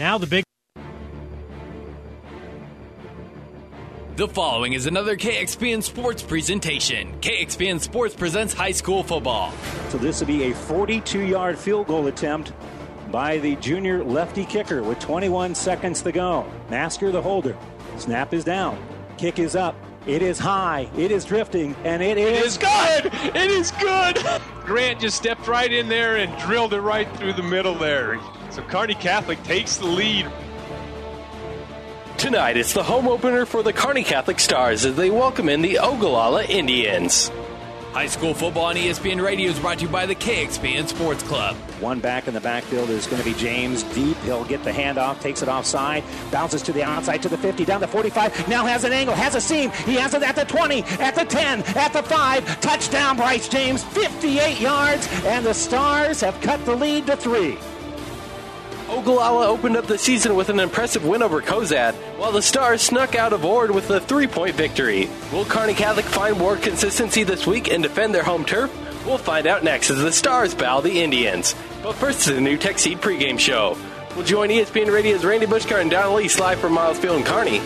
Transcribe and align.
Now 0.00 0.16
the 0.16 0.26
big. 0.26 0.44
The 4.16 4.28
following 4.28 4.72
is 4.72 4.86
another 4.86 5.14
KXPN 5.14 5.82
Sports 5.82 6.22
presentation. 6.22 7.20
KXPN 7.20 7.82
Sports 7.82 8.14
presents 8.14 8.54
high 8.54 8.72
school 8.72 9.02
football. 9.02 9.52
So 9.90 9.98
this 9.98 10.20
will 10.20 10.26
be 10.26 10.44
a 10.44 10.54
42 10.54 11.20
yard 11.20 11.58
field 11.58 11.86
goal 11.86 12.06
attempt 12.06 12.54
by 13.10 13.36
the 13.40 13.56
junior 13.56 14.02
lefty 14.02 14.46
kicker 14.46 14.82
with 14.82 14.98
21 15.00 15.54
seconds 15.54 16.00
to 16.00 16.12
go. 16.12 16.50
Masker 16.70 17.12
the 17.12 17.20
holder. 17.20 17.54
Snap 17.98 18.32
is 18.32 18.42
down. 18.42 18.82
Kick 19.18 19.38
is 19.38 19.54
up. 19.54 19.76
It 20.06 20.22
is 20.22 20.38
high. 20.38 20.88
It 20.96 21.10
is 21.10 21.26
drifting. 21.26 21.76
And 21.84 22.02
it 22.02 22.16
is, 22.16 22.38
it 22.38 22.46
is 22.46 22.56
good. 22.56 23.36
It 23.36 23.50
is 23.50 23.70
good. 23.72 24.18
Grant 24.64 25.00
just 25.00 25.18
stepped 25.18 25.46
right 25.46 25.70
in 25.70 25.90
there 25.90 26.16
and 26.16 26.34
drilled 26.38 26.72
it 26.72 26.80
right 26.80 27.14
through 27.18 27.34
the 27.34 27.42
middle 27.42 27.74
there. 27.74 28.18
So 28.50 28.62
Kearney 28.62 28.94
Catholic 28.94 29.40
takes 29.44 29.76
the 29.76 29.86
lead. 29.86 30.28
Tonight, 32.18 32.56
it's 32.56 32.72
the 32.72 32.82
home 32.82 33.06
opener 33.06 33.46
for 33.46 33.62
the 33.62 33.72
Kearney 33.72 34.02
Catholic 34.02 34.40
Stars 34.40 34.84
as 34.84 34.96
they 34.96 35.08
welcome 35.08 35.48
in 35.48 35.62
the 35.62 35.78
Ogallala 35.78 36.44
Indians. 36.44 37.30
High 37.92 38.08
school 38.08 38.34
football 38.34 38.66
on 38.66 38.76
ESPN 38.76 39.22
Radio 39.24 39.50
is 39.50 39.58
brought 39.58 39.78
to 39.78 39.84
you 39.84 39.90
by 39.90 40.06
the 40.06 40.14
KXPN 40.16 40.88
Sports 40.88 41.22
Club. 41.22 41.56
One 41.80 42.00
back 42.00 42.26
in 42.26 42.34
the 42.34 42.40
backfield 42.40 42.90
is 42.90 43.06
going 43.06 43.22
to 43.22 43.28
be 43.28 43.36
James 43.36 43.84
Deep. 43.84 44.16
He'll 44.18 44.44
get 44.44 44.62
the 44.64 44.70
handoff, 44.70 45.20
takes 45.20 45.42
it 45.42 45.48
offside, 45.48 46.02
bounces 46.30 46.62
to 46.62 46.72
the 46.72 46.82
outside 46.82 47.22
to 47.22 47.28
the 47.28 47.38
50, 47.38 47.64
down 47.64 47.80
the 47.80 47.88
45. 47.88 48.48
Now 48.48 48.66
has 48.66 48.82
an 48.82 48.92
angle, 48.92 49.14
has 49.14 49.36
a 49.36 49.40
seam. 49.40 49.70
He 49.70 49.94
has 49.94 50.14
it 50.14 50.22
at 50.22 50.34
the 50.34 50.44
20, 50.44 50.82
at 50.82 51.14
the 51.14 51.24
10, 51.24 51.62
at 51.76 51.92
the 51.92 52.02
5. 52.02 52.60
Touchdown, 52.60 53.16
Bryce 53.16 53.48
James, 53.48 53.82
58 53.82 54.60
yards, 54.60 55.08
and 55.24 55.46
the 55.46 55.54
Stars 55.54 56.20
have 56.20 56.40
cut 56.40 56.64
the 56.64 56.74
lead 56.74 57.06
to 57.06 57.16
three. 57.16 57.58
Ogallala 58.90 59.46
opened 59.46 59.76
up 59.76 59.86
the 59.86 59.96
season 59.96 60.34
with 60.34 60.48
an 60.48 60.58
impressive 60.58 61.04
win 61.04 61.22
over 61.22 61.40
Cozad, 61.40 61.94
while 62.18 62.32
the 62.32 62.42
Stars 62.42 62.82
snuck 62.82 63.14
out 63.14 63.32
of 63.32 63.44
Ord 63.44 63.70
with 63.70 63.88
a 63.90 64.00
three 64.00 64.26
point 64.26 64.56
victory. 64.56 65.08
Will 65.32 65.44
Kearney 65.44 65.74
Catholic 65.74 66.06
find 66.06 66.36
more 66.36 66.56
consistency 66.56 67.22
this 67.22 67.46
week 67.46 67.70
and 67.70 67.84
defend 67.84 68.12
their 68.12 68.24
home 68.24 68.44
turf? 68.44 68.68
We'll 69.06 69.16
find 69.16 69.46
out 69.46 69.62
next 69.62 69.90
as 69.90 69.98
the 69.98 70.10
Stars 70.10 70.56
battle 70.56 70.82
the 70.82 71.00
Indians. 71.00 71.54
But 71.84 71.94
first 71.94 72.26
the 72.26 72.32
NuTech 72.32 72.80
Seed 72.80 73.00
pregame 73.00 73.38
show. 73.38 73.78
We'll 74.16 74.26
join 74.26 74.48
ESPN 74.48 74.92
Radio's 74.92 75.24
Randy 75.24 75.46
Bushcart 75.46 75.82
and 75.82 75.90
Don 75.90 76.16
Lee 76.16 76.28
live 76.40 76.58
from 76.58 76.72
Miles 76.72 76.98
Field 76.98 77.16
and 77.16 77.26
Kearney. 77.26 77.62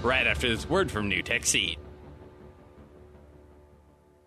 Right 0.00 0.28
after 0.28 0.48
this 0.48 0.68
word 0.68 0.92
from 0.92 1.10
NuTech 1.10 1.44
Seed. 1.44 1.76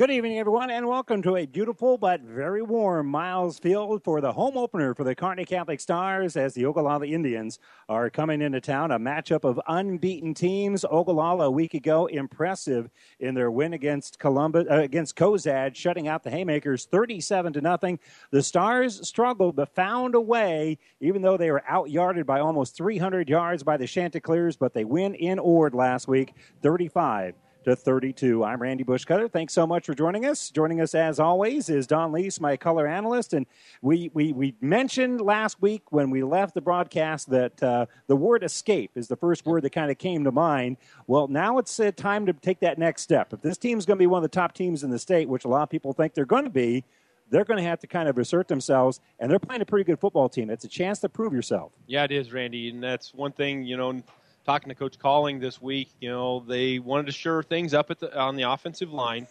Good 0.00 0.10
evening, 0.10 0.38
everyone, 0.38 0.70
and 0.70 0.88
welcome 0.88 1.20
to 1.20 1.36
a 1.36 1.44
beautiful 1.44 1.98
but 1.98 2.22
very 2.22 2.62
warm 2.62 3.06
Miles 3.08 3.58
Field 3.58 4.02
for 4.02 4.22
the 4.22 4.32
home 4.32 4.56
opener 4.56 4.94
for 4.94 5.04
the 5.04 5.14
Kearney 5.14 5.44
Catholic 5.44 5.78
Stars 5.78 6.38
as 6.38 6.54
the 6.54 6.64
Ogallala 6.64 7.06
Indians 7.06 7.58
are 7.86 8.08
coming 8.08 8.40
into 8.40 8.62
town. 8.62 8.92
A 8.92 8.98
matchup 8.98 9.44
of 9.44 9.60
unbeaten 9.68 10.32
teams. 10.32 10.86
Ogallala 10.90 11.48
a 11.48 11.50
week 11.50 11.74
ago, 11.74 12.06
impressive 12.06 12.88
in 13.18 13.34
their 13.34 13.50
win 13.50 13.74
against 13.74 14.18
Columbus 14.18 14.66
uh, 14.70 14.76
against 14.76 15.16
Cozad, 15.16 15.76
shutting 15.76 16.08
out 16.08 16.22
the 16.22 16.30
Haymakers 16.30 16.86
37 16.86 17.52
to 17.52 17.60
nothing. 17.60 17.98
The 18.30 18.42
Stars 18.42 19.06
struggled 19.06 19.56
but 19.56 19.74
found 19.74 20.14
a 20.14 20.20
way, 20.22 20.78
even 21.00 21.20
though 21.20 21.36
they 21.36 21.50
were 21.50 21.62
outyarded 21.70 22.24
by 22.24 22.40
almost 22.40 22.74
300 22.74 23.28
yards 23.28 23.62
by 23.62 23.76
the 23.76 23.86
Chanticleers, 23.86 24.56
but 24.56 24.72
they 24.72 24.86
win 24.86 25.14
in 25.14 25.38
Ord 25.38 25.74
last 25.74 26.08
week, 26.08 26.32
35 26.62 27.34
to 27.64 27.76
32. 27.76 28.42
I'm 28.44 28.60
Randy 28.60 28.84
Bushcutter. 28.84 29.30
Thanks 29.30 29.52
so 29.52 29.66
much 29.66 29.86
for 29.86 29.94
joining 29.94 30.24
us. 30.24 30.50
Joining 30.50 30.80
us 30.80 30.94
as 30.94 31.20
always 31.20 31.68
is 31.68 31.86
Don 31.86 32.12
Leese, 32.12 32.40
my 32.40 32.56
color 32.56 32.86
analyst, 32.86 33.34
and 33.34 33.46
we 33.82 34.10
we, 34.14 34.32
we 34.32 34.54
mentioned 34.60 35.20
last 35.20 35.60
week 35.60 35.82
when 35.90 36.10
we 36.10 36.22
left 36.22 36.54
the 36.54 36.60
broadcast 36.60 37.30
that 37.30 37.62
uh, 37.62 37.86
the 38.06 38.16
word 38.16 38.42
escape 38.42 38.92
is 38.94 39.08
the 39.08 39.16
first 39.16 39.44
word 39.44 39.62
that 39.62 39.70
kind 39.70 39.90
of 39.90 39.98
came 39.98 40.24
to 40.24 40.32
mind. 40.32 40.78
Well, 41.06 41.28
now 41.28 41.58
it's 41.58 41.78
uh, 41.78 41.90
time 41.92 42.26
to 42.26 42.32
take 42.32 42.60
that 42.60 42.78
next 42.78 43.02
step. 43.02 43.32
If 43.32 43.42
this 43.42 43.58
team's 43.58 43.84
going 43.84 43.98
to 43.98 44.02
be 44.02 44.06
one 44.06 44.18
of 44.18 44.30
the 44.30 44.34
top 44.34 44.54
teams 44.54 44.82
in 44.82 44.90
the 44.90 44.98
state, 44.98 45.28
which 45.28 45.44
a 45.44 45.48
lot 45.48 45.62
of 45.62 45.70
people 45.70 45.92
think 45.92 46.14
they're 46.14 46.24
going 46.24 46.44
to 46.44 46.50
be. 46.50 46.84
They're 47.28 47.44
going 47.44 47.58
to 47.58 47.68
have 47.68 47.78
to 47.80 47.86
kind 47.86 48.08
of 48.08 48.18
assert 48.18 48.48
themselves, 48.48 49.00
and 49.20 49.30
they're 49.30 49.38
playing 49.38 49.62
a 49.62 49.64
pretty 49.64 49.84
good 49.84 50.00
football 50.00 50.28
team. 50.28 50.50
It's 50.50 50.64
a 50.64 50.68
chance 50.68 50.98
to 51.00 51.08
prove 51.08 51.32
yourself. 51.32 51.70
Yeah, 51.86 52.02
it 52.02 52.10
is, 52.10 52.32
Randy, 52.32 52.70
and 52.70 52.82
that's 52.82 53.14
one 53.14 53.30
thing 53.30 53.62
you 53.62 53.76
know 53.76 54.02
talking 54.44 54.68
to 54.68 54.74
Coach 54.74 54.98
Colling 54.98 55.40
this 55.40 55.60
week, 55.60 55.90
you 56.00 56.08
know, 56.08 56.40
they 56.40 56.78
wanted 56.78 57.06
to 57.06 57.12
shore 57.12 57.42
things 57.42 57.74
up 57.74 57.90
at 57.90 57.98
the, 57.98 58.18
on 58.18 58.36
the 58.36 58.44
offensive 58.44 58.92
line, 58.92 59.26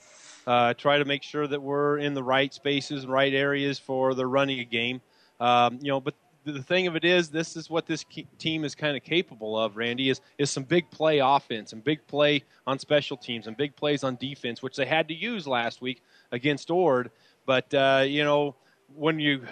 uh, 0.47 0.73
try 0.73 0.97
to 0.97 1.05
make 1.05 1.23
sure 1.23 1.47
that 1.47 1.61
we're 1.61 1.97
in 1.97 2.13
the 2.13 2.23
right 2.23 2.53
spaces 2.53 3.03
and 3.03 3.11
right 3.11 3.33
areas 3.33 3.79
for 3.79 4.13
the 4.13 4.25
running 4.25 4.67
game. 4.69 5.01
Um, 5.39 5.79
you 5.81 5.89
know, 5.89 5.99
but 5.99 6.15
the 6.45 6.63
thing 6.63 6.87
of 6.87 6.95
it 6.95 7.03
is, 7.03 7.29
this 7.29 7.55
is 7.55 7.69
what 7.69 7.85
this 7.85 8.05
team 8.37 8.63
is 8.63 8.75
kind 8.75 8.95
of 8.95 9.03
capable 9.03 9.57
of. 9.57 9.77
Randy 9.77 10.09
is 10.09 10.21
is 10.37 10.49
some 10.49 10.63
big 10.63 10.89
play 10.89 11.19
offense 11.19 11.73
and 11.73 11.83
big 11.83 12.05
play 12.07 12.43
on 12.65 12.79
special 12.79 13.17
teams 13.17 13.47
and 13.47 13.55
big 13.57 13.75
plays 13.75 14.03
on 14.03 14.15
defense, 14.15 14.61
which 14.61 14.75
they 14.75 14.85
had 14.85 15.07
to 15.09 15.13
use 15.13 15.47
last 15.47 15.81
week 15.81 16.01
against 16.31 16.71
Ord. 16.71 17.11
But 17.45 17.73
uh, 17.73 18.03
you 18.07 18.23
know, 18.23 18.55
when 18.95 19.19
you 19.19 19.43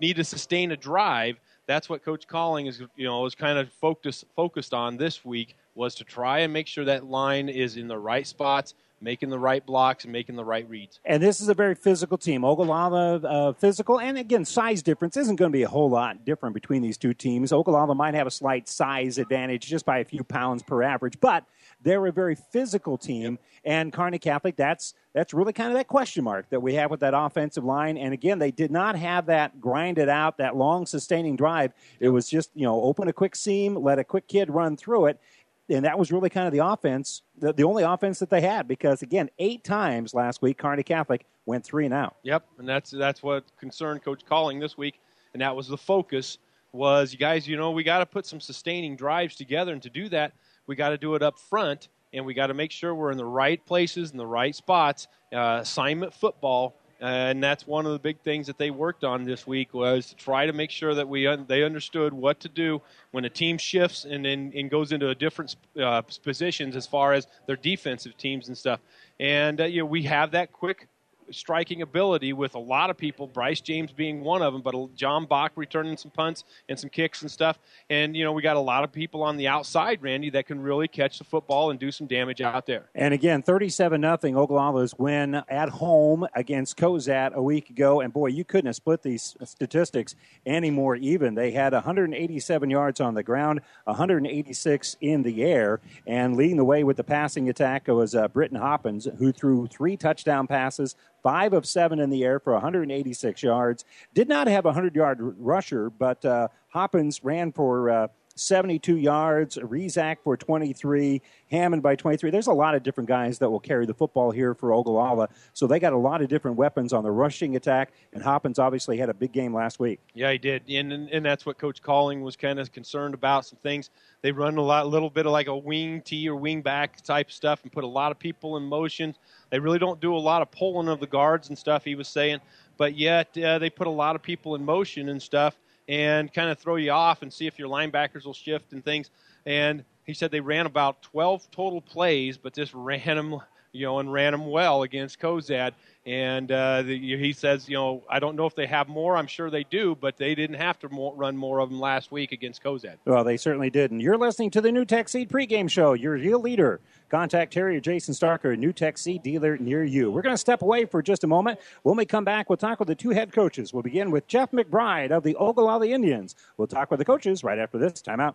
need 0.00 0.16
to 0.16 0.24
sustain 0.24 0.70
a 0.72 0.76
drive, 0.76 1.36
that's 1.68 1.88
what 1.88 2.02
Coach 2.02 2.26
Colling 2.26 2.66
is, 2.66 2.80
you 2.96 3.06
know, 3.06 3.24
is 3.26 3.36
kind 3.36 3.58
of 3.58 3.70
focused 3.74 4.24
focused 4.34 4.74
on 4.74 4.96
this 4.96 5.24
week 5.24 5.54
was 5.74 5.94
to 5.94 6.02
try 6.02 6.40
and 6.40 6.52
make 6.52 6.66
sure 6.66 6.84
that 6.84 7.04
line 7.04 7.48
is 7.48 7.76
in 7.76 7.86
the 7.86 7.96
right 7.96 8.26
spots, 8.26 8.74
making 9.00 9.28
the 9.28 9.38
right 9.38 9.64
blocks, 9.64 10.02
and 10.04 10.12
making 10.12 10.34
the 10.34 10.44
right 10.44 10.68
reads. 10.68 10.98
And 11.04 11.22
this 11.22 11.40
is 11.40 11.48
a 11.48 11.54
very 11.54 11.76
physical 11.76 12.18
team. 12.18 12.42
Ogallala, 12.42 13.16
uh, 13.18 13.52
physical, 13.52 14.00
and 14.00 14.18
again, 14.18 14.44
size 14.44 14.82
difference 14.82 15.16
isn't 15.16 15.36
going 15.36 15.52
to 15.52 15.56
be 15.56 15.62
a 15.62 15.68
whole 15.68 15.90
lot 15.90 16.24
different 16.24 16.54
between 16.54 16.82
these 16.82 16.96
two 16.96 17.14
teams. 17.14 17.52
Ogallala 17.52 17.94
might 17.94 18.14
have 18.14 18.26
a 18.26 18.30
slight 18.30 18.66
size 18.66 19.18
advantage 19.18 19.66
just 19.66 19.84
by 19.84 19.98
a 19.98 20.04
few 20.04 20.24
pounds 20.24 20.62
per 20.62 20.82
average, 20.82 21.20
but 21.20 21.44
they're 21.82 22.06
a 22.06 22.12
very 22.12 22.34
physical 22.34 22.98
team, 22.98 23.38
and 23.64 23.92
Kearney 23.92 24.18
Catholic, 24.18 24.56
that's 24.56 24.94
that's 25.14 25.32
really 25.32 25.52
kind 25.52 25.70
of 25.70 25.76
that 25.76 25.88
question 25.88 26.24
mark 26.24 26.48
that 26.50 26.60
we 26.60 26.74
have 26.74 26.90
with 26.90 27.00
that 27.00 27.14
offensive 27.14 27.64
line. 27.64 27.96
And 27.96 28.12
again, 28.12 28.38
they 28.38 28.50
did 28.50 28.70
not 28.70 28.96
have 28.96 29.26
that 29.26 29.60
grinded 29.60 30.08
out, 30.08 30.38
that 30.38 30.56
long 30.56 30.86
sustaining 30.86 31.36
drive. 31.36 31.72
It 32.00 32.08
was 32.08 32.28
just 32.28 32.50
you 32.54 32.64
know 32.64 32.80
open 32.82 33.08
a 33.08 33.12
quick 33.12 33.36
seam, 33.36 33.76
let 33.76 33.98
a 33.98 34.04
quick 34.04 34.26
kid 34.28 34.50
run 34.50 34.76
through 34.76 35.06
it, 35.06 35.20
and 35.68 35.84
that 35.84 35.98
was 35.98 36.10
really 36.10 36.30
kind 36.30 36.46
of 36.46 36.52
the 36.52 36.64
offense, 36.64 37.22
the, 37.38 37.52
the 37.52 37.64
only 37.64 37.82
offense 37.82 38.18
that 38.18 38.30
they 38.30 38.40
had. 38.40 38.66
Because 38.66 39.02
again, 39.02 39.30
eight 39.38 39.64
times 39.64 40.14
last 40.14 40.42
week, 40.42 40.58
Kearney 40.58 40.82
Catholic 40.82 41.26
went 41.46 41.64
three 41.64 41.84
and 41.84 41.94
out. 41.94 42.16
Yep, 42.22 42.44
and 42.58 42.68
that's 42.68 42.90
that's 42.90 43.22
what 43.22 43.44
concerned 43.58 44.02
Coach 44.02 44.24
Colling 44.26 44.58
this 44.58 44.76
week, 44.76 45.00
and 45.32 45.42
that 45.42 45.54
was 45.54 45.68
the 45.68 45.78
focus. 45.78 46.38
Was 46.72 47.12
you 47.12 47.18
guys, 47.18 47.48
you 47.48 47.56
know, 47.56 47.70
we 47.70 47.82
got 47.82 47.98
to 47.98 48.06
put 48.06 48.26
some 48.26 48.40
sustaining 48.40 48.94
drives 48.94 49.36
together, 49.36 49.72
and 49.72 49.82
to 49.82 49.90
do 49.90 50.08
that, 50.10 50.32
we 50.68 50.76
got 50.76 50.90
to 50.90 50.98
do 50.98 51.16
it 51.16 51.22
up 51.22 51.36
front, 51.38 51.88
and 52.12 52.24
we 52.24 52.34
got 52.34 52.46
to 52.46 52.54
make 52.54 52.70
sure 52.70 52.94
we're 52.94 53.10
in 53.10 53.16
the 53.16 53.24
right 53.24 53.64
places 53.66 54.12
in 54.12 54.16
the 54.16 54.26
right 54.26 54.54
spots. 54.54 55.08
Uh, 55.32 55.58
assignment 55.60 56.14
football, 56.14 56.74
and 57.00 57.42
that's 57.42 57.66
one 57.66 57.86
of 57.86 57.92
the 57.92 57.98
big 57.98 58.18
things 58.20 58.46
that 58.46 58.58
they 58.58 58.70
worked 58.70 59.04
on 59.04 59.24
this 59.24 59.46
week 59.46 59.74
was 59.74 60.06
to 60.06 60.16
try 60.16 60.46
to 60.46 60.52
make 60.52 60.70
sure 60.70 60.94
that 60.94 61.08
we 61.08 61.26
un- 61.26 61.44
they 61.48 61.62
understood 61.62 62.12
what 62.12 62.40
to 62.40 62.48
do 62.48 62.80
when 63.10 63.24
a 63.24 63.30
team 63.30 63.58
shifts 63.58 64.04
and 64.04 64.24
then 64.24 64.52
and 64.54 64.70
goes 64.70 64.92
into 64.92 65.08
a 65.08 65.14
different 65.14 65.56
uh, 65.80 66.02
positions 66.22 66.76
as 66.76 66.86
far 66.86 67.12
as 67.12 67.26
their 67.46 67.56
defensive 67.56 68.16
teams 68.16 68.48
and 68.48 68.56
stuff. 68.56 68.80
And 69.20 69.60
uh, 69.60 69.64
you 69.64 69.80
know 69.80 69.86
we 69.86 70.02
have 70.04 70.30
that 70.30 70.52
quick 70.52 70.88
striking 71.30 71.82
ability 71.82 72.32
with 72.32 72.54
a 72.54 72.58
lot 72.58 72.90
of 72.90 72.96
people, 72.96 73.26
Bryce 73.26 73.60
James 73.60 73.92
being 73.92 74.20
one 74.20 74.42
of 74.42 74.52
them, 74.52 74.62
but 74.62 74.94
John 74.94 75.26
Bach 75.26 75.52
returning 75.56 75.96
some 75.96 76.10
punts 76.10 76.44
and 76.68 76.78
some 76.78 76.90
kicks 76.90 77.22
and 77.22 77.30
stuff. 77.30 77.58
And, 77.90 78.16
you 78.16 78.24
know, 78.24 78.32
we 78.32 78.42
got 78.42 78.56
a 78.56 78.60
lot 78.60 78.84
of 78.84 78.92
people 78.92 79.22
on 79.22 79.36
the 79.36 79.48
outside, 79.48 80.02
Randy, 80.02 80.30
that 80.30 80.46
can 80.46 80.60
really 80.60 80.88
catch 80.88 81.18
the 81.18 81.24
football 81.24 81.70
and 81.70 81.78
do 81.78 81.90
some 81.90 82.06
damage 82.06 82.40
out 82.40 82.66
there. 82.66 82.90
And 82.94 83.14
again, 83.14 83.42
37 83.42 84.00
nothing 84.00 84.34
Ogallala's 84.34 84.94
win 84.98 85.42
at 85.48 85.68
home 85.68 86.26
against 86.34 86.76
Cozad 86.76 87.32
a 87.34 87.42
week 87.42 87.70
ago. 87.70 88.00
And 88.00 88.12
boy, 88.12 88.28
you 88.28 88.44
couldn't 88.44 88.66
have 88.66 88.76
split 88.76 89.02
these 89.02 89.36
statistics 89.44 90.14
any 90.46 90.70
more 90.70 90.96
even. 90.96 91.34
They 91.34 91.52
had 91.52 91.72
187 91.72 92.70
yards 92.70 93.00
on 93.00 93.14
the 93.14 93.22
ground, 93.22 93.60
186 93.84 94.96
in 95.00 95.22
the 95.22 95.42
air, 95.42 95.80
and 96.06 96.36
leading 96.36 96.56
the 96.56 96.64
way 96.64 96.84
with 96.84 96.96
the 96.96 97.04
passing 97.04 97.48
attack 97.48 97.88
was 97.88 98.14
uh, 98.14 98.28
Britton 98.28 98.58
Hoppins, 98.58 99.08
who 99.18 99.32
threw 99.32 99.66
three 99.66 99.96
touchdown 99.96 100.46
passes 100.46 100.96
five 101.28 101.52
of 101.52 101.66
seven 101.66 102.00
in 102.00 102.08
the 102.08 102.24
air 102.24 102.40
for 102.40 102.54
186 102.54 103.42
yards. 103.42 103.84
Did 104.14 104.30
not 104.30 104.48
have 104.48 104.64
a 104.64 104.68
100 104.68 104.96
yard 104.96 105.18
rusher, 105.20 105.90
but 105.90 106.24
uh, 106.24 106.48
Hoppins 106.68 107.22
ran 107.22 107.52
for 107.52 107.90
uh, 107.90 108.08
72 108.38 108.96
yards. 108.96 109.56
Rezak 109.56 110.18
for 110.22 110.36
23. 110.36 111.20
Hammond 111.50 111.82
by 111.82 111.96
23. 111.96 112.30
There's 112.30 112.46
a 112.46 112.52
lot 112.52 112.74
of 112.74 112.82
different 112.82 113.08
guys 113.08 113.38
that 113.38 113.50
will 113.50 113.60
carry 113.60 113.86
the 113.86 113.94
football 113.94 114.30
here 114.30 114.54
for 114.54 114.72
Ogallala. 114.72 115.28
So 115.52 115.66
they 115.66 115.78
got 115.78 115.92
a 115.92 115.98
lot 115.98 116.22
of 116.22 116.28
different 116.28 116.56
weapons 116.56 116.92
on 116.92 117.02
the 117.02 117.10
rushing 117.10 117.56
attack. 117.56 117.92
And 118.12 118.22
Hoppins 118.22 118.58
obviously 118.58 118.98
had 118.98 119.08
a 119.08 119.14
big 119.14 119.32
game 119.32 119.54
last 119.54 119.80
week. 119.80 120.00
Yeah, 120.14 120.32
he 120.32 120.38
did, 120.38 120.62
and 120.68 120.92
and 120.92 121.24
that's 121.24 121.46
what 121.46 121.58
Coach 121.58 121.82
Colling 121.82 122.22
was 122.22 122.36
kind 122.36 122.58
of 122.58 122.72
concerned 122.72 123.14
about. 123.14 123.46
Some 123.46 123.58
things 123.62 123.90
they 124.22 124.32
run 124.32 124.56
a 124.56 124.62
lot, 124.62 124.88
little 124.88 125.10
bit 125.10 125.26
of 125.26 125.32
like 125.32 125.46
a 125.46 125.56
wing 125.56 126.02
T 126.02 126.28
or 126.28 126.36
wing 126.36 126.62
back 126.62 127.02
type 127.02 127.30
stuff, 127.30 127.62
and 127.62 127.72
put 127.72 127.84
a 127.84 127.88
lot 127.88 128.10
of 128.12 128.18
people 128.18 128.56
in 128.56 128.64
motion. 128.64 129.14
They 129.50 129.58
really 129.58 129.78
don't 129.78 130.00
do 130.00 130.14
a 130.14 130.18
lot 130.18 130.42
of 130.42 130.50
pulling 130.50 130.88
of 130.88 131.00
the 131.00 131.06
guards 131.06 131.48
and 131.48 131.56
stuff. 131.56 131.84
He 131.84 131.94
was 131.94 132.08
saying, 132.08 132.40
but 132.76 132.96
yet 132.96 133.36
uh, 133.38 133.58
they 133.58 133.70
put 133.70 133.86
a 133.86 133.90
lot 133.90 134.16
of 134.16 134.22
people 134.22 134.54
in 134.54 134.64
motion 134.64 135.08
and 135.08 135.22
stuff 135.22 135.56
and 135.88 136.32
kind 136.32 136.50
of 136.50 136.58
throw 136.58 136.76
you 136.76 136.90
off 136.90 137.22
and 137.22 137.32
see 137.32 137.46
if 137.46 137.58
your 137.58 137.68
linebackers 137.68 138.24
will 138.24 138.34
shift 138.34 138.72
and 138.72 138.84
things. 138.84 139.10
And 139.46 139.84
he 140.04 140.12
said 140.14 140.30
they 140.30 140.40
ran 140.40 140.66
about 140.66 141.02
12 141.02 141.50
total 141.50 141.80
plays, 141.80 142.36
but 142.36 142.54
just 142.54 142.72
ran 142.74 143.16
them, 143.16 143.40
you 143.72 143.86
know, 143.86 143.98
and 143.98 144.12
ran 144.12 144.32
them 144.32 144.46
well 144.46 144.82
against 144.82 145.20
Cozad. 145.20 145.72
And 146.06 146.50
uh, 146.50 146.82
the, 146.82 146.98
he 147.18 147.34
says, 147.34 147.68
you 147.68 147.76
know, 147.76 148.02
I 148.08 148.18
don't 148.18 148.34
know 148.34 148.46
if 148.46 148.54
they 148.54 148.66
have 148.66 148.88
more. 148.88 149.16
I'm 149.16 149.26
sure 149.26 149.50
they 149.50 149.64
do, 149.64 149.94
but 149.94 150.16
they 150.16 150.34
didn't 150.34 150.56
have 150.56 150.78
to 150.78 150.88
run 150.88 151.36
more 151.36 151.58
of 151.58 151.68
them 151.68 151.78
last 151.78 152.10
week 152.10 152.32
against 152.32 152.62
Cozad. 152.62 152.96
Well, 153.04 153.24
they 153.24 153.36
certainly 153.36 153.68
did. 153.68 153.90
And 153.90 154.00
you're 154.00 154.16
listening 154.16 154.50
to 154.52 154.62
the 154.62 154.70
NuTech 154.70 155.08
Seed 155.08 155.28
pregame 155.28 155.70
show. 155.70 155.92
Your 155.92 156.14
real 156.14 156.40
leader. 156.40 156.80
Contact 157.10 157.52
Terry 157.52 157.76
or 157.76 157.80
Jason 157.80 158.14
Starker, 158.14 158.56
NuTech 158.56 158.98
Seed 158.98 159.22
dealer 159.22 159.56
near 159.56 159.82
you. 159.82 160.10
We're 160.10 160.22
going 160.22 160.34
to 160.34 160.38
step 160.38 160.60
away 160.60 160.84
for 160.84 161.02
just 161.02 161.24
a 161.24 161.26
moment. 161.26 161.58
When 161.82 161.96
we 161.96 162.04
come 162.04 162.24
back, 162.24 162.50
we'll 162.50 162.58
talk 162.58 162.78
with 162.78 162.88
the 162.88 162.94
two 162.94 163.10
head 163.10 163.32
coaches. 163.32 163.72
We'll 163.72 163.82
begin 163.82 164.10
with 164.10 164.26
Jeff 164.26 164.50
McBride 164.50 165.10
of 165.10 165.22
the 165.22 165.34
Ogallala 165.36 165.88
Indians. 165.88 166.34
We'll 166.58 166.68
talk 166.68 166.90
with 166.90 166.98
the 166.98 167.06
coaches 167.06 167.42
right 167.42 167.58
after 167.58 167.78
this 167.78 168.02
timeout. 168.02 168.34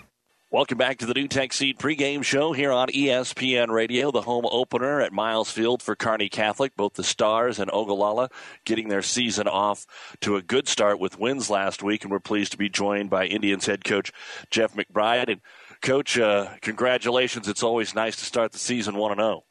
Welcome 0.51 0.77
back 0.77 0.97
to 0.97 1.05
the 1.05 1.13
NuTech 1.13 1.53
Seed 1.53 1.79
pregame 1.79 2.25
show 2.25 2.51
here 2.51 2.73
on 2.73 2.89
ESPN 2.89 3.69
Radio, 3.69 4.11
the 4.11 4.23
home 4.23 4.45
opener 4.51 4.99
at 4.99 5.13
Miles 5.13 5.49
Field 5.49 5.81
for 5.81 5.95
Kearney 5.95 6.27
Catholic. 6.27 6.75
Both 6.75 6.95
the 6.95 7.05
Stars 7.05 7.57
and 7.57 7.71
Ogallala 7.71 8.29
getting 8.65 8.89
their 8.89 9.01
season 9.01 9.47
off 9.47 9.87
to 10.19 10.35
a 10.35 10.41
good 10.41 10.67
start 10.67 10.99
with 10.99 11.17
wins 11.17 11.49
last 11.49 11.81
week, 11.81 12.03
and 12.03 12.11
we're 12.11 12.19
pleased 12.19 12.51
to 12.51 12.57
be 12.57 12.67
joined 12.67 13.09
by 13.09 13.27
Indians 13.27 13.65
head 13.65 13.85
coach 13.85 14.11
Jeff 14.49 14.75
McBride. 14.75 15.29
And 15.29 15.41
coach, 15.81 16.19
uh, 16.19 16.49
congratulations! 16.61 17.47
It's 17.47 17.63
always 17.63 17.95
nice 17.95 18.17
to 18.17 18.25
start 18.25 18.51
the 18.51 18.59
season 18.59 18.97
one 18.97 19.13
and 19.13 19.21
zero. 19.21 19.29
Oh. 19.29 19.43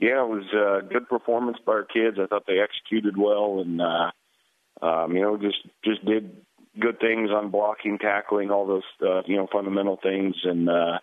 Yeah, 0.00 0.24
it 0.24 0.28
was 0.28 0.52
a 0.52 0.84
good 0.84 1.08
performance 1.08 1.58
by 1.64 1.74
our 1.74 1.84
kids. 1.84 2.16
I 2.20 2.26
thought 2.26 2.48
they 2.48 2.58
executed 2.58 3.16
well, 3.16 3.60
and 3.60 3.80
uh, 3.80 4.10
um, 4.84 5.14
you 5.14 5.22
know, 5.22 5.36
just 5.36 5.58
just 5.84 6.04
did 6.04 6.44
good 6.78 6.98
things 7.00 7.30
on 7.30 7.50
blocking, 7.50 7.98
tackling, 7.98 8.50
all 8.50 8.66
those 8.66 8.82
uh, 9.02 9.22
you 9.26 9.36
know 9.36 9.48
fundamental 9.52 9.98
things, 10.02 10.34
and 10.44 10.68
uh, 10.68 10.98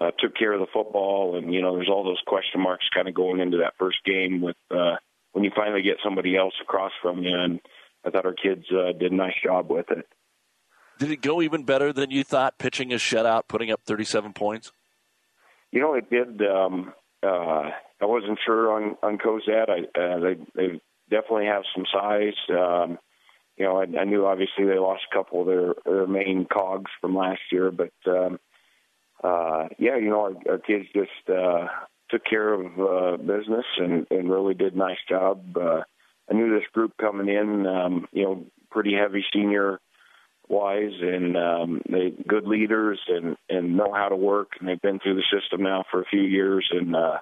uh, 0.00 0.10
took 0.18 0.36
care 0.36 0.52
of 0.52 0.60
the 0.60 0.66
football. 0.72 1.36
And 1.36 1.52
you 1.52 1.62
know, 1.62 1.74
there's 1.74 1.88
all 1.88 2.04
those 2.04 2.22
question 2.26 2.60
marks 2.60 2.86
kind 2.94 3.08
of 3.08 3.14
going 3.14 3.40
into 3.40 3.58
that 3.58 3.74
first 3.78 3.98
game 4.04 4.40
with 4.40 4.56
uh, 4.70 4.96
when 5.32 5.44
you 5.44 5.50
finally 5.54 5.82
get 5.82 5.96
somebody 6.04 6.36
else 6.36 6.54
across 6.62 6.92
from 7.02 7.22
you. 7.22 7.34
And 7.34 7.60
I 8.04 8.10
thought 8.10 8.26
our 8.26 8.34
kids 8.34 8.64
uh, 8.70 8.92
did 8.92 9.12
a 9.12 9.14
nice 9.14 9.34
job 9.42 9.70
with 9.70 9.90
it. 9.90 10.06
Did 10.98 11.10
it 11.10 11.20
go 11.20 11.42
even 11.42 11.64
better 11.64 11.92
than 11.92 12.10
you 12.10 12.24
thought? 12.24 12.58
Pitching 12.58 12.92
a 12.92 12.96
shutout, 12.96 13.48
putting 13.48 13.70
up 13.70 13.82
37 13.84 14.32
points. 14.32 14.72
You 15.70 15.80
know, 15.80 15.94
it 15.94 16.08
did. 16.08 16.40
Um, 16.46 16.94
uh, 17.22 17.70
I 18.00 18.04
wasn't 18.04 18.38
sure 18.44 18.72
on 18.72 18.96
on 19.02 19.18
Cozad. 19.18 19.68
I 19.68 19.98
uh, 19.98 20.18
they 20.20 20.34
they 20.54 20.80
definitely 21.10 21.46
have 21.46 21.62
some 21.74 21.84
size. 21.92 22.34
Um, 22.50 22.98
you 23.56 23.64
know, 23.64 23.78
I, 23.78 24.00
I 24.00 24.04
knew 24.04 24.26
obviously 24.26 24.64
they 24.66 24.78
lost 24.78 25.02
a 25.10 25.14
couple 25.14 25.40
of 25.40 25.46
their, 25.46 25.74
their 25.84 26.06
main 26.06 26.46
cogs 26.50 26.90
from 27.00 27.16
last 27.16 27.40
year, 27.50 27.70
but 27.70 27.92
um, 28.06 28.38
uh, 29.22 29.68
yeah, 29.78 29.96
you 29.96 30.10
know, 30.10 30.20
our, 30.20 30.52
our 30.52 30.58
kids 30.58 30.86
just 30.94 31.28
uh, 31.28 31.66
took 32.10 32.24
care 32.24 32.52
of 32.52 32.66
uh, 32.78 33.16
business 33.16 33.64
and, 33.78 34.06
and 34.10 34.30
really 34.30 34.54
did 34.54 34.74
a 34.74 34.78
nice 34.78 34.98
job. 35.08 35.56
Uh, 35.56 35.82
I 36.30 36.34
knew 36.34 36.50
this 36.50 36.68
group 36.72 36.92
coming 37.00 37.28
in, 37.28 37.66
um, 37.66 38.08
you 38.12 38.24
know, 38.24 38.44
pretty 38.70 38.94
heavy 38.94 39.24
senior 39.32 39.80
wise 40.48 40.92
and 41.00 41.36
um, 41.36 41.82
they 41.90 42.12
good 42.28 42.46
leaders 42.46 43.00
and 43.08 43.36
and 43.48 43.76
know 43.76 43.92
how 43.92 44.08
to 44.08 44.14
work 44.14 44.52
and 44.60 44.68
they've 44.68 44.80
been 44.80 45.00
through 45.00 45.16
the 45.16 45.24
system 45.36 45.64
now 45.64 45.82
for 45.90 46.00
a 46.00 46.04
few 46.04 46.20
years 46.20 46.64
and 46.70 46.94
uh, 46.94 47.18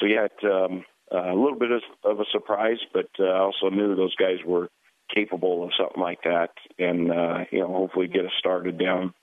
so 0.00 0.06
yeah, 0.06 0.26
it, 0.26 0.44
um, 0.44 0.84
uh, 1.12 1.32
a 1.32 1.36
little 1.36 1.58
bit 1.58 1.70
of, 1.70 1.82
of 2.04 2.20
a 2.20 2.24
surprise, 2.32 2.78
but 2.92 3.08
uh, 3.20 3.24
I 3.24 3.40
also 3.40 3.68
knew 3.70 3.94
those 3.94 4.14
guys 4.16 4.38
were 4.44 4.68
capable 5.14 5.64
of 5.64 5.70
something 5.78 6.02
like 6.02 6.22
that, 6.22 6.50
and 6.78 7.10
uh, 7.10 7.44
you 7.50 7.60
know, 7.60 7.68
hopefully 7.68 8.08
get 8.08 8.26
us 8.26 8.32
started 8.38 8.78
down 8.78 9.14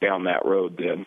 down 0.00 0.24
that 0.24 0.44
road 0.44 0.76
then. 0.78 1.06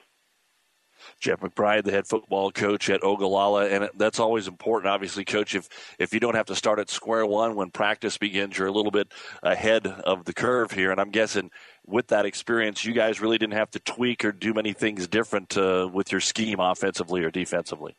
Jeff 1.19 1.39
McBride, 1.39 1.83
the 1.83 1.91
head 1.91 2.07
football 2.07 2.51
coach 2.51 2.89
at 2.89 3.03
Ogallala, 3.03 3.67
and 3.67 3.89
that's 3.95 4.19
always 4.19 4.47
important. 4.47 4.91
Obviously, 4.91 5.25
coach, 5.25 5.55
if 5.55 5.69
if 5.99 6.13
you 6.13 6.19
don't 6.19 6.35
have 6.35 6.45
to 6.47 6.55
start 6.55 6.79
at 6.79 6.89
square 6.89 7.25
one 7.25 7.55
when 7.55 7.71
practice 7.71 8.17
begins, 8.17 8.57
you're 8.57 8.67
a 8.67 8.71
little 8.71 8.91
bit 8.91 9.11
ahead 9.43 9.87
of 9.87 10.25
the 10.25 10.33
curve 10.33 10.71
here. 10.71 10.91
And 10.91 10.99
I'm 10.99 11.11
guessing 11.11 11.51
with 11.85 12.07
that 12.07 12.25
experience, 12.25 12.85
you 12.85 12.93
guys 12.93 13.21
really 13.21 13.37
didn't 13.37 13.53
have 13.53 13.71
to 13.71 13.79
tweak 13.79 14.23
or 14.23 14.31
do 14.31 14.53
many 14.53 14.73
things 14.73 15.07
different 15.07 15.57
uh, 15.57 15.89
with 15.91 16.11
your 16.11 16.21
scheme, 16.21 16.59
offensively 16.59 17.23
or 17.23 17.31
defensively. 17.31 17.95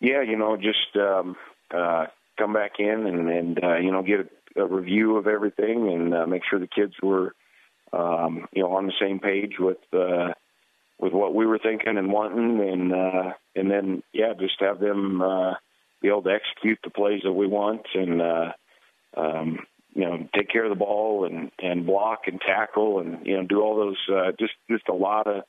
Yeah, 0.00 0.22
you 0.22 0.36
know, 0.36 0.56
just 0.56 0.96
um, 0.96 1.36
uh, 1.72 2.06
come 2.38 2.52
back 2.52 2.72
in 2.78 3.06
and, 3.06 3.28
and 3.28 3.64
uh, 3.64 3.76
you 3.76 3.92
know 3.92 4.02
get 4.02 4.30
a 4.56 4.66
review 4.66 5.16
of 5.16 5.26
everything 5.26 5.88
and 5.92 6.14
uh, 6.14 6.26
make 6.26 6.42
sure 6.48 6.58
the 6.58 6.66
kids 6.66 6.94
were, 7.02 7.34
um, 7.92 8.46
you 8.52 8.62
know, 8.62 8.72
on 8.72 8.86
the 8.86 8.92
same 9.00 9.18
page 9.18 9.54
with 9.58 9.78
uh, 9.92 10.32
with 10.98 11.12
what 11.12 11.34
we 11.34 11.46
were 11.46 11.58
thinking 11.58 11.98
and 11.98 12.12
wanting, 12.12 12.60
and 12.60 12.92
uh, 12.92 13.32
and 13.56 13.70
then 13.70 14.02
yeah, 14.12 14.32
just 14.38 14.60
have 14.60 14.78
them 14.78 15.20
uh, 15.20 15.54
be 16.00 16.08
able 16.08 16.22
to 16.22 16.30
execute 16.30 16.78
the 16.84 16.90
plays 16.90 17.22
that 17.24 17.32
we 17.32 17.46
want 17.46 17.82
and. 17.94 18.22
Uh, 18.22 18.52
um, 19.14 19.58
you 19.94 20.04
know, 20.04 20.26
take 20.34 20.48
care 20.48 20.64
of 20.64 20.70
the 20.70 20.84
ball 20.84 21.26
and 21.26 21.50
and 21.58 21.84
block 21.86 22.20
and 22.26 22.40
tackle 22.40 23.00
and 23.00 23.26
you 23.26 23.36
know 23.36 23.44
do 23.46 23.60
all 23.60 23.76
those 23.76 23.98
uh, 24.10 24.32
just 24.38 24.54
just 24.70 24.88
a 24.88 24.94
lot 24.94 25.26
of 25.26 25.42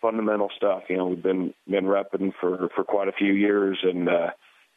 fundamental 0.00 0.50
stuff. 0.56 0.82
You 0.88 0.98
know, 0.98 1.06
we've 1.06 1.22
been 1.22 1.54
been 1.68 1.84
repping 1.84 2.32
for 2.40 2.68
for 2.74 2.84
quite 2.84 3.08
a 3.08 3.12
few 3.12 3.32
years, 3.32 3.78
and 3.82 4.08
uh, 4.08 4.30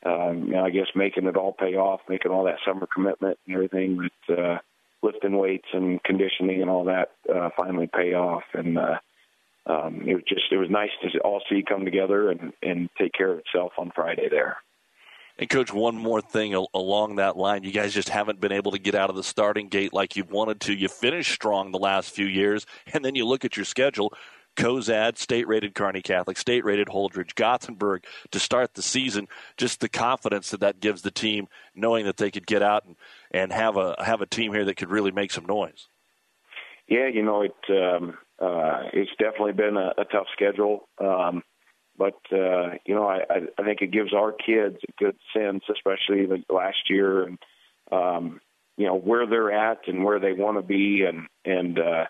um, 0.05 0.45
you 0.45 0.53
know, 0.53 0.65
I 0.65 0.69
guess 0.69 0.87
making 0.95 1.25
it 1.25 1.35
all 1.35 1.53
pay 1.53 1.75
off, 1.75 2.01
making 2.07 2.31
all 2.31 2.45
that 2.45 2.59
summer 2.65 2.87
commitment 2.93 3.37
and 3.45 3.55
everything 3.55 3.97
with 3.97 4.37
uh, 4.37 4.57
lifting 5.01 5.37
weights 5.37 5.67
and 5.73 6.01
conditioning 6.03 6.61
and 6.61 6.69
all 6.69 6.85
that 6.85 7.11
uh, 7.33 7.49
finally 7.57 7.89
pay 7.93 8.13
off. 8.13 8.43
And 8.53 8.77
uh, 8.77 8.99
um, 9.65 10.03
it 10.07 10.15
was 10.15 10.23
just 10.27 10.51
it 10.51 10.57
was 10.57 10.69
nice 10.69 10.89
to 11.03 11.19
all 11.19 11.41
see 11.49 11.63
come 11.67 11.85
together 11.85 12.31
and 12.31 12.53
and 12.63 12.89
take 12.97 13.13
care 13.13 13.31
of 13.31 13.39
itself 13.39 13.73
on 13.77 13.91
Friday 13.93 14.29
there. 14.29 14.57
And 15.37 15.49
coach, 15.49 15.73
one 15.73 15.95
more 15.95 16.19
thing 16.21 16.53
along 16.73 17.15
that 17.15 17.37
line, 17.37 17.63
you 17.63 17.71
guys 17.71 17.93
just 17.93 18.09
haven't 18.09 18.41
been 18.41 18.51
able 18.51 18.73
to 18.73 18.77
get 18.77 18.93
out 18.93 19.09
of 19.09 19.15
the 19.15 19.23
starting 19.23 19.69
gate 19.69 19.93
like 19.93 20.17
you've 20.17 20.31
wanted 20.31 20.59
to. 20.61 20.73
You 20.73 20.89
finished 20.89 21.31
strong 21.31 21.71
the 21.71 21.79
last 21.79 22.11
few 22.11 22.25
years, 22.25 22.65
and 22.93 23.05
then 23.05 23.15
you 23.15 23.25
look 23.25 23.45
at 23.45 23.55
your 23.55 23.65
schedule. 23.65 24.13
Cozad, 24.59 25.17
state 25.17 25.47
rated 25.47 25.73
Kearney 25.73 26.01
Catholic, 26.01 26.37
state 26.37 26.65
rated 26.65 26.87
Holdrege, 26.89 27.33
Gothenburg 27.33 28.03
to 28.31 28.39
start 28.39 28.73
the 28.73 28.81
season. 28.81 29.29
Just 29.55 29.79
the 29.79 29.87
confidence 29.87 30.51
that 30.51 30.59
that 30.59 30.81
gives 30.81 31.01
the 31.01 31.11
team, 31.11 31.47
knowing 31.73 32.05
that 32.05 32.17
they 32.17 32.29
could 32.29 32.45
get 32.45 32.61
out 32.61 32.85
and, 32.85 32.97
and 33.31 33.53
have 33.53 33.77
a 33.77 33.95
have 34.03 34.21
a 34.21 34.25
team 34.25 34.51
here 34.51 34.65
that 34.65 34.75
could 34.75 34.89
really 34.89 35.11
make 35.11 35.31
some 35.31 35.45
noise. 35.45 35.87
Yeah, 36.89 37.07
you 37.07 37.23
know 37.23 37.43
it. 37.43 37.55
Um, 37.69 38.17
uh, 38.37 38.89
it's 38.91 39.11
definitely 39.17 39.53
been 39.53 39.77
a, 39.77 39.93
a 39.97 40.05
tough 40.05 40.27
schedule, 40.33 40.89
um, 40.97 41.41
but 41.97 42.19
uh, 42.33 42.75
you 42.85 42.95
know 42.95 43.07
I, 43.07 43.21
I 43.57 43.63
think 43.63 43.81
it 43.81 43.91
gives 43.91 44.13
our 44.13 44.33
kids 44.33 44.75
a 44.87 44.91
good 45.01 45.15
sense, 45.33 45.63
especially 45.71 46.25
the 46.25 46.43
last 46.53 46.89
year, 46.89 47.23
and 47.23 47.39
um, 47.93 48.41
you 48.75 48.87
know 48.87 48.97
where 48.97 49.25
they're 49.25 49.53
at 49.53 49.87
and 49.87 50.03
where 50.03 50.19
they 50.19 50.33
want 50.33 50.57
to 50.57 50.63
be, 50.63 51.03
and 51.03 51.27
and 51.45 51.79
uh, 51.79 52.05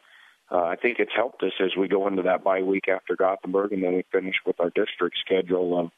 uh, 0.52 0.64
I 0.64 0.76
think 0.76 1.00
it's 1.00 1.12
helped 1.16 1.44
us 1.44 1.52
as 1.60 1.72
we 1.78 1.88
go 1.88 2.08
into 2.08 2.24
that 2.24 2.44
bye 2.44 2.62
week 2.62 2.88
after 2.88 3.16
Gothenburg, 3.16 3.72
and 3.72 3.84
then 3.84 3.96
we 3.96 4.04
finish 4.12 4.36
with 4.46 4.60
our 4.60 4.72
district 4.72 5.18
schedule 5.24 5.80
of, 5.80 5.92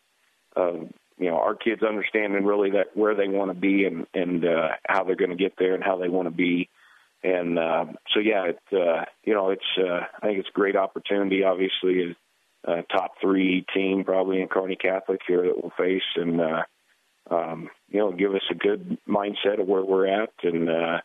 of 0.56 0.90
you 1.18 1.30
know 1.30 1.38
our 1.38 1.56
kids 1.56 1.84
understanding 1.84 2.46
really 2.46 2.72
that 2.72 2.96
where 2.96 3.16
they 3.16 3.28
want 3.28 3.52
to 3.52 3.60
be 3.60 3.86
and 3.86 4.08
and 4.14 4.46
uh, 4.46 4.70
how 4.88 5.04
they're 5.04 5.16
going 5.16 5.30
to 5.32 5.38
get 5.38 5.54
there 5.58 5.74
and 5.74 5.84
how 5.84 5.98
they 5.98 6.10
want 6.10 6.28
to 6.28 6.36
be. 6.36 6.70
And 7.24 7.60
uh, 7.60 7.86
so, 8.14 8.20
yeah, 8.20 8.46
it, 8.46 8.60
uh, 8.74 9.06
you 9.24 9.34
know, 9.34 9.52
it's 9.52 9.62
uh, 9.78 10.06
I 10.22 10.26
think 10.26 10.40
it's 10.40 10.50
a 10.50 10.60
great 10.60 10.76
opportunity. 10.76 11.44
Obviously, 11.44 12.16
a, 12.66 12.72
a 12.72 12.84
top 12.84 13.14
three 13.22 13.64
team 13.74 14.04
probably 14.04 14.42
in 14.42 14.48
Kearney 14.48 14.76
Catholic 14.76 15.22
here 15.28 15.44
that 15.44 15.62
we'll 15.62 15.72
face, 15.78 16.02
and 16.16 16.42
uh, 16.42 16.64
um, 17.30 17.70
you 17.90 18.00
know, 18.00 18.12
give 18.12 18.34
us 18.34 18.42
a 18.50 18.56
good 18.56 18.98
mindset 19.08 19.62
of 19.62 19.68
where 19.68 19.84
we're 19.84 20.08
at 20.08 20.34
and 20.44 20.70
uh, 20.70 20.98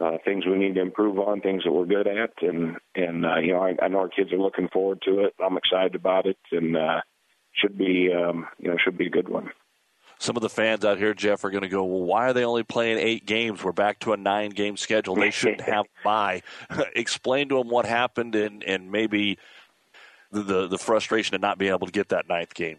uh, 0.00 0.18
things 0.24 0.46
we 0.46 0.56
need 0.56 0.74
to 0.74 0.80
improve 0.80 1.18
on, 1.18 1.40
things 1.40 1.64
that 1.64 1.72
we're 1.72 1.86
good 1.86 2.06
at, 2.06 2.32
and 2.42 2.76
and 2.94 3.26
uh, 3.26 3.38
you 3.38 3.52
know, 3.52 3.62
I, 3.62 3.76
I 3.84 3.88
know 3.88 3.98
our 3.98 4.08
kids 4.08 4.32
are 4.32 4.38
looking 4.38 4.68
forward 4.68 5.02
to 5.04 5.24
it. 5.24 5.34
I'm 5.44 5.56
excited 5.56 5.94
about 5.94 6.26
it, 6.26 6.38
and 6.52 6.76
uh, 6.76 7.00
should 7.52 7.76
be 7.76 8.10
um, 8.12 8.46
you 8.58 8.70
know 8.70 8.76
should 8.82 8.98
be 8.98 9.06
a 9.06 9.10
good 9.10 9.28
one 9.28 9.50
some 10.20 10.36
of 10.36 10.42
the 10.42 10.50
fans 10.50 10.84
out 10.84 10.98
here, 10.98 11.14
Jeff, 11.14 11.44
are 11.44 11.50
going 11.50 11.62
to 11.62 11.68
go, 11.68 11.82
well, 11.82 12.02
why 12.02 12.28
are 12.28 12.34
they 12.34 12.44
only 12.44 12.62
playing 12.62 12.98
eight 12.98 13.24
games? 13.24 13.64
We're 13.64 13.72
back 13.72 14.00
to 14.00 14.12
a 14.12 14.18
nine 14.18 14.50
game 14.50 14.76
schedule. 14.76 15.14
They 15.16 15.30
shouldn't 15.30 15.62
have 15.62 15.86
by. 16.04 16.42
Explain 16.94 17.48
to 17.48 17.56
them 17.56 17.70
what 17.70 17.86
happened 17.86 18.34
and, 18.34 18.62
and 18.62 18.92
maybe 18.92 19.38
the, 20.30 20.42
the, 20.42 20.68
the 20.68 20.78
frustration 20.78 21.34
of 21.34 21.40
not 21.40 21.56
being 21.56 21.72
able 21.72 21.86
to 21.86 21.92
get 21.92 22.10
that 22.10 22.28
ninth 22.28 22.52
game. 22.52 22.76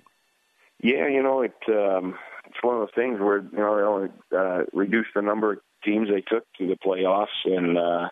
Yeah, 0.84 1.08
you 1.08 1.22
know, 1.22 1.42
it 1.42 1.54
um, 1.68 2.16
it's 2.48 2.62
one 2.62 2.76
of 2.76 2.82
those 2.82 2.96
things 2.96 3.20
where, 3.20 3.40
you 3.40 3.58
know, 3.58 3.76
they 3.76 3.84
only 3.84 4.10
uh, 4.36 4.66
reduced 4.72 5.10
the 5.16 5.22
number 5.24 5.54
of 5.54 5.60
teams 5.84 6.10
they 6.10 6.22
took 6.22 6.46
to 6.58 6.68
the 6.68 6.78
playoffs. 6.78 7.28
And, 7.46 7.78
uh, 7.78 8.10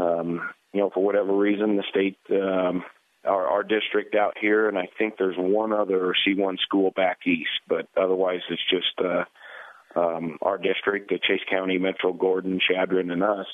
um, 0.00 0.50
you 0.72 0.80
know, 0.80 0.90
for 0.92 1.04
whatever 1.04 1.32
reason, 1.32 1.76
the 1.76 1.84
state 1.90 2.18
um, 2.30 2.84
our, 3.24 3.46
our 3.46 3.62
district 3.62 4.14
out 4.14 4.36
here, 4.40 4.68
and 4.68 4.78
I 4.78 4.88
think 4.98 5.14
there's 5.18 5.36
one 5.36 5.72
other 5.72 6.14
C1 6.26 6.58
school 6.60 6.92
back 6.92 7.18
east, 7.26 7.60
but 7.68 7.88
otherwise 7.96 8.40
it's 8.48 8.62
just 8.70 8.98
uh, 9.04 9.24
um, 9.98 10.38
our 10.42 10.58
district, 10.58 11.10
the 11.10 11.18
Chase 11.18 11.42
County, 11.50 11.78
Metro, 11.78 12.12
Gordon, 12.12 12.60
Chadron, 12.60 13.10
and 13.10 13.22
us 13.22 13.46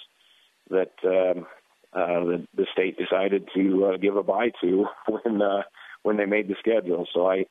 that 0.71 0.93
um, 1.05 1.47
uh, 1.93 2.25
the, 2.25 2.47
the 2.57 2.67
state 2.73 2.97
decided 2.99 3.49
to 3.55 3.87
uh, 3.87 3.97
give 3.97 4.17
a 4.17 4.23
bye 4.23 4.51
to 4.61 4.87
when 5.09 5.43
uh, 5.43 5.63
when 6.03 6.17
they 6.17 6.27
made 6.27 6.49
the 6.49 6.57
schedule. 6.59 7.07
So 7.15 7.29
I 7.29 7.47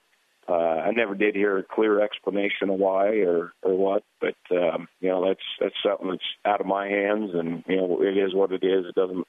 uh, 0.48 0.54
I 0.54 0.92
never 0.92 1.16
did 1.16 1.36
hear 1.36 1.58
a 1.58 1.64
clear 1.64 2.02
explanation 2.02 2.70
of 2.70 2.80
why 2.80 3.08
or 3.22 3.54
or 3.62 3.76
what, 3.76 4.04
but 4.20 4.36
um, 4.52 4.88
you 5.00 5.10
know 5.10 5.26
that's 5.26 5.44
that's 5.60 5.76
something 5.86 6.10
that's 6.10 6.24
out 6.46 6.60
of 6.60 6.68
my 6.68 6.88
hands, 6.88 7.32
and 7.34 7.64
you 7.68 7.78
know 7.78 8.02
it 8.02 8.18
is 8.18 8.34
what 8.34 8.52
it 8.52 8.64
is. 8.64 8.86
It 8.86 8.96
doesn't 8.96 9.26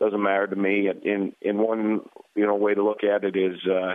doesn't 0.00 0.22
matter 0.22 0.46
to 0.46 0.56
me. 0.56 0.88
In 0.88 1.34
in 1.42 1.58
one 1.58 2.00
you 2.34 2.46
know 2.46 2.54
way 2.54 2.74
to 2.74 2.82
look 2.82 3.04
at 3.04 3.24
it 3.24 3.36
is 3.36 3.58
uh, 3.70 3.94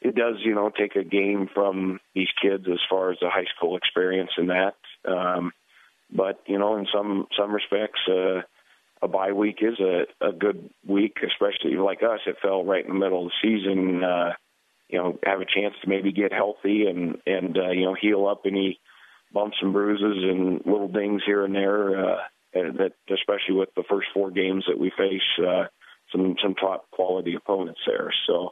it 0.00 0.14
does 0.14 0.36
you 0.42 0.54
know 0.54 0.70
take 0.70 0.96
a 0.96 1.04
game 1.04 1.48
from 1.52 2.00
these 2.14 2.30
kids 2.40 2.64
as 2.70 2.80
far 2.88 3.12
as 3.12 3.18
the 3.20 3.28
high 3.28 3.48
school 3.56 3.76
experience 3.76 4.30
and 4.38 4.48
that. 4.48 4.76
Um, 5.06 5.52
but 6.10 6.40
you 6.46 6.58
know 6.58 6.76
in 6.76 6.86
some 6.92 7.26
some 7.38 7.52
respects. 7.52 8.00
Uh, 8.08 8.42
a 9.02 9.08
bye 9.08 9.32
week 9.32 9.60
is 9.62 9.80
a, 9.80 10.04
a 10.20 10.30
good 10.30 10.68
week, 10.86 11.16
especially 11.24 11.74
like 11.76 12.02
us. 12.02 12.20
It 12.26 12.36
fell 12.42 12.64
right 12.66 12.84
in 12.84 12.92
the 12.92 12.98
middle 12.98 13.24
of 13.24 13.32
the 13.32 13.48
season. 13.48 14.04
Uh, 14.04 14.32
you 14.90 14.98
know, 14.98 15.18
have 15.24 15.40
a 15.40 15.46
chance 15.46 15.74
to 15.82 15.88
maybe 15.88 16.12
get 16.12 16.32
healthy 16.32 16.86
and 16.86 17.18
and 17.26 17.56
uh, 17.56 17.70
you 17.70 17.84
know 17.84 17.94
heal 17.94 18.26
up 18.26 18.42
any 18.44 18.80
bumps 19.32 19.56
and 19.62 19.72
bruises 19.72 20.24
and 20.24 20.60
little 20.64 20.88
dings 20.88 21.22
here 21.24 21.44
and 21.44 21.54
there. 21.54 22.04
Uh, 22.04 22.18
and 22.52 22.78
that 22.78 22.92
especially 23.12 23.54
with 23.54 23.68
the 23.76 23.84
first 23.88 24.08
four 24.12 24.30
games 24.30 24.64
that 24.66 24.78
we 24.78 24.90
face 24.96 25.46
uh, 25.46 25.64
some 26.12 26.34
some 26.42 26.54
top 26.54 26.90
quality 26.90 27.34
opponents 27.34 27.80
there. 27.86 28.12
So 28.26 28.50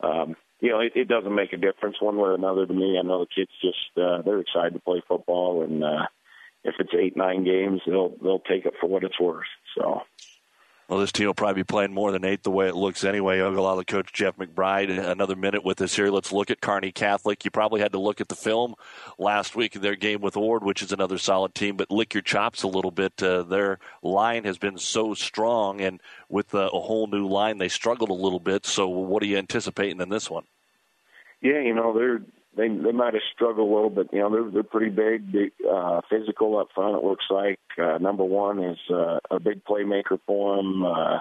um, 0.00 0.36
you 0.60 0.70
know 0.70 0.80
it, 0.80 0.92
it 0.94 1.08
doesn't 1.08 1.34
make 1.34 1.52
a 1.52 1.56
difference 1.56 1.96
one 2.00 2.16
way 2.16 2.28
or 2.28 2.34
another 2.34 2.66
to 2.66 2.74
me. 2.74 2.98
I 2.98 3.06
know 3.06 3.20
the 3.20 3.34
kids 3.34 3.50
just 3.62 3.98
uh, 3.98 4.22
they're 4.22 4.40
excited 4.40 4.74
to 4.74 4.80
play 4.80 5.02
football, 5.08 5.62
and 5.62 5.82
uh, 5.82 6.06
if 6.64 6.74
it's 6.78 6.92
eight 6.94 7.16
nine 7.16 7.44
games, 7.44 7.80
they'll 7.86 8.14
they'll 8.22 8.40
take 8.40 8.66
it 8.66 8.74
for 8.80 8.88
what 8.88 9.04
it's 9.04 9.20
worth. 9.20 9.46
So. 9.76 10.02
Well, 10.88 11.00
this 11.00 11.12
team 11.12 11.26
will 11.26 11.34
probably 11.34 11.60
be 11.60 11.64
playing 11.64 11.92
more 11.92 12.12
than 12.12 12.24
eight 12.24 12.44
the 12.44 12.50
way 12.50 12.66
it 12.66 12.74
looks 12.74 13.04
anyway. 13.04 13.40
Ogallala 13.40 13.84
coach 13.84 14.10
Jeff 14.10 14.38
McBride, 14.38 14.88
another 14.88 15.36
minute 15.36 15.62
with 15.62 15.82
us 15.82 15.94
here. 15.94 16.08
Let's 16.08 16.32
look 16.32 16.50
at 16.50 16.62
Kearney 16.62 16.92
Catholic. 16.92 17.44
You 17.44 17.50
probably 17.50 17.82
had 17.82 17.92
to 17.92 17.98
look 17.98 18.22
at 18.22 18.28
the 18.28 18.34
film 18.34 18.74
last 19.18 19.54
week 19.54 19.76
in 19.76 19.82
their 19.82 19.96
game 19.96 20.22
with 20.22 20.34
Ord, 20.34 20.64
which 20.64 20.80
is 20.80 20.90
another 20.90 21.18
solid 21.18 21.54
team, 21.54 21.76
but 21.76 21.90
lick 21.90 22.14
your 22.14 22.22
chops 22.22 22.62
a 22.62 22.68
little 22.68 22.90
bit. 22.90 23.22
Uh, 23.22 23.42
their 23.42 23.78
line 24.02 24.44
has 24.44 24.56
been 24.56 24.78
so 24.78 25.12
strong, 25.12 25.82
and 25.82 26.00
with 26.30 26.54
uh, 26.54 26.70
a 26.72 26.80
whole 26.80 27.06
new 27.06 27.28
line, 27.28 27.58
they 27.58 27.68
struggled 27.68 28.08
a 28.08 28.14
little 28.14 28.40
bit. 28.40 28.64
So, 28.64 28.88
what 28.88 29.22
are 29.22 29.26
you 29.26 29.36
anticipating 29.36 30.00
in 30.00 30.08
this 30.08 30.30
one? 30.30 30.44
Yeah, 31.42 31.60
you 31.60 31.74
know, 31.74 31.92
they're 31.92 32.22
they 32.58 32.66
they 32.68 32.92
might 32.92 33.14
have 33.14 33.22
struggled 33.32 33.70
a 33.70 33.74
little 33.74 33.88
bit. 33.90 34.08
You 34.12 34.18
know, 34.18 34.30
they're 34.30 34.50
they're 34.50 34.62
pretty 34.64 34.90
big, 34.90 35.30
big 35.30 35.52
uh, 35.64 36.00
physical 36.10 36.58
up 36.58 36.68
front. 36.74 36.96
It 36.96 37.04
looks 37.04 37.24
like 37.30 37.60
uh, 37.80 37.98
number 37.98 38.24
one 38.24 38.62
is 38.62 38.78
uh, 38.90 39.18
a 39.30 39.38
big 39.38 39.64
playmaker 39.64 40.18
for 40.26 40.56
them. 40.56 40.84
Uh, 40.84 41.20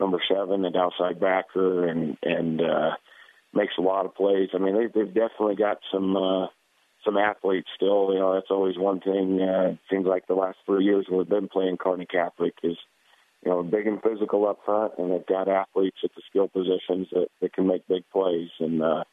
number 0.00 0.18
seven, 0.26 0.64
an 0.64 0.74
outside 0.74 1.20
backer, 1.20 1.86
and 1.86 2.16
and 2.22 2.62
uh, 2.62 2.90
makes 3.52 3.74
a 3.78 3.82
lot 3.82 4.06
of 4.06 4.14
plays. 4.14 4.48
I 4.54 4.58
mean, 4.58 4.74
they, 4.74 4.86
they've 4.86 5.14
definitely 5.14 5.56
got 5.56 5.78
some 5.92 6.16
uh, 6.16 6.46
some 7.04 7.18
athletes 7.18 7.68
still. 7.76 8.14
You 8.14 8.20
know, 8.20 8.34
that's 8.34 8.50
always 8.50 8.78
one 8.78 9.00
thing. 9.00 9.40
Uh, 9.42 9.72
it 9.72 9.78
seems 9.90 10.06
like 10.06 10.26
the 10.26 10.34
last 10.34 10.56
three 10.64 10.84
years 10.84 11.06
we've 11.12 11.28
been 11.28 11.48
playing 11.48 11.76
Kearney 11.76 12.06
Catholic 12.06 12.54
is 12.62 12.78
you 13.44 13.50
know 13.50 13.62
big 13.62 13.86
and 13.86 14.00
physical 14.02 14.48
up 14.48 14.60
front, 14.64 14.94
and 14.96 15.12
they've 15.12 15.26
got 15.26 15.48
athletes 15.48 15.98
at 16.02 16.10
the 16.16 16.22
skill 16.30 16.48
positions 16.48 17.08
that, 17.12 17.28
that 17.42 17.52
can 17.52 17.66
make 17.66 17.86
big 17.86 18.04
plays 18.10 18.48
and. 18.58 18.82
uh 18.82 19.04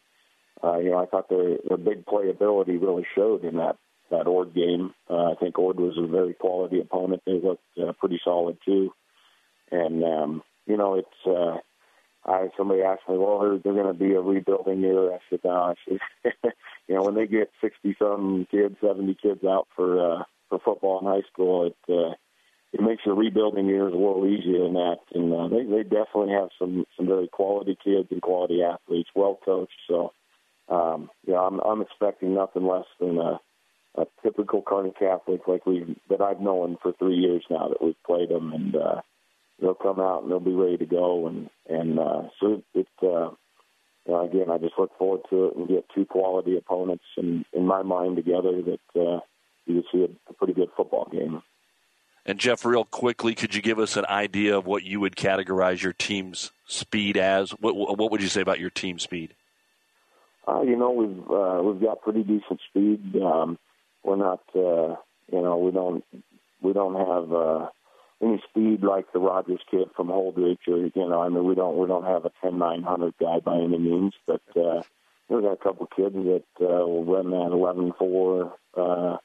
uh, 0.64 0.78
you 0.78 0.92
know, 0.92 1.00
I 1.00 1.06
thought 1.06 1.30
their 1.30 1.58
their 1.68 1.78
big 1.78 2.06
playability 2.06 2.82
really 2.82 3.06
showed 3.16 3.44
in 3.44 3.58
that 3.58 3.78
that 4.12 4.28
Ord 4.28 4.54
game. 4.54 4.94
Uh, 5.10 5.32
I 5.32 5.36
think 5.40 5.58
Ord 5.58 5.80
was 5.80 5.98
a 5.98 6.08
very 6.08 6.34
quality 6.34 6.80
opponent. 6.80 7.24
They 7.26 7.40
looked 7.40 7.64
uh, 7.82 7.94
pretty 7.94 8.20
solid 8.24 8.58
too, 8.66 8.94
and 9.72 10.04
um, 10.04 10.44
you 10.66 10.78
know, 10.78 10.96
it's. 10.96 11.28
Uh, 11.28 11.58
I 12.28 12.50
somebody 12.58 12.82
asked 12.82 13.08
me, 13.08 13.18
well, 13.20 13.40
they're, 13.40 13.60
they're 13.60 13.84
going 13.84 13.94
to 13.94 14.00
be 14.00 14.14
a 14.16 14.20
rebuilding 14.20 14.82
year. 14.82 15.14
I 15.14 15.20
said, 15.30 15.42
no, 15.44 15.52
I 15.52 15.76
said, 15.88 16.00
you 16.88 16.96
know, 16.96 17.04
when 17.04 17.14
they 17.14 17.28
get 17.28 17.52
sixty 17.62 17.96
some 18.00 18.48
kids, 18.50 18.78
seventy 18.82 19.16
kids 19.22 19.44
out 19.44 19.68
for 19.76 20.00
uh, 20.00 20.24
for 20.50 20.60
football 20.66 21.00
in 21.00 21.06
high 21.06 21.28
school, 21.32 21.68
it 21.68 21.76
uh, 21.88 22.16
it 22.74 22.82
makes 22.82 23.04
the 23.06 23.14
rebuilding 23.14 23.68
years 23.68 23.94
a 23.94 23.96
little 23.96 24.26
easier 24.26 24.64
than 24.64 24.74
that. 24.74 24.98
And 25.14 25.32
uh, 25.32 25.48
they 25.50 25.66
they 25.66 25.84
definitely 25.84 26.34
have 26.34 26.50
some 26.58 26.86
some 26.98 27.06
very 27.06 27.28
quality 27.28 27.78
kids 27.84 28.08
and 28.10 28.24
quality 28.24 28.64
athletes, 28.64 29.10
well 29.14 29.40
coached. 29.46 29.80
So 29.88 30.12
um, 30.70 31.10
yeah, 31.26 31.40
I'm, 31.40 31.60
I'm 31.60 31.82
expecting 31.82 32.34
nothing 32.34 32.66
less 32.66 32.86
than 33.00 33.18
a, 33.18 33.40
a 33.96 34.06
typical 34.24 34.62
Kearney 34.62 34.94
Catholic 34.98 35.48
like 35.48 35.66
we 35.66 35.96
that 36.10 36.22
I've 36.22 36.42
known 36.42 36.78
for 36.82 36.94
three 36.94 37.16
years 37.16 37.44
now 37.50 37.68
that 37.70 37.84
we've 37.84 38.02
played 38.06 38.30
them, 38.30 38.52
and 38.54 38.76
uh, 38.76 39.02
they'll 39.62 39.76
come 39.76 40.00
out 40.00 40.24
and 40.24 40.32
they'll 40.32 40.40
be 40.40 40.52
ready 40.52 40.78
to 40.78 40.86
go, 40.86 41.28
and 41.28 41.50
and 41.70 42.00
uh, 42.00 42.24
so 42.40 42.64
it. 42.74 42.88
Uh, 43.02 43.32
you 44.08 44.14
know, 44.14 44.24
again, 44.24 44.52
I 44.52 44.60
just 44.60 44.76
look 44.78 44.96
forward 45.00 45.22
to 45.32 45.46
it 45.46 45.56
and 45.56 45.68
get 45.68 45.86
two 45.94 46.06
quality 46.06 46.56
opponents 46.58 47.06
in, 47.18 47.44
in 47.54 47.66
my 47.66 47.82
mind 47.82 48.18
together 48.18 48.62
that 48.62 49.02
uh, 49.02 49.20
you 49.66 49.84
see 49.92 50.04
a, 50.04 50.30
a 50.30 50.34
pretty 50.34 50.54
good 50.54 50.70
football 50.78 51.10
game. 51.12 51.42
And 52.24 52.40
Jeff, 52.40 52.66
real 52.66 52.86
quickly, 52.86 53.36
could 53.36 53.54
you 53.54 53.62
give 53.62 53.80
us 53.80 53.98
an 53.98 54.06
idea 54.08 54.58
of 54.58 54.66
what 54.66 54.84
you 54.84 55.00
would 55.00 55.16
categorize 55.16 55.82
your 55.82 55.94
team's 55.94 56.52
speed 56.68 57.18
as? 57.18 57.52
What, 57.52 57.76
what 57.76 58.12
would 58.12 58.22
you 58.22 58.28
say 58.28 58.42
about 58.42 58.60
your 58.60 58.72
team 58.72 59.00
speed? 59.00 59.36
Uh, 60.48 60.62
you 60.62 60.76
know, 60.76 60.92
we've 60.92 61.32
uh, 61.32 61.62
we've 61.64 61.82
got 61.82 62.02
pretty 62.02 62.24
decent 62.24 62.60
speed. 62.70 63.16
Um, 63.22 63.58
we're 64.04 64.16
not, 64.16 64.42
uh, 64.56 64.96
you 65.32 65.42
know, 65.42 65.58
we 65.58 65.72
don't 65.72 66.04
we 66.62 66.74
don't 66.74 66.96
have 66.96 67.32
uh, 67.34 67.70
any 68.22 68.42
speed 68.50 68.84
like 68.84 69.12
the 69.12 69.20
Rogers 69.20 69.62
kid 69.70 69.90
from 69.96 70.08
Holdrege, 70.08 70.68
or 70.68 70.78
you 70.78 70.92
know, 71.10 71.22
I 71.22 71.30
mean, 71.30 71.46
we 71.46 71.56
don't 71.56 71.78
we 71.78 71.88
don't 71.88 72.06
have 72.06 72.26
a 72.26 72.32
ten 72.42 72.60
nine 72.60 72.84
hundred 72.84 73.16
guy 73.20 73.40
by 73.40 73.56
any 73.58 73.78
means, 73.78 74.14
but 74.28 74.42
uh, 74.56 74.84
we've 75.30 75.42
got 75.42 75.54
a 75.54 75.64
couple 75.64 75.88
kids 75.96 76.16
that 76.16 76.44
uh, 76.62 76.86
will 76.86 77.06
run 77.06 77.32
that 77.32 77.52
eleven 77.52 77.92
four 77.98 78.54
uh, 78.78 79.18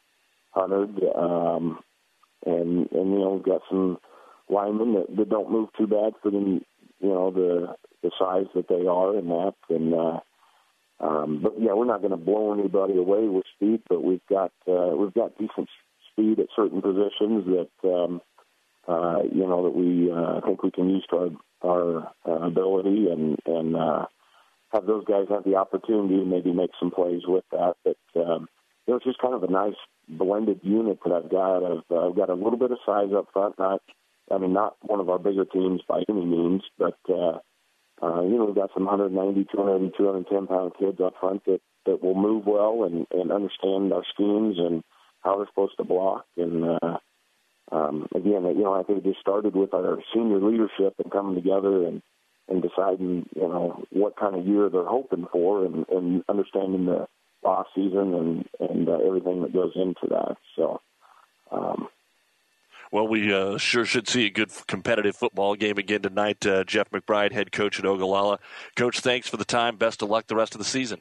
hundred, 0.53 1.03
um, 1.15 1.81
and 2.47 2.91
and 2.93 3.13
you 3.13 3.19
know, 3.19 3.35
we've 3.35 3.45
got 3.45 3.61
some 3.69 3.99
linemen 4.49 4.95
that, 4.95 5.17
that 5.17 5.29
don't 5.29 5.53
move 5.53 5.69
too 5.77 5.87
bad 5.87 6.15
for 6.23 6.31
them. 6.31 6.65
You 7.01 7.09
know, 7.09 7.31
the 7.31 7.75
the 8.03 8.11
size 8.19 8.47
that 8.55 8.69
they 8.69 8.87
are 8.87 9.17
and 9.17 9.29
that. 9.31 9.55
And 9.69 9.95
uh, 9.95 10.21
um, 11.01 11.41
but 11.43 11.55
yeah, 11.59 11.73
we're 11.73 11.87
not 11.87 12.03
going 12.03 12.11
to 12.11 12.17
blow 12.17 12.53
anybody 12.53 12.97
away 12.97 13.27
with 13.27 13.45
speed, 13.55 13.83
but 13.89 14.03
we've 14.03 14.27
got 14.29 14.53
uh, 14.69 14.95
we've 14.97 15.15
got 15.15 15.39
decent 15.39 15.69
speed 16.13 16.39
at 16.39 16.49
certain 16.55 16.83
positions 16.83 17.47
that 17.47 17.89
um, 17.89 18.21
uh, 18.87 19.23
you 19.33 19.47
know 19.47 19.65
that 19.65 19.75
we 19.75 20.11
uh, 20.13 20.41
think 20.47 20.63
we 20.63 20.71
can 20.71 20.91
use 20.91 21.07
to 21.11 21.17
our 21.17 21.31
our 21.63 22.13
uh, 22.29 22.47
ability 22.47 23.09
and 23.11 23.39
and 23.47 23.77
uh, 23.77 24.05
have 24.73 24.87
those 24.87 25.05
guys 25.07 25.27
have 25.31 25.45
the 25.45 25.57
opportunity 25.57 26.17
to 26.17 26.25
maybe 26.25 26.53
make 26.53 26.71
some 26.79 26.91
plays 26.91 27.23
with 27.27 27.45
that. 27.51 27.75
But 27.83 28.21
um, 28.21 28.49
it 28.87 28.93
was 28.93 29.03
just 29.05 29.21
kind 29.21 29.35
of 29.35 29.43
a 29.43 29.51
nice 29.51 29.79
blended 30.09 30.61
unit 30.63 30.99
that 31.05 31.13
I've 31.13 31.31
got. 31.31 31.65
I've, 31.65 31.85
uh, 31.91 32.09
I've 32.09 32.17
got 32.17 32.31
a 32.31 32.35
little 32.35 32.59
bit 32.59 32.73
of 32.73 32.79
size 32.85 33.09
up 33.17 33.29
front, 33.33 33.59
not 33.59 33.81
I 34.31 34.37
mean 34.37 34.53
not 34.53 34.77
one 34.83 35.01
of 35.01 35.09
our 35.09 35.19
bigger 35.19 35.47
teams 35.47 35.81
by 35.89 36.03
any 36.11 36.27
means, 36.27 36.63
but 36.79 36.99
uh, 37.09 37.39
uh, 38.03 38.23
you 38.23 38.39
know 38.39 38.47
we've 38.47 38.55
got 38.55 38.71
some 38.75 38.85
190, 38.85 39.47
200, 39.55 39.93
210 39.97 40.47
pound 40.47 40.73
kids 40.79 41.01
up 41.01 41.15
front 41.21 41.45
that 41.47 41.61
that 41.87 42.03
will 42.03 42.15
move 42.15 42.47
well 42.47 42.85
and 42.85 43.07
and 43.11 43.33
understand 43.33 43.93
our 43.93 44.05
schemes 44.13 44.57
and 44.59 44.83
how 45.21 45.37
they're 45.37 45.47
supposed 45.47 45.77
to 45.77 45.85
block 45.85 46.27
and. 46.37 46.65
uh 46.65 46.99
um, 47.73 48.09
again, 48.17 48.43
you 48.45 48.65
know, 48.65 48.75
I 48.75 48.83
think 48.83 48.99
it 48.99 49.05
just 49.05 49.21
started 49.21 49.55
with 49.55 49.73
our 49.75 49.99
senior 50.13 50.41
leadership 50.41 50.95
and 51.03 51.13
coming 51.13 51.37
together 51.37 51.87
and 51.87 52.03
and 52.49 52.63
deciding, 52.63 53.29
you 53.37 53.43
know, 53.43 53.85
what 53.91 54.17
kind 54.17 54.35
of 54.35 54.45
year 54.45 54.69
they're 54.69 54.85
hoping 54.85 55.25
for, 55.31 55.65
and, 55.65 55.87
and 55.89 56.25
understanding 56.29 56.87
the 56.87 57.07
off 57.45 57.69
season 57.77 58.13
and 58.13 58.45
and 58.59 58.89
uh, 58.89 58.99
everything 59.07 59.43
that 59.43 59.53
goes 59.53 59.73
into 59.77 60.09
that. 60.09 60.37
So. 60.57 60.81
Um, 61.53 61.89
well, 62.93 63.07
we 63.07 63.33
uh, 63.33 63.57
sure 63.57 63.85
should 63.85 64.09
see 64.09 64.27
a 64.27 64.31
good 64.31 64.51
competitive 64.67 65.17
football 65.17 65.55
game 65.55 65.79
again 65.79 66.03
tonight. 66.03 66.45
Uh, 66.45 66.65
Jeff 66.65 66.91
McBride, 66.91 67.33
head 67.33 67.53
coach 67.53 67.79
at 67.79 67.87
Ogallala. 67.87 68.39
Coach, 68.77 69.01
thanks 69.01 69.29
for 69.29 69.37
the 69.37 69.45
time. 69.45 69.77
Best 69.77 70.03
of 70.03 70.11
luck 70.11 70.27
the 70.27 70.37
rest 70.37 70.55
of 70.55 70.59
the 70.59 70.65
season. 70.65 71.01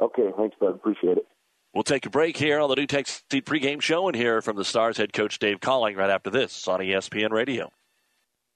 Okay, 0.00 0.30
thanks, 0.36 0.56
bud. 0.60 0.74
Appreciate 0.74 1.18
it. 1.18 1.26
We'll 1.74 1.84
take 1.84 2.06
a 2.06 2.10
break 2.10 2.36
here 2.36 2.58
on 2.58 2.68
the 2.68 2.74
NuTech 2.74 3.22
Seed 3.30 3.44
pregame 3.44 3.80
show 3.80 4.08
and 4.08 4.16
hear 4.16 4.42
from 4.42 4.56
the 4.56 4.64
Stars 4.64 4.96
head 4.96 5.12
coach 5.12 5.38
Dave 5.38 5.60
Colling 5.60 5.96
right 5.96 6.10
after 6.10 6.30
this 6.30 6.66
on 6.66 6.80
ESPN 6.80 7.30
Radio. 7.30 7.70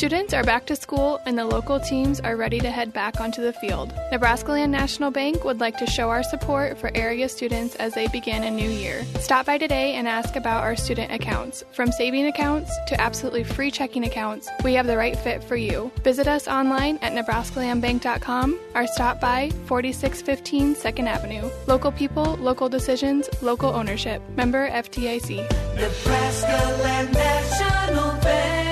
Students 0.00 0.32
are 0.32 0.44
back 0.44 0.64
to 0.64 0.76
school 0.76 1.20
and 1.26 1.36
the 1.36 1.44
local 1.44 1.78
teams 1.78 2.20
are 2.20 2.34
ready 2.34 2.58
to 2.60 2.70
head 2.70 2.90
back 2.90 3.20
onto 3.20 3.42
the 3.42 3.52
field. 3.52 3.92
Nebraska 4.10 4.52
Land 4.52 4.72
National 4.72 5.10
Bank 5.10 5.44
would 5.44 5.60
like 5.60 5.76
to 5.76 5.86
show 5.86 6.08
our 6.08 6.22
support 6.22 6.78
for 6.78 6.90
area 6.94 7.28
students 7.28 7.74
as 7.74 7.92
they 7.92 8.08
begin 8.08 8.44
a 8.44 8.50
new 8.50 8.70
year. 8.70 9.04
Stop 9.18 9.44
by 9.44 9.58
today 9.58 9.96
and 9.96 10.08
ask 10.08 10.36
about 10.36 10.62
our 10.62 10.74
student 10.74 11.12
accounts. 11.12 11.64
From 11.72 11.92
saving 11.92 12.26
accounts 12.28 12.72
to 12.86 12.98
absolutely 12.98 13.44
free 13.44 13.70
checking 13.70 14.04
accounts, 14.04 14.48
we 14.64 14.72
have 14.72 14.86
the 14.86 14.96
right 14.96 15.18
fit 15.18 15.44
for 15.44 15.56
you. 15.56 15.92
Visit 16.02 16.26
us 16.26 16.48
online 16.48 16.98
at 17.02 17.12
nebraskalandbank.com 17.12 18.58
or 18.74 18.86
stop 18.86 19.20
by 19.20 19.50
4615 19.66 20.76
2nd 20.76 21.06
Avenue. 21.08 21.50
Local 21.66 21.92
people, 21.92 22.36
local 22.36 22.70
decisions, 22.70 23.28
local 23.42 23.68
ownership. 23.68 24.22
Member 24.34 24.70
FDIC. 24.70 25.36
Nebraska 25.76 26.82
Land 26.82 27.12
National 27.12 28.12
Bank. 28.22 28.69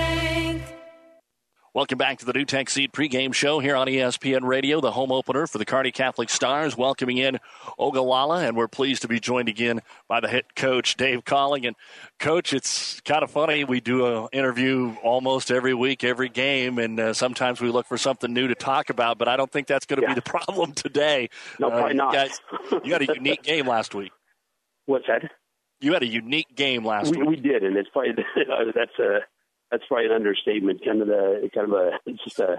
Welcome 1.78 1.96
back 1.98 2.18
to 2.18 2.24
the 2.24 2.32
NuTech 2.32 2.68
Seed 2.68 2.90
pregame 2.90 3.32
show 3.32 3.60
here 3.60 3.76
on 3.76 3.86
ESPN 3.86 4.42
Radio, 4.42 4.80
the 4.80 4.90
home 4.90 5.12
opener 5.12 5.46
for 5.46 5.58
the 5.58 5.64
Kearney 5.64 5.92
Catholic 5.92 6.28
Stars, 6.28 6.76
welcoming 6.76 7.18
in 7.18 7.38
Ogallala, 7.78 8.40
and 8.40 8.56
we're 8.56 8.66
pleased 8.66 9.02
to 9.02 9.08
be 9.08 9.20
joined 9.20 9.48
again 9.48 9.82
by 10.08 10.18
the 10.18 10.26
head 10.26 10.56
coach 10.56 10.96
Dave 10.96 11.24
Calling. 11.24 11.66
And 11.66 11.76
coach, 12.18 12.52
it's 12.52 13.00
kind 13.02 13.22
of 13.22 13.30
funny. 13.30 13.62
We 13.62 13.80
do 13.80 14.06
an 14.06 14.28
interview 14.32 14.96
almost 15.04 15.52
every 15.52 15.72
week, 15.72 16.02
every 16.02 16.28
game, 16.28 16.80
and 16.80 16.98
uh, 16.98 17.14
sometimes 17.14 17.60
we 17.60 17.70
look 17.70 17.86
for 17.86 17.96
something 17.96 18.32
new 18.32 18.48
to 18.48 18.56
talk 18.56 18.90
about. 18.90 19.16
But 19.16 19.28
I 19.28 19.36
don't 19.36 19.52
think 19.52 19.68
that's 19.68 19.86
going 19.86 20.00
to 20.00 20.02
yeah. 20.08 20.14
be 20.14 20.16
the 20.16 20.22
problem 20.22 20.72
today. 20.72 21.28
No, 21.60 21.68
uh, 21.68 21.78
probably 21.78 21.94
not. 21.94 22.12
You, 22.12 22.18
guys, 22.18 22.40
you 22.82 22.92
had 22.92 23.08
a 23.08 23.14
unique 23.14 23.44
game 23.44 23.68
last 23.68 23.94
week. 23.94 24.10
What's 24.86 25.06
that? 25.06 25.30
You 25.78 25.92
had 25.92 26.02
a 26.02 26.08
unique 26.08 26.56
game 26.56 26.84
last 26.84 27.12
we, 27.12 27.18
week. 27.18 27.28
We 27.28 27.36
did, 27.36 27.62
and 27.62 27.76
it's 27.76 27.88
probably 27.90 28.14
that's 28.74 28.98
a 28.98 29.20
that's 29.70 29.84
probably 29.86 30.06
an 30.06 30.12
understatement. 30.12 30.84
Kind 30.84 31.02
of 31.02 31.08
the 31.08 31.50
kind 31.54 31.72
of 31.72 31.72
a 31.72 31.90
it's 32.06 32.24
just 32.24 32.40
a 32.40 32.58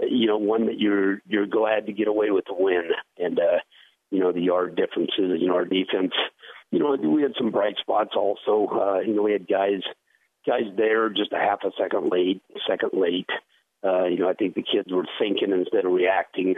you 0.00 0.26
know 0.26 0.38
one 0.38 0.66
that 0.66 0.78
you're 0.78 1.20
you're 1.26 1.46
glad 1.46 1.86
to 1.86 1.92
get 1.92 2.08
away 2.08 2.30
with 2.30 2.44
the 2.46 2.54
win, 2.56 2.90
and 3.18 3.38
uh, 3.38 3.58
you 4.10 4.20
know 4.20 4.32
the 4.32 4.40
yard 4.40 4.76
differences. 4.76 5.40
You 5.40 5.48
know 5.48 5.54
our 5.54 5.64
defense. 5.64 6.12
You 6.70 6.78
know 6.80 6.96
we 6.96 7.22
had 7.22 7.34
some 7.38 7.50
bright 7.50 7.76
spots 7.78 8.14
also. 8.16 8.68
Uh, 8.72 9.00
you 9.00 9.14
know 9.14 9.22
we 9.22 9.32
had 9.32 9.48
guys 9.48 9.82
guys 10.46 10.64
there 10.76 11.08
just 11.08 11.32
a 11.32 11.38
half 11.38 11.60
a 11.64 11.70
second 11.78 12.10
late, 12.10 12.42
second 12.68 12.90
late. 12.92 13.28
Uh, 13.84 14.06
you 14.06 14.18
know 14.18 14.28
I 14.28 14.34
think 14.34 14.54
the 14.54 14.62
kids 14.62 14.90
were 14.90 15.06
thinking 15.18 15.52
instead 15.52 15.84
of 15.84 15.92
reacting. 15.92 16.56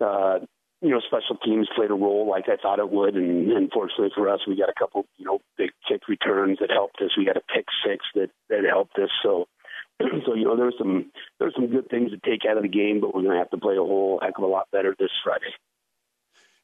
Uh, 0.00 0.40
you 0.82 0.88
know, 0.90 1.00
special 1.00 1.36
teams 1.36 1.68
played 1.76 1.90
a 1.90 1.94
role 1.94 2.28
like 2.28 2.48
I 2.48 2.56
thought 2.56 2.78
it 2.78 2.90
would, 2.90 3.14
and 3.14 3.52
unfortunately 3.52 4.10
for 4.14 4.28
us, 4.28 4.40
we 4.46 4.56
got 4.56 4.70
a 4.70 4.78
couple, 4.78 5.04
you 5.18 5.26
know, 5.26 5.40
big 5.58 5.70
kick 5.86 6.08
returns 6.08 6.58
that 6.60 6.70
helped 6.70 7.00
us. 7.02 7.10
We 7.18 7.26
got 7.26 7.36
a 7.36 7.42
pick 7.54 7.66
six 7.86 8.04
that 8.14 8.30
that 8.48 8.64
helped 8.64 8.98
us. 8.98 9.10
So, 9.22 9.46
so 10.26 10.34
you 10.34 10.44
know, 10.44 10.56
there's 10.56 10.76
some 10.78 11.12
there's 11.38 11.54
some 11.54 11.66
good 11.66 11.88
things 11.90 12.12
to 12.12 12.18
take 12.18 12.48
out 12.48 12.56
of 12.56 12.62
the 12.62 12.68
game, 12.68 13.00
but 13.00 13.14
we're 13.14 13.22
going 13.22 13.34
to 13.34 13.38
have 13.38 13.50
to 13.50 13.58
play 13.58 13.74
a 13.74 13.80
whole 13.80 14.20
heck 14.22 14.38
of 14.38 14.44
a 14.44 14.46
lot 14.46 14.68
better 14.72 14.94
this 14.98 15.10
Friday. 15.22 15.52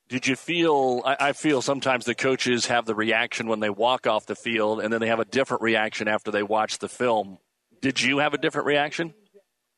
Did 0.09 0.27
you 0.27 0.37
feel? 0.37 1.03
I, 1.05 1.17
I 1.21 1.33
feel 1.33 1.61
sometimes 1.61 2.07
the 2.07 2.15
coaches 2.15 2.67
have 2.67 2.87
the 2.87 2.95
reaction 2.95 3.49
when 3.49 3.61
they 3.61 3.71
walk 3.71 4.07
off 4.07 4.25
the 4.25 4.37
field, 4.37 4.81
and 4.81 4.91
then 4.91 5.01
they 5.01 5.09
have 5.09 5.21
a 5.21 5.27
different 5.27 5.63
reaction 5.63 6.09
after 6.09 6.31
they 6.31 6.43
watch 6.43 6.79
the 6.79 6.89
film. 6.89 7.39
Did 7.83 8.01
you 8.01 8.19
have 8.19 8.33
a 8.33 8.39
different 8.39 8.67
reaction? 8.67 9.13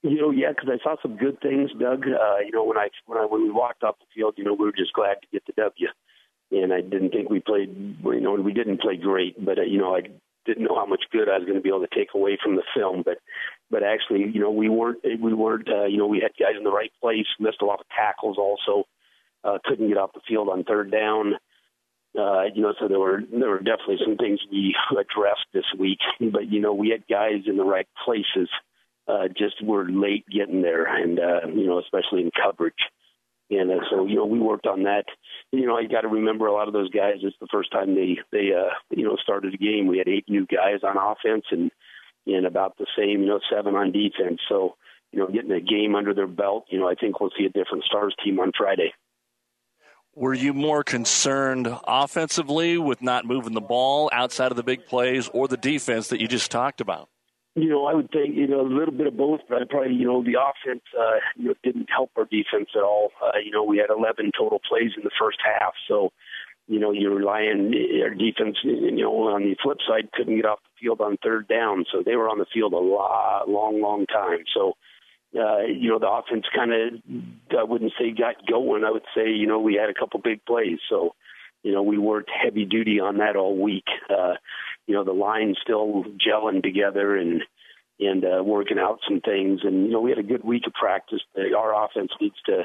You 0.02 0.20
know, 0.20 0.30
yeah, 0.30 0.50
because 0.50 0.68
I 0.70 0.82
saw 0.82 0.94
some 1.02 1.16
good 1.16 1.40
things, 1.40 1.70
Doug. 1.78 2.04
Uh, 2.06 2.38
you 2.44 2.52
know, 2.52 2.64
when 2.64 2.78
I 2.78 2.88
when 3.06 3.18
I 3.18 3.26
when 3.26 3.42
we 3.42 3.50
walked 3.50 3.82
off 3.82 3.98
the 3.98 4.06
field, 4.14 4.34
you 4.36 4.44
know, 4.44 4.54
we 4.54 4.64
were 4.64 4.72
just 4.72 4.92
glad 4.92 5.16
to 5.20 5.26
get 5.32 5.44
the 5.46 5.52
W, 5.60 5.88
and 6.52 6.72
I 6.72 6.80
didn't 6.80 7.10
think 7.10 7.30
we 7.30 7.40
played. 7.40 7.74
You 8.04 8.20
know, 8.20 8.34
we 8.34 8.52
didn't 8.52 8.80
play 8.80 8.96
great, 8.96 9.44
but 9.44 9.58
uh, 9.58 9.62
you 9.62 9.78
know, 9.78 9.96
I 9.96 10.02
didn't 10.46 10.64
know 10.64 10.76
how 10.76 10.86
much 10.86 11.02
good 11.10 11.28
I 11.28 11.38
was 11.38 11.46
going 11.46 11.58
to 11.58 11.62
be 11.62 11.68
able 11.68 11.86
to 11.86 11.94
take 11.94 12.14
away 12.14 12.38
from 12.40 12.54
the 12.54 12.62
film. 12.76 13.02
But 13.04 13.18
but 13.70 13.82
actually, 13.82 14.30
you 14.32 14.40
know, 14.40 14.52
we 14.52 14.68
weren't 14.68 15.00
we 15.20 15.34
weren't. 15.34 15.68
Uh, 15.68 15.86
you 15.86 15.98
know, 15.98 16.06
we 16.06 16.20
had 16.20 16.30
guys 16.38 16.56
in 16.56 16.64
the 16.64 16.70
right 16.70 16.92
place, 17.00 17.26
missed 17.40 17.62
a 17.62 17.66
lot 17.66 17.80
of 17.80 17.86
tackles, 17.88 18.38
also 18.38 18.86
uh, 19.42 19.58
couldn't 19.64 19.88
get 19.88 19.98
off 19.98 20.12
the 20.14 20.20
field 20.28 20.48
on 20.48 20.62
third 20.62 20.92
down. 20.92 21.34
Uh, 22.18 22.44
you 22.54 22.62
know, 22.62 22.72
so 22.80 22.86
there 22.86 22.98
were 23.00 23.20
there 23.30 23.50
were 23.50 23.58
definitely 23.58 23.98
some 24.04 24.16
things 24.16 24.40
we 24.50 24.76
addressed 24.92 25.46
this 25.52 25.66
week. 25.78 25.98
But 26.20 26.50
you 26.50 26.60
know, 26.60 26.72
we 26.72 26.90
had 26.90 27.06
guys 27.08 27.42
in 27.46 27.56
the 27.56 27.64
right 27.64 27.88
places 28.04 28.48
just 29.36 29.62
were 29.62 29.88
late 29.88 30.24
getting 30.28 30.62
there, 30.62 30.84
and 30.84 31.18
uh, 31.18 31.46
you 31.48 31.66
know, 31.66 31.78
especially 31.78 32.22
in 32.22 32.30
coverage. 32.30 32.74
And 33.50 33.70
uh, 33.70 33.80
so, 33.90 34.06
you 34.06 34.16
know, 34.16 34.26
we 34.26 34.38
worked 34.38 34.66
on 34.66 34.82
that. 34.82 35.04
You 35.52 35.66
know, 35.66 35.78
you 35.78 35.88
got 35.88 36.02
to 36.02 36.08
remember 36.08 36.46
a 36.46 36.52
lot 36.52 36.68
of 36.68 36.74
those 36.74 36.90
guys. 36.90 37.14
It's 37.22 37.36
the 37.40 37.48
first 37.50 37.72
time 37.72 37.94
they 37.94 38.18
they 38.30 38.52
uh, 38.52 38.74
you 38.90 39.04
know 39.04 39.16
started 39.16 39.54
a 39.54 39.56
game. 39.56 39.86
We 39.86 39.98
had 39.98 40.08
eight 40.08 40.26
new 40.28 40.46
guys 40.46 40.80
on 40.82 40.96
offense 40.96 41.44
and 41.50 41.70
and 42.26 42.46
about 42.46 42.76
the 42.76 42.86
same, 42.96 43.22
you 43.22 43.26
know, 43.26 43.40
seven 43.50 43.74
on 43.74 43.92
defense. 43.92 44.40
So, 44.48 44.76
you 45.12 45.18
know, 45.18 45.28
getting 45.28 45.50
a 45.52 45.60
game 45.60 45.94
under 45.94 46.12
their 46.12 46.26
belt, 46.26 46.66
you 46.68 46.78
know, 46.78 46.88
I 46.88 46.94
think 46.94 47.20
we'll 47.20 47.30
see 47.38 47.46
a 47.46 47.48
different 47.48 47.84
Stars 47.84 48.14
team 48.22 48.38
on 48.38 48.52
Friday. 48.56 48.92
Were 50.14 50.34
you 50.34 50.52
more 50.52 50.82
concerned 50.82 51.68
offensively 51.86 52.76
with 52.76 53.02
not 53.02 53.24
moving 53.24 53.54
the 53.54 53.60
ball 53.60 54.10
outside 54.12 54.50
of 54.50 54.56
the 54.56 54.62
big 54.62 54.84
plays, 54.86 55.28
or 55.28 55.46
the 55.46 55.56
defense 55.56 56.08
that 56.08 56.20
you 56.20 56.26
just 56.26 56.50
talked 56.50 56.80
about? 56.80 57.08
You 57.60 57.70
know, 57.70 57.86
I 57.86 57.94
would 57.94 58.10
think 58.10 58.36
you 58.36 58.46
know 58.46 58.60
a 58.60 58.68
little 58.68 58.94
bit 58.94 59.06
of 59.06 59.16
both, 59.16 59.40
but 59.48 59.62
I 59.62 59.64
probably 59.68 59.94
you 59.94 60.06
know 60.06 60.22
the 60.22 60.36
offense 60.38 60.82
uh, 60.98 61.18
you 61.36 61.48
know 61.48 61.54
didn't 61.64 61.88
help 61.90 62.10
our 62.16 62.24
defense 62.24 62.70
at 62.76 62.82
all. 62.82 63.10
Uh, 63.22 63.38
you 63.44 63.50
know, 63.50 63.64
we 63.64 63.78
had 63.78 63.90
11 63.90 64.32
total 64.38 64.60
plays 64.68 64.92
in 64.96 65.02
the 65.02 65.10
first 65.18 65.38
half, 65.44 65.72
so 65.88 66.12
you 66.68 66.78
know 66.78 66.92
you're 66.92 67.14
relying 67.14 67.74
our 68.02 68.14
defense. 68.14 68.58
You 68.62 69.02
know, 69.02 69.12
on 69.28 69.42
the 69.42 69.56
flip 69.62 69.78
side, 69.88 70.12
couldn't 70.12 70.36
get 70.36 70.46
off 70.46 70.60
the 70.62 70.84
field 70.86 71.00
on 71.00 71.16
third 71.22 71.48
down, 71.48 71.84
so 71.90 72.02
they 72.04 72.16
were 72.16 72.28
on 72.28 72.38
the 72.38 72.46
field 72.52 72.72
a 72.72 72.78
lot, 72.78 73.48
long, 73.48 73.80
long 73.80 74.06
time. 74.06 74.44
So. 74.54 74.74
Uh, 75.38 75.60
you 75.60 75.90
know, 75.90 75.98
the 75.98 76.08
offense 76.08 76.46
kind 76.56 76.72
of, 76.72 77.02
I 77.52 77.62
wouldn't 77.62 77.92
say 77.98 78.12
got 78.12 78.36
going. 78.50 78.82
I 78.82 78.90
would 78.90 79.04
say, 79.14 79.28
you 79.28 79.46
know, 79.46 79.58
we 79.58 79.74
had 79.74 79.90
a 79.90 79.94
couple 79.94 80.18
big 80.24 80.42
plays. 80.46 80.78
So, 80.88 81.14
you 81.62 81.70
know, 81.70 81.82
we 81.82 81.98
worked 81.98 82.30
heavy 82.30 82.64
duty 82.64 82.98
on 82.98 83.18
that 83.18 83.36
all 83.36 83.54
week. 83.54 83.84
Uh, 84.08 84.36
you 84.88 84.94
know 84.94 85.04
the 85.04 85.12
line 85.12 85.54
still 85.62 86.02
gelling 86.18 86.62
together 86.62 87.16
and 87.16 87.42
and 88.00 88.24
uh, 88.24 88.42
working 88.42 88.78
out 88.78 88.98
some 89.06 89.20
things. 89.20 89.60
And 89.62 89.86
you 89.86 89.92
know, 89.92 90.00
we 90.00 90.10
had 90.10 90.18
a 90.18 90.24
good 90.24 90.42
week 90.42 90.62
of 90.66 90.72
practice. 90.72 91.20
Our 91.36 91.84
offense 91.84 92.10
needs 92.20 92.36
to 92.46 92.62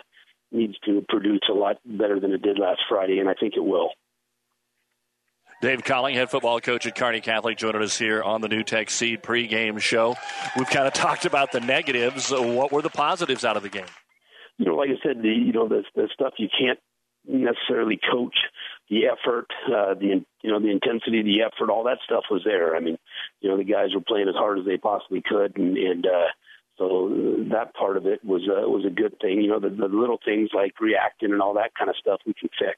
needs 0.51 0.75
to 0.85 1.03
produce 1.09 1.41
a 1.49 1.53
lot 1.53 1.77
better 1.85 2.19
than 2.19 2.31
it 2.31 2.41
did 2.41 2.57
last 2.57 2.81
Friday, 2.89 3.19
and 3.19 3.29
I 3.29 3.33
think 3.39 3.55
it 3.57 3.63
will. 3.63 3.89
Dave 5.61 5.83
Colling, 5.83 6.15
head 6.15 6.29
football 6.29 6.59
coach 6.59 6.85
at 6.85 6.95
Kearney 6.95 7.21
Catholic, 7.21 7.57
joining 7.57 7.81
us 7.81 7.97
here 7.97 8.21
on 8.21 8.41
the 8.41 8.49
NuTech 8.49 8.89
Seed 8.89 9.23
pregame 9.23 9.79
show. 9.79 10.15
We've 10.57 10.69
kind 10.69 10.87
of 10.87 10.93
talked 10.93 11.25
about 11.25 11.53
the 11.53 11.61
negatives. 11.61 12.31
What 12.31 12.71
were 12.71 12.81
the 12.81 12.89
positives 12.89 13.45
out 13.45 13.55
of 13.55 13.63
the 13.63 13.69
game? 13.69 13.85
You 14.57 14.65
know, 14.65 14.75
like 14.75 14.89
I 14.89 14.99
said, 15.05 15.21
the 15.21 15.29
you 15.29 15.51
know 15.51 15.67
the 15.67 15.83
the 15.95 16.07
stuff 16.13 16.33
you 16.37 16.47
can't 16.57 16.79
necessarily 17.27 17.99
coach 18.11 18.35
the 18.89 19.07
effort, 19.07 19.47
uh, 19.67 19.93
the 19.93 20.23
you 20.41 20.51
know 20.51 20.59
the 20.59 20.71
intensity, 20.71 21.21
the 21.21 21.41
effort, 21.43 21.71
all 21.71 21.85
that 21.85 21.99
stuff 22.03 22.25
was 22.29 22.41
there. 22.43 22.75
I 22.75 22.79
mean, 22.79 22.97
you 23.41 23.49
know 23.49 23.57
the 23.57 23.63
guys 23.63 23.93
were 23.93 24.01
playing 24.01 24.29
as 24.29 24.35
hard 24.35 24.59
as 24.59 24.65
they 24.65 24.77
possibly 24.77 25.21
could, 25.25 25.57
and, 25.57 25.77
and 25.77 26.05
uh, 26.05 26.27
so 26.77 27.09
that 27.51 27.73
part 27.75 27.97
of 27.97 28.05
it 28.05 28.23
was 28.23 28.41
uh, 28.47 28.67
was 28.67 28.85
a 28.85 28.89
good 28.89 29.15
thing. 29.21 29.41
You 29.41 29.49
know 29.49 29.59
the, 29.59 29.69
the 29.69 29.87
little 29.87 30.19
things 30.23 30.49
like 30.53 30.79
reacting 30.79 31.31
and 31.31 31.41
all 31.41 31.53
that 31.55 31.75
kind 31.77 31.89
of 31.89 31.95
stuff 31.97 32.21
we 32.25 32.33
can 32.33 32.49
fix. 32.59 32.77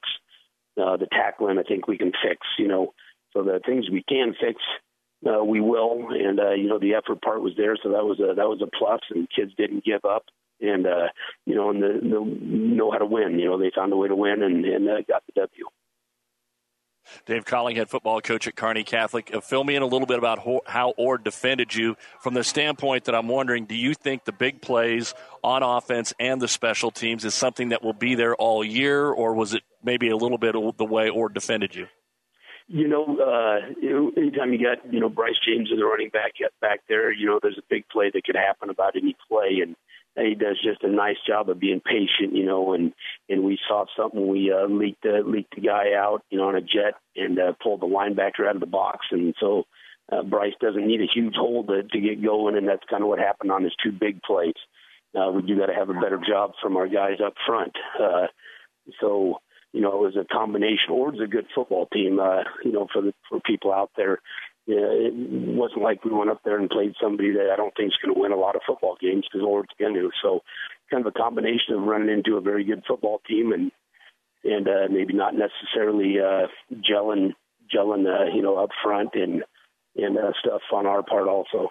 Uh, 0.78 0.98
the 0.98 1.08
tackling, 1.08 1.58
I 1.58 1.64
think 1.64 1.88
we 1.88 1.98
can 1.98 2.12
fix. 2.12 2.46
You 2.60 2.68
know, 2.68 2.94
so 3.34 3.44
the 3.44 3.60
things 3.66 3.90
we 3.90 4.04
can 4.04 4.36
fix, 4.40 4.62
uh, 5.26 5.44
we 5.44 5.60
will. 5.60 6.08
And 6.12 6.40
uh, 6.40 6.52
you 6.52 6.68
know 6.68 6.80
the 6.80 6.94
effort 6.94 7.22
part 7.22 7.42
was 7.42 7.54
there, 7.58 7.76
so 7.82 7.90
that 7.90 8.06
was 8.06 8.20
a 8.20 8.36
that 8.36 8.48
was 8.48 8.62
a 8.62 8.78
plus, 8.78 9.02
and 9.10 9.28
kids 9.36 9.54
didn't 9.58 9.84
give 9.84 10.06
up 10.06 10.26
and 10.62 10.86
uh, 10.86 11.08
you 11.46 11.56
know, 11.56 11.70
and 11.70 11.82
the, 11.82 12.00
the 12.02 12.20
know 12.22 12.92
how 12.92 12.98
to 12.98 13.06
win. 13.06 13.40
You 13.40 13.50
know, 13.50 13.58
they 13.58 13.72
found 13.76 13.94
a 13.94 13.96
way 13.96 14.08
to 14.08 14.16
win 14.16 14.44
and, 14.44 14.66
and 14.66 14.90
uh, 14.90 15.02
got 15.08 15.24
the 15.26 15.42
W. 15.42 15.66
Dave 17.26 17.46
Colling, 17.46 17.76
head 17.76 17.90
football 17.90 18.22
coach 18.22 18.48
at 18.48 18.56
Kearney 18.56 18.84
Catholic. 18.84 19.34
Uh, 19.34 19.42
fill 19.42 19.64
me 19.64 19.76
in 19.76 19.82
a 19.82 19.86
little 19.86 20.08
bit 20.08 20.18
about 20.18 20.40
ho- 20.40 20.64
how 20.66 20.92
Ord 20.98 21.24
defended 21.24 21.74
you 21.74 21.96
from 22.20 22.34
the 22.34 22.44
standpoint 22.44 23.06
that 23.06 23.16
I'm 23.16 23.28
wondering 23.28 23.66
do 23.66 23.76
you 23.76 23.94
think 23.94 24.26
the 24.26 24.32
big 24.32 24.62
plays 24.62 25.14
on 25.44 25.64
offense 25.64 26.14
and 26.20 26.42
the 26.42 26.48
special 26.48 26.92
teams 26.92 27.26
is 27.26 27.34
something 27.34 27.70
that 27.70 27.84
will 27.84 27.94
be 27.94 28.16
there 28.16 28.36
all 28.36 28.64
year, 28.64 29.08
or 29.08 29.34
was 29.34 29.54
it 29.54 29.64
maybe 29.84 30.10
a 30.10 30.18
little 30.18 30.38
bit 30.38 30.56
the 30.78 30.86
way 30.86 31.10
Ord 31.10 31.34
defended 31.34 31.76
you? 31.76 31.88
You 32.68 32.88
know, 32.88 33.06
uh, 33.20 33.60
anytime 34.18 34.52
you 34.52 34.64
got, 34.64 34.92
you 34.92 35.00
know, 35.00 35.10
Bryce 35.10 35.36
James 35.48 35.70
as 35.72 35.78
the 35.78 35.86
running 35.86 36.10
back 36.10 36.34
back 36.62 36.80
there, 36.90 37.12
you 37.12 37.28
know, 37.28 37.40
there's 37.40 37.60
a 37.60 37.68
big 37.70 37.88
play 37.90 38.10
that 38.12 38.24
could 38.24 38.36
happen 38.36 38.72
about 38.72 38.96
any 38.96 39.16
play. 39.30 39.60
And, 39.62 39.76
he 40.16 40.36
does 40.36 40.58
just 40.64 40.84
a 40.84 40.90
nice 40.90 41.18
job 41.28 41.50
of 41.50 41.60
being 41.60 41.82
patient, 41.82 42.34
you 42.34 42.46
know, 42.46 42.74
and 42.74 42.94
and 43.30 43.44
we 43.44 43.60
saw 43.68 43.86
something. 43.98 44.28
We 44.28 44.52
uh, 44.52 44.68
leaked 44.68 45.04
the 45.04 45.22
leaked 45.26 45.56
the 45.56 45.62
guy 45.62 45.94
out, 45.98 46.24
you 46.30 46.38
know, 46.38 46.48
on 46.48 46.56
a 46.56 46.62
jet 46.62 46.96
and 47.16 47.38
uh, 47.38 47.54
pulled 47.62 47.82
the 47.82 47.88
linebacker 47.88 48.48
out 48.48 48.56
of 48.56 48.62
the 48.62 48.66
box, 48.68 49.08
and 49.12 49.36
so 49.40 49.66
uh, 50.12 50.24
Bryce 50.24 50.54
doesn't 50.62 50.88
need 50.88 51.02
a 51.02 51.14
huge 51.14 51.36
hold 51.36 51.68
to, 51.68 51.84
to 51.84 52.00
get 52.00 52.24
going, 52.24 52.58
and 52.58 52.68
that's 52.68 52.84
kind 52.90 53.04
of 53.04 53.10
what 53.10 53.20
happened 53.20 53.52
on 53.52 53.64
his 53.64 53.74
two 53.84 53.92
big 53.92 54.22
plays. 54.24 54.54
Uh, 55.16 55.32
we 55.32 55.42
do 55.42 55.58
got 55.58 55.68
to 55.68 55.74
have 55.74 55.90
a 55.90 55.94
better 55.94 56.20
job 56.28 56.52
from 56.62 56.78
our 56.78 56.88
guys 56.88 57.18
up 57.26 57.34
front. 57.46 57.74
Uh, 58.02 58.28
so 59.02 59.40
you 59.76 59.82
know, 59.82 59.90
it 59.90 60.02
was 60.02 60.16
a 60.16 60.34
combination. 60.34 60.92
Ord's 60.92 61.20
a 61.20 61.28
good 61.28 61.48
football 61.54 61.88
team. 61.92 62.18
Uh, 62.18 62.44
you 62.64 62.72
know, 62.72 62.88
for 62.94 63.02
the 63.02 63.14
for 63.28 63.42
people 63.42 63.74
out 63.74 63.92
there, 63.98 64.20
yeah, 64.66 64.78
it 64.82 65.14
wasn't 65.14 65.84
like 65.84 66.04
we 66.04 66.12
went 66.12 66.32
up 66.32 66.42
there 66.44 66.58
and 66.58 66.70
played 66.70 66.96
somebody 67.02 67.32
that 67.34 67.52
I 67.54 67.56
don't 67.56 67.76
think 67.76 67.92
is 67.92 67.98
going 68.04 68.16
to 68.16 68.20
win 68.20 68.32
a 68.32 68.38
lot 68.38 68.56
of 68.56 68.64
football 68.66 68.98
games 69.00 69.26
because 69.32 69.46
Ord's 69.46 69.70
going 69.80 69.94
to. 69.94 70.10
So, 70.24 70.42
kind 70.90 71.06
of 71.06 71.14
a 71.16 71.20
combination 71.20 71.76
of 71.76 71.84
running 71.84 72.10
into 72.10 72.38
a 72.38 72.42
very 72.42 72.64
good 72.64 72.84
football 72.88 73.22
team 73.28 73.52
and 73.52 73.72
and 74.44 74.68
uh, 74.68 74.88
maybe 74.90 75.14
not 75.14 75.34
necessarily 75.36 76.16
uh, 76.20 76.48
gelling 76.74 77.34
gelling 77.74 78.06
uh, 78.08 78.36
you 78.36 78.42
know 78.42 78.58
up 78.58 78.70
front 78.84 79.12
and 79.14 79.44
and 79.96 80.18
uh, 80.18 80.32
stuff 80.40 80.62
on 80.74 80.88
our 80.88 81.04
part 81.04 81.28
also. 81.28 81.70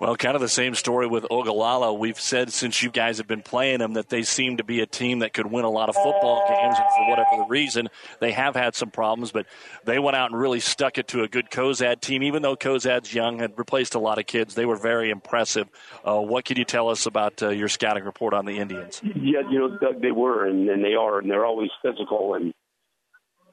Well, 0.00 0.16
kind 0.16 0.34
of 0.34 0.40
the 0.40 0.48
same 0.48 0.74
story 0.74 1.06
with 1.06 1.26
Ogallala. 1.30 1.92
We've 1.92 2.18
said 2.18 2.52
since 2.52 2.82
you 2.82 2.90
guys 2.90 3.18
have 3.18 3.26
been 3.26 3.42
playing 3.42 3.78
them 3.78 3.94
that 3.94 4.08
they 4.08 4.22
seem 4.22 4.56
to 4.56 4.64
be 4.64 4.80
a 4.80 4.86
team 4.86 5.20
that 5.20 5.32
could 5.32 5.46
win 5.46 5.64
a 5.64 5.70
lot 5.70 5.88
of 5.88 5.94
football 5.94 6.46
games, 6.48 6.76
and 6.78 6.86
for 6.96 7.08
whatever 7.10 7.42
the 7.42 7.46
reason, 7.48 7.88
they 8.20 8.32
have 8.32 8.54
had 8.54 8.74
some 8.74 8.90
problems. 8.90 9.32
But 9.32 9.46
they 9.84 9.98
went 9.98 10.16
out 10.16 10.30
and 10.30 10.40
really 10.40 10.60
stuck 10.60 10.98
it 10.98 11.08
to 11.08 11.22
a 11.22 11.28
good 11.28 11.50
Cozad 11.50 12.00
team. 12.00 12.22
Even 12.22 12.42
though 12.42 12.56
Cozad's 12.56 13.12
young, 13.12 13.38
had 13.38 13.58
replaced 13.58 13.94
a 13.94 13.98
lot 13.98 14.18
of 14.18 14.26
kids, 14.26 14.54
they 14.54 14.66
were 14.66 14.76
very 14.76 15.10
impressive. 15.10 15.68
Uh, 16.04 16.20
what 16.20 16.44
can 16.44 16.56
you 16.56 16.64
tell 16.64 16.88
us 16.88 17.06
about 17.06 17.42
uh, 17.42 17.48
your 17.48 17.68
scouting 17.68 18.04
report 18.04 18.34
on 18.34 18.44
the 18.44 18.58
Indians? 18.58 19.00
Yeah, 19.02 19.40
you 19.50 19.58
know, 19.58 19.78
Doug, 19.78 20.00
they 20.00 20.12
were, 20.12 20.46
and, 20.46 20.68
and 20.68 20.84
they 20.84 20.94
are, 20.94 21.18
and 21.18 21.30
they're 21.30 21.44
always 21.44 21.70
physical, 21.82 22.34
and 22.34 22.52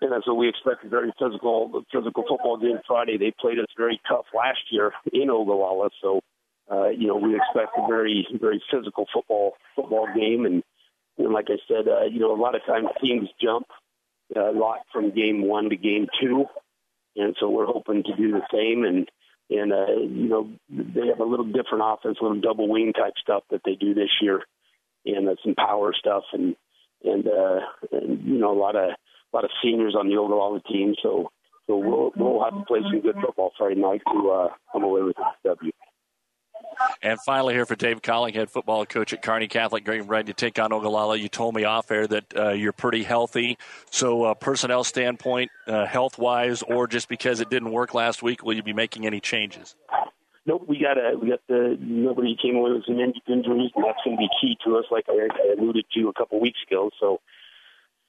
and 0.02 0.24
so 0.26 0.34
we 0.34 0.48
expect 0.48 0.86
a 0.86 0.90
very 0.90 1.12
physical 1.20 1.84
physical 1.92 2.24
football 2.28 2.58
game 2.58 2.80
Friday. 2.88 3.18
They 3.18 3.34
played 3.40 3.60
us 3.60 3.68
very 3.78 4.00
tough 4.08 4.26
last 4.36 4.60
year 4.72 4.92
in 5.12 5.30
Ogallala, 5.30 5.90
so 6.02 6.22
uh, 6.72 6.90
you 6.90 7.08
know 7.08 7.16
we 7.16 7.36
expect 7.36 7.78
a 7.78 7.88
very 7.88 8.28
very 8.40 8.62
physical 8.72 9.06
football 9.14 9.54
football 9.76 10.08
game. 10.16 10.46
And, 10.46 10.64
and 11.18 11.34
like 11.34 11.48
I 11.50 11.58
said, 11.68 11.88
uh, 11.88 12.06
you 12.06 12.20
know 12.20 12.34
a 12.34 12.42
lot 12.42 12.56
of 12.56 12.66
times 12.66 12.88
teams 13.02 13.30
jump 13.42 13.68
uh, 14.36 14.52
a 14.52 14.54
lot 14.54 14.80
from 14.94 15.14
game 15.14 15.48
one 15.48 15.70
to 15.70 15.76
game 15.76 16.08
two, 16.22 16.46
and 17.16 17.36
so 17.40 17.50
we're 17.50 17.66
hoping 17.66 18.04
to 18.04 18.16
do 18.16 18.32
the 18.32 18.42
same. 18.54 18.86
And 18.86 19.10
and 19.50 19.74
uh, 19.74 20.02
you 20.02 20.30
know 20.30 20.50
they 20.70 21.08
have 21.08 21.20
a 21.20 21.26
little 21.26 21.46
different 21.46 21.84
offense, 21.84 22.18
a 22.22 22.24
little 22.24 22.42
double 22.42 22.70
wing 22.70 22.94
type 22.94 23.14
stuff 23.22 23.44
that 23.52 23.62
they 23.66 23.76
do 23.76 23.94
this 23.94 24.12
year, 24.22 24.44
and 25.06 25.28
uh, 25.28 25.36
some 25.44 25.56
power 25.56 25.94
stuff 25.94 26.24
and 26.34 26.56
and, 27.04 27.28
uh, 27.28 27.60
and 27.92 28.26
you 28.26 28.38
know 28.38 28.52
a 28.52 28.60
lot 28.60 28.76
of 28.76 28.92
a 29.32 29.36
lot 29.36 29.46
of 29.46 29.52
seniors 29.64 29.96
on 29.96 30.08
the 30.08 30.16
Ogallala 30.16 30.62
team. 30.62 30.96
So 31.02 31.30
so 31.68 31.78
we'll 31.78 32.12
we'll 32.16 32.44
have 32.44 32.54
to 32.54 32.66
play 32.66 32.80
some 32.82 33.02
good 33.02 33.16
football 33.24 33.52
Friday 33.58 33.80
night 33.80 34.02
to 34.12 34.30
uh, 34.32 34.48
come 34.72 34.84
away 34.84 35.02
with 35.02 35.18
a 35.18 35.48
W. 35.48 35.72
And 37.02 37.20
finally, 37.26 37.54
here 37.54 37.66
for 37.66 37.76
Dave 37.76 38.02
Colling, 38.02 38.34
head 38.34 38.50
football 38.50 38.86
coach 38.86 39.14
at 39.14 39.22
Kearney 39.22 39.48
Catholic, 39.48 39.86
getting 39.86 40.08
ready 40.08 40.28
to 40.28 40.34
take 40.34 40.60
on 40.60 40.72
Ogallala. 40.72 41.18
You 41.18 41.28
told 41.28 41.56
me 41.56 41.66
off 41.66 41.92
air 41.92 42.08
that 42.08 42.36
uh, 42.36 42.50
you're 42.50 42.74
pretty 42.74 43.04
healthy. 43.04 43.58
So, 43.92 44.24
uh, 44.24 44.34
personnel 44.34 44.84
standpoint, 44.84 45.52
uh, 45.68 45.86
health 45.86 46.18
wise, 46.18 46.62
or 46.64 46.88
just 46.88 47.10
because 47.10 47.42
it 47.42 47.50
didn't 47.50 47.72
work 47.72 47.94
last 47.94 48.24
week, 48.24 48.44
will 48.44 48.54
you 48.54 48.64
be 48.64 48.74
making 48.74 49.06
any 49.06 49.20
changes? 49.20 49.76
Nope, 50.46 50.66
we 50.68 50.80
got 50.80 50.98
a 50.98 51.18
we 51.18 51.30
got 51.30 51.42
the 51.48 51.78
nobody 51.80 52.36
came 52.42 52.56
away 52.56 52.72
with 52.72 52.86
some 52.86 53.00
injuries, 53.00 53.72
and 53.76 53.86
that's 53.86 54.00
going 54.04 54.16
to 54.16 54.20
be 54.20 54.30
key 54.42 54.58
to 54.66 54.78
us, 54.78 54.86
like 54.90 55.06
I, 55.10 55.28
I 55.32 55.54
alluded 55.58 55.86
to 55.94 56.10
a 56.10 56.14
couple 56.14 56.40
weeks 56.40 56.60
ago. 56.68 56.90
So 57.00 57.20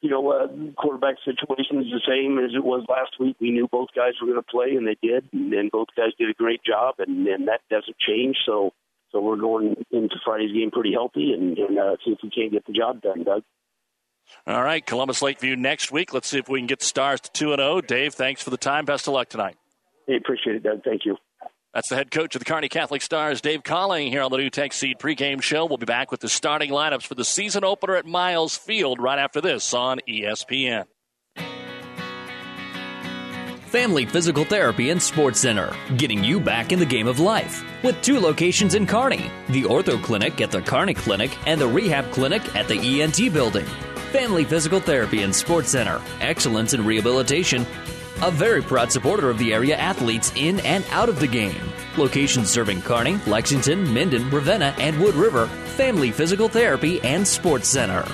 you 0.00 0.08
know, 0.08 0.32
uh, 0.32 0.48
quarterback 0.76 1.16
situation 1.24 1.78
is 1.80 1.92
the 1.92 2.00
same 2.06 2.38
as 2.38 2.52
it 2.54 2.64
was 2.64 2.84
last 2.88 3.20
week. 3.20 3.36
We 3.40 3.50
knew 3.50 3.68
both 3.68 3.88
guys 3.94 4.14
were 4.20 4.28
going 4.28 4.42
to 4.42 4.50
play, 4.50 4.70
and 4.76 4.86
they 4.86 4.96
did, 5.02 5.28
and, 5.32 5.52
and 5.52 5.70
both 5.70 5.88
guys 5.96 6.12
did 6.18 6.30
a 6.30 6.34
great 6.34 6.62
job, 6.64 6.94
and, 6.98 7.26
and 7.26 7.48
that 7.48 7.60
doesn't 7.70 7.98
change. 7.98 8.36
So, 8.46 8.72
so 9.12 9.20
we're 9.20 9.36
going 9.36 9.76
into 9.90 10.16
Friday's 10.24 10.52
game 10.52 10.70
pretty 10.70 10.92
healthy, 10.92 11.32
and, 11.32 11.58
and 11.58 11.78
uh, 11.78 11.96
see 12.04 12.12
if 12.12 12.18
we 12.22 12.30
can't 12.30 12.52
get 12.52 12.66
the 12.66 12.72
job 12.72 13.02
done, 13.02 13.24
Doug. 13.24 13.42
All 14.46 14.62
right, 14.62 14.84
Columbus 14.84 15.22
Lakeview 15.22 15.56
next 15.56 15.90
week. 15.90 16.14
Let's 16.14 16.28
see 16.28 16.38
if 16.38 16.48
we 16.48 16.60
can 16.60 16.66
get 16.66 16.78
the 16.78 16.86
Stars 16.86 17.20
to 17.22 17.32
two 17.32 17.52
and 17.52 17.58
zero. 17.58 17.76
Oh. 17.76 17.80
Dave, 17.80 18.14
thanks 18.14 18.42
for 18.42 18.50
the 18.50 18.56
time. 18.56 18.84
Best 18.84 19.08
of 19.08 19.14
luck 19.14 19.28
tonight. 19.28 19.56
Hey, 20.06 20.16
appreciate 20.16 20.56
it, 20.56 20.62
Doug. 20.62 20.82
Thank 20.84 21.04
you. 21.04 21.16
That's 21.74 21.88
the 21.88 21.94
head 21.94 22.10
coach 22.10 22.34
of 22.34 22.40
the 22.40 22.44
Kearney 22.44 22.68
Catholic 22.68 23.00
Stars, 23.00 23.40
Dave 23.40 23.62
Colling, 23.62 24.08
here 24.08 24.22
on 24.22 24.32
the 24.32 24.38
NuTech 24.38 24.72
Seed 24.72 24.98
pregame 24.98 25.40
show. 25.40 25.66
We'll 25.66 25.78
be 25.78 25.86
back 25.86 26.10
with 26.10 26.20
the 26.20 26.28
starting 26.28 26.70
lineups 26.70 27.06
for 27.06 27.14
the 27.14 27.24
season 27.24 27.62
opener 27.62 27.94
at 27.94 28.06
Miles 28.06 28.56
Field 28.56 29.00
right 29.00 29.18
after 29.18 29.40
this 29.40 29.72
on 29.72 30.00
ESPN. 30.08 30.86
Family 33.66 34.04
Physical 34.04 34.44
Therapy 34.44 34.90
and 34.90 35.00
Sports 35.00 35.38
Center, 35.38 35.72
getting 35.96 36.24
you 36.24 36.40
back 36.40 36.72
in 36.72 36.80
the 36.80 36.86
game 36.86 37.06
of 37.06 37.20
life. 37.20 37.64
With 37.84 38.02
two 38.02 38.18
locations 38.18 38.74
in 38.74 38.84
Kearney 38.84 39.30
the 39.48 39.62
Ortho 39.62 40.02
Clinic 40.02 40.40
at 40.40 40.50
the 40.50 40.62
Kearney 40.62 40.94
Clinic 40.94 41.30
and 41.46 41.60
the 41.60 41.68
Rehab 41.68 42.10
Clinic 42.10 42.56
at 42.56 42.66
the 42.66 43.00
ENT 43.00 43.32
Building. 43.32 43.66
Family 44.10 44.42
Physical 44.42 44.80
Therapy 44.80 45.22
and 45.22 45.32
Sports 45.32 45.70
Center, 45.70 46.00
excellence 46.20 46.74
in 46.74 46.84
rehabilitation 46.84 47.64
a 48.22 48.30
very 48.30 48.62
proud 48.62 48.92
supporter 48.92 49.30
of 49.30 49.38
the 49.38 49.52
area 49.52 49.76
athletes 49.76 50.32
in 50.36 50.60
and 50.60 50.84
out 50.90 51.08
of 51.08 51.18
the 51.20 51.26
game. 51.26 51.60
Locations 51.96 52.50
serving 52.50 52.82
Kearney, 52.82 53.18
Lexington, 53.26 53.92
Minden, 53.92 54.30
Ravenna, 54.30 54.74
and 54.78 55.00
Wood 55.00 55.14
River, 55.14 55.46
Family 55.76 56.10
Physical 56.10 56.48
Therapy 56.48 57.00
and 57.02 57.26
Sports 57.26 57.68
Center. 57.68 58.04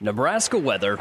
Nebraska 0.00 0.56
weather 0.56 0.96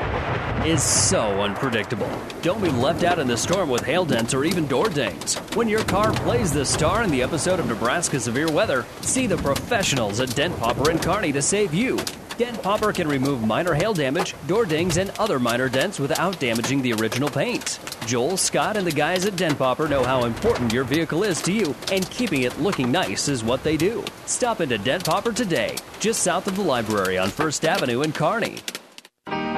is 0.65 0.81
so 0.81 1.41
unpredictable. 1.41 2.09
Don't 2.41 2.61
be 2.61 2.69
left 2.69 3.03
out 3.03 3.19
in 3.19 3.27
the 3.27 3.37
storm 3.37 3.69
with 3.69 3.83
hail 3.83 4.05
dents 4.05 4.33
or 4.33 4.45
even 4.45 4.67
door 4.67 4.89
dings. 4.89 5.35
When 5.55 5.67
your 5.67 5.83
car 5.83 6.11
plays 6.13 6.51
the 6.51 6.65
star 6.65 7.03
in 7.03 7.11
the 7.11 7.21
episode 7.21 7.59
of 7.59 7.67
Nebraska 7.67 8.19
Severe 8.19 8.51
Weather, 8.51 8.85
see 9.01 9.27
the 9.27 9.37
professionals 9.37 10.19
at 10.19 10.35
Dent 10.35 10.57
Popper 10.59 10.89
and 10.89 11.01
Kearney 11.01 11.31
to 11.31 11.41
save 11.41 11.73
you 11.73 11.97
Dent 12.37 12.61
Popper 12.61 12.93
can 12.93 13.07
remove 13.07 13.47
minor 13.47 13.73
hail 13.73 13.95
damage, 13.95 14.35
door 14.45 14.63
dings, 14.63 14.97
and 14.97 15.09
other 15.17 15.39
minor 15.39 15.67
dents 15.67 15.99
without 15.99 16.39
damaging 16.39 16.83
the 16.83 16.93
original 16.93 17.29
paint. 17.29 17.79
Joel, 18.05 18.37
Scott, 18.37 18.77
and 18.77 18.85
the 18.85 18.91
guys 18.91 19.25
at 19.25 19.35
Dent 19.35 19.57
Popper 19.57 19.87
know 19.87 20.03
how 20.03 20.25
important 20.25 20.71
your 20.71 20.83
vehicle 20.83 21.23
is 21.23 21.41
to 21.41 21.51
you, 21.51 21.75
and 21.91 22.07
keeping 22.11 22.43
it 22.43 22.59
looking 22.61 22.91
nice 22.91 23.27
is 23.27 23.43
what 23.43 23.63
they 23.63 23.75
do. 23.75 24.05
Stop 24.27 24.61
into 24.61 24.77
Dent 24.77 25.03
Popper 25.03 25.33
today, 25.33 25.77
just 25.99 26.21
south 26.21 26.45
of 26.45 26.55
the 26.55 26.61
library 26.61 27.17
on 27.17 27.29
First 27.29 27.65
Avenue 27.65 28.03
in 28.03 28.11
Kearney. 28.11 28.59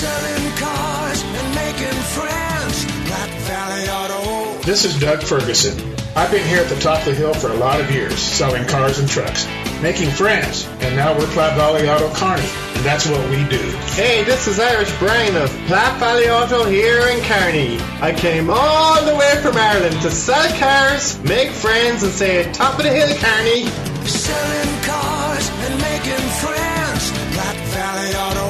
Selling 0.00 0.56
cars 0.56 1.22
and 1.22 1.54
making 1.54 2.00
friends. 2.16 2.86
Platte 3.04 3.36
Valley 3.44 3.86
Auto. 3.90 4.62
This 4.62 4.86
is 4.86 4.98
Doug 4.98 5.22
Ferguson. 5.22 5.76
I've 6.16 6.30
been 6.30 6.46
here 6.48 6.62
at 6.62 6.70
the 6.70 6.80
top 6.80 7.00
of 7.00 7.04
the 7.04 7.14
hill 7.14 7.34
for 7.34 7.48
a 7.50 7.54
lot 7.56 7.82
of 7.82 7.90
years, 7.90 8.18
selling 8.18 8.66
cars 8.66 8.98
and 8.98 9.06
trucks, 9.06 9.46
making 9.82 10.08
friends, 10.08 10.66
and 10.80 10.96
now 10.96 11.12
we're 11.12 11.26
Platte 11.36 11.54
Valley 11.54 11.86
Auto 11.86 12.08
Kearney, 12.14 12.48
and 12.76 12.82
that's 12.82 13.06
what 13.06 13.20
we 13.28 13.44
do. 13.50 13.60
Hey, 13.92 14.24
this 14.24 14.48
is 14.48 14.58
Irish 14.58 14.90
Brian 14.98 15.36
of 15.36 15.50
Platte 15.66 16.00
Valley 16.00 16.30
Auto 16.30 16.64
here 16.64 17.06
in 17.08 17.22
Kearney. 17.24 17.78
I 18.00 18.14
came 18.16 18.48
all 18.48 19.04
the 19.04 19.14
way 19.16 19.36
from 19.42 19.58
Ireland 19.58 20.00
to 20.00 20.10
sell 20.10 20.48
cars, 20.58 21.22
make 21.24 21.50
friends, 21.50 22.02
and 22.02 22.12
say 22.12 22.50
top 22.52 22.78
of 22.78 22.84
the 22.84 22.90
hill, 22.90 23.14
Kearney. 23.18 23.66
Selling 24.08 24.82
cars 24.82 25.50
and 25.50 25.76
making 25.82 26.24
friends. 26.40 27.12
Platte 27.36 27.68
Valley 27.76 28.14
Auto. 28.14 28.49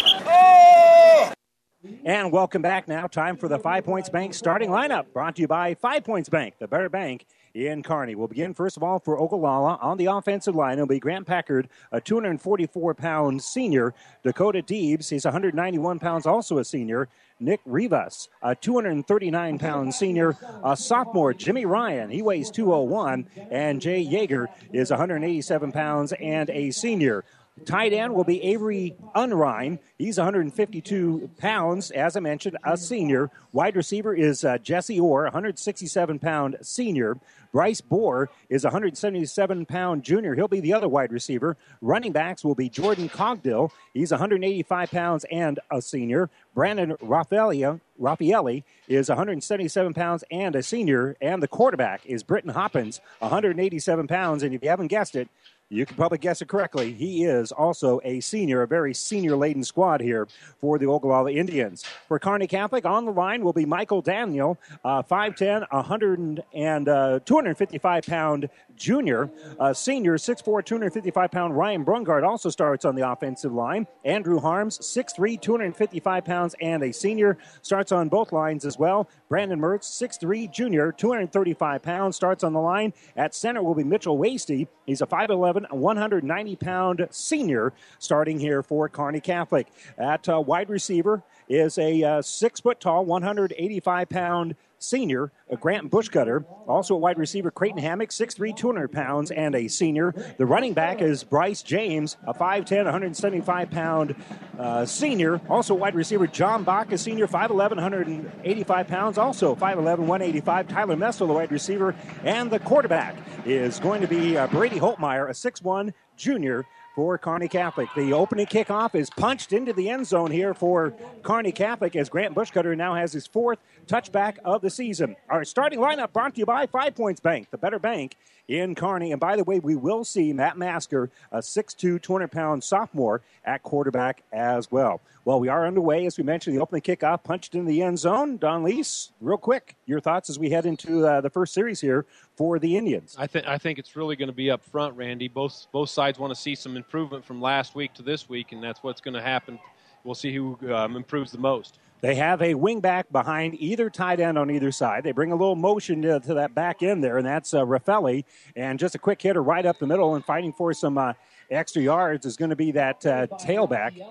And 2.03 2.31
welcome 2.31 2.63
back 2.63 2.87
now. 2.87 3.05
Time 3.05 3.37
for 3.37 3.47
the 3.47 3.59
Five 3.59 3.85
Points 3.85 4.09
Bank 4.09 4.33
starting 4.33 4.71
lineup. 4.71 5.13
Brought 5.13 5.35
to 5.35 5.41
you 5.41 5.47
by 5.47 5.75
Five 5.75 6.03
Points 6.03 6.29
Bank, 6.29 6.55
the 6.57 6.67
better 6.67 6.89
bank 6.89 7.27
in 7.53 7.83
Kearney. 7.83 8.15
We'll 8.15 8.27
begin 8.27 8.55
first 8.55 8.75
of 8.75 8.81
all 8.81 8.97
for 8.97 9.19
Ogallala 9.21 9.77
on 9.79 9.97
the 9.97 10.07
offensive 10.07 10.55
line. 10.55 10.73
It'll 10.73 10.87
be 10.87 10.99
Grant 10.99 11.27
Packard, 11.27 11.69
a 11.91 12.01
244 12.01 12.95
pound 12.95 13.43
senior. 13.43 13.93
Dakota 14.23 14.63
Deebs, 14.63 15.11
he's 15.11 15.25
191 15.25 15.99
pounds, 15.99 16.25
also 16.25 16.57
a 16.57 16.65
senior. 16.65 17.07
Nick 17.39 17.59
Rivas, 17.65 18.29
a 18.41 18.55
239 18.55 19.59
pound 19.59 19.93
senior. 19.93 20.35
A 20.63 20.75
sophomore, 20.75 21.35
Jimmy 21.35 21.65
Ryan, 21.65 22.09
he 22.09 22.23
weighs 22.23 22.49
201. 22.49 23.27
And 23.51 23.79
Jay 23.79 24.03
Yeager 24.03 24.47
is 24.73 24.89
187 24.89 25.71
pounds 25.71 26.13
and 26.13 26.49
a 26.49 26.71
senior. 26.71 27.23
Tight 27.65 27.93
end 27.93 28.13
will 28.13 28.23
be 28.23 28.41
Avery 28.43 28.95
Unrein. 29.15 29.79
He's 29.97 30.17
152 30.17 31.29
pounds, 31.37 31.91
as 31.91 32.15
I 32.15 32.19
mentioned, 32.19 32.57
a 32.63 32.77
senior. 32.77 33.29
Wide 33.53 33.75
receiver 33.75 34.13
is 34.13 34.43
uh, 34.43 34.57
Jesse 34.57 34.99
Orr, 34.99 35.23
167 35.23 36.19
pound 36.19 36.57
senior. 36.61 37.17
Bryce 37.51 37.81
Bohr 37.81 38.27
is 38.49 38.63
177 38.63 39.65
pound 39.65 40.03
junior. 40.03 40.35
He'll 40.35 40.47
be 40.47 40.61
the 40.61 40.73
other 40.73 40.87
wide 40.87 41.11
receiver. 41.11 41.57
Running 41.81 42.11
backs 42.11 42.43
will 42.43 42.55
be 42.55 42.69
Jordan 42.69 43.09
Cogdill. 43.09 43.71
He's 43.93 44.11
185 44.11 44.91
pounds 44.91 45.25
and 45.29 45.59
a 45.69 45.81
senior. 45.81 46.29
Brandon 46.55 46.93
Raffaelli, 47.01 47.79
Raffaelli 47.99 48.63
is 48.87 49.09
177 49.09 49.93
pounds 49.93 50.23
and 50.31 50.55
a 50.55 50.63
senior. 50.63 51.17
And 51.21 51.43
the 51.43 51.47
quarterback 51.47 52.05
is 52.05 52.23
Britton 52.23 52.51
Hoppins, 52.51 53.01
187 53.19 54.07
pounds. 54.07 54.43
And 54.43 54.55
if 54.55 54.63
you 54.63 54.69
haven't 54.69 54.87
guessed 54.87 55.15
it, 55.15 55.27
you 55.71 55.85
can 55.85 55.95
probably 55.95 56.17
guess 56.17 56.41
it 56.41 56.49
correctly. 56.49 56.91
He 56.91 57.23
is 57.23 57.53
also 57.53 58.01
a 58.03 58.19
senior, 58.19 58.61
a 58.61 58.67
very 58.67 58.93
senior 58.93 59.37
laden 59.37 59.63
squad 59.63 60.01
here 60.01 60.27
for 60.59 60.77
the 60.77 60.85
Ogallala 60.85 61.31
Indians. 61.31 61.85
For 62.09 62.19
Kearney 62.19 62.47
Catholic, 62.47 62.85
on 62.85 63.05
the 63.05 63.11
line 63.11 63.41
will 63.41 63.53
be 63.53 63.65
Michael 63.65 64.01
Daniel, 64.01 64.57
uh, 64.83 65.01
5'10, 65.01 65.65
100 65.71 66.43
and 66.53 66.89
uh, 66.89 67.19
255 67.23 68.05
pound 68.05 68.49
junior. 68.75 69.31
Uh, 69.59 69.73
senior, 69.73 70.17
6'4, 70.17 70.65
255 70.65 71.31
pound 71.31 71.55
Ryan 71.55 71.85
Brungard 71.85 72.27
also 72.27 72.49
starts 72.49 72.83
on 72.83 72.95
the 72.95 73.09
offensive 73.09 73.53
line. 73.53 73.87
Andrew 74.03 74.39
Harms, 74.39 74.77
6'3, 74.79 75.39
255 75.39 76.25
pounds, 76.25 76.55
and 76.59 76.83
a 76.83 76.91
senior, 76.91 77.37
starts 77.61 77.91
on 77.91 78.09
both 78.09 78.33
lines 78.33 78.65
as 78.65 78.77
well. 78.77 79.07
Brandon 79.29 79.59
Mertz, 79.59 79.85
6'3, 79.85 80.51
junior, 80.51 80.91
235 80.91 81.81
pounds, 81.81 82.15
starts 82.15 82.43
on 82.43 82.51
the 82.51 82.59
line. 82.59 82.93
At 83.15 83.33
center 83.33 83.63
will 83.63 83.75
be 83.75 83.83
Mitchell 83.83 84.17
Wasty. 84.17 84.67
He's 84.85 85.01
a 85.01 85.07
5'11, 85.07 85.60
190 85.69 86.55
pound 86.55 87.07
senior, 87.11 87.73
starting 87.99 88.39
here 88.39 88.63
for 88.63 88.89
Kearney 88.89 89.19
Catholic. 89.19 89.67
At 89.97 90.27
uh, 90.27 90.39
wide 90.41 90.69
receiver 90.69 91.23
is 91.49 91.77
a 91.77 92.03
uh, 92.03 92.21
six 92.21 92.59
foot 92.59 92.79
tall, 92.79 93.05
185 93.05 94.09
pound 94.09 94.55
senior, 94.81 95.31
a 95.49 95.57
Grant 95.57 95.91
Bushcutter. 95.91 96.45
Also 96.67 96.95
a 96.95 96.97
wide 96.97 97.17
receiver, 97.17 97.51
Creighton 97.51 97.79
Hammock, 97.79 98.09
6'3", 98.09 98.55
200 98.55 98.91
pounds, 98.91 99.31
and 99.31 99.55
a 99.55 99.67
senior. 99.67 100.13
The 100.37 100.45
running 100.45 100.73
back 100.73 101.01
is 101.01 101.23
Bryce 101.23 101.61
James, 101.61 102.17
a 102.27 102.33
5'10", 102.33 102.85
175 102.85 103.71
pound 103.71 104.15
uh, 104.57 104.85
senior. 104.85 105.41
Also 105.49 105.73
wide 105.73 105.95
receiver, 105.95 106.27
John 106.27 106.63
Bach, 106.63 106.91
a 106.91 106.97
senior, 106.97 107.27
5'11", 107.27 107.71
185 107.71 108.87
pounds. 108.87 109.17
Also 109.17 109.55
5'11", 109.55 109.99
185. 109.99 110.67
Tyler 110.67 110.97
Messel, 110.97 111.27
the 111.27 111.33
wide 111.33 111.51
receiver. 111.51 111.95
And 112.23 112.51
the 112.51 112.59
quarterback 112.59 113.15
is 113.45 113.79
going 113.79 114.01
to 114.01 114.07
be 114.07 114.37
uh, 114.37 114.47
Brady 114.47 114.79
Holtmeyer, 114.79 115.29
a 115.29 115.33
6'1", 115.33 115.93
junior 116.15 116.65
for 116.95 117.17
Kearney 117.17 117.47
Catholic. 117.47 117.89
The 117.95 118.13
opening 118.13 118.45
kickoff 118.45 118.95
is 118.95 119.09
punched 119.09 119.53
into 119.53 119.73
the 119.73 119.89
end 119.89 120.07
zone 120.07 120.31
here 120.31 120.53
for 120.53 120.93
Kearney 121.23 121.51
Catholic 121.51 121.95
as 121.95 122.09
Grant 122.09 122.35
Bushcutter 122.35 122.75
now 122.75 122.95
has 122.95 123.13
his 123.13 123.27
fourth 123.27 123.59
touchback 123.87 124.37
of 124.43 124.61
the 124.61 124.69
season. 124.69 125.15
Our 125.29 125.43
starting 125.45 125.79
lineup 125.79 126.13
brought 126.13 126.35
to 126.35 126.39
you 126.39 126.45
by 126.45 126.67
Five 126.67 126.95
Points 126.95 127.19
Bank, 127.19 127.49
the 127.51 127.57
better 127.57 127.79
bank 127.79 128.15
in 128.51 128.75
Kearney. 128.75 129.11
And 129.11 129.19
by 129.19 129.35
the 129.37 129.43
way, 129.43 129.59
we 129.59 129.75
will 129.75 130.03
see 130.03 130.33
Matt 130.33 130.57
Masker, 130.57 131.09
a 131.31 131.39
6'2, 131.39 132.01
200 132.01 132.31
pound 132.31 132.63
sophomore, 132.63 133.21
at 133.45 133.63
quarterback 133.63 134.23
as 134.31 134.69
well. 134.71 135.01
Well, 135.23 135.39
we 135.39 135.47
are 135.47 135.65
underway, 135.65 136.05
as 136.05 136.17
we 136.17 136.23
mentioned, 136.23 136.55
the 136.55 136.61
opening 136.61 136.81
kickoff 136.81 137.23
punched 137.23 137.55
in 137.55 137.65
the 137.65 137.81
end 137.81 137.99
zone. 137.99 138.37
Don 138.37 138.63
Lees, 138.63 139.11
real 139.21 139.37
quick, 139.37 139.75
your 139.85 139.99
thoughts 139.99 140.29
as 140.29 140.37
we 140.37 140.49
head 140.49 140.65
into 140.65 141.05
uh, 141.05 141.21
the 141.21 141.29
first 141.29 141.53
series 141.53 141.79
here 141.79 142.05
for 142.35 142.59
the 142.59 142.75
Indians. 142.75 143.15
I 143.17 143.27
think 143.27 143.47
I 143.47 143.57
think 143.57 143.77
it's 143.79 143.95
really 143.95 144.15
going 144.15 144.29
to 144.29 144.35
be 144.35 144.49
up 144.49 144.63
front, 144.63 144.95
Randy. 144.97 145.27
Both 145.27 145.67
both 145.71 145.89
sides 145.89 146.17
want 146.17 146.33
to 146.33 146.39
see 146.39 146.55
some 146.55 146.75
improvement 146.75 147.23
from 147.23 147.39
last 147.39 147.75
week 147.75 147.93
to 147.95 148.01
this 148.01 148.27
week, 148.27 148.51
and 148.51 148.63
that's 148.63 148.81
what's 148.83 148.99
going 148.99 149.13
to 149.13 149.21
happen. 149.21 149.59
We'll 150.03 150.15
see 150.15 150.33
who 150.33 150.57
um, 150.73 150.95
improves 150.95 151.31
the 151.31 151.37
most. 151.37 151.77
They 152.01 152.15
have 152.15 152.41
a 152.41 152.55
wingback 152.55 153.11
behind 153.11 153.53
either 153.59 153.89
tight 153.91 154.19
end 154.19 154.37
on 154.37 154.49
either 154.49 154.71
side. 154.71 155.03
They 155.03 155.11
bring 155.11 155.31
a 155.31 155.35
little 155.35 155.55
motion 155.55 156.01
to, 156.01 156.19
to 156.21 156.33
that 156.33 156.55
back 156.55 156.81
end 156.81 157.03
there, 157.03 157.19
and 157.19 157.27
that's 157.27 157.53
uh, 157.53 157.63
Raffaelli. 157.63 158.25
And 158.55 158.79
just 158.79 158.95
a 158.95 158.99
quick 158.99 159.21
hitter 159.21 159.43
right 159.43 159.65
up 159.65 159.77
the 159.77 159.85
middle 159.85 160.15
and 160.15 160.25
fighting 160.25 160.51
for 160.51 160.73
some 160.73 160.97
uh, 160.97 161.13
extra 161.51 161.81
yards 161.83 162.25
is 162.25 162.37
going 162.37 162.49
to 162.49 162.55
be 162.55 162.71
that 162.71 163.05
uh, 163.05 163.27
tailback, 163.37 164.01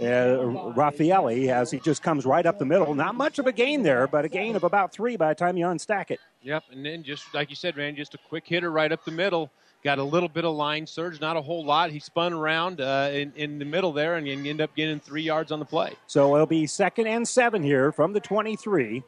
uh, 0.00 0.72
Raffaelli, 0.74 1.48
as 1.48 1.70
he 1.70 1.78
just 1.78 2.02
comes 2.02 2.26
right 2.26 2.44
up 2.44 2.58
the 2.58 2.64
middle. 2.64 2.92
Not 2.92 3.14
much 3.14 3.38
of 3.38 3.46
a 3.46 3.52
gain 3.52 3.84
there, 3.84 4.08
but 4.08 4.24
a 4.24 4.28
gain 4.28 4.56
of 4.56 4.64
about 4.64 4.92
three 4.92 5.16
by 5.16 5.28
the 5.28 5.34
time 5.36 5.56
you 5.56 5.66
unstack 5.66 6.10
it. 6.10 6.18
Yep, 6.42 6.64
and 6.72 6.84
then 6.84 7.04
just 7.04 7.32
like 7.34 7.50
you 7.50 7.56
said, 7.56 7.76
Randy, 7.76 8.00
just 8.00 8.14
a 8.14 8.18
quick 8.28 8.48
hitter 8.48 8.72
right 8.72 8.90
up 8.90 9.04
the 9.04 9.12
middle. 9.12 9.50
Got 9.84 9.98
a 9.98 10.02
little 10.02 10.28
bit 10.28 10.44
of 10.44 10.56
line 10.56 10.86
surge, 10.86 11.20
not 11.20 11.36
a 11.36 11.40
whole 11.40 11.64
lot. 11.64 11.90
He 11.90 12.00
spun 12.00 12.32
around 12.32 12.80
uh, 12.80 13.10
in, 13.12 13.32
in 13.36 13.58
the 13.60 13.64
middle 13.64 13.92
there 13.92 14.16
and 14.16 14.26
end 14.28 14.60
up 14.60 14.74
getting 14.74 14.98
three 14.98 15.22
yards 15.22 15.52
on 15.52 15.60
the 15.60 15.64
play. 15.64 15.92
So 16.08 16.34
it'll 16.34 16.46
be 16.46 16.66
second 16.66 17.06
and 17.06 17.26
seven 17.26 17.62
here 17.62 17.92
from 17.92 18.12
the 18.12 18.20
23. 18.20 19.04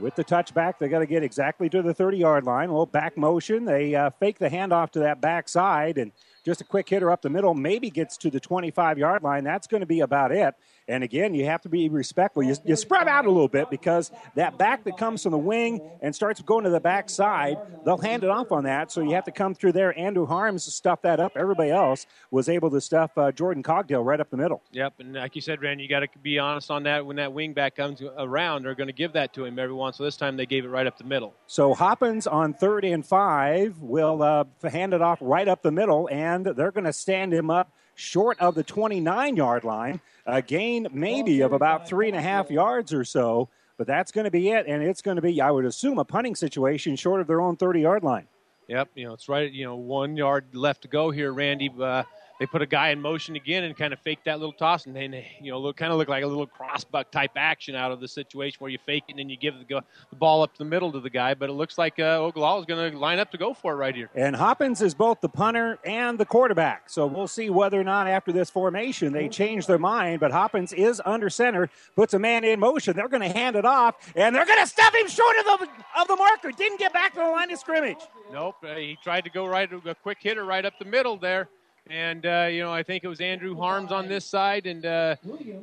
With 0.00 0.16
the 0.16 0.24
touchback, 0.24 0.78
they 0.80 0.88
got 0.88 0.98
to 0.98 1.06
get 1.06 1.22
exactly 1.22 1.68
to 1.68 1.80
the 1.80 1.94
30 1.94 2.18
yard 2.18 2.44
line. 2.44 2.68
A 2.68 2.72
little 2.72 2.84
back 2.84 3.16
motion. 3.16 3.64
They 3.64 3.94
uh, 3.94 4.10
fake 4.18 4.40
the 4.40 4.50
handoff 4.50 4.90
to 4.92 4.98
that 5.00 5.20
backside, 5.20 5.98
and 5.98 6.10
just 6.44 6.60
a 6.60 6.64
quick 6.64 6.88
hitter 6.88 7.12
up 7.12 7.22
the 7.22 7.30
middle, 7.30 7.54
maybe 7.54 7.90
gets 7.90 8.16
to 8.18 8.30
the 8.30 8.40
25 8.40 8.98
yard 8.98 9.22
line. 9.22 9.44
That's 9.44 9.68
going 9.68 9.82
to 9.82 9.86
be 9.86 10.00
about 10.00 10.32
it. 10.32 10.54
And 10.86 11.02
again, 11.02 11.34
you 11.34 11.46
have 11.46 11.62
to 11.62 11.68
be 11.68 11.88
respectful. 11.88 12.42
You, 12.42 12.56
you 12.64 12.76
spread 12.76 13.08
out 13.08 13.24
a 13.24 13.30
little 13.30 13.48
bit 13.48 13.70
because 13.70 14.10
that 14.34 14.58
back 14.58 14.84
that 14.84 14.98
comes 14.98 15.22
from 15.22 15.32
the 15.32 15.38
wing 15.38 15.80
and 16.02 16.14
starts 16.14 16.42
going 16.42 16.64
to 16.64 16.70
the 16.70 16.80
back 16.80 17.08
side, 17.08 17.56
they'll 17.84 17.96
hand 17.96 18.22
it 18.22 18.30
off 18.30 18.52
on 18.52 18.64
that. 18.64 18.92
So 18.92 19.00
you 19.00 19.14
have 19.14 19.24
to 19.24 19.32
come 19.32 19.54
through 19.54 19.72
there. 19.72 19.98
Andrew 19.98 20.26
Harms 20.26 20.72
stuff 20.72 21.02
that 21.02 21.20
up. 21.20 21.32
Everybody 21.36 21.70
else 21.70 22.06
was 22.30 22.48
able 22.48 22.70
to 22.70 22.80
stuff 22.80 23.16
uh, 23.16 23.32
Jordan 23.32 23.62
Cogdill 23.62 24.04
right 24.04 24.20
up 24.20 24.30
the 24.30 24.36
middle. 24.36 24.62
Yep, 24.72 24.94
and 25.00 25.14
like 25.14 25.34
you 25.34 25.40
said, 25.40 25.62
Randy, 25.62 25.84
you 25.84 25.88
got 25.88 26.00
to 26.00 26.08
be 26.22 26.38
honest 26.38 26.70
on 26.70 26.82
that. 26.82 27.06
When 27.06 27.16
that 27.16 27.32
wing 27.32 27.54
back 27.54 27.76
comes 27.76 28.02
around, 28.18 28.64
they're 28.64 28.74
going 28.74 28.88
to 28.88 28.92
give 28.92 29.14
that 29.14 29.32
to 29.34 29.44
him 29.44 29.58
every 29.58 29.74
once. 29.74 29.96
So 29.96 30.04
this 30.04 30.16
time 30.16 30.36
they 30.36 30.46
gave 30.46 30.64
it 30.64 30.68
right 30.68 30.86
up 30.86 30.98
the 30.98 31.04
middle. 31.04 31.34
So 31.46 31.72
Hoppins 31.74 32.26
on 32.26 32.52
third 32.52 32.84
and 32.84 33.04
five 33.04 33.78
will 33.80 34.22
uh, 34.22 34.44
hand 34.68 34.92
it 34.92 35.00
off 35.00 35.18
right 35.20 35.48
up 35.48 35.62
the 35.62 35.72
middle, 35.72 36.08
and 36.12 36.44
they're 36.44 36.72
going 36.72 36.84
to 36.84 36.92
stand 36.92 37.32
him 37.32 37.50
up 37.50 37.70
short 37.94 38.38
of 38.40 38.54
the 38.54 38.64
29 38.64 39.36
yard 39.36 39.64
line. 39.64 40.00
A 40.26 40.40
gain 40.40 40.86
maybe 40.92 41.42
of 41.42 41.52
about 41.52 41.86
three 41.86 42.08
and 42.08 42.16
a 42.16 42.22
half 42.22 42.50
yards 42.50 42.94
or 42.94 43.04
so, 43.04 43.50
but 43.76 43.86
that's 43.86 44.10
going 44.10 44.24
to 44.24 44.30
be 44.30 44.50
it. 44.50 44.66
And 44.66 44.82
it's 44.82 45.02
going 45.02 45.16
to 45.16 45.22
be, 45.22 45.40
I 45.40 45.50
would 45.50 45.66
assume, 45.66 45.98
a 45.98 46.04
punting 46.04 46.34
situation 46.34 46.96
short 46.96 47.20
of 47.20 47.26
their 47.26 47.40
own 47.40 47.56
30 47.56 47.80
yard 47.80 48.02
line. 48.02 48.26
Yep, 48.68 48.90
you 48.94 49.06
know, 49.06 49.12
it's 49.12 49.28
right, 49.28 49.52
you 49.52 49.66
know, 49.66 49.76
one 49.76 50.16
yard 50.16 50.54
left 50.54 50.82
to 50.82 50.88
go 50.88 51.10
here, 51.10 51.32
Randy. 51.32 51.70
Uh, 51.78 52.04
they 52.38 52.46
put 52.46 52.62
a 52.62 52.66
guy 52.66 52.88
in 52.88 53.00
motion 53.00 53.36
again 53.36 53.64
and 53.64 53.76
kind 53.76 53.92
of 53.92 54.00
fake 54.00 54.18
that 54.24 54.40
little 54.40 54.52
toss, 54.52 54.86
and 54.86 54.96
then 54.96 55.14
you 55.40 55.50
know 55.50 55.58
look 55.58 55.76
kind 55.76 55.92
of 55.92 55.98
look 55.98 56.08
like 56.08 56.24
a 56.24 56.26
little 56.26 56.46
crossbuck 56.46 57.10
type 57.10 57.32
action 57.36 57.74
out 57.74 57.92
of 57.92 58.00
the 58.00 58.08
situation 58.08 58.56
where 58.58 58.70
you 58.70 58.78
fake 58.84 59.04
it 59.08 59.12
and 59.12 59.18
then 59.18 59.28
you 59.28 59.36
give 59.36 59.56
the, 59.58 59.64
go, 59.64 59.80
the 60.10 60.16
ball 60.16 60.42
up 60.42 60.56
the 60.56 60.64
middle 60.64 60.90
to 60.92 61.00
the 61.00 61.10
guy. 61.10 61.34
But 61.34 61.50
it 61.50 61.52
looks 61.52 61.78
like 61.78 61.98
uh, 61.98 62.30
is 62.34 62.34
going 62.34 62.92
to 62.92 62.98
line 62.98 63.18
up 63.18 63.30
to 63.32 63.38
go 63.38 63.54
for 63.54 63.74
it 63.74 63.76
right 63.76 63.94
here. 63.94 64.10
And 64.14 64.34
Hoppins 64.34 64.82
is 64.82 64.94
both 64.94 65.20
the 65.20 65.28
punter 65.28 65.78
and 65.84 66.18
the 66.18 66.24
quarterback, 66.24 66.90
so 66.90 67.06
we'll 67.06 67.28
see 67.28 67.50
whether 67.50 67.80
or 67.80 67.84
not 67.84 68.06
after 68.06 68.32
this 68.32 68.50
formation 68.50 69.12
they 69.12 69.28
change 69.28 69.66
their 69.66 69.78
mind. 69.78 70.20
But 70.20 70.32
Hoppins 70.32 70.72
is 70.72 71.00
under 71.04 71.30
center, 71.30 71.70
puts 71.94 72.14
a 72.14 72.18
man 72.18 72.44
in 72.44 72.58
motion. 72.58 72.96
They're 72.96 73.08
going 73.08 73.22
to 73.22 73.36
hand 73.36 73.56
it 73.56 73.64
off, 73.64 74.12
and 74.16 74.34
they're 74.34 74.46
going 74.46 74.60
to 74.60 74.66
stuff 74.66 74.94
him 74.94 75.08
short 75.08 75.36
of 75.38 75.44
the 75.60 75.68
of 76.00 76.08
the 76.08 76.16
marker. 76.16 76.50
Didn't 76.50 76.78
get 76.78 76.92
back 76.92 77.14
to 77.14 77.20
the 77.20 77.26
line 77.26 77.50
of 77.50 77.58
scrimmage. 77.58 77.98
Nope, 78.32 78.56
uh, 78.64 78.74
he 78.74 78.98
tried 79.02 79.24
to 79.24 79.30
go 79.30 79.46
right 79.46 79.70
a 79.72 79.94
quick 79.94 80.18
hitter 80.20 80.44
right 80.44 80.64
up 80.64 80.78
the 80.78 80.84
middle 80.84 81.16
there 81.16 81.48
and 81.88 82.24
uh, 82.24 82.48
you 82.50 82.62
know 82.62 82.72
I 82.72 82.82
think 82.82 83.04
it 83.04 83.08
was 83.08 83.20
Andrew 83.20 83.56
Harms 83.56 83.92
on 83.92 84.08
this 84.08 84.24
side, 84.24 84.66
and 84.66 84.84
uh, 84.86 85.16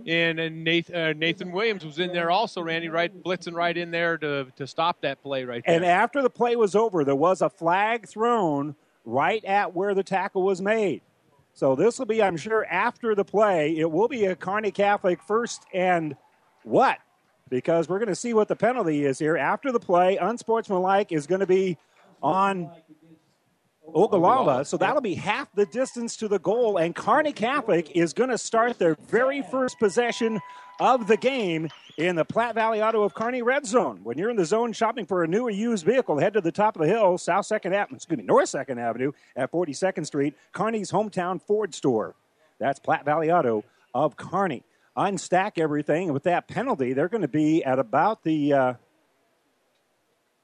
and, 0.05 0.39
and 0.39 0.63
Nathan, 0.63 0.95
uh, 0.95 1.13
Nathan, 1.13 1.51
Williams 1.51 1.83
was 1.83 1.99
in 1.99 2.11
there 2.13 2.29
also. 2.31 2.61
Randy 2.61 2.89
right 2.89 3.11
blitzing 3.23 3.53
right 3.53 3.75
in 3.75 3.91
there 3.91 4.17
to 4.17 4.47
to 4.55 4.67
stop 4.67 5.01
that 5.01 5.21
play 5.21 5.43
right 5.45 5.63
there. 5.65 5.75
And 5.75 5.85
after 5.85 6.21
the 6.21 6.29
play 6.29 6.55
was 6.55 6.75
over, 6.75 7.03
there 7.03 7.15
was 7.15 7.41
a 7.41 7.49
flag 7.49 8.07
thrown 8.07 8.75
right 9.05 9.43
at 9.45 9.73
where 9.73 9.93
the 9.93 10.03
tackle 10.03 10.43
was 10.43 10.61
made. 10.61 11.01
So 11.53 11.75
this 11.75 11.99
will 11.99 12.05
be, 12.05 12.23
I'm 12.23 12.37
sure, 12.37 12.65
after 12.65 13.13
the 13.13 13.25
play. 13.25 13.77
It 13.77 13.91
will 13.91 14.07
be 14.07 14.25
a 14.25 14.35
Kearney 14.35 14.71
Catholic 14.71 15.21
first 15.21 15.65
and 15.73 16.15
what? 16.63 16.99
Because 17.49 17.89
we're 17.89 17.99
going 17.99 18.07
to 18.07 18.15
see 18.15 18.33
what 18.33 18.47
the 18.47 18.55
penalty 18.55 19.03
is 19.05 19.19
here 19.19 19.35
after 19.35 19.71
the 19.71 19.79
play. 19.79 20.17
Unsportsmanlike 20.17 21.11
is 21.11 21.27
going 21.27 21.41
to 21.41 21.47
be 21.47 21.77
on 22.23 22.71
Ogallala. 23.87 24.65
So 24.65 24.77
that'll 24.77 25.01
be 25.01 25.15
half 25.15 25.51
the 25.53 25.65
distance 25.65 26.15
to 26.17 26.27
the 26.27 26.39
goal. 26.39 26.77
And 26.77 26.95
Kearney 26.95 27.33
Catholic 27.33 27.91
is 27.95 28.13
going 28.13 28.29
to 28.29 28.37
start 28.37 28.79
their 28.79 28.95
very 28.95 29.41
first 29.41 29.79
possession 29.79 30.39
of 30.79 31.07
the 31.07 31.17
game 31.17 31.69
in 31.97 32.15
the 32.15 32.25
Platte 32.25 32.55
Valley 32.55 32.81
Auto 32.81 33.03
of 33.03 33.13
Kearney 33.13 33.41
red 33.41 33.65
zone. 33.65 33.99
When 34.03 34.17
you're 34.17 34.29
in 34.29 34.35
the 34.35 34.45
zone 34.45 34.73
shopping 34.73 35.05
for 35.05 35.23
a 35.23 35.27
new 35.27 35.43
or 35.43 35.51
used 35.51 35.85
vehicle, 35.85 36.17
head 36.17 36.33
to 36.33 36.41
the 36.41 36.51
top 36.51 36.75
of 36.75 36.81
the 36.81 36.87
hill, 36.87 37.17
South 37.17 37.45
Second 37.45 37.73
Avenue, 37.73 37.97
excuse 37.97 38.17
me, 38.17 38.23
North 38.23 38.49
Second 38.49 38.79
Avenue 38.79 39.11
at 39.35 39.51
42nd 39.51 40.05
Street, 40.05 40.33
Kearney's 40.53 40.91
hometown 40.91 41.41
Ford 41.41 41.75
store. 41.75 42.15
That's 42.59 42.79
Platte 42.79 43.05
Valley 43.05 43.31
Auto 43.31 43.63
of 43.93 44.15
Kearney. 44.15 44.63
Unstack 44.97 45.57
everything, 45.57 46.05
and 46.05 46.13
with 46.13 46.23
that 46.23 46.47
penalty, 46.47 46.93
they're 46.93 47.09
going 47.09 47.21
to 47.21 47.27
be 47.27 47.63
at 47.63 47.79
about 47.79 48.23
the. 48.23 48.53
Uh, 48.53 48.73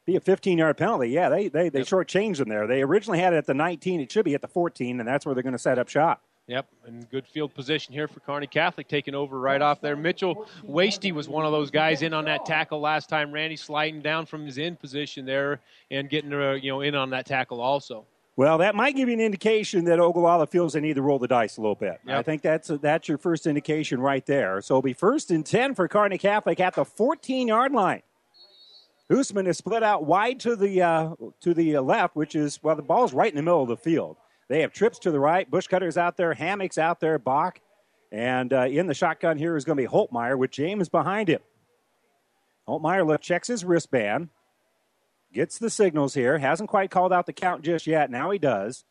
be 0.08 0.16
a 0.16 0.20
15 0.20 0.58
yard 0.58 0.78
penalty. 0.78 1.10
Yeah, 1.10 1.30
they 1.30 1.50
they 1.50 1.70
they 1.70 1.80
yep. 1.80 1.88
shortchanged 1.88 2.38
them 2.38 2.50
there. 2.50 2.66
They 2.66 2.82
originally 2.82 3.20
had 3.20 3.34
it 3.34 3.38
at 3.38 3.46
the 3.46 3.54
19. 3.54 4.00
It 4.00 4.12
should 4.12 4.26
be 4.26 4.34
at 4.34 4.42
the 4.42 4.48
14, 4.48 5.00
and 5.00 5.08
that's 5.08 5.26
where 5.26 5.36
they're 5.36 5.44
going 5.44 5.54
to 5.54 5.60
set 5.60 5.78
up 5.78 5.90
shop. 5.90 6.24
Yep, 6.48 6.66
and 6.86 7.10
good 7.10 7.28
field 7.28 7.54
position 7.54 7.94
here 7.94 8.08
for 8.08 8.22
Kearney 8.22 8.48
Catholic, 8.48 8.88
taking 8.88 9.14
over 9.14 9.38
right 9.38 9.62
off 9.62 9.82
there. 9.82 9.98
Mitchell 9.98 10.48
Wasty 10.66 11.12
was 11.12 11.28
one 11.28 11.46
of 11.46 11.52
those 11.52 11.70
guys 11.70 12.02
in 12.04 12.14
on 12.14 12.24
that 12.26 12.46
tackle 12.46 12.80
last 12.80 13.10
time. 13.10 13.34
Randy 13.34 13.58
sliding 13.58 14.02
down 14.02 14.26
from 14.26 14.46
his 14.46 14.58
in 14.58 14.78
position 14.78 15.26
there 15.26 15.60
and 15.92 16.10
getting 16.10 16.34
uh, 16.34 16.54
you 16.54 16.72
know 16.72 16.82
in 16.82 16.96
on 16.96 17.10
that 17.10 17.26
tackle 17.26 17.60
also. 17.60 18.06
Well, 18.38 18.60
that 18.60 18.76
might 18.76 18.96
give 18.96 19.10
you 19.10 19.16
an 19.16 19.20
indication 19.20 19.84
that 19.86 20.00
Ogallala 20.00 20.46
feels 20.48 20.74
they 20.74 20.80
need 20.80 20.96
to 20.96 21.02
roll 21.02 21.20
the 21.20 21.28
dice 21.28 21.58
a 21.58 21.62
little 21.62 21.76
bit. 21.76 22.00
Yep. 22.06 22.18
I 22.18 22.22
think 22.22 22.44
that's 22.44 22.70
a, 22.70 22.78
that's 22.78 23.10
your 23.10 23.18
first 23.18 23.48
indication 23.48 24.00
right 24.00 24.24
there. 24.28 24.62
So 24.62 24.76
it'll 24.76 24.84
be 24.84 24.94
first 24.94 25.32
and 25.32 25.44
10 25.44 25.74
for 25.74 25.88
Kearney 25.88 26.20
Catholic 26.20 26.60
at 26.60 26.76
the 26.76 26.86
14 26.86 27.48
yard 27.48 27.74
line. 27.74 28.04
Hoosman 29.12 29.48
is 29.48 29.58
split 29.58 29.84
out 29.84 30.06
wide 30.06 30.40
to 30.42 30.56
the 30.56 30.82
uh, 30.82 31.16
to 31.42 31.54
the 31.54 31.80
left, 31.80 32.16
which 32.16 32.36
is 32.36 32.62
well, 32.62 32.76
the 32.76 32.82
ball's 32.82 33.14
right 33.14 33.32
in 33.32 33.38
the 33.38 33.42
middle 33.42 33.62
of 33.62 33.70
the 33.70 33.78
field. 33.78 34.18
They 34.50 34.62
have 34.62 34.74
trips 34.74 35.00
to 35.00 35.12
the 35.12 35.20
right. 35.20 35.50
Bushcutter's 35.50 35.98
out 35.98 36.18
there. 36.18 36.34
Hammock's 36.34 36.78
out 36.78 37.00
there. 37.00 37.18
Bach. 37.20 37.60
And 38.12 38.54
uh, 38.54 38.68
in 38.68 38.88
the 38.88 38.94
shotgun 38.94 39.38
here 39.38 39.58
is 39.58 39.66
going 39.66 39.78
to 39.78 39.84
be 39.84 39.88
Holtmeyer 39.88 40.38
with 40.38 40.52
James 40.52 40.88
behind 40.88 41.28
him. 41.28 41.42
Holtmeyer 42.68 43.20
checks 43.20 43.48
his 43.48 43.66
wristband, 43.66 44.30
gets 45.34 45.58
the 45.58 45.70
signals 45.70 46.14
here. 46.14 46.38
Hasn't 46.38 46.70
quite 46.70 46.92
called 46.92 47.12
out 47.12 47.26
the 47.26 47.34
count 47.34 47.64
just 47.64 47.88
yet. 47.88 48.10
Now 48.10 48.30
he 48.32 48.40
does. 48.40 48.86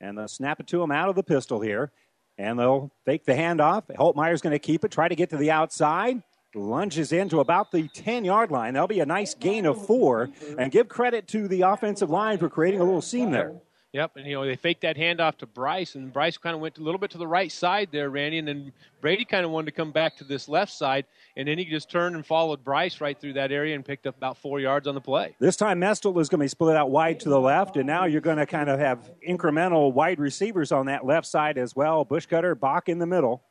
And 0.00 0.18
they'll 0.18 0.28
snap 0.28 0.60
it 0.60 0.66
to 0.68 0.82
him 0.82 0.90
out 0.90 1.08
of 1.08 1.14
the 1.14 1.22
pistol 1.22 1.60
here. 1.60 1.92
And 2.38 2.58
they'll 2.58 2.90
fake 3.04 3.24
the 3.24 3.34
handoff. 3.34 3.84
Holtmeyer's 3.96 4.40
going 4.40 4.52
to 4.52 4.58
keep 4.58 4.84
it, 4.84 4.90
try 4.90 5.08
to 5.08 5.14
get 5.14 5.30
to 5.30 5.36
the 5.36 5.50
outside 5.50 6.22
lunges 6.54 7.12
into 7.12 7.40
about 7.40 7.70
the 7.72 7.88
10 7.88 8.24
yard 8.24 8.50
line. 8.50 8.74
That'll 8.74 8.88
be 8.88 9.00
a 9.00 9.06
nice 9.06 9.34
gain 9.34 9.66
of 9.66 9.84
four. 9.86 10.30
And 10.58 10.70
give 10.70 10.88
credit 10.88 11.28
to 11.28 11.48
the 11.48 11.62
offensive 11.62 12.10
line 12.10 12.38
for 12.38 12.48
creating 12.48 12.80
a 12.80 12.84
little 12.84 13.02
seam 13.02 13.30
there. 13.30 13.54
Yep, 13.92 14.16
and 14.16 14.26
you 14.26 14.34
know 14.34 14.46
they 14.46 14.56
faked 14.56 14.80
that 14.82 14.96
handoff 14.96 15.36
to 15.38 15.46
Bryce, 15.46 15.96
and 15.96 16.10
Bryce 16.10 16.38
kind 16.38 16.54
of 16.54 16.62
went 16.62 16.78
a 16.78 16.82
little 16.82 16.98
bit 16.98 17.10
to 17.10 17.18
the 17.18 17.26
right 17.26 17.52
side 17.52 17.90
there, 17.92 18.08
Randy, 18.08 18.38
and 18.38 18.48
then 18.48 18.72
Brady 19.02 19.26
kind 19.26 19.44
of 19.44 19.50
wanted 19.50 19.66
to 19.66 19.72
come 19.72 19.92
back 19.92 20.16
to 20.16 20.24
this 20.24 20.48
left 20.48 20.72
side, 20.72 21.04
and 21.36 21.46
then 21.46 21.58
he 21.58 21.66
just 21.66 21.90
turned 21.90 22.16
and 22.16 22.24
followed 22.24 22.64
Bryce 22.64 23.02
right 23.02 23.20
through 23.20 23.34
that 23.34 23.52
area 23.52 23.74
and 23.74 23.84
picked 23.84 24.06
up 24.06 24.16
about 24.16 24.38
four 24.38 24.60
yards 24.60 24.88
on 24.88 24.94
the 24.94 25.00
play. 25.02 25.36
This 25.40 25.56
time 25.56 25.78
Mestel 25.78 26.18
is 26.22 26.30
going 26.30 26.38
to 26.38 26.44
be 26.44 26.48
split 26.48 26.74
out 26.74 26.90
wide 26.90 27.20
to 27.20 27.28
the 27.28 27.38
left, 27.38 27.76
and 27.76 27.86
now 27.86 28.06
you're 28.06 28.22
going 28.22 28.38
to 28.38 28.46
kind 28.46 28.70
of 28.70 28.78
have 28.78 29.10
incremental 29.28 29.92
wide 29.92 30.18
receivers 30.18 30.72
on 30.72 30.86
that 30.86 31.04
left 31.04 31.26
side 31.26 31.58
as 31.58 31.76
well. 31.76 32.06
Bushcutter, 32.06 32.58
Bach 32.58 32.88
in 32.88 32.98
the 32.98 33.06
middle. 33.06 33.42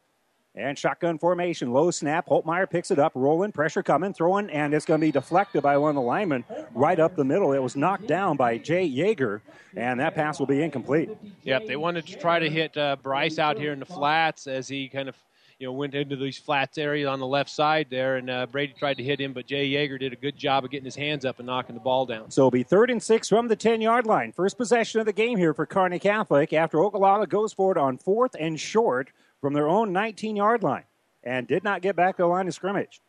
And 0.54 0.78
shotgun 0.78 1.18
formation, 1.18 1.72
low 1.72 1.92
snap. 1.92 2.28
Holtmeyer 2.28 2.70
picks 2.70 2.92
it 2.92 3.00
up, 3.00 3.14
rolling, 3.16 3.54
pressure 3.54 3.82
coming, 3.82 4.14
throwing, 4.14 4.50
and 4.50 4.74
it's 4.74 4.86
going 4.86 5.00
to 5.00 5.08
be 5.08 5.12
deflected 5.12 5.64
by 5.64 5.78
one 5.78 5.92
of 5.92 5.96
the 5.96 6.02
linemen 6.02 6.44
right 6.76 7.00
up 7.00 7.16
the 7.16 7.24
middle. 7.24 7.54
It 7.54 7.60
was 7.60 7.78
knocked 7.78 8.08
down 8.08 8.36
by 8.36 8.58
Jay 8.58 8.90
Yeager, 8.90 9.40
and 9.78 9.98
that 10.02 10.14
pass 10.14 10.40
will 10.40 10.48
be 10.48 10.62
incomplete. 10.62 11.10
Yep, 11.44 11.68
they 11.68 11.78
wanted 11.78 12.06
to 12.08 12.18
try 12.18 12.40
to 12.40 12.50
hit 12.50 12.76
uh, 12.76 12.98
Bryce 13.02 13.40
out 13.40 13.58
here 13.58 13.72
in 13.72 13.80
the 13.80 13.86
flats 13.86 14.46
as 14.46 14.68
he 14.68 14.90
kind 14.90 15.08
of 15.08 15.16
you 15.58 15.68
know, 15.68 15.74
went 15.74 15.94
into 15.94 16.16
these 16.16 16.40
flats 16.40 16.78
area 16.78 17.08
on 17.08 17.20
the 17.20 17.28
left 17.28 17.50
side 17.50 17.88
there, 17.90 18.18
and 18.18 18.30
uh, 18.30 18.48
Brady 18.48 18.74
tried 18.78 18.98
to 18.98 19.04
hit 19.04 19.22
him, 19.22 19.32
but 19.32 19.46
Jay 19.46 19.70
Yeager 19.70 20.00
did 20.00 20.12
a 20.12 20.16
good 20.18 20.36
job 20.36 20.66
of 20.66 20.72
getting 20.72 20.86
his 20.86 20.96
hands 20.96 21.24
up 21.24 21.38
and 21.38 21.46
knocking 21.46 21.76
the 21.76 21.82
ball 21.82 22.06
down. 22.06 22.30
So 22.32 22.42
it'll 22.42 22.52
be 22.52 22.64
third 22.64 22.90
and 22.90 23.02
six 23.02 23.30
from 23.30 23.48
the 23.48 23.56
10 23.56 23.80
yard 23.80 24.06
line. 24.06 24.34
First 24.34 24.58
possession 24.58 25.00
of 25.00 25.06
the 25.06 25.14
game 25.14 25.38
here 25.38 25.54
for 25.54 25.66
Kearney 25.66 26.00
Catholic 26.00 26.52
after 26.52 26.80
Ogallala 26.84 27.28
goes 27.28 27.54
for 27.54 27.72
it 27.72 27.78
on 27.78 27.98
fourth 28.00 28.36
and 28.38 28.60
short 28.60 29.12
from 29.42 29.54
their 29.54 29.68
own 29.68 29.92
19 29.92 30.36
yard 30.36 30.64
line 30.64 30.86
and 31.24 31.48
did 31.48 31.64
not 31.64 31.82
get 31.82 31.96
back 31.96 32.16
to 32.18 32.24
the 32.24 32.28
line 32.28 32.48
of 32.48 32.54
scrimmage. 32.54 33.02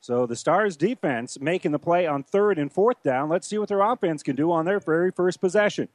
So 0.00 0.26
the 0.26 0.36
Stars 0.36 0.76
defense 0.76 1.38
making 1.40 1.72
the 1.72 1.78
play 1.78 2.06
on 2.06 2.22
third 2.22 2.58
and 2.58 2.72
fourth 2.72 3.02
down. 3.02 3.28
Let's 3.28 3.46
see 3.46 3.58
what 3.58 3.68
their 3.68 3.80
offense 3.80 4.22
can 4.22 4.36
do 4.36 4.50
on 4.50 4.64
their 4.64 4.80
very 4.80 5.10
first 5.10 5.40
possession. 5.40 5.88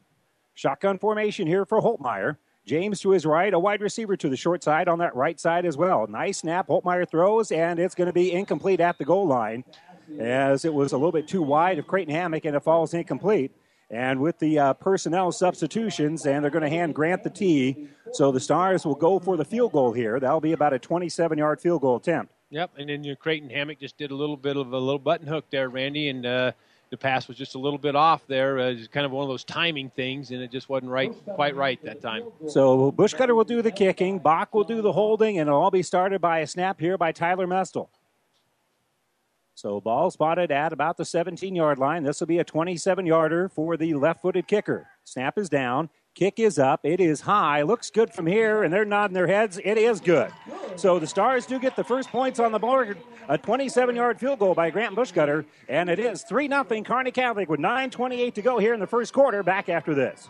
Shotgun 0.54 0.98
formation 0.98 1.48
here 1.48 1.66
for 1.66 1.82
Holtmeyer. 1.82 2.38
James 2.66 3.00
to 3.02 3.12
his 3.12 3.26
right, 3.26 3.54
a 3.54 3.60
wide 3.60 3.82
receiver 3.82 4.16
to 4.18 4.30
the 4.30 4.36
short 4.36 4.64
side 4.64 4.88
on 4.88 5.00
that 5.00 5.16
right 5.16 5.40
side 5.40 5.66
as 5.66 5.78
well. 5.78 6.06
Nice 6.08 6.40
snap. 6.40 6.68
Holtmeyer 6.68 7.10
throws, 7.10 7.52
and 7.52 7.80
it's 7.80 7.96
going 7.96 8.08
to 8.08 8.14
be 8.14 8.32
incomplete 8.32 8.80
at 8.80 8.98
the 8.98 9.06
goal 9.06 9.26
line 9.26 9.64
as 10.20 10.66
it 10.66 10.74
was 10.74 10.92
a 10.92 10.98
little 10.98 11.12
bit 11.12 11.28
too 11.28 11.42
wide 11.42 11.80
of 11.80 11.88
Creighton 11.88 12.14
Hammock, 12.14 12.46
and 12.46 12.56
it 12.56 12.64
falls 12.64 12.94
incomplete. 12.94 13.52
And 13.92 14.20
with 14.20 14.38
the 14.38 14.60
uh, 14.60 14.74
personnel 14.74 15.32
substitutions, 15.32 16.26
and 16.26 16.44
they're 16.44 16.52
going 16.52 16.64
to 16.64 16.70
hand 16.70 16.94
Grant 16.94 17.24
the 17.24 17.30
tee. 17.30 17.88
So 18.14 18.32
the 18.32 18.40
Stars 18.40 18.86
will 18.86 18.96
go 18.96 19.20
for 19.20 19.36
the 19.36 19.46
field 19.46 19.72
goal 19.72 19.94
here. 19.94 20.20
That'll 20.20 20.42
be 20.42 20.54
about 20.54 20.74
a 20.74 20.80
27 20.80 21.38
yard 21.38 21.60
field 21.60 21.82
goal 21.82 21.96
attempt. 21.96 22.34
Yep, 22.52 22.72
and 22.78 22.90
then 22.90 23.04
your 23.04 23.16
Creighton 23.16 23.50
Hammock 23.50 23.80
just 23.80 23.98
did 23.98 24.12
a 24.12 24.16
little 24.16 24.38
bit 24.38 24.58
of 24.58 24.74
a 24.74 24.78
little 24.78 25.00
button 25.00 25.28
hook 25.28 25.46
there, 25.52 25.70
Randy, 25.70 26.10
and 26.10 26.26
uh, 26.26 26.52
the 26.90 26.98
pass 26.98 27.28
was 27.28 27.38
just 27.38 27.54
a 27.54 27.60
little 27.60 27.78
bit 27.78 27.96
off 27.96 28.26
there. 28.28 28.58
Uh, 28.58 28.76
kind 28.92 29.06
of 29.06 29.12
one 29.12 29.24
of 29.24 29.30
those 29.30 29.44
timing 29.44 29.92
things, 29.92 30.32
and 30.32 30.42
it 30.42 30.52
just 30.52 30.68
wasn't 30.70 30.92
right, 30.92 31.14
quite 31.36 31.56
right 31.56 31.80
that 31.84 32.02
time. 32.02 32.24
So 32.48 32.92
Bushcutter 32.92 33.36
will 33.36 33.44
do 33.44 33.62
the 33.62 33.72
kicking, 33.72 34.18
Bach 34.18 34.54
will 34.54 34.64
do 34.64 34.82
the 34.82 34.92
holding, 34.92 35.38
and 35.40 35.48
it'll 35.48 35.62
all 35.62 35.72
be 35.72 35.84
started 35.84 36.22
by 36.22 36.40
a 36.40 36.48
snap 36.48 36.80
here 36.80 36.98
by 36.98 37.12
Tyler 37.12 37.46
Mestel. 37.46 37.90
So 39.60 39.82
ball 39.82 40.10
spotted 40.10 40.52
at 40.54 40.72
about 40.72 40.96
the 40.96 41.04
17 41.04 41.54
yard 41.54 41.80
line. 41.80 42.04
This 42.04 42.22
will 42.22 42.28
be 42.28 42.40
a 42.40 42.46
27 42.46 43.06
yarder 43.06 43.50
for 43.50 43.76
the 43.76 43.94
left 43.94 44.22
footed 44.22 44.48
kicker. 44.48 44.88
Snap 45.04 45.38
is 45.38 45.50
down. 45.50 45.90
Kick 46.16 46.40
is 46.40 46.58
up. 46.58 46.80
It 46.86 47.02
is 47.02 47.20
high. 47.20 47.64
Looks 47.64 47.90
good 47.90 48.14
from 48.14 48.26
here, 48.26 48.64
and 48.64 48.74
they're 48.74 48.86
nodding 48.86 49.16
their 49.16 49.28
heads. 49.28 49.60
It 49.62 49.78
is 49.78 50.00
good. 50.00 50.32
So 50.78 50.98
the 50.98 51.08
Stars 51.08 51.46
do 51.46 51.60
get 51.60 51.76
the 51.76 51.84
first 51.84 52.10
points 52.10 52.40
on 52.40 52.54
the 52.54 52.60
board. 52.60 53.00
A 53.28 53.38
27 53.38 53.98
yard 53.98 54.18
field 54.18 54.40
goal 54.40 54.54
by 54.54 54.70
Grant 54.70 54.96
Bushcutter, 54.96 55.44
and 55.68 55.90
it 55.90 56.00
is 56.00 56.24
3 56.24 56.48
0 56.48 56.64
Kearney 56.86 57.12
Catholic 57.12 57.50
with 57.50 57.60
9.28 57.60 58.34
to 58.36 58.42
go 58.42 58.60
here 58.60 58.74
in 58.74 58.80
the 58.80 58.88
first 58.88 59.12
quarter. 59.12 59.44
Back 59.44 59.68
after 59.68 59.94
this. 59.94 60.30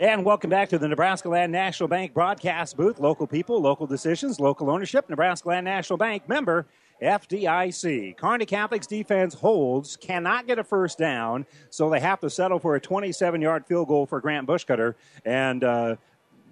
And 0.00 0.24
welcome 0.24 0.48
back 0.48 0.68
to 0.68 0.78
the 0.78 0.86
Nebraska 0.86 1.28
Land 1.28 1.50
National 1.50 1.88
Bank 1.88 2.14
broadcast 2.14 2.76
booth. 2.76 3.00
Local 3.00 3.26
people, 3.26 3.60
local 3.60 3.84
decisions, 3.84 4.38
local 4.38 4.70
ownership. 4.70 5.08
Nebraska 5.10 5.48
Land 5.48 5.64
National 5.64 5.96
Bank 5.96 6.28
member 6.28 6.66
FDIC. 7.02 8.16
Kearney 8.16 8.46
Catholic's 8.46 8.86
defense 8.86 9.34
holds, 9.34 9.96
cannot 9.96 10.46
get 10.46 10.60
a 10.60 10.62
first 10.64 10.98
down, 10.98 11.46
so 11.70 11.90
they 11.90 11.98
have 11.98 12.20
to 12.20 12.30
settle 12.30 12.60
for 12.60 12.76
a 12.76 12.80
27 12.80 13.40
yard 13.42 13.66
field 13.66 13.88
goal 13.88 14.06
for 14.06 14.20
Grant 14.20 14.46
Bushcutter. 14.46 14.94
And 15.24 15.64
uh, 15.64 15.96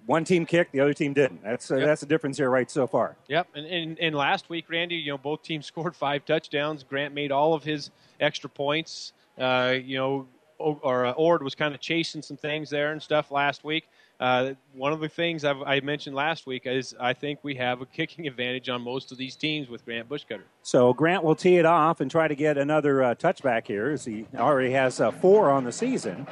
one 0.07 0.25
team 0.25 0.45
kicked, 0.45 0.73
the 0.73 0.81
other 0.81 0.93
team 0.93 1.13
didn't. 1.13 1.41
That's, 1.41 1.71
uh, 1.71 1.75
Yep. 1.77 1.85
that's 1.85 2.01
the 2.01 2.07
difference 2.07 2.37
here 2.37 2.49
right 2.49 2.69
so 2.69 2.85
far. 2.85 3.15
Yep, 3.29 3.47
and, 3.55 3.65
and 3.65 3.99
and 3.99 4.13
last 4.15 4.49
week, 4.49 4.65
Randy, 4.69 4.95
you 4.95 5.11
know, 5.13 5.17
both 5.17 5.41
teams 5.43 5.65
scored 5.67 5.95
five 5.95 6.25
touchdowns. 6.25 6.83
Grant 6.83 7.13
made 7.13 7.31
all 7.31 7.53
of 7.53 7.63
his 7.63 7.91
extra 8.19 8.49
points. 8.49 9.13
Uh, 9.37 9.75
you 9.81 9.97
know, 9.97 10.27
or 10.59 11.05
uh, 11.05 11.11
Ord 11.13 11.43
was 11.43 11.55
kind 11.55 11.73
of 11.73 11.81
chasing 11.81 12.21
some 12.21 12.37
things 12.37 12.69
there 12.69 12.91
and 12.91 13.01
stuff 13.01 13.31
last 13.31 13.63
week. 13.63 13.87
Uh, 14.19 14.53
one 14.73 14.93
of 14.93 14.99
the 14.99 15.09
things 15.09 15.45
I've, 15.45 15.61
I 15.61 15.79
mentioned 15.81 16.15
last 16.15 16.47
week 16.47 16.63
is 16.65 16.95
I 16.99 17.13
think 17.13 17.39
we 17.43 17.55
have 17.55 17.81
a 17.81 17.85
kicking 17.85 18.25
advantage 18.25 18.67
on 18.67 18.81
most 18.81 19.11
of 19.11 19.17
these 19.17 19.35
teams 19.35 19.69
with 19.69 19.85
Grant 19.85 20.09
Bushcutter. 20.09 20.45
So 20.63 20.91
Grant 20.93 21.23
will 21.23 21.35
tee 21.35 21.57
it 21.57 21.65
off 21.65 22.01
and 22.01 22.09
try 22.09 22.27
to 22.27 22.35
get 22.35 22.57
another 22.57 23.03
uh, 23.03 23.15
touchback 23.15 23.67
here 23.67 23.91
as 23.91 24.05
he 24.05 24.25
already 24.35 24.71
has 24.71 24.99
uh, 24.99 25.11
four 25.11 25.51
on 25.51 25.65
the 25.65 25.71
season. 25.71 26.25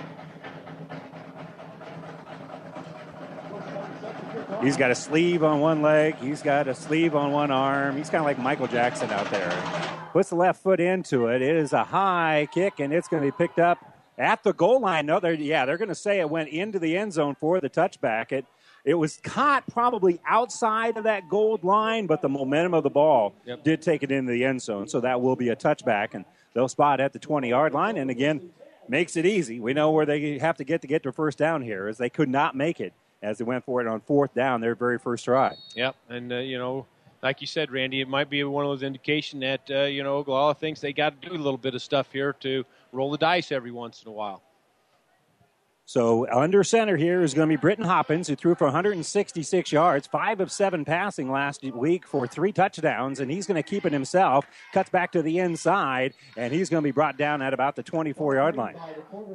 He's 4.63 4.77
got 4.77 4.89
a 4.89 4.95
sleeve 4.95 5.43
on 5.43 5.59
one 5.59 5.83
leg. 5.83 6.15
He's 6.15 6.41
got 6.41 6.67
a 6.67 6.73
sleeve 6.73 7.15
on 7.15 7.31
one 7.31 7.51
arm. 7.51 7.97
He's 7.97 8.09
kind 8.09 8.21
of 8.21 8.25
like 8.25 8.39
Michael 8.39 8.67
Jackson 8.67 9.11
out 9.11 9.29
there. 9.29 9.51
Puts 10.11 10.29
the 10.29 10.35
left 10.35 10.63
foot 10.63 10.79
into 10.79 11.27
it. 11.27 11.43
It 11.43 11.55
is 11.55 11.71
a 11.71 11.83
high 11.83 12.47
kick, 12.51 12.79
and 12.79 12.91
it's 12.91 13.07
going 13.07 13.21
to 13.21 13.27
be 13.27 13.35
picked 13.37 13.59
up 13.59 13.94
at 14.17 14.43
the 14.43 14.53
goal 14.53 14.79
line. 14.79 15.05
No, 15.05 15.19
they're, 15.19 15.33
yeah, 15.33 15.65
they're 15.65 15.77
going 15.77 15.89
to 15.89 15.95
say 15.95 16.19
it 16.19 16.29
went 16.29 16.49
into 16.49 16.79
the 16.79 16.95
end 16.97 17.13
zone 17.13 17.35
for 17.39 17.59
the 17.59 17.69
touchback. 17.69 18.31
It 18.31 18.45
it 18.83 18.93
was 18.93 19.17
caught 19.23 19.65
probably 19.67 20.19
outside 20.27 20.95
of 20.95 21.05
that 21.05 21.27
gold 21.27 21.63
line, 21.63 22.05
but 22.05 22.21
the 22.21 22.29
momentum 22.29 22.75
of 22.75 22.83
the 22.83 22.89
ball 22.91 23.33
Yep. 23.45 23.63
did 23.63 23.81
take 23.81 24.03
it 24.03 24.11
into 24.11 24.31
the 24.31 24.45
end 24.45 24.61
zone. 24.61 24.87
So 24.87 24.99
that 25.01 25.19
will 25.21 25.35
be 25.35 25.49
a 25.49 25.55
touchback, 25.55 26.13
and 26.13 26.23
they'll 26.53 26.67
spot 26.67 26.99
at 26.99 27.11
the 27.11 27.17
20 27.17 27.49
yard 27.49 27.73
line. 27.73 27.97
And 27.97 28.11
again, 28.11 28.51
makes 28.87 29.15
it 29.17 29.25
easy. 29.25 29.59
We 29.59 29.73
know 29.73 29.89
where 29.89 30.05
they 30.05 30.37
have 30.37 30.57
to 30.57 30.63
get 30.63 30.81
to 30.81 30.87
get 30.87 31.01
their 31.01 31.11
first 31.11 31.39
down 31.39 31.63
here, 31.63 31.87
as 31.87 31.97
they 31.97 32.09
could 32.11 32.29
not 32.29 32.55
make 32.55 32.79
it 32.79 32.93
as 33.23 33.39
they 33.39 33.43
went 33.43 33.65
for 33.65 33.81
it 33.81 33.87
on 33.87 34.01
fourth 34.01 34.35
down, 34.35 34.61
their 34.61 34.75
very 34.75 34.99
first 34.99 35.25
try. 35.25 35.55
Yep, 35.73 35.95
and 36.09 36.31
uh, 36.31 36.35
you 36.37 36.59
know, 36.59 36.85
like 37.23 37.41
you 37.41 37.47
said, 37.47 37.71
Randy, 37.71 38.01
it 38.01 38.07
might 38.07 38.29
be 38.29 38.43
one 38.43 38.65
of 38.65 38.69
those 38.69 38.83
indication 38.83 39.39
that 39.39 39.61
uh, 39.71 39.81
you 39.85 40.03
know 40.03 40.17
Ogallala 40.17 40.53
thinks 40.53 40.79
they 40.79 40.93
got 40.93 41.19
to 41.19 41.29
do 41.29 41.33
a 41.35 41.37
little 41.41 41.57
bit 41.57 41.73
of 41.73 41.81
stuff 41.81 42.09
here 42.13 42.33
to 42.41 42.63
roll 42.95 43.11
the 43.11 43.17
dice 43.17 43.51
every 43.51 43.71
once 43.71 44.01
in 44.01 44.09
a 44.09 44.13
while. 44.13 44.41
So 45.87 46.27
under 46.31 46.63
center 46.63 46.97
here 46.97 47.21
is 47.21 47.35
going 47.35 47.47
to 47.47 47.55
be 47.55 47.61
Britton 47.61 47.85
Hoppins, 47.85 48.27
who 48.27 48.35
threw 48.35 48.55
for 48.55 48.65
166 48.65 49.71
yards, 49.71 50.07
five 50.07 50.39
of 50.39 50.51
seven 50.51 50.83
passing 50.83 51.31
last 51.31 51.63
week 51.63 52.07
for 52.07 52.25
three 52.25 52.51
touchdowns, 52.51 53.19
and 53.19 53.29
he's 53.29 53.45
going 53.45 53.61
to 53.61 53.67
keep 53.67 53.85
it 53.85 53.93
himself. 53.93 54.47
Cuts 54.73 54.89
back 54.89 55.11
to 55.11 55.21
the 55.21 55.37
inside, 55.37 56.15
and 56.37 56.51
he's 56.51 56.71
going 56.71 56.81
to 56.81 56.87
be 56.87 56.91
brought 56.91 57.19
down 57.19 57.43
at 57.43 57.53
about 57.53 57.75
the 57.75 57.83
24 57.83 58.33
yard 58.33 58.55
line. 58.55 58.75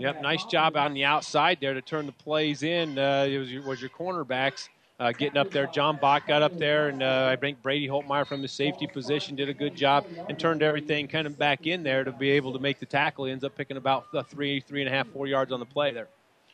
Yep, 0.01 0.23
nice 0.23 0.45
job 0.45 0.77
on 0.77 0.93
the 0.93 1.05
outside 1.05 1.59
there 1.61 1.75
to 1.75 1.83
turn 1.83 2.07
the 2.07 2.13
plays 2.13 2.65
in. 2.65 2.99
Uh, 2.99 3.29
it 3.31 3.39
was 3.39 3.53
your, 3.53 3.63
was 3.63 3.81
your 3.81 3.91
cornerbacks 3.91 4.69
uh, 5.01 5.13
getting 5.13 5.39
up 5.39 5.51
there. 5.51 5.67
John 5.67 5.97
Bach 5.97 6.27
got 6.29 6.43
up 6.43 6.57
there, 6.59 6.89
and 6.89 7.03
uh, 7.03 7.29
I 7.33 7.37
think 7.37 7.63
Brady 7.63 7.89
Holtmeyer 7.89 8.27
from 8.27 8.43
the 8.43 8.49
safety 8.49 8.87
position 8.87 9.35
did 9.35 9.49
a 9.49 9.55
good 9.55 9.75
job 9.75 10.07
and 10.29 10.39
turned 10.39 10.63
everything 10.63 11.09
kind 11.09 11.27
of 11.27 11.39
back 11.39 11.67
in 11.67 11.83
there 11.83 12.05
to 12.05 12.13
be 12.13 12.31
able 12.31 12.53
to 12.53 12.59
make 12.59 12.79
the 12.79 12.87
tackle. 12.87 13.25
He 13.25 13.33
ends 13.33 13.43
up 13.43 13.57
picking 13.57 13.79
about 13.79 14.05
three, 14.29 14.61
three 14.61 14.83
and 14.83 14.89
a 14.89 14.93
half, 14.93 15.09
four 15.09 15.27
yards 15.27 15.51
on 15.53 15.59
the 15.59 15.67
play 15.67 15.91
there. 15.91 16.09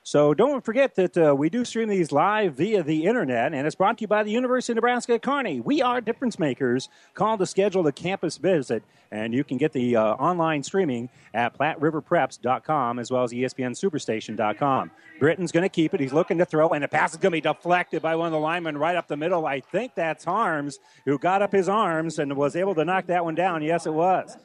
So 0.06 0.34
don't 0.34 0.64
forget 0.64 0.94
that 0.94 1.18
uh, 1.18 1.34
we 1.34 1.50
do 1.50 1.64
stream 1.64 1.88
these 1.88 2.12
live 2.12 2.54
via 2.54 2.84
the 2.84 3.06
internet, 3.06 3.52
and 3.52 3.66
it's 3.66 3.74
brought 3.74 3.98
to 3.98 4.02
you 4.02 4.06
by 4.06 4.22
the 4.22 4.30
University 4.30 4.70
of 4.70 4.76
Nebraska 4.76 5.18
Kearney. 5.18 5.58
We 5.58 5.82
are 5.82 6.00
difference 6.00 6.38
makers. 6.38 6.88
Call 7.14 7.36
to 7.38 7.44
schedule 7.44 7.84
a 7.88 7.90
campus 7.90 8.36
visit, 8.36 8.84
and 9.10 9.34
you 9.34 9.42
can 9.42 9.56
get 9.56 9.72
the 9.72 9.96
uh, 9.96 10.04
online 10.12 10.62
streaming 10.62 11.08
at 11.34 11.58
PlatteRiverPreps.com 11.58 13.00
as 13.00 13.10
well 13.10 13.24
as 13.24 13.32
ESPNSuperstation.com. 13.32 14.92
Britton's 15.18 15.50
going 15.50 15.64
to 15.64 15.68
keep 15.68 15.92
it. 15.92 15.98
He's 15.98 16.12
looking 16.12 16.38
to 16.38 16.44
throw, 16.44 16.68
and 16.68 16.84
the 16.84 16.88
pass 16.88 17.10
is 17.10 17.16
going 17.16 17.32
to 17.32 17.36
be 17.38 17.40
deflected 17.40 18.00
by 18.00 18.14
one 18.14 18.26
of 18.26 18.32
the 18.32 18.38
linemen 18.38 18.78
right 18.78 18.94
up 18.94 19.08
the 19.08 19.16
middle. 19.16 19.44
I 19.44 19.58
think 19.58 19.96
that's 19.96 20.22
Harms, 20.22 20.78
who 21.04 21.18
got 21.18 21.42
up 21.42 21.50
his 21.50 21.68
arms 21.68 22.20
and 22.20 22.36
was 22.36 22.54
able 22.54 22.76
to 22.76 22.84
knock 22.84 23.06
that 23.06 23.24
one 23.24 23.34
down. 23.34 23.60
Yes, 23.60 23.86
it 23.86 23.94
was. 23.94 24.36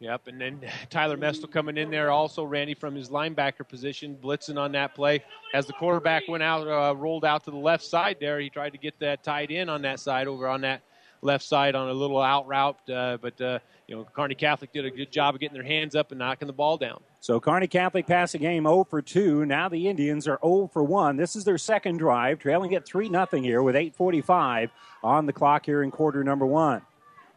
Yep, 0.00 0.28
and 0.28 0.40
then 0.40 0.60
Tyler 0.90 1.16
Mestel 1.16 1.50
coming 1.50 1.76
in 1.76 1.90
there 1.90 2.10
also, 2.10 2.44
Randy, 2.44 2.74
from 2.74 2.94
his 2.94 3.10
linebacker 3.10 3.68
position, 3.68 4.16
blitzing 4.20 4.58
on 4.58 4.72
that 4.72 4.94
play. 4.94 5.22
As 5.54 5.66
the 5.66 5.72
quarterback 5.72 6.28
went 6.28 6.42
out, 6.42 6.66
uh, 6.66 6.94
rolled 6.96 7.24
out 7.24 7.44
to 7.44 7.50
the 7.50 7.56
left 7.56 7.84
side 7.84 8.16
there, 8.20 8.40
he 8.40 8.50
tried 8.50 8.70
to 8.70 8.78
get 8.78 8.98
that 9.00 9.22
tied 9.22 9.50
in 9.50 9.68
on 9.68 9.82
that 9.82 10.00
side 10.00 10.26
over 10.26 10.48
on 10.48 10.62
that 10.62 10.82
left 11.22 11.44
side 11.44 11.74
on 11.74 11.88
a 11.88 11.92
little 11.92 12.20
out 12.20 12.46
route. 12.48 12.90
Uh, 12.90 13.16
but, 13.20 13.40
uh, 13.40 13.58
you 13.86 13.94
know, 13.94 14.04
Kearney 14.12 14.34
Catholic 14.34 14.72
did 14.72 14.84
a 14.84 14.90
good 14.90 15.12
job 15.12 15.34
of 15.34 15.40
getting 15.40 15.54
their 15.54 15.62
hands 15.62 15.94
up 15.94 16.10
and 16.10 16.18
knocking 16.18 16.46
the 16.46 16.52
ball 16.52 16.76
down. 16.76 17.00
So 17.20 17.38
Kearney 17.38 17.68
Catholic 17.68 18.06
passing 18.06 18.40
game 18.40 18.64
0 18.64 18.84
for 18.90 19.00
2. 19.00 19.46
Now 19.46 19.68
the 19.68 19.88
Indians 19.88 20.26
are 20.26 20.40
0 20.44 20.68
for 20.72 20.82
1. 20.82 21.16
This 21.16 21.36
is 21.36 21.44
their 21.44 21.58
second 21.58 21.98
drive, 21.98 22.40
trailing 22.40 22.74
at 22.74 22.84
3 22.84 23.08
0 23.08 23.26
here 23.40 23.62
with 23.62 23.76
8.45 23.76 24.70
on 25.04 25.26
the 25.26 25.32
clock 25.32 25.64
here 25.64 25.84
in 25.84 25.92
quarter 25.92 26.24
number 26.24 26.46
one. 26.46 26.82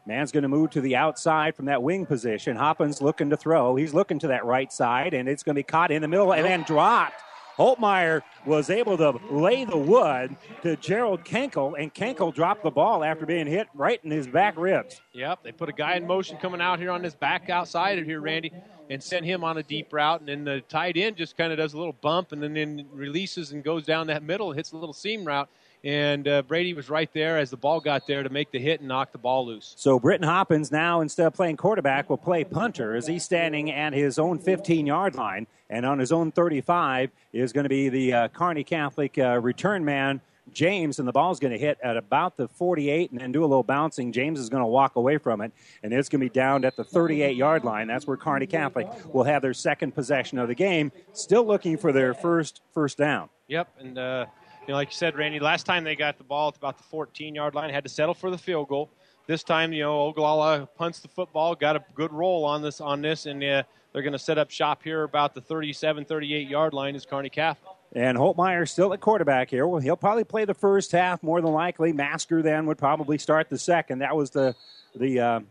Man's 0.08 0.32
going 0.32 0.44
to 0.44 0.48
move 0.50 0.70
to 0.72 0.82
the 0.82 0.96
outside 0.96 1.56
from 1.56 1.66
that 1.66 1.82
wing 1.82 2.06
position. 2.06 2.56
Hoppins 2.56 3.02
looking 3.02 3.32
to 3.32 3.38
throw. 3.38 3.76
He's 3.76 3.94
looking 3.94 4.20
to 4.20 4.28
that 4.28 4.46
right 4.46 4.72
side, 4.72 5.16
and 5.16 5.28
it's 5.28 5.42
going 5.42 5.56
to 5.56 5.60
be 5.60 5.64
caught 5.64 5.90
in 5.90 6.04
the 6.04 6.08
middle 6.08 6.32
and 6.32 6.46
then 6.46 6.62
dropped. 6.62 7.24
Holtmeyer 7.58 8.22
was 8.46 8.70
able 8.70 8.98
to 8.98 9.20
lay 9.32 9.66
the 9.66 9.78
wood 9.78 10.36
to 10.62 10.76
Gerald 10.76 11.24
Kenkel, 11.24 11.74
and 11.80 11.92
Kenkel 11.92 12.36
dropped 12.36 12.64
the 12.64 12.70
ball 12.70 13.04
after 13.04 13.26
being 13.26 13.48
hit 13.48 13.68
right 13.74 14.00
in 14.04 14.12
his 14.12 14.28
back 14.28 14.58
ribs. 14.58 15.02
Yep, 15.14 15.40
they 15.42 15.52
put 15.54 15.70
a 15.70 15.74
guy 15.74 15.96
in 15.96 16.06
motion 16.06 16.38
coming 16.38 16.62
out 16.62 16.80
here 16.80 16.92
on 16.92 17.02
this 17.02 17.16
back 17.16 17.50
outside 17.50 17.98
of 17.98 18.06
here, 18.06 18.20
Randy, 18.20 18.52
and 18.90 19.02
sent 19.02 19.26
him 19.26 19.44
on 19.44 19.58
a 19.58 19.64
deep 19.64 19.92
route. 19.92 20.20
And 20.20 20.30
then 20.30 20.44
the 20.44 20.62
tight 20.68 20.98
end 20.98 21.16
just 21.16 21.38
kind 21.38 21.52
of 21.52 21.58
does 21.58 21.74
a 21.74 21.78
little 21.78 21.96
bump 22.02 22.34
and 22.34 22.44
then, 22.44 22.54
then 22.54 22.86
releases 22.92 23.54
and 23.54 23.64
goes 23.64 23.86
down 23.86 24.08
that 24.08 24.22
middle, 24.22 24.52
hits 24.52 24.74
a 24.74 24.78
little 24.78 24.94
seam 24.94 25.26
route. 25.26 25.50
And 25.86 26.28
uh, 26.28 26.42
Brady 26.42 26.74
was 26.74 26.90
right 26.90 27.14
there 27.14 27.38
as 27.38 27.52
the 27.52 27.58
ball 27.58 27.80
got 27.80 28.08
there 28.08 28.24
to 28.24 28.30
make 28.30 28.50
the 28.52 28.58
hit 28.58 28.80
and 28.80 28.90
knock 28.90 29.12
the 29.12 29.20
ball 29.20 29.46
loose. 29.46 29.76
So 29.78 30.00
Britton 30.00 30.28
Hoppins 30.28 30.72
now, 30.72 31.02
instead 31.02 31.28
of 31.28 31.36
playing 31.36 31.58
quarterback, 31.58 32.10
will 32.10 32.18
play 32.18 32.44
punter 32.44 32.96
as 32.96 33.06
he's 33.06 33.24
standing 33.24 33.72
at 33.72 33.94
his 33.94 34.18
own 34.18 34.40
15 34.40 34.88
yard 34.88 35.14
line. 35.14 35.46
And 35.70 35.86
on 35.86 36.00
his 36.00 36.12
own 36.12 36.32
35 36.32 37.12
is 37.34 37.54
going 37.54 37.66
to 37.66 37.70
be 37.70 37.90
the 37.90 38.14
uh, 38.14 38.28
Kearney 38.30 38.64
Catholic 38.64 39.16
uh, 39.20 39.40
return 39.40 39.86
man, 39.86 40.22
James. 40.52 40.98
And 40.98 41.08
the 41.08 41.12
ball's 41.12 41.40
going 41.40 41.54
to 41.54 41.60
hit 41.60 41.78
at 41.84 41.98
about 41.98 42.36
the 42.36 42.48
48 42.48 43.12
and 43.12 43.22
then 43.22 43.32
do 43.32 43.42
a 43.42 43.46
little 43.46 43.64
bouncing. 43.64 44.12
James 44.12 44.40
is 44.40 44.50
going 44.50 44.64
to 44.64 44.68
walk 44.68 44.96
away 44.96 45.20
from 45.20 45.40
it. 45.42 45.52
And 45.84 45.94
it's 45.94 46.10
going 46.10 46.20
to 46.20 46.26
be 46.26 46.34
down 46.34 46.66
at 46.66 46.76
the 46.76 46.84
38 46.84 47.38
yard 47.38 47.64
line. 47.64 47.86
That's 47.86 48.08
where 48.08 48.18
Kearney 48.18 48.48
Catholic 48.48 48.88
will 49.14 49.24
have 49.24 49.44
their 49.44 49.54
second 49.54 49.94
possession 49.94 50.40
of 50.40 50.48
the 50.48 50.56
game, 50.56 50.92
still 51.14 51.46
looking 51.46 51.78
for 51.78 51.92
their 51.92 52.16
first 52.16 52.62
first 52.74 52.98
down. 52.98 53.30
Yep, 53.48 53.70
and 53.80 53.98
uh, 54.00 54.26
you 54.68 54.72
know, 54.72 54.78
like 54.78 54.90
you 54.90 54.96
said, 54.96 55.16
Randy, 55.16 55.40
last 55.40 55.66
time 55.66 55.84
they 55.84 55.96
got 55.96 56.18
the 56.18 56.24
ball 56.24 56.50
at 56.50 56.58
about 56.58 56.78
the 56.78 56.84
14-yard 56.84 57.54
line, 57.54 57.70
had 57.70 57.84
to 57.84 57.90
settle 57.90 58.14
for 58.14 58.32
the 58.32 58.38
field 58.38 58.68
goal. 58.68 58.90
This 59.28 59.44
time, 59.44 59.74
you 59.74 59.84
know, 59.84 60.02
Ogallala 60.02 60.68
punts 60.76 61.00
the 61.00 61.08
football, 61.08 61.56
got 61.56 61.76
a 61.76 61.84
good 61.94 62.12
roll 62.12 62.46
on 62.46 62.62
this, 62.62 62.82
on 62.82 63.02
this, 63.02 63.26
and 63.26 63.44
uh, 63.44 63.64
they're 63.94 64.02
going 64.02 64.14
to 64.14 64.20
set 64.20 64.38
up 64.38 64.52
shop 64.52 64.84
here 64.84 65.04
about 65.04 65.34
the 65.34 65.42
37, 65.42 66.06
38-yard 66.06 66.74
line 66.74 66.96
is 66.96 67.06
Kearney 67.06 67.30
Catholic. 67.30 67.72
And 67.94 68.18
Holtmeyer 68.18 68.68
still 68.68 68.92
at 68.94 69.00
quarterback 69.00 69.50
here. 69.50 69.68
Well, 69.68 69.80
he'll 69.80 69.96
probably 69.96 70.26
play 70.26 70.46
the 70.46 70.54
first 70.54 70.92
half 70.92 71.24
more 71.24 71.42
than 71.42 71.54
likely. 71.54 71.94
Masker 71.94 72.42
then 72.42 72.66
would 72.66 72.78
probably 72.78 73.18
start 73.18 73.50
the 73.50 73.58
second. 73.58 74.00
That 74.00 74.16
was 74.16 74.32
the 74.32 74.54
the 74.96 75.20
uh, 75.20 75.40
the, 75.40 75.46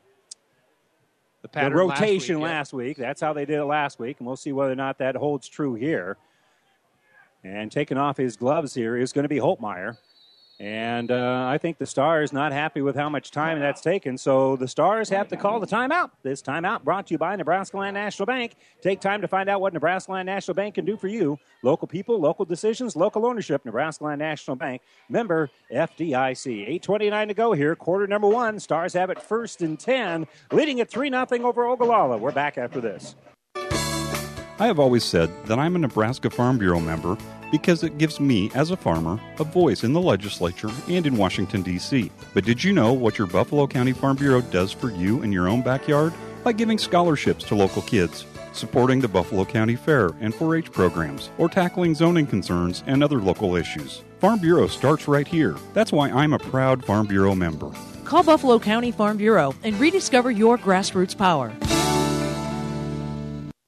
the 1.42 1.48
pattern 1.48 1.86
last 1.86 2.00
rotation 2.00 2.40
week, 2.40 2.46
yeah. 2.46 2.54
last 2.54 2.72
week. 2.74 2.96
That's 2.98 3.20
how 3.22 3.32
they 3.32 3.46
did 3.46 3.60
it 3.60 3.64
last 3.64 3.98
week, 3.98 4.18
and 4.18 4.26
we'll 4.26 4.36
see 4.36 4.52
whether 4.52 4.72
or 4.72 4.76
not 4.76 4.98
that 4.98 5.16
holds 5.16 5.48
true 5.48 5.74
here. 5.74 6.18
And 7.44 7.70
taking 7.70 7.98
off 7.98 8.16
his 8.16 8.36
gloves 8.36 8.74
here 8.74 8.96
is 8.96 9.12
going 9.12 9.24
to 9.24 9.28
be 9.28 9.36
Holtmeyer. 9.36 9.98
And 10.60 11.10
uh, 11.10 11.46
I 11.48 11.58
think 11.58 11.78
the 11.78 11.86
Stars 11.86 12.32
not 12.32 12.52
happy 12.52 12.80
with 12.80 12.94
how 12.94 13.08
much 13.08 13.32
time 13.32 13.58
that's 13.58 13.80
taken, 13.80 14.16
so 14.16 14.54
the 14.54 14.68
Stars 14.68 15.08
have 15.08 15.26
to 15.28 15.36
call 15.36 15.58
the 15.58 15.66
timeout. 15.66 16.12
This 16.22 16.40
timeout 16.42 16.84
brought 16.84 17.08
to 17.08 17.14
you 17.14 17.18
by 17.18 17.34
Nebraska 17.34 17.76
Land 17.76 17.94
National 17.94 18.24
Bank. 18.24 18.54
Take 18.80 19.00
time 19.00 19.20
to 19.20 19.26
find 19.26 19.48
out 19.48 19.60
what 19.60 19.72
Nebraska 19.72 20.12
Land 20.12 20.26
National 20.26 20.54
Bank 20.54 20.76
can 20.76 20.84
do 20.84 20.96
for 20.96 21.08
you. 21.08 21.38
Local 21.64 21.88
people, 21.88 22.20
local 22.20 22.44
decisions, 22.44 22.94
local 22.94 23.26
ownership. 23.26 23.64
Nebraska 23.64 24.04
Land 24.04 24.20
National 24.20 24.56
Bank, 24.56 24.80
member 25.08 25.50
FDIC. 25.72 26.68
8:29 26.68 27.28
to 27.28 27.34
go 27.34 27.52
here, 27.52 27.74
quarter 27.74 28.06
number 28.06 28.28
one. 28.28 28.60
Stars 28.60 28.92
have 28.92 29.10
it 29.10 29.20
first 29.20 29.60
and 29.60 29.78
ten, 29.78 30.26
leading 30.52 30.80
at 30.80 30.88
three 30.88 31.10
0 31.10 31.26
over 31.42 31.66
Ogallala. 31.66 32.16
We're 32.16 32.30
back 32.30 32.58
after 32.58 32.80
this. 32.80 33.16
I 34.56 34.66
have 34.68 34.78
always 34.78 35.02
said 35.02 35.30
that 35.46 35.58
I'm 35.58 35.74
a 35.74 35.80
Nebraska 35.80 36.30
Farm 36.30 36.58
Bureau 36.58 36.78
member 36.78 37.18
because 37.50 37.82
it 37.82 37.98
gives 37.98 38.20
me, 38.20 38.52
as 38.54 38.70
a 38.70 38.76
farmer, 38.76 39.20
a 39.40 39.44
voice 39.44 39.82
in 39.82 39.92
the 39.92 40.00
legislature 40.00 40.70
and 40.88 41.04
in 41.06 41.16
Washington, 41.16 41.62
D.C. 41.62 42.10
But 42.34 42.44
did 42.44 42.62
you 42.62 42.72
know 42.72 42.92
what 42.92 43.18
your 43.18 43.26
Buffalo 43.26 43.66
County 43.66 43.92
Farm 43.92 44.16
Bureau 44.16 44.42
does 44.42 44.70
for 44.70 44.92
you 44.92 45.22
in 45.22 45.32
your 45.32 45.48
own 45.48 45.62
backyard? 45.62 46.12
By 46.44 46.52
giving 46.52 46.78
scholarships 46.78 47.42
to 47.46 47.56
local 47.56 47.82
kids, 47.82 48.26
supporting 48.52 49.00
the 49.00 49.08
Buffalo 49.08 49.44
County 49.44 49.74
Fair 49.74 50.10
and 50.20 50.32
4 50.32 50.54
H 50.54 50.70
programs, 50.70 51.30
or 51.36 51.48
tackling 51.48 51.96
zoning 51.96 52.26
concerns 52.26 52.84
and 52.86 53.02
other 53.02 53.18
local 53.18 53.56
issues. 53.56 54.02
Farm 54.20 54.38
Bureau 54.38 54.68
starts 54.68 55.08
right 55.08 55.26
here. 55.26 55.56
That's 55.72 55.90
why 55.90 56.10
I'm 56.10 56.32
a 56.32 56.38
proud 56.38 56.84
Farm 56.84 57.08
Bureau 57.08 57.34
member. 57.34 57.72
Call 58.04 58.22
Buffalo 58.22 58.60
County 58.60 58.92
Farm 58.92 59.16
Bureau 59.16 59.52
and 59.64 59.78
rediscover 59.80 60.30
your 60.30 60.58
grassroots 60.58 61.18
power. 61.18 61.52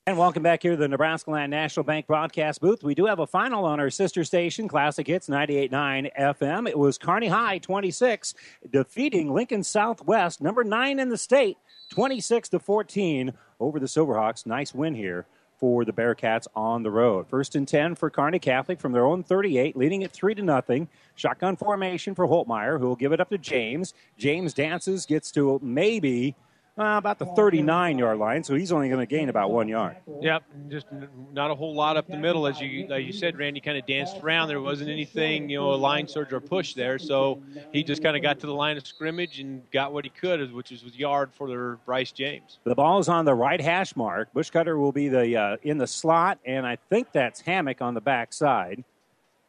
And 0.08 0.16
welcome 0.16 0.44
back 0.44 0.62
here 0.62 0.70
to 0.70 0.76
the 0.76 0.86
Nebraska 0.86 1.32
Land 1.32 1.50
National 1.50 1.82
Bank 1.82 2.06
broadcast 2.06 2.60
booth. 2.60 2.84
We 2.84 2.94
do 2.94 3.06
have 3.06 3.18
a 3.18 3.26
final 3.26 3.64
on 3.64 3.80
our 3.80 3.90
sister 3.90 4.22
station, 4.22 4.68
Classic 4.68 5.04
Hits 5.04 5.28
98.9 5.28 6.16
FM. 6.16 6.68
It 6.68 6.78
was 6.78 6.96
Kearney 6.96 7.26
High 7.26 7.58
26 7.58 8.32
defeating 8.70 9.34
Lincoln 9.34 9.64
Southwest, 9.64 10.40
number 10.40 10.62
nine 10.62 11.00
in 11.00 11.08
the 11.08 11.18
state, 11.18 11.58
26 11.90 12.50
to 12.50 12.60
14 12.60 13.32
over 13.58 13.80
the 13.80 13.86
Silverhawks. 13.86 14.46
Nice 14.46 14.72
win 14.72 14.94
here 14.94 15.26
for 15.58 15.84
the 15.84 15.92
Bearcats 15.92 16.46
on 16.54 16.84
the 16.84 16.90
road. 16.92 17.26
First 17.26 17.56
and 17.56 17.66
10 17.66 17.96
for 17.96 18.08
Kearney 18.08 18.38
Catholic 18.38 18.78
from 18.78 18.92
their 18.92 19.06
own 19.06 19.24
38, 19.24 19.76
leading 19.76 20.02
it 20.02 20.12
3 20.12 20.36
to 20.36 20.42
nothing. 20.42 20.88
Shotgun 21.16 21.56
formation 21.56 22.14
for 22.14 22.28
Holtmeyer, 22.28 22.78
who 22.78 22.86
will 22.86 22.94
give 22.94 23.10
it 23.10 23.20
up 23.20 23.30
to 23.30 23.38
James. 23.38 23.92
James 24.16 24.54
dances, 24.54 25.04
gets 25.04 25.32
to 25.32 25.58
maybe 25.60 26.36
uh, 26.78 26.96
about 26.98 27.18
the 27.18 27.24
39 27.24 27.98
yard 27.98 28.18
line, 28.18 28.44
so 28.44 28.54
he's 28.54 28.70
only 28.70 28.88
going 28.88 29.00
to 29.00 29.06
gain 29.06 29.28
about 29.28 29.50
one 29.50 29.66
yard. 29.66 29.96
Yep, 30.20 30.42
just 30.68 30.86
not 31.32 31.50
a 31.50 31.54
whole 31.54 31.74
lot 31.74 31.96
up 31.96 32.06
the 32.06 32.18
middle, 32.18 32.46
as 32.46 32.60
you 32.60 32.86
like 32.86 33.06
you 33.06 33.12
said, 33.12 33.38
Randy. 33.38 33.60
Kind 33.60 33.78
of 33.78 33.86
danced 33.86 34.18
around. 34.18 34.48
There 34.48 34.60
wasn't 34.60 34.90
anything, 34.90 35.48
you 35.48 35.58
know, 35.58 35.72
a 35.72 35.74
line 35.74 36.06
surge 36.06 36.32
or 36.32 36.40
push 36.40 36.74
there, 36.74 36.98
so 36.98 37.42
he 37.72 37.82
just 37.82 38.02
kind 38.02 38.16
of 38.16 38.22
got 38.22 38.40
to 38.40 38.46
the 38.46 38.54
line 38.54 38.76
of 38.76 38.86
scrimmage 38.86 39.40
and 39.40 39.62
got 39.70 39.92
what 39.92 40.04
he 40.04 40.10
could, 40.10 40.52
which 40.52 40.70
was 40.70 40.96
yard 40.96 41.30
for 41.32 41.48
the 41.48 41.78
Bryce 41.86 42.12
James. 42.12 42.58
The 42.64 42.74
ball 42.74 42.98
is 42.98 43.08
on 43.08 43.24
the 43.24 43.34
right 43.34 43.60
hash 43.60 43.96
mark. 43.96 44.28
Bushcutter 44.34 44.78
will 44.78 44.92
be 44.92 45.08
the 45.08 45.36
uh, 45.36 45.56
in 45.62 45.78
the 45.78 45.86
slot, 45.86 46.38
and 46.44 46.66
I 46.66 46.76
think 46.90 47.12
that's 47.12 47.40
Hammock 47.40 47.80
on 47.80 47.94
the 47.94 48.00
back 48.02 48.32
side. 48.34 48.84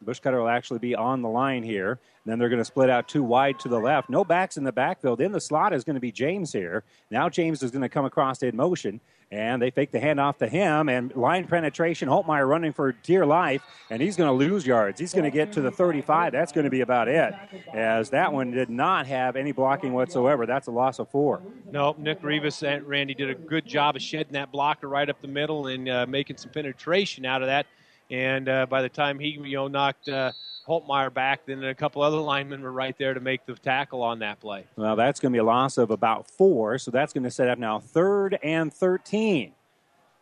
Bushcutter 0.06 0.40
will 0.40 0.50
actually 0.50 0.80
be 0.80 0.96
on 0.96 1.22
the 1.22 1.30
line 1.30 1.64
here. 1.64 2.00
Then 2.28 2.40
they're 2.40 2.50
going 2.50 2.60
to 2.60 2.66
split 2.66 2.90
out 2.90 3.08
two 3.08 3.24
wide 3.24 3.58
to 3.60 3.70
the 3.70 3.80
left. 3.80 4.10
No 4.10 4.26
backs 4.26 4.58
in 4.58 4.66
the 4.66 4.72
backfield. 4.72 5.22
In 5.22 5.32
the 5.32 5.40
slot 5.40 5.74
is 5.74 5.84
going 5.84 5.96
to 5.96 6.02
be 6.02 6.12
James 6.12 6.52
here. 6.52 6.84
Now 7.10 7.30
James 7.30 7.64
is 7.64 7.72
going 7.72 7.84
to 7.84 7.90
come 7.90 8.06
across 8.06 8.44
in 8.44 8.56
motion. 8.56 9.00
And 9.30 9.62
they 9.62 9.72
fake 9.72 9.92
the 9.92 10.00
handoff 10.00 10.38
to 10.38 10.48
him, 10.48 10.88
and 10.88 11.14
line 11.14 11.48
penetration. 11.48 12.08
Holtmeyer 12.08 12.48
running 12.48 12.72
for 12.72 12.94
dear 12.94 13.26
life, 13.26 13.62
and 13.90 14.02
he's 14.02 14.16
going 14.16 14.30
to 14.30 14.34
lose 14.34 14.66
yards. 14.66 15.02
He's 15.02 15.12
going 15.12 15.26
to 15.26 15.32
get 15.32 15.52
to 15.52 15.62
the 15.62 15.70
35. 15.70 16.32
That's 16.32 16.54
going 16.54 16.64
to 16.64 16.70
be 16.70 16.80
about 16.80 17.10
it, 17.10 17.34
as 17.74 18.10
that 18.12 18.32
one 18.32 18.52
did 18.52 18.70
not 18.70 19.06
have 19.08 19.36
any 19.36 19.52
blocking 19.52 19.92
whatsoever. 19.92 20.46
That's 20.46 20.68
a 20.68 20.72
loss 20.72 21.00
of 21.00 21.10
four. 21.10 21.42
No, 21.70 21.94
Nick 21.98 22.24
Rivas 22.24 22.64
and 22.64 22.88
Randy 22.88 23.14
did 23.14 23.30
a 23.30 23.36
good 23.36 23.66
job 23.66 23.98
of 23.98 24.02
shedding 24.02 24.32
that 24.32 24.50
blocker 24.50 24.88
right 24.88 25.10
up 25.10 25.20
the 25.20 25.28
middle 25.28 25.68
and 25.68 25.90
uh, 25.90 26.06
making 26.08 26.38
some 26.38 26.52
penetration 26.52 27.26
out 27.26 27.42
of 27.42 27.48
that. 27.50 27.66
And 28.10 28.48
uh, 28.48 28.66
by 28.68 28.82
the 28.82 28.88
time 28.88 29.20
he 29.20 29.32
you 29.32 29.58
know 29.58 29.68
knocked 29.68 30.08
uh, 30.08 30.32
Holtmeyer 30.68 31.14
back, 31.14 31.46
then 31.46 31.64
a 31.64 31.74
couple 31.74 32.02
other 32.02 32.18
linemen 32.18 32.62
were 32.62 32.72
right 32.72 32.98
there 32.98 33.14
to 33.14 33.20
make 33.20 33.46
the 33.46 33.54
tackle 33.56 34.04
on 34.04 34.20
that 34.20 34.40
play. 34.40 34.66
Well, 34.76 34.96
that's 34.96 35.20
going 35.20 35.32
to 35.32 35.36
be 35.36 35.40
a 35.40 35.44
loss 35.44 35.78
of 35.78 35.92
about 35.92 36.30
four, 36.30 36.78
so 36.78 36.92
that's 36.92 37.14
going 37.14 37.24
to 37.24 37.32
set 37.32 37.48
up 37.48 37.58
now 37.58 37.80
third 37.80 38.38
and 38.44 38.74
13. 38.74 39.54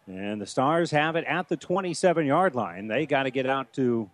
And 0.08 0.40
the 0.40 0.46
Stars 0.46 0.92
have 0.92 1.16
it 1.16 1.26
at 1.26 1.50
the 1.50 1.58
27 1.58 2.26
yard 2.28 2.54
line. 2.54 2.88
They 2.88 3.08
got 3.08 3.24
to 3.24 3.32
get 3.32 3.48
out 3.48 3.74
to, 3.74 4.10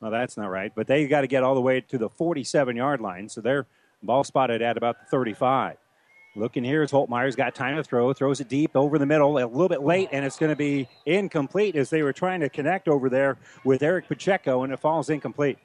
well, 0.00 0.12
that's 0.12 0.36
not 0.36 0.50
right, 0.50 0.72
but 0.72 0.86
they 0.86 1.06
got 1.08 1.22
to 1.22 1.26
get 1.26 1.42
all 1.42 1.56
the 1.56 1.60
way 1.60 1.80
to 1.80 1.98
the 1.98 2.08
47 2.08 2.76
yard 2.76 3.00
line. 3.00 3.28
So 3.28 3.40
they're 3.40 3.66
ball 4.04 4.22
spotted 4.22 4.62
at 4.62 4.76
about 4.76 5.00
the 5.00 5.06
35. 5.06 5.78
Looking 6.36 6.64
here 6.64 6.82
as 6.82 6.90
Holtmeyer's 6.90 7.36
got 7.36 7.54
time 7.54 7.76
to 7.76 7.84
throw, 7.84 8.12
throws 8.12 8.40
it 8.40 8.48
deep 8.48 8.74
over 8.74 8.98
the 8.98 9.06
middle, 9.06 9.38
a 9.38 9.46
little 9.46 9.68
bit 9.68 9.82
late, 9.82 10.08
and 10.10 10.24
it's 10.24 10.36
going 10.36 10.50
to 10.50 10.56
be 10.56 10.88
incomplete 11.06 11.76
as 11.76 11.90
they 11.90 12.02
were 12.02 12.12
trying 12.12 12.40
to 12.40 12.48
connect 12.48 12.88
over 12.88 13.08
there 13.08 13.38
with 13.64 13.84
Eric 13.84 14.08
Pacheco, 14.08 14.64
and 14.64 14.72
it 14.72 14.80
falls 14.80 15.10
incomplete. 15.10 15.58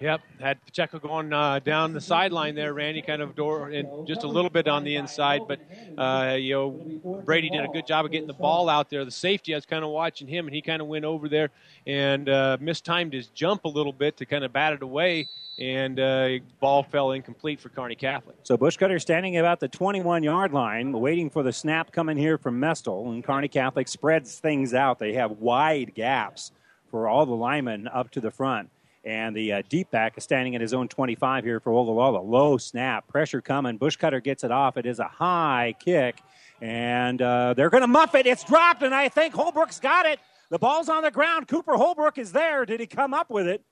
Yep, 0.00 0.20
had 0.40 0.64
Pacheco 0.64 0.98
going 0.98 1.32
uh, 1.32 1.58
down 1.58 1.92
the 1.92 2.00
sideline 2.00 2.54
there. 2.54 2.72
Randy 2.72 3.02
kind 3.02 3.20
of 3.20 3.34
door 3.34 3.70
and 3.70 4.06
just 4.06 4.22
a 4.22 4.28
little 4.28 4.50
bit 4.50 4.68
on 4.68 4.84
the 4.84 4.96
inside, 4.96 5.42
but 5.48 5.60
uh, 5.96 6.36
you 6.38 6.54
know 6.54 7.22
Brady 7.24 7.50
did 7.50 7.64
a 7.64 7.68
good 7.68 7.86
job 7.86 8.04
of 8.04 8.12
getting 8.12 8.28
the 8.28 8.34
ball 8.34 8.68
out 8.68 8.90
there. 8.90 9.04
The 9.04 9.10
safety, 9.10 9.54
I 9.54 9.56
was 9.56 9.66
kind 9.66 9.84
of 9.84 9.90
watching 9.90 10.28
him, 10.28 10.46
and 10.46 10.54
he 10.54 10.62
kind 10.62 10.80
of 10.80 10.88
went 10.88 11.04
over 11.04 11.28
there 11.28 11.50
and 11.86 12.28
uh, 12.28 12.58
mistimed 12.60 13.12
his 13.12 13.26
jump 13.28 13.64
a 13.64 13.68
little 13.68 13.92
bit 13.92 14.16
to 14.18 14.26
kind 14.26 14.44
of 14.44 14.52
bat 14.52 14.72
it 14.72 14.82
away, 14.82 15.26
and 15.58 15.98
uh, 15.98 16.30
ball 16.60 16.84
fell 16.84 17.12
incomplete 17.12 17.58
for 17.60 17.68
Kearney 17.68 17.96
Catholic. 17.96 18.36
So 18.44 18.56
Bushcutter 18.56 19.00
standing 19.00 19.36
about 19.38 19.58
the 19.58 19.68
21 19.68 20.22
yard 20.22 20.52
line, 20.52 20.92
waiting 20.92 21.28
for 21.28 21.42
the 21.42 21.52
snap 21.52 21.90
coming 21.90 22.16
here 22.16 22.38
from 22.38 22.60
Mestel, 22.60 23.08
and 23.12 23.24
Kearney 23.24 23.48
Catholic 23.48 23.88
spreads 23.88 24.38
things 24.38 24.74
out. 24.74 24.98
They 24.98 25.14
have 25.14 25.32
wide 25.32 25.94
gaps 25.94 26.52
for 26.90 27.08
all 27.08 27.26
the 27.26 27.34
linemen 27.34 27.88
up 27.88 28.10
to 28.12 28.20
the 28.20 28.30
front. 28.30 28.70
And 29.08 29.34
the 29.34 29.54
uh, 29.54 29.62
deep 29.70 29.90
back 29.90 30.18
is 30.18 30.24
standing 30.24 30.54
at 30.54 30.60
his 30.60 30.74
own 30.74 30.86
25 30.86 31.42
here 31.42 31.60
for 31.60 31.72
Ogallala. 31.72 32.18
Low 32.18 32.58
snap, 32.58 33.08
pressure 33.08 33.40
coming. 33.40 33.78
Bushcutter 33.78 34.22
gets 34.22 34.44
it 34.44 34.50
off. 34.50 34.76
It 34.76 34.84
is 34.84 34.98
a 34.98 35.08
high 35.08 35.74
kick, 35.80 36.20
and 36.60 37.22
uh, 37.22 37.54
they're 37.54 37.70
going 37.70 37.80
to 37.80 37.86
muff 37.86 38.14
it. 38.14 38.26
It's 38.26 38.44
dropped, 38.44 38.82
and 38.82 38.94
I 38.94 39.08
think 39.08 39.32
Holbrook's 39.32 39.80
got 39.80 40.04
it. 40.04 40.20
The 40.50 40.58
ball's 40.58 40.90
on 40.90 41.04
the 41.04 41.10
ground. 41.10 41.48
Cooper 41.48 41.74
Holbrook 41.76 42.18
is 42.18 42.32
there. 42.32 42.66
Did 42.66 42.80
he 42.80 42.86
come 42.86 43.14
up 43.14 43.30
with 43.30 43.48
it? 43.48 43.64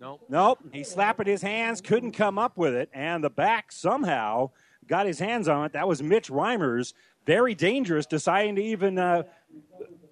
Nope. 0.00 0.22
Nope. 0.30 0.58
He 0.72 0.84
slapped 0.84 1.26
his 1.26 1.42
hands, 1.42 1.82
couldn't 1.82 2.12
come 2.12 2.38
up 2.38 2.56
with 2.56 2.74
it, 2.74 2.88
and 2.94 3.22
the 3.22 3.28
back 3.28 3.72
somehow 3.72 4.52
got 4.86 5.04
his 5.04 5.18
hands 5.18 5.48
on 5.48 5.66
it. 5.66 5.74
That 5.74 5.86
was 5.86 6.02
Mitch 6.02 6.30
Reimers. 6.30 6.94
Very 7.26 7.54
dangerous, 7.54 8.06
deciding 8.06 8.56
to 8.56 8.62
even 8.62 8.98
uh, 8.98 9.24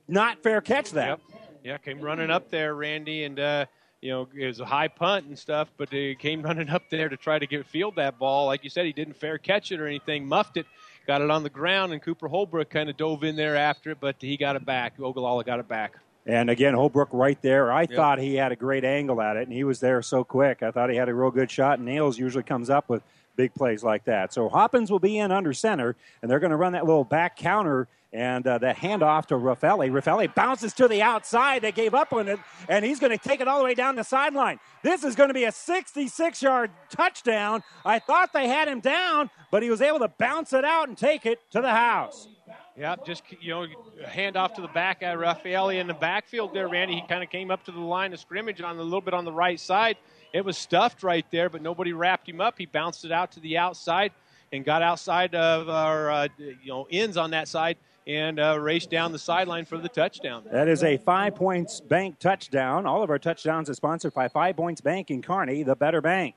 not 0.07 0.43
fair 0.43 0.61
catch 0.61 0.91
that. 0.91 1.19
Yep. 1.31 1.42
Yeah, 1.65 1.79
came 1.79 2.01
running 2.01 2.31
up 2.31 2.51
there, 2.51 2.75
Randy, 2.75 3.25
and 3.25 3.39
uh, 3.39 3.67
you 4.01 4.11
know 4.11 4.29
it 4.37 4.47
was 4.47 4.61
a 4.61 4.65
high 4.65 4.89
punt 4.89 5.27
and 5.27 5.39
stuff, 5.39 5.69
but 5.77 5.91
he 5.91 6.15
came 6.15 6.43
running 6.49 6.69
up 6.69 6.83
there 6.91 7.09
to 7.09 7.17
try 7.17 7.39
to 7.39 7.47
get 7.47 7.67
field 7.67 7.97
that 7.97 8.19
ball. 8.19 8.47
Like 8.47 8.65
you 8.65 8.71
said, 8.71 8.87
he 8.87 8.93
didn't 8.93 9.15
fair 9.15 9.39
catch 9.39 9.73
it 9.73 9.81
or 9.81 9.87
anything, 9.87 10.27
muffed 10.27 10.57
it, 10.57 10.67
got 11.07 11.21
it 11.21 11.31
on 11.31 11.43
the 11.43 11.51
ground, 11.51 11.93
and 11.93 12.03
Cooper 12.03 12.29
Holbrook 12.29 12.71
kind 12.71 12.91
of 12.91 12.97
dove 12.97 13.25
in 13.25 13.37
there 13.37 13.57
after 13.57 13.91
it, 13.91 13.99
but 14.01 14.17
he 14.19 14.37
got 14.37 14.57
it 14.57 14.65
back. 14.65 14.95
Ogallala 15.01 15.45
got 15.45 15.61
it 15.61 15.69
back. 15.69 15.99
And 16.25 16.51
again, 16.51 16.75
Holbrook 16.75 17.09
right 17.13 17.41
there. 17.43 17.73
I 17.73 17.83
yep. 17.83 17.93
thought 17.93 18.19
he 18.21 18.37
had 18.37 18.53
a 18.53 18.57
great 18.57 18.85
angle 18.85 19.21
at 19.21 19.37
it, 19.37 19.43
and 19.43 19.53
he 19.53 19.65
was 19.65 19.81
there 19.81 20.01
so 20.03 20.23
quick. 20.23 20.63
I 20.63 20.71
thought 20.71 20.91
he 20.91 20.97
had 20.97 21.09
a 21.09 21.15
real 21.15 21.33
good 21.33 21.51
shot. 21.51 21.79
And 21.79 21.87
Nails 21.87 22.17
usually 22.17 22.45
comes 22.45 22.71
up 22.71 22.89
with 22.89 23.03
big 23.35 23.53
plays 23.55 23.83
like 23.83 24.05
that. 24.05 24.33
So 24.33 24.49
Hoppins 24.49 24.91
will 24.91 25.01
be 25.01 25.19
in 25.19 25.33
under 25.33 25.53
center, 25.53 25.97
and 26.21 26.31
they're 26.31 26.39
going 26.39 26.51
to 26.51 26.57
run 26.57 26.75
that 26.75 26.87
little 26.87 27.05
back 27.05 27.37
counter 27.37 27.89
and 28.13 28.47
uh, 28.47 28.59
that 28.59 28.77
handoff 28.77 29.27
to 29.27 29.35
Raffaelli. 29.35 29.91
Raffaelli 29.91 30.35
bounces 30.35 30.73
to 30.75 30.87
the 30.87 31.01
outside. 31.03 31.63
They 31.63 31.73
gave 31.73 31.95
up 31.95 32.13
on 32.13 32.29
it, 32.29 32.39
and 32.69 32.85
he's 32.85 33.01
going 33.01 33.17
to 33.17 33.19
take 33.19 33.41
it 33.41 33.49
all 33.49 33.59
the 33.59 33.65
way 33.65 33.75
down 33.75 33.97
the 33.97 34.05
sideline. 34.05 34.61
This 34.83 35.03
is 35.03 35.17
going 35.17 35.29
to 35.29 35.35
be 35.35 35.45
a 35.45 35.53
66 35.53 36.43
yard 36.43 36.71
touchdown. 36.91 37.63
I 37.85 37.99
thought 37.99 38.33
they 38.33 38.49
had 38.49 38.69
him 38.69 38.81
down, 38.81 39.31
but 39.51 39.63
he 39.63 39.71
was 39.71 39.81
able 39.81 40.01
to 40.01 40.09
bounce 40.09 40.53
it 40.53 40.65
out 40.65 40.89
and 40.89 40.99
take 40.99 41.25
it 41.25 41.39
to 41.53 41.61
the 41.61 41.71
house. 41.71 42.29
Yep, 42.77 43.07
just 43.07 43.23
you 43.41 43.51
know, 43.51 43.67
hand 44.07 44.37
off 44.37 44.55
to 44.55 44.63
the 44.63 44.69
back 44.69 45.03
at 45.03 45.17
Raffaelli 45.19 45.79
in 45.79 45.87
the 45.87 45.95
backfield 45.95 46.55
there, 46.55 46.69
Randy. 46.69 46.95
He 46.95 47.03
kind 47.07 47.23
of 47.23 47.29
came 47.29 47.51
up 47.51 47.65
to 47.65 47.73
the 47.73 47.81
line 47.81 48.13
of 48.13 48.21
scrimmage 48.21 48.61
on 48.63 48.79
a 48.79 48.83
little 48.83 49.03
bit 49.03 49.13
on 49.15 49.25
the 49.25 49.33
right 49.33 49.61
side. 49.61 49.97
It 50.33 50.43
was 50.45 50.57
stuffed 50.57 51.03
right 51.03 51.27
there, 51.31 51.51
but 51.51 51.61
nobody 51.61 51.93
wrapped 51.93 52.29
him 52.29 52.41
up. 52.41 52.55
He 52.57 52.65
bounced 52.65 53.05
it 53.05 53.13
out 53.13 53.33
to 53.33 53.41
the 53.41 53.59
outside 53.59 54.13
and 54.53 54.65
got 54.65 54.81
outside 54.81 55.35
of 55.35 55.69
our 55.69 56.11
uh, 56.11 56.29
you 56.39 56.69
know 56.69 56.87
ends 56.91 57.17
on 57.17 57.31
that 57.31 57.49
side 57.49 57.77
and 58.07 58.41
uh, 58.41 58.59
raced 58.59 58.91
down 58.91 59.13
the 59.13 59.19
sideline 59.19 59.65
for 59.65 59.79
the 59.79 59.89
touchdown. 59.89 60.43
That 60.51 60.69
is 60.69 60.83
a 60.83 60.97
Five 60.97 61.35
Points 61.35 61.81
Bank 61.81 62.19
touchdown. 62.19 62.87
All 62.87 63.03
of 63.03 63.11
our 63.11 63.19
touchdowns 63.19 63.71
are 63.71 63.75
sponsored 63.75 64.15
by 64.15 64.29
Five 64.29 64.57
Points 64.57 64.81
Bank 64.81 65.11
in 65.11 65.23
Kearney, 65.23 65.63
the 65.63 65.77
better 65.77 66.01
bank. 66.01 66.35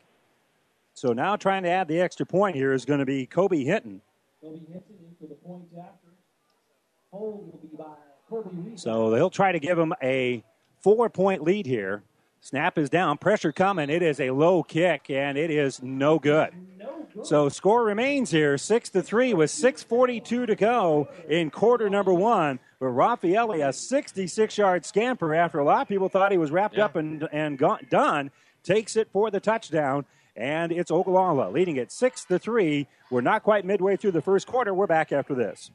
So 0.93 1.11
now 1.11 1.35
trying 1.35 1.63
to 1.63 1.69
add 1.69 1.87
the 1.87 1.99
extra 1.99 2.25
point 2.25 2.55
here 2.55 2.73
is 2.73 2.85
going 2.85 2.99
to 2.99 3.05
be 3.05 3.25
Kobe 3.25 3.63
Hinton. 3.63 4.01
Kobe 4.41 4.59
Hinton 4.59 4.95
into 5.09 5.27
the 5.27 5.35
point 5.35 5.65
after. 5.77 6.07
Hold 7.11 7.51
will 7.51 7.59
be 7.59 7.75
by 7.77 8.75
So 8.75 9.09
they'll 9.09 9.29
try 9.29 9.51
to 9.51 9.59
give 9.59 9.77
him 9.77 9.93
a 10.01 10.43
four 10.81 11.09
point 11.09 11.43
lead 11.43 11.65
here. 11.65 12.03
Snap 12.45 12.77
is 12.77 12.91
down, 12.91 13.17
pressure 13.17 13.51
coming. 13.51 13.89
It 13.89 14.03
is 14.03 14.19
a 14.19 14.29
low 14.29 14.61
kick, 14.61 15.09
and 15.09 15.35
it 15.35 15.49
is 15.49 15.81
no 15.81 16.19
good. 16.19 16.51
So 17.23 17.49
score 17.49 17.83
remains 17.83 18.29
here, 18.29 18.55
six 18.59 18.87
to 18.91 19.01
three, 19.01 19.33
with 19.33 19.49
6:42 19.49 20.45
to 20.45 20.55
go 20.55 21.07
in 21.27 21.49
quarter 21.49 21.89
number 21.89 22.13
one. 22.13 22.59
But 22.79 22.89
Raffaelli, 22.89 23.67
a 23.67 23.73
66-yard 23.73 24.85
scamper 24.85 25.33
after 25.33 25.57
a 25.57 25.65
lot 25.65 25.81
of 25.81 25.87
people 25.87 26.07
thought 26.07 26.31
he 26.31 26.37
was 26.37 26.51
wrapped 26.51 26.77
up 26.77 26.95
and 26.95 27.27
and 27.31 27.57
gone, 27.57 27.79
done, 27.89 28.29
takes 28.61 28.95
it 28.95 29.09
for 29.11 29.31
the 29.31 29.39
touchdown, 29.39 30.05
and 30.35 30.71
it's 30.71 30.91
Ogallala 30.91 31.49
leading 31.49 31.77
it 31.77 31.91
six 31.91 32.25
to 32.25 32.37
three. 32.37 32.85
We're 33.09 33.21
not 33.21 33.41
quite 33.41 33.65
midway 33.65 33.95
through 33.95 34.11
the 34.11 34.21
first 34.21 34.45
quarter. 34.45 34.71
We're 34.71 34.85
back 34.85 35.11
after 35.11 35.33
this. 35.33 35.71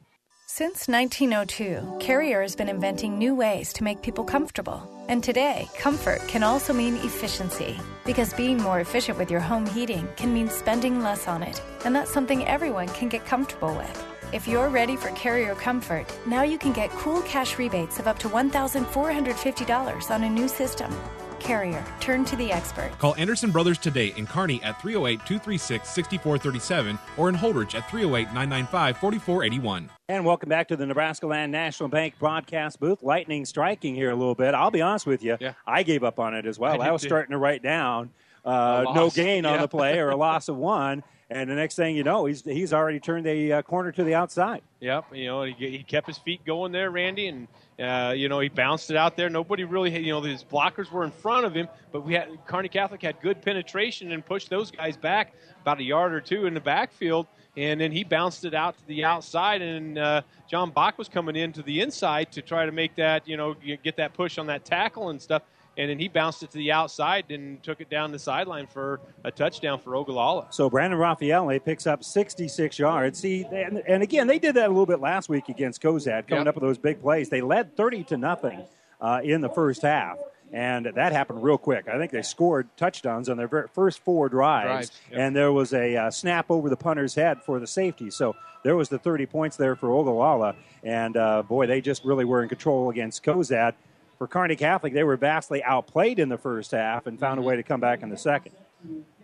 Since 0.53 0.89
1902, 0.89 1.99
Carrier 2.01 2.41
has 2.41 2.57
been 2.57 2.67
inventing 2.67 3.17
new 3.17 3.33
ways 3.33 3.71
to 3.71 3.85
make 3.85 4.01
people 4.01 4.25
comfortable. 4.25 4.85
And 5.07 5.23
today, 5.23 5.69
comfort 5.77 6.19
can 6.27 6.43
also 6.43 6.73
mean 6.73 6.97
efficiency. 6.97 7.79
Because 8.05 8.33
being 8.33 8.57
more 8.57 8.81
efficient 8.81 9.17
with 9.17 9.31
your 9.31 9.39
home 9.39 9.65
heating 9.65 10.09
can 10.17 10.33
mean 10.33 10.49
spending 10.49 11.01
less 11.01 11.25
on 11.25 11.41
it. 11.41 11.61
And 11.85 11.95
that's 11.95 12.11
something 12.11 12.45
everyone 12.45 12.89
can 12.89 13.07
get 13.07 13.25
comfortable 13.25 13.73
with. 13.73 14.05
If 14.33 14.45
you're 14.45 14.67
ready 14.67 14.97
for 14.97 15.07
Carrier 15.11 15.55
Comfort, 15.55 16.05
now 16.27 16.43
you 16.43 16.57
can 16.57 16.73
get 16.73 16.89
cool 16.89 17.21
cash 17.21 17.57
rebates 17.57 17.97
of 17.99 18.07
up 18.09 18.19
to 18.19 18.27
$1,450 18.27 20.11
on 20.11 20.23
a 20.25 20.29
new 20.29 20.49
system. 20.49 20.93
Carrier, 21.41 21.83
turn 21.99 22.23
to 22.25 22.35
the 22.35 22.51
expert. 22.51 22.91
Call 22.99 23.15
Anderson 23.15 23.51
Brothers 23.51 23.77
today 23.77 24.13
in 24.15 24.25
Kearney 24.27 24.61
at 24.63 24.79
308 24.81 25.19
236 25.25 25.89
6437 25.89 26.99
or 27.17 27.29
in 27.29 27.35
Holdrege 27.35 27.75
at 27.75 27.89
308 27.89 28.27
995 28.33 28.97
4481. 28.97 29.89
And 30.07 30.25
welcome 30.25 30.49
back 30.49 30.67
to 30.69 30.75
the 30.75 30.85
Nebraska 30.85 31.25
Land 31.27 31.51
National 31.51 31.89
Bank 31.89 32.15
broadcast 32.19 32.79
booth. 32.79 33.01
Lightning 33.03 33.45
striking 33.45 33.95
here 33.95 34.11
a 34.11 34.15
little 34.15 34.35
bit. 34.35 34.53
I'll 34.53 34.71
be 34.71 34.81
honest 34.81 35.05
with 35.07 35.23
you, 35.23 35.37
Yeah. 35.39 35.53
I 35.65 35.83
gave 35.83 36.03
up 36.03 36.19
on 36.19 36.33
it 36.35 36.45
as 36.45 36.59
well. 36.59 36.73
did 36.77 36.81
I, 36.81 36.91
was 36.91 37.01
too. 37.01 37.07
starting 37.07 37.31
to 37.31 37.37
write 37.37 37.63
down 37.63 38.11
uh, 38.45 38.83
no 38.93 39.03
loss. 39.05 39.15
gain 39.15 39.45
on 39.45 39.61
the 39.61 39.67
play 39.67 39.99
or 39.99 40.09
a 40.09 40.15
loss 40.17 40.47
of 40.47 40.57
one. 40.57 41.03
And 41.29 41.49
the 41.49 41.55
next 41.55 41.75
thing 41.75 41.95
you 41.95 42.03
know, 42.03 42.25
he's 42.25 42.43
he's 42.43 42.73
already 42.73 42.99
turned 42.99 43.25
the 43.25 43.53
uh, 43.53 43.61
corner 43.61 43.93
to 43.93 44.03
the 44.03 44.15
outside. 44.15 44.61
Yep, 44.81 45.05
you 45.13 45.27
know 45.27 45.43
he, 45.43 45.53
he 45.53 45.81
kept 45.83 46.07
his 46.07 46.17
feet 46.17 46.43
going 46.43 46.73
there, 46.73 46.91
Randy, 46.91 47.27
and 47.27 47.47
uh, 47.81 48.13
you 48.15 48.29
know 48.29 48.39
he 48.39 48.49
bounced 48.49 48.91
it 48.91 48.97
out 48.97 49.17
there. 49.17 49.29
Nobody 49.29 49.63
really, 49.63 49.97
you 49.97 50.11
know, 50.11 50.21
his 50.21 50.43
blockers 50.43 50.91
were 50.91 51.03
in 51.03 51.11
front 51.11 51.45
of 51.45 51.53
him, 51.53 51.67
but 51.91 52.05
we 52.05 52.13
had 52.13 52.29
Kearney 52.45 52.69
Catholic 52.69 53.01
had 53.01 53.19
good 53.21 53.41
penetration 53.41 54.11
and 54.11 54.25
pushed 54.25 54.49
those 54.49 54.71
guys 54.71 54.97
back 54.97 55.33
about 55.61 55.79
a 55.79 55.83
yard 55.83 56.13
or 56.13 56.21
two 56.21 56.45
in 56.45 56.53
the 56.53 56.59
backfield, 56.59 57.27
and 57.57 57.79
then 57.79 57.91
he 57.91 58.03
bounced 58.03 58.45
it 58.45 58.53
out 58.53 58.77
to 58.77 58.87
the 58.87 59.03
outside, 59.03 59.61
and 59.61 59.97
uh, 59.97 60.21
John 60.47 60.71
Bach 60.71 60.97
was 60.97 61.09
coming 61.09 61.35
in 61.35 61.51
to 61.53 61.61
the 61.61 61.81
inside 61.81 62.31
to 62.33 62.41
try 62.41 62.65
to 62.65 62.71
make 62.71 62.95
that, 62.95 63.27
you 63.27 63.37
know, 63.37 63.55
get 63.83 63.97
that 63.97 64.13
push 64.13 64.37
on 64.37 64.47
that 64.47 64.65
tackle 64.65 65.09
and 65.09 65.21
stuff. 65.21 65.43
And 65.81 65.89
then 65.89 65.97
he 65.97 66.07
bounced 66.07 66.43
it 66.43 66.51
to 66.51 66.59
the 66.59 66.71
outside 66.71 67.31
and 67.31 67.61
took 67.63 67.81
it 67.81 67.89
down 67.89 68.11
the 68.11 68.19
sideline 68.19 68.67
for 68.67 68.99
a 69.23 69.31
touchdown 69.31 69.79
for 69.79 69.95
Ogallala. 69.95 70.45
So 70.51 70.69
Brandon 70.69 70.99
Raffaelli 70.99 71.57
picks 71.65 71.87
up 71.87 72.03
66 72.03 72.77
yards. 72.77 73.17
See, 73.19 73.45
and, 73.51 73.81
and 73.87 74.03
again, 74.03 74.27
they 74.27 74.37
did 74.37 74.53
that 74.57 74.67
a 74.67 74.69
little 74.69 74.85
bit 74.85 74.99
last 74.99 75.27
week 75.27 75.49
against 75.49 75.81
Cozad, 75.81 76.27
coming 76.27 76.45
Yep. 76.45 76.47
up 76.49 76.55
with 76.55 76.61
those 76.61 76.77
big 76.77 77.01
plays. 77.01 77.29
They 77.29 77.41
led 77.41 77.75
30 77.75 78.03
to 78.03 78.17
nothing 78.17 78.63
uh, 79.01 79.21
in 79.23 79.41
the 79.41 79.49
first 79.49 79.81
half, 79.81 80.19
and 80.53 80.85
that 80.85 81.13
happened 81.13 81.41
real 81.41 81.57
quick. 81.57 81.87
I 81.87 81.97
think 81.97 82.11
they 82.11 82.21
scored 82.21 82.69
touchdowns 82.77 83.27
on 83.27 83.37
their 83.37 83.67
first 83.73 84.01
four 84.03 84.29
drives, 84.29 84.67
Drives, 84.67 84.91
yep. 85.09 85.19
and 85.19 85.35
there 85.35 85.51
was 85.51 85.73
a 85.73 85.95
uh, 85.97 86.11
snap 86.11 86.51
over 86.51 86.69
the 86.69 86.77
punter's 86.77 87.15
head 87.15 87.41
for 87.41 87.59
the 87.59 87.65
safety. 87.65 88.11
So 88.11 88.35
there 88.63 88.75
was 88.75 88.87
the 88.87 88.99
30 88.99 89.25
points 89.25 89.57
there 89.57 89.75
for 89.75 89.89
Ogallala, 89.91 90.55
and 90.83 91.17
uh, 91.17 91.41
boy, 91.41 91.65
they 91.65 91.81
just 91.81 92.05
really 92.05 92.25
were 92.25 92.43
in 92.43 92.49
control 92.49 92.91
against 92.91 93.23
Cozad. 93.23 93.73
For 94.21 94.27
Kearney 94.27 94.55
Catholic, 94.55 94.93
they 94.93 95.03
were 95.03 95.17
vastly 95.17 95.63
outplayed 95.63 96.19
in 96.19 96.29
the 96.29 96.37
first 96.37 96.69
half 96.69 97.07
and 97.07 97.19
found 97.19 97.39
a 97.39 97.41
way 97.41 97.55
to 97.55 97.63
come 97.63 97.79
back 97.79 98.03
in 98.03 98.09
the 98.09 98.17
second. 98.17 98.55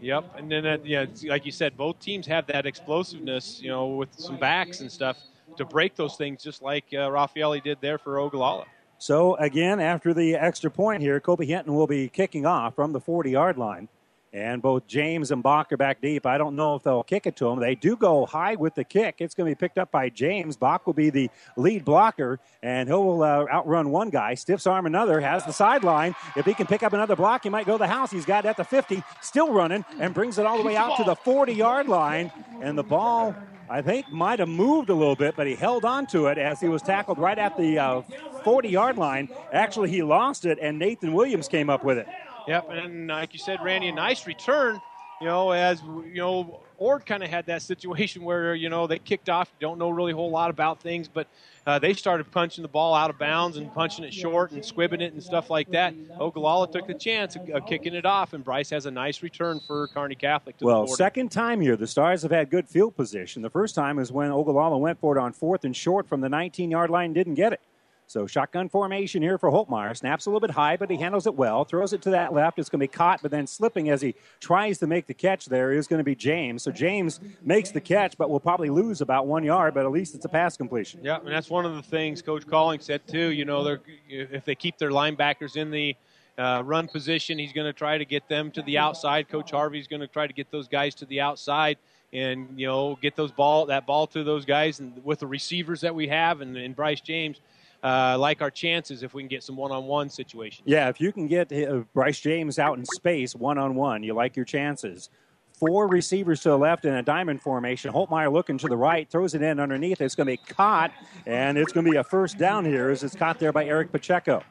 Yep, 0.01 0.33
and 0.35 0.49
then 0.51 0.65
uh, 0.65 0.77
yeah, 0.83 1.05
like 1.25 1.45
you 1.45 1.51
said, 1.51 1.77
both 1.77 1.99
teams 1.99 2.25
have 2.25 2.47
that 2.47 2.65
explosiveness, 2.65 3.61
you 3.61 3.69
know, 3.69 3.85
with 3.85 4.09
some 4.17 4.39
backs 4.39 4.79
and 4.79 4.91
stuff 4.91 5.19
to 5.55 5.65
break 5.65 5.95
those 5.95 6.15
things, 6.15 6.41
just 6.41 6.63
like 6.63 6.85
uh, 6.93 7.11
Raffaelli 7.11 7.63
did 7.63 7.77
there 7.79 7.99
for 7.99 8.17
Ogallala. 8.17 8.65
So 8.97 9.35
again, 9.35 9.79
after 9.79 10.15
the 10.15 10.33
extra 10.33 10.71
point 10.71 11.03
here, 11.03 11.19
Kobe 11.19 11.45
Hinton 11.45 11.75
will 11.75 11.85
be 11.85 12.09
kicking 12.09 12.47
off 12.47 12.73
from 12.73 12.91
the 12.91 12.99
40 12.99 13.29
yard 13.29 13.59
line. 13.59 13.89
And 14.33 14.61
both 14.61 14.87
James 14.87 15.31
and 15.31 15.41
Bach 15.41 15.71
are 15.71 15.77
back 15.77 16.01
deep. 16.01 16.25
I 16.25 16.37
don't 16.37 16.55
know 16.55 16.75
if 16.75 16.83
they'll 16.83 17.03
kick 17.03 17.25
it 17.27 17.37
to 17.37 17.47
him. 17.47 17.59
They 17.59 17.75
do 17.75 17.95
go 17.95 18.25
high 18.25 18.55
with 18.55 18.75
the 18.75 18.83
kick. 18.83 19.15
It's 19.19 19.33
going 19.33 19.49
to 19.49 19.55
be 19.55 19.59
picked 19.59 19.77
up 19.77 19.89
by 19.89 20.09
James. 20.09 20.57
Bach 20.57 20.85
will 20.85 20.93
be 20.93 21.09
the 21.09 21.29
lead 21.55 21.85
blocker, 21.85 22.39
and 22.61 22.89
he'll 22.89 23.23
uh, 23.23 23.45
outrun 23.51 23.89
one 23.89 24.09
guy. 24.09 24.33
Stiffs 24.33 24.67
arm 24.67 24.85
another, 24.85 25.21
has 25.21 25.45
the 25.45 25.53
sideline. 25.53 26.13
If 26.35 26.45
he 26.45 26.53
can 26.53 26.67
pick 26.67 26.83
up 26.83 26.91
another 26.91 27.15
block, 27.15 27.43
he 27.43 27.49
might 27.49 27.65
go 27.65 27.77
the 27.77 27.87
house. 27.87 28.11
He's 28.11 28.25
got 28.25 28.45
it 28.45 28.49
at 28.49 28.57
the 28.57 28.65
50, 28.65 29.01
still 29.21 29.53
running, 29.53 29.85
and 29.99 30.13
brings 30.13 30.37
it 30.37 30.45
all 30.45 30.57
the 30.57 30.63
way 30.63 30.75
out 30.75 30.97
to 30.97 31.03
the 31.03 31.15
40 31.15 31.53
yard 31.53 31.87
line. 31.87 32.31
And 32.61 32.77
the 32.77 32.83
ball, 32.83 33.33
I 33.69 33.81
think, 33.81 34.11
might 34.11 34.39
have 34.39 34.49
moved 34.49 34.89
a 34.89 34.93
little 34.93 35.15
bit, 35.15 35.35
but 35.37 35.47
he 35.47 35.55
held 35.55 35.85
on 35.85 36.05
to 36.07 36.27
it 36.27 36.37
as 36.37 36.59
he 36.59 36.67
was 36.67 36.81
tackled 36.81 37.17
right 37.17 37.37
at 37.37 37.57
the 37.57 37.79
uh, 37.79 38.01
40 38.43 38.67
yard 38.67 38.97
line. 38.97 39.29
Actually, 39.53 39.89
he 39.89 40.03
lost 40.03 40.45
it, 40.45 40.59
and 40.61 40.77
Nathan 40.77 41.13
Williams 41.13 41.47
came 41.47 41.69
up 41.69 41.83
with 41.83 41.97
it. 41.97 42.07
Yep, 42.47 42.69
and 42.69 43.07
like 43.07 43.33
you 43.33 43.39
said, 43.39 43.59
Randy, 43.61 43.89
a 43.89 43.91
nice 43.93 44.25
return. 44.25 44.79
You 45.19 45.27
know, 45.27 45.51
as 45.51 45.81
you 45.81 46.15
know, 46.15 46.61
Ord 46.77 47.05
kind 47.05 47.23
of 47.23 47.29
had 47.29 47.47
that 47.47 47.63
situation 47.63 48.23
where 48.23 48.53
you 48.53 48.69
know 48.69 48.87
they 48.87 48.99
kicked 48.99 49.29
off. 49.29 49.51
Don't 49.59 49.79
know 49.79 49.89
really 49.89 50.11
a 50.11 50.15
whole 50.15 50.29
lot 50.29 50.49
about 50.49 50.79
things, 50.79 51.07
but 51.07 51.27
uh, 51.65 51.79
they 51.79 51.93
started 51.93 52.31
punching 52.31 52.61
the 52.61 52.67
ball 52.67 52.93
out 52.93 53.09
of 53.09 53.17
bounds 53.17 53.57
and 53.57 53.73
punching 53.73 54.05
it 54.05 54.13
short 54.13 54.51
and 54.51 54.61
squibbing 54.61 55.01
it 55.01 55.11
and 55.11 55.21
stuff 55.21 55.49
like 55.49 55.71
that. 55.71 55.93
Ogallala 56.19 56.71
took 56.71 56.87
the 56.87 56.93
chance 56.93 57.35
of, 57.35 57.65
kicking 57.65 57.95
it 57.95 58.05
off, 58.05 58.33
and 58.33 58.43
Bryce 58.43 58.69
has 58.69 58.85
a 58.85 58.91
nice 58.91 59.21
return 59.23 59.59
for 59.67 59.87
Kearney 59.87 60.15
Catholic. 60.15 60.57
To 60.59 60.65
Well, 60.65 60.87
second 60.87 61.31
time 61.31 61.59
here, 61.59 61.75
the 61.75 61.87
Stars 61.87 62.21
have 62.21 62.31
had 62.31 62.49
good 62.49 62.69
field 62.69 62.95
position. 62.95 63.41
The 63.41 63.49
first 63.49 63.75
time 63.75 63.99
is 63.99 64.11
when 64.11 64.31
Ogallala 64.31 64.77
went 64.77 64.99
for 64.99 65.17
it 65.17 65.19
on 65.19 65.33
fourth 65.33 65.65
and 65.65 65.75
short 65.75 66.07
from 66.07 66.21
the 66.21 66.29
19 66.29 66.71
yard 66.71 66.89
line 66.89 67.05
and 67.05 67.15
didn't 67.15 67.35
get 67.35 67.51
it. 67.51 67.59
So 68.07 68.25
shotgun 68.25 68.69
formation 68.69 69.21
here 69.21 69.37
for 69.37 69.51
Holtmeyer. 69.51 69.95
Snaps 69.95 70.25
a 70.25 70.29
little 70.29 70.39
bit 70.39 70.51
high, 70.51 70.77
but 70.77 70.89
he 70.89 70.95
handles 70.95 71.27
it 71.27 71.35
well. 71.35 71.65
Throws 71.65 71.91
it 71.91 72.01
to 72.03 72.09
that 72.11 72.33
left. 72.33 72.57
It's 72.57 72.69
going 72.69 72.79
to 72.79 72.83
be 72.85 72.87
caught, 72.87 73.21
but 73.21 73.31
then 73.31 73.45
slipping 73.45 73.89
as 73.89 74.01
he 74.01 74.15
tries 74.39 74.77
to 74.79 74.87
make 74.87 75.07
the 75.07 75.13
catch 75.13 75.45
there 75.47 75.73
is 75.73 75.87
going 75.87 75.97
to 75.97 76.05
be 76.05 76.15
James. 76.15 76.63
So 76.63 76.71
James 76.71 77.19
makes 77.43 77.71
the 77.71 77.81
catch, 77.81 78.17
but 78.17 78.29
will 78.29 78.39
probably 78.39 78.69
lose 78.69 79.01
about 79.01 79.27
one 79.27 79.43
yard, 79.43 79.73
but 79.73 79.85
at 79.85 79.91
least 79.91 80.15
it's 80.15 80.23
a 80.23 80.29
pass 80.29 80.55
completion. 80.55 81.01
Yeah, 81.03 81.17
and 81.17 81.27
that's 81.27 81.49
one 81.49 81.65
of 81.65 81.75
the 81.75 81.81
things 81.81 82.21
Coach 82.21 82.47
Colling 82.47 82.79
said 82.79 83.05
too. 83.07 83.33
You 83.33 83.43
know, 83.43 83.77
if 84.07 84.45
they 84.45 84.55
keep 84.55 84.77
their 84.77 84.91
linebackers 84.91 85.57
in 85.57 85.69
the 85.69 85.93
uh, 86.37 86.61
run 86.65 86.87
position, 86.87 87.37
he's 87.37 87.51
going 87.51 87.67
to 87.67 87.73
try 87.73 87.97
to 87.97 88.05
get 88.05 88.29
them 88.29 88.51
to 88.51 88.61
the 88.61 88.77
outside. 88.77 89.27
Coach 89.27 89.51
Harvey's 89.51 89.87
going 89.87 89.99
to 89.99 90.07
try 90.07 90.27
to 90.27 90.33
get 90.33 90.49
those 90.49 90.69
guys 90.69 90.95
to 90.95 91.05
the 91.05 91.19
outside 91.19 91.77
and 92.13 92.57
you 92.57 92.65
know 92.65 92.97
get 93.01 93.17
those 93.17 93.33
ball 93.33 93.65
that 93.65 93.85
ball 93.85 94.07
to 94.07 94.23
those 94.23 94.45
guys. 94.45 94.79
And 94.79 95.03
with 95.03 95.19
the 95.19 95.27
receivers 95.27 95.81
that 95.81 95.93
we 95.93 96.07
have 96.07 96.39
and, 96.39 96.55
and 96.55 96.73
Bryce 96.73 97.01
James, 97.01 97.41
uh, 97.87 98.17
like 98.17 98.41
our 98.41 98.51
chances 98.51 99.01
if 99.01 99.13
we 99.13 99.21
can 99.21 99.29
get 99.29 99.43
some 99.43 99.55
one-on-one 99.55 100.09
situations. 100.09 100.63
Yeah, 100.65 100.89
if 100.89 100.99
you 100.99 101.11
can 101.13 101.27
get 101.27 101.51
uh, 101.53 101.83
Bryce 101.93 102.19
James 102.19 102.59
out 102.59 102.77
in 102.77 102.85
space 102.85 103.33
one 103.33 103.57
on 103.57 103.75
one, 103.75 104.03
you 104.03 104.13
like 104.13 104.35
your 104.35 104.45
chances. 104.45 105.09
Four 105.53 105.87
receivers 105.87 106.41
to 106.41 106.49
the 106.49 106.57
left 106.57 106.85
in 106.85 106.93
a 106.93 107.01
diamond 107.01 107.41
formation. 107.41 107.91
Holtmeyer 107.91 108.31
looking 108.31 108.57
to 108.59 108.67
the 108.67 108.77
right, 108.77 109.09
throws 109.09 109.33
it 109.33 109.41
in 109.41 109.59
underneath. 109.59 110.01
It's 110.01 110.15
going 110.15 110.27
to 110.27 110.33
be 110.33 110.53
caught, 110.53 110.91
and 111.25 111.57
it's 111.57 111.71
going 111.71 111.85
to 111.85 111.91
be 111.91 111.97
a 111.97 112.03
first 112.03 112.37
down 112.37 112.65
here 112.65 112.89
as 112.89 113.03
it's 113.03 113.15
caught 113.15 113.39
there 113.39 113.53
by 113.53 113.65
Eric 113.65 113.91
Pacheco. 113.91 114.43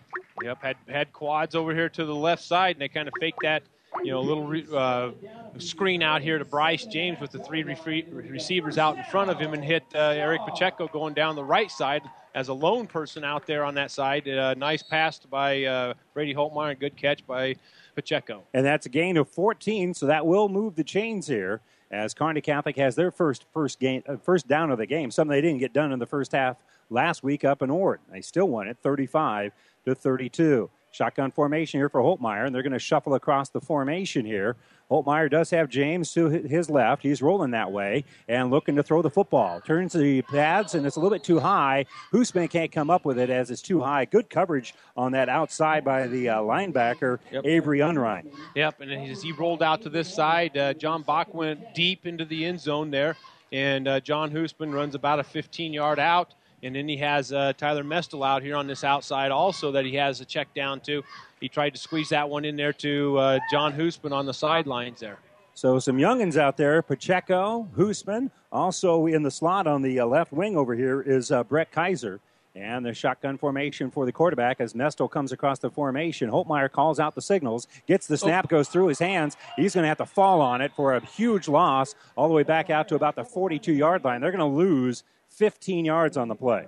Yep, 0.43 0.63
had 0.63 0.77
had 0.89 1.13
quads 1.13 1.55
over 1.55 1.75
here 1.75 1.89
to 1.91 2.05
the 2.05 2.15
left 2.15 2.43
side, 2.43 2.77
and 2.77 2.81
they 2.81 2.89
kind 2.89 3.07
of 3.07 3.15
faked 3.21 3.39
that, 3.43 3.63
you 4.03 4.11
know, 4.11 4.21
little 4.21 4.47
re, 4.47 4.67
uh, 4.75 5.11
screen 5.59 6.03
out 6.03 6.23
here 6.23 6.39
to 6.39 6.45
Bryce 6.45 6.87
James 6.87 7.21
with 7.21 7.31
the 7.31 7.39
three 7.39 7.63
re- 7.63 8.07
receivers 8.11 8.77
out 8.77 8.97
in 8.97 9.05
front 9.05 9.31
of 9.31 9.39
him, 9.39 9.55
and 9.55 9.63
hit 9.63 9.85
uh, 9.95 9.99
Eric 9.99 10.41
Pacheco 10.45 10.89
going 10.89 11.15
down 11.15 11.37
the 11.37 11.45
right 11.45 11.71
side 11.71 12.03
as 12.37 12.49
a 12.49 12.53
lone 12.53 12.87
person 12.87 13.25
out 13.25 13.47
there 13.47 13.65
on 13.65 13.75
that 13.75 13.91
side. 13.91 14.29
Uh, 14.29 14.55
nice 14.55 14.83
pass 14.83 15.19
by 15.19 15.65
uh, 15.65 15.95
Brady 16.13 16.35
Holtmeyer, 16.35 16.71
and 16.71 16.79
good 16.79 16.95
catch 16.95 17.27
by 17.27 17.57
Pacheco. 17.97 18.45
And 18.53 18.65
that's 18.65 18.85
a 18.85 18.91
gain 18.91 19.17
of 19.17 19.29
14, 19.31 19.95
so 19.95 20.07
that 20.07 20.25
will 20.25 20.49
move 20.49 20.77
the 20.77 20.85
chains 20.85 21.27
here 21.27 21.63
as 21.91 22.13
Kearney 22.13 22.43
Catholic 22.43 22.77
has 22.77 22.95
their 22.95 23.11
first 23.11 23.47
first 23.55 23.81
game, 23.81 24.03
uh, 24.07 24.17
first 24.17 24.47
down 24.47 24.71
of 24.71 24.79
the 24.79 24.87
game. 24.87 25.11
Something 25.11 25.35
they 25.35 25.41
didn't 25.41 25.61
get 25.61 25.73
done 25.73 25.93
in 25.93 25.99
the 25.99 26.07
first 26.07 26.33
half 26.33 26.59
last 26.91 27.23
week 27.23 27.43
up 27.43 27.63
in 27.63 27.71
Ord. 27.71 28.01
They 28.13 28.21
still 28.21 28.49
won 28.49 28.69
it 28.69 28.77
35 28.83 29.53
to 29.87 29.95
32. 29.95 30.71
Shotgun 30.91 31.31
formation 31.31 31.81
here 31.81 31.89
for 31.89 32.01
Holtmeyer, 32.01 32.47
and 32.47 32.55
they're 32.55 32.63
going 32.63 32.73
to 32.73 32.79
shuffle 32.79 33.15
across 33.15 33.49
the 33.49 33.61
formation 33.61 34.27
here. 34.27 34.57
Holtmeyer 34.91 35.31
does 35.31 35.51
have 35.51 35.69
James 35.69 36.13
to 36.13 36.29
his 36.29 36.71
left. 36.71 37.03
He's 37.03 37.21
rolling 37.21 37.51
that 37.51 37.73
way 37.73 38.05
and 38.29 38.51
looking 38.51 38.77
to 38.77 38.83
throw 38.83 39.03
the 39.03 39.11
football. 39.11 39.61
Turns 39.61 39.93
the 39.93 40.23
pads, 40.23 40.75
and 40.75 40.87
it's 40.87 40.97
a 40.97 41.01
little 41.01 41.15
bit 41.15 41.25
too 41.25 41.41
high. 41.41 41.87
Hoosman 42.13 42.49
can't 42.49 42.71
come 42.71 42.89
up 42.89 43.05
with 43.05 43.19
it 43.19 43.29
as 43.29 43.51
it's 43.51 43.63
too 43.63 43.81
high. 43.81 44.05
Good 44.05 44.31
coverage 44.31 44.75
on 44.97 45.13
that 45.13 45.29
outside 45.29 45.85
by 45.85 46.07
the 46.07 46.29
uh, 46.29 46.39
linebacker, 46.39 47.19
Avery 47.45 47.81
Unrein. 47.81 48.31
Yep, 48.55 48.81
and 48.81 48.93
as 49.11 49.23
he 49.23 49.33
rolled 49.33 49.63
out 49.63 49.83
to 49.83 49.89
this 49.89 50.13
side, 50.13 50.57
uh, 50.57 50.73
John 50.75 51.03
Bach 51.03 51.35
went 51.35 51.75
deep 51.75 52.07
into 52.07 52.25
the 52.25 52.45
end 52.45 52.61
zone 52.61 52.91
there, 52.91 53.17
and 53.51 53.89
uh, 53.89 54.01
John 54.01 54.31
Hoosman 54.31 54.73
runs 54.73 54.95
about 54.95 55.19
a 55.19 55.25
15 55.25 55.73
yard 55.73 55.99
out 55.99 56.35
And 56.63 56.75
then 56.75 56.89
he 56.89 56.97
has 56.99 57.33
uh, 57.33 57.53
Tyler 57.57 57.85
Mestel 57.85 58.27
out 58.27 58.43
here 58.43 58.57
on 58.57 58.67
this 58.67 58.83
outside 58.83 59.31
also 59.31 59.73
that 59.73 59.85
he 59.85 59.95
has 59.97 60.21
a 60.21 60.25
check 60.25 60.53
down 60.55 60.81
to. 60.81 61.03
He 61.41 61.49
tried 61.49 61.75
to 61.75 61.79
squeeze 61.79 62.09
that 62.09 62.29
one 62.29 62.45
in 62.45 62.57
there 62.57 62.73
to 62.75 63.19
uh, 63.19 63.39
John 63.51 63.73
Hoosman 63.73 64.13
on 64.13 64.27
the 64.27 64.35
sidelines 64.35 65.01
there. 65.01 65.19
So 65.55 65.79
some 65.79 65.97
youngins 65.97 66.37
out 66.37 66.57
there, 66.57 66.83
Pacheco, 66.83 67.69
Hoosman. 67.77 68.31
Also 68.53 69.07
in 69.07 69.23
the 69.23 69.31
slot 69.31 69.67
on 69.67 69.83
the 69.83 70.01
uh, 70.01 70.07
left 70.07 70.33
wing 70.33 70.57
over 70.57 70.75
here 70.75 71.03
is 71.03 71.31
uh, 71.31 71.45
Brett 71.45 71.73
Kaiser. 71.73 72.21
And 72.55 72.87
the 72.87 72.95
shotgun 72.95 73.37
formation 73.37 73.91
for 73.91 74.07
the 74.07 74.13
quarterback 74.13 74.63
as 74.63 74.73
Mestel 74.73 75.11
comes 75.11 75.31
across 75.31 75.59
the 75.59 75.71
formation. 75.71 76.31
Holtmeyer 76.31 76.73
calls 76.73 76.99
out 76.99 77.15
the 77.15 77.21
signals, 77.21 77.69
gets 77.87 78.07
the 78.07 78.17
snap, 78.17 78.49
goes 78.49 78.69
through 78.69 78.87
his 78.87 78.99
hands. 78.99 79.37
He's 79.57 79.75
going 79.75 79.83
to 79.85 79.89
have 79.89 79.99
to 79.99 80.07
fall 80.07 80.41
on 80.41 80.63
it 80.63 80.73
for 80.75 80.95
a 80.95 81.05
huge 81.05 81.49
loss 81.49 81.95
all 82.17 82.29
the 82.29 82.35
way 82.35 82.45
back 82.45 82.71
out 82.71 82.89
to 82.89 82.95
about 82.95 83.15
the 83.15 83.25
42 83.25 83.75
yard 83.75 84.05
line. 84.05 84.23
They're 84.23 84.31
going 84.31 84.39
to 84.39 84.57
lose 84.57 85.05
15 85.37 85.85
yards 85.85 86.17
on 86.17 86.29
the 86.29 86.35
play. 86.35 86.67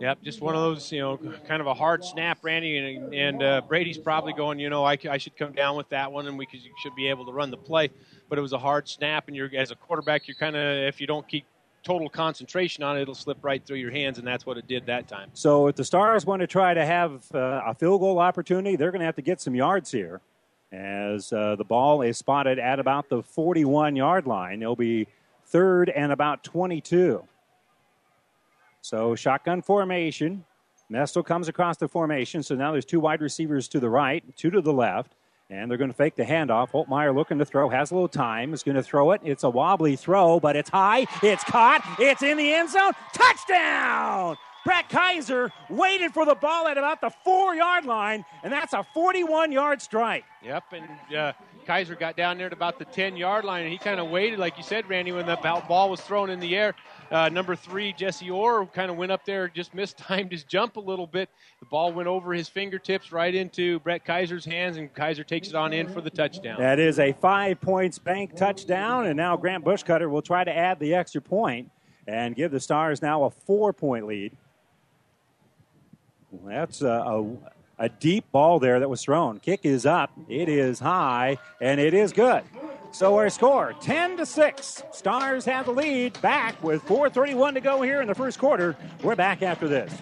Yep, 0.00 0.22
just 0.22 0.42
one 0.42 0.54
of 0.54 0.60
those, 0.60 0.92
you 0.92 1.00
know, 1.00 1.16
kind 1.48 1.62
of 1.62 1.66
a 1.66 1.72
hard 1.72 2.04
snap, 2.04 2.38
Randy, 2.42 2.76
and, 2.76 3.14
and 3.14 3.42
uh, 3.42 3.62
Brady's 3.66 3.96
probably 3.96 4.34
going, 4.34 4.58
you 4.58 4.68
know, 4.68 4.84
I, 4.84 4.98
I, 5.10 5.16
should 5.16 5.36
come 5.36 5.52
down 5.52 5.76
with 5.76 5.88
that 5.88 6.12
one, 6.12 6.26
and 6.26 6.36
we 6.36 6.44
could, 6.44 6.60
should 6.82 6.94
be 6.94 7.08
able 7.08 7.24
to 7.24 7.32
run 7.32 7.50
the 7.50 7.56
play. 7.56 7.90
But 8.28 8.38
it 8.38 8.42
was 8.42 8.52
a 8.52 8.58
hard 8.58 8.86
snap, 8.86 9.28
and 9.28 9.36
you're 9.36 9.50
as 9.56 9.70
a 9.70 9.76
quarterback, 9.76 10.28
you're 10.28 10.36
kind 10.36 10.56
of 10.56 10.62
if 10.62 11.00
you 11.00 11.06
don't 11.06 11.26
keep 11.26 11.46
total 11.82 12.08
concentration 12.08 12.84
on 12.84 12.98
it, 12.98 13.02
it'll 13.02 13.14
slip 13.14 13.38
right 13.42 13.64
through 13.64 13.78
your 13.78 13.90
hands, 13.90 14.18
and 14.18 14.26
that's 14.26 14.44
what 14.44 14.58
it 14.58 14.68
did 14.68 14.84
that 14.86 15.08
time. 15.08 15.30
So 15.32 15.68
if 15.68 15.76
the 15.76 15.84
Stars 15.84 16.26
want 16.26 16.40
to 16.40 16.46
try 16.46 16.74
to 16.74 16.84
have 16.84 17.24
uh, 17.34 17.62
a 17.66 17.74
field 17.74 18.00
goal 18.00 18.18
opportunity, 18.18 18.76
they're 18.76 18.90
going 18.90 19.00
to 19.00 19.06
have 19.06 19.16
to 19.16 19.22
get 19.22 19.40
some 19.40 19.54
yards 19.54 19.90
here. 19.90 20.20
As 20.70 21.32
uh, 21.32 21.56
the 21.56 21.64
ball 21.64 22.02
is 22.02 22.18
spotted 22.18 22.58
at 22.58 22.78
about 22.78 23.08
the 23.08 23.22
41 23.22 23.96
yard 23.96 24.26
line, 24.26 24.62
it'll 24.62 24.76
be 24.76 25.06
third 25.46 25.90
and 25.90 26.12
about 26.12 26.44
22. 26.44 27.22
So 28.82 29.14
shotgun 29.14 29.62
formation. 29.62 30.44
Mestel 30.90 31.24
comes 31.24 31.48
across 31.48 31.78
the 31.78 31.88
formation. 31.88 32.42
So 32.42 32.54
now 32.54 32.72
there's 32.72 32.84
two 32.84 33.00
wide 33.00 33.22
receivers 33.22 33.68
to 33.68 33.80
the 33.80 33.88
right, 33.88 34.22
two 34.36 34.50
to 34.50 34.60
the 34.60 34.72
left. 34.72 35.14
And 35.48 35.70
they're 35.70 35.78
going 35.78 35.90
to 35.90 35.96
fake 35.96 36.16
the 36.16 36.24
handoff. 36.24 36.70
Holtmeyer 36.70 37.14
looking 37.14 37.38
to 37.38 37.44
throw, 37.44 37.68
has 37.68 37.90
a 37.90 37.94
little 37.94 38.08
time, 38.08 38.54
is 38.54 38.62
going 38.62 38.74
to 38.74 38.82
throw 38.82 39.12
it. 39.12 39.20
It's 39.22 39.44
a 39.44 39.50
wobbly 39.50 39.96
throw, 39.96 40.40
but 40.40 40.56
it's 40.56 40.70
high. 40.70 41.06
It's 41.22 41.44
caught. 41.44 41.84
It's 41.98 42.22
in 42.22 42.38
the 42.38 42.52
end 42.52 42.70
zone. 42.70 42.92
Touchdown! 43.14 44.36
Brett 44.64 44.88
Kaiser 44.88 45.52
waited 45.68 46.12
for 46.12 46.24
the 46.24 46.36
ball 46.36 46.68
at 46.68 46.78
about 46.78 47.00
the 47.00 47.10
four 47.24 47.54
yard 47.54 47.84
line, 47.84 48.24
and 48.42 48.52
that's 48.52 48.72
a 48.72 48.84
41 48.94 49.52
yard 49.52 49.82
strike. 49.82 50.24
Yep, 50.42 50.64
and 50.72 51.16
uh, 51.16 51.32
Kaiser 51.66 51.94
got 51.94 52.16
down 52.16 52.38
there 52.38 52.46
at 52.46 52.52
about 52.52 52.78
the 52.78 52.84
10 52.84 53.16
yard 53.16 53.44
line, 53.44 53.62
and 53.64 53.72
he 53.72 53.78
kind 53.78 54.00
of 54.00 54.10
waited, 54.10 54.38
like 54.38 54.56
you 54.56 54.62
said, 54.62 54.88
Randy, 54.88 55.12
when 55.12 55.26
the 55.26 55.36
ball 55.36 55.90
was 55.90 56.00
thrown 56.00 56.30
in 56.30 56.40
the 56.40 56.56
air. 56.56 56.74
Uh, 57.10 57.28
number 57.28 57.54
three, 57.54 57.92
Jesse 57.92 58.30
Orr, 58.30 58.66
kind 58.66 58.90
of 58.90 58.96
went 58.96 59.12
up 59.12 59.24
there, 59.24 59.48
just 59.48 59.74
mistimed 59.74 60.32
his 60.32 60.44
jump 60.44 60.76
a 60.76 60.80
little 60.80 61.06
bit. 61.06 61.28
The 61.60 61.66
ball 61.66 61.92
went 61.92 62.08
over 62.08 62.32
his 62.32 62.48
fingertips 62.48 63.12
right 63.12 63.34
into 63.34 63.80
Brett 63.80 64.04
Kaiser's 64.04 64.44
hands, 64.44 64.76
and 64.76 64.92
Kaiser 64.92 65.24
takes 65.24 65.48
it 65.48 65.54
on 65.54 65.72
in 65.72 65.88
for 65.88 66.00
the 66.00 66.10
touchdown. 66.10 66.58
That 66.58 66.78
is 66.78 66.98
a 66.98 67.12
five 67.12 67.60
points 67.60 67.98
bank 67.98 68.36
touchdown, 68.36 69.06
and 69.06 69.16
now 69.16 69.36
Grant 69.36 69.64
Bushcutter 69.64 70.08
will 70.08 70.22
try 70.22 70.44
to 70.44 70.56
add 70.56 70.78
the 70.78 70.94
extra 70.94 71.20
point 71.20 71.70
and 72.06 72.34
give 72.34 72.50
the 72.50 72.60
Stars 72.60 73.02
now 73.02 73.24
a 73.24 73.30
four 73.30 73.72
point 73.72 74.06
lead. 74.06 74.36
That's 76.44 76.82
a, 76.82 76.88
a, 76.88 77.22
a, 77.82 77.88
deep 77.88 78.30
ball 78.32 78.58
there 78.58 78.80
that 78.80 78.88
was 78.88 79.02
thrown. 79.02 79.38
Kick 79.38 79.60
is 79.64 79.84
up, 79.86 80.10
it 80.28 80.48
is 80.48 80.78
high, 80.78 81.38
and 81.60 81.80
it 81.80 81.94
is 81.94 82.12
good. 82.12 82.42
So 82.92 83.16
our 83.16 83.30
score 83.30 83.74
10 83.80 84.18
to 84.18 84.26
6. 84.26 84.82
Stars 84.92 85.44
have 85.46 85.66
the 85.66 85.72
lead 85.72 86.20
back 86.20 86.62
with 86.62 86.82
4:31 86.82 87.54
to 87.54 87.60
go 87.60 87.80
here 87.82 88.00
in 88.00 88.06
the 88.06 88.14
first 88.14 88.38
quarter. 88.38 88.76
We're 89.02 89.16
back 89.16 89.42
after 89.42 89.66
this. 89.66 89.92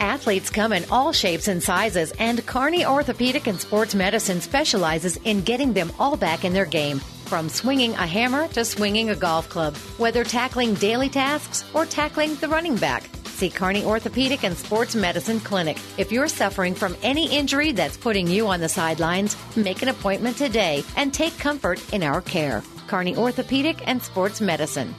Athletes 0.00 0.48
come 0.48 0.72
in 0.72 0.84
all 0.90 1.12
shapes 1.12 1.46
and 1.46 1.62
sizes, 1.62 2.12
and 2.18 2.44
Kearney 2.46 2.86
Orthopedic 2.86 3.46
and 3.46 3.60
Sports 3.60 3.94
Medicine 3.94 4.40
specializes 4.40 5.18
in 5.18 5.42
getting 5.42 5.74
them 5.74 5.92
all 5.98 6.16
back 6.16 6.44
in 6.44 6.54
their 6.54 6.64
game. 6.64 6.98
From 7.26 7.48
swinging 7.48 7.92
a 7.92 8.06
hammer 8.06 8.48
to 8.48 8.64
swinging 8.64 9.10
a 9.10 9.14
golf 9.14 9.48
club, 9.48 9.76
whether 9.98 10.24
tackling 10.24 10.74
daily 10.74 11.08
tasks 11.08 11.64
or 11.74 11.84
tackling 11.86 12.34
the 12.36 12.48
running 12.48 12.76
back. 12.76 13.04
See 13.40 13.48
Kearney 13.48 13.86
Orthopedic 13.86 14.44
and 14.44 14.54
Sports 14.54 14.94
Medicine 14.94 15.40
Clinic. 15.40 15.78
If 15.96 16.12
you're 16.12 16.28
suffering 16.28 16.74
from 16.74 16.94
any 17.02 17.34
injury 17.34 17.72
that's 17.72 17.96
putting 17.96 18.26
you 18.26 18.46
on 18.48 18.60
the 18.60 18.68
sidelines, 18.68 19.34
make 19.56 19.80
an 19.80 19.88
appointment 19.88 20.36
today 20.36 20.84
and 20.94 21.10
take 21.14 21.38
comfort 21.38 21.80
in 21.94 22.02
our 22.02 22.20
care. 22.20 22.62
Kearney 22.86 23.16
Orthopedic 23.16 23.88
and 23.88 24.02
Sports 24.02 24.42
Medicine. 24.42 24.94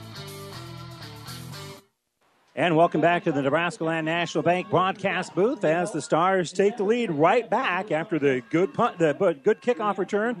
And 2.54 2.76
welcome 2.76 3.00
back 3.00 3.24
to 3.24 3.32
the 3.32 3.40
Nebraska 3.40 3.82
Land 3.84 4.04
National 4.04 4.42
Bank 4.42 4.68
broadcast 4.68 5.34
booth 5.34 5.64
as 5.64 5.90
the 5.90 6.02
Stars 6.02 6.52
take 6.52 6.76
the 6.76 6.84
lead 6.84 7.10
right 7.10 7.48
back 7.48 7.90
after 7.90 8.18
the 8.18 8.42
good 8.50 8.74
punt, 8.74 8.98
the 8.98 9.14
good 9.42 9.62
kickoff 9.62 9.96
return, 9.96 10.36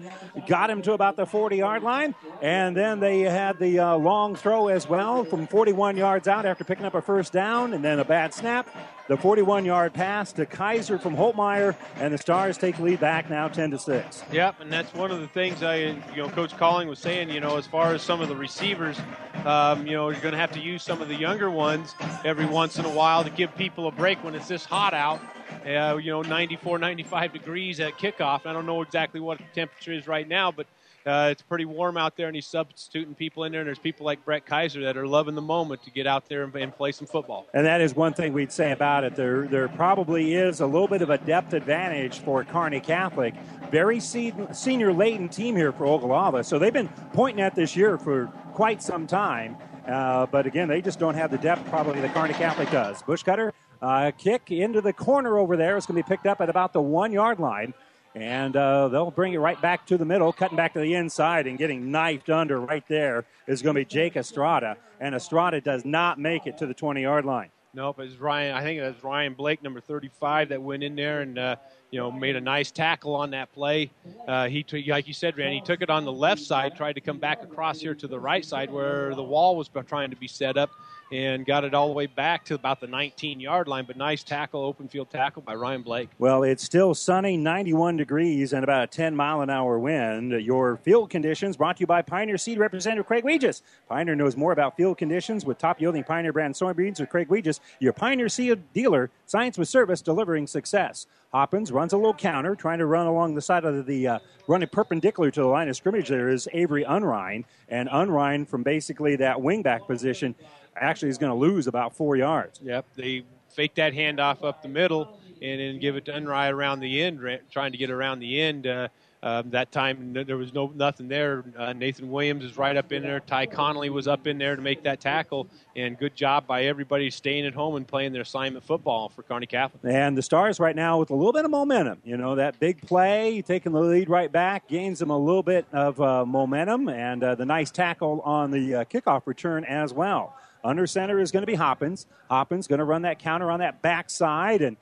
got 0.46 0.68
him 0.68 0.82
to 0.82 0.92
about 0.92 1.16
the 1.16 1.24
40-yard 1.24 1.82
line, 1.82 2.14
and 2.42 2.76
then 2.76 3.00
they 3.00 3.20
had 3.20 3.58
the 3.58 3.78
uh, 3.78 3.96
long 3.96 4.36
throw 4.36 4.68
as 4.68 4.86
well 4.86 5.24
from 5.24 5.46
41 5.46 5.96
yards 5.96 6.28
out 6.28 6.44
after 6.44 6.64
picking 6.64 6.84
up 6.84 6.94
a 6.94 7.00
first 7.00 7.32
down, 7.32 7.72
and 7.72 7.82
then 7.82 7.98
a 7.98 8.04
bad 8.04 8.34
snap. 8.34 8.68
The 9.08 9.16
41-yard 9.16 9.94
pass 9.94 10.32
to 10.34 10.46
Kaiser 10.46 10.96
from 10.96 11.16
Holtmeyer, 11.16 11.74
and 11.96 12.14
the 12.14 12.18
Stars 12.18 12.56
take 12.56 12.78
lead 12.78 13.00
back 13.00 13.28
now 13.28 13.48
10 13.48 13.72
to 13.72 13.78
six. 13.78 14.22
Yep, 14.30 14.60
and 14.60 14.72
that's 14.72 14.94
one 14.94 15.10
of 15.10 15.20
the 15.20 15.26
things 15.26 15.64
I, 15.64 15.76
you 15.76 16.16
know, 16.16 16.28
Coach 16.28 16.56
Colling 16.56 16.86
was 16.86 17.00
saying. 17.00 17.28
You 17.28 17.40
know, 17.40 17.56
as 17.56 17.66
far 17.66 17.92
as 17.94 18.02
some 18.02 18.20
of 18.20 18.28
the 18.28 18.36
receivers, 18.36 18.96
um, 19.44 19.86
you 19.88 19.94
know, 19.94 20.10
you're 20.10 20.20
going 20.20 20.32
to 20.32 20.38
have 20.38 20.52
to 20.52 20.60
use 20.60 20.84
some 20.84 21.02
of 21.02 21.08
the 21.08 21.16
younger 21.16 21.50
ones 21.50 21.96
every 22.24 22.46
once 22.46 22.78
in 22.78 22.84
a 22.84 22.90
while 22.90 23.24
to 23.24 23.30
give 23.30 23.54
people 23.56 23.88
a 23.88 23.90
break 23.90 24.22
when 24.22 24.36
it's 24.36 24.46
this 24.46 24.64
hot 24.64 24.94
out. 24.94 25.20
Uh, 25.66 25.96
you 25.96 26.10
know, 26.10 26.22
94, 26.22 26.78
95 26.78 27.32
degrees 27.32 27.80
at 27.80 27.94
kickoff. 27.94 28.46
I 28.46 28.52
don't 28.52 28.66
know 28.66 28.82
exactly 28.82 29.20
what 29.20 29.38
the 29.38 29.44
temperature 29.52 29.92
is 29.92 30.06
right 30.06 30.26
now, 30.26 30.52
but 30.52 30.66
uh, 31.06 31.28
it's 31.30 31.42
pretty 31.42 31.64
warm 31.64 31.96
out 31.96 32.16
there, 32.16 32.26
and 32.26 32.34
he's 32.34 32.46
substituting 32.46 33.14
people 33.14 33.44
in 33.44 33.52
there. 33.52 33.60
And 33.60 33.66
there's 33.66 33.78
people 33.78 34.06
like 34.06 34.24
Brett 34.24 34.46
Kaiser 34.46 34.82
that 34.82 34.96
are 34.96 35.06
loving 35.06 35.34
the 35.34 35.42
moment 35.42 35.82
to 35.84 35.90
get 35.90 36.06
out 36.06 36.28
there 36.28 36.44
and, 36.44 36.54
and, 36.54 36.74
play 36.74 36.92
some 36.92 37.06
football. 37.06 37.46
And 37.54 37.66
that 37.66 37.80
is 37.80 37.94
one 37.94 38.14
thing 38.14 38.32
we'd 38.32 38.52
say 38.52 38.72
about 38.72 39.04
it. 39.04 39.14
There, 39.14 39.46
there 39.46 39.68
probably 39.68 40.34
is 40.34 40.60
a 40.60 40.66
little 40.66 40.88
bit 40.88 41.02
of 41.02 41.10
a 41.10 41.18
depth 41.18 41.52
advantage 41.52 42.20
for 42.20 42.44
Kearney 42.44 42.80
Catholic. 42.80 43.34
Very 43.70 44.00
senior 44.00 44.92
laden 44.92 45.28
team 45.28 45.56
here 45.56 45.72
for 45.72 45.86
Ogallala, 45.86 46.44
so 46.44 46.58
they've 46.58 46.72
been 46.72 46.90
pointing 47.12 47.42
at 47.42 47.54
this 47.54 47.74
year 47.76 47.98
for 47.98 48.26
quite 48.52 48.82
some 48.82 49.06
time. 49.06 49.56
Uh, 49.86 50.26
but 50.26 50.46
again, 50.46 50.68
they 50.68 50.80
just 50.80 50.98
don't 50.98 51.14
have 51.14 51.30
the 51.30 51.38
depth 51.38 51.68
probably 51.68 52.00
that 52.00 52.14
Kearney 52.14 52.34
Catholic 52.34 52.70
does. 52.70 53.02
Bushcutter, 53.02 53.52
uh, 53.80 54.12
kick 54.16 54.50
into 54.50 54.80
the 54.80 54.92
corner 54.92 55.38
over 55.38 55.56
there. 55.56 55.76
It's 55.76 55.86
going 55.86 56.00
to 56.00 56.06
be 56.06 56.08
picked 56.08 56.26
up 56.26 56.40
at 56.40 56.48
about 56.48 56.72
the 56.72 56.80
one 56.80 57.12
yard 57.12 57.40
line. 57.40 57.74
And 58.14 58.56
uh, 58.56 58.88
they'll 58.88 59.10
bring 59.10 59.32
it 59.32 59.38
right 59.38 59.60
back 59.60 59.86
to 59.86 59.96
the 59.96 60.04
middle, 60.04 60.32
cutting 60.32 60.56
back 60.56 60.74
to 60.74 60.80
the 60.80 60.94
inside 60.94 61.46
and 61.46 61.56
getting 61.56 61.90
knifed 61.90 62.28
under 62.28 62.60
right 62.60 62.86
there 62.88 63.24
is 63.46 63.62
going 63.62 63.74
to 63.74 63.80
be 63.80 63.84
Jake 63.84 64.16
Estrada. 64.16 64.76
And 65.00 65.14
Estrada 65.14 65.60
does 65.60 65.84
not 65.84 66.18
make 66.18 66.46
it 66.46 66.58
to 66.58 66.66
the 66.66 66.74
20 66.74 67.02
yard 67.02 67.24
line. 67.24 67.50
Nope, 67.74 68.00
it's 68.00 68.16
Ryan. 68.16 68.54
I 68.54 68.62
think 68.62 68.78
it 68.78 68.82
was 68.82 69.02
Ryan 69.02 69.32
Blake, 69.32 69.62
number 69.62 69.80
35, 69.80 70.50
that 70.50 70.60
went 70.60 70.82
in 70.82 70.94
there 70.94 71.22
and 71.22 71.38
uh, 71.38 71.56
you 71.90 71.98
know 71.98 72.12
made 72.12 72.36
a 72.36 72.40
nice 72.40 72.70
tackle 72.70 73.14
on 73.14 73.30
that 73.30 73.50
play. 73.54 73.90
Uh, 74.28 74.46
he, 74.46 74.62
t- 74.62 74.84
like 74.90 75.08
you 75.08 75.14
said, 75.14 75.38
Randy, 75.38 75.56
he 75.56 75.62
took 75.62 75.80
it 75.80 75.88
on 75.88 76.04
the 76.04 76.12
left 76.12 76.42
side, 76.42 76.76
tried 76.76 76.94
to 76.94 77.00
come 77.00 77.18
back 77.18 77.42
across 77.42 77.80
here 77.80 77.94
to 77.94 78.06
the 78.06 78.20
right 78.20 78.44
side 78.44 78.70
where 78.70 79.14
the 79.14 79.22
wall 79.22 79.56
was 79.56 79.70
trying 79.86 80.10
to 80.10 80.16
be 80.16 80.28
set 80.28 80.58
up, 80.58 80.70
and 81.12 81.44
got 81.44 81.62
it 81.62 81.74
all 81.74 81.88
the 81.88 81.92
way 81.92 82.06
back 82.06 82.42
to 82.46 82.54
about 82.54 82.80
the 82.80 82.86
19 82.86 83.38
yard 83.38 83.68
line. 83.68 83.84
But 83.84 83.96
nice 83.96 84.24
tackle, 84.24 84.64
open 84.64 84.88
field 84.88 85.10
tackle 85.10 85.42
by 85.42 85.54
Ryan 85.54 85.82
Blake. 85.82 86.08
Well, 86.18 86.42
it's 86.42 86.64
still 86.64 86.94
sunny, 86.94 87.36
91 87.36 87.98
degrees, 87.98 88.54
and 88.54 88.64
about 88.64 88.84
a 88.84 88.86
10 88.86 89.14
mile 89.14 89.42
an 89.42 89.50
hour 89.50 89.78
wind. 89.78 90.32
Your 90.32 90.78
field 90.78 91.10
conditions 91.10 91.56
brought 91.58 91.76
to 91.76 91.80
you 91.80 91.86
by 91.86 92.00
Pioneer 92.00 92.38
Seed 92.38 92.58
Representative 92.58 93.06
Craig 93.06 93.24
Weegis. 93.24 93.60
Pioneer 93.88 94.14
knows 94.14 94.36
more 94.36 94.52
about 94.52 94.76
field 94.76 94.96
conditions 94.96 95.44
with 95.44 95.58
top 95.58 95.80
yielding 95.80 96.04
Pioneer 96.04 96.32
brand 96.32 96.54
soybeans 96.54 96.98
with 96.98 97.10
Craig 97.10 97.28
Weegis, 97.28 97.60
your 97.78 97.92
Pioneer 97.92 98.30
Seed 98.30 98.60
dealer. 98.72 99.10
Science 99.26 99.58
with 99.58 99.68
service, 99.68 100.00
delivering 100.00 100.46
success. 100.46 101.06
Hoppins 101.32 101.72
runs 101.72 101.92
a 101.92 101.96
little 101.96 102.12
counter, 102.12 102.54
trying 102.54 102.78
to 102.78 102.86
run 102.86 103.06
along 103.06 103.34
the 103.34 103.40
side 103.40 103.64
of 103.64 103.86
the 103.86 104.06
uh, 104.06 104.18
running 104.46 104.68
perpendicular 104.68 105.30
to 105.30 105.40
the 105.40 105.46
line 105.46 105.68
of 105.68 105.76
scrimmage. 105.76 106.08
There 106.08 106.28
is 106.28 106.46
Avery 106.52 106.84
Unrein, 106.84 107.44
and 107.68 107.88
Unrein 107.90 108.46
from 108.46 108.62
basically 108.62 109.16
that 109.16 109.38
wingback 109.38 109.86
position 109.86 110.34
actually 110.76 111.10
is 111.10 111.18
going 111.18 111.32
to 111.32 111.38
lose 111.38 111.66
about 111.66 111.94
four 111.94 112.16
yards. 112.16 112.60
Yep, 112.62 112.86
they 112.96 113.24
fake 113.50 113.74
that 113.76 113.92
handoff 113.92 114.44
up 114.44 114.62
the 114.62 114.68
middle 114.68 115.18
and 115.40 115.60
then 115.60 115.78
give 115.78 115.96
it 115.96 116.04
to 116.06 116.12
Unrein 116.12 116.52
around 116.52 116.80
the 116.80 117.02
end, 117.02 117.20
trying 117.50 117.72
to 117.72 117.78
get 117.78 117.90
around 117.90 118.20
the 118.20 118.40
end. 118.40 118.66
Uh, 118.66 118.88
Um, 119.24 119.50
that 119.50 119.70
time 119.70 120.12
there 120.12 120.36
was 120.36 120.52
no 120.52 120.72
nothing 120.74 121.06
there. 121.06 121.44
Uh, 121.56 121.72
Nathan 121.72 122.10
Williams 122.10 122.42
is 122.42 122.56
right 122.56 122.76
up 122.76 122.90
in 122.90 123.04
there. 123.04 123.20
Ty 123.20 123.46
Connolly 123.46 123.88
was 123.88 124.08
up 124.08 124.26
in 124.26 124.36
there 124.36 124.56
to 124.56 124.62
make 124.62 124.82
that 124.82 125.00
tackle, 125.00 125.46
and 125.76 125.96
good 125.96 126.16
job 126.16 126.44
by 126.48 126.64
everybody 126.64 127.08
staying 127.08 127.46
at 127.46 127.54
home 127.54 127.76
and 127.76 127.86
playing 127.86 128.12
their 128.12 128.22
assignment 128.22 128.64
football 128.64 129.10
for 129.10 129.22
Kearney 129.22 129.46
Catholic. 129.46 129.80
And 129.84 130.18
the 130.18 130.22
Stars 130.22 130.58
right 130.58 130.74
now 130.74 130.98
with 130.98 131.10
a 131.10 131.14
little 131.14 131.32
bit 131.32 131.44
of 131.44 131.52
momentum. 131.52 131.98
You 132.02 132.16
know, 132.16 132.34
that 132.34 132.58
big 132.58 132.82
play, 132.82 133.44
taking 133.46 133.70
the 133.70 133.80
lead 133.80 134.08
right 134.08 134.32
back, 134.32 134.66
gains 134.66 134.98
them 134.98 135.10
a 135.10 135.18
little 135.18 135.44
bit 135.44 135.66
of 135.72 136.00
uh, 136.00 136.26
momentum, 136.26 136.88
and 136.88 137.22
uh, 137.22 137.36
the 137.36 137.46
nice 137.46 137.70
tackle 137.70 138.22
on 138.22 138.50
the 138.50 138.74
uh, 138.74 138.84
kickoff 138.86 139.22
return 139.26 139.64
as 139.66 139.94
well. 139.94 140.34
Under 140.64 140.86
center 140.86 141.20
is 141.20 141.32
going 141.32 141.42
to 141.42 141.46
be 141.46 141.54
Hoppins. 141.54 142.06
Hoppins 142.30 142.66
going 142.66 142.78
to 142.78 142.84
run 142.84 143.02
that 143.02 143.18
counter 143.18 143.50
on 143.50 143.60
that 143.60 143.82
backside 143.82 144.62
and 144.62 144.76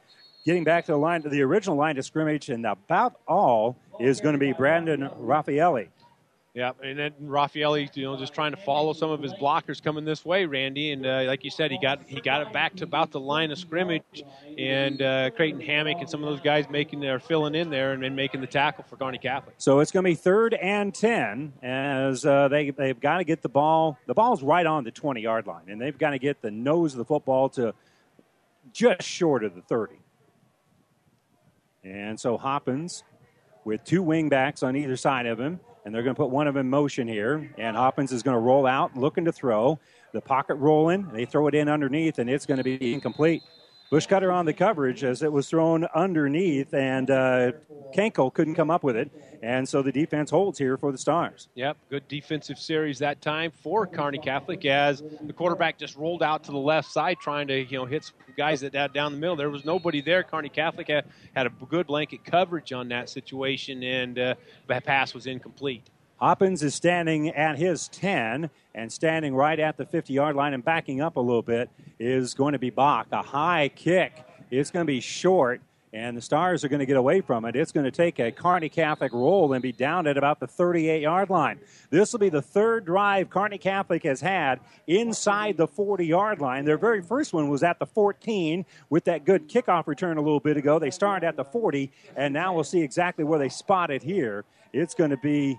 getting 0.45 0.65
back 0.65 0.87
to 0.87 0.93
the 0.93 0.99
line 0.99 1.23
to 1.23 1.29
the 1.29 1.43
original 1.43 1.77
line 1.77 1.99
of 1.99 2.05
scrimmage, 2.05 2.49
and 2.49 2.65
about 2.67 3.21
all 3.27 3.77
is 3.99 4.21
going 4.21 4.35
to 4.35 4.39
be 4.39 4.53
Brandon 4.53 5.09
Raffaelli. 5.19 5.89
Yeah, 6.53 6.73
and 6.83 6.99
then 6.99 7.13
Raffaelli, 7.23 7.95
you 7.97 8.03
know, 8.03 8.17
just 8.17 8.35
trying 8.35 8.51
to 8.51 8.57
follow 8.57 8.93
some 8.93 9.13
of 9.13 9.23
his 9.23 9.33
blockers 9.35 9.81
coming 9.81 10.05
this 10.05 10.25
way, 10.25 10.47
Randy. 10.47 10.91
And 10.91 11.07
uh, 11.07 11.23
like 11.29 11.45
you 11.45 11.51
said, 11.51 11.71
he 11.71 11.79
got 11.79 12.01
he 12.09 12.21
got 12.21 12.43
it 12.43 12.53
back 12.53 12.75
to 12.77 12.85
about 12.85 13.13
the 13.13 13.21
line 13.21 13.53
of 13.53 13.59
scrimmage, 13.59 14.25
and 14.59 15.01
uh, 15.01 15.31
Creighton 15.31 15.61
Hammock 15.61 15.99
and 16.01 16.11
some 16.11 16.25
of 16.25 16.29
those 16.29 16.41
guys 16.41 16.69
making 16.69 16.99
their 16.99 17.21
filling 17.21 17.55
in 17.55 17.71
there 17.71 17.93
and, 17.93 18.05
and 18.05 18.17
making 18.17 18.41
the 18.41 18.49
tackle 18.49 18.83
for 18.83 18.97
Kearney 18.97 19.19
Catholic. 19.19 19.55
So 19.59 19.79
it's 19.79 19.93
going 19.93 20.03
to 20.03 20.11
be 20.11 20.17
third 20.17 20.55
and 20.55 20.93
ten 20.93 21.53
as 21.63 22.27
uh, 22.27 22.49
they 22.49 22.71
they've 22.71 22.99
got 22.99 23.19
to 23.19 23.25
get 23.25 23.43
the 23.43 23.49
ball. 23.49 23.97
The 24.07 24.15
ball's 24.15 24.43
right 24.43 24.67
on 24.67 24.83
the 24.83 24.91
twenty 24.91 25.21
yard 25.21 25.47
line, 25.47 25.69
and 25.69 25.81
they've 25.81 25.97
got 25.97 26.11
to 26.11 26.19
get 26.19 26.43
the 26.43 26.51
nose 26.51 26.95
of 26.95 26.99
the 26.99 27.05
football 27.05 27.49
to 27.51 27.75
just 28.73 29.03
short 29.03 29.45
of 29.45 29.55
the 29.55 29.63
thirty. 29.63 30.01
And 31.85 32.19
so 32.19 32.37
Hoppins 32.37 33.05
with 33.65 33.85
two 33.85 34.03
wingbacks 34.03 34.65
on 34.65 34.75
either 34.75 34.97
side 34.97 35.27
of 35.27 35.39
him, 35.39 35.61
and 35.85 35.95
they're 35.95 36.03
going 36.03 36.15
to 36.15 36.21
put 36.21 36.31
one 36.31 36.47
of 36.47 36.55
them 36.55 36.67
in 36.67 36.71
motion 36.71 37.09
here. 37.09 37.51
And 37.59 37.77
Hoppins 37.77 38.13
is 38.13 38.23
going 38.23 38.35
to 38.35 38.41
roll 38.41 38.67
out, 38.67 38.97
looking 38.97 39.25
to 39.25 39.33
throw. 39.33 39.79
The 40.13 40.21
pocket 40.21 40.57
rolling, 40.57 41.09
they 41.13 41.25
throw 41.25 41.47
it 41.47 41.55
in 41.55 41.69
underneath, 41.69 42.19
and 42.19 42.29
it's 42.29 42.45
going 42.47 42.59
to 42.59 42.65
be 42.65 42.93
incomplete. 42.93 43.43
Bushcutter 43.91 44.33
on 44.33 44.47
the 44.47 44.53
coverage 44.53 45.03
as 45.03 45.23
it 45.23 45.33
was 45.33 45.49
thrown 45.49 45.85
underneath, 45.95 46.73
and 46.73 47.11
uh, 47.11 47.53
couldn't 47.93 48.55
come 48.55 48.71
up 48.71 48.85
with 48.85 48.97
it. 48.97 49.11
And 49.43 49.69
so 49.69 49.83
the 49.83 49.91
defense 49.91 50.31
holds 50.31 50.59
here 50.59 50.77
for 50.77 50.93
the 50.93 50.99
Stars. 50.99 51.49
Yep, 51.55 51.77
good 51.89 52.07
defensive 52.09 52.59
series 52.59 52.99
that 52.99 53.21
time 53.21 53.51
for 53.51 53.87
Kearney 53.87 54.19
Catholic 54.19 54.65
as 54.65 55.03
the 55.27 55.33
quarterback 55.33 55.79
just 55.79 55.97
rolled 55.97 56.23
out 56.23 56.45
to 56.45 56.53
the 56.53 56.59
left 56.59 56.91
side 56.91 57.17
trying 57.21 57.49
to 57.49 57.59
you 57.65 57.79
know 57.79 57.87
hit 57.87 58.13
guys 58.37 58.61
that 58.61 58.93
down 58.93 59.13
the 59.13 59.19
middle. 59.19 59.37
There 59.37 59.51
was 59.51 59.65
nobody 59.65 60.03
there. 60.03 60.23
Kearney 60.23 60.51
Catholic 60.51 60.89
had, 60.89 61.07
had 61.35 61.47
a 61.47 61.51
good 61.51 61.87
blanket 61.87 62.25
coverage 62.25 62.73
on 62.73 62.89
that 62.89 63.09
situation, 63.09 63.83
and 63.83 64.19
uh, 64.19 64.35
that 64.69 64.85
pass 64.85 65.15
was 65.15 65.27
incomplete. 65.27 65.89
Hoppins 66.21 66.63
is 66.63 66.75
standing 66.75 67.31
at 67.31 67.57
his 67.57 67.89
10 67.89 68.51
and 68.75 68.93
standing 68.93 69.35
right 69.35 69.59
at 69.59 69.79
the 69.79 69.87
50 69.87 70.13
yard 70.13 70.37
line 70.37 70.53
and 70.53 70.63
backing 70.63 71.01
up 71.01 71.17
a 71.17 71.21
little 71.21 71.43
bit 71.43 71.71
is 71.99 72.35
going 72.35 72.53
to 72.53 72.59
be 72.59 72.69
Bach. 72.69 73.07
A 73.11 73.23
high 73.23 73.71
kick. 73.75 74.25
It's 74.51 74.71
going 74.71 74.85
to 74.85 74.93
be 74.93 75.01
short, 75.01 75.63
and 75.95 76.15
the 76.15 76.21
Stars 76.21 76.63
are 76.63 76.69
going 76.69 76.81
to 76.81 76.87
get 76.87 76.99
away 76.99 77.23
from 77.23 77.47
it. 77.47 77.57
It's 77.57 77.73
going 77.73 77.85
to 77.85 77.91
take 77.91 78.19
a 78.19 78.31
Kearney 78.31 78.69
Catholic 78.69 79.13
roll 79.15 79.55
and 79.55 79.63
be 79.63 79.73
down 79.73 80.07
at 80.07 80.19
about 80.19 80.41
the 80.41 80.47
38 80.47 81.01
yard 81.01 81.31
line. 81.31 81.59
This 81.89 82.13
will 82.13 82.21
be 82.21 82.29
the 82.29 82.43
third 82.43 82.85
drive 82.85 83.31
Kearney 83.31 83.57
Catholic 83.57 84.03
has 84.03 84.21
had 84.21 84.61
inside 84.87 85.57
the 85.57 85.69
40 85.69 86.05
yard 86.05 86.39
line. 86.39 86.67
Their 86.67 86.77
very 86.77 87.01
first 87.01 87.33
one 87.33 87.49
was 87.49 87.63
at 87.63 87.79
the 87.79 87.87
14 87.87 88.67
with 88.91 89.05
that 89.05 89.25
good 89.25 89.49
kickoff 89.49 89.87
return 89.87 90.19
a 90.19 90.21
little 90.21 90.41
bit 90.41 90.59
ago. 90.59 90.79
They 90.79 90.91
started 90.91 91.27
at 91.27 91.37
the 91.37 91.45
40, 91.45 91.91
and 92.15 92.35
now 92.35 92.53
we'll 92.53 92.65
see 92.65 92.83
exactly 92.83 93.25
where 93.25 93.39
they 93.39 93.49
spot 93.49 93.91
it 93.91 94.03
here. 94.03 94.45
It's 94.75 94.95
going 94.95 95.11
to 95.11 95.17
be 95.17 95.59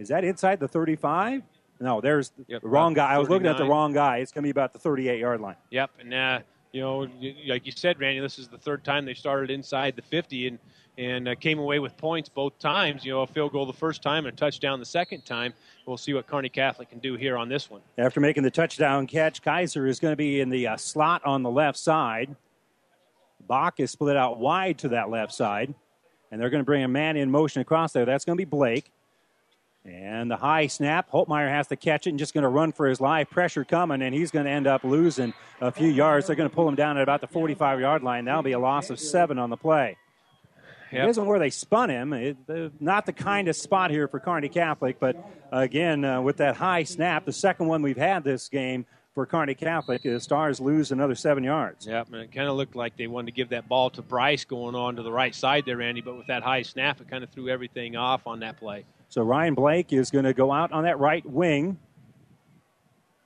is 0.00 0.08
that 0.08 0.24
inside 0.24 0.58
the 0.58 0.66
35? 0.66 1.42
No, 1.78 2.00
there's 2.00 2.32
Yep, 2.48 2.62
the 2.62 2.68
wrong 2.68 2.94
guy. 2.94 3.12
I 3.12 3.18
was 3.18 3.28
looking 3.28 3.46
at 3.46 3.58
the 3.58 3.64
wrong 3.64 3.92
guy. 3.92 4.18
It's 4.18 4.32
going 4.32 4.42
to 4.42 4.46
be 4.46 4.50
about 4.50 4.72
the 4.72 4.78
38 4.78 5.20
yard 5.20 5.40
line. 5.40 5.56
Yep, 5.70 5.90
and 6.00 6.14
uh, 6.14 6.40
you 6.72 6.80
know, 6.80 7.08
like 7.46 7.66
you 7.66 7.72
said, 7.72 8.00
Randy, 8.00 8.20
this 8.20 8.38
is 8.38 8.48
the 8.48 8.58
third 8.58 8.84
time 8.84 9.04
they 9.04 9.14
started 9.14 9.50
inside 9.50 9.96
the 9.96 10.02
50 10.02 10.48
and 10.48 10.58
and 10.98 11.28
uh, 11.28 11.34
came 11.34 11.58
away 11.58 11.78
with 11.78 11.96
points 11.96 12.28
both 12.28 12.58
times. 12.58 13.04
You 13.04 13.12
know, 13.12 13.22
a 13.22 13.26
field 13.26 13.52
goal 13.52 13.64
the 13.64 13.72
first 13.72 14.02
time 14.02 14.26
and 14.26 14.34
a 14.34 14.36
touchdown 14.36 14.78
the 14.78 14.84
second 14.84 15.24
time. 15.24 15.54
We'll 15.86 15.96
see 15.96 16.12
what 16.12 16.26
Kearney 16.26 16.50
Catholic 16.50 16.90
can 16.90 16.98
do 16.98 17.16
here 17.16 17.36
on 17.38 17.48
this 17.48 17.70
one. 17.70 17.80
After 17.96 18.20
making 18.20 18.42
the 18.42 18.50
touchdown 18.50 19.06
catch, 19.06 19.40
Kaiser 19.40 19.86
is 19.86 19.98
going 19.98 20.12
to 20.12 20.16
be 20.16 20.40
in 20.40 20.50
the 20.50 20.66
uh, 20.66 20.76
slot 20.76 21.22
on 21.24 21.42
the 21.42 21.50
left 21.50 21.78
side. 21.78 22.36
Bach 23.46 23.80
is 23.80 23.90
split 23.90 24.16
out 24.16 24.38
wide 24.38 24.78
to 24.78 24.88
that 24.90 25.08
left 25.08 25.32
side, 25.32 25.74
and 26.30 26.40
they're 26.40 26.50
going 26.50 26.60
to 26.60 26.66
bring 26.66 26.84
a 26.84 26.88
man 26.88 27.16
in 27.16 27.30
motion 27.30 27.62
across 27.62 27.92
there. 27.92 28.04
That's 28.04 28.24
going 28.24 28.36
to 28.36 28.40
be 28.40 28.48
Blake. 28.48 28.92
And 29.90 30.30
the 30.30 30.36
high 30.36 30.68
snap, 30.68 31.10
Holtmeyer 31.10 31.48
has 31.48 31.66
to 31.68 31.76
catch 31.76 32.06
it 32.06 32.10
and 32.10 32.18
just 32.18 32.32
going 32.32 32.42
to 32.42 32.48
run 32.48 32.72
for 32.72 32.86
his 32.86 33.00
life. 33.00 33.28
Pressure 33.28 33.64
coming, 33.64 34.02
and 34.02 34.14
he's 34.14 34.30
going 34.30 34.44
to 34.44 34.50
end 34.50 34.66
up 34.66 34.84
losing 34.84 35.34
a 35.60 35.72
few 35.72 35.88
yards. 35.88 36.26
They're 36.26 36.36
going 36.36 36.48
to 36.48 36.54
pull 36.54 36.68
him 36.68 36.76
down 36.76 36.96
at 36.96 37.02
about 37.02 37.20
the 37.20 37.26
45 37.26 37.80
yard 37.80 38.02
line. 38.02 38.24
That'll 38.24 38.42
be 38.42 38.52
a 38.52 38.58
loss 38.58 38.90
of 38.90 39.00
seven 39.00 39.38
on 39.38 39.50
the 39.50 39.56
play. 39.56 39.96
Yep. 40.92 41.06
It 41.06 41.10
isn't 41.10 41.26
where 41.26 41.38
they 41.38 41.50
spun 41.50 41.90
him. 41.90 42.12
It, 42.12 42.36
uh, 42.48 42.68
not 42.80 43.06
the 43.06 43.12
kindest 43.12 43.62
spot 43.62 43.90
here 43.90 44.08
for 44.08 44.18
Kearney 44.18 44.48
Catholic, 44.48 44.98
but 44.98 45.16
again, 45.52 46.04
uh, 46.04 46.20
with 46.20 46.36
that 46.38 46.56
high 46.56 46.82
snap, 46.82 47.24
the 47.24 47.32
second 47.32 47.66
one 47.66 47.82
we've 47.82 47.96
had 47.96 48.24
this 48.24 48.48
game 48.48 48.86
for 49.14 49.26
Kearney 49.26 49.54
Catholic, 49.54 50.02
the 50.02 50.20
Stars 50.20 50.60
lose 50.60 50.92
another 50.92 51.14
seven 51.14 51.44
yards. 51.44 51.86
Yep, 51.86 52.08
and 52.12 52.22
it 52.22 52.32
kind 52.32 52.48
of 52.48 52.56
looked 52.56 52.76
like 52.76 52.96
they 52.96 53.06
wanted 53.06 53.26
to 53.26 53.32
give 53.32 53.48
that 53.50 53.68
ball 53.68 53.90
to 53.90 54.02
Bryce 54.02 54.44
going 54.44 54.74
on 54.74 54.96
to 54.96 55.02
the 55.02 55.12
right 55.12 55.34
side 55.34 55.64
there, 55.66 55.82
Andy, 55.82 56.00
But 56.00 56.16
with 56.16 56.26
that 56.28 56.42
high 56.42 56.62
snap, 56.62 57.00
it 57.00 57.08
kind 57.08 57.24
of 57.24 57.30
threw 57.30 57.48
everything 57.48 57.96
off 57.96 58.26
on 58.26 58.40
that 58.40 58.56
play. 58.56 58.84
So 59.10 59.22
Ryan 59.22 59.54
Blake 59.54 59.92
is 59.92 60.10
going 60.10 60.24
to 60.24 60.32
go 60.32 60.52
out 60.52 60.70
on 60.70 60.84
that 60.84 61.00
right 61.00 61.26
wing. 61.26 61.78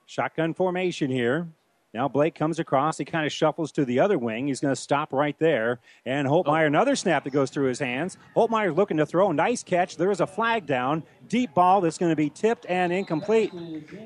Shotgun 0.07 0.55
formation 0.55 1.11
here. 1.11 1.47
Now 1.93 2.09
Blake 2.09 2.35
comes 2.35 2.59
across. 2.59 2.97
He 2.97 3.05
kind 3.05 3.27
of 3.27 3.33
shuffles 3.33 3.71
to 3.73 3.85
the 3.85 4.01
other 4.01 4.19
wing. 4.19 4.49
He's 4.49 4.61
going 4.61 4.75
to 4.75 4.81
stop 4.81 5.13
right 5.13 5.39
there. 5.39 5.81
And 6.07 6.27
Holtmeyer, 6.27 6.67
another 6.67 6.97
snap 6.97 7.23
that 7.25 7.31
goes 7.35 7.51
through 7.51 7.69
his 7.69 7.79
hands. 7.79 8.17
Holtmeyer 8.35 8.75
looking 8.75 8.97
to 8.97 9.05
throw. 9.05 9.31
A 9.31 9.35
nice 9.35 9.63
catch. 9.63 9.97
There 9.97 10.11
is 10.11 10.21
a 10.21 10.27
flag 10.27 10.67
down. 10.67 11.05
Deep 11.29 11.53
ball 11.53 11.83
that's 11.83 11.99
going 11.99 12.11
to 12.11 12.17
be 12.17 12.31
tipped 12.31 12.65
and 12.69 12.91
incomplete. 12.91 13.53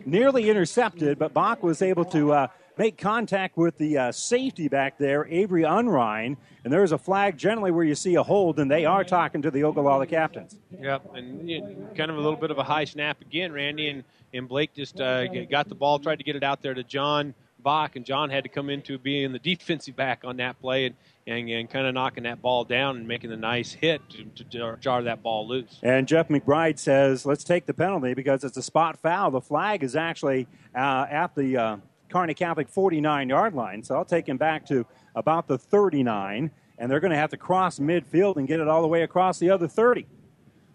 Nearly 0.05 0.51
intercepted, 0.51 1.19
but 1.19 1.33
Bach 1.33 1.63
was 1.63 1.81
able 1.81 2.05
to 2.07 2.33
uh, 2.33 2.49
make 2.79 2.97
contact 2.97 3.57
with 3.57 3.77
the 3.77 3.99
uh, 3.99 4.13
safety 4.13 4.69
back 4.69 4.99
there, 4.99 5.27
Avery 5.27 5.65
Unrein. 5.65 6.37
And 6.65 6.73
there 6.73 6.85
is 6.85 6.93
a 6.93 6.99
flag 6.99 7.37
generally 7.37 7.71
where 7.71 7.85
you 7.85 7.95
see 7.95 8.15
a 8.15 8.23
hold, 8.23 8.59
and 8.59 8.71
they 8.71 8.85
are 8.85 9.05
talking 9.05 9.43
to 9.43 9.51
the 9.51 9.65
Ogallala 9.65 10.07
captains. 10.07 10.57
Yep, 10.79 11.15
and 11.15 11.49
you 11.49 11.61
know, 11.61 11.89
kind 11.97 12.11
of 12.11 12.17
a 12.17 12.21
little 12.21 12.39
bit 12.39 12.51
of 12.51 12.59
a 12.59 12.65
high 12.65 12.85
snap 12.85 13.21
again, 13.21 13.53
Randy, 13.53 13.89
and, 13.89 14.05
and 14.33 14.49
Blake 14.49 14.75
just 14.75 15.01
uh, 15.01 15.27
got 15.47 15.69
the 15.69 15.75
ball, 15.75 15.99
tried 15.99 16.19
to 16.19 16.25
get 16.25 16.37
it 16.37 16.43
out 16.43 16.63
there 16.63 16.75
to 16.75 16.83
John 16.85 17.35
Bach, 17.61 17.97
and 17.97 18.05
John 18.05 18.31
had 18.31 18.45
to 18.45 18.51
come 18.51 18.71
into 18.71 18.99
being 18.99 19.33
the 19.33 19.39
defensive 19.39 19.97
back 19.97 20.23
on 20.25 20.37
that 20.37 20.61
play 20.61 20.87
and, 20.87 20.95
and, 21.27 21.49
and 21.49 21.71
kind 21.71 21.87
of 21.87 21.95
knocking 21.95 22.25
that 22.25 22.41
ball 22.41 22.65
down 22.65 22.97
and 22.97 23.09
making 23.09 23.31
the 23.31 23.37
nice 23.37 23.73
hit 23.73 24.01
to, 24.11 24.25
to 24.25 24.45
jar, 24.45 24.77
jar 24.77 25.03
that 25.03 25.23
ball 25.23 25.49
loose. 25.49 25.79
And 25.83 26.07
Jeff 26.07 26.29
McBride 26.29 26.79
says, 26.79 27.27
let's 27.27 27.45
take 27.45 27.67
the 27.67 27.75
penalty 27.75 28.15
because 28.15 28.45
it's 28.45 28.57
a 28.57 28.63
spot 28.63 28.99
foul. 28.99 29.31
The 29.31 29.41
flag 29.41 29.83
is 29.83 29.97
actually 29.97 30.47
uh, 30.75 31.07
at 31.11 31.35
the 31.35 31.57
uh, 31.57 31.77
Kearney 32.11 32.35
Catholic 32.35 32.69
49 32.69 33.29
yard 33.29 33.55
line. 33.55 33.83
So 33.83 33.95
I'll 33.97 34.05
take 34.05 34.29
him 34.29 34.37
back 34.37 34.67
to 34.67 34.87
about 35.15 35.47
the 35.47 35.59
39. 35.59 36.51
And 36.81 36.91
they're 36.91 37.01
going 37.01 37.11
to 37.11 37.17
have 37.17 37.31
to 37.31 37.37
cross 37.37 37.79
midfield 37.79 38.37
and 38.37 38.47
get 38.47 38.61
it 38.61 38.69
all 38.69 38.83
the 38.83 38.89
way 38.89 39.03
across 39.03 39.39
the 39.39 39.51
other 39.51 39.67
30. 39.67 40.07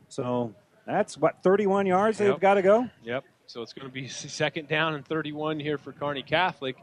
So 0.10 0.54
that's 0.86 1.18
what, 1.18 1.42
31 1.44 1.86
yards 1.86 2.18
they've 2.18 2.40
got 2.40 2.56
to 2.56 2.62
go? 2.62 2.90
Yep. 3.04 3.24
So 3.48 3.62
it's 3.62 3.74
going 3.74 3.88
to 3.88 3.94
be 3.94 4.08
second 4.10 4.68
down 4.68 4.96
and 4.96 5.06
31 5.06 5.60
here 5.60 5.78
for 5.78 5.94
Kearney 5.94 6.24
Catholic. 6.24 6.76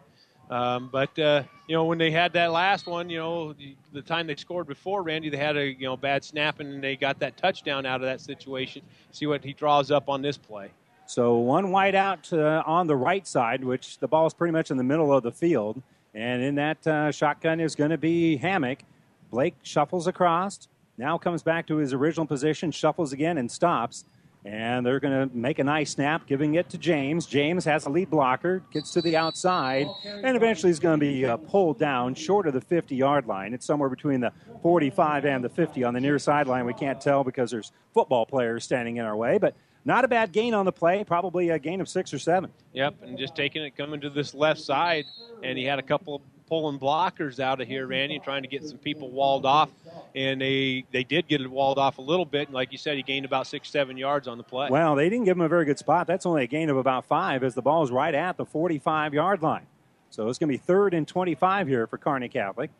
Um, 0.51 0.89
but 0.91 1.17
uh, 1.17 1.45
you 1.69 1.77
know 1.77 1.85
when 1.85 1.97
they 1.99 2.11
had 2.11 2.33
that 2.33 2.51
last 2.51 2.89
one, 2.89 3.09
you 3.09 3.19
know 3.19 3.53
the, 3.53 3.77
the 3.93 4.03
time 4.03 4.27
they 4.27 4.35
scored 4.35 4.67
before 4.67 5.03
Randy, 5.05 5.31
they 5.31 5.37
had 5.37 5.57
a 5.57 5.65
you 5.65 5.87
know 5.87 5.97
bad 5.97 6.25
snap 6.25 6.59
and 6.59 6.83
they 6.83 6.97
got 6.97 7.21
that 7.21 7.37
touchdown 7.37 7.87
out 7.87 8.01
of 8.01 8.07
that 8.07 8.21
situation. 8.21 8.83
See 9.13 9.27
what 9.27 9.45
he 9.45 9.53
draws 9.53 9.93
up 9.93 10.09
on 10.09 10.23
this 10.23 10.37
play. 10.37 10.73
So 11.11 11.39
one 11.39 11.73
wide 11.73 11.97
out 11.97 12.33
uh, 12.33 12.63
on 12.65 12.87
the 12.87 12.95
right 12.95 13.27
side, 13.27 13.65
which 13.65 13.99
the 13.99 14.07
ball 14.07 14.29
is 14.29 14.33
pretty 14.33 14.53
much 14.53 14.71
in 14.71 14.77
the 14.77 14.85
middle 14.85 15.13
of 15.13 15.25
the 15.25 15.33
field. 15.33 15.83
And 16.15 16.41
in 16.41 16.55
that 16.55 16.87
uh, 16.87 17.11
shotgun 17.11 17.59
is 17.59 17.75
going 17.75 17.91
to 17.91 17.99
be 17.99 18.37
Hammock. 18.37 18.85
Blake 19.29 19.57
shuffles 19.65 20.07
across, 20.07 20.69
now 20.99 21.19
comes 21.19 21.43
back 21.43 21.67
to 21.67 21.79
his 21.79 21.93
original 21.93 22.27
position, 22.27 22.71
shuffles 22.71 23.13
again, 23.13 23.39
and 23.39 23.51
stops. 23.51 24.05
And 24.45 24.87
they're 24.87 25.01
going 25.01 25.29
to 25.29 25.37
make 25.37 25.59
a 25.59 25.65
nice 25.65 25.91
snap, 25.91 26.29
giving 26.29 26.55
it 26.55 26.69
to 26.71 26.79
James. 26.79 27.27
James 27.27 27.65
has 27.65 27.87
a 27.87 27.91
lead 27.91 28.09
blocker, 28.09 28.63
gets 28.73 28.93
to 28.93 29.03
the 29.03 29.17
outside, 29.17 29.89
and 30.05 30.37
eventually 30.37 30.71
is 30.71 30.79
going 30.79 31.01
to 31.01 31.05
be 31.05 31.27
uh, 31.27 31.37
pulled 31.39 31.81
down 31.81 32.15
short 32.15 32.47
of 32.47 32.55
the 32.55 32.61
50 32.61 32.95
yard 32.95 33.27
line. 33.27 33.53
It's 33.53 33.67
somewhere 33.67 33.89
between 33.89 34.21
the 34.21 34.33
45 34.63 35.25
and 35.25 35.43
the 35.43 35.49
50 35.49 35.83
on 35.83 35.93
the 35.93 36.01
near 36.01 36.21
sideline. 36.21 36.67
We 36.67 36.75
can't 36.75 37.01
tell 37.01 37.25
because 37.25 37.51
there's 37.51 37.73
football 37.93 38.27
players 38.27 38.63
standing 38.63 38.99
in 38.99 39.05
our 39.05 39.17
way, 39.17 39.39
but 39.39 39.57
not 39.85 40.05
a 40.05 40.09
bad 40.09 40.33
gain 40.33 40.55
on 40.55 40.65
the 40.65 40.73
play, 40.73 41.03
probably 41.05 41.51
a 41.51 41.59
gain 41.59 41.81
of 41.81 41.89
six 41.89 42.13
or 42.13 42.19
seven. 42.19 42.51
Yep, 42.73 42.97
and 43.03 43.19
just 43.19 43.35
taking 43.35 43.63
it 43.63 43.77
coming 43.77 44.01
to 44.01 44.11
this 44.11 44.35
left 44.35 44.61
side, 44.61 45.07
and 45.43 45.57
he 45.57 45.65
had 45.65 45.79
a 45.79 45.83
couple 45.83 46.17
of 46.17 46.23
pulling 46.51 46.79
blockers 46.79 47.39
out 47.39 47.61
of 47.61 47.69
here, 47.69 47.87
Randy, 47.87 48.19
trying 48.19 48.43
to 48.43 48.49
get 48.49 48.65
some 48.65 48.77
people 48.79 49.11
walled 49.11 49.47
off. 49.47 49.71
And 50.15 50.41
they 50.41 50.85
they 50.91 51.05
did 51.05 51.29
get 51.29 51.41
it 51.41 51.49
walled 51.49 51.79
off 51.79 51.99
a 51.99 52.03
little 52.03 52.25
bit. 52.25 52.49
And 52.49 52.55
like 52.55 52.73
you 52.73 52.79
said, 52.79 52.97
he 52.97 53.03
gained 53.03 53.25
about 53.25 53.47
six, 53.47 53.71
seven 53.71 53.97
yards 53.97 54.27
on 54.27 54.37
the 54.37 54.45
play. 54.45 54.69
Well, 54.69 54.97
they 54.97 55.09
didn't 55.09 55.25
give 55.25 55.37
him 55.37 55.43
a 55.43 55.49
very 55.49 55.65
good 55.65 55.79
spot. 55.79 56.09
That's 56.09 56.27
only 56.27 56.43
a 56.43 56.47
gain 56.49 56.69
of 56.69 56.77
about 56.77 57.05
five 57.07 57.45
as 57.45 57.55
the 57.55 57.63
ball 57.63 57.85
is 57.85 57.91
right 57.93 58.15
at 58.15 58.37
the 58.37 58.45
45 58.45 59.15
yard 59.15 59.43
line. 59.43 59.67
So 60.11 60.29
it's 60.29 60.39
going 60.41 60.49
to 60.49 60.53
be 60.53 60.59
third 60.59 60.93
and 60.93 61.07
25 61.07 61.69
here 61.69 61.87
for 61.87 61.97
Kearney 61.97 62.29
Catholic. 62.29 62.71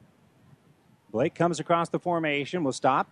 Blake 1.13 1.35
comes 1.35 1.61
across 1.61 1.89
the 1.89 2.01
formation, 2.01 2.65
will 2.65 2.73
stop, 2.73 3.09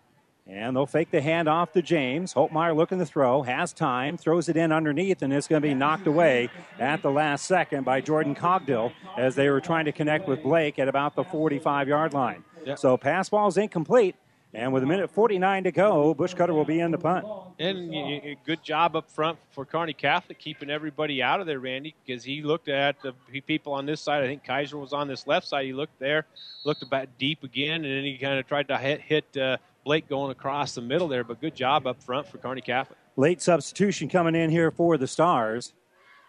and 0.49 0.75
they'll 0.75 0.87
fake 0.87 1.11
the 1.11 1.21
hand 1.21 1.47
off 1.47 1.73
to 1.73 1.83
James. 1.83 2.33
Holtmeyer 2.33 2.75
looking 2.75 2.99
to 2.99 3.07
throw, 3.07 3.43
has 3.43 3.73
time, 3.73 4.17
throws 4.17 4.49
it 4.49 4.57
in 4.57 4.73
underneath, 4.73 5.21
and 5.23 5.33
it's 5.33 5.47
going 5.47 5.61
to 5.61 5.69
be 5.69 5.75
knocked 5.75 6.07
away 6.07 6.49
at 6.79 7.03
the 7.03 7.11
last 7.11 7.47
second 7.47 7.85
by 7.85 8.01
Jordan 8.01 8.35
Cogdill 8.35 8.93
as 9.19 9.35
they 9.35 9.51
were 9.51 9.61
trying 9.61 9.85
to 9.85 9.93
connect 9.93 10.27
with 10.27 10.43
Blake 10.43 10.79
at 10.79 10.89
about 10.89 11.15
the 11.15 11.25
45 11.25 11.89
yard 11.89 12.15
line. 12.15 12.43
Yep. 12.65 12.79
So 12.79 12.97
pass 12.97 13.29
ball 13.29 13.49
is 13.49 13.59
incomplete. 13.59 14.17
And 14.55 14.73
with 14.73 14.83
a 14.83 14.87
minute 14.87 15.11
49 15.11 15.65
to 15.65 15.73
go, 15.73 16.15
Bushcutter 16.15 16.55
will 16.55 16.65
be 16.65 16.81
in 16.81 16.91
the 16.91 16.97
punt. 16.97 17.27
And 17.59 17.93
good 18.47 18.63
job 18.63 18.97
up 18.97 19.11
front 19.11 19.39
for 19.51 19.67
Kearney 19.67 19.93
Catholic 19.93 20.39
keeping 20.39 20.71
everybody 20.71 21.23
out 21.23 21.41
of 21.41 21.47
there, 21.47 21.61
Randy, 21.61 21.95
because 22.07 22.25
he 22.25 22.41
looked 22.41 22.69
at 22.69 22.97
the 23.03 23.13
people 23.43 23.75
on 23.75 23.85
this 23.85 24.01
side. 24.01 24.25
I 24.25 24.27
think 24.27 24.45
Kaiser 24.45 24.79
was 24.79 24.95
on 24.95 25.07
this 25.07 25.27
left 25.27 25.47
side. 25.47 25.67
He 25.67 25.75
looked 25.75 25.99
there, 25.99 26.25
looked 26.65 26.83
about 26.83 27.09
deep 27.19 27.45
again, 27.45 27.85
and 27.85 27.95
then 27.95 28.05
he 28.05 28.17
kind 28.17 28.39
of 28.39 28.47
tried 28.47 28.69
to 28.69 28.79
hit, 28.79 29.03
hit 29.03 29.37
uh, 29.37 29.59
Blake 29.89 30.07
going 30.07 30.31
across 30.31 30.75
the 30.75 30.83
middle 30.83 31.09
there. 31.09 31.25
But 31.25 31.41
good 31.41 31.55
job 31.55 31.87
up 31.87 32.03
front 32.03 32.29
for 32.29 32.37
Kearney 32.37 32.61
Catholic. 32.61 32.99
Late 33.17 33.41
substitution 33.41 34.11
coming 34.11 34.35
in 34.35 34.51
here 34.51 34.71
for 34.71 34.99
the 34.99 35.07
Stars. 35.07 35.73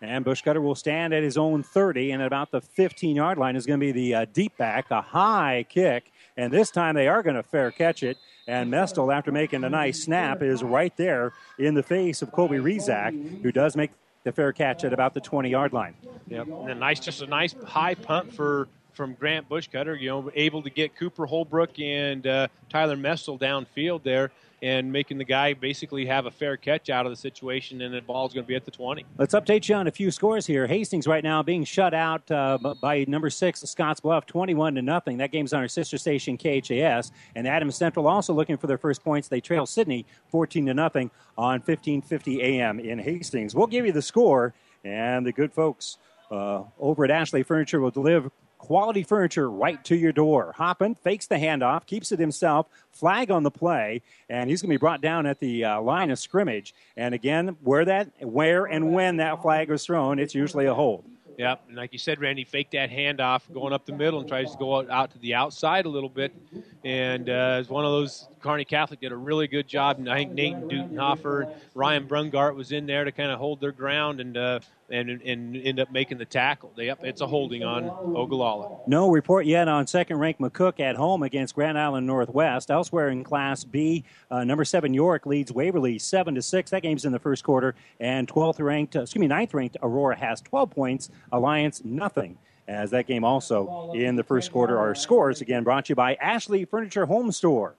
And 0.02 0.24
Bushcutter 0.24 0.62
will 0.62 0.76
stand 0.76 1.14
at 1.14 1.24
his 1.24 1.38
own 1.38 1.62
30, 1.62 2.12
and 2.12 2.22
at 2.22 2.28
about 2.28 2.52
the 2.52 2.62
15 2.62 3.18
yard 3.18 3.38
line 3.38 3.58
is 3.58 3.66
going 3.66 3.78
to 3.78 3.86
be 3.86 3.92
the 3.92 4.16
uh, 4.16 4.26
deep 4.32 4.56
back, 4.56 4.90
a 4.92 5.02
high 5.02 5.66
kick. 5.68 6.10
And 6.38 6.54
this 6.54 6.72
time 6.72 6.96
they 6.96 7.10
are 7.10 7.22
going 7.22 7.36
to 7.36 7.44
fair 7.44 7.70
catch 7.70 8.02
it. 8.02 8.16
And 8.48 8.72
Mestel, 8.72 9.14
after 9.14 9.30
making 9.30 9.66
a 9.66 9.70
nice 9.70 10.04
snap, 10.04 10.42
is 10.42 10.64
right 10.64 10.96
there 10.96 11.34
in 11.58 11.74
the 11.74 11.84
face 11.84 12.22
of 12.22 12.32
Kobe 12.32 12.60
Rezak, 12.60 13.42
who 13.42 13.52
does 13.52 13.76
make 13.76 13.92
the 14.24 14.32
fair 14.32 14.54
catch 14.54 14.86
at 14.86 14.94
about 14.94 15.14
the 15.14 15.20
20 15.20 15.50
yard 15.50 15.74
line. 15.74 15.96
Yep, 16.30 16.48
and 16.48 16.70
a 16.70 16.76
nice, 16.76 17.02
just 17.02 17.22
a 17.22 17.28
nice 17.28 17.54
high 17.66 17.96
punt 17.96 18.34
for 18.34 18.70
from 19.00 19.14
Grant 19.14 19.48
Bushcutter. 19.48 19.98
You 19.98 20.10
know, 20.10 20.32
able 20.36 20.62
to 20.62 20.70
get 20.70 20.94
Cooper 20.94 21.26
Holbrook 21.26 21.80
and 21.80 22.28
uh, 22.28 22.50
Tyler 22.68 22.98
Messel 22.98 23.40
downfield 23.40 24.04
there, 24.04 24.30
and 24.62 24.92
making 24.92 25.18
the 25.18 25.24
guy 25.24 25.54
basically 25.54 26.06
have 26.06 26.26
a 26.26 26.32
fair 26.32 26.58
catch 26.58 26.90
out 26.90 27.06
of 27.06 27.14
the 27.14 27.16
situation, 27.16 27.82
and 27.82 27.94
the 27.94 28.02
ball's 28.02 28.34
going 28.34 28.44
to 28.44 28.48
be 28.48 28.56
at 28.56 28.66
the 28.66 28.72
20. 28.72 29.06
Let's 29.18 29.34
update 29.34 29.70
you 29.70 29.76
on 29.76 29.88
a 29.88 29.92
few 29.92 30.12
scores 30.12 30.46
here. 30.46 30.68
Hastings 30.68 31.08
right 31.08 31.24
now 31.24 31.42
being 31.42 31.64
shut 31.64 31.94
out 31.94 32.30
uh, 32.30 32.58
by 32.82 33.06
number 33.08 33.30
six 33.30 33.62
Scotts 33.62 34.02
Bluff, 34.02 34.26
twenty-one 34.26 34.76
to 34.76 34.82
nothing. 34.82 35.16
That 35.20 35.32
game's 35.32 35.54
on 35.54 35.62
our 35.62 35.70
sister 35.70 35.98
station 35.98 36.38
KHAS. 36.38 37.14
And 37.38 37.48
Adams 37.48 37.78
Central 37.78 38.06
also 38.06 38.34
looking 38.34 38.58
for 38.58 38.68
their 38.68 38.78
first 38.78 39.02
points. 39.02 39.30
They 39.30 39.40
trail 39.40 39.66
Sidney 39.66 40.06
fourteen 40.28 40.66
to 40.66 40.74
nothing 40.74 41.10
on 41.38 41.62
fifteen 41.62 42.02
fifty 42.02 42.42
AM 42.42 42.82
in 42.82 43.00
Hastings. 43.00 43.56
We'll 43.56 43.68
give 43.68 43.86
you 43.86 43.94
the 43.94 44.02
score, 44.02 44.54
and 44.84 45.26
the 45.26 45.32
good 45.32 45.54
folks 45.54 45.98
uh, 46.30 46.64
over 46.78 47.06
at 47.06 47.12
Ashley 47.12 47.44
Furniture 47.44 47.80
will 47.80 47.92
deliver 47.92 48.30
quality 48.60 49.02
furniture 49.02 49.50
right 49.50 49.84
to 49.86 49.96
your 49.96 50.12
door. 50.12 50.54
Hoppin 50.56 50.94
fakes 50.94 51.26
the 51.26 51.36
handoff, 51.36 51.88
keeps 51.88 52.12
it 52.12 52.20
himself, 52.20 52.68
flag 52.92 53.32
on 53.32 53.42
the 53.42 53.50
play, 53.50 54.04
and 54.30 54.50
he's 54.50 54.62
going 54.62 54.70
to 54.70 54.74
be 54.74 54.78
brought 54.78 55.02
down 55.02 55.26
at 55.26 55.40
the 55.40 55.66
uh, 55.66 55.82
line 55.82 56.12
of 56.12 56.20
scrimmage. 56.20 56.76
And 56.96 57.16
again, 57.16 57.58
where 57.62 57.86
that, 57.86 58.12
where 58.20 58.66
and 58.66 58.94
when 58.94 59.18
that 59.18 59.42
flag 59.42 59.70
was 59.70 59.84
thrown, 59.84 60.20
it's 60.20 60.36
usually 60.36 60.68
a 60.68 60.74
hold. 60.74 61.06
Yep, 61.40 61.64
and 61.70 61.78
like 61.78 61.94
you 61.94 62.00
said, 62.00 62.20
Randy 62.20 62.44
faked 62.44 62.74
that 62.74 62.90
handoff 62.90 63.44
going 63.54 63.72
up 63.72 63.86
the 63.86 63.94
middle 63.94 64.20
and 64.20 64.28
tries 64.28 64.52
to 64.52 64.58
go 64.58 64.76
out, 64.76 64.90
out 64.90 65.12
to 65.12 65.20
the 65.20 65.36
outside 65.36 65.86
a 65.86 65.90
little 65.90 66.10
bit. 66.10 66.36
And 66.84 67.30
uh, 67.30 67.60
it's 67.62 67.70
one 67.70 67.86
of 67.86 67.92
those 67.92 68.28
Kearney 68.42 68.66
Catholic 68.66 69.00
did 69.00 69.14
a 69.14 69.16
really 69.16 69.48
good 69.48 69.66
job. 69.66 70.00
And 70.00 70.10
I 70.10 70.18
think 70.18 70.34
Nathan 70.34 70.68
Dutenhofer, 70.68 71.56
Ryan 71.76 72.10
Brungart 72.10 72.56
was 72.56 72.74
in 72.74 72.86
there 72.86 73.06
to 73.06 73.14
kind 73.14 73.32
of 73.32 73.40
hold 73.40 73.62
their 73.62 73.72
ground 73.72 74.20
and 74.20 74.36
uh, 74.36 74.60
and 74.92 75.10
and 75.22 75.56
end 75.58 75.80
up 75.80 75.92
making 75.92 76.18
the 76.18 76.26
tackle. 76.26 76.72
Yep, 76.76 77.00
it's 77.04 77.22
a 77.22 77.28
holding 77.28 77.64
on 77.64 77.86
Ogallala. 78.16 78.80
No 78.88 79.10
report 79.12 79.46
yet 79.46 79.68
on 79.68 79.88
second-ranked 79.88 80.40
McCook 80.40 80.80
at 80.80 80.96
home 80.96 81.24
against 81.24 81.56
Grand 81.56 81.78
Island 81.78 82.08
Northwest. 82.08 82.72
Elsewhere 82.72 83.10
in 83.10 83.24
Class 83.24 83.64
B, 83.64 84.04
uh, 84.32 84.44
number 84.44 84.66
seven 84.66 84.94
York 84.94 85.26
leads 85.26 85.52
Waverly 85.52 86.00
seven 86.00 86.36
to 86.36 86.42
six. 86.42 86.72
That 86.72 86.82
game's 86.82 87.06
in 87.06 87.12
the 87.12 87.20
first 87.20 87.44
quarter, 87.44 87.76
and 88.00 88.28
12th 88.28 88.60
ranked, 88.60 88.96
uh, 88.96 89.02
excuse 89.02 89.20
me, 89.20 89.28
ninth 89.28 89.54
ranked 89.54 89.78
Aurora 89.82 90.18
has 90.18 90.42
12 90.42 90.70
points. 90.70 91.10
Alliance 91.32 91.84
nothing. 91.84 92.38
As 92.68 92.92
that 92.92 93.08
game 93.08 93.24
also 93.24 93.94
in 93.96 94.16
the 94.16 94.24
first 94.24 94.52
quarter. 94.52 94.78
Our 94.78 94.94
scores 94.94 95.42
again 95.42 95.64
brought 95.64 95.86
to 95.86 95.90
you 95.90 95.96
by 95.96 96.14
Ashley 96.16 96.66
Furniture 96.66 97.08
Home 97.08 97.32
Store. 97.32 97.76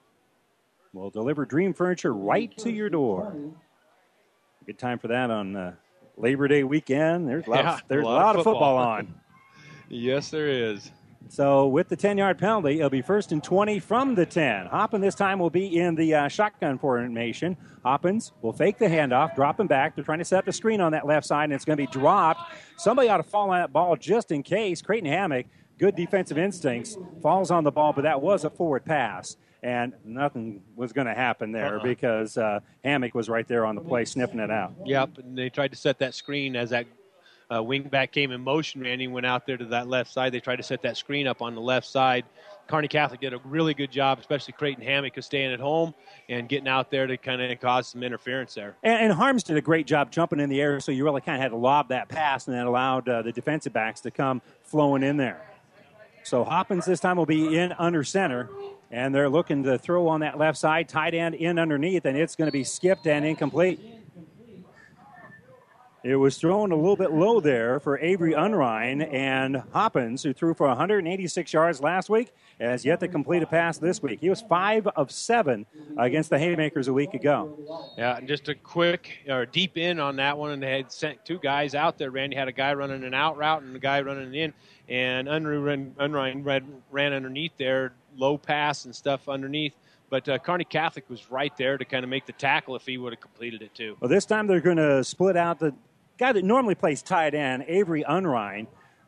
We'll 0.92 1.10
deliver 1.10 1.44
dream 1.44 1.72
furniture 1.72 2.12
right 2.12 2.56
to 2.58 2.72
your 2.72 2.90
door. 2.90 3.32
Good 4.66 4.78
time 4.78 4.98
for 4.98 5.06
that 5.08 5.30
on 5.30 5.54
uh, 5.54 5.74
Labor 6.20 6.48
Day 6.48 6.64
weekend. 6.64 7.28
There's 7.28 7.46
a 7.46 7.50
lot, 7.50 7.64
Yeah, 7.64 7.74
of, 7.74 7.82
there's 7.88 8.04
a 8.04 8.06
a 8.06 8.08
lot 8.08 8.16
of 8.18 8.22
lot 8.24 8.36
of 8.36 8.44
football. 8.44 8.76
football 8.76 8.76
on. 8.96 9.14
Yes, 9.88 10.30
there 10.30 10.48
is. 10.48 10.90
So 11.28 11.68
with 11.68 11.88
the 11.88 11.96
10 11.96 12.18
yard 12.18 12.38
penalty, 12.38 12.78
it'll 12.78 12.90
be 12.90 13.02
first 13.02 13.30
and 13.30 13.42
20 13.44 13.78
from 13.78 14.14
the 14.14 14.26
10. 14.26 14.66
Hoppin 14.66 15.00
this 15.00 15.14
time 15.14 15.38
will 15.38 15.50
be 15.50 15.78
in 15.78 15.94
the 15.94 16.14
uh, 16.14 16.28
shotgun 16.28 16.78
formation. 16.78 17.56
Hoppins 17.84 18.32
will 18.42 18.52
fake 18.52 18.78
the 18.78 18.86
handoff, 18.86 19.34
drop 19.36 19.60
him 19.60 19.66
back. 19.66 19.94
They're 19.94 20.04
trying 20.04 20.18
to 20.18 20.24
set 20.24 20.38
up 20.40 20.48
a 20.48 20.52
screen 20.52 20.80
on 20.80 20.92
that 20.92 21.06
left 21.06 21.26
side, 21.26 21.44
and 21.44 21.52
it's 21.52 21.64
going 21.64 21.76
to 21.76 21.82
be 21.82 21.86
dropped. 21.90 22.52
Somebody 22.78 23.08
ought 23.08 23.18
to 23.18 23.22
fall 23.22 23.50
on 23.50 23.60
that 23.60 23.72
ball 23.72 23.96
just 23.96 24.32
in 24.32 24.42
case. 24.42 24.82
Creighton 24.82 25.08
Hammock, 25.08 25.46
good 25.78 25.94
defensive 25.94 26.38
instincts, 26.38 26.96
falls 27.22 27.50
on 27.50 27.64
the 27.64 27.70
ball, 27.70 27.92
but 27.92 28.02
that 28.02 28.20
was 28.20 28.44
a 28.44 28.50
forward 28.50 28.84
pass. 28.84 29.36
And 29.62 29.92
nothing 30.04 30.62
was 30.74 30.92
going 30.92 31.06
to 31.06 31.14
happen 31.14 31.52
there 31.52 31.76
Uh-uh. 31.76 31.82
because 31.82 32.38
uh, 32.38 32.60
Hammock 32.82 33.14
was 33.14 33.28
right 33.28 33.46
there 33.46 33.66
on 33.66 33.74
the 33.74 33.82
play 33.82 34.04
sniffing 34.04 34.40
it 34.40 34.50
out. 34.50 34.72
Yep, 34.86 35.18
and 35.18 35.36
they 35.36 35.50
tried 35.50 35.72
to 35.72 35.76
set 35.76 35.98
that 35.98 36.14
screen 36.14 36.56
as 36.56 36.70
that 36.70 36.86
uh, 37.50 37.60
wingback 37.60 38.12
came 38.12 38.30
in 38.30 38.40
motion. 38.40 38.80
Randy 38.80 39.08
went 39.08 39.26
out 39.26 39.44
there 39.44 39.56
to 39.56 39.64
that 39.66 39.88
left 39.88 40.12
side. 40.12 40.32
They 40.32 40.40
tried 40.40 40.56
to 40.56 40.62
set 40.62 40.80
that 40.82 40.96
screen 40.96 41.26
up 41.26 41.42
on 41.42 41.54
the 41.54 41.60
left 41.60 41.86
side. 41.86 42.24
Kearney 42.68 42.86
Catholic 42.86 43.20
did 43.20 43.34
a 43.34 43.40
really 43.44 43.74
good 43.74 43.90
job, 43.90 44.20
especially 44.20 44.52
Creighton 44.52 44.84
Hammock, 44.84 45.16
of 45.16 45.24
staying 45.24 45.52
at 45.52 45.58
home 45.58 45.92
and 46.28 46.48
getting 46.48 46.68
out 46.68 46.90
there 46.90 47.08
to 47.08 47.16
kind 47.16 47.42
of 47.42 47.60
cause 47.60 47.88
some 47.88 48.04
interference 48.04 48.54
there. 48.54 48.76
And, 48.84 49.06
and 49.06 49.12
Harms 49.12 49.42
did 49.42 49.56
a 49.56 49.60
great 49.60 49.88
job 49.88 50.12
jumping 50.12 50.38
in 50.38 50.48
the 50.48 50.60
air, 50.60 50.78
so 50.78 50.92
you 50.92 51.04
really 51.04 51.20
kind 51.20 51.36
of 51.36 51.42
had 51.42 51.50
to 51.50 51.56
lob 51.56 51.88
that 51.88 52.08
pass, 52.08 52.46
and 52.46 52.56
that 52.56 52.66
allowed 52.66 53.08
uh, 53.08 53.22
the 53.22 53.32
defensive 53.32 53.72
backs 53.72 54.00
to 54.02 54.12
come 54.12 54.40
flowing 54.62 55.02
in 55.02 55.16
there. 55.16 55.42
So 56.22 56.44
Hoppins 56.44 56.84
this 56.84 57.00
time 57.00 57.16
will 57.16 57.26
be 57.26 57.58
in 57.58 57.72
under 57.72 58.04
center, 58.04 58.48
and 58.90 59.14
they're 59.14 59.28
looking 59.28 59.62
to 59.64 59.78
throw 59.78 60.08
on 60.08 60.20
that 60.20 60.38
left 60.38 60.58
side, 60.58 60.88
tight 60.88 61.14
end 61.14 61.34
in 61.34 61.58
underneath, 61.58 62.04
and 62.04 62.16
it's 62.16 62.36
going 62.36 62.48
to 62.48 62.52
be 62.52 62.64
skipped 62.64 63.06
and 63.06 63.24
incomplete. 63.24 63.80
It 66.02 66.16
was 66.16 66.38
thrown 66.38 66.72
a 66.72 66.76
little 66.76 66.96
bit 66.96 67.12
low 67.12 67.40
there 67.40 67.78
for 67.78 67.98
Avery 67.98 68.32
Unrein 68.32 69.02
and 69.12 69.62
Hoppins, 69.74 70.22
who 70.22 70.32
threw 70.32 70.54
for 70.54 70.66
186 70.66 71.52
yards 71.52 71.82
last 71.82 72.08
week, 72.08 72.32
has 72.58 72.86
yet 72.86 73.00
to 73.00 73.08
complete 73.08 73.42
a 73.42 73.46
pass 73.46 73.76
this 73.76 74.02
week. 74.02 74.18
He 74.18 74.30
was 74.30 74.40
five 74.40 74.86
of 74.88 75.10
seven 75.10 75.66
against 75.98 76.30
the 76.30 76.38
Haymakers 76.38 76.88
a 76.88 76.92
week 76.94 77.12
ago. 77.12 77.54
Yeah, 77.98 78.16
and 78.16 78.26
just 78.26 78.48
a 78.48 78.54
quick 78.54 79.10
or 79.28 79.44
deep 79.44 79.76
in 79.76 80.00
on 80.00 80.16
that 80.16 80.38
one, 80.38 80.52
and 80.52 80.62
they 80.62 80.74
had 80.78 80.90
sent 80.90 81.22
two 81.26 81.38
guys 81.38 81.74
out 81.74 81.98
there. 81.98 82.10
Randy 82.10 82.34
had 82.34 82.48
a 82.48 82.52
guy 82.52 82.72
running 82.72 83.04
an 83.04 83.12
out 83.12 83.36
route 83.36 83.62
and 83.62 83.76
a 83.76 83.78
guy 83.78 84.00
running 84.00 84.32
in, 84.34 84.54
and 84.88 85.28
Unrein 85.28 85.92
ran, 86.90 87.12
underneath 87.12 87.52
there, 87.58 87.92
low 88.16 88.38
pass 88.38 88.84
and 88.84 88.94
stuff 88.94 89.28
underneath. 89.28 89.74
But 90.10 90.28
uh, 90.28 90.38
Kearney 90.38 90.64
Catholic 90.64 91.08
was 91.08 91.30
right 91.30 91.56
there 91.56 91.78
to 91.78 91.84
kind 91.84 92.02
of 92.02 92.10
make 92.10 92.26
the 92.26 92.32
tackle 92.32 92.74
if 92.74 92.84
he 92.84 92.98
would 92.98 93.12
have 93.12 93.20
completed 93.20 93.62
it 93.62 93.74
too. 93.74 93.96
Well, 94.00 94.08
this 94.08 94.26
time 94.26 94.46
they're 94.46 94.60
going 94.60 94.76
to 94.76 95.04
split 95.04 95.36
out 95.36 95.60
the 95.60 95.72
guy 96.18 96.32
that 96.32 96.44
normally 96.44 96.74
plays 96.74 97.00
tight 97.00 97.34
end, 97.34 97.64
Avery 97.68 98.02
Unrein, 98.06 98.66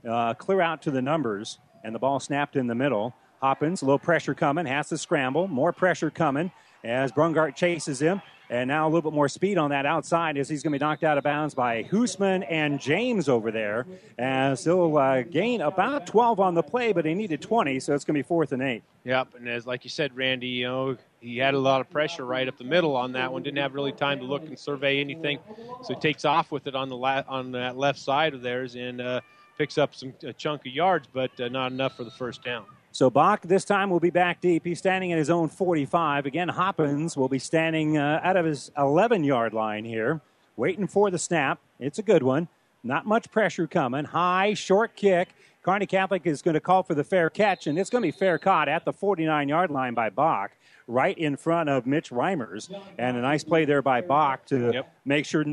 uh, 0.09 0.35
clear 0.35 0.61
out 0.61 0.83
to 0.83 0.91
the 0.91 1.03
numbers, 1.03 1.59
and 1.85 1.95
the 1.95 1.99
ball 1.99 2.21
snapped 2.21 2.57
in 2.57 2.69
the 2.69 2.75
middle. 2.75 3.15
Hoppins, 3.41 3.83
low 3.83 3.99
pressure 3.99 4.35
coming, 4.35 4.67
has 4.67 4.89
to 4.91 4.99
scramble, 4.99 5.49
more 5.49 5.73
pressure 5.73 6.11
coming 6.11 6.53
as 6.85 7.11
Brungart 7.11 7.57
chases 7.57 8.01
him. 8.01 8.23
And 8.53 8.69
now 8.69 8.87
a 8.87 8.91
little 8.91 9.11
bit 9.11 9.17
more 9.17 9.31
speed 9.31 9.57
on 9.57 9.71
that 9.71 9.87
outside 9.87 10.37
as 10.37 10.47
he's 10.47 10.63
going 10.63 10.75
to 10.75 10.79
be 10.79 10.85
knocked 10.85 11.05
out 11.05 11.17
of 11.17 11.25
bounds 11.25 11.55
by 11.55 11.85
Hoosman 11.85 12.45
and 12.51 12.79
James 12.79 13.27
over 13.27 13.51
there. 13.51 13.87
As 14.19 14.63
he'll 14.63 14.95
uh, 14.99 15.23
gain 15.23 15.63
about 15.63 16.07
12 16.07 16.39
on 16.39 16.53
the 16.53 16.63
play, 16.63 16.93
but 16.93 17.07
he 17.07 17.15
needed 17.15 17.41
20, 17.41 17.81
so 17.81 17.95
it's 17.95 18.05
going 18.05 18.15
to 18.15 18.19
be 18.19 18.29
fourth 18.29 18.53
and 18.53 18.61
eight. 18.61 18.83
Yep, 19.05 19.29
and 19.39 19.49
as 19.49 19.67
like 19.67 19.85
you 19.85 19.91
said, 19.91 20.15
Randy, 20.15 20.49
you 20.49 20.67
know 20.67 20.99
he 21.21 21.39
had 21.39 21.55
a 21.55 21.59
lot 21.59 21.81
of 21.81 21.89
pressure 21.89 22.27
right 22.27 22.47
up 22.47 22.59
the 22.59 22.65
middle 22.65 22.95
on 22.95 23.13
that 23.13 23.33
one. 23.33 23.43
Didn't 23.43 23.57
have 23.57 23.73
really 23.73 23.91
time 23.91 24.19
to 24.19 24.25
look 24.27 24.47
and 24.47 24.59
survey 24.59 25.01
anything, 25.01 25.39
so 25.83 25.95
he 25.95 26.01
takes 26.01 26.27
off 26.27 26.53
with 26.53 26.67
it 26.67 26.75
on 26.75 26.91
the 26.91 26.97
la- 26.97 27.25
on 27.27 27.53
that 27.53 27.79
left 27.79 27.99
side 27.99 28.35
of 28.35 28.43
theirs 28.43 28.75
and 28.75 29.01
uh, 29.01 29.23
picks 29.57 29.79
up 29.79 29.95
some 29.95 30.13
a 30.25 30.33
chunk 30.35 30.67
of 30.67 30.73
yards, 30.75 31.09
but 31.11 31.31
uh, 31.41 31.49
not 31.49 31.73
enough 31.73 31.97
for 31.97 32.05
the 32.05 32.11
first 32.11 32.45
down. 32.45 32.67
So 32.93 33.09
Bach 33.09 33.41
this 33.43 33.65
time 33.65 33.89
will 33.91 34.01
be 34.01 34.11
back 34.11 34.41
deep. 34.41 34.65
He's 34.65 34.79
standing 34.79 35.13
at 35.13 35.19
his 35.19 35.31
own 35.31 35.49
45. 35.49 36.27
Again, 36.27 36.49
Hoppins 36.49 37.17
will 37.17 37.29
be 37.29 37.39
standing 37.39 37.97
uh, 37.97 38.21
out 38.23 38.37
of 38.37 38.45
his 38.45 38.71
11 38.77 39.25
yard 39.25 39.55
line 39.55 39.85
here, 39.85 40.21
waiting 40.57 40.87
for 40.87 41.11
the 41.11 41.19
snap. 41.19 41.59
It's 41.81 41.99
a 41.99 42.03
good 42.03 42.23
one. 42.23 42.49
Not 42.85 43.07
much 43.07 43.31
pressure 43.31 43.67
coming. 43.67 44.05
High, 44.05 44.55
short 44.55 44.95
kick. 44.95 45.29
Kearney 45.63 45.87
Catholic 45.87 46.27
is 46.27 46.43
going 46.43 46.55
to 46.55 46.61
call 46.61 46.83
for 46.83 46.95
the 46.95 47.05
fair 47.05 47.31
catch, 47.31 47.67
and 47.69 47.79
it's 47.79 47.89
going 47.89 48.03
to 48.03 48.09
be 48.09 48.13
fair 48.13 48.37
caught 48.37 48.69
at 48.69 48.85
the 48.85 48.93
49 48.93 49.49
yard 49.49 49.71
line 49.71 49.95
by 49.95 50.11
Bach, 50.11 50.51
right 50.89 51.17
in 51.17 51.37
front 51.37 51.69
of 51.69 51.87
Mitch 51.87 52.11
Reimers. 52.11 52.69
And 52.99 53.17
a 53.17 53.21
nice 53.21 53.45
play 53.45 53.65
there 53.65 53.81
by 53.81 54.01
Bach 54.01 54.45
to 54.47 54.73
Yep. 54.73 54.95
make 55.05 55.25
sure 55.25 55.45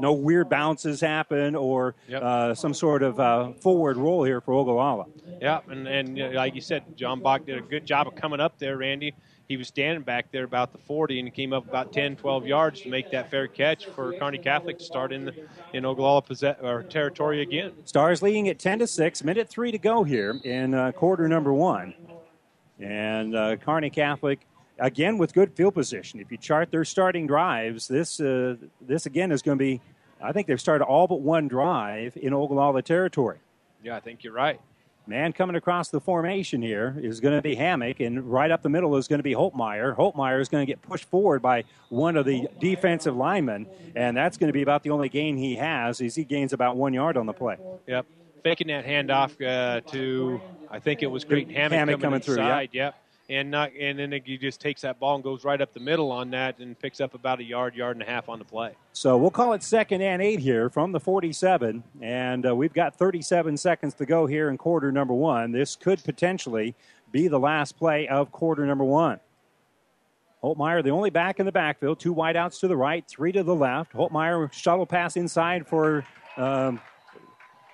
no 0.00 0.12
weird 0.12 0.48
bounces 0.48 1.00
happen 1.00 1.54
or 1.56 1.94
Yep. 2.08 2.22
uh, 2.22 2.54
some 2.54 2.74
sort 2.74 3.02
of 3.02 3.18
uh, 3.20 3.52
forward 3.54 3.96
roll 3.96 4.22
here 4.24 4.40
for 4.40 4.54
Ogallala. 4.54 5.06
Yeah, 5.40 5.60
and, 5.68 5.86
and 5.86 6.20
uh, 6.20 6.30
like 6.34 6.54
you 6.54 6.60
said, 6.60 6.84
John 6.96 7.20
Bach 7.20 7.44
did 7.46 7.58
a 7.58 7.60
good 7.62 7.84
job 7.86 8.06
of 8.06 8.14
coming 8.14 8.40
up 8.40 8.58
there, 8.58 8.76
Randy. 8.76 9.14
He 9.48 9.56
was 9.56 9.66
standing 9.68 10.02
back 10.04 10.30
there 10.30 10.44
about 10.44 10.72
the 10.72 10.78
40 10.78 11.20
and 11.20 11.32
came 11.34 11.54
up 11.54 11.66
about 11.66 11.90
10, 11.92 12.16
12 12.16 12.46
yards 12.46 12.82
to 12.82 12.90
make 12.90 13.10
that 13.12 13.30
fair 13.30 13.46
catch 13.48 13.86
for 13.86 14.12
Kearney 14.18 14.36
Catholic 14.36 14.78
to 14.78 14.84
start 14.84 15.10
in 15.10 15.24
the, 15.24 15.34
in 15.72 15.86
Ogallala 15.86 16.20
possess- 16.20 16.58
or 16.62 16.82
territory 16.82 17.40
again. 17.40 17.72
Stars 17.86 18.20
leading 18.20 18.48
at 18.48 18.58
10 18.58 18.80
to 18.80 18.86
6, 18.86 19.24
minute 19.24 19.48
three 19.48 19.72
to 19.72 19.78
go 19.78 20.04
here 20.04 20.38
in 20.44 20.74
uh, 20.74 20.92
quarter 20.92 21.26
number 21.28 21.52
one. 21.54 21.94
And 22.78 23.34
uh, 23.34 23.56
Kearney 23.56 23.90
Catholic, 23.90 24.40
again, 24.78 25.18
with 25.18 25.32
good 25.34 25.52
field 25.54 25.74
position. 25.74 26.20
If 26.20 26.30
you 26.30 26.36
chart 26.38 26.70
their 26.70 26.84
starting 26.84 27.26
drives, 27.26 27.88
this, 27.88 28.20
uh, 28.20 28.56
this 28.80 29.06
again 29.06 29.32
is 29.32 29.42
going 29.42 29.58
to 29.58 29.62
be, 29.62 29.80
I 30.22 30.32
think 30.32 30.46
they've 30.46 30.60
started 30.60 30.84
all 30.84 31.06
but 31.06 31.20
one 31.20 31.48
drive 31.48 32.16
in 32.16 32.32
Ogallala 32.32 32.82
territory. 32.82 33.38
Yeah, 33.82 33.96
I 33.96 34.00
think 34.00 34.24
you're 34.24 34.32
right. 34.32 34.60
Man 35.06 35.32
coming 35.32 35.56
across 35.56 35.88
the 35.88 36.00
formation 36.00 36.60
here 36.60 36.94
is 37.00 37.18
going 37.20 37.34
to 37.34 37.40
be 37.40 37.54
Hammock, 37.54 38.00
and 38.00 38.30
right 38.30 38.50
up 38.50 38.62
the 38.62 38.68
middle 38.68 38.94
is 38.96 39.08
going 39.08 39.20
to 39.20 39.22
be 39.22 39.32
Holtmeyer. 39.32 39.96
Holtmeyer 39.96 40.38
is 40.38 40.50
going 40.50 40.66
to 40.66 40.70
get 40.70 40.82
pushed 40.82 41.06
forward 41.06 41.40
by 41.40 41.64
one 41.88 42.16
of 42.18 42.26
the 42.26 42.46
defensive 42.60 43.16
linemen, 43.16 43.66
and 43.96 44.14
that's 44.14 44.36
going 44.36 44.48
to 44.48 44.52
be 44.52 44.60
about 44.60 44.82
the 44.82 44.90
only 44.90 45.08
gain 45.08 45.38
he 45.38 45.56
has. 45.56 46.02
Is 46.02 46.14
he 46.14 46.24
gains 46.24 46.52
about 46.52 46.76
one 46.76 46.92
yard 46.92 47.16
on 47.16 47.24
the 47.24 47.32
play. 47.32 47.56
Yep. 47.86 48.04
Faking 48.44 48.66
that 48.66 48.84
handoff 48.84 49.32
uh, 49.42 49.80
to, 49.92 50.42
I 50.70 50.78
think 50.78 51.02
it 51.02 51.06
was 51.06 51.24
Creighton 51.24 51.54
Hammond, 51.54 51.72
Hammond 51.72 52.02
coming, 52.02 52.20
coming 52.20 52.36
through, 52.36 52.44
yeah. 52.44 52.66
Yep. 52.70 52.94
And 53.30 53.50
not, 53.50 53.72
and 53.78 53.98
then 53.98 54.10
he 54.24 54.38
just 54.38 54.58
takes 54.58 54.80
that 54.80 54.98
ball 54.98 55.16
and 55.16 55.22
goes 55.22 55.44
right 55.44 55.60
up 55.60 55.74
the 55.74 55.80
middle 55.80 56.10
on 56.10 56.30
that 56.30 56.58
and 56.60 56.78
picks 56.78 56.98
up 56.98 57.12
about 57.12 57.40
a 57.40 57.44
yard, 57.44 57.74
yard 57.74 57.96
and 57.96 58.02
a 58.02 58.10
half 58.10 58.30
on 58.30 58.38
the 58.38 58.44
play. 58.44 58.72
So 58.94 59.18
we'll 59.18 59.30
call 59.30 59.52
it 59.52 59.62
second 59.62 60.00
and 60.00 60.22
eight 60.22 60.40
here 60.40 60.70
from 60.70 60.92
the 60.92 61.00
47, 61.00 61.84
and 62.00 62.46
uh, 62.46 62.56
we've 62.56 62.72
got 62.72 62.96
37 62.96 63.58
seconds 63.58 63.92
to 63.94 64.06
go 64.06 64.26
here 64.26 64.48
in 64.48 64.56
quarter 64.56 64.90
number 64.90 65.12
one. 65.12 65.52
This 65.52 65.76
could 65.76 66.02
potentially 66.04 66.74
be 67.12 67.28
the 67.28 67.38
last 67.38 67.76
play 67.76 68.08
of 68.08 68.32
quarter 68.32 68.64
number 68.64 68.84
one. 68.84 69.20
Holtmeyer, 70.42 70.82
the 70.82 70.90
only 70.90 71.10
back 71.10 71.40
in 71.40 71.46
the 71.46 71.52
backfield, 71.52 71.98
two 71.98 72.14
wideouts 72.14 72.60
to 72.60 72.68
the 72.68 72.76
right, 72.76 73.04
three 73.08 73.32
to 73.32 73.42
the 73.42 73.54
left. 73.54 73.92
Holtmeyer 73.92 74.50
shuttle 74.52 74.86
pass 74.86 75.16
inside 75.16 75.66
for 75.66 76.04
um, 76.36 76.80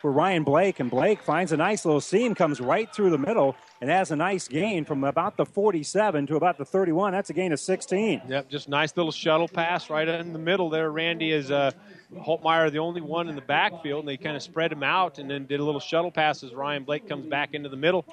for 0.00 0.12
Ryan 0.12 0.44
Blake, 0.44 0.80
and 0.80 0.90
Blake 0.90 1.22
finds 1.22 1.52
a 1.52 1.57
nice 1.57 1.86
little 1.86 2.00
seam, 2.00 2.34
comes 2.34 2.61
right 2.61 2.94
through 2.94 3.09
the 3.09 3.16
middle, 3.16 3.57
and 3.85 3.91
has 3.91 4.11
a 4.11 4.16
nice 4.16 4.49
gain 4.49 4.82
from 4.82 5.05
about 5.05 5.37
the 5.37 5.45
47 5.45 6.26
to 6.28 6.37
about 6.37 6.57
the 6.57 6.64
31. 6.64 7.12
That's 7.12 7.28
a 7.28 7.35
gain 7.35 7.53
of 7.53 7.61
16. 7.61 8.22
Yep, 8.26 8.49
just 8.49 8.66
nice 8.66 8.97
little 8.97 9.12
shuttle 9.12 9.47
pass 9.47 9.91
right 9.91 10.09
in 10.09 10.32
the 10.32 10.39
middle 10.39 10.70
there. 10.70 10.91
Randy 10.91 11.32
is 11.32 11.51
uh, 11.51 11.70
Holtmeyer, 12.14 12.70
the 12.70 12.78
only 12.78 13.01
one 13.01 13.28
in 13.28 13.35
the 13.35 13.43
backfield, 13.43 14.01
and 14.01 14.09
they 14.09 14.16
kind 14.16 14.37
of 14.37 14.43
spread 14.43 14.72
him 14.72 14.82
out 14.82 15.18
and 15.18 15.30
then 15.30 15.47
did 15.47 15.61
a 15.61 15.64
little 15.64 15.80
shuttle 15.80 16.11
pass 16.11 16.43
as 16.43 16.55
Ryan 16.55 16.85
Blake 16.85 17.09
comes 17.09 17.26
back 17.26 17.55
into 17.55 17.68
the 17.68 17.76
middle, 17.76 18.05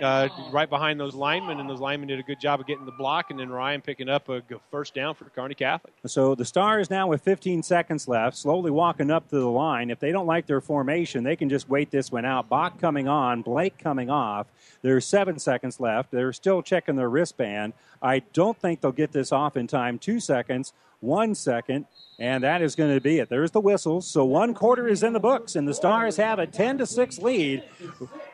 uh, 0.00 0.28
right 0.50 0.70
behind 0.70 0.98
those 0.98 1.14
linemen, 1.14 1.60
and 1.60 1.68
those 1.68 1.80
linemen 1.80 2.08
did 2.08 2.18
a 2.18 2.22
good 2.22 2.40
job 2.40 2.60
of 2.60 2.66
getting 2.66 2.86
the 2.86 2.92
block, 2.92 3.30
and 3.30 3.38
then 3.38 3.50
Ryan 3.50 3.80
picking 3.80 4.08
up 4.08 4.28
a 4.28 4.42
first 4.70 4.94
down 4.94 5.14
for 5.14 5.24
Kearney 5.26 5.54
Catholic. 5.54 5.92
So 6.06 6.34
the 6.34 6.44
Stars 6.44 6.88
now 6.90 7.08
with 7.08 7.22
15 7.22 7.62
seconds 7.62 8.08
left, 8.08 8.36
slowly 8.36 8.70
walking 8.70 9.10
up 9.10 9.28
to 9.28 9.38
the 9.38 9.50
line. 9.50 9.90
If 9.90 9.98
they 10.00 10.12
don't 10.12 10.26
like 10.26 10.46
their 10.46 10.60
formation, 10.60 11.24
they 11.24 11.36
can 11.36 11.48
just 11.48 11.68
wait 11.68 11.90
this 11.90 12.10
one 12.10 12.24
out. 12.24 12.48
Bach 12.48 12.80
coming 12.80 13.08
on, 13.08 13.42
Blake 13.42 13.78
coming 13.78 14.08
off. 14.08 14.46
There's 14.82 15.04
seven 15.18 15.36
seconds 15.40 15.80
left. 15.80 16.12
They're 16.12 16.32
still 16.32 16.62
checking 16.62 16.94
their 16.94 17.10
wristband. 17.10 17.72
I 18.00 18.20
don't 18.20 18.56
think 18.56 18.80
they'll 18.80 18.92
get 18.92 19.10
this 19.10 19.32
off 19.32 19.56
in 19.56 19.66
time. 19.66 19.98
Two 19.98 20.20
seconds, 20.20 20.72
one 21.00 21.34
second, 21.34 21.86
and 22.20 22.44
that 22.44 22.62
is 22.62 22.76
going 22.76 22.94
to 22.94 23.00
be 23.00 23.18
it. 23.18 23.28
There's 23.28 23.50
the 23.50 23.60
whistles. 23.60 24.06
So 24.06 24.24
one 24.24 24.54
quarter 24.54 24.86
is 24.86 25.02
in 25.02 25.14
the 25.14 25.18
books, 25.18 25.56
and 25.56 25.66
the 25.66 25.74
Stars 25.74 26.18
have 26.18 26.38
a 26.38 26.46
10 26.46 26.78
to 26.78 26.86
6 26.86 27.18
lead 27.18 27.64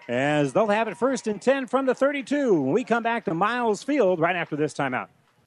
as 0.06 0.52
they'll 0.52 0.66
have 0.66 0.86
it 0.86 0.98
first 0.98 1.26
and 1.26 1.40
10 1.40 1.68
from 1.68 1.86
the 1.86 1.94
32. 1.94 2.52
When 2.52 2.74
we 2.74 2.84
come 2.84 3.02
back 3.02 3.24
to 3.24 3.32
Miles 3.32 3.82
Field 3.82 4.20
right 4.20 4.36
after 4.36 4.54
this 4.54 4.74
timeout. 4.74 5.08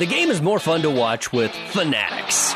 The 0.00 0.06
game 0.06 0.32
is 0.32 0.42
more 0.42 0.58
fun 0.58 0.82
to 0.82 0.90
watch 0.90 1.32
with 1.32 1.52
Fanatics. 1.68 2.52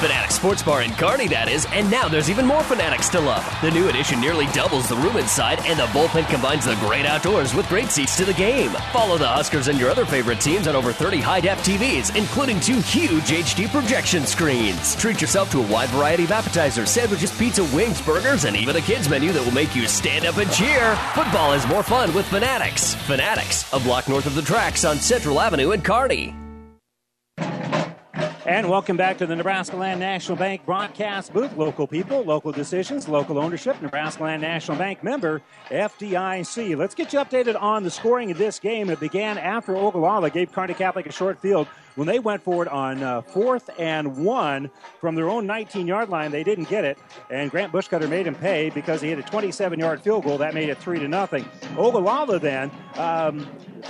Fanatics 0.00 0.34
Sports 0.34 0.64
Bar 0.64 0.82
in 0.82 0.90
Kearney, 0.94 1.28
that 1.28 1.48
is, 1.48 1.64
and 1.70 1.88
now 1.88 2.08
there's 2.08 2.28
even 2.28 2.44
more 2.44 2.64
Fanatics 2.64 3.08
to 3.10 3.20
love. 3.20 3.46
The 3.62 3.70
new 3.70 3.88
addition 3.88 4.20
nearly 4.20 4.46
doubles 4.46 4.88
the 4.88 4.96
room 4.96 5.16
inside, 5.16 5.60
and 5.66 5.78
the 5.78 5.84
bullpen 5.84 6.28
combines 6.28 6.64
the 6.64 6.74
great 6.80 7.06
outdoors 7.06 7.54
with 7.54 7.68
great 7.68 7.90
seats 7.92 8.16
to 8.16 8.24
the 8.24 8.34
game. 8.34 8.70
Follow 8.92 9.18
the 9.18 9.28
Huskers 9.28 9.68
and 9.68 9.78
your 9.78 9.88
other 9.88 10.04
favorite 10.04 10.40
teams 10.40 10.66
on 10.66 10.74
over 10.74 10.92
30 10.92 11.18
high 11.18 11.38
def 11.38 11.64
TVs, 11.64 12.16
including 12.16 12.58
two 12.58 12.80
huge 12.80 13.30
HD 13.30 13.68
projection 13.68 14.26
screens. 14.26 14.96
Treat 14.96 15.20
yourself 15.20 15.48
to 15.52 15.60
a 15.60 15.68
wide 15.68 15.90
variety 15.90 16.24
of 16.24 16.32
appetizers, 16.32 16.90
sandwiches, 16.90 17.30
pizza, 17.38 17.62
wings, 17.66 18.02
burgers, 18.02 18.46
and 18.46 18.56
even 18.56 18.74
a 18.74 18.80
kids 18.80 19.08
menu 19.08 19.30
that 19.30 19.44
will 19.44 19.54
make 19.54 19.76
you 19.76 19.86
stand 19.86 20.26
up 20.26 20.38
and 20.38 20.50
cheer. 20.50 20.96
Football 21.14 21.52
is 21.52 21.64
more 21.68 21.84
fun 21.84 22.12
with 22.14 22.26
Fanatics. 22.26 22.96
Fanatics, 23.06 23.72
a 23.72 23.78
block 23.78 24.08
north 24.08 24.26
of 24.26 24.34
the 24.34 24.42
tracks 24.42 24.84
on 24.84 24.96
Central 24.96 25.38
Avenue 25.38 25.70
in 25.70 25.82
Kearney. 25.82 26.34
And 28.46 28.68
welcome 28.68 28.96
back 28.96 29.16
to 29.18 29.26
the 29.26 29.36
Nebraska 29.36 29.76
Land 29.76 30.00
National 30.00 30.36
Bank 30.36 30.66
broadcast 30.66 31.32
booth. 31.32 31.56
Local 31.56 31.86
people, 31.86 32.24
local 32.24 32.50
decisions, 32.50 33.08
local 33.08 33.38
ownership. 33.38 33.80
Nebraska 33.80 34.24
Land 34.24 34.42
National 34.42 34.76
Bank 34.76 35.04
member 35.04 35.40
FDIC. 35.68 36.76
Let's 36.76 36.96
get 36.96 37.12
you 37.12 37.20
updated 37.20 37.60
on 37.60 37.84
the 37.84 37.90
scoring 37.90 38.30
of 38.32 38.38
this 38.38 38.58
game. 38.58 38.90
It 38.90 38.98
began 38.98 39.38
after 39.38 39.76
Ogallala 39.76 40.30
gave 40.30 40.52
Kearney 40.52 40.74
Catholic 40.74 41.06
a 41.06 41.12
short 41.12 41.40
field 41.40 41.68
when 42.00 42.06
they 42.06 42.18
went 42.18 42.42
forward 42.42 42.66
on 42.66 43.02
uh, 43.02 43.20
fourth 43.20 43.68
and 43.78 44.24
one 44.24 44.70
from 45.02 45.14
their 45.14 45.28
own 45.28 45.46
19 45.46 45.86
yard 45.86 46.08
line. 46.08 46.30
They 46.30 46.42
didn't 46.42 46.70
get 46.70 46.82
it, 46.82 46.96
and 47.28 47.50
Grant 47.50 47.74
Bushcutter 47.74 48.08
made 48.08 48.26
him 48.26 48.34
pay 48.34 48.70
because 48.70 49.02
he 49.02 49.10
hit 49.10 49.18
a 49.18 49.22
27 49.22 49.78
yard 49.78 50.00
field 50.00 50.24
goal. 50.24 50.38
That 50.38 50.54
made 50.54 50.70
it 50.70 50.78
three 50.78 50.98
to 50.98 51.06
nothing. 51.06 51.44
Ogallala 51.76 52.38
then 52.38 52.70
um, 52.94 53.46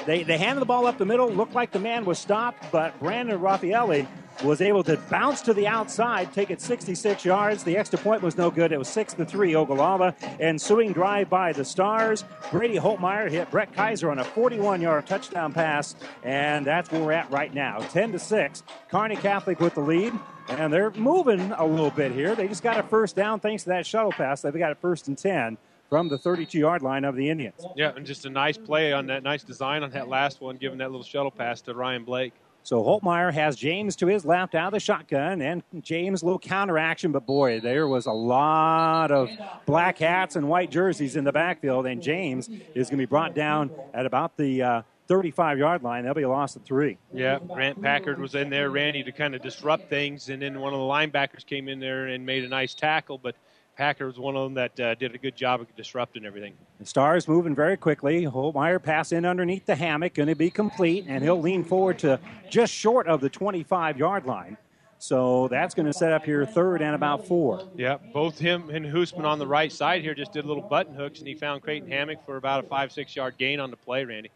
they 0.07 0.25
they 0.25 0.39
handed 0.39 0.61
the 0.61 0.67
ball 0.67 0.89
up 0.89 0.99
the 0.99 1.07
middle. 1.07 1.31
Looked 1.31 1.55
like 1.55 1.71
the 1.71 1.79
man 1.79 2.05
was 2.05 2.19
stopped, 2.19 2.73
but 2.73 2.99
Brandon 2.99 3.39
Raffaelli 3.39 4.09
was 4.43 4.61
able 4.61 4.83
to 4.85 4.97
bounce 5.11 5.43
to 5.43 5.55
the 5.55 5.67
outside, 5.67 6.33
take 6.33 6.51
it 6.51 6.61
66 6.61 7.25
yards. 7.25 7.63
The 7.65 7.77
extra 7.77 7.99
point 7.99 8.23
was 8.23 8.37
no 8.37 8.51
good. 8.51 8.73
It 8.73 8.79
was 8.79 8.89
six 8.89 9.13
to 9.15 9.25
three 9.25 9.55
Ogallala. 9.55 10.15
Ensuing 10.39 10.93
drive 10.93 11.29
by 11.29 11.53
the 11.53 11.65
Stars. 11.65 12.25
Brady 12.51 12.77
Holtmeyer 12.77 13.31
hit 13.31 13.51
Brett 13.51 13.73
Kaiser 13.75 14.11
on 14.11 14.19
a 14.19 14.25
41-yard 14.25 15.07
touchdown 15.07 15.53
pass, 15.53 15.95
and 16.23 16.67
that's 16.67 16.91
where 16.91 17.03
we're 17.03 17.13
at 17.13 17.31
right 17.31 17.53
now. 17.53 17.79
10 17.79 18.13
to 18.13 18.19
six. 18.19 18.63
Kearney 18.91 19.17
Catholic 19.17 19.61
with 19.61 19.75
the 19.75 19.81
lead. 19.81 20.13
And 20.49 20.73
they're 20.73 20.91
moving 20.93 21.53
a 21.53 21.65
little 21.65 21.91
bit 21.91 22.11
here. 22.11 22.35
They 22.35 22.49
just 22.49 22.65
got 22.65 22.77
a 22.77 22.83
first 22.83 23.15
down 23.15 23.39
thanks 23.39 23.63
to 23.65 23.69
that 23.69 23.87
shuttle 23.87 24.11
pass. 24.11 24.41
They've 24.41 24.53
got 24.53 24.73
a 24.73 24.75
first 24.75 25.07
and 25.07 25.17
10 25.17 25.59
from 25.89 26.09
the 26.09 26.19
32 26.19 26.59
yard 26.59 26.83
line 26.83 27.05
of 27.05 27.15
the 27.15 27.29
Indians. 27.29 27.65
Yeah, 27.77 27.93
and 27.95 28.05
just 28.05 28.25
a 28.25 28.31
nice 28.31 28.57
play 28.57 28.93
on 28.93 29.07
that, 29.09 29.23
nice 29.23 29.45
design 29.45 29.83
on 29.83 29.91
that 29.91 30.09
last 30.09 30.41
one, 30.41 30.57
giving 30.57 30.79
that 30.79 30.91
little 30.91 31.05
shuttle 31.05 31.31
pass 31.31 31.61
to 31.63 31.75
Ryan 31.75 32.05
Blake. 32.05 32.33
So 32.63 32.83
Holtmeyer 32.83 33.33
has 33.33 33.57
James 33.57 33.97
to 33.97 34.07
his 34.07 34.25
left 34.25 34.55
out 34.55 34.69
of 34.69 34.73
the 34.73 34.81
shotgun, 34.81 35.41
and 35.41 35.63
James 35.81 36.23
little 36.23 36.39
counter 36.39 36.79
action, 36.79 37.11
but 37.11 37.27
boy, 37.27 37.61
there 37.61 37.89
was 37.89 38.07
a 38.07 38.13
lot 38.13 39.11
of 39.11 39.31
black 39.67 39.99
hats 39.99 40.37
and 40.37 40.49
white 40.49 40.71
jerseys 40.71 41.17
in 41.17 41.25
the 41.25 41.33
backfield, 41.33 41.87
and 41.87 42.03
James 42.03 42.49
is 42.49 42.89
going 42.89 42.99
to 42.99 43.03
be 43.03 43.07
brought 43.07 43.35
down 43.35 43.71
at 43.95 44.07
about 44.07 44.37
the 44.37 44.63
uh, 44.63 44.83
35 45.09 45.59
yard 45.59 45.83
line. 45.83 46.05
That'll 46.05 46.15
be 46.15 46.23
a 46.23 46.29
loss 46.29 46.55
at 46.57 46.65
three. 46.65 46.99
Yeah, 47.13 47.39
Grant 47.39 47.83
Packard 47.83 48.21
was 48.21 48.35
in 48.35 48.51
there, 48.51 48.71
Randy, 48.71 49.03
to 49.03 49.11
kind 49.11 49.35
of 49.35 49.43
disrupt 49.43 49.89
things, 49.89 50.29
and 50.29 50.41
then 50.41 50.61
one 50.61 50.73
of 50.73 50.79
the 50.79 50.85
linebackers 50.85 51.45
came 51.45 51.69
in 51.69 51.81
there 51.81 52.07
and 52.07 52.25
made 52.25 52.45
a 52.45 52.49
nice 52.49 52.75
tackle, 52.75 53.19
but 53.19 53.35
Packard 53.77 54.07
was 54.09 54.19
one 54.19 54.37
of 54.37 54.45
them 54.45 54.55
that 54.55 54.81
uh, 54.81 54.95
did 54.95 55.15
a 55.15 55.19
good 55.19 55.37
job 55.37 55.61
of 55.61 55.75
disrupting 55.77 56.25
everything. 56.25 56.55
The 56.79 56.87
Stars 56.87 57.27
moving 57.27 57.55
very 57.55 57.77
quickly. 57.77 58.25
Holtmeyer 58.25 58.83
pass 58.83 59.13
in 59.13 59.25
underneath 59.25 59.67
the 59.67 59.75
Hammock, 59.75 60.15
going 60.15 60.29
to 60.29 60.35
be 60.35 60.51
complete, 60.51 61.07
and 61.09 61.23
he'll 61.23 61.41
lean 61.41 61.65
forward 61.65 61.99
to 62.01 62.21
just 62.51 62.73
short 62.73 63.07
of 63.07 63.21
the 63.21 63.31
25 63.31 63.97
yard 63.99 64.27
line. 64.27 64.57
So 64.99 65.49
that's 65.49 65.75
going 65.75 65.87
to 65.87 65.95
set 65.95 66.13
up 66.13 66.27
here 66.27 66.45
third 66.45 66.83
and 66.83 66.95
about 66.95 67.27
four. 67.27 67.67
Yeah, 67.75 67.97
both 68.13 68.39
him 68.39 68.69
and 68.69 68.85
Hoosman 68.85 69.25
on 69.25 69.39
the 69.39 69.47
right 69.47 69.73
side 69.73 70.03
here 70.03 70.15
just 70.15 70.33
did 70.33 70.45
a 70.45 70.49
little 70.49 70.63
button 70.63 70.95
hooks, 70.95 71.21
and 71.21 71.29
he 71.29 71.35
found 71.35 71.63
Creighton 71.63 71.91
Hammock 71.91 72.25
for 72.27 72.37
about 72.37 72.65
a 72.65 72.69
five, 72.69 72.93
six 72.93 73.17
yard 73.17 73.37
gain 73.39 73.61
on 73.61 73.71
the 73.71 73.79
play, 73.79 74.05
Randy. 74.05 74.31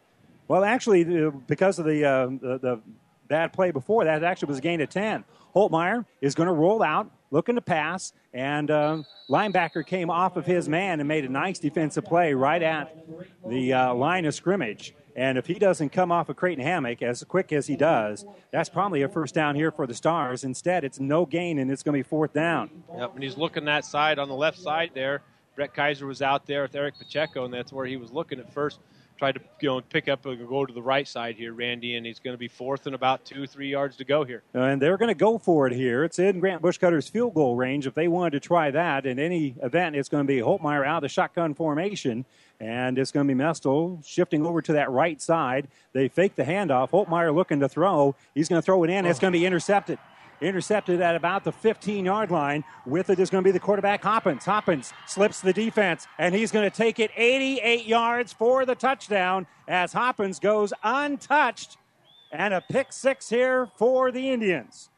Well, 0.48 0.64
actually, 0.64 1.04
because 1.46 1.78
of 1.78 1.84
the, 1.84 2.04
uh, 2.04 2.26
the, 2.26 2.58
the 2.58 2.80
bad 3.28 3.52
play 3.52 3.72
before 3.72 4.04
that, 4.04 4.24
actually 4.24 4.48
was 4.48 4.58
a 4.58 4.62
gain 4.62 4.80
of 4.80 4.88
10. 4.88 5.24
Holtmeyer 5.54 6.04
is 6.22 6.34
going 6.34 6.46
to 6.46 6.52
roll 6.52 6.82
out, 6.82 7.10
looking 7.34 7.56
to 7.56 7.60
pass, 7.60 8.12
and 8.32 8.70
uh, 8.70 9.02
linebacker 9.28 9.84
came 9.84 10.08
off 10.08 10.36
of 10.36 10.46
his 10.46 10.68
man 10.68 11.00
and 11.00 11.08
made 11.08 11.24
a 11.24 11.28
nice 11.28 11.58
defensive 11.58 12.04
play 12.04 12.32
right 12.32 12.62
at 12.62 12.96
the 13.48 13.72
uh, 13.72 13.92
line 13.92 14.24
of 14.24 14.32
scrimmage. 14.32 14.94
And 15.16 15.36
if 15.36 15.46
he 15.46 15.54
doesn't 15.54 15.90
come 15.90 16.12
off 16.12 16.28
of 16.28 16.36
Creighton 16.36 16.64
Hammock 16.64 17.02
as 17.02 17.24
quick 17.24 17.52
as 17.52 17.66
he 17.66 17.74
does, 17.76 18.24
that's 18.52 18.68
probably 18.68 19.02
a 19.02 19.08
first 19.08 19.34
down 19.34 19.56
here 19.56 19.72
for 19.72 19.86
the 19.86 19.94
Stars. 19.94 20.44
Instead, 20.44 20.84
it's 20.84 21.00
no 21.00 21.26
gain, 21.26 21.58
and 21.58 21.72
it's 21.72 21.82
going 21.82 21.94
to 21.94 22.04
be 22.04 22.08
fourth 22.08 22.32
down. 22.32 22.70
Yep, 22.96 23.14
and 23.14 23.22
he's 23.22 23.36
looking 23.36 23.64
that 23.64 23.84
side 23.84 24.20
on 24.20 24.28
the 24.28 24.34
left 24.34 24.58
side 24.58 24.92
there. 24.94 25.22
Brett 25.56 25.74
Kaiser 25.74 26.06
was 26.06 26.22
out 26.22 26.46
there 26.46 26.62
with 26.62 26.74
Eric 26.76 26.98
Pacheco, 26.98 27.44
and 27.44 27.52
that's 27.52 27.72
where 27.72 27.86
he 27.86 27.96
was 27.96 28.12
looking 28.12 28.38
at 28.38 28.52
first 28.52 28.78
tried 29.16 29.36
to 29.36 29.40
you 29.60 29.68
know 29.68 29.80
pick 29.80 30.08
up 30.08 30.26
and 30.26 30.48
go 30.48 30.66
to 30.66 30.72
the 30.72 30.82
right 30.82 31.06
side 31.06 31.36
here, 31.36 31.52
Randy, 31.52 31.96
and 31.96 32.04
he's 32.06 32.18
going 32.18 32.34
to 32.34 32.38
be 32.38 32.48
fourth 32.48 32.86
and 32.86 32.94
about 32.94 33.24
two, 33.24 33.46
three 33.46 33.70
yards 33.70 33.96
to 33.96 34.04
go 34.04 34.24
here. 34.24 34.42
Uh, 34.54 34.60
and 34.60 34.82
they're 34.82 34.96
going 34.96 35.08
to 35.08 35.14
go 35.14 35.38
for 35.38 35.66
it 35.66 35.72
here. 35.72 36.04
It's 36.04 36.18
in 36.18 36.40
Grant 36.40 36.62
Bushcutter's 36.62 37.08
field 37.08 37.34
goal 37.34 37.56
range. 37.56 37.86
If 37.86 37.94
they 37.94 38.08
wanted 38.08 38.32
to 38.32 38.40
try 38.40 38.70
that 38.70 39.06
in 39.06 39.18
any 39.18 39.56
event, 39.62 39.96
it's 39.96 40.08
going 40.08 40.26
to 40.26 40.28
be 40.28 40.40
Holtmeyer 40.40 40.86
out 40.86 40.96
of 40.98 41.02
the 41.02 41.08
shotgun 41.08 41.54
formation. 41.54 42.24
And 42.60 42.98
it's 42.98 43.10
going 43.10 43.26
to 43.26 43.34
be 43.34 43.38
Mestel 43.38 44.04
shifting 44.06 44.46
over 44.46 44.62
to 44.62 44.72
that 44.74 44.90
right 44.90 45.20
side. 45.20 45.68
They 45.92 46.08
fake 46.08 46.36
the 46.36 46.44
handoff. 46.44 46.90
Holtmeyer 46.90 47.34
looking 47.34 47.60
to 47.60 47.68
throw. 47.68 48.14
He's 48.34 48.48
going 48.48 48.60
to 48.60 48.64
throw 48.64 48.84
it 48.84 48.90
in. 48.90 49.06
It's 49.06 49.18
going 49.18 49.32
to 49.32 49.38
be 49.38 49.44
intercepted 49.44 49.98
intercepted 50.44 51.00
at 51.00 51.16
about 51.16 51.44
the 51.44 51.52
15 51.52 52.04
yard 52.04 52.30
line. 52.30 52.64
With 52.86 53.10
it 53.10 53.18
is 53.18 53.30
going 53.30 53.42
to 53.42 53.48
be 53.48 53.52
the 53.52 53.60
quarterback, 53.60 54.02
Hoppins. 54.02 54.44
Hoppins 54.44 54.92
slips 55.06 55.40
the 55.40 55.52
defense, 55.52 56.06
and 56.18 56.34
he's 56.34 56.52
going 56.52 56.68
to 56.68 56.76
take 56.76 56.98
it 56.98 57.10
88 57.16 57.86
yards 57.86 58.32
for 58.32 58.64
the 58.64 58.74
touchdown 58.74 59.46
as 59.66 59.92
Hoppins 59.92 60.38
goes 60.38 60.72
untouched. 60.82 61.76
And 62.32 62.52
a 62.52 62.60
pick 62.60 62.92
six 62.92 63.28
here 63.28 63.68
for 63.76 64.10
the 64.10 64.30
Indians. 64.30 64.90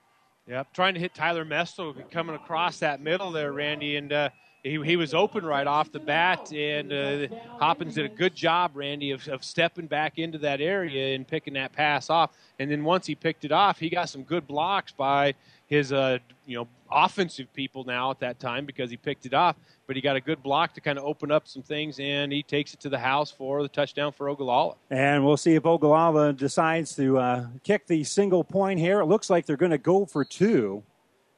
Yep, 0.48 0.72
trying 0.72 0.94
to 0.94 1.00
hit 1.00 1.14
Tyler 1.14 1.44
Mestel 1.44 2.08
coming 2.10 2.36
across 2.36 2.78
that 2.78 3.00
middle 3.00 3.32
there, 3.32 3.52
Randy, 3.52 3.96
and 3.96 4.12
uh, 4.12 4.28
he, 4.66 4.82
he 4.82 4.96
was 4.96 5.14
open 5.14 5.46
right 5.46 5.66
off 5.66 5.92
the 5.92 6.00
bat, 6.00 6.52
and 6.52 6.92
uh, 6.92 7.28
Hoppins 7.58 7.94
did 7.94 8.04
a 8.04 8.08
good 8.08 8.34
job, 8.34 8.72
Randy, 8.74 9.12
of, 9.12 9.26
of 9.28 9.44
stepping 9.44 9.86
back 9.86 10.18
into 10.18 10.38
that 10.38 10.60
area 10.60 11.14
and 11.14 11.26
picking 11.26 11.54
that 11.54 11.72
pass 11.72 12.10
off. 12.10 12.32
And 12.58 12.68
then 12.68 12.82
once 12.82 13.06
he 13.06 13.14
picked 13.14 13.44
it 13.44 13.52
off, 13.52 13.78
he 13.78 13.88
got 13.88 14.08
some 14.08 14.24
good 14.24 14.46
blocks 14.46 14.90
by 14.90 15.34
his 15.68 15.92
uh, 15.92 16.18
you 16.46 16.56
know 16.56 16.68
offensive 16.90 17.52
people 17.52 17.84
now 17.84 18.10
at 18.10 18.18
that 18.20 18.40
time 18.40 18.66
because 18.66 18.90
he 18.90 18.96
picked 18.96 19.24
it 19.24 19.34
off. 19.34 19.56
But 19.86 19.94
he 19.94 20.02
got 20.02 20.16
a 20.16 20.20
good 20.20 20.42
block 20.42 20.74
to 20.74 20.80
kind 20.80 20.98
of 20.98 21.04
open 21.04 21.30
up 21.30 21.46
some 21.46 21.62
things, 21.62 22.00
and 22.00 22.32
he 22.32 22.42
takes 22.42 22.74
it 22.74 22.80
to 22.80 22.88
the 22.88 22.98
house 22.98 23.30
for 23.30 23.62
the 23.62 23.68
touchdown 23.68 24.10
for 24.10 24.28
Ogallala. 24.28 24.74
And 24.90 25.24
we'll 25.24 25.36
see 25.36 25.54
if 25.54 25.64
Ogallala 25.64 26.32
decides 26.32 26.96
to 26.96 27.18
uh, 27.18 27.46
kick 27.62 27.86
the 27.86 28.02
single 28.02 28.42
point 28.42 28.80
here. 28.80 29.00
It 29.00 29.06
looks 29.06 29.30
like 29.30 29.46
they're 29.46 29.56
going 29.56 29.70
to 29.70 29.78
go 29.78 30.06
for 30.06 30.24
two 30.24 30.82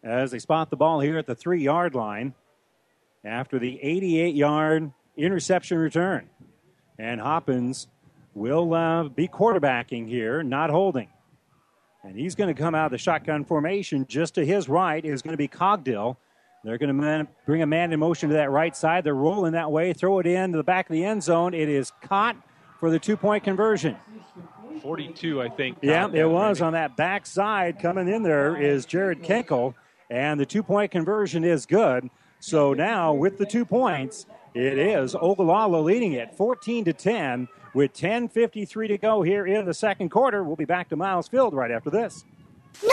as 0.02 0.30
they 0.30 0.38
spot 0.38 0.70
the 0.70 0.76
ball 0.76 1.00
here 1.00 1.18
at 1.18 1.26
the 1.26 1.34
three 1.34 1.62
yard 1.62 1.94
line 1.94 2.32
after 3.24 3.58
the 3.58 3.78
88 3.82 4.34
yard 4.34 4.92
interception 5.16 5.78
return. 5.78 6.28
And 6.98 7.20
Hoppins 7.20 7.88
will 8.34 8.74
uh, 8.74 9.04
be 9.04 9.28
quarterbacking 9.28 10.08
here, 10.08 10.42
not 10.42 10.70
holding. 10.70 11.08
And 12.04 12.16
he's 12.16 12.34
going 12.34 12.54
to 12.54 12.60
come 12.60 12.74
out 12.74 12.86
of 12.86 12.92
the 12.92 12.98
shotgun 12.98 13.44
formation. 13.44 14.06
Just 14.08 14.34
to 14.36 14.44
his 14.44 14.68
right 14.68 15.04
is 15.04 15.22
going 15.22 15.32
to 15.32 15.38
be 15.38 15.48
Cogdill. 15.48 16.16
They're 16.64 16.78
going 16.78 16.88
to 16.88 16.94
man, 16.94 17.28
bring 17.46 17.62
a 17.62 17.66
man 17.66 17.92
in 17.92 18.00
motion 18.00 18.30
to 18.30 18.34
that 18.36 18.50
right 18.50 18.76
side. 18.76 19.04
They're 19.04 19.14
rolling 19.14 19.52
that 19.52 19.70
way, 19.70 19.92
throw 19.92 20.18
it 20.18 20.26
in 20.26 20.52
to 20.52 20.56
the 20.56 20.64
back 20.64 20.88
of 20.88 20.92
the 20.92 21.04
end 21.04 21.22
zone. 21.22 21.54
It 21.54 21.68
is 21.68 21.92
caught 22.02 22.36
for 22.80 22.90
the 22.90 22.98
two 22.98 23.16
point 23.16 23.44
conversion. 23.44 23.96
42, 24.82 25.42
I 25.42 25.48
think. 25.48 25.78
Yeah, 25.82 26.08
it 26.12 26.28
was 26.28 26.60
on 26.60 26.72
that 26.74 26.96
back 26.96 27.26
side. 27.26 27.80
Coming 27.80 28.08
in 28.08 28.22
there 28.22 28.56
is 28.56 28.86
Jared 28.86 29.22
Kenkel, 29.22 29.74
and 30.08 30.38
the 30.38 30.46
two 30.46 30.62
point 30.62 30.90
conversion 30.90 31.44
is 31.44 31.66
good. 31.66 32.08
So 32.40 32.72
now, 32.72 33.12
with 33.12 33.38
the 33.38 33.46
two 33.46 33.64
points, 33.64 34.26
it 34.54 34.78
is 34.78 35.14
Ogallala 35.14 35.80
leading 35.80 36.12
it 36.12 36.34
14 36.34 36.84
to 36.84 36.92
10 36.92 37.48
with 37.74 37.92
10.53 37.92 38.88
to 38.88 38.98
go 38.98 39.22
here 39.22 39.46
in 39.46 39.66
the 39.66 39.74
second 39.74 40.10
quarter. 40.10 40.42
We'll 40.42 40.56
be 40.56 40.64
back 40.64 40.88
to 40.90 40.96
Miles 40.96 41.28
Field 41.28 41.54
right 41.54 41.70
after 41.70 41.90
this. 41.90 42.24
No, 42.82 42.90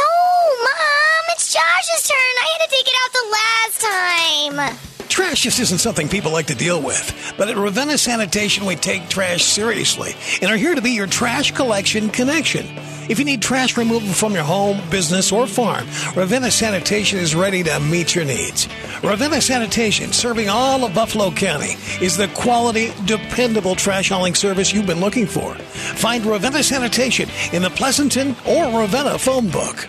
Josh's 1.55 2.09
turn. 2.09 2.17
I 2.17 2.47
had 2.51 2.65
to 2.65 2.71
take 2.75 2.85
it 2.85 2.95
out 3.01 3.11
the 3.13 3.27
last 3.31 3.81
time. 3.81 5.07
Trash 5.07 5.43
just 5.43 5.61
isn't 5.61 5.77
something 5.77 6.09
people 6.09 6.33
like 6.33 6.47
to 6.47 6.55
deal 6.55 6.81
with. 6.81 7.33
But 7.37 7.47
at 7.47 7.55
Ravenna 7.55 7.97
Sanitation, 7.97 8.65
we 8.65 8.75
take 8.75 9.07
trash 9.07 9.45
seriously 9.45 10.15
and 10.41 10.51
are 10.51 10.57
here 10.57 10.75
to 10.75 10.81
be 10.81 10.91
your 10.91 11.07
trash 11.07 11.51
collection 11.51 12.09
connection. 12.09 12.65
If 13.07 13.19
you 13.19 13.23
need 13.23 13.41
trash 13.41 13.77
removal 13.77 14.09
from 14.09 14.33
your 14.33 14.43
home, 14.43 14.81
business, 14.89 15.31
or 15.31 15.47
farm, 15.47 15.85
Ravenna 16.13 16.51
Sanitation 16.51 17.19
is 17.19 17.35
ready 17.35 17.63
to 17.63 17.79
meet 17.79 18.15
your 18.15 18.25
needs. 18.25 18.67
Ravenna 19.01 19.39
Sanitation, 19.39 20.11
serving 20.11 20.49
all 20.49 20.83
of 20.83 20.93
Buffalo 20.93 21.31
County, 21.31 21.77
is 22.01 22.17
the 22.17 22.27
quality, 22.35 22.91
dependable 23.05 23.75
trash 23.75 24.09
hauling 24.09 24.35
service 24.35 24.73
you've 24.73 24.87
been 24.87 24.99
looking 24.99 25.25
for. 25.25 25.55
Find 25.55 26.25
Ravenna 26.25 26.63
Sanitation 26.63 27.29
in 27.53 27.61
the 27.61 27.69
Pleasanton 27.69 28.35
or 28.45 28.81
Ravenna 28.81 29.17
phone 29.17 29.49
book. 29.49 29.87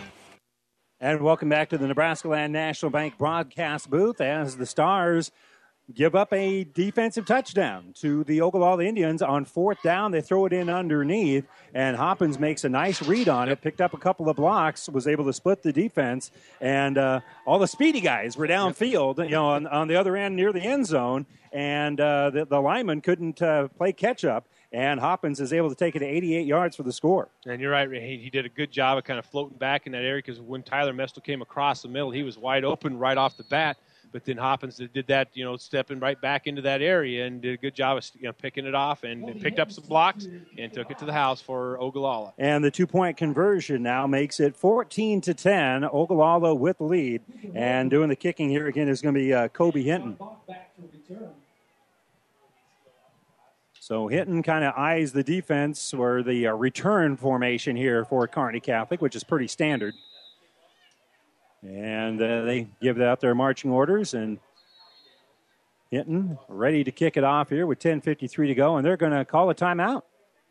And 0.99 1.21
welcome 1.21 1.51
back 1.51 1.69
to 1.69 1.79
the 1.79 1.87
Nebraska 1.87 2.29
Land 2.29 2.55
National 2.55 2.89
Bank 2.89 3.19
broadcast 3.19 3.91
booth 3.91 4.19
as 4.19 4.57
the 4.57 4.65
Stars 4.65 5.31
give 5.93 6.15
up 6.15 6.33
a 6.33 6.65
defensive 6.65 7.27
touchdown 7.27 7.93
to 7.97 8.25
the 8.25 8.41
Ogallala 8.41 8.83
Indians 8.83 9.21
on 9.21 9.45
fourth 9.45 9.77
down. 9.83 10.11
They 10.11 10.23
throw 10.23 10.47
it 10.47 10.55
in 10.55 10.71
underneath, 10.71 11.45
and 11.75 11.99
Hoppins 11.99 12.39
makes 12.39 12.65
a 12.65 12.71
nice 12.71 13.03
read 13.03 13.29
on 13.29 13.51
it, 13.51 13.61
picked 13.61 13.83
up 13.83 13.93
a 13.93 13.99
couple 13.99 14.31
of 14.31 14.37
blocks, 14.37 14.89
was 14.89 15.07
able 15.07 15.27
to 15.27 15.35
split 15.35 15.63
the 15.63 15.71
defense, 15.71 16.31
and 16.63 16.97
uh, 16.97 17.21
all 17.45 17.59
the 17.59 17.69
speedy 17.69 18.01
guys 18.01 18.39
were 18.39 18.49
downfield, 18.49 19.23
you 19.23 19.33
know, 19.33 19.49
on, 19.49 19.67
on 19.67 19.89
the 19.89 19.97
other 19.97 20.17
end 20.17 20.35
near 20.35 20.51
the 20.51 20.63
end 20.63 20.87
zone, 20.87 21.27
and 21.53 22.01
uh, 22.01 22.31
the, 22.31 22.47
the 22.47 22.59
lineman 22.59 23.03
couldn't 23.03 23.43
uh, 23.43 23.69
play 23.69 23.93
catch 23.93 24.25
up 24.25 24.49
and 24.73 25.01
Hoppins 25.01 25.41
is 25.41 25.53
able 25.53 25.69
to 25.69 25.75
take 25.75 25.97
it 25.97 26.01
to 26.01 26.07
88 26.07 26.47
yards 26.47 26.77
for 26.77 26.83
the 26.83 26.93
score. 26.93 27.29
And 27.47 27.61
you're 27.61 27.71
right, 27.71 27.91
he, 27.91 28.19
he 28.19 28.31
did 28.31 28.47
a 28.47 28.49
good 28.49 28.71
job 28.71 28.99
of 28.99 29.05
kind 29.05 29.19
of 29.19 29.27
floating 29.27 29.59
back 29.59 29.87
in 29.87 29.93
that 29.93 30.03
area 30.03 30.23
because 30.25 30.41
when 30.41 30.63
Tyler 30.63 30.93
Mestel 30.93 31.23
came 31.23 31.43
across 31.43 31.83
the 31.83 31.89
middle, 31.89 32.11
he 32.11 32.23
was 32.23 32.39
wide 32.39 32.65
open 32.65 32.99
right 32.99 33.17
off 33.17 33.37
the 33.37 33.45
bat. 33.45 33.77
But 34.13 34.25
then 34.25 34.37
Hoppins 34.37 34.77
did 34.77 35.07
that, 35.09 35.29
you 35.35 35.45
know, 35.45 35.57
stepping 35.57 35.99
right 35.99 36.19
back 36.19 36.47
into 36.47 36.63
that 36.63 36.81
area 36.81 37.27
and 37.27 37.43
did 37.43 37.55
a 37.55 37.57
good 37.57 37.75
job 37.75 37.99
of 37.99 38.11
you 38.15 38.23
know, 38.23 38.33
picking 38.33 38.65
it 38.65 38.75
off 38.75 39.03
and 39.05 39.41
picked 39.41 39.59
up 39.59 39.71
some 39.71 39.85
blocks 39.85 40.27
and 40.57 40.73
took 40.73 40.91
it 40.91 40.99
to 40.99 41.05
the 41.05 41.13
house 41.13 41.41
for 41.41 41.79
Ogallala. 41.81 42.33
And 42.39 42.65
the 42.65 42.71
two 42.71 42.87
point 42.87 43.17
conversion 43.17 43.83
now 43.83 44.07
makes 44.07 44.41
it 44.41 44.57
14 44.57 45.21
to 45.23 45.35
10. 45.35 45.85
Ogallala 45.85 46.55
with 46.55 46.79
the 46.79 46.85
lead. 46.85 47.23
And 47.55 47.91
doing 47.91 48.09
the 48.09 48.17
kicking 48.17 48.49
here 48.49 48.69
again 48.69 48.89
is 48.89 49.03
going 49.03 49.15
to 49.15 49.21
be 49.21 49.35
uh, 49.35 49.49
Kobe 49.49 49.83
Hinton. 49.83 50.17
So 53.87 54.09
Hinton 54.09 54.43
kind 54.43 54.65
of 54.65 54.75
eyes 54.77 55.13
the 55.13 55.23
defense 55.23 55.95
or 55.95 56.25
the 56.25 56.49
uh, 56.49 56.55
return 56.55 57.17
formation 57.17 57.77
here 57.77 58.05
for 58.05 58.27
Kearney 58.27 58.59
Catholic, 58.59 59.01
which 59.01 59.15
is 59.15 59.23
pretty 59.23 59.47
standard. 59.47 59.95
And 61.63 62.21
uh, 62.21 62.43
they 62.43 62.67
give 62.83 63.01
out 63.01 63.21
their 63.21 63.37
marching 63.37 63.71
orders, 63.71 64.13
and 64.13 64.41
Hinton 65.93 66.37
ready 66.49 66.83
to 66.83 66.91
kick 66.91 67.17
it 67.17 67.23
off 67.23 67.51
here 67.51 67.65
with 67.65 67.79
10:53 67.79 68.49
to 68.49 68.55
go, 68.57 68.77
and 68.77 68.85
they're 68.85 68.97
going 68.97 69.13
to 69.13 69.25
call 69.25 69.51
a 69.51 69.55
timeout. 69.55 70.03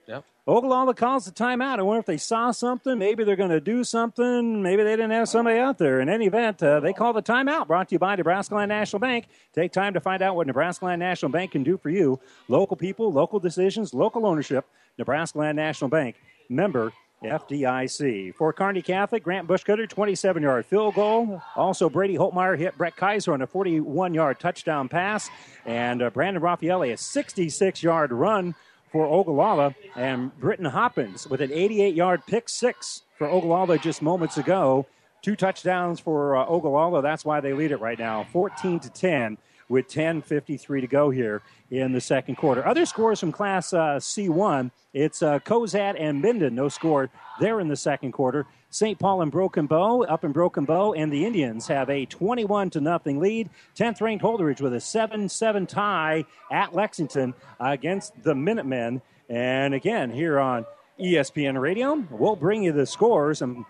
Yep. 0.08 0.24
Oklahoma 0.48 0.94
calls 0.94 1.26
the 1.26 1.32
timeout. 1.32 1.80
I 1.80 1.82
wonder 1.82 2.00
if 2.00 2.06
they 2.06 2.18
saw 2.18 2.52
something. 2.52 3.00
Maybe 3.00 3.24
they're 3.24 3.36
going 3.36 3.50
to 3.50 3.60
do 3.60 3.84
something. 3.84 4.62
Maybe 4.62 4.84
they 4.84 4.92
didn't 4.92 5.12
have 5.12 5.28
somebody 5.28 5.58
out 5.58 5.80
there. 5.80 6.00
In 6.02 6.08
any 6.08 6.28
event, 6.28 6.62
uh, 6.62 6.80
they 6.80 6.94
call 6.94 7.14
the 7.14 7.24
timeout. 7.24 7.66
Brought 7.66 7.90
to 7.90 7.96
you 7.96 8.00
by 8.00 8.16
Nebraska 8.16 8.54
Land 8.54 8.70
National 8.70 9.00
Bank. 9.00 9.26
Take 9.54 9.72
time 9.72 9.96
to 9.96 10.00
find 10.00 10.22
out 10.22 10.36
what 10.36 10.46
Nebraska 10.46 10.86
Land 10.86 11.00
National 11.00 11.32
Bank 11.32 11.52
can 11.52 11.64
do 11.64 11.78
for 11.78 11.90
you. 11.90 12.20
Local 12.48 12.78
people, 12.78 13.12
local 13.12 13.40
decisions, 13.40 13.94
local 13.94 14.28
ownership. 14.28 14.68
Nebraska 15.00 15.40
Land 15.40 15.56
National 15.56 15.90
Bank. 15.90 16.16
Member 16.48 16.94
FDIC. 17.24 18.36
For 18.36 18.54
Kearney 18.54 18.84
Catholic, 18.84 19.24
Grant 19.24 19.48
Bushcutter, 19.48 19.90
27 19.90 20.44
yard 20.44 20.66
field 20.66 20.94
goal. 20.94 21.42
Also, 21.56 21.90
Brady 21.90 22.18
Holtmeyer 22.18 22.58
hit 22.58 22.78
Brett 22.78 22.96
Kaiser 22.96 23.34
on 23.34 23.42
a 23.42 23.48
41 23.48 24.14
yard 24.14 24.40
touchdown 24.40 24.90
pass. 24.90 25.30
And 25.66 26.04
uh, 26.04 26.12
Brandon 26.12 26.42
Raffaelli, 26.44 26.94
a 26.94 26.98
66 26.98 27.82
yard 27.82 28.12
run 28.12 28.54
for 28.96 29.08
Ogallala, 29.08 29.76
and 29.98 30.34
Britton 30.40 30.68
Hoppins 30.68 31.28
with 31.28 31.42
an 31.42 31.52
88 31.52 31.96
yard 31.96 32.22
pick 32.26 32.48
six 32.48 33.02
for 33.18 33.28
Ogallala 33.28 33.78
just 33.78 34.02
moments 34.02 34.38
ago. 34.38 34.86
Two 35.22 35.36
touchdowns 35.36 36.00
for 36.00 36.38
uh, 36.38 36.46
Ogallala. 36.46 37.02
That's 37.02 37.26
why 37.26 37.42
they 37.42 37.52
lead 37.52 37.74
it 37.74 37.82
right 37.82 38.00
now, 38.00 38.26
14 38.32 38.80
to 38.80 38.90
10. 38.90 39.38
with 39.68 39.90
10.53 39.90 40.80
to 40.80 40.88
go 40.88 41.10
here 41.10 41.42
in 41.72 41.92
the 41.92 42.00
second 42.00 42.36
quarter. 42.36 42.66
Other 42.66 42.86
scores 42.86 43.20
from 43.20 43.34
Class 43.34 43.74
uh, 43.74 43.98
C1 44.00 44.72
it's 44.96 45.22
uh, 45.22 45.40
Cozad 45.40 45.98
and 46.00 46.22
Minden, 46.22 46.56
no 46.56 46.70
score 46.70 47.10
there 47.42 47.60
in 47.60 47.68
the 47.68 47.76
second 47.76 48.14
quarter. 48.14 48.48
St. 48.76 49.00
Paul 49.00 49.22
and 49.22 49.32
Broken 49.32 49.68
Bow 49.68 50.04
up 50.04 50.26
in 50.26 50.34
Broken 50.34 50.66
Bow, 50.66 50.92
and 50.92 51.10
the 51.10 51.26
Indians 51.26 51.66
have 51.68 51.90
a 51.90 52.06
21 52.08 52.72
to 52.72 52.82
nothing 52.82 53.22
lead. 53.22 53.50
10th 53.78 54.02
ranked 54.02 54.22
Holdrege 54.22 54.60
with 54.60 54.74
a 54.74 54.82
7 54.82 55.30
7 55.30 55.66
tie 55.66 56.26
at 56.52 56.76
Lexington 56.76 57.34
against 57.58 58.22
the 58.22 58.36
Minutemen. 58.36 59.02
And 59.30 59.74
again, 59.74 60.12
here 60.12 60.42
on 60.42 60.66
ESPN 61.00 61.58
Radio, 61.58 62.06
we'll 62.12 62.36
bring 62.36 62.64
you 62.64 62.74
the 62.74 62.86
scores. 62.86 63.42
And 63.42 63.64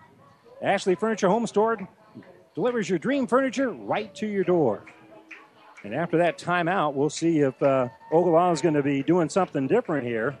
Ashley 0.60 0.96
Furniture 0.96 1.28
Home 1.28 1.46
Store 1.46 1.78
delivers 2.56 2.90
your 2.90 2.98
dream 2.98 3.28
furniture 3.28 3.70
right 3.70 4.12
to 4.16 4.26
your 4.26 4.42
door. 4.42 4.82
And 5.84 5.94
after 5.94 6.18
that 6.18 6.36
timeout, 6.36 6.94
we'll 6.94 7.10
see 7.10 7.38
if 7.42 7.62
uh, 7.62 7.90
Ogallala 8.12 8.50
is 8.50 8.60
going 8.60 8.74
to 8.74 8.82
be 8.82 9.04
doing 9.04 9.28
something 9.28 9.68
different 9.68 10.04
here. 10.04 10.36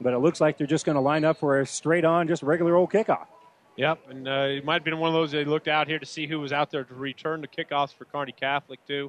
But 0.00 0.12
it 0.12 0.18
looks 0.18 0.40
like 0.40 0.58
they're 0.58 0.66
just 0.66 0.84
going 0.84 0.96
to 0.96 1.00
line 1.00 1.24
up 1.24 1.38
for 1.38 1.60
a 1.60 1.66
straight 1.66 2.04
on, 2.04 2.26
just 2.26 2.42
regular 2.42 2.74
old 2.74 2.90
kickoff. 2.90 3.28
Yep, 3.78 3.98
and 4.10 4.26
uh, 4.28 4.32
it 4.48 4.64
might 4.64 4.74
have 4.74 4.84
been 4.84 4.98
one 4.98 5.06
of 5.08 5.14
those 5.14 5.30
they 5.30 5.44
looked 5.44 5.68
out 5.68 5.86
here 5.86 6.00
to 6.00 6.04
see 6.06 6.26
who 6.26 6.40
was 6.40 6.52
out 6.52 6.70
there 6.72 6.82
to 6.82 6.94
return 6.94 7.40
the 7.40 7.46
kickoffs 7.46 7.94
for 7.94 8.04
Kearney 8.06 8.32
Catholic, 8.32 8.84
too. 8.88 9.08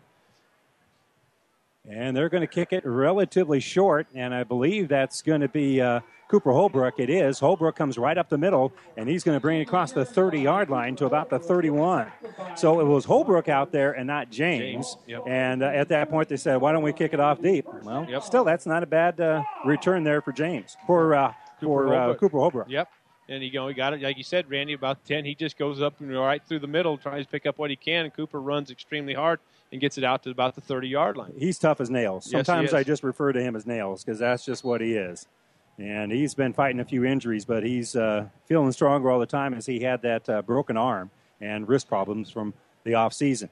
And 1.89 2.15
they're 2.15 2.29
going 2.29 2.41
to 2.41 2.47
kick 2.47 2.71
it 2.71 2.85
relatively 2.85 3.59
short, 3.59 4.05
and 4.13 4.31
I 4.31 4.43
believe 4.43 4.87
that's 4.87 5.23
going 5.23 5.41
to 5.41 5.47
be 5.47 5.81
uh, 5.81 6.01
Cooper 6.27 6.51
Holbrook. 6.51 6.99
It 6.99 7.09
is. 7.09 7.39
Holbrook 7.39 7.75
comes 7.75 7.97
right 7.97 8.15
up 8.15 8.29
the 8.29 8.37
middle, 8.37 8.71
and 8.95 9.09
he's 9.09 9.23
going 9.23 9.35
to 9.35 9.39
bring 9.39 9.59
it 9.59 9.63
across 9.63 9.91
the 9.91 10.05
30 10.05 10.39
yard 10.41 10.69
line 10.69 10.95
to 10.97 11.05
about 11.07 11.31
the 11.31 11.39
31. 11.39 12.11
So 12.55 12.79
it 12.79 12.83
was 12.85 13.05
Holbrook 13.05 13.49
out 13.49 13.71
there 13.71 13.93
and 13.93 14.05
not 14.05 14.29
James. 14.29 14.61
James, 14.61 14.97
yep. 15.07 15.23
And 15.25 15.63
uh, 15.63 15.67
at 15.67 15.89
that 15.89 16.11
point, 16.11 16.29
they 16.29 16.37
said, 16.37 16.57
why 16.57 16.73
don't 16.73 16.83
we 16.83 16.93
kick 16.93 17.13
it 17.15 17.19
off 17.19 17.41
deep? 17.41 17.65
Well, 17.81 18.05
Yep. 18.07 18.21
still, 18.21 18.43
that's 18.43 18.67
not 18.67 18.83
a 18.83 18.87
bad 18.87 19.19
uh, 19.19 19.41
return 19.65 20.03
there 20.03 20.21
for 20.21 20.31
James, 20.31 20.77
for, 20.85 21.15
uh, 21.15 21.33
for 21.59 21.87
uh, 21.87 21.97
Holbrook. 21.97 22.19
Cooper 22.19 22.37
Holbrook. 22.37 22.69
Yep. 22.69 22.87
And 23.29 23.43
you 23.43 23.51
know, 23.53 23.67
he 23.67 23.75
got 23.75 23.93
it 23.93 24.01
like 24.01 24.17
you 24.17 24.23
said, 24.23 24.49
Randy. 24.49 24.73
About 24.73 25.05
ten, 25.05 25.23
he 25.23 25.35
just 25.35 25.57
goes 25.57 25.81
up 25.81 25.99
and 26.01 26.11
right 26.11 26.41
through 26.43 26.59
the 26.59 26.67
middle, 26.67 26.97
tries 26.97 27.25
to 27.25 27.31
pick 27.31 27.45
up 27.45 27.59
what 27.59 27.69
he 27.69 27.75
can. 27.75 28.05
And 28.05 28.13
Cooper 28.13 28.41
runs 28.41 28.71
extremely 28.71 29.13
hard 29.13 29.39
and 29.71 29.79
gets 29.79 29.99
it 29.99 30.03
out 30.03 30.23
to 30.23 30.31
about 30.31 30.55
the 30.55 30.61
thirty-yard 30.61 31.15
line. 31.15 31.33
He's 31.37 31.59
tough 31.59 31.79
as 31.79 31.91
nails. 31.91 32.29
Sometimes 32.29 32.69
is. 32.69 32.73
I 32.73 32.83
just 32.83 33.03
refer 33.03 33.31
to 33.31 33.41
him 33.41 33.55
as 33.55 33.67
nails 33.67 34.03
because 34.03 34.17
that's 34.17 34.43
just 34.43 34.63
what 34.63 34.81
he 34.81 34.95
is. 34.95 35.27
And 35.77 36.11
he's 36.11 36.33
been 36.33 36.53
fighting 36.53 36.81
a 36.81 36.85
few 36.85 37.05
injuries, 37.05 37.45
but 37.45 37.63
he's 37.63 37.95
uh, 37.95 38.25
feeling 38.47 38.71
stronger 38.71 39.11
all 39.11 39.19
the 39.19 39.25
time 39.25 39.53
as 39.53 39.65
he 39.65 39.79
had 39.79 40.01
that 40.01 40.27
uh, 40.27 40.41
broken 40.41 40.75
arm 40.75 41.11
and 41.39 41.69
wrist 41.69 41.87
problems 41.87 42.29
from 42.29 42.53
the 42.83 42.95
off 42.95 43.13
season. 43.13 43.49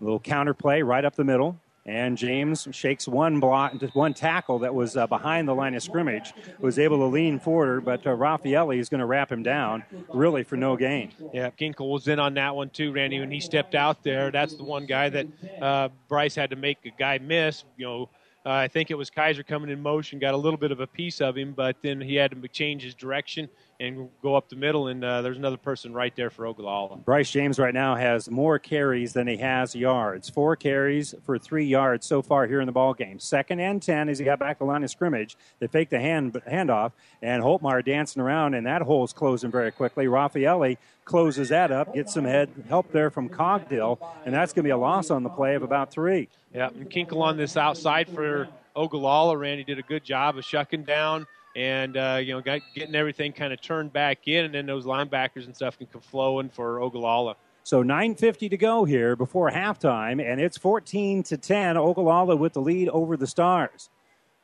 A 0.00 0.04
little 0.04 0.20
counter 0.20 0.54
play 0.54 0.80
right 0.80 1.04
up 1.04 1.16
the 1.16 1.24
middle, 1.24 1.58
and 1.86 2.16
James 2.16 2.68
shakes 2.72 3.08
one 3.08 3.40
block, 3.40 3.72
one 3.94 4.14
tackle 4.14 4.58
that 4.60 4.74
was 4.74 4.96
uh, 4.96 5.06
behind 5.06 5.48
the 5.48 5.54
line 5.54 5.74
of 5.74 5.82
scrimmage, 5.82 6.32
was 6.58 6.78
able 6.78 6.98
to 6.98 7.06
lean 7.06 7.38
forward, 7.38 7.84
but 7.84 8.06
uh, 8.06 8.10
Raffaelli 8.10 8.78
is 8.78 8.88
going 8.88 9.00
to 9.00 9.06
wrap 9.06 9.32
him 9.32 9.42
down, 9.42 9.82
really 10.12 10.42
for 10.42 10.56
no 10.56 10.76
gain. 10.76 11.12
Yeah, 11.32 11.50
Kenkel 11.50 11.90
was 11.90 12.08
in 12.08 12.18
on 12.18 12.34
that 12.34 12.54
one 12.54 12.70
too, 12.70 12.92
Randy. 12.92 13.20
When 13.20 13.30
he 13.30 13.40
stepped 13.40 13.74
out 13.74 14.02
there, 14.02 14.30
that's 14.30 14.54
the 14.54 14.64
one 14.64 14.86
guy 14.86 15.08
that 15.08 15.26
uh, 15.60 15.88
Bryce 16.08 16.34
had 16.34 16.50
to 16.50 16.56
make 16.56 16.78
a 16.84 16.90
guy 16.90 17.18
miss. 17.18 17.64
You 17.76 17.86
know, 17.86 18.08
uh, 18.44 18.50
I 18.50 18.68
think 18.68 18.90
it 18.90 18.94
was 18.94 19.10
Kaiser 19.10 19.42
coming 19.42 19.70
in 19.70 19.80
motion, 19.80 20.18
got 20.18 20.34
a 20.34 20.36
little 20.36 20.58
bit 20.58 20.72
of 20.72 20.80
a 20.80 20.86
piece 20.86 21.20
of 21.20 21.36
him, 21.36 21.52
but 21.52 21.76
then 21.82 22.00
he 22.00 22.14
had 22.14 22.30
to 22.30 22.48
change 22.48 22.82
his 22.82 22.94
direction 22.94 23.48
and 23.80 24.10
go 24.22 24.36
up 24.36 24.50
the 24.50 24.56
middle, 24.56 24.88
and 24.88 25.02
uh, 25.02 25.22
there's 25.22 25.38
another 25.38 25.56
person 25.56 25.94
right 25.94 26.14
there 26.14 26.28
for 26.28 26.46
Ogallala. 26.46 26.98
Bryce 26.98 27.30
James 27.30 27.58
right 27.58 27.72
now 27.72 27.96
has 27.96 28.30
more 28.30 28.58
carries 28.58 29.14
than 29.14 29.26
he 29.26 29.38
has 29.38 29.74
yards. 29.74 30.28
Four 30.28 30.54
carries 30.54 31.14
for 31.24 31.38
three 31.38 31.64
yards 31.64 32.06
so 32.06 32.20
far 32.20 32.46
here 32.46 32.60
in 32.60 32.66
the 32.66 32.72
ball 32.72 32.92
game. 32.92 33.18
Second 33.18 33.58
and 33.58 33.82
ten 33.82 34.10
as 34.10 34.18
he 34.18 34.24
got 34.24 34.38
back 34.38 34.58
the 34.58 34.64
line 34.64 34.84
of 34.84 34.90
scrimmage. 34.90 35.36
They 35.58 35.66
fake 35.66 35.88
the 35.88 35.98
hand 35.98 36.34
handoff, 36.46 36.92
and 37.22 37.42
Holtmeyer 37.42 37.84
dancing 37.84 38.20
around, 38.20 38.54
and 38.54 38.66
that 38.66 38.82
hole's 38.82 39.14
closing 39.14 39.50
very 39.50 39.72
quickly. 39.72 40.04
Raffaelli 40.06 40.76
closes 41.06 41.48
that 41.48 41.72
up, 41.72 41.94
gets 41.94 42.12
some 42.12 42.24
head 42.24 42.50
help 42.68 42.92
there 42.92 43.10
from 43.10 43.30
Cogdill, 43.30 43.98
and 44.26 44.34
that's 44.34 44.52
going 44.52 44.62
to 44.62 44.68
be 44.68 44.70
a 44.70 44.76
loss 44.76 45.10
on 45.10 45.22
the 45.22 45.30
play 45.30 45.54
of 45.54 45.62
about 45.62 45.90
three. 45.90 46.28
Yeah, 46.54 46.68
and 46.68 46.90
Kenkel 46.90 47.22
on 47.22 47.38
this 47.38 47.56
outside 47.56 48.08
for 48.08 48.48
Ogallala. 48.76 49.36
Randy 49.36 49.64
did 49.64 49.78
a 49.78 49.82
good 49.82 50.04
job 50.04 50.36
of 50.36 50.44
shucking 50.44 50.84
down 50.84 51.26
and 51.56 51.96
uh, 51.96 52.18
you 52.22 52.32
know 52.32 52.40
got, 52.40 52.60
getting 52.74 52.94
everything 52.94 53.32
kind 53.32 53.52
of 53.52 53.60
turned 53.60 53.92
back 53.92 54.28
in, 54.28 54.44
and 54.44 54.54
then 54.54 54.66
those 54.66 54.86
linebackers 54.86 55.46
and 55.46 55.54
stuff 55.54 55.78
can 55.78 55.86
come 55.86 56.00
flowing 56.00 56.48
for 56.48 56.80
Ogallala. 56.80 57.36
So 57.62 57.82
9:50 57.82 58.50
to 58.50 58.56
go 58.56 58.84
here 58.84 59.16
before 59.16 59.50
halftime, 59.50 60.24
and 60.24 60.40
it's 60.40 60.56
14 60.56 61.22
to 61.24 61.36
10. 61.36 61.76
Ogallala 61.76 62.36
with 62.36 62.52
the 62.52 62.60
lead 62.60 62.88
over 62.88 63.16
the 63.16 63.26
Stars. 63.26 63.90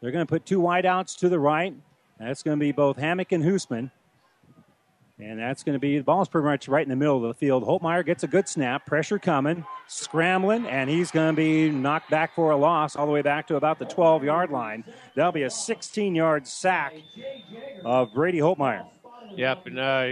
They're 0.00 0.12
going 0.12 0.26
to 0.26 0.30
put 0.30 0.44
two 0.44 0.60
wideouts 0.60 1.18
to 1.18 1.28
the 1.28 1.38
right. 1.38 1.74
That's 2.18 2.42
going 2.42 2.58
to 2.58 2.60
be 2.60 2.72
both 2.72 2.96
Hammock 2.96 3.32
and 3.32 3.42
Hoosman. 3.42 3.90
And 5.18 5.38
that's 5.38 5.62
going 5.62 5.74
to 5.74 5.78
be 5.78 5.96
the 5.96 6.04
ball's 6.04 6.28
pretty 6.28 6.44
much 6.44 6.68
right 6.68 6.82
in 6.82 6.90
the 6.90 6.96
middle 6.96 7.16
of 7.16 7.22
the 7.22 7.34
field. 7.34 7.64
Holtmeyer 7.64 8.04
gets 8.04 8.22
a 8.22 8.26
good 8.26 8.46
snap, 8.46 8.84
pressure 8.84 9.18
coming, 9.18 9.64
scrambling, 9.86 10.66
and 10.66 10.90
he's 10.90 11.10
going 11.10 11.34
to 11.34 11.36
be 11.36 11.70
knocked 11.70 12.10
back 12.10 12.34
for 12.34 12.50
a 12.50 12.56
loss 12.56 12.96
all 12.96 13.06
the 13.06 13.12
way 13.12 13.22
back 13.22 13.46
to 13.46 13.56
about 13.56 13.78
the 13.78 13.86
12 13.86 14.24
yard 14.24 14.50
line. 14.50 14.84
That'll 15.14 15.32
be 15.32 15.44
a 15.44 15.50
16 15.50 16.14
yard 16.14 16.46
sack 16.46 16.94
of 17.84 18.12
Brady 18.12 18.38
Holtmeyer. 18.38 18.84
Yep, 19.36 19.66
and 19.66 19.78
uh, 19.78 20.08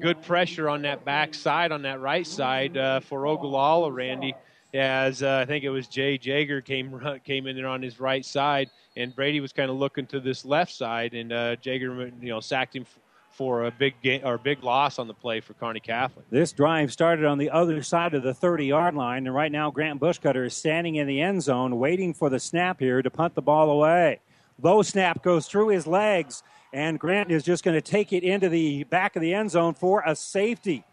good 0.00 0.22
pressure 0.22 0.70
on 0.70 0.82
that 0.82 1.04
back 1.04 1.34
side, 1.34 1.70
on 1.70 1.82
that 1.82 2.00
right 2.00 2.26
side 2.26 2.76
uh, 2.76 3.00
for 3.00 3.26
Ogallala, 3.26 3.90
Randy. 3.92 4.34
As 4.72 5.22
uh, 5.22 5.38
I 5.42 5.46
think 5.46 5.64
it 5.64 5.70
was 5.70 5.88
Jay 5.88 6.16
Jager 6.16 6.60
came 6.60 7.00
came 7.24 7.46
in 7.46 7.56
there 7.56 7.66
on 7.66 7.82
his 7.82 7.98
right 7.98 8.24
side, 8.24 8.70
and 8.96 9.14
Brady 9.14 9.40
was 9.40 9.52
kind 9.52 9.70
of 9.70 9.76
looking 9.76 10.06
to 10.08 10.20
this 10.20 10.44
left 10.44 10.72
side, 10.72 11.12
and 11.12 11.32
uh, 11.32 11.56
Jager, 11.56 12.12
you 12.20 12.28
know, 12.28 12.40
sacked 12.40 12.76
him 12.76 12.86
for 13.40 13.64
a 13.64 13.70
big 13.70 13.94
game 14.02 14.20
or 14.22 14.36
big 14.36 14.62
loss 14.62 14.98
on 14.98 15.08
the 15.08 15.14
play 15.14 15.40
for 15.40 15.54
Kearney 15.54 15.80
Catholic. 15.80 16.28
This 16.28 16.52
drive 16.52 16.92
started 16.92 17.24
on 17.24 17.38
the 17.38 17.48
other 17.48 17.82
side 17.82 18.12
of 18.12 18.22
the 18.22 18.34
30 18.34 18.66
yard 18.66 18.94
line, 18.94 19.26
and 19.26 19.34
right 19.34 19.50
now 19.50 19.70
Grant 19.70 19.98
Bushcutter 19.98 20.44
is 20.44 20.54
standing 20.54 20.96
in 20.96 21.06
the 21.06 21.22
end 21.22 21.42
zone 21.42 21.78
waiting 21.78 22.12
for 22.12 22.28
the 22.28 22.38
snap 22.38 22.80
here 22.80 23.00
to 23.00 23.10
punt 23.10 23.34
the 23.34 23.40
ball 23.40 23.70
away. 23.70 24.20
Low 24.60 24.82
snap 24.82 25.22
goes 25.22 25.46
through 25.46 25.68
his 25.68 25.86
legs, 25.86 26.42
and 26.74 27.00
Grant 27.00 27.30
is 27.30 27.42
just 27.42 27.64
going 27.64 27.74
to 27.74 27.80
take 27.80 28.12
it 28.12 28.24
into 28.24 28.50
the 28.50 28.84
back 28.84 29.16
of 29.16 29.22
the 29.22 29.32
end 29.32 29.52
zone 29.52 29.72
for 29.72 30.02
a 30.04 30.14
safety. 30.14 30.84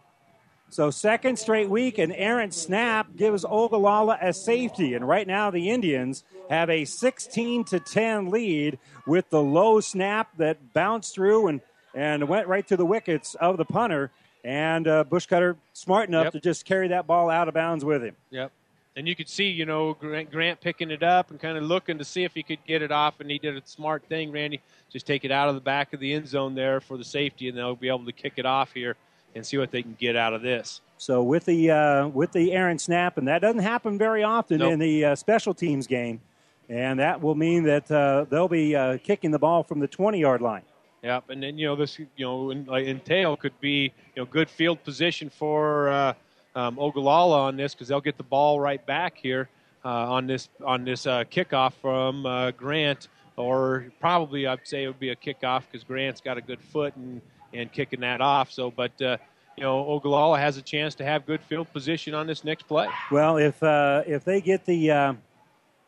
So, 0.70 0.90
second 0.90 1.38
straight 1.40 1.70
week, 1.70 1.98
an 1.98 2.14
errant 2.14 2.54
snap 2.54 3.16
gives 3.18 3.44
Ogallala 3.44 4.20
a 4.22 4.32
safety. 4.32 4.94
And 4.94 5.06
right 5.06 5.28
now, 5.28 5.52
the 5.52 5.70
Indians 5.70 6.24
have 6.50 6.70
a 6.70 6.86
16 6.86 7.66
to 7.66 7.80
10 7.82 8.30
lead 8.30 8.80
with 9.06 9.30
the 9.30 9.42
low 9.42 9.82
snap 9.82 10.30
that 10.38 10.74
bounced 10.74 11.14
through 11.14 11.48
and, 11.48 11.62
and 11.96 12.28
went 12.28 12.48
right 12.48 12.68
to 12.68 12.78
the 12.78 12.86
wickets 12.86 13.36
of 13.36 13.58
the 13.58 13.66
punter. 13.66 14.12
And 14.44 14.88
uh, 14.88 15.04
Bushcutter 15.04 15.56
smart 15.74 16.08
enough 16.08 16.26
Yep. 16.26 16.34
to 16.34 16.40
just 16.40 16.66
carry 16.66 16.88
that 16.90 17.06
ball 17.08 17.30
out 17.30 17.48
of 17.48 17.54
bounds 17.54 17.84
with 17.84 18.04
him. 18.04 18.16
Yep. 18.30 18.52
And 18.96 19.08
you 19.08 19.16
could 19.16 19.28
see, 19.30 19.46
you 19.50 19.66
know, 19.66 19.94
Grant, 19.94 20.32
Grant 20.32 20.60
picking 20.62 20.90
it 20.90 21.04
up 21.04 21.30
and 21.32 21.40
kind 21.40 21.58
of 21.58 21.64
looking 21.66 21.98
to 22.00 22.06
see 22.06 22.24
if 22.24 22.34
he 22.34 22.42
could 22.44 22.60
get 22.66 22.82
it 22.82 22.92
off, 22.92 23.20
and 23.20 23.30
he 23.30 23.38
did 23.38 23.56
a 23.58 23.62
smart 23.66 24.04
thing, 24.10 24.32
Randy. 24.32 24.60
Just 24.92 25.06
take 25.06 25.24
it 25.26 25.32
out 25.32 25.50
of 25.50 25.56
the 25.56 25.62
back 25.62 25.94
of 25.94 26.00
the 26.00 26.14
end 26.14 26.28
zone 26.28 26.56
there 26.56 26.80
for 26.80 26.98
the 26.98 27.04
safety, 27.04 27.48
and 27.50 27.58
they'll 27.58 27.76
be 27.76 27.90
able 27.90 28.06
to 28.06 28.12
kick 28.12 28.34
it 28.38 28.46
off 28.46 28.72
here 28.74 28.96
and 29.36 29.46
see 29.46 29.58
what 29.58 29.70
they 29.70 29.84
can 29.84 29.96
get 30.00 30.16
out 30.16 30.34
of 30.34 30.42
this. 30.42 30.82
So 30.98 31.22
with 31.22 31.46
the 31.46 31.70
uh, 31.70 32.08
with 32.08 32.32
the 32.32 32.54
errant 32.54 32.82
snap, 32.82 33.18
and 33.20 33.28
that 33.28 33.40
doesn't 33.42 33.62
happen 33.62 33.98
very 34.00 34.24
often 34.24 34.60
Nope. 34.60 34.74
in 34.74 34.80
the 34.80 35.06
uh, 35.06 35.16
special 35.16 35.54
teams 35.54 35.86
game, 35.86 36.22
and 36.70 37.00
that 37.00 37.22
will 37.22 37.36
mean 37.36 37.64
that 37.66 37.92
uh, 37.92 38.26
they'll 38.30 38.48
be 38.48 38.76
uh, 38.76 38.98
kicking 39.04 39.30
the 39.30 39.38
ball 39.40 39.62
from 39.62 39.80
the 39.80 39.88
20 39.88 40.20
yard 40.20 40.42
line. 40.42 40.64
Yep, 41.08 41.30
and 41.30 41.42
then 41.42 41.58
you 41.58 41.68
know 41.68 41.78
this, 41.78 41.98
you 42.00 42.08
know, 42.20 42.50
in, 42.50 42.66
like, 42.66 42.86
entail 42.86 43.38
could 43.38 43.58
be 43.62 43.94
you 44.14 44.22
know 44.22 44.26
good 44.26 44.50
field 44.50 44.84
position 44.84 45.30
for 45.30 45.88
uh, 45.88 46.14
um, 46.54 46.78
Ogallala 46.78 47.44
on 47.44 47.56
this 47.56 47.74
because 47.74 47.88
they'll 47.88 48.02
get 48.02 48.18
the 48.18 48.24
ball 48.24 48.60
right 48.60 48.86
back 48.86 49.16
here 49.16 49.48
uh, 49.86 50.12
on 50.12 50.28
this 50.28 50.50
on 50.66 50.84
this 50.84 51.08
uh, 51.08 51.24
kickoff 51.32 51.72
from 51.82 52.26
uh, 52.26 52.52
Grant, 52.52 53.08
or 53.38 53.86
probably 54.02 54.48
I'd 54.48 54.68
say 54.68 54.84
it 54.84 54.88
would 54.88 55.00
be 55.00 55.12
a 55.12 55.16
kickoff 55.16 55.64
because 55.72 55.86
Grant's 55.86 56.20
got 56.20 56.38
a 56.38 56.42
good 56.42 56.60
foot 56.60 56.94
and 56.98 57.22
and 57.54 57.72
kicking 57.72 58.02
that 58.02 58.20
off. 58.20 58.52
So, 58.52 58.70
but 58.70 59.02
uh, 59.02 59.16
you 59.56 59.64
know, 59.64 59.88
Ogallala 59.88 60.38
has 60.38 60.58
a 60.58 60.62
chance 60.62 60.94
to 60.96 61.06
have 61.06 61.26
good 61.26 61.40
field 61.40 61.72
position 61.72 62.16
on 62.16 62.28
this 62.28 62.44
next 62.44 62.68
play. 62.68 62.90
Well, 63.12 63.38
if 63.38 63.64
uh, 63.64 64.04
if 64.06 64.26
they 64.26 64.42
get 64.42 64.66
the 64.66 64.92
uh, 64.92 65.14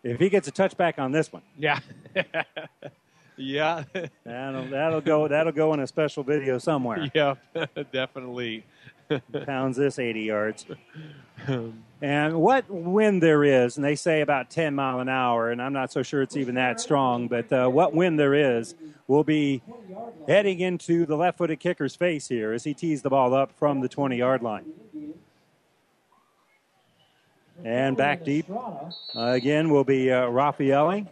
if 0.01 0.17
he 0.17 0.29
gets 0.29 0.47
a 0.47 0.51
touchback 0.53 0.97
on 0.97 1.11
this 1.11 1.33
one, 1.33 1.41
Yeah, 1.57 1.79
yeah, 3.39 3.83
that'll 4.23 4.65
that'll 4.65 5.01
go 5.01 5.27
that'll 5.27 5.51
go 5.51 5.73
in 5.73 5.79
a 5.79 5.87
special 5.87 6.23
video 6.23 6.57
somewhere. 6.57 7.09
yeah, 7.15 7.35
definitely. 7.91 8.63
Pounds 9.45 9.75
this 9.77 9.97
80 9.97 10.21
yards. 10.21 10.65
And 12.01 12.39
what 12.39 12.69
wind 12.69 13.21
there 13.21 13.43
is, 13.43 13.75
and 13.75 13.83
they 13.83 13.95
say 13.95 14.21
about 14.21 14.49
10 14.49 14.73
mile 14.73 15.01
an 15.01 15.09
hour, 15.09 15.51
and 15.51 15.61
I'm 15.61 15.73
not 15.73 15.91
so 15.91 16.01
sure 16.01 16.21
it's 16.21 16.37
even 16.37 16.55
that 16.55 16.79
strong, 16.79 17.27
but 17.27 17.51
uh, 17.51 17.67
what 17.67 17.93
wind 17.93 18.17
there 18.17 18.33
is 18.33 18.73
will 19.07 19.25
be 19.25 19.61
heading 20.25 20.61
into 20.61 21.05
the 21.05 21.17
left 21.17 21.37
footed 21.37 21.59
kicker's 21.59 21.97
face 21.97 22.29
here 22.29 22.53
as 22.53 22.63
he 22.63 22.73
tees 22.73 23.01
the 23.01 23.09
ball 23.09 23.33
up 23.33 23.51
from 23.57 23.81
the 23.81 23.89
20 23.89 24.15
yard 24.15 24.41
line. 24.41 24.71
And 27.65 27.97
back 27.97 28.23
deep 28.23 28.45
uh, 28.49 28.85
again 29.15 29.69
will 29.69 29.83
be 29.83 30.09
uh, 30.09 30.27
Raffaelli. 30.27 31.07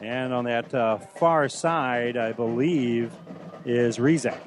And 0.00 0.32
on 0.32 0.44
that 0.44 0.72
uh, 0.74 0.98
far 0.98 1.48
side, 1.48 2.16
I 2.16 2.32
believe, 2.32 3.12
is 3.64 3.98
Rizek. 3.98 4.38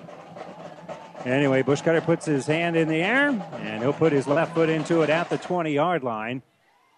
Anyway, 1.26 1.64
Bushcutter 1.64 2.04
puts 2.04 2.26
his 2.26 2.46
hand 2.46 2.78
in 2.78 2.88
the 2.88 3.02
air, 3.02 3.30
and 3.30 3.82
he'll 3.82 3.92
put 3.92 4.14
his 4.14 4.26
left 4.26 4.54
foot 4.54 4.70
into 4.70 5.02
it 5.02 5.10
at 5.10 5.30
the 5.30 5.38
20 5.38 5.74
yard 5.74 6.04
line. 6.04 6.42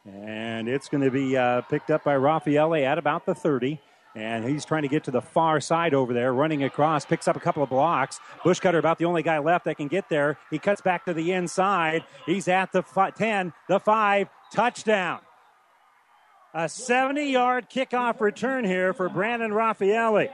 And 0.05 0.67
it's 0.67 0.89
going 0.89 1.03
to 1.03 1.11
be 1.11 1.37
uh, 1.37 1.61
picked 1.61 1.89
up 1.91 2.03
by 2.03 2.15
Raffaelli 2.15 2.83
at 2.83 2.97
about 2.97 3.25
the 3.25 3.33
30. 3.35 3.79
And 4.13 4.43
he's 4.43 4.65
trying 4.65 4.81
to 4.81 4.89
get 4.89 5.05
to 5.05 5.11
the 5.11 5.21
far 5.21 5.61
side 5.61 5.93
over 5.93 6.13
there, 6.13 6.33
running 6.33 6.63
across, 6.63 7.05
picks 7.05 7.27
up 7.27 7.37
a 7.37 7.39
couple 7.39 7.63
of 7.63 7.69
blocks. 7.69 8.19
Bushcutter 8.43 8.77
about 8.77 8.97
the 8.97 9.05
only 9.05 9.23
guy 9.23 9.39
left 9.39 9.65
that 9.65 9.77
can 9.77 9.87
get 9.87 10.09
there. 10.09 10.37
He 10.49 10.59
cuts 10.59 10.81
back 10.81 11.05
to 11.05 11.13
the 11.13 11.31
inside. 11.31 12.03
He's 12.25 12.47
at 12.47 12.73
the 12.73 12.83
fi- 12.83 13.11
10, 13.11 13.53
the 13.69 13.79
5, 13.79 14.27
touchdown. 14.51 15.19
A 16.53 16.67
70 16.67 17.31
yard 17.31 17.69
kickoff 17.69 18.19
return 18.19 18.65
here 18.65 18.93
for 18.93 19.07
Brandon 19.07 19.51
Raffaelli. 19.51 20.29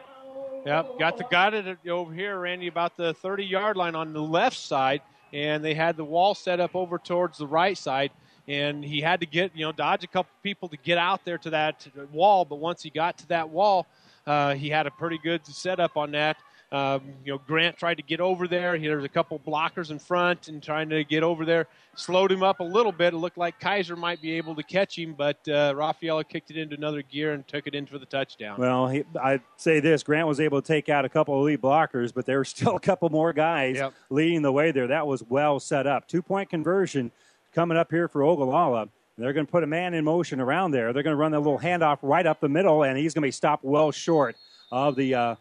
Yep, 0.65 0.98
got 0.98 1.18
the 1.18 1.23
got 1.30 1.53
it 1.53 1.77
over 1.88 2.11
here, 2.11 2.39
Randy, 2.39 2.68
about 2.68 2.98
the 2.98 3.14
30 3.14 3.45
yard 3.45 3.77
line 3.77 3.94
on 3.94 4.14
the 4.14 4.22
left 4.22 4.57
side, 4.57 5.03
and 5.31 5.64
they 5.64 5.76
had 5.76 5.95
the 5.95 6.03
wall 6.03 6.34
set 6.34 6.60
up 6.60 6.76
over 6.76 6.98
towards 6.98 7.38
the 7.38 7.45
right 7.45 7.77
side, 7.77 8.11
and 8.48 8.84
he 8.84 8.99
had 8.99 9.19
to 9.19 9.27
get 9.27 9.56
you 9.56 9.64
know 9.64 9.72
dodge 9.72 10.03
a 10.03 10.07
couple 10.07 10.31
people 10.41 10.68
to 10.69 10.77
get 10.77 10.98
out 10.98 11.23
there 11.23 11.38
to 11.38 11.52
that 11.52 11.88
wall, 12.11 12.45
but 12.45 12.56
once 12.56 12.81
he 12.81 12.89
got 12.89 13.19
to 13.19 13.27
that 13.27 13.49
wall, 13.49 13.85
uh, 14.26 14.56
he 14.56 14.69
had 14.69 14.88
a 14.88 14.91
pretty 14.91 15.19
good 15.19 15.45
setup 15.45 15.98
on 15.98 16.11
that. 16.11 16.38
Um, 16.69 17.02
you 17.23 17.31
know, 17.31 17.39
Grant 17.48 17.77
tried 17.77 17.95
to 17.95 18.03
get 18.03 18.19
over 18.19 18.45
there. 18.45 18.77
There 18.77 18.98
was 18.98 19.06
a 19.06 19.10
couple 19.10 19.39
blockers 19.39 19.89
in 19.89 19.99
front 19.99 20.49
and 20.49 20.61
trying 20.61 20.89
to 20.89 21.06
get 21.06 21.23
over 21.23 21.45
there. 21.45 21.68
Slowed 21.95 22.30
him 22.31 22.44
up 22.44 22.60
a 22.60 22.64
little 22.64 22.91
bit. 22.91 23.14
It 23.14 23.18
looked 23.18 23.38
like 23.38 23.57
Kaiser 23.60 23.95
might 23.95 24.22
be 24.22 24.34
able 24.34 24.53
to 24.56 24.64
catch 24.64 24.98
him, 24.99 25.14
but 25.18 25.38
uh, 25.48 25.73
Raffaelli 25.73 26.27
kicked 26.27 26.52
it 26.52 26.57
into 26.57 26.76
another 26.76 27.02
gear 27.02 27.31
and 27.31 27.48
took 27.48 27.68
it 27.68 27.73
in 27.73 27.85
for 27.85 27.98
the 27.98 28.06
touchdown. 28.06 28.60
Well, 28.60 28.89
he, 28.89 29.03
I'd 29.19 29.41
say 29.56 29.80
this 29.80 30.03
Grant 30.03 30.27
was 30.27 30.39
able 30.41 30.61
to 30.61 30.68
take 30.68 30.89
out 30.89 31.06
a 31.06 31.10
couple 31.10 31.39
of 31.39 31.45
lead 31.45 31.61
blockers, 31.61 32.14
but 32.14 32.26
there 32.26 32.38
were 32.38 32.45
still 32.57 32.76
a 32.76 32.80
couple 32.81 33.10
more 33.10 33.31
guys 33.31 33.77
Yep. 33.77 33.94
leading 34.10 34.41
the 34.41 34.52
way 34.52 34.72
there. 34.72 34.88
That 34.88 35.07
was 35.07 35.23
well 35.23 35.60
set 35.61 35.88
up. 35.88 36.07
Two 36.07 36.22
point 36.22 36.49
conversion 36.49 37.11
coming 37.53 37.77
up 37.77 37.89
here 37.91 38.07
for 38.10 38.23
Ogallala. 38.23 38.89
They're 39.18 39.34
going 39.34 39.45
to 39.48 39.52
put 39.52 39.64
a 39.64 39.68
man 39.68 39.94
in 39.95 40.03
motion 40.03 40.39
around 40.41 40.72
there. 40.72 40.91
They're 40.94 41.02
going 41.02 41.15
to 41.15 41.19
run 41.19 41.31
that 41.31 41.39
little 41.39 41.57
handoff 41.57 41.98
right 42.03 42.26
up 42.26 42.39
the 42.41 42.49
middle, 42.49 42.84
and 42.84 42.98
he's 42.98 43.15
going 43.15 43.23
to 43.23 43.27
be 43.27 43.31
stopped 43.31 43.64
well 43.64 43.89
short 43.91 44.35
of 44.72 44.95
the 44.95 45.15
uh, 45.15 45.35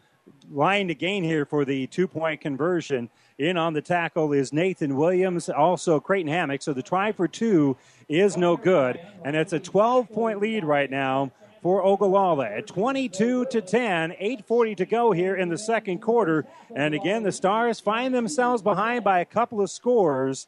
line 0.51 0.87
to 0.87 0.95
gain 0.95 1.23
here 1.23 1.45
for 1.45 1.65
the 1.65 1.87
two 1.87 2.07
point 2.07 2.41
conversion. 2.41 3.09
In 3.37 3.57
on 3.57 3.73
the 3.73 3.81
tackle 3.81 4.33
is 4.33 4.51
Nathan 4.51 4.95
Williams, 4.95 5.49
also 5.49 5.99
Creighton 5.99 6.31
Hammock. 6.31 6.61
So 6.61 6.73
the 6.73 6.81
try 6.81 7.11
for 7.11 7.27
two 7.27 7.77
is 8.09 8.35
no 8.35 8.57
good, 8.57 8.99
and 9.23 9.35
it's 9.35 9.53
a 9.53 9.59
12 9.59 10.09
point 10.09 10.39
lead 10.39 10.63
right 10.63 10.89
now 10.89 11.31
for 11.61 11.83
Ogallala 11.83 12.45
at 12.45 12.67
22 12.67 13.45
to 13.45 13.61
10, 13.61 14.11
8:40 14.19 14.75
to 14.77 14.85
go 14.85 15.11
here 15.11 15.35
in 15.35 15.49
the 15.49 15.57
second 15.57 15.99
quarter. 15.99 16.45
And 16.75 16.93
again, 16.93 17.23
the 17.23 17.31
Stars 17.31 17.79
find 17.79 18.13
themselves 18.13 18.61
behind 18.61 19.03
by 19.03 19.19
a 19.19 19.25
couple 19.25 19.61
of 19.61 19.69
scores. 19.69 20.47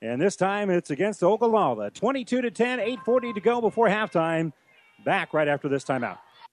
And 0.00 0.20
this 0.20 0.36
time 0.36 0.70
it's 0.70 0.90
against 0.90 1.22
Ogallala. 1.22 1.90
22 1.90 2.42
to 2.42 2.50
10, 2.50 2.78
8:40 2.78 3.34
to 3.34 3.40
go 3.40 3.60
before 3.60 3.88
halftime. 3.88 4.52
Back 5.04 5.32
right 5.32 5.48
after 5.48 5.68
this 5.68 5.84
timeout. 5.84 6.18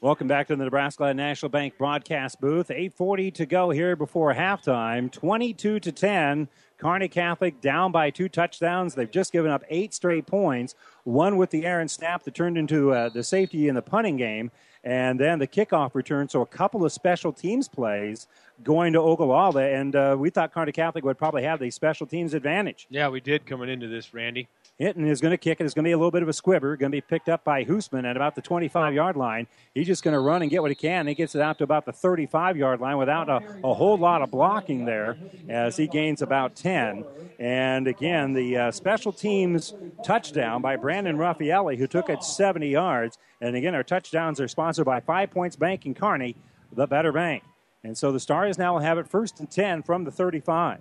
Welcome 0.00 0.28
back 0.28 0.46
to 0.46 0.54
the 0.54 0.62
Nebraska 0.62 1.12
National 1.12 1.48
Bank 1.48 1.76
broadcast 1.76 2.40
booth. 2.40 2.68
8:40 2.70 3.32
to 3.32 3.46
go 3.46 3.70
here 3.70 3.96
before 3.96 4.32
halftime. 4.32 5.10
22 5.10 5.80
to 5.80 5.90
10. 5.90 6.48
Kearney 6.76 7.08
Catholic 7.08 7.60
down 7.60 7.90
by 7.90 8.10
two 8.10 8.28
touchdowns. 8.28 8.94
They've 8.94 9.10
just 9.10 9.32
given 9.32 9.50
up 9.50 9.64
eight 9.68 9.92
straight 9.92 10.24
points. 10.24 10.76
One 11.02 11.36
with 11.36 11.50
the 11.50 11.66
Aaron 11.66 11.88
snap 11.88 12.22
that 12.22 12.34
turned 12.36 12.56
into 12.56 12.92
uh, 12.92 13.08
the 13.08 13.24
safety 13.24 13.66
in 13.66 13.74
the 13.74 13.82
punting 13.82 14.16
game, 14.16 14.52
and 14.84 15.18
then 15.18 15.40
the 15.40 15.48
kickoff 15.48 15.96
return. 15.96 16.28
So 16.28 16.42
a 16.42 16.46
couple 16.46 16.84
of 16.84 16.92
special 16.92 17.32
teams 17.32 17.66
plays 17.66 18.28
going 18.62 18.92
to 18.92 19.00
Ogallala, 19.00 19.64
and 19.64 19.96
uh, 19.96 20.14
we 20.16 20.30
thought 20.30 20.54
Kearney 20.54 20.70
Catholic 20.70 21.04
would 21.04 21.18
probably 21.18 21.42
have 21.42 21.58
the 21.58 21.72
special 21.72 22.06
teams 22.06 22.34
advantage. 22.34 22.86
Yeah, 22.88 23.08
we 23.08 23.20
did 23.20 23.46
coming 23.46 23.68
into 23.68 23.88
this, 23.88 24.14
Randy. 24.14 24.46
Hinton 24.78 25.08
is 25.08 25.20
going 25.20 25.32
to 25.32 25.38
kick 25.38 25.60
it. 25.60 25.64
It's 25.64 25.74
going 25.74 25.82
to 25.84 25.88
be 25.88 25.92
a 25.92 25.98
little 25.98 26.12
bit 26.12 26.22
of 26.22 26.28
a 26.28 26.32
squibber. 26.32 26.76
Going 26.76 26.92
to 26.92 26.96
be 26.96 27.00
picked 27.00 27.28
up 27.28 27.42
by 27.42 27.64
Hoosman 27.64 28.08
at 28.08 28.14
about 28.14 28.36
the 28.36 28.42
25 28.42 28.94
yard 28.94 29.16
line. 29.16 29.48
He's 29.74 29.88
just 29.88 30.04
going 30.04 30.12
to 30.12 30.20
run 30.20 30.40
and 30.40 30.50
get 30.50 30.62
what 30.62 30.70
he 30.70 30.76
can. 30.76 31.08
He 31.08 31.14
gets 31.14 31.34
it 31.34 31.40
out 31.40 31.58
to 31.58 31.64
about 31.64 31.84
the 31.84 31.92
35 31.92 32.56
yard 32.56 32.80
line 32.80 32.96
without 32.96 33.28
a, 33.28 33.42
a 33.64 33.74
whole 33.74 33.98
lot 33.98 34.22
of 34.22 34.30
blocking 34.30 34.84
there 34.84 35.18
as 35.48 35.76
he 35.76 35.88
gains 35.88 36.22
about 36.22 36.54
10. 36.54 37.04
And 37.40 37.88
again, 37.88 38.34
the 38.34 38.56
uh, 38.56 38.70
special 38.70 39.12
teams 39.12 39.74
touchdown 40.04 40.62
by 40.62 40.76
Brandon 40.76 41.16
Raffaelli, 41.16 41.76
who 41.76 41.88
took 41.88 42.08
it 42.08 42.22
70 42.22 42.68
yards. 42.68 43.18
And 43.40 43.56
again, 43.56 43.74
our 43.74 43.82
touchdowns 43.82 44.40
are 44.40 44.48
sponsored 44.48 44.86
by 44.86 45.00
Five 45.00 45.32
Points 45.32 45.56
Bank 45.56 45.86
and 45.86 45.96
Kearney, 45.96 46.36
the 46.72 46.86
better 46.86 47.10
bank. 47.10 47.42
And 47.82 47.98
so 47.98 48.12
the 48.12 48.20
Stars 48.20 48.58
now 48.58 48.74
will 48.74 48.80
have 48.80 48.98
it 48.98 49.08
first 49.08 49.40
and 49.40 49.50
10 49.50 49.82
from 49.82 50.04
the 50.04 50.10
35. 50.12 50.78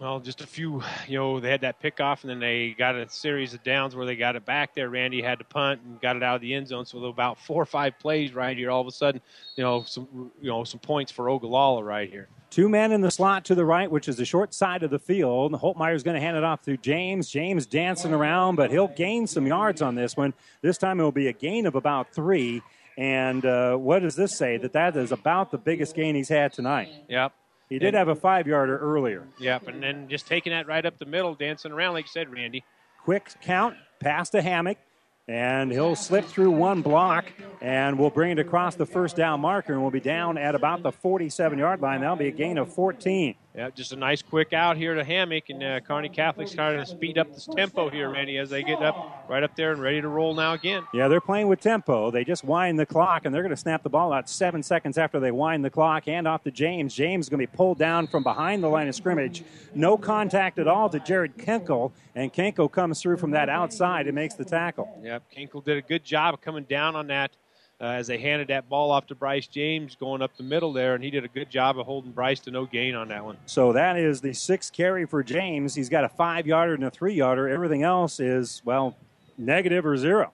Well, 0.00 0.20
just 0.20 0.40
a 0.42 0.46
few, 0.46 0.80
you 1.08 1.18
know, 1.18 1.40
they 1.40 1.50
had 1.50 1.62
that 1.62 1.82
pickoff, 1.82 2.22
and 2.22 2.30
then 2.30 2.38
they 2.38 2.70
got 2.78 2.94
a 2.94 3.08
series 3.08 3.52
of 3.52 3.64
downs 3.64 3.96
where 3.96 4.06
they 4.06 4.14
got 4.14 4.36
it 4.36 4.44
back 4.44 4.72
there. 4.72 4.88
Randy 4.88 5.20
had 5.20 5.40
to 5.40 5.44
punt 5.44 5.80
and 5.84 6.00
got 6.00 6.14
it 6.14 6.22
out 6.22 6.36
of 6.36 6.40
the 6.40 6.54
end 6.54 6.68
zone. 6.68 6.86
So 6.86 7.04
about 7.06 7.36
four 7.36 7.60
or 7.60 7.66
five 7.66 7.98
plays 7.98 8.32
right 8.32 8.56
here, 8.56 8.70
all 8.70 8.80
of 8.80 8.86
a 8.86 8.92
sudden, 8.92 9.20
you 9.56 9.64
know, 9.64 9.82
some, 9.82 10.30
you 10.40 10.50
know, 10.50 10.62
some 10.62 10.78
points 10.78 11.10
for 11.10 11.28
Ogallala 11.28 11.82
right 11.82 12.08
here. 12.08 12.28
Two 12.48 12.68
men 12.68 12.92
in 12.92 13.00
the 13.00 13.10
slot 13.10 13.44
to 13.46 13.56
the 13.56 13.64
right, 13.64 13.90
which 13.90 14.08
is 14.08 14.16
the 14.16 14.24
short 14.24 14.54
side 14.54 14.84
of 14.84 14.90
the 14.90 15.00
field. 15.00 15.52
Holtmeyer's 15.52 16.04
going 16.04 16.14
to 16.14 16.20
hand 16.20 16.36
it 16.36 16.44
off 16.44 16.62
to 16.62 16.76
James. 16.76 17.28
James 17.28 17.66
dancing 17.66 18.14
around, 18.14 18.54
but 18.54 18.70
he'll 18.70 18.88
gain 18.88 19.26
some 19.26 19.48
yards 19.48 19.82
on 19.82 19.96
this 19.96 20.16
one. 20.16 20.32
This 20.62 20.78
time 20.78 21.00
it 21.00 21.02
will 21.02 21.10
be 21.10 21.26
a 21.26 21.32
gain 21.32 21.66
of 21.66 21.74
about 21.74 22.14
three. 22.14 22.62
And 22.96 23.44
uh, 23.44 23.76
what 23.76 24.02
does 24.02 24.14
this 24.14 24.38
say? 24.38 24.58
That 24.58 24.72
that 24.74 24.96
is 24.96 25.10
about 25.10 25.50
the 25.50 25.58
biggest 25.58 25.96
gain 25.96 26.14
he's 26.14 26.28
had 26.28 26.52
tonight. 26.52 26.88
Yep. 27.08 27.32
He 27.68 27.78
did 27.78 27.88
And- 27.88 27.96
have 27.96 28.08
a 28.08 28.14
five 28.14 28.46
yarder 28.46 28.78
earlier. 28.78 29.24
Yep, 29.38 29.68
and 29.68 29.82
then 29.82 30.08
just 30.08 30.26
taking 30.26 30.52
that 30.52 30.66
right 30.66 30.84
up 30.84 30.98
the 30.98 31.04
middle, 31.06 31.34
dancing 31.34 31.72
around, 31.72 31.94
like 31.94 32.06
you 32.06 32.10
said, 32.10 32.30
Randy. 32.32 32.64
Quick 33.04 33.30
count, 33.42 33.76
pass 34.00 34.30
to 34.30 34.42
Hammock, 34.42 34.78
and 35.26 35.70
he'll 35.70 35.94
slip 35.96 36.24
through 36.24 36.50
one 36.50 36.80
block, 36.82 37.26
and 37.60 37.98
we'll 37.98 38.10
bring 38.10 38.30
it 38.32 38.38
across 38.38 38.74
the 38.76 38.86
first 38.86 39.16
down 39.16 39.40
marker, 39.40 39.72
and 39.74 39.82
we'll 39.82 39.90
be 39.90 40.00
down 40.00 40.38
at 40.38 40.54
about 40.54 40.82
the 40.82 40.92
47 40.92 41.58
yard 41.58 41.80
line. 41.82 42.00
That'll 42.00 42.16
be 42.16 42.28
a 42.28 42.32
gain 42.32 42.56
of 42.58 42.72
14. 42.72 43.34
Yeah, 43.58 43.70
just 43.70 43.90
a 43.90 43.96
nice 43.96 44.22
quick 44.22 44.52
out 44.52 44.76
here 44.76 44.94
to 44.94 45.02
Hammock, 45.02 45.50
and 45.50 45.60
uh, 45.64 45.80
Kearney 45.80 46.08
Catholic's 46.08 46.54
trying 46.54 46.78
to 46.78 46.86
speed 46.86 47.18
up 47.18 47.34
this 47.34 47.48
tempo 47.56 47.90
here, 47.90 48.08
Randy, 48.08 48.38
as 48.38 48.50
they 48.50 48.62
get 48.62 48.80
up 48.80 49.26
right 49.28 49.42
up 49.42 49.56
there 49.56 49.72
and 49.72 49.82
ready 49.82 50.00
to 50.00 50.06
roll 50.06 50.32
now 50.32 50.52
again. 50.52 50.84
Yeah, 50.94 51.08
they're 51.08 51.20
playing 51.20 51.48
with 51.48 51.60
tempo. 51.60 52.12
They 52.12 52.22
just 52.22 52.44
wind 52.44 52.78
the 52.78 52.86
clock, 52.86 53.24
and 53.24 53.34
they're 53.34 53.42
going 53.42 53.50
to 53.50 53.56
snap 53.56 53.82
the 53.82 53.88
ball 53.88 54.12
out 54.12 54.28
seven 54.28 54.62
seconds 54.62 54.96
after 54.96 55.18
they 55.18 55.32
wind 55.32 55.64
the 55.64 55.70
clock. 55.70 56.06
And 56.06 56.28
off 56.28 56.44
to 56.44 56.52
James. 56.52 56.94
James 56.94 57.24
is 57.24 57.28
going 57.28 57.40
to 57.44 57.50
be 57.50 57.56
pulled 57.56 57.78
down 57.78 58.06
from 58.06 58.22
behind 58.22 58.62
the 58.62 58.68
line 58.68 58.86
of 58.86 58.94
scrimmage. 58.94 59.42
No 59.74 59.96
contact 59.98 60.60
at 60.60 60.68
all 60.68 60.88
to 60.90 61.00
Jared 61.00 61.36
Kenkel, 61.36 61.90
and 62.14 62.32
Kenkel 62.32 62.70
comes 62.70 63.02
through 63.02 63.16
from 63.16 63.32
that 63.32 63.48
outside 63.48 64.06
and 64.06 64.14
makes 64.14 64.34
the 64.34 64.44
tackle. 64.44 64.88
Yep, 65.02 65.24
Kenkel 65.36 65.64
did 65.64 65.78
a 65.78 65.82
good 65.82 66.04
job 66.04 66.34
of 66.34 66.40
coming 66.40 66.62
down 66.62 66.94
on 66.94 67.08
that 67.08 67.32
uh, 67.80 67.84
as 67.84 68.06
they 68.08 68.18
handed 68.18 68.48
that 68.48 68.68
ball 68.68 68.90
off 68.90 69.06
to 69.06 69.14
Bryce 69.14 69.46
James 69.46 69.96
going 69.98 70.20
up 70.20 70.36
the 70.36 70.42
middle 70.42 70.72
there, 70.72 70.94
and 70.94 71.04
he 71.04 71.10
did 71.10 71.24
a 71.24 71.28
good 71.28 71.48
job 71.50 71.78
of 71.78 71.86
holding 71.86 72.10
Bryce 72.10 72.40
to 72.40 72.50
no 72.50 72.66
gain 72.66 72.94
on 72.94 73.08
that 73.08 73.24
one. 73.24 73.36
So 73.46 73.72
that 73.72 73.96
is 73.96 74.20
the 74.20 74.32
sixth 74.32 74.72
carry 74.72 75.06
for 75.06 75.22
James. 75.22 75.74
He's 75.74 75.88
got 75.88 76.04
a 76.04 76.08
five 76.08 76.46
yarder 76.46 76.74
and 76.74 76.84
a 76.84 76.90
three 76.90 77.14
yarder. 77.14 77.48
Everything 77.48 77.84
else 77.84 78.18
is, 78.18 78.62
well, 78.64 78.96
negative 79.36 79.86
or 79.86 79.96
zero. 79.96 80.32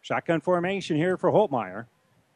Shotgun 0.00 0.40
formation 0.40 0.96
here 0.96 1.16
for 1.16 1.32
Holtmeyer. 1.32 1.86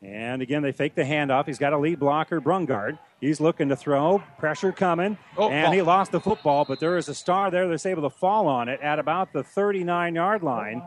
And 0.02 0.40
again, 0.40 0.62
they 0.62 0.72
fake 0.72 0.94
the 0.94 1.02
handoff. 1.02 1.46
He's 1.46 1.58
got 1.58 1.74
a 1.74 1.78
lead 1.78 2.00
blocker, 2.00 2.40
Brungart. 2.40 2.98
He's 3.20 3.38
looking 3.38 3.68
to 3.68 3.76
throw. 3.76 4.22
Pressure 4.38 4.72
coming. 4.72 5.18
Oh, 5.36 5.50
and 5.50 5.68
oh. 5.68 5.70
he 5.72 5.82
lost 5.82 6.10
the 6.10 6.20
football, 6.20 6.64
but 6.64 6.80
there 6.80 6.96
is 6.96 7.08
a 7.08 7.14
star 7.14 7.50
there 7.50 7.68
that's 7.68 7.84
able 7.84 8.02
to 8.02 8.10
fall 8.10 8.48
on 8.48 8.70
it 8.70 8.80
at 8.80 8.98
about 8.98 9.34
the 9.34 9.44
39 9.44 10.14
yard 10.14 10.42
line. 10.42 10.82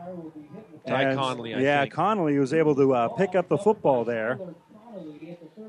Ty 0.86 1.14
Connolly, 1.14 1.54
I 1.54 1.60
yeah, 1.60 1.82
think. 1.82 1.94
Connolly 1.94 2.38
was 2.38 2.52
able 2.52 2.74
to 2.74 2.92
uh, 2.92 3.08
pick 3.08 3.36
up 3.36 3.48
the 3.48 3.56
football 3.56 4.04
there. 4.04 4.40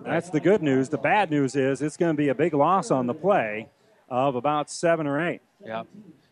That's 0.03 0.29
the 0.29 0.39
good 0.39 0.63
news. 0.63 0.89
The 0.89 0.97
bad 0.97 1.29
news 1.29 1.55
is 1.55 1.81
it's 1.81 1.97
going 1.97 2.13
to 2.13 2.17
be 2.17 2.29
a 2.29 2.35
big 2.35 2.53
loss 2.53 2.89
on 2.89 3.05
the 3.05 3.13
play 3.13 3.69
of 4.09 4.35
about 4.35 4.71
seven 4.71 5.05
or 5.05 5.25
eight. 5.25 5.41
Yeah. 5.63 5.83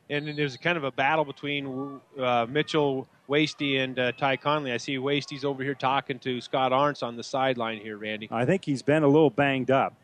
and 0.10 0.38
there's 0.38 0.58
kind 0.58 0.78
of 0.78 0.84
a 0.84 0.92
battle 0.92 1.26
between 1.26 2.00
uh, 2.20 2.46
Mitchell 2.50 3.08
Wasty 3.30 3.84
and 3.84 3.98
uh, 3.98 4.12
Ty 4.14 4.38
Conley. 4.38 4.72
I 4.72 4.78
see 4.78 4.98
Wasty's 4.98 5.46
over 5.46 5.64
here 5.64 5.76
talking 5.76 6.20
to 6.20 6.42
Scott 6.42 6.72
Arntz 6.72 7.04
on 7.04 7.16
the 7.16 7.24
sideline 7.24 7.80
here, 7.80 7.98
Randy. 7.98 8.28
I 8.32 8.46
think 8.46 8.66
he's 8.66 8.82
been 8.82 9.04
a 9.04 9.08
little 9.08 9.30
banged 9.30 9.72
up. 9.72 9.96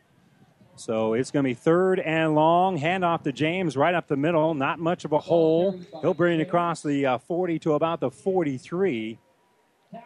So 0.76 1.14
it's 1.14 1.30
going 1.30 1.44
to 1.44 1.50
be 1.50 1.54
third 1.54 2.00
and 2.00 2.36
long. 2.36 2.78
Hand 2.78 3.04
off 3.04 3.24
to 3.24 3.34
James 3.34 3.76
right 3.76 3.94
up 3.94 4.08
the 4.08 4.16
middle. 4.16 4.54
Not 4.54 4.80
much 4.80 5.04
of 5.04 5.12
a 5.12 5.20
hole. 5.20 5.78
He'll 6.02 6.14
bring 6.14 6.40
it 6.40 6.44
across 6.44 6.82
the 6.82 7.06
uh, 7.06 7.18
40 7.18 7.60
to 7.60 7.74
about 7.74 8.00
the 8.00 8.10
43. 8.10 9.20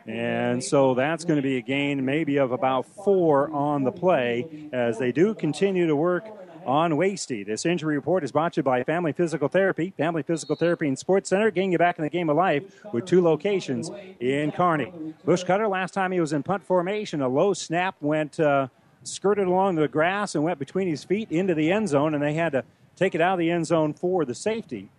And 0.08 0.64
so 0.64 0.96
that's 0.96 1.26
going 1.26 1.36
to 1.36 1.44
be 1.44 1.58
a 1.58 1.62
gain 1.62 2.04
maybe 2.06 2.38
of 2.38 2.52
about 2.52 2.88
four 3.04 3.52
on 3.52 3.84
the 3.84 3.92
play 3.92 4.70
as 4.72 4.98
they 4.98 5.12
do 5.12 5.36
continue 5.36 5.88
to 5.88 5.96
work 5.96 6.26
on 6.66 6.94
Wasty. 6.94 7.46
This 7.46 7.66
injury 7.66 7.96
report 7.96 8.24
is 8.24 8.32
brought 8.32 8.54
to 8.54 8.60
you 8.60 8.64
by 8.64 8.84
Family 8.84 9.12
Physical 9.12 9.48
Therapy. 9.48 9.94
Family 9.98 10.24
Physical 10.24 10.56
Therapy 10.56 10.88
and 10.88 10.98
Sports 10.98 11.30
Center, 11.30 11.52
getting 11.52 11.72
you 11.72 11.78
back 11.78 11.98
in 11.98 12.04
the 12.04 12.10
game 12.10 12.30
of 12.30 12.38
life 12.38 12.64
with 12.94 13.06
two 13.06 13.22
locations 13.22 13.92
in 14.20 14.52
Kearney. 14.52 14.92
Bushcutter, 15.26 15.70
last 15.70 15.94
time 15.94 16.12
he 16.12 16.20
was 16.20 16.34
in 16.34 16.44
punt 16.44 16.64
formation, 16.64 17.22
a 17.22 17.28
low 17.28 17.54
snap 17.54 17.96
went, 18.02 18.40
uh, 18.40 18.68
skirted 19.04 19.48
along 19.48 19.76
the 19.76 19.88
grass 19.88 20.36
and 20.36 20.44
went 20.44 20.60
between 20.60 20.88
his 20.88 21.04
feet 21.04 21.32
into 21.32 21.54
the 21.54 21.72
end 21.72 21.90
zone, 21.90 22.14
and 22.14 22.24
they 22.24 22.34
had 22.34 22.52
to 22.54 22.64
take 22.96 23.16
it 23.16 23.22
out 23.22 23.34
of 23.34 23.40
the 23.40 23.52
end 23.52 23.68
zone 23.68 23.94
for 23.94 24.26
the 24.26 24.36
safety. 24.36 24.90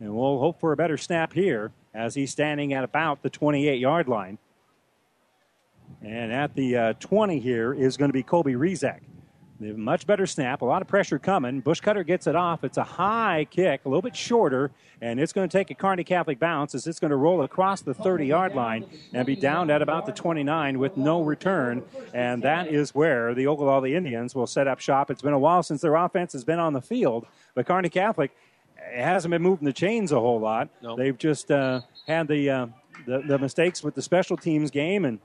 And 0.00 0.14
we'll 0.14 0.40
hope 0.40 0.60
for 0.60 0.72
a 0.72 0.76
better 0.76 0.96
snap 0.96 1.32
here 1.32 1.72
as 1.94 2.14
he's 2.14 2.32
standing 2.32 2.72
at 2.72 2.84
about 2.84 3.22
the 3.22 3.30
28 3.30 3.78
yard 3.78 4.08
line. 4.08 4.38
And 6.02 6.32
at 6.32 6.54
the 6.54 6.76
uh, 6.76 6.92
20 6.94 7.40
here 7.40 7.72
is 7.72 7.96
going 7.96 8.08
to 8.08 8.12
be 8.12 8.22
Colby 8.22 8.54
Rezak. 8.54 9.00
Much 9.60 10.04
better 10.06 10.26
snap, 10.26 10.62
a 10.62 10.64
lot 10.64 10.82
of 10.82 10.88
pressure 10.88 11.18
coming. 11.18 11.62
Bushcutter 11.62 12.04
gets 12.04 12.26
it 12.26 12.34
off. 12.34 12.64
It's 12.64 12.76
a 12.76 12.82
high 12.82 13.46
kick, 13.50 13.82
a 13.84 13.88
little 13.88 14.02
bit 14.02 14.16
shorter, 14.16 14.72
and 15.00 15.20
it's 15.20 15.32
going 15.32 15.48
to 15.48 15.58
take 15.58 15.70
a 15.70 15.74
Kearney 15.74 16.02
Catholic 16.02 16.40
bounce 16.40 16.74
as 16.74 16.88
it's 16.88 16.98
going 16.98 17.12
to 17.12 17.16
roll 17.16 17.42
across 17.42 17.80
the 17.80 17.94
30 17.94 18.26
yard 18.26 18.54
line 18.56 18.84
and 19.12 19.24
be 19.24 19.36
down 19.36 19.70
at 19.70 19.80
about 19.80 20.06
the 20.06 20.12
29 20.12 20.78
with 20.80 20.96
no 20.96 21.22
return. 21.22 21.84
And 22.12 22.42
that 22.42 22.66
is 22.66 22.96
where 22.96 23.32
the 23.32 23.46
Ogallala 23.46 23.88
Indians 23.88 24.34
will 24.34 24.48
set 24.48 24.66
up 24.66 24.80
shop. 24.80 25.08
It's 25.08 25.22
been 25.22 25.32
a 25.32 25.38
while 25.38 25.62
since 25.62 25.80
their 25.80 25.94
offense 25.94 26.32
has 26.32 26.44
been 26.44 26.58
on 26.58 26.72
the 26.72 26.82
field, 26.82 27.24
but 27.54 27.64
Kearney 27.64 27.90
Catholic 27.90 28.32
hasn't 28.76 29.30
been 29.30 29.42
moving 29.42 29.66
the 29.66 29.72
chains 29.72 30.10
a 30.10 30.18
whole 30.18 30.40
lot. 30.40 30.68
No. 30.82 30.96
They've 30.96 31.16
just 31.16 31.50
uh, 31.52 31.82
had 32.08 32.26
the, 32.26 32.50
uh, 32.50 32.66
the 33.06 33.22
the 33.26 33.38
mistakes 33.38 33.82
with 33.82 33.94
the 33.94 34.02
special 34.02 34.36
teams 34.36 34.70
game 34.70 35.04
and 35.04 35.20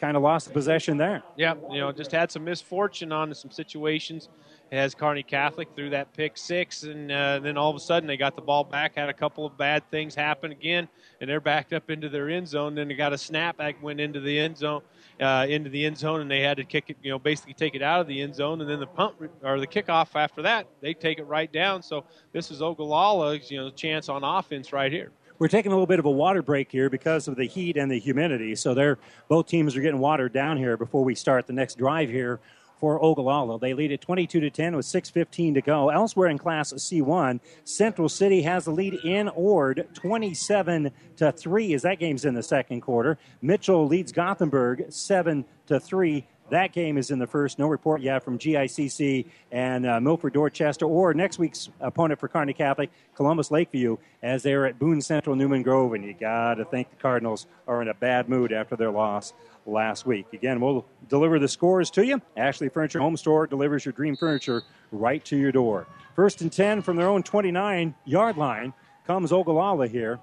kind 0.00 0.16
of 0.16 0.22
lost 0.22 0.46
the 0.46 0.52
possession 0.52 0.96
there. 0.96 1.22
Yeah, 1.36 1.54
you 1.70 1.80
know, 1.80 1.92
just 1.92 2.10
had 2.10 2.30
some 2.30 2.44
misfortune 2.44 3.12
on 3.12 3.34
some 3.34 3.50
situations 3.50 4.28
as 4.72 4.94
Kearney 4.94 5.22
Catholic 5.22 5.68
threw 5.74 5.90
that 5.90 6.12
pick 6.12 6.36
six, 6.36 6.84
and 6.84 7.10
uh, 7.10 7.40
then 7.40 7.56
all 7.56 7.70
of 7.70 7.76
a 7.76 7.80
sudden 7.80 8.06
they 8.06 8.16
got 8.16 8.36
the 8.36 8.42
ball 8.42 8.62
back, 8.62 8.94
had 8.96 9.08
a 9.08 9.12
couple 9.12 9.44
of 9.44 9.56
bad 9.58 9.88
things 9.90 10.14
happen 10.14 10.52
again, 10.52 10.88
and 11.20 11.28
they're 11.28 11.40
backed 11.40 11.72
up 11.72 11.90
into 11.90 12.08
their 12.08 12.30
end 12.30 12.46
zone. 12.46 12.74
Then 12.74 12.88
they 12.88 12.94
got 12.94 13.12
a 13.12 13.18
snap 13.18 13.56
back, 13.56 13.82
went 13.82 14.00
into 14.00 14.20
the 14.20 14.38
end 14.38 14.56
zone, 14.56 14.82
uh, 15.20 15.46
into 15.48 15.70
the 15.70 15.84
end 15.84 15.98
zone, 15.98 16.20
and 16.20 16.30
they 16.30 16.40
had 16.40 16.56
to 16.58 16.64
kick 16.64 16.84
it, 16.88 16.96
you 17.02 17.10
know, 17.10 17.18
basically 17.18 17.54
take 17.54 17.74
it 17.74 17.82
out 17.82 18.00
of 18.00 18.06
the 18.06 18.22
end 18.22 18.34
zone, 18.34 18.60
and 18.60 18.70
then 18.70 18.78
the 18.78 18.86
punt 18.86 19.16
or 19.42 19.58
the 19.58 19.66
kickoff 19.66 20.14
after 20.14 20.42
that, 20.42 20.66
they 20.80 20.94
take 20.94 21.18
it 21.18 21.24
right 21.24 21.52
down. 21.52 21.82
So 21.82 22.04
this 22.32 22.50
is 22.50 22.60
Ogallala's, 22.60 23.50
you 23.50 23.58
know, 23.58 23.70
chance 23.70 24.08
on 24.08 24.22
offense 24.22 24.72
right 24.72 24.92
here. 24.92 25.10
We're 25.40 25.48
taking 25.48 25.72
a 25.72 25.74
little 25.74 25.86
bit 25.86 25.98
of 25.98 26.04
a 26.04 26.10
water 26.10 26.42
break 26.42 26.70
here 26.70 26.90
because 26.90 27.26
of 27.26 27.34
the 27.34 27.46
heat 27.46 27.78
and 27.78 27.90
the 27.90 27.98
humidity. 27.98 28.54
So 28.54 28.74
they're 28.74 28.98
both 29.26 29.46
teams 29.46 29.74
are 29.74 29.80
getting 29.80 29.98
watered 29.98 30.34
down 30.34 30.58
here 30.58 30.76
before 30.76 31.02
we 31.02 31.14
start 31.14 31.46
the 31.46 31.54
next 31.54 31.78
drive 31.78 32.10
here 32.10 32.40
for 32.78 33.02
Ogallala. 33.02 33.58
They 33.58 33.72
lead 33.72 33.90
at 33.90 34.02
22 34.02 34.38
to 34.38 34.50
10 34.50 34.76
with 34.76 34.84
6:15 34.84 35.54
to 35.54 35.62
go. 35.62 35.88
Elsewhere 35.88 36.28
in 36.28 36.36
Class 36.36 36.74
C1, 36.74 37.40
Central 37.64 38.10
City 38.10 38.42
has 38.42 38.66
the 38.66 38.70
lead 38.70 38.98
in 39.02 39.30
Ord 39.30 39.88
27 39.94 40.90
to 41.16 41.32
3 41.32 41.72
as 41.72 41.82
that 41.82 41.98
game's 41.98 42.26
in 42.26 42.34
the 42.34 42.42
second 42.42 42.82
quarter. 42.82 43.16
Mitchell 43.40 43.86
leads 43.86 44.12
Gothenburg 44.12 44.92
7 44.92 45.46
to 45.68 45.80
3. 45.80 46.26
That 46.50 46.72
game 46.72 46.98
is 46.98 47.10
in 47.10 47.18
the 47.18 47.26
first. 47.26 47.58
No 47.58 47.68
report 47.68 48.00
yet 48.02 48.24
from 48.24 48.38
GICC 48.38 49.26
and 49.52 49.86
uh, 49.86 50.00
Milford 50.00 50.32
Dorchester 50.32 50.84
or 50.84 51.14
next 51.14 51.38
week's 51.38 51.68
opponent 51.80 52.18
for 52.18 52.28
Kearney 52.28 52.52
Catholic, 52.52 52.90
Columbus 53.14 53.50
Lakeview, 53.50 53.96
as 54.22 54.42
they're 54.42 54.66
at 54.66 54.78
Boone 54.78 55.00
Central 55.00 55.36
Newman 55.36 55.62
Grove. 55.62 55.94
And 55.94 56.04
you 56.04 56.12
got 56.12 56.54
to 56.54 56.64
think 56.64 56.90
the 56.90 56.96
Cardinals 56.96 57.46
are 57.68 57.80
in 57.82 57.88
a 57.88 57.94
bad 57.94 58.28
mood 58.28 58.52
after 58.52 58.76
their 58.76 58.90
loss 58.90 59.32
last 59.64 60.06
week. 60.06 60.26
Again, 60.32 60.60
we'll 60.60 60.84
deliver 61.08 61.38
the 61.38 61.48
scores 61.48 61.90
to 61.92 62.04
you. 62.04 62.20
Ashley 62.36 62.68
Furniture 62.68 62.98
Home 62.98 63.16
Store 63.16 63.46
delivers 63.46 63.84
your 63.84 63.92
dream 63.92 64.16
furniture 64.16 64.62
right 64.90 65.24
to 65.26 65.36
your 65.36 65.52
door. 65.52 65.86
First 66.16 66.40
and 66.40 66.52
10 66.52 66.82
from 66.82 66.96
their 66.96 67.08
own 67.08 67.22
29 67.22 67.94
yard 68.04 68.36
line 68.36 68.72
comes 69.06 69.32
Ogallala 69.32 69.86
here. 69.86 70.18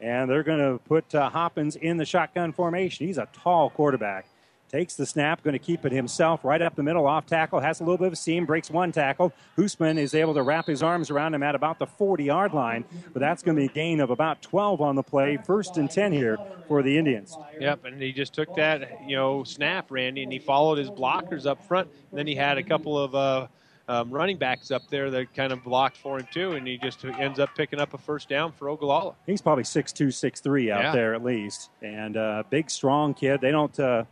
And 0.00 0.28
they're 0.28 0.42
going 0.42 0.58
to 0.58 0.78
put 0.84 1.14
uh, 1.14 1.30
Hoppins 1.30 1.76
in 1.76 1.96
the 1.96 2.04
shotgun 2.04 2.52
formation. 2.52 3.06
He's 3.06 3.18
a 3.18 3.28
tall 3.32 3.70
quarterback. 3.70 4.26
Takes 4.72 4.94
the 4.94 5.04
snap, 5.04 5.42
going 5.42 5.52
to 5.52 5.58
keep 5.58 5.84
it 5.84 5.92
himself 5.92 6.46
right 6.46 6.62
up 6.62 6.74
the 6.76 6.82
middle, 6.82 7.06
off 7.06 7.26
tackle, 7.26 7.60
has 7.60 7.80
a 7.80 7.84
little 7.84 7.98
bit 7.98 8.06
of 8.06 8.14
a 8.14 8.16
seam, 8.16 8.46
breaks 8.46 8.70
one 8.70 8.90
tackle. 8.90 9.30
Hoosman 9.58 9.98
is 9.98 10.14
able 10.14 10.32
to 10.32 10.42
wrap 10.42 10.66
his 10.66 10.82
arms 10.82 11.10
around 11.10 11.34
him 11.34 11.42
at 11.42 11.54
about 11.54 11.78
the 11.78 11.86
40 11.86 12.24
yard 12.24 12.54
line, 12.54 12.86
but 13.12 13.20
that's 13.20 13.42
going 13.42 13.54
to 13.54 13.60
be 13.60 13.66
a 13.66 13.70
gain 13.74 14.00
of 14.00 14.08
about 14.08 14.40
12 14.40 14.80
on 14.80 14.94
the 14.96 15.02
play. 15.02 15.36
First 15.36 15.76
and 15.76 15.90
10 15.90 16.12
here 16.12 16.38
for 16.68 16.82
the 16.82 16.96
Indians. 16.96 17.36
Yep, 17.60 17.84
and 17.84 18.00
he 18.00 18.12
just 18.12 18.32
took 18.32 18.54
that, 18.56 19.06
you 19.06 19.14
know, 19.14 19.44
snap, 19.44 19.90
Randy, 19.90 20.22
and 20.22 20.32
he 20.32 20.38
followed 20.38 20.78
his 20.78 20.88
blockers 20.88 21.44
up 21.44 21.62
front. 21.62 21.90
And 22.10 22.18
then 22.18 22.26
he 22.26 22.34
had 22.34 22.56
a 22.56 22.62
couple 22.62 22.98
of 22.98 23.14
uh, 23.14 23.48
um, 23.88 24.10
running 24.10 24.38
backs 24.38 24.70
up 24.70 24.88
there 24.88 25.10
that 25.10 25.34
kind 25.34 25.52
of 25.52 25.62
blocked 25.62 25.98
for 25.98 26.18
him 26.18 26.26
too, 26.32 26.52
and 26.52 26.66
he 26.66 26.78
just 26.78 27.04
ends 27.04 27.38
up 27.38 27.50
picking 27.54 27.78
up 27.78 27.92
a 27.92 27.98
first 27.98 28.30
down 28.30 28.52
for 28.52 28.70
Ogallala. 28.70 29.16
He's 29.26 29.42
probably 29.42 29.64
6'2", 29.64 30.06
6'3", 30.06 30.72
out 30.72 30.82
Yeah. 30.82 30.92
there 30.92 31.14
at 31.14 31.22
least, 31.22 31.68
and 31.82 32.16
uh, 32.16 32.44
big, 32.48 32.70
strong 32.70 33.12
kid. 33.12 33.42
They 33.42 33.50
don't. 33.50 33.78
Uh, 33.78 34.04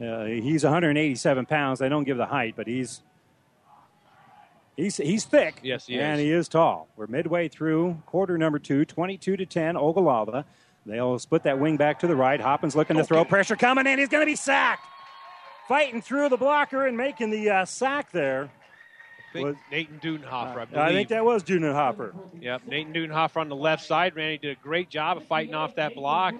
uh, 0.00 0.24
he's 0.24 0.64
187 0.64 1.46
pounds. 1.46 1.78
They 1.78 1.88
don't 1.88 2.04
give 2.04 2.16
the 2.16 2.26
height, 2.26 2.54
but 2.56 2.66
he's 2.66 3.02
he's 4.76 4.96
he's 4.96 5.24
thick. 5.24 5.60
Yes, 5.62 5.86
he 5.86 5.98
and 5.98 6.20
is. 6.20 6.24
he 6.24 6.32
is 6.32 6.48
tall. 6.48 6.88
We're 6.96 7.06
midway 7.06 7.48
through 7.48 8.02
quarter 8.06 8.38
number 8.38 8.58
two, 8.58 8.84
22 8.84 9.36
to 9.36 9.46
10, 9.46 9.76
Ogallala. 9.76 10.44
They'll 10.86 11.18
split 11.18 11.42
that 11.42 11.58
wing 11.58 11.76
back 11.76 11.98
to 12.00 12.06
the 12.06 12.16
right. 12.16 12.40
Hoppins 12.40 12.74
looking 12.74 12.96
to 12.96 13.04
throw. 13.04 13.24
Pressure 13.24 13.56
coming 13.56 13.86
in. 13.86 13.98
He's 13.98 14.08
going 14.08 14.22
to 14.22 14.30
be 14.30 14.36
sacked. 14.36 14.86
Fighting 15.68 16.00
through 16.00 16.30
the 16.30 16.36
blocker 16.36 16.86
and 16.86 16.96
making 16.96 17.30
the 17.30 17.50
uh, 17.50 17.64
sack 17.64 18.10
there. 18.10 18.50
I 19.30 19.32
think 19.32 19.58
Nathan 19.70 20.00
Dudenhofer, 20.00 20.56
I 20.56 20.64
believe. 20.64 20.76
I 20.84 20.92
think 20.92 21.08
that 21.10 21.24
was 21.24 21.44
Hopper. 21.48 22.14
Yep, 22.40 22.62
Nathan 22.66 22.92
Dudenhofer 22.92 23.36
on 23.36 23.48
the 23.48 23.56
left 23.56 23.84
side. 23.84 24.16
Randy 24.16 24.38
did 24.38 24.58
a 24.58 24.60
great 24.60 24.90
job 24.90 25.16
of 25.16 25.24
fighting 25.24 25.54
off 25.54 25.76
that 25.76 25.94
block, 25.94 26.34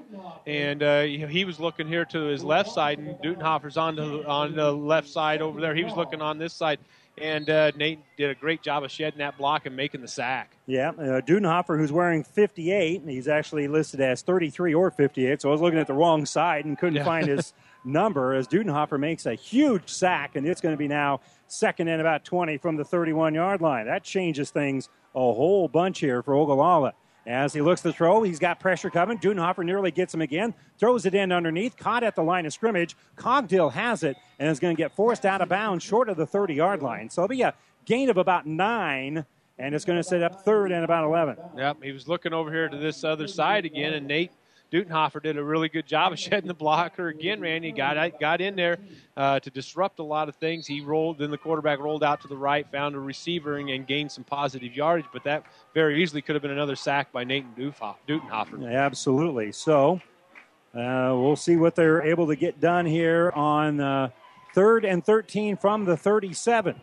and 0.46 0.82
uh, 0.82 1.02
he 1.02 1.44
was 1.44 1.60
looking 1.60 1.86
here 1.86 2.04
to 2.06 2.22
his 2.24 2.42
left 2.42 2.70
side, 2.70 2.98
and 2.98 3.16
Dudenhofer's 3.18 3.76
on 3.76 3.96
the 3.96 4.26
on 4.26 4.54
the 4.56 4.72
left 4.72 5.08
side 5.08 5.40
over 5.40 5.60
there. 5.60 5.74
He 5.74 5.84
was 5.84 5.94
looking 5.94 6.20
on 6.20 6.38
this 6.38 6.52
side, 6.52 6.80
and 7.18 7.48
uh, 7.48 7.70
Nate 7.76 8.00
did 8.16 8.30
a 8.30 8.34
great 8.34 8.62
job 8.62 8.82
of 8.82 8.90
shedding 8.90 9.18
that 9.18 9.38
block 9.38 9.66
and 9.66 9.76
making 9.76 10.00
the 10.00 10.08
sack. 10.08 10.56
Yeah, 10.66 10.90
uh, 10.90 11.20
Dudenhofer, 11.20 11.78
who's 11.78 11.92
wearing 11.92 12.24
58, 12.24 13.00
and 13.02 13.10
he's 13.10 13.28
actually 13.28 13.68
listed 13.68 14.00
as 14.00 14.22
33 14.22 14.74
or 14.74 14.90
58, 14.90 15.42
so 15.42 15.48
I 15.48 15.52
was 15.52 15.60
looking 15.60 15.78
at 15.78 15.86
the 15.86 15.94
wrong 15.94 16.26
side 16.26 16.64
and 16.64 16.76
couldn't 16.78 16.96
Yeah. 16.96 17.04
find 17.04 17.26
his 17.28 17.52
number 17.84 18.34
as 18.34 18.46
Dudenhofer 18.48 18.98
makes 18.98 19.26
a 19.26 19.34
huge 19.34 19.88
sack, 19.88 20.34
and 20.36 20.46
it's 20.46 20.60
going 20.60 20.74
to 20.74 20.78
be 20.78 20.88
now 20.88 21.20
second 21.50 21.88
and 21.88 22.00
about 22.00 22.24
20 22.24 22.56
from 22.58 22.76
the 22.76 22.84
31 22.84 23.34
yard 23.34 23.60
line. 23.60 23.86
That 23.86 24.04
changes 24.04 24.50
things 24.50 24.88
a 25.14 25.18
whole 25.18 25.68
bunch 25.68 25.98
here 25.98 26.22
for 26.22 26.34
Ogallala. 26.34 26.94
As 27.26 27.52
he 27.52 27.60
looks 27.60 27.82
to 27.82 27.92
throw, 27.92 28.22
he's 28.22 28.38
got 28.38 28.60
pressure 28.60 28.88
coming. 28.88 29.18
Dudenhofer 29.18 29.64
nearly 29.64 29.90
gets 29.90 30.14
him 30.14 30.22
again, 30.22 30.54
throws 30.78 31.04
it 31.04 31.14
in 31.14 31.32
underneath, 31.32 31.76
caught 31.76 32.02
at 32.02 32.14
the 32.16 32.22
line 32.22 32.46
of 32.46 32.52
scrimmage. 32.52 32.96
Cogdill 33.16 33.72
has 33.72 34.02
it 34.02 34.16
and 34.38 34.48
is 34.48 34.58
going 34.58 34.74
to 34.74 34.80
get 34.80 34.92
forced 34.96 35.26
out 35.26 35.42
of 35.42 35.48
bounds 35.48 35.84
short 35.84 36.08
of 36.08 36.16
the 36.16 36.26
30 36.26 36.54
yard 36.54 36.82
line. 36.82 37.10
So 37.10 37.22
it'll 37.22 37.28
be 37.28 37.42
a 37.42 37.54
gain 37.84 38.08
of 38.08 38.16
about 38.16 38.46
nine, 38.46 39.24
and 39.58 39.74
it's 39.74 39.84
going 39.84 39.98
to 39.98 40.04
set 40.04 40.22
up 40.22 40.44
third 40.44 40.72
and 40.72 40.82
about 40.82 41.04
11. 41.04 41.36
Yep, 41.56 41.82
he 41.82 41.92
was 41.92 42.08
looking 42.08 42.32
over 42.32 42.50
here 42.50 42.68
to 42.68 42.76
this 42.78 43.04
other 43.04 43.28
side 43.28 43.64
again, 43.66 43.92
and 43.92 44.06
Nate 44.06 44.32
Dutenhofer 44.70 45.22
did 45.22 45.36
a 45.36 45.42
really 45.42 45.68
good 45.68 45.86
job 45.86 46.12
of 46.12 46.18
shedding 46.20 46.48
the 46.48 46.54
blocker 46.54 47.08
again. 47.08 47.40
Randy 47.40 47.72
got 47.72 48.18
got 48.20 48.40
in 48.40 48.56
there 48.56 48.78
uh, 49.16 49.40
to 49.40 49.50
disrupt 49.50 49.98
a 49.98 50.02
lot 50.02 50.28
of 50.28 50.36
things. 50.36 50.66
He 50.66 50.80
rolled, 50.80 51.18
then 51.18 51.30
the 51.30 51.38
quarterback 51.38 51.78
rolled 51.78 52.04
out 52.04 52.20
to 52.22 52.28
the 52.28 52.36
right, 52.36 52.70
found 52.70 52.94
a 52.94 53.00
receiver, 53.00 53.56
and, 53.56 53.86
gained 53.86 54.12
some 54.12 54.24
positive 54.24 54.74
yardage. 54.74 55.06
But 55.12 55.24
that 55.24 55.44
very 55.74 56.02
easily 56.02 56.22
could 56.22 56.34
have 56.34 56.42
been 56.42 56.50
another 56.50 56.76
sack 56.76 57.12
by 57.12 57.24
Nathan 57.24 57.52
Dutenhofer. 58.06 58.72
Absolutely. 58.72 59.52
So 59.52 60.00
uh, 60.74 61.14
we'll 61.16 61.36
see 61.36 61.56
what 61.56 61.74
they're 61.74 62.02
able 62.02 62.26
to 62.28 62.36
get 62.36 62.60
done 62.60 62.86
here 62.86 63.32
on 63.34 63.80
uh, 63.80 64.10
third 64.54 64.84
and 64.84 65.04
13 65.04 65.56
from 65.56 65.84
the 65.84 65.96
37. 65.96 66.80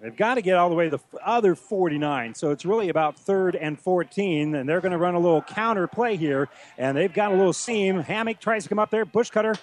They've 0.00 0.14
got 0.14 0.34
to 0.34 0.42
get 0.42 0.56
all 0.56 0.68
the 0.68 0.74
way 0.74 0.90
to 0.90 0.96
the 0.98 1.02
other 1.24 1.54
49. 1.54 2.34
So 2.34 2.50
it's 2.50 2.64
really 2.66 2.88
about 2.90 3.18
third 3.18 3.56
and 3.56 3.78
14. 3.78 4.54
And 4.54 4.68
they're 4.68 4.80
going 4.80 4.92
to 4.92 4.98
run 4.98 5.14
a 5.14 5.18
little 5.18 5.42
counter 5.42 5.86
play 5.86 6.16
here. 6.16 6.48
And 6.76 6.96
they've 6.96 7.12
got 7.12 7.32
a 7.32 7.34
little 7.34 7.52
seam. 7.52 8.00
Hammock 8.00 8.38
tries 8.40 8.64
to 8.64 8.68
come 8.68 8.78
up 8.78 8.90
there. 8.90 9.06
Bushcutter 9.06 9.56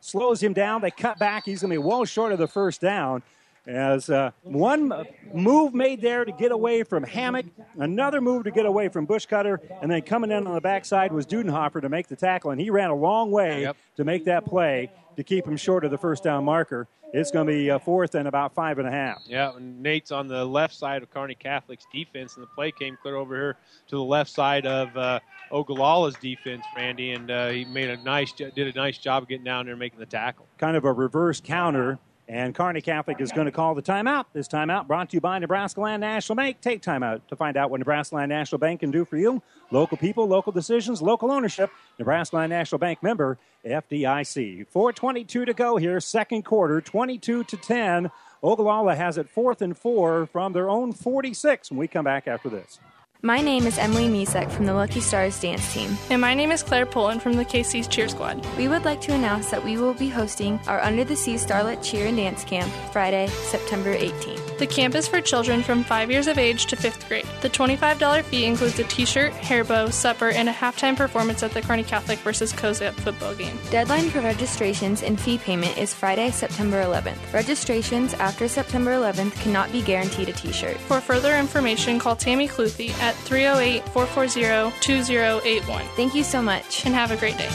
slows 0.00 0.42
him 0.42 0.52
down. 0.52 0.82
They 0.82 0.90
cut 0.90 1.18
back. 1.18 1.44
He's 1.46 1.62
going 1.62 1.70
to 1.70 1.74
be 1.74 1.78
well 1.86 2.04
short 2.04 2.32
of 2.32 2.38
the 2.38 2.48
first 2.48 2.80
down. 2.80 3.22
As 3.66 4.08
uh, 4.10 4.30
one 4.44 4.92
move 5.34 5.74
made 5.74 6.00
there 6.00 6.24
to 6.24 6.30
get 6.30 6.52
away 6.52 6.84
from 6.84 7.02
Hammock, 7.02 7.46
another 7.76 8.20
move 8.20 8.44
to 8.44 8.52
get 8.52 8.64
away 8.64 8.88
from 8.88 9.08
Bushcutter, 9.08 9.58
and 9.82 9.90
then 9.90 10.02
coming 10.02 10.30
in 10.30 10.46
on 10.46 10.54
the 10.54 10.60
backside 10.60 11.10
was 11.10 11.26
Dudenhofer 11.26 11.80
to 11.82 11.88
make 11.88 12.06
the 12.06 12.14
tackle, 12.14 12.52
and 12.52 12.60
he 12.60 12.70
ran 12.70 12.90
a 12.90 12.94
long 12.94 13.32
way 13.32 13.62
Yep. 13.62 13.76
to 13.96 14.04
make 14.04 14.24
that 14.26 14.44
play 14.44 14.92
to 15.16 15.24
keep 15.24 15.46
him 15.46 15.56
short 15.56 15.84
of 15.84 15.90
the 15.90 15.98
first 15.98 16.22
down 16.22 16.44
marker. 16.44 16.88
It's 17.12 17.30
going 17.30 17.46
to 17.46 17.52
be 17.52 17.70
uh, 17.70 17.78
fourth 17.78 18.14
and 18.14 18.28
about 18.28 18.54
five 18.54 18.78
and 18.78 18.86
a 18.86 18.90
half. 18.90 19.22
Yeah, 19.26 19.54
and 19.56 19.80
Nate's 19.80 20.10
on 20.10 20.26
the 20.26 20.44
left 20.44 20.74
side 20.74 21.02
of 21.02 21.10
Kearney 21.10 21.36
Catholic's 21.36 21.86
defense, 21.92 22.34
and 22.34 22.42
the 22.42 22.48
play 22.48 22.72
came 22.72 22.98
clear 23.00 23.16
over 23.16 23.34
here 23.34 23.56
to 23.88 23.96
the 23.96 24.02
left 24.02 24.30
side 24.30 24.66
of 24.66 24.94
uh, 24.96 25.20
Ogallala's 25.50 26.16
defense, 26.16 26.64
Randy, 26.76 27.12
and 27.12 27.30
uh, 27.30 27.48
he 27.48 27.64
made 27.64 27.88
a 27.88 27.96
nice, 27.98 28.32
did 28.32 28.58
a 28.58 28.72
nice 28.72 28.98
job 28.98 29.28
getting 29.28 29.44
down 29.44 29.66
there 29.66 29.72
and 29.72 29.80
making 29.80 29.98
the 30.00 30.06
tackle. 30.06 30.46
kind 30.58 30.76
of 30.76 30.84
a 30.84 30.92
reverse 30.92 31.40
counter. 31.40 31.98
And 32.28 32.54
Kearney 32.56 32.80
Catholic 32.80 33.20
is 33.20 33.30
going 33.30 33.44
to 33.44 33.52
call 33.52 33.76
the 33.76 33.82
timeout. 33.82 34.24
This 34.32 34.48
timeout 34.48 34.88
brought 34.88 35.10
to 35.10 35.16
you 35.16 35.20
by 35.20 35.38
Nebraska 35.38 35.80
Land 35.80 36.00
National 36.00 36.34
Bank. 36.34 36.60
Take 36.60 36.82
timeout 36.82 37.20
to 37.28 37.36
find 37.36 37.56
out 37.56 37.70
what 37.70 37.78
Nebraska 37.78 38.16
Land 38.16 38.30
National 38.30 38.58
Bank 38.58 38.80
can 38.80 38.90
do 38.90 39.04
for 39.04 39.16
you. 39.16 39.40
Local 39.70 39.96
people, 39.96 40.26
local 40.26 40.50
decisions, 40.50 41.00
local 41.00 41.30
ownership. 41.30 41.70
Nebraska 42.00 42.36
Land 42.36 42.50
National 42.50 42.80
Bank 42.80 43.00
member, 43.00 43.38
FDIC. 43.64 44.66
4.22 44.74 45.46
to 45.46 45.54
go 45.54 45.76
here, 45.76 46.00
second 46.00 46.44
quarter, 46.44 46.80
22 46.80 47.44
to 47.44 47.56
10. 47.56 48.10
Ogallala 48.42 48.96
has 48.96 49.18
it 49.18 49.28
fourth 49.28 49.62
and 49.62 49.76
four 49.76 50.26
from 50.26 50.52
their 50.52 50.68
own 50.68 50.92
46 50.92 51.70
when 51.70 51.78
we 51.78 51.86
come 51.86 52.04
back 52.04 52.26
after 52.26 52.48
this. 52.48 52.80
My 53.22 53.40
name 53.40 53.66
is 53.66 53.78
Emily 53.78 54.08
Misek 54.08 54.50
from 54.50 54.66
the 54.66 54.74
Lucky 54.74 55.00
Stars 55.00 55.40
dance 55.40 55.72
team. 55.72 55.96
And 56.10 56.20
my 56.20 56.34
name 56.34 56.52
is 56.52 56.62
Claire 56.62 56.84
Pullen 56.84 57.18
from 57.18 57.32
the 57.32 57.46
KC's 57.46 57.88
Cheer 57.88 58.08
Squad. 58.08 58.46
We 58.58 58.68
would 58.68 58.84
like 58.84 59.00
to 59.02 59.14
announce 59.14 59.50
that 59.50 59.64
we 59.64 59.78
will 59.78 59.94
be 59.94 60.10
hosting 60.10 60.60
our 60.66 60.80
Under 60.80 61.02
the 61.02 61.16
Sea 61.16 61.36
Starlet 61.36 61.82
Cheer 61.82 62.08
and 62.08 62.16
Dance 62.18 62.44
Camp 62.44 62.70
Friday, 62.92 63.28
September 63.28 63.96
18th. 63.96 64.58
The 64.58 64.66
camp 64.66 64.94
is 64.94 65.08
for 65.08 65.22
children 65.22 65.62
from 65.62 65.82
5 65.82 66.10
years 66.10 66.26
of 66.26 66.36
age 66.36 66.66
to 66.66 66.76
5th 66.76 67.08
grade. 67.08 67.26
The 67.40 67.48
$25 67.48 68.22
fee 68.24 68.44
includes 68.44 68.78
a 68.78 68.84
t 68.84 69.06
shirt, 69.06 69.32
hair 69.32 69.64
bow, 69.64 69.88
supper, 69.88 70.28
and 70.28 70.48
a 70.48 70.52
halftime 70.52 70.96
performance 70.96 71.42
at 71.42 71.52
the 71.52 71.62
Kearney 71.62 71.84
Catholic 71.84 72.18
versus 72.18 72.52
Cozad 72.52 72.92
football 72.94 73.34
game. 73.34 73.58
Deadline 73.70 74.10
for 74.10 74.20
registrations 74.20 75.02
and 75.02 75.18
fee 75.18 75.38
payment 75.38 75.76
is 75.78 75.94
Friday, 75.94 76.30
September 76.30 76.82
11th. 76.82 77.32
Registrations 77.32 78.12
after 78.14 78.46
September 78.46 78.92
11th 78.92 79.32
cannot 79.40 79.72
be 79.72 79.80
guaranteed 79.80 80.28
a 80.28 80.32
t 80.32 80.52
shirt. 80.52 80.76
For 80.76 81.00
further 81.00 81.36
information, 81.36 81.98
call 81.98 82.14
Tammy 82.14 82.46
Cluthy 82.46 82.90
at 83.06 83.14
308 83.14 83.88
440 83.90 84.76
2081. 84.80 85.84
Thank 85.94 86.14
you 86.14 86.24
so 86.24 86.42
much. 86.42 86.84
And 86.84 86.94
have 86.94 87.12
a 87.12 87.16
great 87.16 87.38
day. 87.38 87.50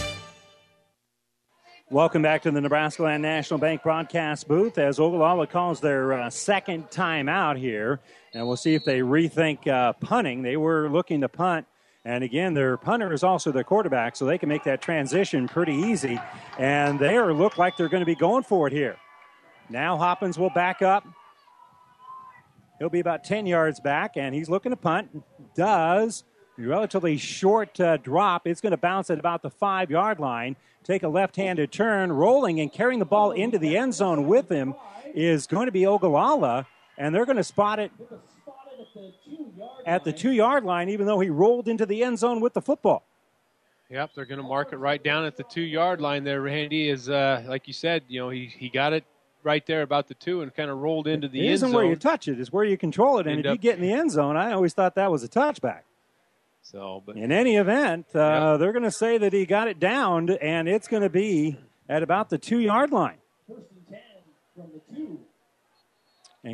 Welcome 1.90 2.22
back 2.22 2.44
to 2.44 2.52
the 2.52 2.62
Nebraska 2.62 3.04
Land 3.04 3.22
National 3.22 3.60
Bank 3.60 3.84
broadcast 3.84 4.48
booth 4.48 4.78
as 4.78 4.98
Ogallala 4.98 5.46
calls 5.46 5.82
their 5.82 6.14
uh, 6.14 6.30
second 6.30 6.90
time 6.90 7.28
out 7.28 7.58
here. 7.58 8.00
And 8.34 8.48
we'll 8.48 8.56
see 8.56 8.76
if 8.76 8.86
they 8.86 9.00
rethink 9.00 9.68
uh, 9.68 9.92
punting. 9.94 10.42
They 10.42 10.56
were 10.56 10.90
looking 10.90 11.20
to 11.20 11.28
punt. 11.28 11.68
And 12.06 12.24
again, 12.24 12.54
their 12.54 12.78
punter 12.78 13.12
is 13.12 13.24
also 13.24 13.52
their 13.52 13.66
quarterback, 13.66 14.16
so 14.16 14.26
they 14.26 14.38
can 14.38 14.48
make 14.48 14.64
that 14.64 14.82
transition 14.82 15.50
pretty 15.50 15.74
easy. 15.74 16.18
And 16.58 16.98
they 16.98 17.18
are, 17.18 17.34
look 17.34 17.58
like 17.58 17.76
they're 17.76 17.90
going 17.90 18.02
to 18.02 18.06
be 18.06 18.16
going 18.16 18.44
for 18.44 18.68
it 18.68 18.74
here. 18.74 18.96
Now 19.70 19.98
Hoppins 19.98 20.40
will 20.40 20.50
back 20.50 20.82
up. 20.82 21.06
He'll 22.82 22.90
be 22.90 23.00
about 23.00 23.24
10 23.24 23.46
yards 23.46 23.80
back, 23.80 24.18
and 24.18 24.34
he's 24.34 24.50
looking 24.50 24.72
to 24.72 24.76
punt. 24.76 25.24
Does 25.54 26.24
relatively 26.58 27.16
short 27.16 27.80
uh, 27.80 27.98
drop. 27.98 28.48
It's 28.48 28.60
going 28.60 28.72
to 28.72 28.78
bounce 28.78 29.12
at 29.12 29.20
about 29.20 29.44
the 29.44 29.52
five 29.52 29.92
yard 29.92 30.20
line. 30.20 30.56
Take 30.84 31.04
a 31.04 31.08
left 31.08 31.36
handed 31.36 31.72
turn, 31.72 32.12
rolling 32.12 32.60
and 32.60 32.74
carrying 32.74 32.98
the 32.98 33.06
ball 33.06 33.34
into 33.34 33.60
the 33.60 33.78
end 33.78 33.94
zone 33.94 34.26
with 34.26 34.50
him 34.50 34.74
is 35.14 35.46
going 35.46 35.68
to 35.68 35.72
be 35.72 35.86
Ogallala, 35.86 36.66
and 36.98 37.14
they're 37.14 37.28
going 37.28 37.38
to 37.38 37.44
spot 37.44 37.78
it 37.78 37.92
at 39.86 40.04
the 40.04 40.12
two 40.12 40.32
yard 40.32 40.64
line, 40.64 40.90
even 40.90 41.06
though 41.06 41.20
he 41.20 41.30
rolled 41.30 41.68
into 41.68 41.86
the 41.86 42.04
end 42.04 42.18
zone 42.18 42.42
with 42.42 42.56
the 42.56 42.64
football. 42.64 43.04
Yep, 43.92 44.10
they're 44.16 44.26
going 44.26 44.42
to 44.42 44.48
mark 44.48 44.74
it 44.74 44.78
right 44.78 45.04
down 45.04 45.24
at 45.26 45.38
the 45.38 45.44
two 45.44 45.62
yard 45.62 46.02
line 46.02 46.24
there. 46.24 46.42
Randy 46.42 46.90
is, 46.90 47.12
uh, 47.12 47.44
like 47.48 47.68
you 47.68 47.74
said, 47.74 48.02
you 48.08 48.20
know, 48.20 48.30
he, 48.32 48.48
he 48.48 48.70
got 48.70 48.92
it 48.92 49.06
right 49.44 49.66
there 49.66 49.82
about 49.82 50.08
the 50.08 50.14
two 50.14 50.42
and 50.42 50.54
kind 50.54 50.70
of 50.70 50.78
rolled 50.78 51.08
into 51.08 51.28
the 51.28 51.40
it 51.40 51.46
end 51.46 51.54
isn't 51.54 51.70
zone. 51.70 51.76
where 51.76 51.86
you 51.86 51.96
touch 51.96 52.28
it, 52.28 52.40
it's 52.40 52.52
where 52.52 52.64
you 52.64 52.78
control 52.78 53.18
it. 53.20 53.28
And 53.28 53.38
End 53.38 53.40
if 53.42 53.46
you 53.46 53.52
up- 53.54 53.62
get 53.62 53.76
in 53.78 53.82
the 53.82 53.92
end 53.94 54.12
zone, 54.12 54.36
I 54.38 54.52
always 54.54 54.74
thought 54.74 54.96
that 54.96 55.12
was 55.12 55.24
a 55.24 55.28
touchback. 55.30 55.82
So, 56.64 57.02
but 57.06 57.18
In 57.18 57.32
any 57.32 57.56
event, 57.56 58.06
uh, 58.16 58.58
they're 58.58 58.72
going 58.72 58.84
to 58.84 58.92
say 58.92 59.18
that 59.18 59.34
he 59.34 59.46
got 59.48 59.68
it 59.68 59.80
downed, 59.80 60.30
and 60.30 60.70
it's 60.70 60.88
going 60.88 61.02
to 61.04 61.10
be 61.10 61.58
at 61.90 62.04
about 62.04 62.30
the 62.30 62.38
two 62.38 62.60
yard 62.60 62.92
line. 62.92 63.18
And 63.48 65.20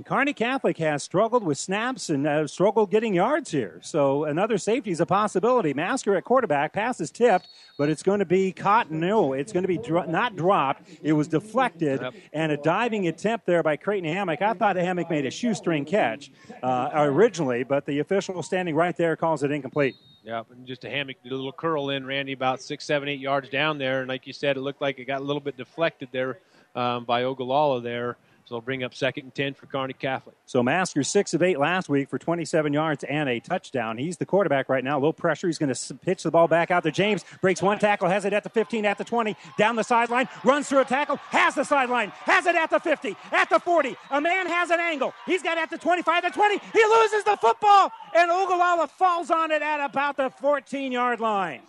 Kearney 0.05 0.33
Catholic 0.33 0.77
has 0.79 1.01
struggled 1.01 1.43
with 1.43 1.57
snaps 1.57 2.09
and 2.09 2.27
uh, 2.27 2.45
struggled 2.45 2.91
getting 2.91 3.13
yards 3.13 3.51
here. 3.51 3.79
So 3.81 4.25
another 4.25 4.57
safety 4.57 4.91
is 4.91 4.99
a 4.99 5.05
possibility. 5.05 5.73
Masker 5.73 6.15
at 6.17 6.25
quarterback, 6.25 6.73
pass 6.73 6.99
is 6.99 7.09
tipped, 7.09 7.47
but 7.77 7.89
it's 7.89 8.03
going 8.03 8.19
to 8.19 8.25
be 8.25 8.51
caught. 8.51 8.91
No, 8.91 9.31
it's 9.31 9.53
going 9.53 9.63
to 9.63 9.67
be 9.67 9.77
dro- 9.77 10.03
not 10.03 10.35
dropped. 10.35 10.89
It 11.01 11.13
was 11.13 11.29
deflected, 11.29 12.01
and 12.33 12.51
a 12.51 12.57
diving 12.57 13.07
attempt 13.07 13.45
there 13.45 13.63
by 13.63 13.77
Creighton 13.77 14.09
Hammock. 14.11 14.41
I 14.41 14.53
thought 14.53 14.75
Hammock 14.75 15.09
made 15.09 15.25
a 15.25 15.31
shoestring 15.31 15.85
catch 15.85 16.31
uh, 16.61 16.89
originally, 16.93 17.63
but 17.63 17.85
the 17.85 17.99
official 17.99 18.43
standing 18.43 18.75
right 18.75 18.95
there 18.97 19.15
calls 19.15 19.43
it 19.43 19.51
incomplete. 19.51 19.95
Yep, 20.23 20.47
and 20.51 20.67
just 20.67 20.83
a 20.83 20.89
hammock, 20.89 21.15
did 21.23 21.31
a 21.31 21.35
little 21.35 21.53
curl 21.53 21.91
in, 21.91 22.05
Randy, 22.05 22.33
about 22.33 22.61
six, 22.61 22.83
seven, 22.83 23.07
eight 23.07 23.21
yards 23.21 23.47
down 23.47 23.77
there. 23.77 24.01
And 24.01 24.09
like 24.09 24.27
you 24.27 24.33
said, 24.33 24.57
it 24.57 24.59
looked 24.59 24.81
like 24.81 24.99
it 24.99 25.05
got 25.05 25.21
a 25.21 25.23
little 25.23 25.39
bit 25.39 25.55
deflected 25.55 26.09
there 26.11 26.39
um, 26.75 27.05
by 27.05 27.23
Ogallala 27.23 27.79
there. 27.79 28.17
So 28.47 28.55
it'll 28.55 28.61
bring 28.61 28.81
up 28.81 28.95
second 28.95 29.25
and 29.25 29.35
10 29.35 29.55
for 29.55 29.65
Kearney 29.65 29.91
Catholic. 29.91 30.37
So 30.45 30.63
Masker 30.63 31.03
six 31.03 31.33
of 31.33 31.43
eight 31.43 31.59
last 31.59 31.89
week 31.89 32.09
for 32.09 32.17
27 32.17 32.71
yards 32.71 33.03
and 33.03 33.27
a 33.27 33.41
touchdown. 33.41 33.97
He's 33.97 34.15
the 34.15 34.25
quarterback 34.25 34.69
right 34.69 34.85
now. 34.85 34.97
Low 34.99 35.11
pressure. 35.11 35.47
He's 35.47 35.57
going 35.57 35.73
to 35.73 35.93
pitch 35.95 36.23
the 36.23 36.31
ball 36.31 36.47
back 36.47 36.71
out 36.71 36.83
to 36.83 36.91
James. 36.91 37.25
Breaks 37.41 37.61
one 37.61 37.77
tackle, 37.77 38.07
has 38.07 38.23
it 38.23 38.31
at 38.31 38.43
the 38.43 38.49
15, 38.49 38.85
at 38.85 38.97
the 38.97 39.03
20, 39.03 39.35
down 39.57 39.75
the 39.75 39.83
sideline, 39.83 40.29
runs 40.45 40.69
through 40.69 40.79
a 40.79 40.85
tackle, 40.85 41.17
has 41.17 41.55
the 41.55 41.65
sideline, 41.65 42.09
has 42.21 42.45
it 42.45 42.55
at 42.55 42.69
the 42.69 42.79
50, 42.79 43.17
at 43.33 43.49
the 43.49 43.59
40. 43.59 43.97
A 44.11 44.21
man 44.21 44.47
has 44.47 44.69
an 44.69 44.79
angle. 44.79 45.13
He's 45.25 45.43
got 45.43 45.57
at 45.57 45.69
the 45.69 45.77
25, 45.77 46.23
the 46.23 46.29
20. 46.29 46.57
He 46.71 46.85
loses 46.85 47.25
the 47.25 47.35
football, 47.35 47.91
and 48.15 48.31
Ogallala 48.31 48.87
falls 48.87 49.29
on 49.29 49.51
it 49.51 49.61
at 49.61 49.83
about 49.83 50.15
the 50.15 50.29
14 50.29 50.93
yard 50.93 51.19
line. 51.19 51.63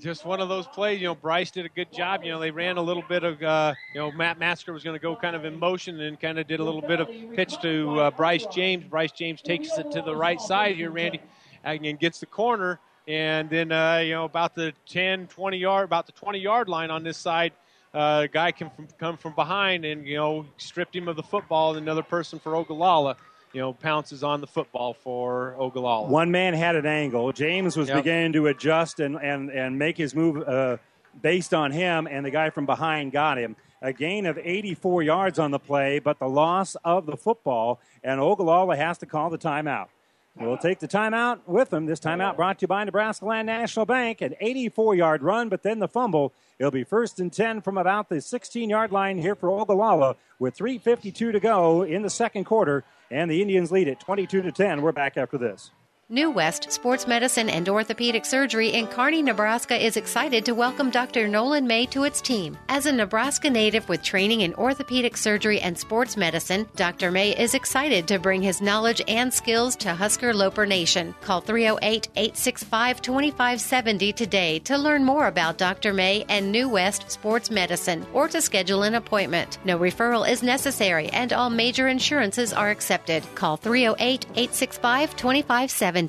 Just 0.00 0.24
one 0.24 0.40
of 0.40 0.48
those 0.48 0.66
plays. 0.66 0.98
You 0.98 1.08
know, 1.08 1.14
Bryce 1.14 1.50
did 1.50 1.66
a 1.66 1.68
good 1.68 1.92
job. 1.92 2.24
You 2.24 2.30
know, 2.30 2.40
they 2.40 2.50
ran 2.50 2.78
a 2.78 2.82
little 2.82 3.02
bit 3.06 3.22
of, 3.22 3.42
uh, 3.42 3.74
you 3.92 4.00
know, 4.00 4.10
Matt 4.10 4.38
Masker 4.38 4.72
was 4.72 4.82
going 4.82 4.98
to 4.98 5.02
go 5.02 5.14
kind 5.14 5.36
of 5.36 5.44
in 5.44 5.58
motion 5.58 6.00
and 6.00 6.18
kind 6.18 6.38
of 6.38 6.46
did 6.46 6.58
a 6.58 6.64
little 6.64 6.80
bit 6.80 7.00
of 7.00 7.08
pitch 7.34 7.60
to 7.60 8.00
uh, 8.00 8.10
Bryce 8.10 8.46
James. 8.46 8.84
Bryce 8.84 9.12
James 9.12 9.42
takes 9.42 9.76
it 9.76 9.90
to 9.90 10.00
the 10.00 10.16
right 10.16 10.40
side 10.40 10.76
here, 10.76 10.90
Randy, 10.90 11.20
and 11.64 11.98
gets 11.98 12.18
the 12.18 12.26
corner. 12.26 12.80
And 13.06 13.50
then, 13.50 13.72
uh, 13.72 13.98
you 13.98 14.14
know, 14.14 14.24
about 14.24 14.54
the 14.54 14.72
10, 14.88 15.26
20 15.26 15.58
yard, 15.58 15.84
about 15.84 16.06
the 16.06 16.12
20 16.12 16.38
yard 16.38 16.68
line 16.68 16.90
on 16.90 17.02
this 17.02 17.18
side, 17.18 17.52
uh, 17.92 18.22
a 18.24 18.28
guy 18.28 18.52
can 18.52 18.70
from, 18.70 18.88
come 18.98 19.16
from 19.18 19.34
behind 19.34 19.84
and, 19.84 20.06
you 20.06 20.16
know, 20.16 20.46
stripped 20.56 20.96
him 20.96 21.08
of 21.08 21.16
the 21.16 21.22
football. 21.22 21.76
Another 21.76 22.02
person 22.02 22.38
for 22.38 22.56
Ogallala, 22.56 23.16
you 23.52 23.60
know, 23.60 23.72
pounces 23.72 24.22
on 24.22 24.40
the 24.40 24.46
football 24.46 24.94
for 24.94 25.54
Ogallala. 25.58 26.08
One 26.08 26.30
man 26.30 26.54
had 26.54 26.76
an 26.76 26.86
angle. 26.86 27.32
James 27.32 27.76
was 27.76 27.88
Yep. 27.88 27.96
beginning 27.98 28.32
to 28.34 28.46
adjust 28.46 29.00
and, 29.00 29.16
and, 29.16 29.50
and 29.50 29.78
make 29.78 29.96
his 29.96 30.14
move 30.14 30.46
uh, 30.48 30.76
based 31.20 31.52
on 31.52 31.72
him, 31.72 32.06
and 32.06 32.24
the 32.24 32.30
guy 32.30 32.50
from 32.50 32.66
behind 32.66 33.12
got 33.12 33.38
him. 33.38 33.56
A 33.82 33.92
gain 33.92 34.26
of 34.26 34.38
84 34.38 35.02
yards 35.02 35.38
on 35.38 35.50
the 35.50 35.58
play, 35.58 35.98
but 35.98 36.18
the 36.18 36.28
loss 36.28 36.76
of 36.84 37.06
the 37.06 37.16
football, 37.16 37.80
and 38.04 38.20
Ogallala 38.20 38.76
has 38.76 38.98
to 38.98 39.06
call 39.06 39.30
the 39.30 39.38
timeout. 39.38 39.88
We'll 40.36 40.56
take 40.56 40.78
the 40.78 40.88
timeout 40.88 41.40
with 41.46 41.70
them. 41.70 41.86
This 41.86 42.00
timeout 42.00 42.36
brought 42.36 42.58
to 42.60 42.62
you 42.62 42.68
by 42.68 42.84
Nebraska 42.84 43.24
Land 43.26 43.46
National 43.46 43.84
Bank. 43.84 44.20
An 44.20 44.34
84 44.40 44.94
yard 44.94 45.22
run, 45.22 45.48
but 45.48 45.62
then 45.62 45.80
the 45.80 45.88
fumble. 45.88 46.32
It'll 46.58 46.70
be 46.70 46.84
first 46.84 47.18
and 47.20 47.32
10 47.32 47.60
from 47.62 47.76
about 47.76 48.08
the 48.08 48.20
16 48.20 48.70
yard 48.70 48.92
line 48.92 49.18
here 49.18 49.34
for 49.34 49.50
Ogallala 49.50 50.16
with 50.38 50.56
3.52 50.56 51.32
to 51.32 51.40
go 51.40 51.82
in 51.82 52.02
the 52.02 52.10
second 52.10 52.44
quarter, 52.44 52.84
and 53.10 53.30
the 53.30 53.42
Indians 53.42 53.72
lead 53.72 53.88
it 53.88 54.00
22 54.00 54.42
to 54.42 54.52
10. 54.52 54.82
We're 54.82 54.92
back 54.92 55.16
after 55.16 55.36
this. 55.36 55.72
New 56.12 56.28
West 56.28 56.72
Sports 56.72 57.06
Medicine 57.06 57.48
and 57.48 57.68
Orthopedic 57.68 58.24
Surgery 58.26 58.70
in 58.70 58.88
Kearney, 58.88 59.22
Nebraska 59.22 59.76
is 59.76 59.96
excited 59.96 60.44
to 60.44 60.56
welcome 60.56 60.90
Dr. 60.90 61.28
Nolan 61.28 61.68
May 61.68 61.86
to 61.86 62.02
its 62.02 62.20
team. 62.20 62.58
As 62.68 62.86
a 62.86 62.92
Nebraska 62.92 63.48
native 63.48 63.88
with 63.88 64.02
training 64.02 64.40
in 64.40 64.52
orthopedic 64.54 65.16
surgery 65.16 65.60
and 65.60 65.78
sports 65.78 66.16
medicine, 66.16 66.68
Dr. 66.74 67.12
May 67.12 67.38
is 67.38 67.54
excited 67.54 68.08
to 68.08 68.18
bring 68.18 68.42
his 68.42 68.60
knowledge 68.60 69.00
and 69.06 69.32
skills 69.32 69.76
to 69.76 69.94
Husker 69.94 70.34
Loper 70.34 70.66
Nation. 70.66 71.14
Call 71.20 71.42
308 71.42 72.08
865 72.16 73.00
2570 73.00 74.12
today 74.12 74.58
to 74.58 74.76
learn 74.76 75.04
more 75.04 75.28
about 75.28 75.58
Dr. 75.58 75.92
May 75.92 76.24
and 76.28 76.50
New 76.50 76.68
West 76.68 77.08
Sports 77.08 77.52
Medicine 77.52 78.04
or 78.12 78.26
to 78.26 78.40
schedule 78.40 78.82
an 78.82 78.96
appointment. 78.96 79.58
No 79.64 79.78
referral 79.78 80.28
is 80.28 80.42
necessary 80.42 81.08
and 81.10 81.32
all 81.32 81.50
major 81.50 81.86
insurances 81.86 82.52
are 82.52 82.70
accepted. 82.70 83.22
Call 83.36 83.56
308 83.56 84.26
865 84.34 85.14
2570. 85.14 85.99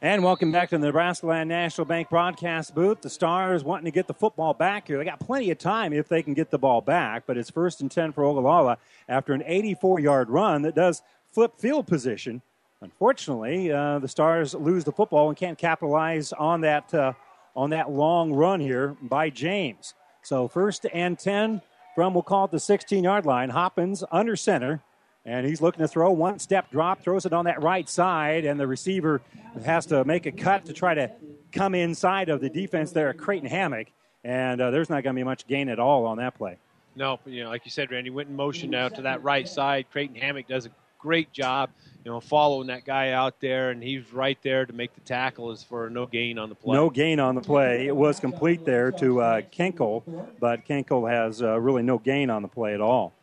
And 0.00 0.24
welcome 0.24 0.50
back 0.50 0.70
to 0.70 0.78
the 0.78 0.86
Nebraska 0.86 1.26
Land 1.26 1.48
National 1.48 1.84
Bank 1.84 2.08
broadcast 2.08 2.74
booth. 2.74 3.02
The 3.02 3.10
Stars 3.10 3.62
wanting 3.62 3.84
to 3.84 3.90
get 3.90 4.06
the 4.06 4.14
football 4.14 4.54
back 4.54 4.88
here. 4.88 4.98
They 4.98 5.04
got 5.04 5.20
plenty 5.20 5.50
of 5.50 5.58
time 5.58 5.92
if 5.92 6.08
they 6.08 6.22
can 6.22 6.34
get 6.34 6.50
the 6.50 6.58
ball 6.58 6.80
back, 6.80 7.24
but 7.26 7.36
it's 7.36 7.50
first 7.50 7.82
and 7.82 7.90
10 7.90 8.12
for 8.12 8.24
Ogallala 8.24 8.78
after 9.08 9.32
an 9.32 9.42
84 9.44 10.00
yard 10.00 10.30
run 10.30 10.62
that 10.62 10.74
does 10.74 11.02
flip 11.30 11.52
field 11.58 11.86
position. 11.86 12.42
Unfortunately, 12.80 13.70
uh, 13.70 13.98
the 14.00 14.08
Stars 14.08 14.54
lose 14.54 14.84
the 14.84 14.90
football 14.90 15.28
and 15.28 15.36
can't 15.36 15.58
capitalize 15.58 16.32
on 16.32 16.62
that, 16.62 16.92
uh, 16.94 17.12
on 17.54 17.70
that 17.70 17.90
long 17.90 18.32
run 18.32 18.58
here 18.58 18.96
by 19.02 19.30
James. 19.30 19.94
So 20.22 20.48
first 20.48 20.86
and 20.92 21.18
10 21.18 21.60
from, 21.94 22.14
we'll 22.14 22.22
call 22.22 22.46
it 22.46 22.50
the 22.50 22.58
16 22.58 23.04
yard 23.04 23.26
line. 23.26 23.50
Hoppins 23.50 24.02
under 24.10 24.34
center. 24.34 24.82
And 25.24 25.46
he's 25.46 25.60
looking 25.60 25.80
to 25.80 25.88
throw 25.88 26.10
one 26.10 26.38
step 26.38 26.70
drop, 26.70 27.00
throws 27.02 27.26
it 27.26 27.32
on 27.32 27.44
that 27.44 27.62
right 27.62 27.88
side, 27.88 28.44
and 28.44 28.58
the 28.58 28.66
receiver 28.66 29.22
has 29.64 29.86
to 29.86 30.04
make 30.04 30.26
a 30.26 30.32
cut 30.32 30.64
to 30.64 30.72
try 30.72 30.94
to 30.94 31.12
come 31.52 31.74
inside 31.74 32.28
of 32.28 32.40
the 32.40 32.50
defense 32.50 32.90
there 32.90 33.10
at 33.10 33.18
Creighton 33.18 33.48
Hammock. 33.48 33.88
And 34.24 34.60
uh, 34.60 34.70
there's 34.70 34.90
not 34.90 35.02
going 35.04 35.14
to 35.14 35.20
be 35.20 35.24
much 35.24 35.46
gain 35.46 35.68
at 35.68 35.78
all 35.78 36.06
on 36.06 36.18
that 36.18 36.34
play. 36.34 36.56
No, 36.94 37.18
you 37.24 37.44
know, 37.44 37.50
like 37.50 37.64
you 37.64 37.70
said, 37.70 37.90
Randy 37.90 38.10
went 38.10 38.28
in 38.28 38.36
motion 38.36 38.70
now 38.70 38.88
to 38.88 39.02
that 39.02 39.22
right 39.22 39.48
side. 39.48 39.86
Creighton 39.90 40.16
Hammock 40.16 40.46
does 40.46 40.66
a 40.66 40.70
great 40.98 41.32
job, 41.32 41.70
you 42.04 42.10
know, 42.10 42.20
following 42.20 42.68
that 42.68 42.84
guy 42.84 43.10
out 43.10 43.40
there, 43.40 43.70
and 43.70 43.82
he's 43.82 44.12
right 44.12 44.38
there 44.42 44.66
to 44.66 44.72
make 44.72 44.94
the 44.94 45.00
tackle. 45.00 45.50
Is 45.50 45.62
for 45.62 45.90
no 45.90 46.06
gain 46.06 46.38
on 46.38 46.48
the 46.48 46.54
play. 46.54 46.74
No 46.74 46.90
gain 46.90 47.18
on 47.18 47.34
the 47.34 47.40
play. 47.40 47.86
It 47.86 47.96
was 47.96 48.20
complete 48.20 48.64
there 48.64 48.92
to 48.92 49.20
uh, 49.20 49.40
Kenkel, 49.40 50.02
but 50.38 50.66
Kenkel 50.66 51.10
has 51.10 51.42
uh, 51.42 51.58
really 51.58 51.82
no 51.82 51.98
gain 51.98 52.30
on 52.30 52.42
the 52.42 52.48
play 52.48 52.74
at 52.74 52.80
all. 52.80 53.14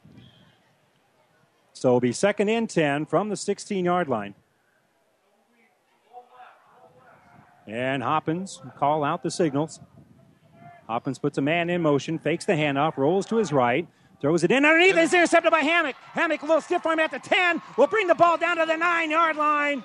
So 1.79 1.87
it'll 1.87 2.01
be 2.01 2.11
second 2.11 2.49
and 2.49 2.69
10 2.69 3.05
from 3.05 3.29
the 3.29 3.37
16 3.37 3.85
yard 3.85 4.09
line. 4.09 4.35
And 7.67 8.03
Hoppins 8.03 8.61
call 8.77 9.05
out 9.05 9.23
the 9.23 9.31
signals. 9.31 9.79
Hoppins 10.87 11.19
puts 11.19 11.37
a 11.37 11.41
man 11.41 11.69
in 11.69 11.81
motion, 11.81 12.19
fakes 12.19 12.43
the 12.43 12.51
handoff, 12.51 12.97
rolls 12.97 13.25
to 13.27 13.37
his 13.37 13.53
right, 13.53 13.87
throws 14.19 14.43
it 14.43 14.51
in 14.51 14.65
underneath. 14.65 14.97
It's 14.97 15.13
intercepted 15.13 15.51
by 15.51 15.59
Hammock. 15.59 15.95
Hammock 16.11 16.41
a 16.41 16.45
little 16.47 16.59
stiff 16.59 16.85
arm 16.85 16.99
at 16.99 17.11
the 17.11 17.19
10. 17.19 17.61
Will 17.77 17.87
bring 17.87 18.07
the 18.07 18.15
ball 18.15 18.37
down 18.37 18.57
to 18.57 18.65
the 18.65 18.75
nine 18.75 19.09
yard 19.09 19.37
line. 19.37 19.81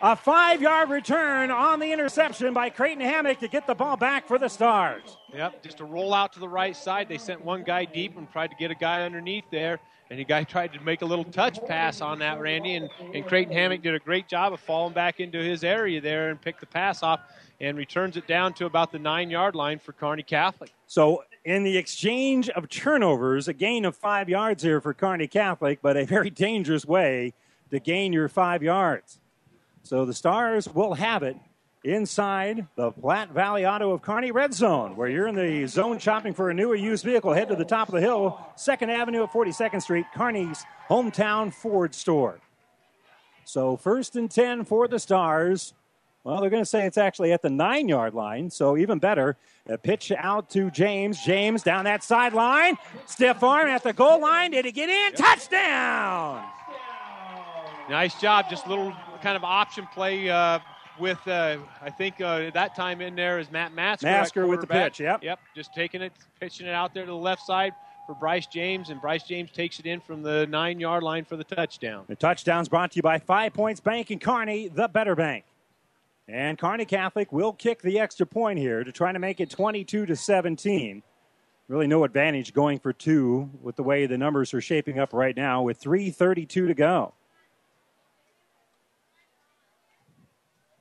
A 0.00 0.14
five 0.14 0.62
yard 0.62 0.90
return 0.90 1.50
on 1.50 1.80
the 1.80 1.92
interception 1.92 2.54
by 2.54 2.70
Creighton 2.70 3.02
Hammock 3.02 3.40
to 3.40 3.48
get 3.48 3.66
the 3.66 3.74
ball 3.74 3.96
back 3.96 4.28
for 4.28 4.38
the 4.38 4.48
Stars. 4.48 5.16
Yep, 5.34 5.64
just 5.64 5.80
a 5.80 5.84
roll 5.84 6.14
out 6.14 6.32
to 6.34 6.38
the 6.38 6.48
right 6.48 6.76
side. 6.76 7.08
They 7.08 7.18
sent 7.18 7.44
one 7.44 7.64
guy 7.64 7.84
deep 7.84 8.16
and 8.16 8.30
tried 8.30 8.50
to 8.50 8.56
get 8.56 8.70
a 8.70 8.76
guy 8.76 9.02
underneath 9.02 9.44
there. 9.50 9.80
And 10.10 10.18
the 10.18 10.24
guy 10.24 10.42
tried 10.42 10.72
to 10.72 10.80
make 10.80 11.02
a 11.02 11.04
little 11.04 11.24
touch 11.24 11.64
pass 11.66 12.00
on 12.00 12.18
that, 12.18 12.40
Randy. 12.40 12.74
And, 12.74 12.90
and 13.14 13.24
Creighton 13.24 13.52
Hammock 13.52 13.82
did 13.82 13.94
a 13.94 14.00
great 14.00 14.26
job 14.26 14.52
of 14.52 14.58
falling 14.58 14.92
back 14.92 15.20
into 15.20 15.38
his 15.38 15.62
area 15.62 16.00
there 16.00 16.30
and 16.30 16.40
picked 16.40 16.58
the 16.58 16.66
pass 16.66 17.04
off 17.04 17.20
and 17.60 17.78
returns 17.78 18.16
it 18.16 18.26
down 18.26 18.52
to 18.54 18.66
about 18.66 18.90
the 18.90 18.98
nine 18.98 19.30
yard 19.30 19.54
line 19.54 19.78
for 19.78 19.92
Kearney 19.92 20.24
Catholic. 20.24 20.72
So, 20.86 21.22
in 21.44 21.62
the 21.62 21.78
exchange 21.78 22.50
of 22.50 22.68
turnovers, 22.68 23.46
a 23.48 23.52
gain 23.54 23.84
of 23.84 23.96
five 23.96 24.28
yards 24.28 24.62
here 24.62 24.80
for 24.80 24.92
Kearney 24.92 25.28
Catholic, 25.28 25.78
but 25.80 25.96
a 25.96 26.04
very 26.04 26.28
dangerous 26.30 26.84
way 26.84 27.32
to 27.70 27.78
gain 27.78 28.12
your 28.12 28.28
five 28.28 28.62
yards. 28.62 29.20
So, 29.84 30.04
the 30.04 30.14
Stars 30.14 30.68
will 30.68 30.94
have 30.94 31.22
it 31.22 31.36
inside 31.84 32.66
the 32.76 32.90
Platte 32.90 33.30
Valley 33.30 33.66
Auto 33.66 33.90
of 33.92 34.02
Kearney 34.02 34.32
Red 34.32 34.52
Zone, 34.52 34.96
where 34.96 35.08
you're 35.08 35.28
in 35.28 35.34
the 35.34 35.66
zone 35.66 35.98
shopping 35.98 36.34
for 36.34 36.50
a 36.50 36.54
new 36.54 36.70
or 36.70 36.74
used 36.74 37.04
vehicle. 37.04 37.32
Head 37.32 37.48
to 37.48 37.56
the 37.56 37.64
top 37.64 37.88
of 37.88 37.94
the 37.94 38.00
hill, 38.00 38.38
2nd 38.56 38.88
Avenue 38.88 39.22
at 39.22 39.32
42nd 39.32 39.80
Street, 39.80 40.06
Kearney's 40.14 40.64
hometown 40.88 41.52
Ford 41.52 41.94
store. 41.94 42.40
So, 43.44 43.76
first 43.76 44.16
and 44.16 44.30
10 44.30 44.64
for 44.64 44.86
the 44.86 44.98
Stars. 44.98 45.74
Well, 46.22 46.42
they're 46.42 46.50
going 46.50 46.62
to 46.62 46.68
say 46.68 46.84
it's 46.84 46.98
actually 46.98 47.32
at 47.32 47.40
the 47.40 47.48
nine 47.48 47.88
yard 47.88 48.12
line, 48.12 48.50
so 48.50 48.76
even 48.76 48.98
better. 48.98 49.38
A 49.66 49.78
pitch 49.78 50.12
out 50.14 50.50
to 50.50 50.70
James. 50.70 51.24
James 51.24 51.62
down 51.62 51.84
that 51.86 52.04
sideline. 52.04 52.76
Stiff 53.06 53.42
arm 53.42 53.68
at 53.68 53.82
the 53.82 53.94
goal 53.94 54.20
line. 54.20 54.50
Did 54.50 54.66
he 54.66 54.72
get 54.72 54.90
in? 54.90 55.14
Touchdown! 55.14 56.44
Nice 57.88 58.20
job. 58.20 58.50
Just 58.50 58.66
a 58.66 58.68
little 58.68 58.94
kind 59.22 59.34
of 59.34 59.44
option 59.44 59.86
play 59.94 60.28
uh, 60.28 60.58
with, 61.00 61.26
uh, 61.26 61.58
I 61.82 61.90
think 61.90 62.20
uh, 62.20 62.50
that 62.50 62.76
time 62.76 63.00
in 63.00 63.16
there 63.16 63.38
is 63.38 63.50
Matt 63.50 63.74
Masker. 63.74 64.06
Masker 64.06 64.46
with 64.46 64.60
the 64.60 64.66
pitch, 64.66 65.00
yep. 65.00 65.22
Yep, 65.22 65.40
just 65.54 65.74
taking 65.74 66.02
it, 66.02 66.12
pitching 66.40 66.66
it 66.66 66.74
out 66.74 66.94
there 66.94 67.04
to 67.04 67.10
the 67.10 67.16
left 67.16 67.42
side 67.42 67.72
for 68.06 68.14
Bryce 68.14 68.46
James, 68.46 68.90
and 68.90 69.00
Bryce 69.00 69.22
James 69.22 69.50
takes 69.50 69.78
it 69.78 69.86
in 69.86 70.00
from 70.00 70.22
the 70.22 70.46
nine 70.48 70.80
yard 70.80 71.02
line 71.02 71.24
for 71.24 71.36
the 71.36 71.44
touchdown. 71.44 72.04
The 72.08 72.16
touchdown's 72.16 72.68
brought 72.68 72.92
to 72.92 72.96
you 72.96 73.02
by 73.02 73.18
Five 73.18 73.54
Points 73.54 73.80
Bank 73.80 74.10
and 74.10 74.20
Kearney, 74.20 74.68
the 74.68 74.88
better 74.88 75.14
bank. 75.14 75.44
And 76.28 76.58
Kearney 76.58 76.84
Catholic 76.84 77.32
will 77.32 77.52
kick 77.52 77.82
the 77.82 77.98
extra 77.98 78.26
point 78.26 78.58
here 78.58 78.84
to 78.84 78.92
try 78.92 79.10
to 79.10 79.18
make 79.18 79.40
it 79.40 79.50
22 79.50 80.06
to 80.06 80.16
17. 80.16 81.02
Really 81.68 81.86
no 81.86 82.04
advantage 82.04 82.52
going 82.52 82.78
for 82.78 82.92
two 82.92 83.50
with 83.62 83.76
the 83.76 83.82
way 83.82 84.06
the 84.06 84.18
numbers 84.18 84.52
are 84.54 84.60
shaping 84.60 84.98
up 84.98 85.12
right 85.12 85.36
now 85.36 85.62
with 85.62 85.80
3.32 85.80 86.48
to 86.48 86.74
go. 86.74 87.14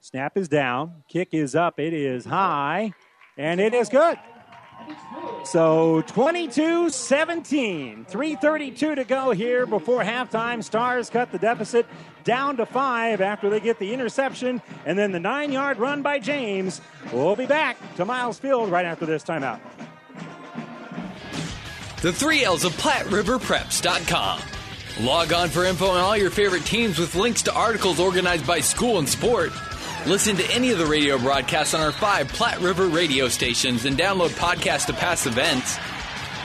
Snap 0.10 0.38
is 0.38 0.48
down. 0.48 1.03
Kick 1.07 1.36
is 1.36 1.53
up. 1.53 1.80
It 1.80 1.94
is 1.94 2.26
high. 2.26 2.94
And 3.38 3.61
it 3.61 3.76
is 3.76 3.90
good. 3.90 4.18
So 5.44 6.02
22 6.07 6.90
17. 6.90 8.07
3.32 8.10 8.95
to 8.95 9.03
go 9.03 9.30
here 9.30 9.68
before 9.68 10.02
halftime. 10.02 10.64
Stars 10.64 11.11
cut 11.11 11.31
the 11.31 11.38
deficit 11.38 11.86
down 12.23 12.57
to 12.57 12.65
five 12.65 13.22
after 13.22 13.52
they 13.52 13.60
get 13.60 13.77
the 13.77 13.94
interception. 13.94 14.64
And 14.84 14.98
then 14.98 15.11
the 15.11 15.19
nine 15.19 15.52
yard 15.52 15.77
run 15.77 16.02
by 16.02 16.18
James. 16.18 16.81
We'll 17.14 17.36
be 17.36 17.45
back 17.45 17.77
to 17.98 18.03
Miles 18.03 18.40
Field 18.40 18.72
right 18.72 18.86
after 18.86 19.06
this 19.06 19.23
timeout. 19.23 19.60
The 22.02 22.11
three 22.11 22.44
L's 22.44 22.64
of 22.65 22.73
PlatteRiverPreps.com. 22.77 24.41
Log 25.02 25.34
on 25.34 25.49
for 25.49 25.65
info 25.65 25.90
on 25.90 25.99
all 25.99 26.18
your 26.18 26.31
favorite 26.31 26.65
teams 26.65 26.98
with 26.98 27.14
links 27.14 27.44
to 27.44 27.53
articles 27.53 27.99
organized 27.99 28.48
by 28.48 28.60
school 28.60 28.98
and 28.98 29.07
sport. 29.07 29.52
Listen 30.07 30.38
to 30.38 30.51
any 30.51 30.71
of 30.71 30.77
the 30.80 30.85
radio 30.85 31.17
broadcasts 31.17 31.73
on 31.73 31.81
our 31.81 31.91
five 31.91 32.30
Platte 32.30 32.61
River 32.61 32.88
radio 32.88 33.27
stations 33.27 33.85
and 33.85 33.97
download 33.97 34.30
podcasts 34.30 34.85
to 34.88 34.93
past 34.93 35.27
events. 35.27 35.77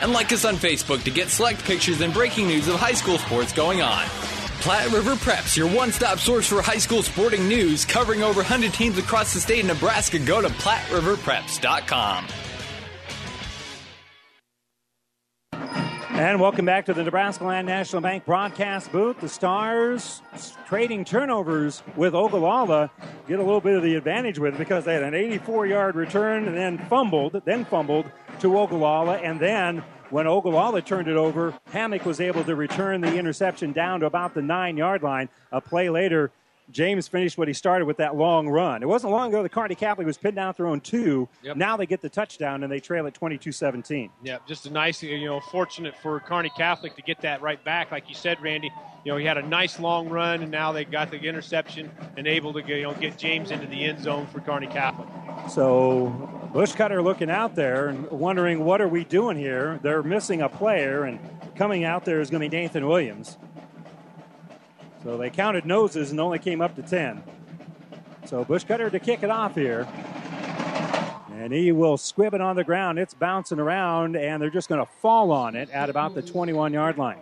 And 0.02 0.12
like 0.12 0.32
us 0.32 0.44
on 0.44 0.56
Facebook 0.56 1.04
to 1.04 1.10
get 1.10 1.28
select 1.28 1.64
pictures 1.64 2.00
and 2.00 2.12
breaking 2.12 2.48
news 2.48 2.66
of 2.68 2.74
high 2.74 2.92
school 2.92 3.16
sports 3.16 3.52
going 3.52 3.80
on. 3.80 4.04
Platte 4.60 4.90
River 4.90 5.14
Preps, 5.14 5.56
your 5.56 5.68
one 5.68 5.92
stop 5.92 6.18
source 6.18 6.48
for 6.48 6.62
high 6.62 6.78
school 6.78 7.02
sporting 7.02 7.46
news, 7.46 7.84
covering 7.84 8.22
over 8.22 8.40
100 8.40 8.72
teams 8.72 8.98
across 8.98 9.32
the 9.32 9.40
state 9.40 9.60
of 9.60 9.66
Nebraska. 9.66 10.18
Go 10.18 10.40
to 10.40 10.48
PlatteRiverPreps.com. 10.48 12.26
And 16.14 16.40
welcome 16.40 16.64
back 16.64 16.86
to 16.86 16.94
the 16.94 17.02
Nebraska 17.02 17.42
Land 17.42 17.66
National 17.66 18.00
Bank 18.00 18.24
broadcast 18.24 18.92
booth. 18.92 19.20
The 19.20 19.28
Stars 19.28 20.22
trading 20.64 21.04
turnovers 21.04 21.82
with 21.96 22.14
Ogallala 22.14 22.92
get 23.26 23.40
a 23.40 23.42
little 23.42 23.60
bit 23.60 23.74
of 23.74 23.82
the 23.82 23.96
advantage 23.96 24.38
with 24.38 24.54
it 24.54 24.58
because 24.58 24.84
they 24.84 24.94
had 24.94 25.02
an 25.02 25.12
84 25.12 25.66
yard 25.66 25.96
return 25.96 26.46
and 26.46 26.56
then 26.56 26.78
fumbled, 26.86 27.42
then 27.44 27.64
fumbled 27.64 28.06
to 28.38 28.56
Ogallala. 28.56 29.16
And 29.16 29.40
then 29.40 29.82
when 30.10 30.28
Ogallala 30.28 30.82
turned 30.82 31.08
it 31.08 31.16
over, 31.16 31.52
Hammock 31.72 32.04
was 32.04 32.20
able 32.20 32.44
to 32.44 32.54
return 32.54 33.00
the 33.00 33.16
interception 33.16 33.72
down 33.72 33.98
to 33.98 34.06
about 34.06 34.34
the 34.34 34.42
nine 34.42 34.76
yard 34.76 35.02
line. 35.02 35.28
A 35.50 35.60
play 35.60 35.90
later, 35.90 36.30
James 36.70 37.08
finished 37.08 37.36
what 37.36 37.46
he 37.46 37.54
started 37.54 37.84
with 37.84 37.98
that 37.98 38.16
long 38.16 38.48
run. 38.48 38.82
It 38.82 38.86
wasn't 38.86 39.12
long 39.12 39.28
ago 39.28 39.42
the 39.42 39.48
Kearney 39.48 39.74
Catholic 39.74 40.06
was 40.06 40.16
pinned 40.16 40.36
down 40.36 40.54
throwing 40.54 40.80
two. 40.80 41.28
Yep. 41.42 41.56
Now 41.56 41.76
they 41.76 41.86
get 41.86 42.00
the 42.00 42.08
touchdown 42.08 42.62
and 42.62 42.72
they 42.72 42.80
trail 42.80 43.06
at 43.06 43.14
22 43.14 43.52
17. 43.52 44.10
Yeah, 44.22 44.38
just 44.46 44.66
a 44.66 44.70
nice, 44.70 45.02
you 45.02 45.24
know, 45.26 45.40
fortunate 45.40 45.94
for 46.02 46.20
Kearney 46.20 46.50
Catholic 46.56 46.96
to 46.96 47.02
get 47.02 47.20
that 47.20 47.42
right 47.42 47.62
back. 47.62 47.90
Like 47.90 48.08
you 48.08 48.14
said, 48.14 48.40
Randy, 48.40 48.72
you 49.04 49.12
know, 49.12 49.18
he 49.18 49.26
had 49.26 49.36
a 49.36 49.46
nice 49.46 49.78
long 49.78 50.08
run, 50.08 50.42
and 50.42 50.50
now 50.50 50.72
they 50.72 50.84
got 50.84 51.10
the 51.10 51.18
interception 51.18 51.90
and 52.16 52.26
able 52.26 52.52
to, 52.54 52.62
you 52.66 52.82
know, 52.82 52.94
get 52.94 53.18
James 53.18 53.50
into 53.50 53.66
the 53.66 53.84
end 53.84 54.02
zone 54.02 54.26
for 54.26 54.40
Kearney 54.40 54.66
Catholic. 54.66 55.08
So 55.50 56.50
Bushcutter 56.54 57.04
looking 57.04 57.30
out 57.30 57.54
there 57.54 57.88
and 57.88 58.10
wondering 58.10 58.64
what 58.64 58.80
are 58.80 58.88
we 58.88 59.04
doing 59.04 59.36
here. 59.36 59.78
They're 59.82 60.02
missing 60.02 60.40
a 60.40 60.48
player, 60.48 61.04
and 61.04 61.20
coming 61.56 61.84
out 61.84 62.06
there 62.06 62.20
is 62.20 62.30
going 62.30 62.42
to 62.42 62.48
be 62.48 62.56
Nathan 62.56 62.86
Williams. 62.86 63.36
So 65.04 65.18
they 65.18 65.28
counted 65.28 65.66
noses 65.66 66.10
and 66.10 66.20
only 66.20 66.38
came 66.38 66.62
up 66.62 66.74
to 66.76 66.82
10. 66.82 67.22
So 68.24 68.44
Bushcutter 68.44 68.90
to 68.90 68.98
kick 68.98 69.22
it 69.22 69.30
off 69.30 69.54
here. 69.54 69.86
And 71.30 71.52
he 71.52 71.72
will 71.72 71.98
squib 71.98 72.32
it 72.32 72.40
on 72.40 72.56
the 72.56 72.64
ground. 72.64 72.98
It's 72.98 73.12
bouncing 73.12 73.58
around, 73.58 74.16
and 74.16 74.40
they're 74.40 74.50
just 74.50 74.68
going 74.68 74.84
to 74.84 74.90
fall 75.02 75.30
on 75.30 75.56
it 75.56 75.68
at 75.70 75.90
about 75.90 76.14
the 76.14 76.22
21 76.22 76.72
yard 76.72 76.96
line. 76.96 77.18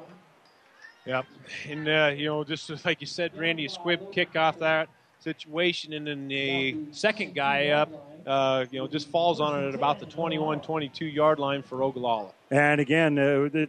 Yep. 1.06 1.26
And, 1.68 1.88
uh, 1.88 2.12
you 2.14 2.26
know, 2.26 2.44
just 2.44 2.84
like 2.84 3.00
you 3.00 3.06
said, 3.06 3.36
Randy, 3.36 3.66
a 3.66 3.68
squib 3.68 4.12
kick 4.12 4.36
off 4.36 4.60
that 4.60 4.88
situation, 5.18 5.92
and 5.94 6.06
then 6.06 6.28
the 6.28 6.76
second 6.92 7.34
guy 7.34 7.68
up, 7.68 7.90
uh, 8.26 8.66
you 8.70 8.78
know, 8.78 8.86
just 8.86 9.08
falls 9.08 9.40
on 9.40 9.60
it 9.60 9.68
at 9.68 9.74
about 9.74 9.98
the 9.98 10.06
21 10.06 10.60
22 10.60 11.06
yard 11.06 11.40
line 11.40 11.62
for 11.62 11.82
Ogallala. 11.82 12.30
And 12.50 12.80
again, 12.80 13.18
uh, 13.18 13.48
the, 13.52 13.68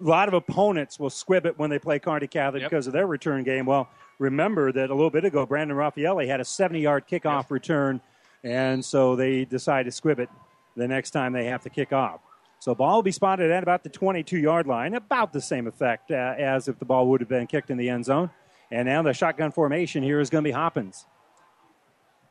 a 0.00 0.04
lot 0.04 0.28
of 0.28 0.34
opponents 0.34 0.98
will 0.98 1.10
squib 1.10 1.46
it 1.46 1.58
when 1.58 1.70
they 1.70 1.78
play 1.78 1.98
Kearney 1.98 2.26
Catholic 2.26 2.62
Yep. 2.62 2.70
because 2.70 2.86
of 2.86 2.92
their 2.92 3.06
return 3.06 3.42
game. 3.44 3.66
Well, 3.66 3.88
remember 4.18 4.72
that 4.72 4.90
a 4.90 4.94
little 4.94 5.10
bit 5.10 5.24
ago, 5.24 5.44
Brandon 5.46 5.76
Raffaelli 5.76 6.26
had 6.26 6.40
a 6.40 6.44
70 6.44 6.80
yard 6.80 7.04
kickoff 7.10 7.50
return, 7.50 8.00
and 8.44 8.84
so 8.84 9.16
they 9.16 9.44
decide 9.44 9.84
to 9.84 9.90
squib 9.92 10.20
it 10.20 10.28
the 10.76 10.86
next 10.86 11.10
time 11.10 11.32
they 11.32 11.46
have 11.46 11.62
to 11.62 11.70
kick 11.70 11.92
off. 11.92 12.20
So 12.60 12.74
ball 12.74 12.96
will 12.96 13.02
be 13.02 13.12
spotted 13.12 13.50
at 13.50 13.62
about 13.62 13.82
the 13.84 13.88
22 13.88 14.38
yard 14.38 14.66
line, 14.66 14.94
about 14.94 15.32
the 15.32 15.40
same 15.40 15.66
effect 15.66 16.10
uh, 16.10 16.34
as 16.38 16.68
if 16.68 16.78
the 16.78 16.84
ball 16.84 17.08
would 17.08 17.20
have 17.20 17.28
been 17.28 17.46
kicked 17.46 17.70
in 17.70 17.76
the 17.76 17.88
end 17.88 18.04
zone. 18.04 18.30
And 18.70 18.86
now 18.86 19.02
the 19.02 19.14
shotgun 19.14 19.50
formation 19.52 20.02
here 20.02 20.20
is 20.20 20.28
going 20.28 20.44
to 20.44 20.48
be 20.48 20.52
Hoppins. 20.52 21.06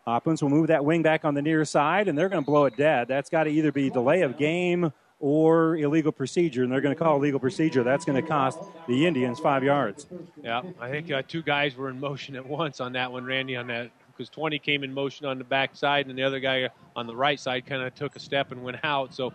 Hoppins 0.06 0.41
will 0.41 0.49
move 0.49 0.68
that 0.68 0.85
wing 0.85 1.02
back 1.02 1.26
on 1.26 1.34
the 1.34 1.41
near 1.41 1.65
side, 1.65 2.07
and 2.07 2.18
they're 2.18 2.30
going 2.30 2.44
to 2.44 2.45
blow 2.45 2.65
it 2.65 2.77
dead. 2.77 3.07
That's 3.07 3.30
got 3.30 3.44
to 3.45 3.49
either 3.49 3.72
be 3.72 3.89
delay 3.89 4.22
of 4.22 4.38
game 4.38 4.94
or 5.19 5.77
illegal 5.77 6.11
procedure, 6.11 6.64
and 6.64 6.72
they're 6.72 6.81
going 6.81 6.95
to 6.95 7.03
call 7.03 7.18
illegal 7.18 7.39
procedure. 7.39 7.84
That's 7.84 8.06
going 8.06 8.22
to 8.22 8.27
cost 8.27 8.60
the 8.88 9.06
Indians 9.06 9.39
five 9.39 9.64
yards. 9.64 10.06
Yeah, 10.44 10.61
I 10.80 10.89
think 10.89 11.11
uh, 11.11 11.23
two 11.27 11.41
guys 11.41 11.76
were 11.76 11.89
in 11.89 11.99
motion 11.99 12.35
at 12.35 12.45
once 12.45 12.80
on 12.80 12.94
that 12.94 13.11
one, 13.11 13.26
Randy, 13.26 13.56
on 13.56 13.68
that 13.68 13.91
because 14.18 14.30
20 14.30 14.57
came 14.60 14.84
in 14.84 14.94
motion 14.94 15.26
on 15.26 15.38
the 15.38 15.44
back 15.44 15.76
side, 15.76 16.07
and 16.07 16.18
the 16.18 16.23
other 16.23 16.39
guy 16.39 16.69
on 16.95 17.07
the 17.07 17.15
right 17.15 17.39
side 17.39 17.65
kind 17.65 17.84
of 17.84 17.94
took 17.95 18.15
a 18.15 18.19
step 18.19 18.52
and 18.52 18.64
went 18.64 18.77
out. 18.84 19.14
So 19.14 19.31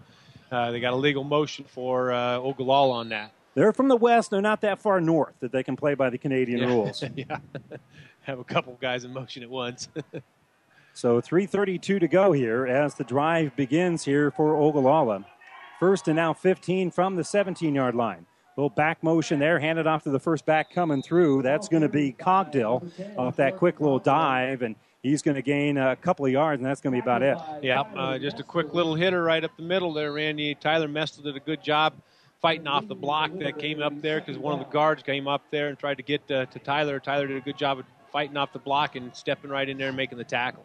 uh, 0.50 0.70
they 0.70 0.80
got 0.80 0.92
a 0.92 0.96
legal 0.96 1.24
motion 1.24 1.64
for 1.64 2.12
uh, 2.12 2.38
Ogallala 2.38 2.94
on 2.94 3.08
that. 3.10 3.32
They're 3.54 3.72
from 3.72 3.88
the 3.88 3.96
west. 3.96 4.30
They're 4.30 4.40
not 4.40 4.62
that 4.62 4.80
far 4.80 5.00
north 5.00 5.34
that 5.40 5.52
they 5.52 5.62
can 5.62 5.76
play 5.76 5.94
by 5.94 6.10
the 6.10 6.18
Canadian 6.18 6.60
yeah. 6.60 6.66
rules. 6.66 7.04
yeah, 7.16 7.38
have 8.22 8.38
a 8.38 8.44
couple 8.44 8.76
guys 8.80 9.04
in 9.04 9.12
motion 9.12 9.42
at 9.42 9.50
once. 9.50 9.88
so 10.94 11.20
3:32 11.20 12.00
to 12.00 12.08
go 12.08 12.32
here 12.32 12.66
as 12.66 12.94
the 12.94 13.04
drive 13.04 13.54
begins 13.56 14.04
here 14.04 14.30
for 14.30 14.56
Ogallala. 14.56 15.24
First 15.82 16.06
and 16.06 16.14
now 16.14 16.32
15 16.32 16.92
from 16.92 17.16
the 17.16 17.22
17-yard 17.22 17.96
line. 17.96 18.24
Little 18.56 18.70
back 18.70 19.02
motion 19.02 19.40
there, 19.40 19.58
handed 19.58 19.88
off 19.88 20.04
to 20.04 20.10
the 20.10 20.20
first 20.20 20.46
back 20.46 20.72
coming 20.72 21.02
through. 21.02 21.42
That's 21.42 21.66
going 21.66 21.82
to 21.82 21.88
be 21.88 22.12
Cogdill 22.12 22.88
off 23.18 23.34
that 23.34 23.56
quick 23.56 23.80
little 23.80 23.98
dive, 23.98 24.62
and 24.62 24.76
he's 25.02 25.22
going 25.22 25.34
to 25.34 25.42
gain 25.42 25.78
a 25.78 25.96
couple 25.96 26.24
of 26.24 26.30
yards, 26.30 26.60
and 26.60 26.70
that's 26.70 26.80
going 26.80 26.94
to 26.94 27.02
be 27.02 27.02
about 27.02 27.24
it. 27.24 27.36
Yeah, 27.64 27.80
uh, 27.80 28.16
just 28.16 28.38
a 28.38 28.44
quick 28.44 28.72
little 28.72 28.94
hitter 28.94 29.24
right 29.24 29.42
up 29.42 29.56
the 29.56 29.64
middle 29.64 29.92
there, 29.92 30.12
Randy. 30.12 30.54
Tyler 30.54 30.86
Mestel 30.86 31.24
did 31.24 31.34
a 31.34 31.40
good 31.40 31.64
job 31.64 31.94
fighting 32.40 32.68
off 32.68 32.86
the 32.86 32.94
block 32.94 33.32
that 33.40 33.58
came 33.58 33.82
up 33.82 34.00
there 34.00 34.20
because 34.20 34.38
one 34.38 34.54
of 34.54 34.64
the 34.64 34.72
guards 34.72 35.02
came 35.02 35.26
up 35.26 35.42
there 35.50 35.66
and 35.66 35.76
tried 35.76 35.96
to 35.96 36.04
get 36.04 36.30
uh, 36.30 36.46
to 36.46 36.60
Tyler. 36.60 37.00
Tyler 37.00 37.26
did 37.26 37.38
a 37.38 37.40
good 37.40 37.58
job 37.58 37.80
of 37.80 37.86
fighting 38.12 38.36
off 38.36 38.52
the 38.52 38.60
block 38.60 38.94
and 38.94 39.12
stepping 39.16 39.50
right 39.50 39.68
in 39.68 39.78
there 39.78 39.88
and 39.88 39.96
making 39.96 40.18
the 40.18 40.22
tackle. 40.22 40.64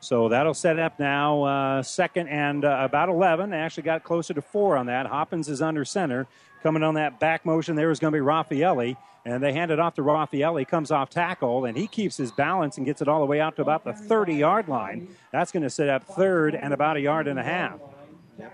So 0.00 0.28
that'll 0.28 0.54
set 0.54 0.78
up 0.78 0.98
now 0.98 1.42
uh, 1.42 1.82
second 1.82 2.28
and 2.28 2.64
uh, 2.64 2.78
about 2.80 3.08
11. 3.08 3.50
They 3.50 3.56
actually 3.56 3.84
got 3.84 4.04
closer 4.04 4.34
to 4.34 4.42
four 4.42 4.76
on 4.76 4.86
that. 4.86 5.06
Hoppins 5.06 5.48
is 5.48 5.62
under 5.62 5.84
center. 5.84 6.26
Coming 6.62 6.82
on 6.82 6.94
that 6.94 7.20
back 7.20 7.44
motion 7.44 7.76
there 7.76 7.90
is 7.90 7.98
going 7.98 8.12
to 8.12 8.18
be 8.18 8.24
Raffaelli. 8.24 8.96
And 9.24 9.42
they 9.42 9.52
hand 9.52 9.72
it 9.72 9.80
off 9.80 9.94
to 9.94 10.02
Raffaelli, 10.02 10.68
comes 10.68 10.92
off 10.92 11.10
tackle, 11.10 11.64
and 11.64 11.76
he 11.76 11.88
keeps 11.88 12.16
his 12.16 12.30
balance 12.30 12.76
and 12.76 12.86
gets 12.86 13.02
it 13.02 13.08
all 13.08 13.18
the 13.18 13.26
way 13.26 13.40
out 13.40 13.56
to 13.56 13.62
about 13.62 13.82
the 13.82 13.92
30 13.92 14.34
yard 14.34 14.68
line. 14.68 15.08
That's 15.32 15.50
going 15.50 15.64
to 15.64 15.70
set 15.70 15.88
up 15.88 16.04
third 16.04 16.54
and 16.54 16.72
about 16.72 16.96
a 16.96 17.00
yard 17.00 17.26
and 17.26 17.38
a 17.38 17.42
half 17.42 17.80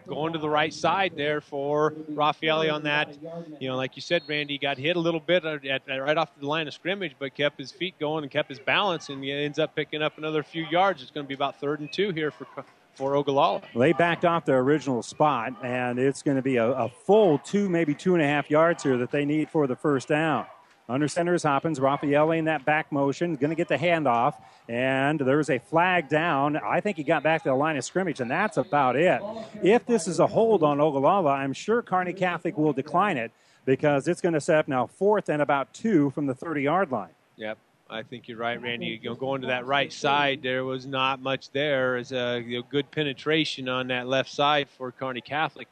going 0.06 0.32
to 0.32 0.38
the 0.38 0.48
right 0.48 0.72
side 0.72 1.12
there 1.16 1.40
for 1.40 1.92
Raffaelli 2.12 2.72
on 2.72 2.82
that. 2.84 3.16
You 3.60 3.68
know, 3.68 3.76
like 3.76 3.96
you 3.96 4.02
said, 4.02 4.22
Randy 4.28 4.58
got 4.58 4.78
hit 4.78 4.96
a 4.96 5.00
little 5.00 5.20
bit 5.20 5.44
at, 5.44 5.64
at, 5.66 5.86
right 5.88 6.16
off 6.16 6.30
the 6.38 6.46
line 6.46 6.68
of 6.68 6.74
scrimmage, 6.74 7.14
but 7.18 7.34
kept 7.34 7.58
his 7.58 7.70
feet 7.70 7.98
going 7.98 8.24
and 8.24 8.30
kept 8.30 8.48
his 8.48 8.58
balance, 8.58 9.08
and 9.08 9.24
ends 9.24 9.58
up 9.58 9.74
picking 9.74 10.02
up 10.02 10.18
another 10.18 10.42
few 10.42 10.66
yards. 10.70 11.02
It's 11.02 11.10
going 11.10 11.24
to 11.24 11.28
be 11.28 11.34
about 11.34 11.60
third 11.60 11.80
and 11.80 11.92
two 11.92 12.10
here 12.10 12.30
for 12.30 12.46
for 12.94 13.16
Ogallala. 13.16 13.62
They 13.74 13.92
backed 13.92 14.24
off 14.24 14.44
their 14.44 14.58
original 14.60 15.02
spot, 15.02 15.54
and 15.62 15.98
it's 15.98 16.22
going 16.22 16.36
to 16.36 16.42
be 16.42 16.56
a, 16.56 16.70
a 16.72 16.88
full 16.88 17.38
two, 17.38 17.68
maybe 17.68 17.94
two 17.94 18.14
and 18.14 18.22
a 18.22 18.26
half 18.26 18.50
yards 18.50 18.82
here 18.82 18.98
that 18.98 19.10
they 19.10 19.24
need 19.24 19.48
for 19.48 19.66
the 19.66 19.76
first 19.76 20.08
down. 20.08 20.46
Under 20.88 21.08
center 21.08 21.34
is 21.34 21.42
Hoppins. 21.42 21.78
Raffaelli 21.78 22.38
in 22.38 22.44
that 22.46 22.64
back 22.64 22.92
motion, 22.92 23.36
going 23.36 23.50
to 23.50 23.56
get 23.56 23.68
the 23.68 23.76
handoff. 23.76 24.34
And 24.68 25.18
there's 25.20 25.50
a 25.50 25.58
flag 25.58 26.08
down. 26.08 26.56
I 26.56 26.80
think 26.80 26.96
he 26.96 27.02
got 27.02 27.22
back 27.22 27.42
to 27.44 27.48
the 27.48 27.54
line 27.54 27.76
of 27.76 27.84
scrimmage, 27.84 28.20
and 28.20 28.30
that's 28.30 28.56
about 28.56 28.96
it. 28.96 29.20
If 29.62 29.86
this 29.86 30.06
is 30.06 30.18
a 30.18 30.26
hold 30.26 30.62
on 30.62 30.80
Ogallala, 30.80 31.30
I'm 31.30 31.52
sure 31.52 31.82
Kearney 31.82 32.12
Catholic 32.12 32.56
will 32.56 32.72
decline 32.72 33.16
it 33.16 33.32
because 33.64 34.08
it's 34.08 34.20
going 34.20 34.34
to 34.34 34.40
set 34.40 34.58
up 34.58 34.68
now 34.68 34.86
fourth 34.86 35.28
and 35.28 35.40
about 35.40 35.72
two 35.72 36.10
from 36.10 36.26
the 36.26 36.34
30 36.34 36.62
yard 36.62 36.90
line. 36.90 37.10
Yep. 37.36 37.58
I 37.90 38.02
think 38.02 38.26
you're 38.26 38.38
right, 38.38 38.60
Randy. 38.60 38.98
You 39.02 39.10
know, 39.10 39.14
going 39.14 39.42
to 39.42 39.48
that 39.48 39.66
right 39.66 39.92
side, 39.92 40.40
there 40.42 40.64
was 40.64 40.86
not 40.86 41.20
much 41.20 41.50
there. 41.50 41.96
As 41.96 42.10
a 42.10 42.40
you 42.40 42.58
know, 42.58 42.66
good 42.70 42.90
penetration 42.90 43.68
on 43.68 43.88
that 43.88 44.08
left 44.08 44.30
side 44.30 44.68
for 44.70 44.90
Kearney 44.92 45.20
Catholic, 45.20 45.68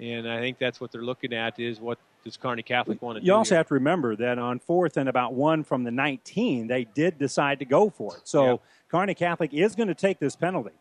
and 0.00 0.28
I 0.28 0.40
think 0.40 0.58
that's 0.58 0.80
what 0.80 0.90
they're 0.90 1.02
looking 1.02 1.32
at 1.32 1.60
is 1.60 1.78
what 1.80 1.98
does 2.24 2.36
Kearney 2.36 2.62
Catholic 2.62 3.02
want 3.02 3.16
to 3.16 3.20
you 3.20 3.26
do? 3.26 3.26
You 3.26 3.34
also 3.34 3.50
here? 3.50 3.58
have 3.58 3.68
to 3.68 3.74
remember 3.74 4.16
that 4.16 4.38
on 4.38 4.58
fourth 4.58 4.96
and 4.96 5.08
about 5.08 5.34
one 5.34 5.62
from 5.62 5.84
the 5.84 5.90
19, 5.90 6.66
they 6.66 6.84
did 6.84 7.18
decide 7.18 7.58
to 7.58 7.64
go 7.64 7.90
for 7.90 8.16
it. 8.16 8.22
So 8.24 8.44
yeah. 8.44 8.56
Kearney 8.88 9.14
Catholic 9.14 9.52
is 9.52 9.74
going 9.74 9.88
to 9.88 9.94
take 9.94 10.18
this 10.18 10.36
penalty. 10.36 10.74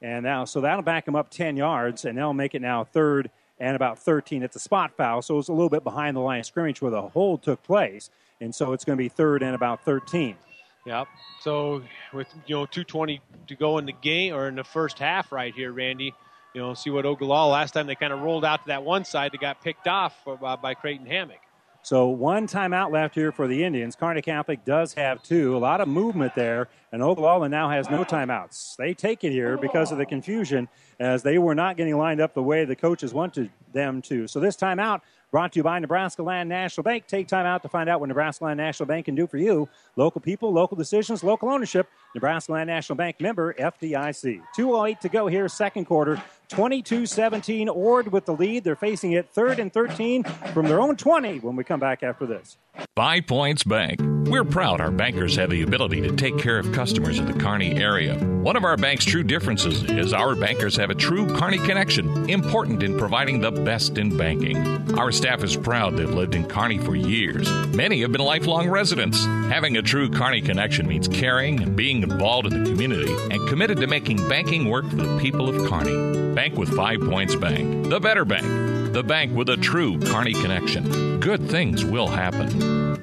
And 0.00 0.24
now, 0.24 0.44
so 0.44 0.60
that'll 0.60 0.82
back 0.82 1.04
them 1.04 1.14
up 1.14 1.30
10 1.30 1.56
yards, 1.56 2.04
and 2.04 2.18
they'll 2.18 2.32
make 2.32 2.54
it 2.54 2.62
now 2.62 2.82
third 2.82 3.30
and 3.60 3.76
about 3.76 3.98
13. 3.98 4.42
It's 4.42 4.56
a 4.56 4.60
spot 4.60 4.96
foul, 4.96 5.22
so 5.22 5.38
it's 5.38 5.48
a 5.48 5.52
little 5.52 5.68
bit 5.68 5.84
behind 5.84 6.16
the 6.16 6.20
line 6.20 6.40
of 6.40 6.46
scrimmage 6.46 6.82
where 6.82 6.90
the 6.90 7.02
hold 7.02 7.42
took 7.42 7.62
place. 7.62 8.10
And 8.40 8.52
so 8.52 8.72
it's 8.72 8.84
going 8.84 8.96
to 8.96 9.02
be 9.02 9.08
third 9.08 9.42
and 9.42 9.54
about 9.54 9.84
13. 9.84 10.36
Yep. 10.84 11.06
So 11.40 11.82
with 12.12 12.26
you 12.46 12.56
know 12.56 12.66
2:20 12.66 13.20
to 13.46 13.54
go 13.54 13.78
in 13.78 13.86
the 13.86 13.92
game 13.92 14.34
or 14.34 14.48
in 14.48 14.56
the 14.56 14.64
first 14.64 14.98
half, 14.98 15.30
right 15.30 15.54
here, 15.54 15.70
Randy 15.70 16.12
you 16.54 16.60
know, 16.60 16.74
see 16.74 16.90
what 16.90 17.06
Ogallala 17.06 17.50
last 17.50 17.72
time 17.72 17.86
they 17.86 17.94
kind 17.94 18.12
of 18.12 18.20
rolled 18.20 18.44
out 18.44 18.62
to 18.62 18.68
that 18.68 18.82
one 18.82 19.04
side 19.04 19.32
that 19.32 19.40
got 19.40 19.62
picked 19.62 19.86
off 19.86 20.16
uh, 20.26 20.36
by, 20.36 20.56
by 20.56 20.74
Creighton 20.74 21.06
Hammock. 21.06 21.40
So 21.84 22.06
one 22.06 22.46
timeout 22.46 22.92
left 22.92 23.16
here 23.16 23.32
for 23.32 23.48
the 23.48 23.64
Indians. 23.64 23.96
Kearney 23.96 24.22
Catholic 24.22 24.64
does 24.64 24.94
have 24.94 25.20
two. 25.20 25.56
A 25.56 25.58
lot 25.58 25.80
of 25.80 25.88
movement 25.88 26.32
there, 26.36 26.68
and 26.92 27.02
Ogallala 27.02 27.48
now 27.48 27.68
has 27.70 27.90
no 27.90 28.04
timeouts. 28.04 28.76
They 28.76 28.94
take 28.94 29.24
it 29.24 29.32
here 29.32 29.56
because 29.58 29.90
of 29.90 29.98
the 29.98 30.06
confusion, 30.06 30.68
as 31.00 31.24
they 31.24 31.38
were 31.38 31.56
not 31.56 31.76
getting 31.76 31.98
lined 31.98 32.20
up 32.20 32.34
the 32.34 32.42
way 32.42 32.64
the 32.64 32.76
coaches 32.76 33.12
wanted 33.12 33.50
them 33.72 34.00
to. 34.02 34.28
So 34.28 34.38
this 34.38 34.56
timeout 34.56 35.00
brought 35.32 35.50
to 35.52 35.58
you 35.58 35.64
by 35.64 35.80
Nebraska 35.80 36.22
Land 36.22 36.48
National 36.48 36.84
Bank. 36.84 37.08
Take 37.08 37.26
time 37.26 37.46
out 37.46 37.62
to 37.62 37.68
find 37.68 37.88
out 37.88 37.98
what 37.98 38.06
Nebraska 38.06 38.44
Land 38.44 38.58
National 38.58 38.86
Bank 38.86 39.06
can 39.06 39.16
do 39.16 39.26
for 39.26 39.38
you. 39.38 39.68
Local 39.96 40.20
people, 40.20 40.52
local 40.52 40.76
decisions, 40.76 41.24
local 41.24 41.48
ownership. 41.48 41.88
Nebraska 42.14 42.52
Land 42.52 42.68
National 42.68 42.96
Bank 42.96 43.20
member 43.20 43.54
FDIC. 43.54 44.40
208 44.54 45.00
to 45.00 45.08
go 45.08 45.26
here, 45.26 45.48
second 45.48 45.86
quarter. 45.86 46.22
22 46.52 47.06
17. 47.06 47.68
Ord 47.70 48.12
with 48.12 48.26
the 48.26 48.34
lead. 48.34 48.62
They're 48.62 48.76
facing 48.76 49.12
it 49.12 49.30
third 49.32 49.58
and 49.58 49.72
13 49.72 50.22
from 50.52 50.66
their 50.66 50.80
own 50.80 50.96
20 50.96 51.38
when 51.38 51.56
we 51.56 51.64
come 51.64 51.80
back 51.80 52.02
after 52.02 52.26
this. 52.26 52.58
Five 52.94 53.26
Points 53.26 53.64
Bank. 53.64 54.00
We're 54.28 54.44
proud 54.44 54.80
our 54.80 54.90
bankers 54.90 55.36
have 55.36 55.50
the 55.50 55.62
ability 55.62 56.00
to 56.02 56.14
take 56.14 56.38
care 56.38 56.58
of 56.58 56.72
customers 56.72 57.18
in 57.18 57.26
the 57.26 57.32
Kearney 57.34 57.74
area. 57.76 58.16
One 58.16 58.56
of 58.56 58.64
our 58.64 58.76
bank's 58.76 59.04
true 59.04 59.22
differences 59.22 59.82
is 59.84 60.12
our 60.12 60.34
bankers 60.34 60.76
have 60.76 60.90
a 60.90 60.94
true 60.94 61.26
Kearney 61.36 61.58
connection, 61.58 62.30
important 62.30 62.82
in 62.82 62.96
providing 62.96 63.40
the 63.40 63.50
best 63.50 63.98
in 63.98 64.16
banking. 64.16 64.98
Our 64.98 65.10
staff 65.10 65.42
is 65.42 65.56
proud 65.56 65.96
they've 65.96 66.08
lived 66.08 66.34
in 66.34 66.46
Kearney 66.46 66.78
for 66.78 66.94
years. 66.94 67.50
Many 67.74 68.00
have 68.02 68.12
been 68.12 68.22
lifelong 68.22 68.68
residents. 68.68 69.24
Having 69.24 69.76
a 69.76 69.82
true 69.82 70.08
Kearney 70.08 70.40
connection 70.40 70.86
means 70.86 71.08
caring 71.08 71.62
and 71.62 71.76
being 71.76 72.02
involved 72.02 72.46
in 72.46 72.62
the 72.62 72.70
community 72.70 73.12
and 73.30 73.46
committed 73.48 73.78
to 73.78 73.86
making 73.86 74.16
banking 74.28 74.68
work 74.70 74.88
for 74.88 74.96
the 74.96 75.18
people 75.18 75.48
of 75.48 75.68
Kearney. 75.68 76.34
Bank 76.42 76.58
with 76.58 76.74
Five 76.74 76.98
Points 77.02 77.36
Bank, 77.36 77.88
the 77.88 78.00
better 78.00 78.24
bank, 78.24 78.92
the 78.92 79.04
bank 79.04 79.32
with 79.32 79.48
a 79.48 79.56
true 79.56 79.96
Kearney 80.00 80.32
connection. 80.32 81.20
Good 81.20 81.48
things 81.48 81.84
will 81.84 82.08
happen. 82.08 82.98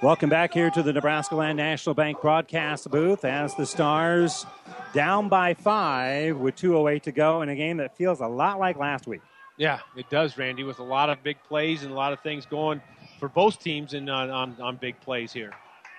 Welcome 0.00 0.30
back 0.30 0.54
here 0.54 0.70
to 0.70 0.82
the 0.82 0.94
Nebraska 0.94 1.36
Land 1.36 1.58
National 1.58 1.94
Bank 1.94 2.22
broadcast 2.22 2.90
booth 2.90 3.26
as 3.26 3.54
the 3.56 3.66
Stars 3.66 4.46
down 4.94 5.28
by 5.28 5.52
five 5.52 6.38
with 6.38 6.56
2.08 6.56 7.02
to 7.02 7.12
go 7.12 7.42
in 7.42 7.50
a 7.50 7.54
game 7.54 7.76
that 7.76 7.98
feels 7.98 8.20
a 8.20 8.28
lot 8.28 8.58
like 8.58 8.78
last 8.78 9.06
week. 9.06 9.20
Yeah, 9.58 9.80
it 9.94 10.08
does, 10.08 10.38
Randy, 10.38 10.64
with 10.64 10.78
a 10.78 10.84
lot 10.84 11.10
of 11.10 11.22
big 11.22 11.36
plays 11.46 11.82
and 11.82 11.92
a 11.92 11.94
lot 11.94 12.14
of 12.14 12.20
things 12.20 12.46
going 12.46 12.80
for 13.20 13.28
both 13.28 13.62
teams 13.62 13.92
and 13.92 14.08
on, 14.08 14.30
on, 14.30 14.56
on 14.58 14.76
big 14.76 14.98
plays 15.02 15.34
here. 15.34 15.52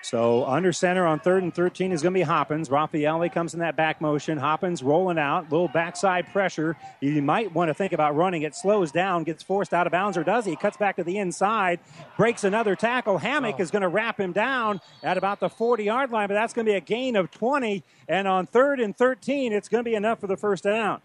So 0.03 0.45
under 0.45 0.73
center 0.73 1.05
on 1.05 1.21
third 1.21 1.43
and 1.43 1.53
13 1.55 1.93
is 1.93 2.01
going 2.01 2.13
to 2.13 2.19
be 2.19 2.23
Hoppins. 2.23 2.67
Raffaelli 2.67 3.31
comes 3.31 3.53
in 3.53 3.61
that 3.61 3.77
back 3.77 4.01
motion. 4.01 4.37
Hoppins 4.37 4.83
rolling 4.83 5.17
out, 5.17 5.49
little 5.49 5.69
backside 5.69 6.27
pressure. 6.27 6.75
You 6.99 7.21
might 7.21 7.53
want 7.53 7.69
to 7.69 7.73
think 7.73 7.93
about 7.93 8.13
running 8.13 8.41
it. 8.41 8.53
Slows 8.53 8.91
down, 8.91 9.23
gets 9.23 9.41
forced 9.41 9.73
out 9.73 9.87
of 9.87 9.91
bounds, 9.91 10.17
or 10.17 10.25
does 10.25 10.45
he? 10.45 10.57
Cuts 10.57 10.75
back 10.75 10.97
to 10.97 11.05
the 11.05 11.17
inside, 11.17 11.79
breaks 12.17 12.43
another 12.43 12.75
tackle. 12.75 13.17
Hammock 13.17 13.55
oh. 13.59 13.61
is 13.61 13.71
going 13.71 13.81
to 13.81 13.87
wrap 13.87 14.19
him 14.19 14.33
down 14.33 14.81
at 15.03 15.17
about 15.17 15.39
the 15.39 15.49
40 15.49 15.85
yard 15.85 16.11
line, 16.11 16.27
but 16.27 16.33
that's 16.33 16.53
going 16.53 16.65
to 16.65 16.71
be 16.73 16.75
a 16.75 16.81
gain 16.81 17.15
of 17.15 17.31
20. 17.31 17.81
And 18.09 18.27
on 18.27 18.45
third 18.45 18.81
and 18.81 18.95
13, 18.95 19.53
it's 19.53 19.69
going 19.69 19.85
to 19.85 19.89
be 19.89 19.95
enough 19.95 20.19
for 20.19 20.27
the 20.27 20.37
first 20.37 20.65
down. 20.65 20.99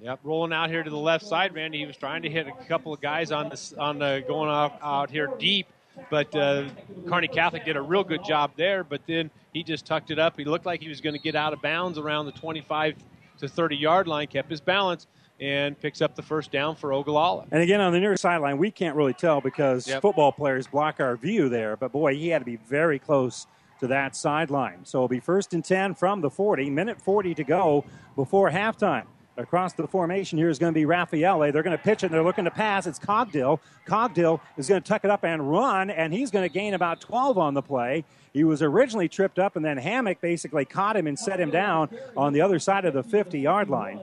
Yep, 0.00 0.20
rolling 0.22 0.54
out 0.54 0.70
here 0.70 0.82
to 0.82 0.90
the 0.90 0.96
left 0.96 1.26
side, 1.26 1.54
Randy. 1.54 1.78
He 1.78 1.86
was 1.86 1.96
trying 1.96 2.22
to 2.22 2.30
hit 2.30 2.46
a 2.46 2.64
couple 2.64 2.94
of 2.94 3.00
guys 3.02 3.30
on 3.30 3.50
this 3.50 3.74
on 3.74 3.98
the 3.98 4.24
going 4.26 4.48
out, 4.48 4.78
out 4.80 5.10
here 5.10 5.28
deep 5.38 5.66
but 6.10 6.34
uh, 6.34 6.68
Kearney 7.06 7.28
Catholic 7.28 7.64
did 7.64 7.76
a 7.76 7.82
real 7.82 8.04
good 8.04 8.24
job 8.24 8.52
there. 8.56 8.84
But 8.84 9.02
then 9.06 9.30
he 9.52 9.62
just 9.62 9.86
tucked 9.86 10.10
it 10.10 10.18
up. 10.18 10.36
He 10.36 10.44
looked 10.44 10.66
like 10.66 10.80
he 10.80 10.88
was 10.88 11.00
going 11.00 11.14
to 11.14 11.20
get 11.20 11.34
out 11.34 11.52
of 11.52 11.62
bounds 11.62 11.98
around 11.98 12.26
the 12.26 12.32
25 12.32 12.96
to 13.38 13.48
30 13.48 13.76
yard 13.76 14.08
line, 14.08 14.26
kept 14.26 14.50
his 14.50 14.60
balance, 14.60 15.06
and 15.40 15.78
picks 15.80 16.00
up 16.00 16.16
the 16.16 16.22
first 16.22 16.50
down 16.50 16.74
for 16.74 16.92
Ogallala. 16.92 17.46
And 17.52 17.62
again, 17.62 17.80
on 17.80 17.92
the 17.92 18.00
near 18.00 18.16
sideline, 18.16 18.58
we 18.58 18.70
can't 18.70 18.96
really 18.96 19.14
tell 19.14 19.40
because 19.40 19.86
Yep. 19.86 20.02
football 20.02 20.32
players 20.32 20.66
block 20.66 21.00
our 21.00 21.16
view 21.16 21.48
there. 21.48 21.76
But 21.76 21.92
boy, 21.92 22.14
he 22.16 22.28
had 22.28 22.40
to 22.40 22.44
be 22.44 22.56
very 22.56 22.98
close 22.98 23.46
to 23.80 23.86
that 23.86 24.16
sideline. 24.16 24.84
So 24.84 24.98
it'll 24.98 25.08
be 25.08 25.20
first 25.20 25.54
and 25.54 25.64
10 25.64 25.94
from 25.94 26.20
the 26.20 26.30
40, 26.30 26.68
minute 26.70 27.00
40 27.00 27.34
to 27.34 27.44
go 27.44 27.84
before 28.16 28.50
halftime. 28.50 29.04
Across 29.38 29.74
the 29.74 29.86
formation 29.86 30.36
here 30.36 30.48
is 30.48 30.58
going 30.58 30.74
to 30.74 30.78
be 30.78 30.84
Raffaelli. 30.84 31.52
They're 31.52 31.62
going 31.62 31.76
to 31.76 31.82
pitch 31.82 32.02
it 32.02 32.06
and 32.06 32.14
they're 32.14 32.24
looking 32.24 32.44
to 32.44 32.50
pass. 32.50 32.88
It's 32.88 32.98
Cogdill. 32.98 33.60
Cogdill 33.86 34.40
is 34.56 34.68
going 34.68 34.82
to 34.82 34.86
tuck 34.86 35.04
it 35.04 35.12
up 35.12 35.24
and 35.24 35.48
run, 35.48 35.90
and 35.90 36.12
he's 36.12 36.32
going 36.32 36.46
to 36.46 36.52
gain 36.52 36.74
about 36.74 37.00
12 37.00 37.38
on 37.38 37.54
the 37.54 37.62
play. 37.62 38.04
He 38.32 38.42
was 38.42 38.62
originally 38.62 39.08
tripped 39.08 39.38
up, 39.38 39.54
and 39.54 39.64
then 39.64 39.76
Hammock 39.76 40.20
basically 40.20 40.64
caught 40.64 40.96
him 40.96 41.06
and 41.06 41.16
set 41.16 41.38
him 41.38 41.50
down 41.50 41.88
on 42.16 42.32
the 42.32 42.40
other 42.40 42.58
side 42.58 42.84
of 42.84 42.94
the 42.94 43.04
50 43.04 43.38
yard 43.38 43.70
line. 43.70 44.00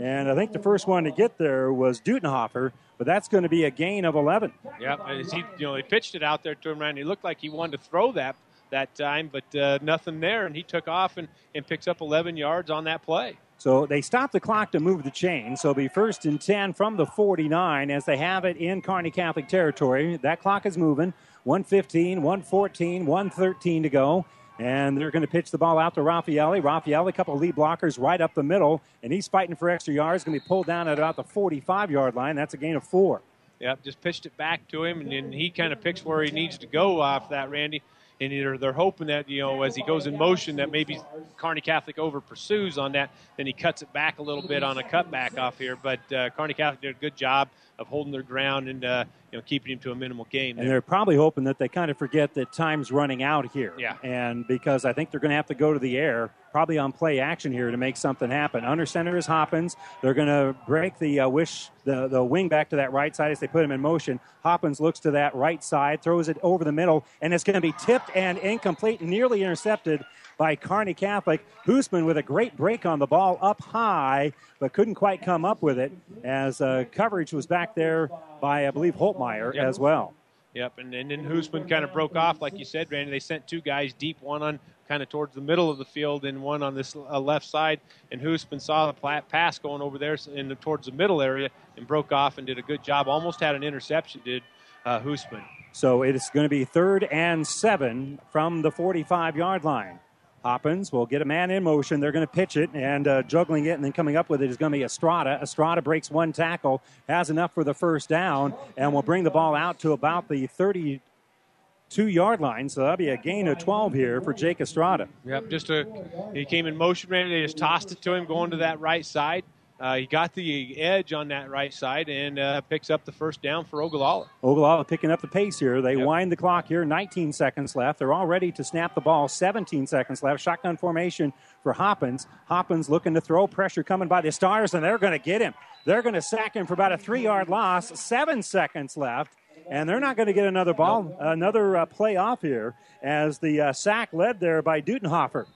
And 0.00 0.28
I 0.28 0.34
think 0.34 0.50
the 0.50 0.58
first 0.58 0.88
one 0.88 1.04
to 1.04 1.12
get 1.12 1.38
there 1.38 1.72
was 1.72 2.00
Dutenhofer, 2.00 2.72
but 2.98 3.06
that's 3.06 3.28
going 3.28 3.44
to 3.44 3.48
be 3.48 3.64
a 3.64 3.70
gain 3.70 4.04
of 4.04 4.16
11. 4.16 4.52
Yeah, 4.80 4.96
he 5.30 5.44
you 5.58 5.66
know 5.66 5.74
they 5.74 5.82
pitched 5.82 6.16
it 6.16 6.24
out 6.24 6.42
there 6.42 6.56
to 6.56 6.70
him, 6.70 6.82
and 6.82 6.98
he 6.98 7.04
looked 7.04 7.22
like 7.22 7.40
he 7.40 7.50
wanted 7.50 7.78
to 7.78 7.88
throw 7.88 8.10
that 8.12 8.34
that 8.70 8.94
time, 8.96 9.30
but 9.30 9.54
uh, 9.54 9.78
nothing 9.80 10.18
there, 10.18 10.46
and 10.46 10.56
he 10.56 10.62
took 10.62 10.88
off 10.88 11.16
and, 11.18 11.28
and 11.54 11.66
picks 11.66 11.86
up 11.86 12.00
11 12.00 12.36
yards 12.36 12.70
on 12.70 12.84
that 12.84 13.02
play. 13.02 13.36
So 13.60 13.84
they 13.84 14.00
stop 14.00 14.32
the 14.32 14.40
clock 14.40 14.72
to 14.72 14.80
move 14.80 15.02
the 15.02 15.10
chain. 15.10 15.54
So 15.54 15.74
be 15.74 15.86
first 15.86 16.24
and 16.24 16.40
10 16.40 16.72
from 16.72 16.96
the 16.96 17.04
49 17.04 17.90
as 17.90 18.06
they 18.06 18.16
have 18.16 18.46
it 18.46 18.56
in 18.56 18.80
Kearney 18.80 19.10
Catholic 19.10 19.48
territory. 19.48 20.16
That 20.16 20.40
clock 20.40 20.64
is 20.64 20.78
moving. 20.78 21.12
115, 21.44 22.22
114, 22.22 23.04
113 23.04 23.82
to 23.82 23.90
go. 23.90 24.24
And 24.58 24.96
they're 24.96 25.10
going 25.10 25.20
to 25.20 25.28
pitch 25.28 25.50
the 25.50 25.58
ball 25.58 25.78
out 25.78 25.94
to 25.96 26.00
Raffaelli. 26.00 26.62
Raffaelli, 26.62 27.10
a 27.10 27.12
couple 27.12 27.34
of 27.34 27.40
lead 27.40 27.54
blockers 27.54 28.00
right 28.00 28.22
up 28.22 28.32
the 28.32 28.42
middle, 28.42 28.80
and 29.02 29.12
he's 29.12 29.28
fighting 29.28 29.54
for 29.54 29.68
extra 29.68 29.92
yards. 29.92 30.24
Going 30.24 30.38
to 30.38 30.42
be 30.42 30.48
pulled 30.48 30.66
down 30.66 30.88
at 30.88 30.96
about 30.96 31.16
the 31.16 31.24
45 31.24 31.90
yard 31.90 32.14
line. 32.14 32.36
That's 32.36 32.54
a 32.54 32.58
gain 32.58 32.76
of 32.76 32.84
four. 32.84 33.20
Yep, 33.58 33.82
just 33.84 34.00
pitched 34.00 34.24
it 34.24 34.34
back 34.38 34.66
to 34.68 34.84
him, 34.84 35.02
and 35.02 35.12
then 35.12 35.32
he 35.32 35.50
kind 35.50 35.74
of 35.74 35.82
picks 35.82 36.02
where 36.02 36.22
he 36.22 36.30
needs 36.30 36.56
to 36.58 36.66
go 36.66 36.98
off 37.02 37.28
that, 37.28 37.50
Randy. 37.50 37.82
And 38.20 38.30
they're, 38.32 38.58
they're 38.58 38.72
hoping 38.72 39.06
that, 39.06 39.30
you 39.30 39.40
know, 39.40 39.62
as 39.62 39.74
he 39.74 39.82
goes 39.82 40.06
in 40.06 40.18
motion, 40.18 40.56
that 40.56 40.70
maybe 40.70 41.00
Kearney 41.38 41.62
Catholic 41.62 41.98
over 41.98 42.20
pursues 42.20 42.76
on 42.76 42.92
that. 42.92 43.10
Then 43.38 43.46
he 43.46 43.54
cuts 43.54 43.80
it 43.80 43.90
back 43.94 44.18
a 44.18 44.22
little 44.22 44.46
bit 44.46 44.62
on 44.62 44.76
a 44.76 44.82
cutback 44.82 45.38
off 45.38 45.58
here. 45.58 45.76
But 45.82 46.12
uh, 46.12 46.28
Kearney 46.30 46.52
Catholic 46.52 46.82
did 46.82 46.96
a 46.96 47.00
good 47.00 47.16
job 47.16 47.48
of 47.78 47.86
holding 47.86 48.12
their 48.12 48.22
ground 48.22 48.68
and, 48.68 48.84
uh, 48.84 49.04
you 49.30 49.38
know, 49.38 49.42
keeping 49.42 49.72
him 49.72 49.78
to 49.80 49.92
a 49.92 49.94
minimal 49.94 50.26
game. 50.30 50.58
And 50.58 50.66
there. 50.66 50.74
they're 50.74 50.80
probably 50.80 51.16
hoping 51.16 51.44
that 51.44 51.58
they 51.58 51.68
kind 51.68 51.90
of 51.90 51.96
forget 51.96 52.34
that 52.34 52.52
time's 52.52 52.90
running 52.90 53.22
out 53.22 53.50
here. 53.52 53.74
Yeah. 53.78 53.96
And 54.02 54.46
because 54.46 54.84
I 54.84 54.92
think 54.92 55.10
they're 55.10 55.20
going 55.20 55.30
to 55.30 55.36
have 55.36 55.46
to 55.46 55.54
go 55.54 55.72
to 55.72 55.78
the 55.78 55.96
air, 55.98 56.30
probably 56.50 56.78
on 56.78 56.92
play 56.92 57.20
action 57.20 57.52
here 57.52 57.70
to 57.70 57.76
make 57.76 57.96
something 57.96 58.30
happen. 58.30 58.64
Under 58.64 58.86
center 58.86 59.16
is 59.16 59.26
Hoppins. 59.26 59.76
They're 60.02 60.14
going 60.14 60.28
to 60.28 60.56
break 60.66 60.98
the 60.98 61.20
uh, 61.20 61.28
wish 61.28 61.70
the 61.84 62.08
the 62.08 62.22
wing 62.22 62.48
back 62.48 62.70
to 62.70 62.76
that 62.76 62.92
right 62.92 63.14
side 63.14 63.30
as 63.30 63.40
they 63.40 63.46
put 63.46 63.64
him 63.64 63.70
in 63.70 63.80
motion. 63.80 64.20
Hoppins 64.42 64.80
looks 64.80 65.00
to 65.00 65.12
that 65.12 65.34
right 65.34 65.62
side, 65.62 66.02
throws 66.02 66.28
it 66.28 66.38
over 66.42 66.64
the 66.64 66.72
middle, 66.72 67.04
and 67.20 67.32
it's 67.32 67.44
going 67.44 67.54
to 67.54 67.60
be 67.60 67.72
tipped 67.78 68.10
and 68.14 68.38
incomplete, 68.38 69.00
nearly 69.00 69.42
intercepted 69.42 70.04
by 70.40 70.56
Kearney 70.56 70.94
Catholic. 70.94 71.44
Hoosman 71.66 72.06
with 72.06 72.16
a 72.16 72.22
great 72.22 72.56
break 72.56 72.86
on 72.86 72.98
the 72.98 73.06
ball 73.06 73.38
up 73.42 73.60
high, 73.60 74.32
but 74.58 74.72
couldn't 74.72 74.94
quite 74.94 75.20
come 75.20 75.44
up 75.44 75.60
with 75.60 75.78
it 75.78 75.92
as 76.24 76.62
uh, 76.62 76.84
coverage 76.92 77.34
was 77.34 77.46
back 77.46 77.74
there 77.74 78.10
by, 78.40 78.66
I 78.66 78.70
believe, 78.70 78.94
Holtmeyer 79.20 79.54
Yep. 79.54 79.66
as 79.66 79.78
well. 79.78 80.14
Yep, 80.54 80.78
and, 80.78 80.94
and 80.94 81.10
then 81.10 81.24
Hoosman 81.24 81.68
kind 81.68 81.84
of 81.84 81.92
broke 81.92 82.16
off, 82.16 82.40
like 82.42 82.58
you 82.58 82.64
said, 82.64 82.90
Randy. 82.90 83.12
They 83.12 83.20
sent 83.20 83.46
two 83.46 83.60
guys 83.60 83.92
deep, 83.92 84.20
one 84.20 84.42
on 84.42 84.58
kind 84.88 85.00
of 85.00 85.08
towards 85.08 85.32
the 85.36 85.40
middle 85.40 85.70
of 85.70 85.78
the 85.78 85.84
field 85.84 86.24
and 86.24 86.42
one 86.42 86.64
on 86.64 86.74
this 86.74 86.96
uh, 86.96 87.20
left 87.20 87.46
side. 87.46 87.80
And 88.10 88.20
Hoosman 88.20 88.60
saw 88.60 88.90
the 88.90 89.22
pass 89.28 89.58
going 89.60 89.80
over 89.80 89.96
there 89.96 90.16
in 90.34 90.48
the, 90.48 90.56
towards 90.56 90.86
the 90.86 90.92
middle 90.92 91.22
area 91.22 91.50
and 91.76 91.86
broke 91.86 92.10
off 92.10 92.38
and 92.38 92.46
did 92.48 92.58
a 92.58 92.62
good 92.62 92.82
job. 92.82 93.06
Almost 93.06 93.38
had 93.38 93.54
an 93.54 93.62
interception, 93.62 94.22
did 94.24 94.42
uh, 94.84 94.98
Hoosman. 94.98 95.44
So 95.70 96.02
it 96.02 96.16
is 96.16 96.28
going 96.34 96.44
to 96.44 96.48
be 96.48 96.64
third 96.64 97.04
and 97.04 97.46
seven 97.46 98.18
from 98.32 98.62
the 98.62 98.72
45 98.72 99.36
yard 99.36 99.62
line. 99.62 100.00
Hoppins 100.44 100.90
will 100.92 101.06
get 101.06 101.22
a 101.22 101.24
man 101.24 101.50
in 101.50 101.62
motion. 101.62 102.00
They're 102.00 102.12
going 102.12 102.26
to 102.26 102.32
pitch 102.32 102.56
it 102.56 102.70
and 102.72 103.06
uh, 103.06 103.22
juggling 103.22 103.66
it, 103.66 103.72
and 103.72 103.84
then 103.84 103.92
coming 103.92 104.16
up 104.16 104.28
with 104.30 104.42
it 104.42 104.50
is 104.50 104.56
going 104.56 104.72
to 104.72 104.78
be 104.78 104.84
Estrada. 104.84 105.38
Estrada 105.42 105.82
breaks 105.82 106.10
one 106.10 106.32
tackle, 106.32 106.82
has 107.08 107.30
enough 107.30 107.52
for 107.52 107.64
the 107.64 107.74
first 107.74 108.08
down, 108.08 108.54
and 108.76 108.92
will 108.92 109.02
bring 109.02 109.24
the 109.24 109.30
ball 109.30 109.54
out 109.54 109.78
to 109.80 109.92
about 109.92 110.28
the 110.28 110.46
32 110.46 112.08
yard 112.08 112.40
line. 112.40 112.68
So 112.68 112.82
that'll 112.82 112.96
be 112.96 113.10
a 113.10 113.16
gain 113.16 113.48
of 113.48 113.58
12 113.58 113.92
here 113.92 114.20
for 114.20 114.32
Jake 114.32 114.60
Estrada. 114.60 115.08
Yep, 115.26 115.50
just 115.50 115.70
a 115.70 115.86
he 116.32 116.44
came 116.44 116.66
in 116.66 116.76
motion, 116.76 117.10
Randy. 117.10 117.34
They 117.34 117.42
just 117.42 117.58
tossed 117.58 117.92
it 117.92 118.00
to 118.02 118.14
him 118.14 118.26
going 118.26 118.50
to 118.52 118.58
that 118.58 118.80
right 118.80 119.04
side. 119.04 119.44
Uh, 119.80 119.96
he 119.96 120.06
got 120.06 120.34
the 120.34 120.78
edge 120.78 121.14
on 121.14 121.28
that 121.28 121.48
right 121.48 121.72
side 121.72 122.10
and 122.10 122.38
uh, 122.38 122.60
picks 122.62 122.90
up 122.90 123.02
the 123.06 123.12
first 123.12 123.40
down 123.40 123.64
for 123.64 123.82
Ogallala. 123.82 124.28
Ogallala 124.42 124.84
picking 124.84 125.10
up 125.10 125.22
the 125.22 125.28
pace 125.28 125.58
here. 125.58 125.80
They 125.80 125.96
wind 125.96 126.30
the 126.30 126.36
clock 126.36 126.68
here. 126.68 126.84
19 126.84 127.32
seconds 127.32 127.74
left. 127.74 127.98
They're 127.98 128.12
all 128.12 128.26
ready 128.26 128.52
to 128.52 128.62
snap 128.62 128.94
the 128.94 129.00
ball. 129.00 129.26
17 129.26 129.86
seconds 129.86 130.22
left. 130.22 130.42
Shotgun 130.42 130.76
formation 130.76 131.32
for 131.62 131.72
Hoppins. 131.72 132.26
Hoppins 132.44 132.90
looking 132.90 133.14
to 133.14 133.22
throw. 133.22 133.46
Pressure 133.46 133.82
coming 133.82 134.06
by 134.06 134.20
the 134.20 134.30
Stars, 134.30 134.74
and 134.74 134.84
they're 134.84 134.98
going 134.98 135.18
to 135.18 135.18
get 135.18 135.40
him. 135.40 135.54
They're 135.86 136.02
going 136.02 136.14
to 136.14 136.22
sack 136.22 136.54
him 136.54 136.66
for 136.66 136.74
about 136.74 136.92
a 136.92 136.98
three 136.98 137.22
yard 137.22 137.48
loss. 137.48 137.98
Seven 137.98 138.42
seconds 138.42 138.98
left. 138.98 139.32
And 139.70 139.88
they're 139.88 140.00
not 140.00 140.16
going 140.16 140.26
to 140.26 140.32
get 140.32 140.46
another 140.46 140.74
ball, 140.74 141.16
another 141.20 141.76
uh, 141.76 141.86
play 141.86 142.16
off 142.16 142.42
here 142.42 142.74
as 143.02 143.38
the 143.38 143.60
uh, 143.60 143.72
sack 143.72 144.08
led 144.12 144.40
there 144.40 144.62
by 144.62 144.80
Dutenhofer. 144.80 145.46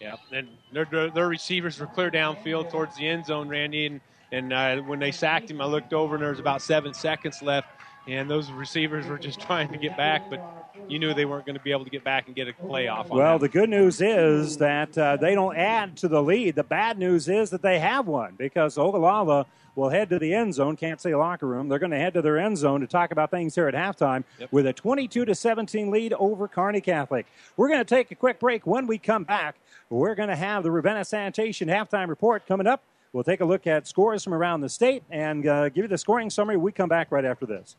Yeah, 0.00 0.14
and 0.32 0.48
their, 0.72 0.84
their, 0.84 1.10
their 1.10 1.28
receivers 1.28 1.80
were 1.80 1.86
clear 1.86 2.10
downfield 2.10 2.70
towards 2.70 2.96
the 2.96 3.06
end 3.08 3.26
zone, 3.26 3.48
Randy. 3.48 3.86
And, 3.86 4.00
and 4.30 4.52
uh, 4.52 4.76
when 4.82 4.98
they 5.00 5.10
sacked 5.10 5.50
him, 5.50 5.60
I 5.60 5.64
looked 5.66 5.92
over 5.92 6.14
and 6.14 6.22
there 6.22 6.30
was 6.30 6.38
about 6.38 6.62
seven 6.62 6.94
seconds 6.94 7.42
left. 7.42 7.68
And 8.06 8.30
those 8.30 8.50
receivers 8.52 9.06
were 9.06 9.18
just 9.18 9.40
trying 9.46 9.68
to 9.70 9.76
get 9.78 9.96
back, 9.96 10.30
but 10.30 10.40
you 10.88 10.98
knew 10.98 11.12
they 11.12 11.24
weren't 11.24 11.44
going 11.44 11.56
to 11.56 11.62
be 11.62 11.72
able 11.72 11.84
to 11.84 11.90
get 11.90 12.04
back 12.04 12.26
and 12.28 12.36
get 12.36 12.48
a 12.48 12.52
play 12.52 12.86
off 12.88 13.10
on 13.10 13.18
Well, 13.18 13.38
that. 13.38 13.44
the 13.44 13.48
good 13.58 13.68
news 13.68 14.00
is 14.00 14.56
that 14.58 14.96
uh, 14.96 15.16
they 15.16 15.34
don't 15.34 15.56
add 15.56 15.96
to 15.98 16.08
the 16.08 16.22
lead. 16.22 16.54
The 16.54 16.62
bad 16.64 16.96
news 16.98 17.28
is 17.28 17.50
that 17.50 17.60
they 17.60 17.78
have 17.80 18.06
one 18.06 18.34
because 18.38 18.78
Ogallala 18.78 19.44
will 19.74 19.90
head 19.90 20.08
to 20.10 20.18
the 20.18 20.32
end 20.32 20.54
zone. 20.54 20.76
Can't 20.76 21.00
say 21.00 21.14
locker 21.14 21.46
room. 21.46 21.68
They're 21.68 21.78
going 21.78 21.90
to 21.90 21.98
head 21.98 22.14
to 22.14 22.22
their 22.22 22.38
end 22.38 22.56
zone 22.56 22.80
to 22.80 22.86
talk 22.86 23.10
about 23.12 23.30
things 23.30 23.54
here 23.54 23.68
at 23.68 23.74
halftime 23.74 24.24
with 24.50 24.66
a 24.66 24.72
22 24.72 25.24
to 25.26 25.34
17 25.34 25.90
lead 25.90 26.14
over 26.14 26.48
Kearney 26.48 26.80
Catholic. 26.80 27.26
We're 27.56 27.68
going 27.68 27.80
to 27.80 27.84
take 27.84 28.10
a 28.10 28.14
quick 28.14 28.40
break. 28.40 28.66
When 28.66 28.86
we 28.86 28.96
come 28.98 29.24
back, 29.24 29.56
we're 29.90 30.14
going 30.14 30.28
to 30.28 30.36
have 30.36 30.62
the 30.62 30.70
Ravenna 30.70 31.04
Sanitation 31.04 31.68
halftime 31.68 32.08
report 32.08 32.46
coming 32.46 32.66
up. 32.66 32.82
We'll 33.12 33.24
take 33.24 33.40
a 33.40 33.44
look 33.44 33.66
at 33.66 33.86
scores 33.86 34.22
from 34.22 34.34
around 34.34 34.60
the 34.60 34.68
state 34.68 35.02
and 35.10 35.46
uh, 35.46 35.70
give 35.70 35.84
you 35.84 35.88
the 35.88 35.98
scoring 35.98 36.30
summary. 36.30 36.56
We 36.56 36.72
come 36.72 36.88
back 36.88 37.10
right 37.10 37.24
after 37.24 37.46
this. 37.46 37.76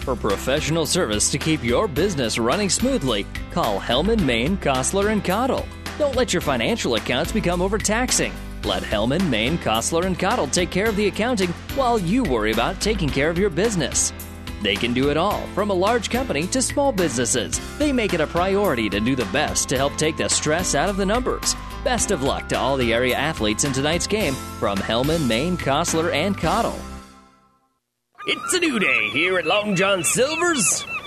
For 0.00 0.16
professional 0.16 0.86
service 0.86 1.30
to 1.30 1.38
keep 1.38 1.64
your 1.64 1.88
business 1.88 2.38
running 2.38 2.68
smoothly, 2.68 3.26
call 3.50 3.80
Hellman, 3.80 4.22
Maine, 4.22 4.56
Kostler, 4.58 5.10
and 5.10 5.24
Cottle. 5.24 5.66
Don't 5.98 6.14
let 6.14 6.32
your 6.32 6.42
financial 6.42 6.94
accounts 6.94 7.32
become 7.32 7.62
overtaxing. 7.62 8.32
Let 8.64 8.82
Hellman, 8.82 9.28
Maine, 9.28 9.58
Kostler, 9.58 10.04
and 10.04 10.18
Cottle 10.18 10.46
take 10.46 10.70
care 10.70 10.88
of 10.88 10.96
the 10.96 11.06
accounting 11.06 11.50
while 11.74 11.98
you 11.98 12.22
worry 12.22 12.52
about 12.52 12.80
taking 12.80 13.08
care 13.08 13.30
of 13.30 13.38
your 13.38 13.50
business. 13.50 14.12
They 14.64 14.76
can 14.76 14.94
do 14.94 15.10
it 15.10 15.18
all, 15.18 15.46
from 15.54 15.68
a 15.68 15.74
large 15.74 16.08
company 16.08 16.46
to 16.46 16.62
small 16.62 16.90
businesses. 16.90 17.60
They 17.78 17.92
make 17.92 18.14
it 18.14 18.22
a 18.22 18.26
priority 18.26 18.88
to 18.88 18.98
do 18.98 19.14
the 19.14 19.26
best 19.26 19.68
to 19.68 19.76
help 19.76 19.94
take 19.96 20.16
the 20.16 20.26
stress 20.28 20.74
out 20.74 20.88
of 20.88 20.96
the 20.96 21.04
numbers. 21.04 21.54
Best 21.84 22.10
of 22.10 22.22
luck 22.22 22.48
to 22.48 22.58
all 22.58 22.78
the 22.78 22.94
area 22.94 23.14
athletes 23.14 23.64
in 23.64 23.74
tonight's 23.74 24.06
game 24.06 24.32
from 24.58 24.78
Hellman, 24.78 25.28
Maine, 25.28 25.58
Kostler, 25.58 26.10
and 26.14 26.38
Cottle. 26.38 26.78
It's 28.26 28.54
a 28.54 28.58
new 28.58 28.78
day 28.78 29.10
here 29.10 29.38
at 29.38 29.44
Long 29.44 29.76
John 29.76 30.02
Silver's. 30.02 30.86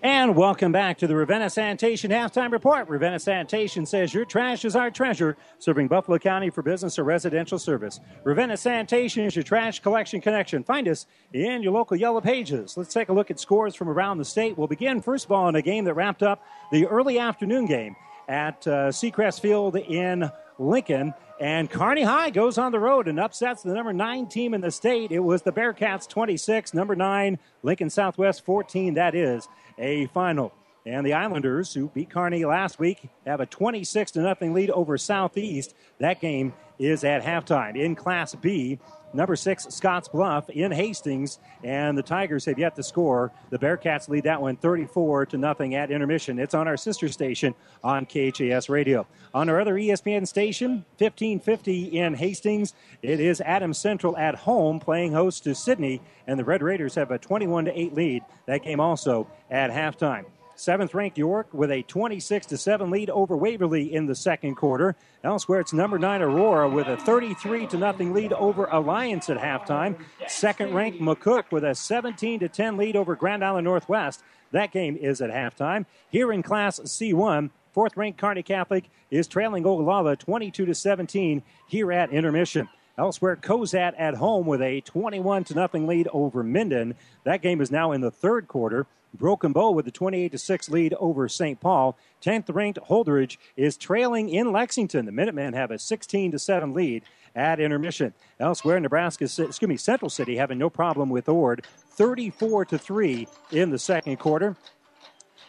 And 0.00 0.36
welcome 0.36 0.70
back 0.70 0.98
to 0.98 1.08
the 1.08 1.16
Ravenna 1.16 1.50
Sanitation 1.50 2.12
Halftime 2.12 2.52
Report. 2.52 2.88
Ravenna 2.88 3.18
Sanitation 3.18 3.84
says 3.84 4.14
your 4.14 4.24
trash 4.24 4.64
is 4.64 4.76
our 4.76 4.92
treasure, 4.92 5.36
serving 5.58 5.88
Buffalo 5.88 6.18
County 6.18 6.50
for 6.50 6.62
business 6.62 7.00
or 7.00 7.04
residential 7.04 7.58
service. 7.58 7.98
Ravenna 8.22 8.56
Sanitation 8.56 9.24
is 9.24 9.34
your 9.34 9.42
trash 9.42 9.80
collection 9.80 10.20
connection. 10.20 10.62
Find 10.62 10.86
us 10.86 11.06
in 11.32 11.64
your 11.64 11.72
local 11.72 11.96
Yellow 11.96 12.20
Pages. 12.20 12.76
Let's 12.76 12.94
take 12.94 13.08
a 13.08 13.12
look 13.12 13.32
at 13.32 13.40
scores 13.40 13.74
from 13.74 13.88
around 13.88 14.18
the 14.18 14.24
state. 14.24 14.56
We'll 14.56 14.68
begin, 14.68 15.02
first 15.02 15.24
of 15.24 15.32
all, 15.32 15.48
in 15.48 15.56
a 15.56 15.62
game 15.62 15.84
that 15.86 15.94
wrapped 15.94 16.22
up 16.22 16.44
the 16.70 16.86
early 16.86 17.18
afternoon 17.18 17.66
game 17.66 17.96
at 18.28 18.64
uh, 18.68 18.90
Seacrest 18.90 19.40
Field 19.40 19.74
in 19.74 20.30
Lincoln. 20.60 21.12
And 21.40 21.70
Kearney 21.70 22.02
High 22.02 22.30
goes 22.30 22.58
on 22.58 22.72
the 22.72 22.80
road 22.80 23.06
and 23.08 23.18
upsets 23.18 23.62
the 23.62 23.72
number 23.72 23.92
nine 23.92 24.26
team 24.26 24.54
in 24.54 24.60
the 24.60 24.70
state. 24.70 25.12
It 25.12 25.20
was 25.20 25.42
the 25.42 25.52
Bearcats 25.52 26.08
26, 26.08 26.74
number 26.74 26.96
nine, 26.96 27.38
Lincoln 27.62 27.90
Southwest 27.90 28.44
14. 28.44 28.94
That 28.94 29.14
is 29.14 29.48
a 29.78 30.06
final. 30.06 30.52
And 30.86 31.04
the 31.04 31.12
Islanders, 31.12 31.74
who 31.74 31.88
beat 31.88 32.10
Kearney 32.10 32.44
last 32.44 32.78
week, 32.78 33.08
have 33.26 33.40
a 33.40 33.46
26 33.46 34.12
to 34.12 34.20
nothing 34.20 34.54
lead 34.54 34.70
over 34.70 34.96
Southeast. 34.96 35.74
That 35.98 36.20
game 36.20 36.54
is 36.78 37.04
at 37.04 37.22
halftime. 37.22 37.76
In 37.76 37.94
Class 37.94 38.34
B, 38.34 38.78
number 39.12 39.36
six, 39.36 39.66
Scotts 39.70 40.08
Bluff 40.08 40.48
in 40.50 40.72
Hastings, 40.72 41.38
and 41.62 41.96
the 41.96 42.02
Tigers 42.02 42.44
have 42.44 42.58
yet 42.58 42.74
to 42.76 42.82
score. 42.82 43.32
The 43.50 43.58
Bearcats 43.58 44.08
lead 44.08 44.24
that 44.24 44.40
one 44.40 44.56
34 44.56 45.26
to 45.26 45.38
nothing 45.38 45.74
at 45.74 45.90
intermission. 45.90 46.38
It's 46.38 46.54
on 46.54 46.68
our 46.68 46.76
sister 46.76 47.08
station 47.08 47.54
on 47.82 48.06
KHAS 48.06 48.68
Radio. 48.68 49.06
On 49.34 49.48
our 49.48 49.60
other 49.60 49.74
ESPN 49.74 50.26
station, 50.26 50.84
1550 50.98 51.98
in 51.98 52.14
Hastings, 52.14 52.74
it 53.02 53.20
is 53.20 53.40
Adams 53.40 53.78
Central 53.78 54.16
at 54.16 54.34
home 54.34 54.80
playing 54.80 55.12
host 55.12 55.44
to 55.44 55.54
Sidney, 55.54 56.00
and 56.26 56.38
the 56.38 56.44
Red 56.44 56.62
Raiders 56.62 56.94
have 56.94 57.10
a 57.10 57.18
21 57.18 57.66
to 57.66 57.78
8 57.78 57.94
lead. 57.94 58.22
That 58.46 58.62
game 58.62 58.80
also 58.80 59.28
at 59.50 59.70
halftime. 59.70 60.24
Seventh 60.58 60.92
ranked 60.92 61.16
York 61.16 61.46
with 61.54 61.70
a 61.70 61.82
26 61.82 62.48
7 62.60 62.90
lead 62.90 63.10
over 63.10 63.36
Waverly 63.36 63.94
in 63.94 64.06
the 64.06 64.14
second 64.16 64.56
quarter. 64.56 64.96
Elsewhere, 65.22 65.60
it's 65.60 65.72
number 65.72 66.00
nine 66.00 66.20
Aurora 66.20 66.68
with 66.68 66.88
a 66.88 66.96
33 66.96 67.68
0 67.68 67.92
lead 68.12 68.32
over 68.32 68.64
Alliance 68.64 69.30
at 69.30 69.38
halftime. 69.38 69.96
Second 70.26 70.74
ranked 70.74 71.00
McCook 71.00 71.52
with 71.52 71.62
a 71.62 71.76
17 71.76 72.40
10 72.48 72.76
lead 72.76 72.96
over 72.96 73.14
Grand 73.14 73.44
Island 73.44 73.66
Northwest. 73.66 74.24
That 74.50 74.72
game 74.72 74.96
is 74.96 75.20
at 75.20 75.30
halftime. 75.30 75.86
Here 76.10 76.32
in 76.32 76.42
Class 76.42 76.80
C1, 76.80 77.50
fourth 77.72 77.96
ranked 77.96 78.18
Kearney 78.18 78.42
Catholic 78.42 78.90
is 79.12 79.28
trailing 79.28 79.64
Ogallala 79.64 80.16
22 80.16 80.74
17 80.74 81.40
here 81.68 81.92
at 81.92 82.10
intermission. 82.10 82.68
Elsewhere, 82.98 83.36
Cozad 83.36 83.94
at 83.96 84.16
home 84.16 84.44
with 84.44 84.60
a 84.60 84.80
21 84.80 85.44
0 85.44 85.68
lead 85.74 86.08
over 86.12 86.42
Minden. 86.42 86.96
That 87.22 87.42
game 87.42 87.60
is 87.60 87.70
now 87.70 87.92
in 87.92 88.00
the 88.00 88.10
third 88.10 88.48
quarter. 88.48 88.88
Broken 89.14 89.52
Bow 89.52 89.70
with 89.70 89.86
a 89.86 89.90
28 89.90 90.32
to 90.32 90.38
6 90.38 90.68
lead 90.68 90.94
over 90.94 91.28
St. 91.28 91.60
Paul. 91.60 91.96
10th 92.22 92.54
ranked 92.54 92.78
Holdrege 92.88 93.36
is 93.56 93.76
trailing 93.76 94.28
in 94.28 94.52
Lexington. 94.52 95.06
The 95.06 95.12
Minutemen 95.12 95.54
have 95.54 95.70
a 95.70 95.78
16 95.78 96.32
to 96.32 96.38
7 96.38 96.72
lead 96.72 97.02
at 97.34 97.60
intermission. 97.60 98.12
Elsewhere, 98.40 98.80
Nebraska, 98.80 99.24
excuse 99.24 99.62
me, 99.62 99.76
Central 99.76 100.10
City 100.10 100.36
having 100.36 100.58
no 100.58 100.70
problem 100.70 101.10
with 101.10 101.28
Ord, 101.28 101.66
34 101.90 102.66
to 102.66 102.78
3 102.78 103.26
in 103.52 103.70
the 103.70 103.78
second 103.78 104.18
quarter. 104.18 104.56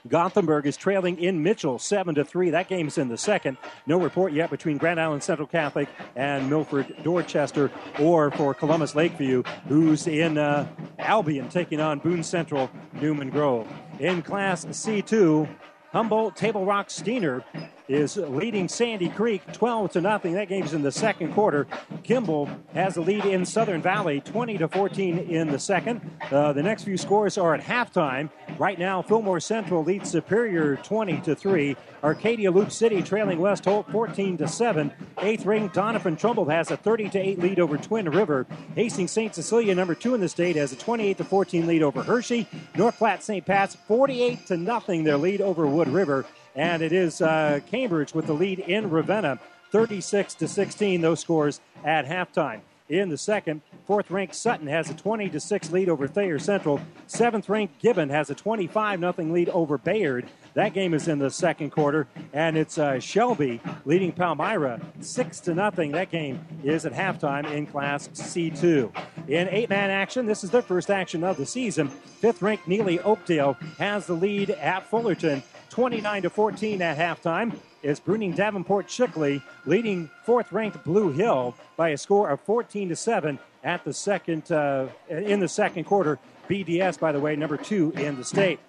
Gothenburg 0.10 0.66
is 0.66 0.76
trailing 0.76 1.20
in 1.20 1.44
Mitchell 1.44 1.80
7 1.80 2.16
to 2.16 2.26
3. 2.26 2.50
That 2.50 2.68
game's 2.68 2.98
in 2.98 3.08
the 3.08 3.18
second. 3.18 3.58
No 3.86 4.00
report 4.00 4.34
yet 4.34 4.50
between 4.50 4.78
Grand 4.78 5.00
Island 5.00 5.24
Central 5.24 5.48
Catholic 5.48 5.88
and 6.16 6.50
Milford 6.50 6.96
Dorchester 7.04 7.72
or 8.00 8.32
for 8.32 8.54
Columbus 8.54 8.96
Lakeview, 8.96 9.44
who's 9.68 10.08
in 10.08 10.38
uh, 10.38 10.68
Albion 10.98 11.50
taking 11.50 11.80
on 11.80 12.00
Boone 12.00 12.24
Central 12.24 12.70
Newman 12.94 13.30
Grove. 13.30 13.68
In 14.00 14.22
Class 14.22 14.66
C2, 14.66 15.48
Humboldt 15.92 16.36
Table 16.36 16.66
Rock 16.66 16.90
Steiner 16.90 17.44
is 17.90 18.18
leading 18.18 18.68
Sandy 18.68 19.10
Creek 19.10 19.42
12 19.52 19.92
to 19.94 20.02
nothing. 20.02 20.34
That 20.34 20.48
game's 20.48 20.74
in 20.74 20.84
the 20.84 20.92
second 20.92 21.34
quarter. 21.34 21.68
Kimball 22.04 22.48
has 22.74 22.94
the 22.96 23.02
lead 23.02 23.26
in 23.26 23.44
Southern 23.44 23.82
Valley 23.82 24.22
20 24.22 24.60
to 24.60 24.68
14 24.68 25.18
in 25.18 25.48
the 25.48 25.60
second. 25.60 26.00
Uh, 26.32 26.54
the 26.54 26.62
next 26.62 26.84
few 26.84 26.98
scores 26.98 27.38
are 27.38 27.56
at 27.56 27.62
halftime. 27.62 28.30
Right 28.60 28.78
now, 28.78 29.02
Fillmore 29.02 29.40
Central 29.40 29.84
leads 29.84 30.10
Superior 30.12 30.76
20 30.78 31.22
to 31.22 31.36
3. 31.36 31.76
Arcadia 32.04 32.52
Loop 32.52 32.72
City 32.72 33.02
trailing 33.02 33.40
West 33.40 33.66
Holt 33.66 33.90
14 33.92 34.38
to 34.38 34.48
7. 34.48 34.94
Eighth 35.22 35.46
ring, 35.46 35.70
Doniphan 35.70 36.18
Trumbull 36.18 36.46
has 36.46 36.72
a 36.72 36.78
30 36.78 37.10
to 37.10 37.20
8 37.20 37.40
lead 37.40 37.60
over 37.60 37.78
Twin 37.78 38.10
River. 38.10 38.46
Hastings 38.76 39.12
St. 39.12 39.34
Cecilia, 39.34 39.74
number 39.74 39.96
two 39.96 40.14
in 40.14 40.22
the 40.22 40.30
state, 40.30 40.56
has 40.56 40.72
a 40.72 40.76
28 40.76 41.18
to 41.18 41.24
14 41.24 41.68
lead 41.68 41.82
over 41.82 42.04
Hershey. 42.04 42.48
North 42.76 42.98
Platte 42.98 43.24
St. 43.24 43.46
Pat's 43.46 43.76
48 43.76 44.46
to 44.46 44.58
nothing 44.58 45.04
their 45.04 45.18
lead 45.18 45.42
over 45.42 45.66
Wood 45.66 45.90
River. 45.90 46.26
And 46.56 46.82
it 46.82 46.92
is 46.92 47.22
uh, 47.22 47.60
Cambridge 47.70 48.14
with 48.14 48.28
the 48.28 48.34
lead 48.34 48.60
in 48.60 48.90
Ravenna, 48.90 49.40
36 49.72 50.34
to 50.36 50.48
16. 50.48 51.02
Those 51.02 51.20
scores 51.20 51.62
at 51.84 52.06
halftime. 52.06 52.62
In 52.90 53.10
the 53.10 53.18
second, 53.20 53.62
fourth 53.86 54.10
ranked 54.10 54.34
Sutton 54.34 54.66
has 54.66 54.90
a 54.90 54.96
20 54.96 55.30
to 55.30 55.40
6 55.40 55.72
lead 55.72 55.90
over 55.90 56.08
Thayer 56.08 56.40
Central. 56.40 56.82
Seventh 57.06 57.48
ranked 57.48 57.80
Gibbon 57.80 58.10
has 58.10 58.32
a 58.32 58.36
25 58.36 59.00
0 59.00 59.14
lead 59.18 59.50
over 59.50 59.78
Bayard. 59.78 60.28
That 60.56 60.74
game 60.74 60.96
is 60.96 61.08
in 61.08 61.20
the 61.20 61.30
second 61.30 61.70
quarter, 61.70 62.08
and 62.34 62.58
it's 62.58 62.80
uh, 62.80 63.00
Shelby 63.00 63.62
leading 63.86 64.12
Palmyra 64.12 64.82
six 65.02 65.40
to 65.42 65.54
nothing. 65.54 65.92
That 65.92 66.10
game 66.10 66.44
is 66.64 66.88
at 66.88 66.94
halftime 66.94 67.50
in 67.52 67.68
Class 67.68 68.08
C2. 68.08 68.92
In 69.28 69.48
eight-man 69.50 69.92
action, 69.92 70.26
this 70.26 70.44
is 70.44 70.50
their 70.50 70.64
first 70.64 70.90
action 70.90 71.24
of 71.24 71.38
the 71.38 71.46
season. 71.46 71.90
Fifth-ranked 71.90 72.68
Neligh 72.68 73.06
Oakdale 73.06 73.54
has 73.78 74.08
the 74.08 74.16
lead 74.16 74.50
at 74.50 74.90
Fullerton, 74.90 75.44
29 75.70 76.24
to 76.24 76.30
14 76.30 76.82
at 76.82 76.98
halftime. 76.98 77.56
It's 77.82 78.00
Bruning 78.00 78.36
Davenport 78.36 78.88
Shickley 78.88 79.42
leading 79.66 80.10
fourth-ranked 80.26 80.84
Blue 80.84 81.12
Hill 81.12 81.56
by 81.78 81.90
a 81.90 81.98
score 81.98 82.30
of 82.30 82.42
14 82.42 82.90
to 82.90 82.96
7 82.96 83.40
at 83.64 83.84
the 83.84 83.94
second 83.94 84.52
uh, 84.52 84.88
in 85.10 85.40
the 85.40 85.48
second 85.48 85.86
quarter. 85.86 86.20
BDS, 86.50 87.00
by 87.00 87.12
the 87.12 87.20
way, 87.20 87.36
number 87.36 87.58
two 87.58 87.94
in 87.96 88.18
the 88.18 88.24
state. 88.26 88.60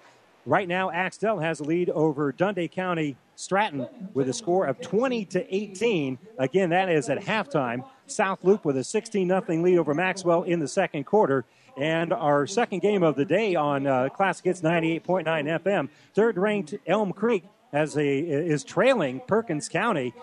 Right 0.45 0.67
now, 0.67 0.91
Axtell 0.91 1.39
has 1.39 1.59
a 1.59 1.63
lead 1.63 1.89
over 1.89 2.31
Dundy 2.31 2.67
County 2.67 3.15
Stratton 3.35 3.87
with 4.13 4.29
a 4.29 4.33
score 4.33 4.65
of 4.65 4.79
20 4.81 5.25
to 5.25 5.55
18. 5.55 6.17
Again, 6.37 6.69
that 6.69 6.89
is 6.89 7.09
at 7.09 7.19
halftime. 7.19 7.87
South 8.05 8.43
Loop 8.43 8.65
with 8.65 8.77
a 8.77 8.83
16 8.83 9.27
0 9.27 9.43
lead 9.47 9.77
over 9.77 9.93
Maxwell 9.93 10.43
in 10.43 10.59
the 10.59 10.67
second 10.67 11.05
quarter. 11.05 11.45
And 11.77 12.13
our 12.13 12.47
second 12.47 12.81
game 12.81 13.03
of 13.03 13.15
the 13.15 13.25
day 13.25 13.55
on 13.55 13.87
uh, 13.87 14.09
Classic 14.09 14.45
Hits 14.45 14.61
98.9 14.61 15.25
FM, 15.63 15.89
third 16.13 16.37
ranked 16.37 16.75
Elm 16.85 17.13
Creek 17.13 17.43
has 17.71 17.95
a 17.97 18.19
is 18.19 18.63
trailing 18.63 19.21
Perkins 19.27 19.69
County 19.69 20.13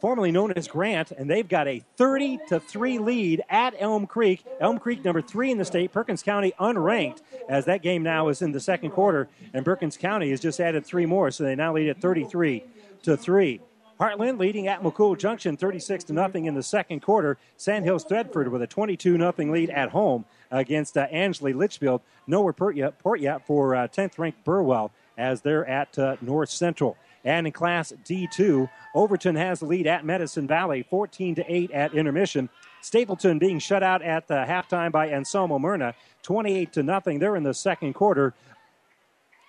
formerly 0.00 0.32
known 0.32 0.52
as 0.52 0.68
Grant, 0.68 1.12
and 1.12 1.30
they've 1.30 1.48
got 1.48 1.68
a 1.68 1.82
30 1.96 2.38
to 2.48 2.60
3 2.60 2.98
lead 2.98 3.42
at 3.48 3.74
Elm 3.78 4.06
Creek. 4.06 4.44
Elm 4.60 4.78
Creek, 4.78 5.04
number 5.04 5.22
three 5.22 5.50
in 5.50 5.58
the 5.58 5.64
state, 5.64 5.92
Perkins 5.92 6.22
County 6.22 6.52
unranked, 6.60 7.22
as 7.48 7.64
that 7.66 7.82
game 7.82 8.02
now 8.02 8.28
is 8.28 8.42
in 8.42 8.52
the 8.52 8.60
second 8.60 8.90
quarter, 8.90 9.28
and 9.54 9.64
Perkins 9.64 9.96
County 9.96 10.30
has 10.30 10.40
just 10.40 10.60
added 10.60 10.84
three 10.84 11.06
more, 11.06 11.30
so 11.30 11.44
they 11.44 11.54
now 11.54 11.72
lead 11.72 11.88
at 11.88 12.00
33 12.00 12.64
to 13.04 13.16
3. 13.16 13.60
Heartland 14.00 14.38
leading 14.38 14.68
at 14.68 14.82
McCool 14.82 15.18
Junction 15.18 15.56
36 15.56 16.04
to 16.04 16.12
nothing 16.12 16.46
in 16.46 16.54
the 16.54 16.62
second 16.62 17.00
quarter. 17.00 17.38
Sandhills 17.56 18.04
Thedford 18.04 18.48
with 18.48 18.62
a 18.62 18.66
22 18.66 19.16
nothing 19.16 19.52
lead 19.52 19.70
at 19.70 19.90
home 19.90 20.24
against 20.50 20.96
uh, 20.96 21.06
Litchfield. 21.10 22.00
No 22.26 22.44
report 22.44 22.76
yet, 22.76 22.94
report 22.98 23.20
yet 23.20 23.46
for 23.46 23.74
uh, 23.74 23.88
10th 23.88 24.18
ranked 24.18 24.44
Burwell 24.44 24.90
as 25.16 25.42
they're 25.42 25.66
at 25.66 25.98
uh, 25.98 26.16
North 26.20 26.50
Central. 26.50 26.96
And 27.24 27.46
in 27.46 27.52
Class 27.52 27.92
D2, 28.04 28.68
Overton 28.94 29.36
has 29.36 29.60
the 29.60 29.66
lead 29.66 29.86
at 29.86 30.04
Medicine 30.04 30.46
Valley, 30.46 30.84
14 30.88 31.36
to 31.36 31.52
8 31.52 31.70
at 31.70 31.94
intermission. 31.94 32.48
Stapleton 32.80 33.38
being 33.38 33.60
shut 33.60 33.82
out 33.82 34.02
at 34.02 34.26
the 34.26 34.44
halftime 34.48 34.90
by 34.90 35.08
Anselmo 35.08 35.58
Merna, 35.58 35.94
28 36.22 36.72
to 36.72 36.82
nothing. 36.82 37.20
They're 37.20 37.36
in 37.36 37.44
the 37.44 37.54
second 37.54 37.92
quarter. 37.92 38.34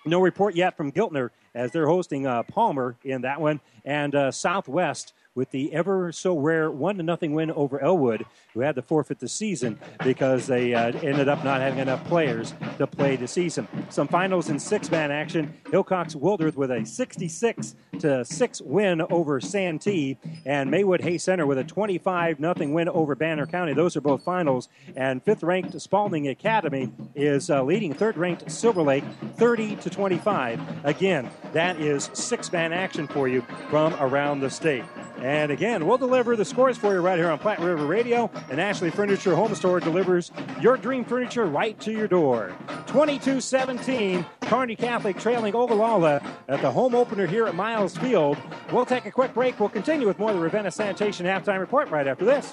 No 0.04 0.20
report 0.20 0.54
yet 0.54 0.76
from 0.76 0.92
Giltner 0.92 1.30
as 1.54 1.70
they're 1.70 1.86
hosting 1.86 2.26
uh, 2.26 2.42
Palmer 2.42 2.96
in 3.04 3.22
that 3.22 3.40
one. 3.40 3.60
And 3.84 4.14
uh, 4.14 4.30
Southwest 4.30 5.12
with 5.34 5.50
the 5.50 5.72
ever 5.72 6.12
so 6.12 6.38
rare 6.38 6.70
one 6.70 6.96
to 6.96 7.02
nothing 7.02 7.34
win 7.34 7.50
over 7.50 7.80
Elwood, 7.80 8.24
who 8.52 8.60
had 8.60 8.74
to 8.76 8.82
forfeit 8.82 9.18
the 9.18 9.28
season 9.28 9.78
because 10.02 10.46
they 10.46 10.74
uh, 10.74 10.92
ended 11.02 11.28
up 11.28 11.44
not 11.44 11.60
having 11.60 11.80
enough 11.80 12.04
players 12.04 12.54
to 12.78 12.86
play 12.86 13.16
the 13.16 13.26
season. 13.26 13.66
Some 13.90 14.08
finals 14.08 14.48
in 14.48 14.58
six 14.58 14.90
man 14.90 15.10
action. 15.10 15.52
Hillcox 15.64 16.14
Wildreth 16.14 16.56
with 16.56 16.70
a 16.70 16.84
66 16.84 17.74
to 18.00 18.24
6 18.24 18.60
win 18.62 19.00
over 19.02 19.40
Santee, 19.40 20.18
and 20.46 20.70
Maywood 20.70 21.00
Hay 21.00 21.18
Center 21.18 21.46
with 21.46 21.58
a 21.58 21.64
25 21.64 22.40
nothing 22.40 22.72
win 22.72 22.88
over 22.88 23.14
Banner 23.14 23.46
County. 23.46 23.72
Those 23.72 23.96
are 23.96 24.00
both 24.00 24.24
finals. 24.24 24.68
And 24.96 25.22
fifth 25.22 25.42
ranked 25.42 25.80
Spalding 25.80 26.28
Academy 26.28 26.92
is 27.14 27.50
uh, 27.50 27.62
leading 27.62 27.92
third 27.92 28.16
ranked 28.16 28.50
Silver 28.50 28.82
Lake 28.82 29.04
30 29.36 29.76
to 29.76 29.90
25. 29.90 30.84
Again, 30.84 31.30
that 31.52 31.80
is 31.80 32.10
six 32.12 32.52
man 32.52 32.72
action 32.72 33.06
for 33.08 33.28
you 33.28 33.44
from 33.70 33.94
around 33.94 34.40
the 34.40 34.50
state. 34.50 34.84
And 35.24 35.50
again, 35.50 35.86
we'll 35.86 35.96
deliver 35.96 36.36
the 36.36 36.44
scores 36.44 36.76
for 36.76 36.92
you 36.92 37.00
right 37.00 37.18
here 37.18 37.30
on 37.30 37.38
Platte 37.38 37.58
River 37.60 37.86
Radio. 37.86 38.30
And 38.50 38.60
Ashley 38.60 38.90
Furniture 38.90 39.34
Home 39.34 39.54
Store 39.54 39.80
delivers 39.80 40.30
your 40.60 40.76
dream 40.76 41.02
furniture 41.02 41.46
right 41.46 41.80
to 41.80 41.92
your 41.92 42.06
door. 42.06 42.54
22 42.88 43.40
17, 43.40 44.26
Kearney 44.42 44.76
Catholic 44.76 45.18
trailing 45.18 45.54
Ogallala 45.54 46.20
at 46.46 46.60
the 46.60 46.70
home 46.70 46.94
opener 46.94 47.26
here 47.26 47.46
at 47.46 47.54
Miles 47.54 47.96
Field. 47.96 48.36
We'll 48.70 48.84
take 48.84 49.06
a 49.06 49.10
quick 49.10 49.32
break. 49.32 49.58
We'll 49.58 49.70
continue 49.70 50.06
with 50.06 50.18
more 50.18 50.28
of 50.28 50.36
the 50.36 50.42
Ravenna 50.42 50.70
Sanitation 50.70 51.24
halftime 51.24 51.58
report 51.58 51.88
right 51.88 52.06
after 52.06 52.26
this. 52.26 52.52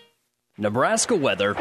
Nebraska 0.61 1.15
weather 1.15 1.55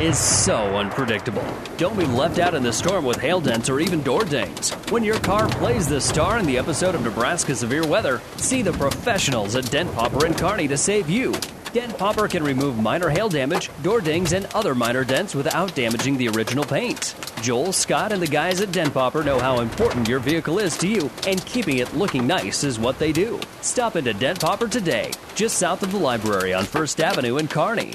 is 0.00 0.16
so 0.16 0.76
unpredictable. 0.76 1.44
Don't 1.76 1.98
be 1.98 2.04
left 2.04 2.38
out 2.38 2.54
in 2.54 2.62
the 2.62 2.72
storm 2.72 3.04
with 3.04 3.20
hail 3.20 3.40
dents 3.40 3.68
or 3.68 3.80
even 3.80 4.00
door 4.00 4.24
dings. 4.24 4.70
When 4.92 5.02
your 5.02 5.18
car 5.18 5.48
plays 5.48 5.88
the 5.88 6.00
star 6.00 6.38
in 6.38 6.46
the 6.46 6.56
episode 6.56 6.94
of 6.94 7.02
Nebraska 7.02 7.56
Severe 7.56 7.84
Weather, 7.84 8.20
see 8.36 8.62
the 8.62 8.72
professionals 8.74 9.56
at 9.56 9.68
Dent 9.72 9.92
Popper 9.92 10.24
and 10.24 10.38
Kearney 10.38 10.68
to 10.68 10.76
save 10.76 11.10
you. 11.10 11.34
Dent 11.72 11.98
Popper 11.98 12.28
can 12.28 12.44
remove 12.44 12.78
minor 12.78 13.08
hail 13.08 13.28
damage, 13.28 13.72
door 13.82 14.00
dings, 14.00 14.32
and 14.32 14.46
other 14.54 14.72
minor 14.72 15.02
dents 15.02 15.34
without 15.34 15.74
damaging 15.74 16.16
the 16.16 16.28
original 16.28 16.64
paint. 16.64 17.16
Joel, 17.42 17.72
Scott, 17.72 18.12
and 18.12 18.22
the 18.22 18.28
guys 18.28 18.60
at 18.60 18.70
Dent 18.70 18.94
Popper 18.94 19.24
know 19.24 19.40
how 19.40 19.58
important 19.58 20.06
your 20.06 20.20
vehicle 20.20 20.60
is 20.60 20.78
to 20.78 20.86
you, 20.86 21.10
and 21.26 21.44
keeping 21.44 21.78
it 21.78 21.92
looking 21.96 22.24
nice 22.24 22.62
is 22.62 22.78
what 22.78 23.00
they 23.00 23.10
do. 23.10 23.40
Stop 23.62 23.96
into 23.96 24.14
Dent 24.14 24.38
Popper 24.38 24.68
today, 24.68 25.10
just 25.34 25.58
south 25.58 25.82
of 25.82 25.90
the 25.90 25.98
library 25.98 26.54
on 26.54 26.64
First 26.64 27.00
Avenue 27.00 27.38
in 27.38 27.48
Kearney. 27.48 27.94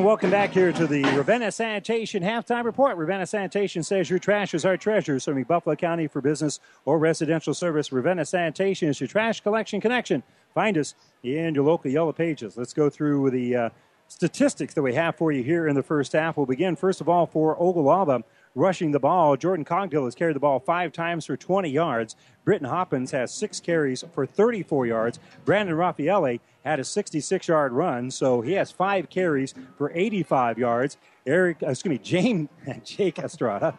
Welcome 0.00 0.30
back 0.30 0.52
here 0.52 0.72
to 0.72 0.86
the 0.86 1.02
Ravenna 1.02 1.52
Sanitation 1.52 2.22
halftime 2.22 2.64
report. 2.64 2.96
Ravenna 2.96 3.26
Sanitation 3.26 3.82
says 3.82 4.08
your 4.08 4.18
trash 4.18 4.54
is 4.54 4.64
our 4.64 4.78
treasure, 4.78 5.20
serving 5.20 5.44
Buffalo 5.44 5.76
County 5.76 6.06
for 6.06 6.22
business 6.22 6.58
or 6.86 6.98
residential 6.98 7.52
service. 7.52 7.92
Ravenna 7.92 8.24
Sanitation 8.24 8.88
is 8.88 8.98
your 8.98 9.08
trash 9.08 9.42
collection 9.42 9.78
connection. 9.78 10.22
Find 10.54 10.78
us 10.78 10.94
in 11.22 11.54
your 11.54 11.64
local 11.64 11.90
yellow 11.90 12.12
pages. 12.12 12.56
Let's 12.56 12.72
go 12.72 12.88
through 12.88 13.30
the 13.30 13.54
uh, 13.54 13.70
statistics 14.08 14.72
that 14.74 14.82
we 14.82 14.94
have 14.94 15.16
for 15.16 15.32
you 15.32 15.42
here 15.42 15.68
in 15.68 15.76
the 15.76 15.82
first 15.82 16.12
half. 16.12 16.38
We'll 16.38 16.46
begin, 16.46 16.76
first 16.76 17.02
of 17.02 17.08
all, 17.08 17.26
for 17.26 17.54
Ogallala 17.60 18.22
rushing 18.54 18.90
the 18.92 18.98
ball. 18.98 19.36
Jordan 19.36 19.64
Cogdill 19.64 20.06
has 20.06 20.14
carried 20.14 20.34
the 20.34 20.40
ball 20.40 20.58
five 20.58 20.92
times 20.92 21.26
for 21.26 21.36
20 21.36 21.68
yards. 21.68 22.16
Britton 22.44 22.68
Hoppins 22.68 23.10
has 23.10 23.32
six 23.32 23.60
carries 23.60 24.02
for 24.12 24.26
34 24.26 24.86
yards. 24.86 25.18
Brandon 25.44 25.76
Raffaelli 25.76 26.40
had 26.64 26.80
a 26.80 26.84
66 26.84 27.48
yard 27.48 27.72
run, 27.72 28.10
so 28.10 28.40
he 28.40 28.52
has 28.52 28.70
five 28.70 29.08
carries 29.08 29.54
for 29.76 29.90
85 29.94 30.58
yards. 30.58 30.96
Eric, 31.26 31.62
uh, 31.62 31.68
excuse 31.70 31.90
me, 31.90 31.98
James, 31.98 32.48
Jake 32.84 33.18
Estrada. 33.18 33.78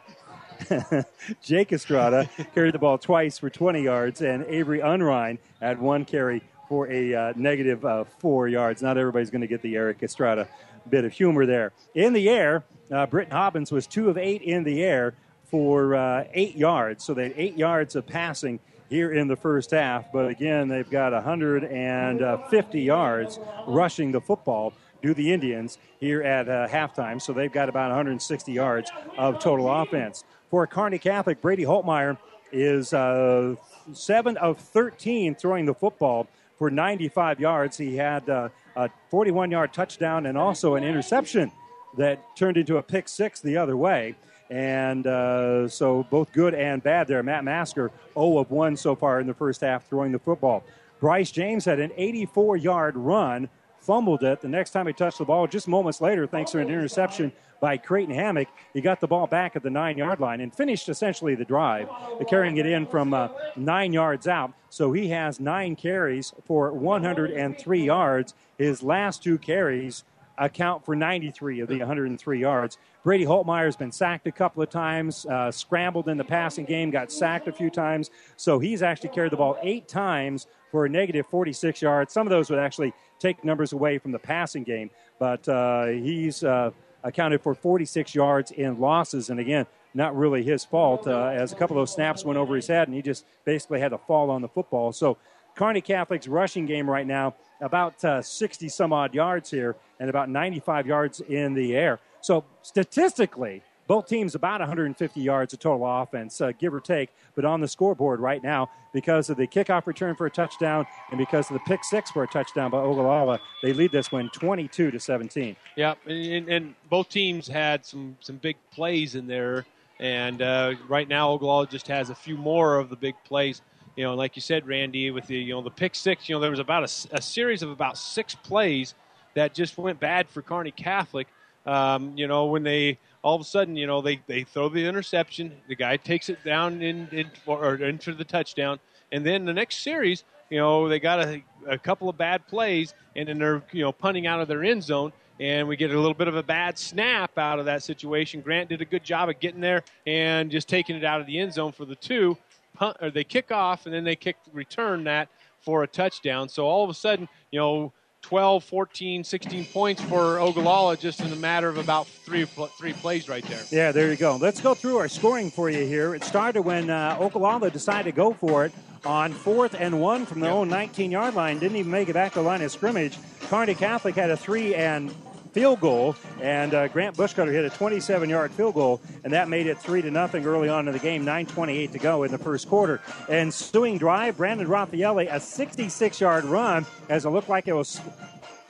Jake 1.41 1.73
Estrada 1.73 2.29
carried 2.53 2.73
the 2.73 2.79
ball 2.79 2.97
twice 2.97 3.37
for 3.37 3.49
20 3.49 3.81
yards, 3.81 4.21
and 4.21 4.43
Avery 4.45 4.79
Unrein 4.79 5.39
had 5.59 5.79
one 5.79 6.05
carry 6.05 6.43
for 6.69 6.89
a 6.89 7.13
uh, 7.13 7.33
negative, 7.35 7.83
uh, 7.83 8.03
four 8.19 8.47
yards. 8.47 8.81
Not 8.81 8.97
everybody's 8.97 9.29
going 9.29 9.41
to 9.41 9.47
get 9.47 9.61
the 9.61 9.75
Eric 9.75 10.03
Estrada 10.03 10.47
bit 10.89 11.05
of 11.05 11.11
humor 11.11 11.45
there. 11.45 11.73
In 11.95 12.13
the 12.13 12.29
air, 12.29 12.63
uh, 12.91 13.05
Britton 13.05 13.33
Hoppins 13.33 13.71
was 13.71 13.87
two 13.87 14.09
of 14.09 14.17
eight 14.17 14.41
in 14.41 14.63
the 14.63 14.83
air 14.83 15.13
for 15.45 15.95
uh, 15.95 16.25
eight 16.33 16.55
yards. 16.55 17.03
So 17.03 17.13
they 17.13 17.23
had 17.23 17.33
eight 17.35 17.57
yards 17.57 17.95
of 17.95 18.07
passing 18.07 18.59
here 18.91 19.13
in 19.13 19.29
the 19.29 19.37
first 19.37 19.71
half. 19.71 20.11
But 20.11 20.27
again, 20.27 20.67
they've 20.67 20.87
got 20.89 21.13
150 21.13 22.81
yards 22.81 23.39
rushing 23.65 24.11
the 24.11 24.19
football. 24.19 24.73
Do 25.01 25.15
the 25.15 25.31
Indians 25.31 25.79
here 25.99 26.21
at 26.21 26.47
uh, 26.47 26.67
halftime. 26.67 27.19
So 27.19 27.33
they've 27.33 27.51
got 27.51 27.69
about 27.69 27.89
160 27.89 28.51
yards 28.51 28.91
of 29.17 29.39
total 29.39 29.71
offense. 29.71 30.25
For 30.51 30.67
Kearney 30.67 30.99
Catholic, 30.99 31.41
Brady 31.41 31.63
Holtmeyer 31.63 32.17
is 32.51 32.93
uh, 32.93 33.55
7 33.93 34.37
of 34.37 34.59
13 34.59 35.35
throwing 35.35 35.65
the 35.65 35.73
football 35.73 36.27
for 36.59 36.69
95 36.69 37.39
yards. 37.39 37.77
He 37.77 37.95
had 37.95 38.29
uh, 38.29 38.49
a 38.75 38.89
41 39.09 39.49
yard 39.51 39.73
touchdown 39.73 40.25
and 40.25 40.37
also 40.37 40.75
an 40.75 40.83
interception 40.83 41.51
that 41.97 42.35
turned 42.35 42.57
into 42.57 42.77
a 42.77 42.83
pick 42.83 43.07
six 43.07 43.39
the 43.39 43.55
other 43.55 43.77
way. 43.77 44.15
And 44.51 45.07
uh, 45.07 45.69
so 45.69 46.05
both 46.09 46.33
good 46.33 46.53
and 46.53 46.83
bad 46.83 47.07
there. 47.07 47.23
Matt 47.23 47.45
Masker, 47.45 47.89
0 48.13 48.37
of 48.37 48.51
1 48.51 48.75
so 48.75 48.95
far 48.95 49.21
in 49.21 49.25
the 49.25 49.33
first 49.33 49.61
half 49.61 49.87
throwing 49.87 50.11
the 50.11 50.19
football. 50.19 50.65
Bryce 50.99 51.31
James 51.31 51.63
had 51.63 51.79
an 51.79 51.91
84 51.95 52.57
yard 52.57 52.97
run, 52.97 53.47
fumbled 53.79 54.23
it. 54.23 54.41
The 54.41 54.49
next 54.49 54.71
time 54.71 54.87
he 54.87 54.93
touched 54.93 55.19
the 55.19 55.25
ball, 55.25 55.47
just 55.47 55.69
moments 55.69 56.01
later, 56.01 56.27
thanks 56.27 56.51
to 56.51 56.59
an 56.59 56.67
interception 56.67 57.31
by 57.61 57.77
Creighton 57.77 58.13
Hammock, 58.13 58.49
he 58.73 58.81
got 58.81 58.99
the 58.99 59.07
ball 59.07 59.25
back 59.25 59.55
at 59.55 59.63
the 59.63 59.69
nine 59.69 59.97
yard 59.97 60.19
line 60.19 60.41
and 60.41 60.53
finished 60.53 60.89
essentially 60.89 61.33
the 61.33 61.45
drive, 61.45 61.87
carrying 62.27 62.57
it 62.57 62.65
in 62.65 62.85
from 62.87 63.13
uh, 63.13 63.29
nine 63.55 63.93
yards 63.93 64.27
out. 64.27 64.51
So 64.69 64.91
he 64.91 65.09
has 65.09 65.39
nine 65.39 65.77
carries 65.77 66.33
for 66.45 66.73
103 66.73 67.85
yards. 67.85 68.33
His 68.57 68.83
last 68.83 69.23
two 69.23 69.37
carries 69.37 70.03
account 70.37 70.83
for 70.83 70.95
93 70.95 71.59
of 71.59 71.69
the 71.69 71.77
103 71.77 72.39
yards. 72.39 72.77
Brady 73.03 73.25
Holtmeyer 73.25 73.65
has 73.65 73.75
been 73.75 73.91
sacked 73.91 74.27
a 74.27 74.31
couple 74.31 74.61
of 74.61 74.69
times, 74.69 75.25
uh, 75.25 75.49
scrambled 75.49 76.07
in 76.07 76.17
the 76.17 76.23
passing 76.23 76.65
game, 76.65 76.91
got 76.91 77.11
sacked 77.11 77.47
a 77.47 77.51
few 77.51 77.71
times. 77.71 78.11
So 78.37 78.59
he's 78.59 78.83
actually 78.83 79.09
carried 79.09 79.31
the 79.31 79.37
ball 79.37 79.57
eight 79.63 79.87
times 79.87 80.45
for 80.69 80.85
a 80.85 80.89
negative 80.89 81.25
46 81.25 81.81
yards. 81.81 82.13
Some 82.13 82.27
of 82.27 82.31
those 82.31 82.51
would 82.51 82.59
actually 82.59 82.93
take 83.17 83.43
numbers 83.43 83.73
away 83.73 83.97
from 83.97 84.11
the 84.11 84.19
passing 84.19 84.63
game, 84.63 84.91
but 85.17 85.47
uh, 85.49 85.85
he's 85.87 86.43
uh, 86.43 86.69
accounted 87.03 87.41
for 87.41 87.55
46 87.55 88.13
yards 88.13 88.51
in 88.51 88.79
losses. 88.79 89.31
And 89.31 89.39
again, 89.39 89.65
not 89.95 90.15
really 90.15 90.43
his 90.43 90.63
fault, 90.63 91.07
uh, 91.07 91.31
as 91.33 91.51
a 91.51 91.55
couple 91.55 91.75
of 91.75 91.81
those 91.81 91.93
snaps 91.93 92.23
went 92.23 92.37
over 92.37 92.55
his 92.55 92.67
head, 92.67 92.87
and 92.87 92.95
he 92.95 93.01
just 93.01 93.25
basically 93.45 93.79
had 93.79 93.89
to 93.89 93.97
fall 93.97 94.29
on 94.29 94.43
the 94.43 94.47
football. 94.47 94.91
So 94.91 95.17
Kearney 95.55 95.81
Catholic's 95.81 96.27
rushing 96.27 96.65
game 96.65 96.89
right 96.89 97.05
now, 97.05 97.35
about 97.61 98.03
uh, 98.05 98.21
60 98.21 98.69
some 98.69 98.93
odd 98.93 99.13
yards 99.13 99.49
here 99.49 99.75
and 99.99 100.09
about 100.09 100.29
95 100.29 100.87
yards 100.87 101.19
in 101.21 101.53
the 101.53 101.75
air. 101.75 101.99
So 102.21 102.45
statistically, 102.61 103.63
both 103.91 104.07
teams 104.07 104.35
about 104.35 104.61
150 104.61 105.19
yards 105.19 105.51
of 105.51 105.59
total 105.59 105.85
offense, 105.85 106.39
uh, 106.39 106.53
give 106.57 106.73
or 106.73 106.79
take. 106.79 107.09
But 107.35 107.43
on 107.43 107.59
the 107.59 107.67
scoreboard 107.67 108.21
right 108.21 108.41
now, 108.41 108.69
because 108.93 109.29
of 109.29 109.35
the 109.35 109.47
kickoff 109.47 109.85
return 109.85 110.15
for 110.15 110.25
a 110.25 110.31
touchdown 110.31 110.85
and 111.09 111.17
because 111.17 111.49
of 111.49 111.55
the 111.55 111.59
pick 111.61 111.83
six 111.83 112.09
for 112.09 112.23
a 112.23 112.27
touchdown 112.27 112.71
by 112.71 112.77
Ogallala, 112.77 113.41
they 113.61 113.73
lead 113.73 113.91
this 113.91 114.09
one 114.09 114.29
22 114.29 114.91
to 114.91 114.99
17. 114.99 115.55
Yeah, 115.75 115.95
and, 116.05 116.47
and 116.47 116.75
both 116.89 117.09
teams 117.09 117.47
had 117.47 117.85
some 117.85 118.15
some 118.21 118.37
big 118.37 118.55
plays 118.71 119.15
in 119.15 119.27
there, 119.27 119.65
and 119.99 120.41
uh, 120.41 120.75
right 120.87 121.09
now 121.09 121.31
Ogallala 121.31 121.67
just 121.67 121.87
has 121.87 122.09
a 122.09 122.15
few 122.15 122.37
more 122.37 122.77
of 122.77 122.89
the 122.89 122.95
big 122.95 123.15
plays. 123.25 123.61
You 123.97 124.05
know, 124.05 124.15
like 124.15 124.37
you 124.37 124.41
said, 124.41 124.65
Randy, 124.65 125.11
with 125.11 125.27
the 125.27 125.35
you 125.35 125.53
know 125.53 125.61
the 125.61 125.69
pick 125.69 125.95
six. 125.95 126.29
You 126.29 126.35
know, 126.35 126.39
there 126.39 126.49
was 126.49 126.59
about 126.59 126.83
a 127.11 127.21
series 127.21 127.61
of 127.61 127.69
about 127.69 127.97
six 127.97 128.35
plays 128.35 128.93
that 129.33 129.53
just 129.53 129.77
went 129.77 129.99
bad 129.99 130.29
for 130.29 130.41
Kearney 130.41 130.71
Catholic. 130.71 131.27
Um, 131.65 132.13
you 132.17 132.27
know, 132.27 132.45
when 132.45 132.63
they 132.63 132.97
all 133.23 133.35
of 133.35 133.41
a 133.41 133.45
sudden, 133.45 133.75
you 133.75 133.85
know, 133.85 134.01
they, 134.01 134.19
they 134.27 134.43
throw 134.43 134.67
the 134.67 134.83
interception, 134.83 135.51
the 135.67 135.75
guy 135.75 135.95
takes 135.95 136.29
it 136.29 136.43
down 136.43 136.81
in, 136.81 137.07
in 137.11 137.29
or 137.45 137.75
into 137.75 138.13
the 138.15 138.23
touchdown, 138.23 138.79
and 139.11 139.25
then 139.25 139.45
the 139.45 139.53
next 139.53 139.83
series, 139.83 140.23
you 140.49 140.57
know, 140.57 140.89
they 140.89 140.99
got 140.99 141.19
a, 141.19 141.43
a 141.67 141.77
couple 141.77 142.09
of 142.09 142.17
bad 142.17 142.47
plays, 142.47 142.93
and 143.15 143.27
then 143.27 143.37
they're 143.37 143.63
you 143.71 143.83
know 143.83 143.91
punting 143.91 144.27
out 144.27 144.41
of 144.41 144.47
their 144.47 144.63
end 144.63 144.83
zone, 144.83 145.13
and 145.39 145.67
we 145.67 145.75
get 145.75 145.91
a 145.91 145.99
little 145.99 146.13
bit 146.13 146.27
of 146.27 146.35
a 146.35 146.43
bad 146.43 146.77
snap 146.77 147.37
out 147.37 147.59
of 147.59 147.65
that 147.65 147.83
situation. 147.83 148.41
Grant 148.41 148.69
did 148.69 148.81
a 148.81 148.85
good 148.85 149.03
job 149.03 149.29
of 149.29 149.39
getting 149.39 149.61
there 149.61 149.83
and 150.07 150.51
just 150.51 150.67
taking 150.67 150.95
it 150.95 151.03
out 151.03 151.21
of 151.21 151.27
the 151.27 151.37
end 151.37 151.53
zone 151.53 151.71
for 151.71 151.85
the 151.85 151.95
two. 151.95 152.37
Punt, 152.73 152.97
or 153.01 153.11
they 153.11 153.23
kick 153.23 153.51
off, 153.51 153.85
and 153.85 153.93
then 153.93 154.03
they 154.03 154.15
kick 154.15 154.37
return 154.53 155.03
that 155.03 155.29
for 155.59 155.83
a 155.83 155.87
touchdown. 155.87 156.49
So 156.49 156.65
all 156.65 156.83
of 156.83 156.89
a 156.89 156.93
sudden, 156.93 157.27
you 157.51 157.59
know, 157.59 157.93
12, 158.21 158.63
14, 158.63 159.23
16 159.23 159.65
points 159.65 160.01
for 160.03 160.39
Ogallala 160.39 160.95
just 160.95 161.21
in 161.21 161.31
a 161.33 161.35
matter 161.35 161.67
of 161.67 161.77
about 161.77 162.07
three 162.07 162.45
three 162.45 162.93
plays 162.93 163.27
right 163.27 163.43
there. 163.45 163.61
Yeah, 163.71 163.91
there 163.91 164.09
you 164.09 164.15
go. 164.15 164.37
Let's 164.37 164.61
go 164.61 164.73
through 164.73 164.97
our 164.97 165.07
scoring 165.07 165.51
for 165.51 165.69
you 165.69 165.85
here. 165.85 166.15
It 166.15 166.23
started 166.23 166.61
when 166.61 166.89
uh, 166.89 167.17
Ogallala 167.19 167.71
decided 167.71 168.11
to 168.11 168.15
go 168.15 168.33
for 168.33 168.65
it 168.65 168.71
on 169.05 169.33
fourth 169.33 169.75
and 169.77 169.99
one 169.99 170.25
from 170.25 170.39
their 170.39 170.51
own 170.51 170.69
19 170.69 171.11
yard 171.11 171.33
line. 171.33 171.59
Didn't 171.59 171.77
even 171.77 171.91
make 171.91 172.09
it 172.09 172.13
back 172.13 172.33
to 172.33 172.39
the 172.39 172.45
line 172.45 172.61
of 172.61 172.71
scrimmage. 172.71 173.17
Kearney 173.49 173.75
Catholic 173.75 174.15
had 174.15 174.29
a 174.29 174.37
three 174.37 174.75
and 174.75 175.13
field 175.51 175.79
goal, 175.79 176.15
and 176.41 176.73
uh, 176.73 176.87
Grant 176.87 177.15
Bushcutter 177.15 177.51
hit 177.51 177.65
a 177.65 177.69
27-yard 177.69 178.51
field 178.51 178.73
goal, 178.73 179.01
and 179.23 179.33
that 179.33 179.49
made 179.49 179.67
it 179.67 179.77
three 179.77 180.01
to 180.01 180.11
nothing 180.11 180.45
early 180.45 180.69
on 180.69 180.87
in 180.87 180.93
the 180.93 180.99
game. 180.99 181.25
9:28 181.25 181.91
to 181.91 181.99
go 181.99 182.23
in 182.23 182.31
the 182.31 182.37
first 182.37 182.67
quarter. 182.67 183.01
And 183.29 183.53
suing 183.53 183.97
drive, 183.97 184.37
Brandon 184.37 184.67
Raffaelli 184.67 185.27
a 185.27 185.39
66-yard 185.39 186.45
run 186.45 186.85
as 187.09 187.25
it 187.25 187.29
looked 187.29 187.49
like 187.49 187.67
it 187.67 187.73
was 187.73 188.01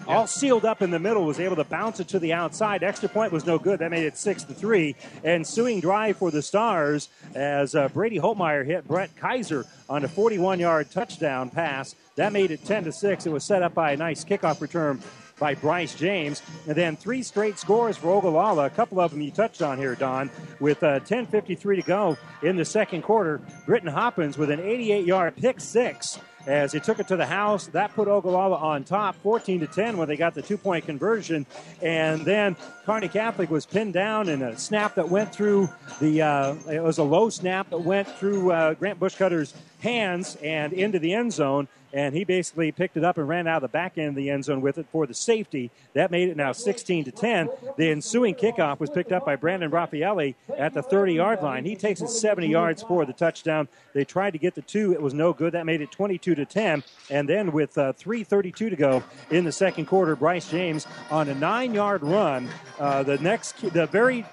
all 0.07 0.27
sealed 0.27 0.65
up 0.65 0.81
in 0.81 0.89
the 0.89 0.99
middle, 0.99 1.25
was 1.25 1.39
able 1.39 1.55
to 1.55 1.63
bounce 1.63 1.99
it 1.99 2.07
to 2.09 2.19
the 2.19 2.33
outside. 2.33 2.83
Extra 2.83 3.09
point 3.09 3.31
was 3.31 3.45
no 3.45 3.57
good. 3.57 3.79
That 3.79 3.91
made 3.91 4.05
it 4.05 4.17
six 4.17 4.43
to 4.45 4.53
three. 4.53 4.95
And 5.23 5.45
suing 5.45 5.79
drive 5.79 6.17
for 6.17 6.31
the 6.31 6.41
Stars 6.41 7.09
as 7.35 7.75
uh, 7.75 7.87
Brady 7.89 8.17
Holtmeyer 8.17 8.65
hit 8.65 8.87
Brett 8.87 9.15
Kaiser 9.15 9.65
on 9.89 10.03
a 10.03 10.07
41-yard 10.07 10.91
touchdown 10.91 11.49
pass. 11.49 11.95
That 12.15 12.33
made 12.33 12.51
it 12.51 12.65
10 12.65 12.85
to 12.85 12.91
six. 12.91 13.25
It 13.25 13.31
was 13.31 13.43
set 13.43 13.63
up 13.63 13.73
by 13.73 13.91
a 13.91 13.97
nice 13.97 14.25
kickoff 14.25 14.59
return 14.61 15.01
by 15.41 15.55
Bryce 15.55 15.95
James. 15.95 16.41
And 16.67 16.75
then 16.75 16.95
three 16.95 17.23
straight 17.23 17.57
scores 17.57 17.97
for 17.97 18.11
Ogallala. 18.11 18.67
A 18.67 18.69
couple 18.69 19.01
of 19.01 19.11
them 19.11 19.19
you 19.19 19.31
touched 19.31 19.61
on 19.61 19.77
here, 19.77 19.95
Don. 19.95 20.29
With 20.61 20.81
uh, 20.83 21.01
10.53 21.01 21.75
to 21.77 21.81
go 21.81 22.17
in 22.43 22.55
the 22.55 22.63
second 22.63 23.01
quarter, 23.01 23.41
Britton 23.65 23.89
Hoppins 23.89 24.37
with 24.37 24.51
an 24.51 24.61
88 24.61 25.05
yard 25.05 25.35
pick 25.35 25.59
six 25.59 26.19
as 26.47 26.71
he 26.71 26.79
took 26.79 26.99
it 26.99 27.07
to 27.07 27.15
the 27.15 27.25
house. 27.25 27.67
That 27.67 27.93
put 27.93 28.07
Ogallala 28.07 28.57
on 28.57 28.83
top, 28.83 29.15
14 29.17 29.61
to 29.61 29.67
10, 29.67 29.97
when 29.97 30.07
they 30.07 30.15
got 30.15 30.33
the 30.33 30.41
two 30.41 30.57
point 30.57 30.85
conversion. 30.85 31.45
And 31.81 32.21
then 32.21 32.55
Kearney 32.85 33.07
Catholic 33.07 33.49
was 33.49 33.65
pinned 33.65 33.93
down 33.93 34.29
in 34.29 34.41
a 34.41 34.57
snap 34.57 34.95
that 34.95 35.09
went 35.09 35.33
through 35.33 35.69
the. 35.99 36.21
Uh, 36.21 36.55
it 36.71 36.83
was 36.83 36.97
a 36.97 37.03
low 37.03 37.29
snap 37.29 37.69
that 37.69 37.81
went 37.81 38.07
through 38.07 38.51
uh, 38.51 38.73
Grant 38.75 38.99
Bushcutter's 38.99 39.53
hands 39.81 40.37
and 40.41 40.73
into 40.73 40.99
the 40.99 41.13
end 41.13 41.33
zone. 41.33 41.67
And 41.93 42.15
he 42.15 42.23
basically 42.23 42.71
picked 42.71 42.95
it 42.95 43.03
up 43.03 43.17
and 43.17 43.27
ran 43.27 43.47
out 43.47 43.57
of 43.57 43.63
the 43.63 43.67
back 43.67 43.97
end 43.97 44.09
of 44.09 44.15
the 44.15 44.29
end 44.29 44.45
zone 44.45 44.61
with 44.61 44.77
it 44.77 44.85
for 44.91 45.05
the 45.05 45.13
safety. 45.13 45.71
That 45.93 46.09
made 46.09 46.29
it 46.29 46.37
now 46.37 46.53
16 46.53 47.03
to 47.05 47.11
10. 47.11 47.49
The 47.77 47.91
ensuing 47.91 48.35
kickoff 48.35 48.79
was 48.79 48.89
picked 48.89 49.11
up 49.11 49.25
by 49.25 49.35
Brandon 49.35 49.69
Raffaelli 49.69 50.35
at 50.57 50.73
the 50.73 50.81
30 50.81 51.15
yard 51.15 51.41
line. 51.41 51.65
He 51.65 51.75
takes 51.75 52.01
it 52.01 52.07
70 52.07 52.47
yards 52.47 52.81
for 52.81 53.05
the 53.05 53.11
touchdown. 53.11 53.67
They 53.93 54.05
tried 54.05 54.31
to 54.31 54.37
get 54.37 54.55
the 54.55 54.61
two. 54.61 54.93
It 54.93 55.01
was 55.01 55.13
no 55.13 55.33
good. 55.33 55.53
That 55.53 55.65
made 55.65 55.81
it 55.81 55.91
22 55.91 56.35
to 56.35 56.45
10. 56.45 56.83
And 57.09 57.27
then 57.27 57.51
with 57.51 57.77
uh, 57.77 57.91
3:32 57.93 58.53
to 58.69 58.75
go 58.77 59.03
in 59.29 59.43
the 59.43 59.51
second 59.51 59.87
quarter, 59.87 60.15
Bryce 60.15 60.49
James 60.49 60.87
on 61.09 61.27
a 61.27 61.35
nine-yard 61.35 62.03
run. 62.03 62.49
Uh, 62.79 63.03
the 63.03 63.17
next, 63.17 63.61
the 63.73 63.85
very 63.87 64.25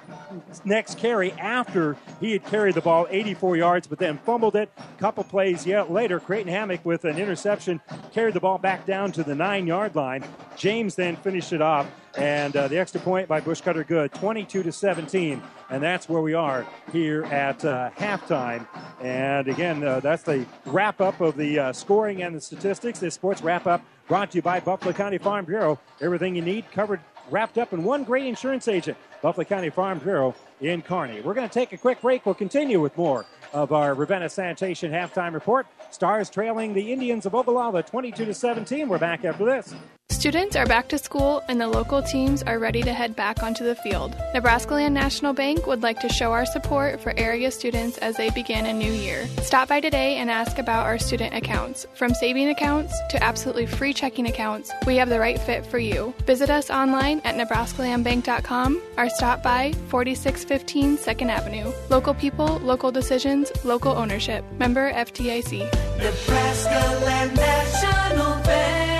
next 0.64 0.98
carry 0.98 1.32
after 1.32 1.96
he 2.20 2.32
had 2.32 2.44
carried 2.44 2.74
the 2.74 2.80
ball 2.80 3.06
84 3.10 3.56
yards, 3.56 3.86
but 3.86 3.98
then 3.98 4.18
fumbled 4.18 4.54
it. 4.54 4.70
Couple 4.98 5.24
plays 5.24 5.37
yet 5.38 5.90
later, 5.90 6.18
Creighton 6.18 6.52
Hammock 6.52 6.84
with 6.84 7.04
an 7.04 7.16
interception 7.16 7.80
carried 8.12 8.34
the 8.34 8.40
ball 8.40 8.58
back 8.58 8.84
down 8.86 9.12
to 9.12 9.22
the 9.22 9.34
nine-yard 9.34 9.94
line. 9.94 10.24
James 10.56 10.94
then 10.94 11.14
finished 11.16 11.52
it 11.52 11.62
off, 11.62 11.88
and 12.16 12.56
uh, 12.56 12.66
the 12.66 12.78
extra 12.78 13.00
point 13.00 13.28
by 13.28 13.40
Bushcutter 13.40 13.86
Good, 13.86 14.12
22 14.14 14.64
to 14.64 14.72
17, 14.72 15.40
and 15.70 15.82
that's 15.82 16.08
where 16.08 16.20
we 16.20 16.34
are 16.34 16.66
here 16.92 17.24
at 17.26 17.64
uh, 17.64 17.90
halftime. 17.96 18.66
And 19.00 19.46
again, 19.46 19.84
uh, 19.84 20.00
that's 20.00 20.24
the 20.24 20.44
wrap 20.66 21.00
up 21.00 21.20
of 21.20 21.36
the 21.36 21.58
uh, 21.58 21.72
scoring 21.72 22.22
and 22.22 22.34
the 22.34 22.40
statistics. 22.40 22.98
This 22.98 23.14
sports 23.14 23.40
wrap 23.40 23.66
up 23.66 23.82
brought 24.08 24.32
to 24.32 24.38
you 24.38 24.42
by 24.42 24.58
Buffalo 24.58 24.92
County 24.92 25.18
Farm 25.18 25.44
Bureau. 25.44 25.78
Everything 26.00 26.34
you 26.34 26.42
need 26.42 26.70
covered, 26.72 27.00
wrapped 27.30 27.58
up 27.58 27.72
in 27.72 27.84
one 27.84 28.02
great 28.02 28.26
insurance 28.26 28.66
agent, 28.66 28.98
Buffalo 29.22 29.44
County 29.44 29.70
Farm 29.70 29.98
Bureau 29.98 30.34
in 30.60 30.82
Kearney. 30.82 31.20
We're 31.20 31.34
going 31.34 31.48
to 31.48 31.52
take 31.52 31.72
a 31.72 31.76
quick 31.76 32.00
break. 32.00 32.26
We'll 32.26 32.34
continue 32.34 32.80
with 32.80 32.96
more 32.96 33.26
of 33.52 33.72
our 33.72 33.94
Ravenna 33.94 34.28
Sanitation 34.28 34.92
halftime 34.92 35.32
report. 35.32 35.66
Stars 35.90 36.30
trailing 36.30 36.74
the 36.74 36.92
Indians 36.92 37.26
of 37.26 37.34
Ogallala 37.34 37.82
22 37.82 38.24
to 38.26 38.34
17. 38.34 38.88
We're 38.88 38.98
back 38.98 39.24
after 39.24 39.44
this. 39.44 39.74
Students 40.10 40.56
are 40.56 40.66
back 40.66 40.88
to 40.88 40.98
school 40.98 41.44
and 41.48 41.60
the 41.60 41.68
local 41.68 42.02
teams 42.02 42.42
are 42.42 42.58
ready 42.58 42.82
to 42.82 42.92
head 42.92 43.14
back 43.14 43.42
onto 43.42 43.62
the 43.62 43.76
field. 43.76 44.16
Nebraska 44.34 44.74
Land 44.74 44.94
National 44.94 45.32
Bank 45.32 45.66
would 45.66 45.82
like 45.82 46.00
to 46.00 46.08
show 46.08 46.32
our 46.32 46.46
support 46.46 47.00
for 47.00 47.12
area 47.16 47.50
students 47.50 47.98
as 47.98 48.16
they 48.16 48.30
begin 48.30 48.66
a 48.66 48.72
new 48.72 48.90
year. 48.90 49.28
Stop 49.42 49.68
by 49.68 49.80
today 49.80 50.16
and 50.16 50.28
ask 50.30 50.58
about 50.58 50.86
our 50.86 50.98
student 50.98 51.34
accounts. 51.34 51.86
From 51.94 52.14
saving 52.14 52.48
accounts 52.48 52.92
to 53.10 53.22
absolutely 53.22 53.66
free 53.66 53.92
checking 53.92 54.26
accounts, 54.26 54.72
we 54.86 54.96
have 54.96 55.08
the 55.08 55.20
right 55.20 55.38
fit 55.38 55.64
for 55.64 55.78
you. 55.78 56.12
Visit 56.26 56.50
us 56.50 56.68
online 56.68 57.20
at 57.24 57.36
nebraskalandbank.com 57.36 58.82
or 58.96 59.10
stop 59.10 59.42
by 59.42 59.72
4615 59.88 60.96
2nd 60.96 61.28
Avenue. 61.28 61.70
Local 61.90 62.14
people, 62.14 62.58
local 62.58 62.90
decisions, 62.90 63.52
local 63.62 63.92
ownership. 63.92 64.42
Member 64.58 64.90
FDIC. 64.90 65.60
Nebraska 65.98 67.04
Land 67.04 67.36
National 67.36 68.42
Bank. 68.42 68.97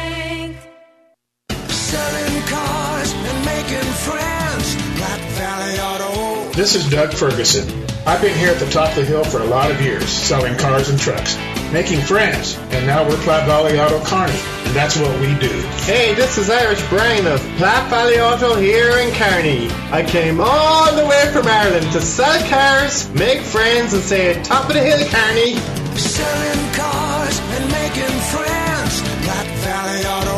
This 6.59 6.75
is 6.75 6.91
Doug 6.91 7.13
Ferguson. 7.13 7.65
I've 8.05 8.21
been 8.21 8.37
here 8.37 8.51
at 8.51 8.59
the 8.59 8.69
top 8.69 8.91
of 8.91 8.97
the 8.97 9.05
hill 9.05 9.23
for 9.23 9.39
a 9.41 9.45
lot 9.45 9.71
of 9.71 9.81
years, 9.81 10.09
selling 10.09 10.59
cars 10.59 10.89
and 10.89 10.99
trucks, 10.99 11.37
making 11.73 12.01
friends, 12.01 12.59
and 12.73 12.85
now 12.85 13.09
we're 13.09 13.17
Platte 13.23 13.47
Valley 13.47 13.79
Auto 13.79 14.01
Kearney, 14.05 14.37
and 14.67 14.75
that's 14.75 14.97
what 14.97 15.09
we 15.21 15.29
do. 15.39 15.55
Hey, 15.87 16.15
this 16.15 16.37
is 16.37 16.51
Irish 16.51 16.83
Brian 16.89 17.29
of 17.29 17.39
Platte 17.59 17.89
Valley 17.91 18.19
Auto 18.19 18.57
here 18.57 18.91
in 18.99 19.15
Kearney. 19.15 19.71
I 19.93 20.03
came 20.03 20.41
all 20.41 20.93
the 20.97 21.07
way 21.07 21.31
from 21.33 21.47
Ireland 21.47 21.93
to 21.93 22.01
sell 22.01 22.37
cars, 22.51 23.09
make 23.15 23.41
friends, 23.41 23.93
and 23.93 24.03
say 24.03 24.43
top 24.43 24.67
of 24.67 24.75
the 24.75 24.83
hill, 24.83 24.99
Kearney. 25.09 25.55
Selling 25.97 26.75
cars 26.75 27.39
and 27.39 27.71
making 27.71 28.19
friends. 28.35 29.01
Platte 29.23 29.47
Valley 29.63 30.05
Auto. 30.07 30.38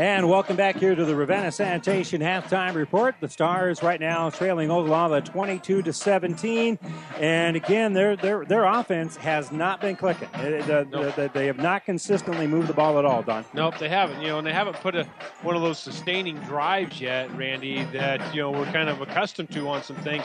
And 0.00 0.30
welcome 0.30 0.56
back 0.56 0.76
here 0.76 0.94
to 0.94 1.04
the 1.04 1.14
Ravenna 1.14 1.52
Sanitation 1.52 2.22
halftime 2.22 2.74
report. 2.74 3.16
The 3.20 3.28
Stars 3.28 3.82
right 3.82 4.00
now 4.00 4.30
trailing 4.30 4.70
Ogallala 4.70 5.20
22 5.20 5.82
to 5.82 5.92
17, 5.92 6.78
and 7.18 7.54
again, 7.54 7.92
their 7.92 8.16
their 8.16 8.46
their 8.46 8.64
offense 8.64 9.16
has 9.16 9.52
not 9.52 9.82
been 9.82 9.96
clicking. 9.96 10.30
The- 10.32 10.86
Nope. 10.90 11.14
the- 11.16 11.30
they 11.34 11.44
have 11.48 11.58
not 11.58 11.84
consistently 11.84 12.46
moved 12.46 12.68
the 12.68 12.72
ball 12.72 12.98
at 12.98 13.04
all. 13.04 13.22
Don. 13.22 13.44
Nope, 13.52 13.76
they 13.76 13.90
haven't. 13.90 14.22
You 14.22 14.28
know, 14.28 14.38
and 14.38 14.46
they 14.46 14.54
haven't 14.54 14.80
put 14.80 14.94
a 14.94 15.04
one 15.42 15.54
of 15.54 15.60
those 15.60 15.78
sustaining 15.78 16.36
drives 16.38 16.98
yet, 16.98 17.30
Randy. 17.36 17.84
That 17.92 18.34
you 18.34 18.40
know 18.40 18.52
we're 18.52 18.72
kind 18.72 18.88
of 18.88 19.02
accustomed 19.02 19.50
to 19.50 19.68
on 19.68 19.82
some 19.82 19.96
things. 19.96 20.24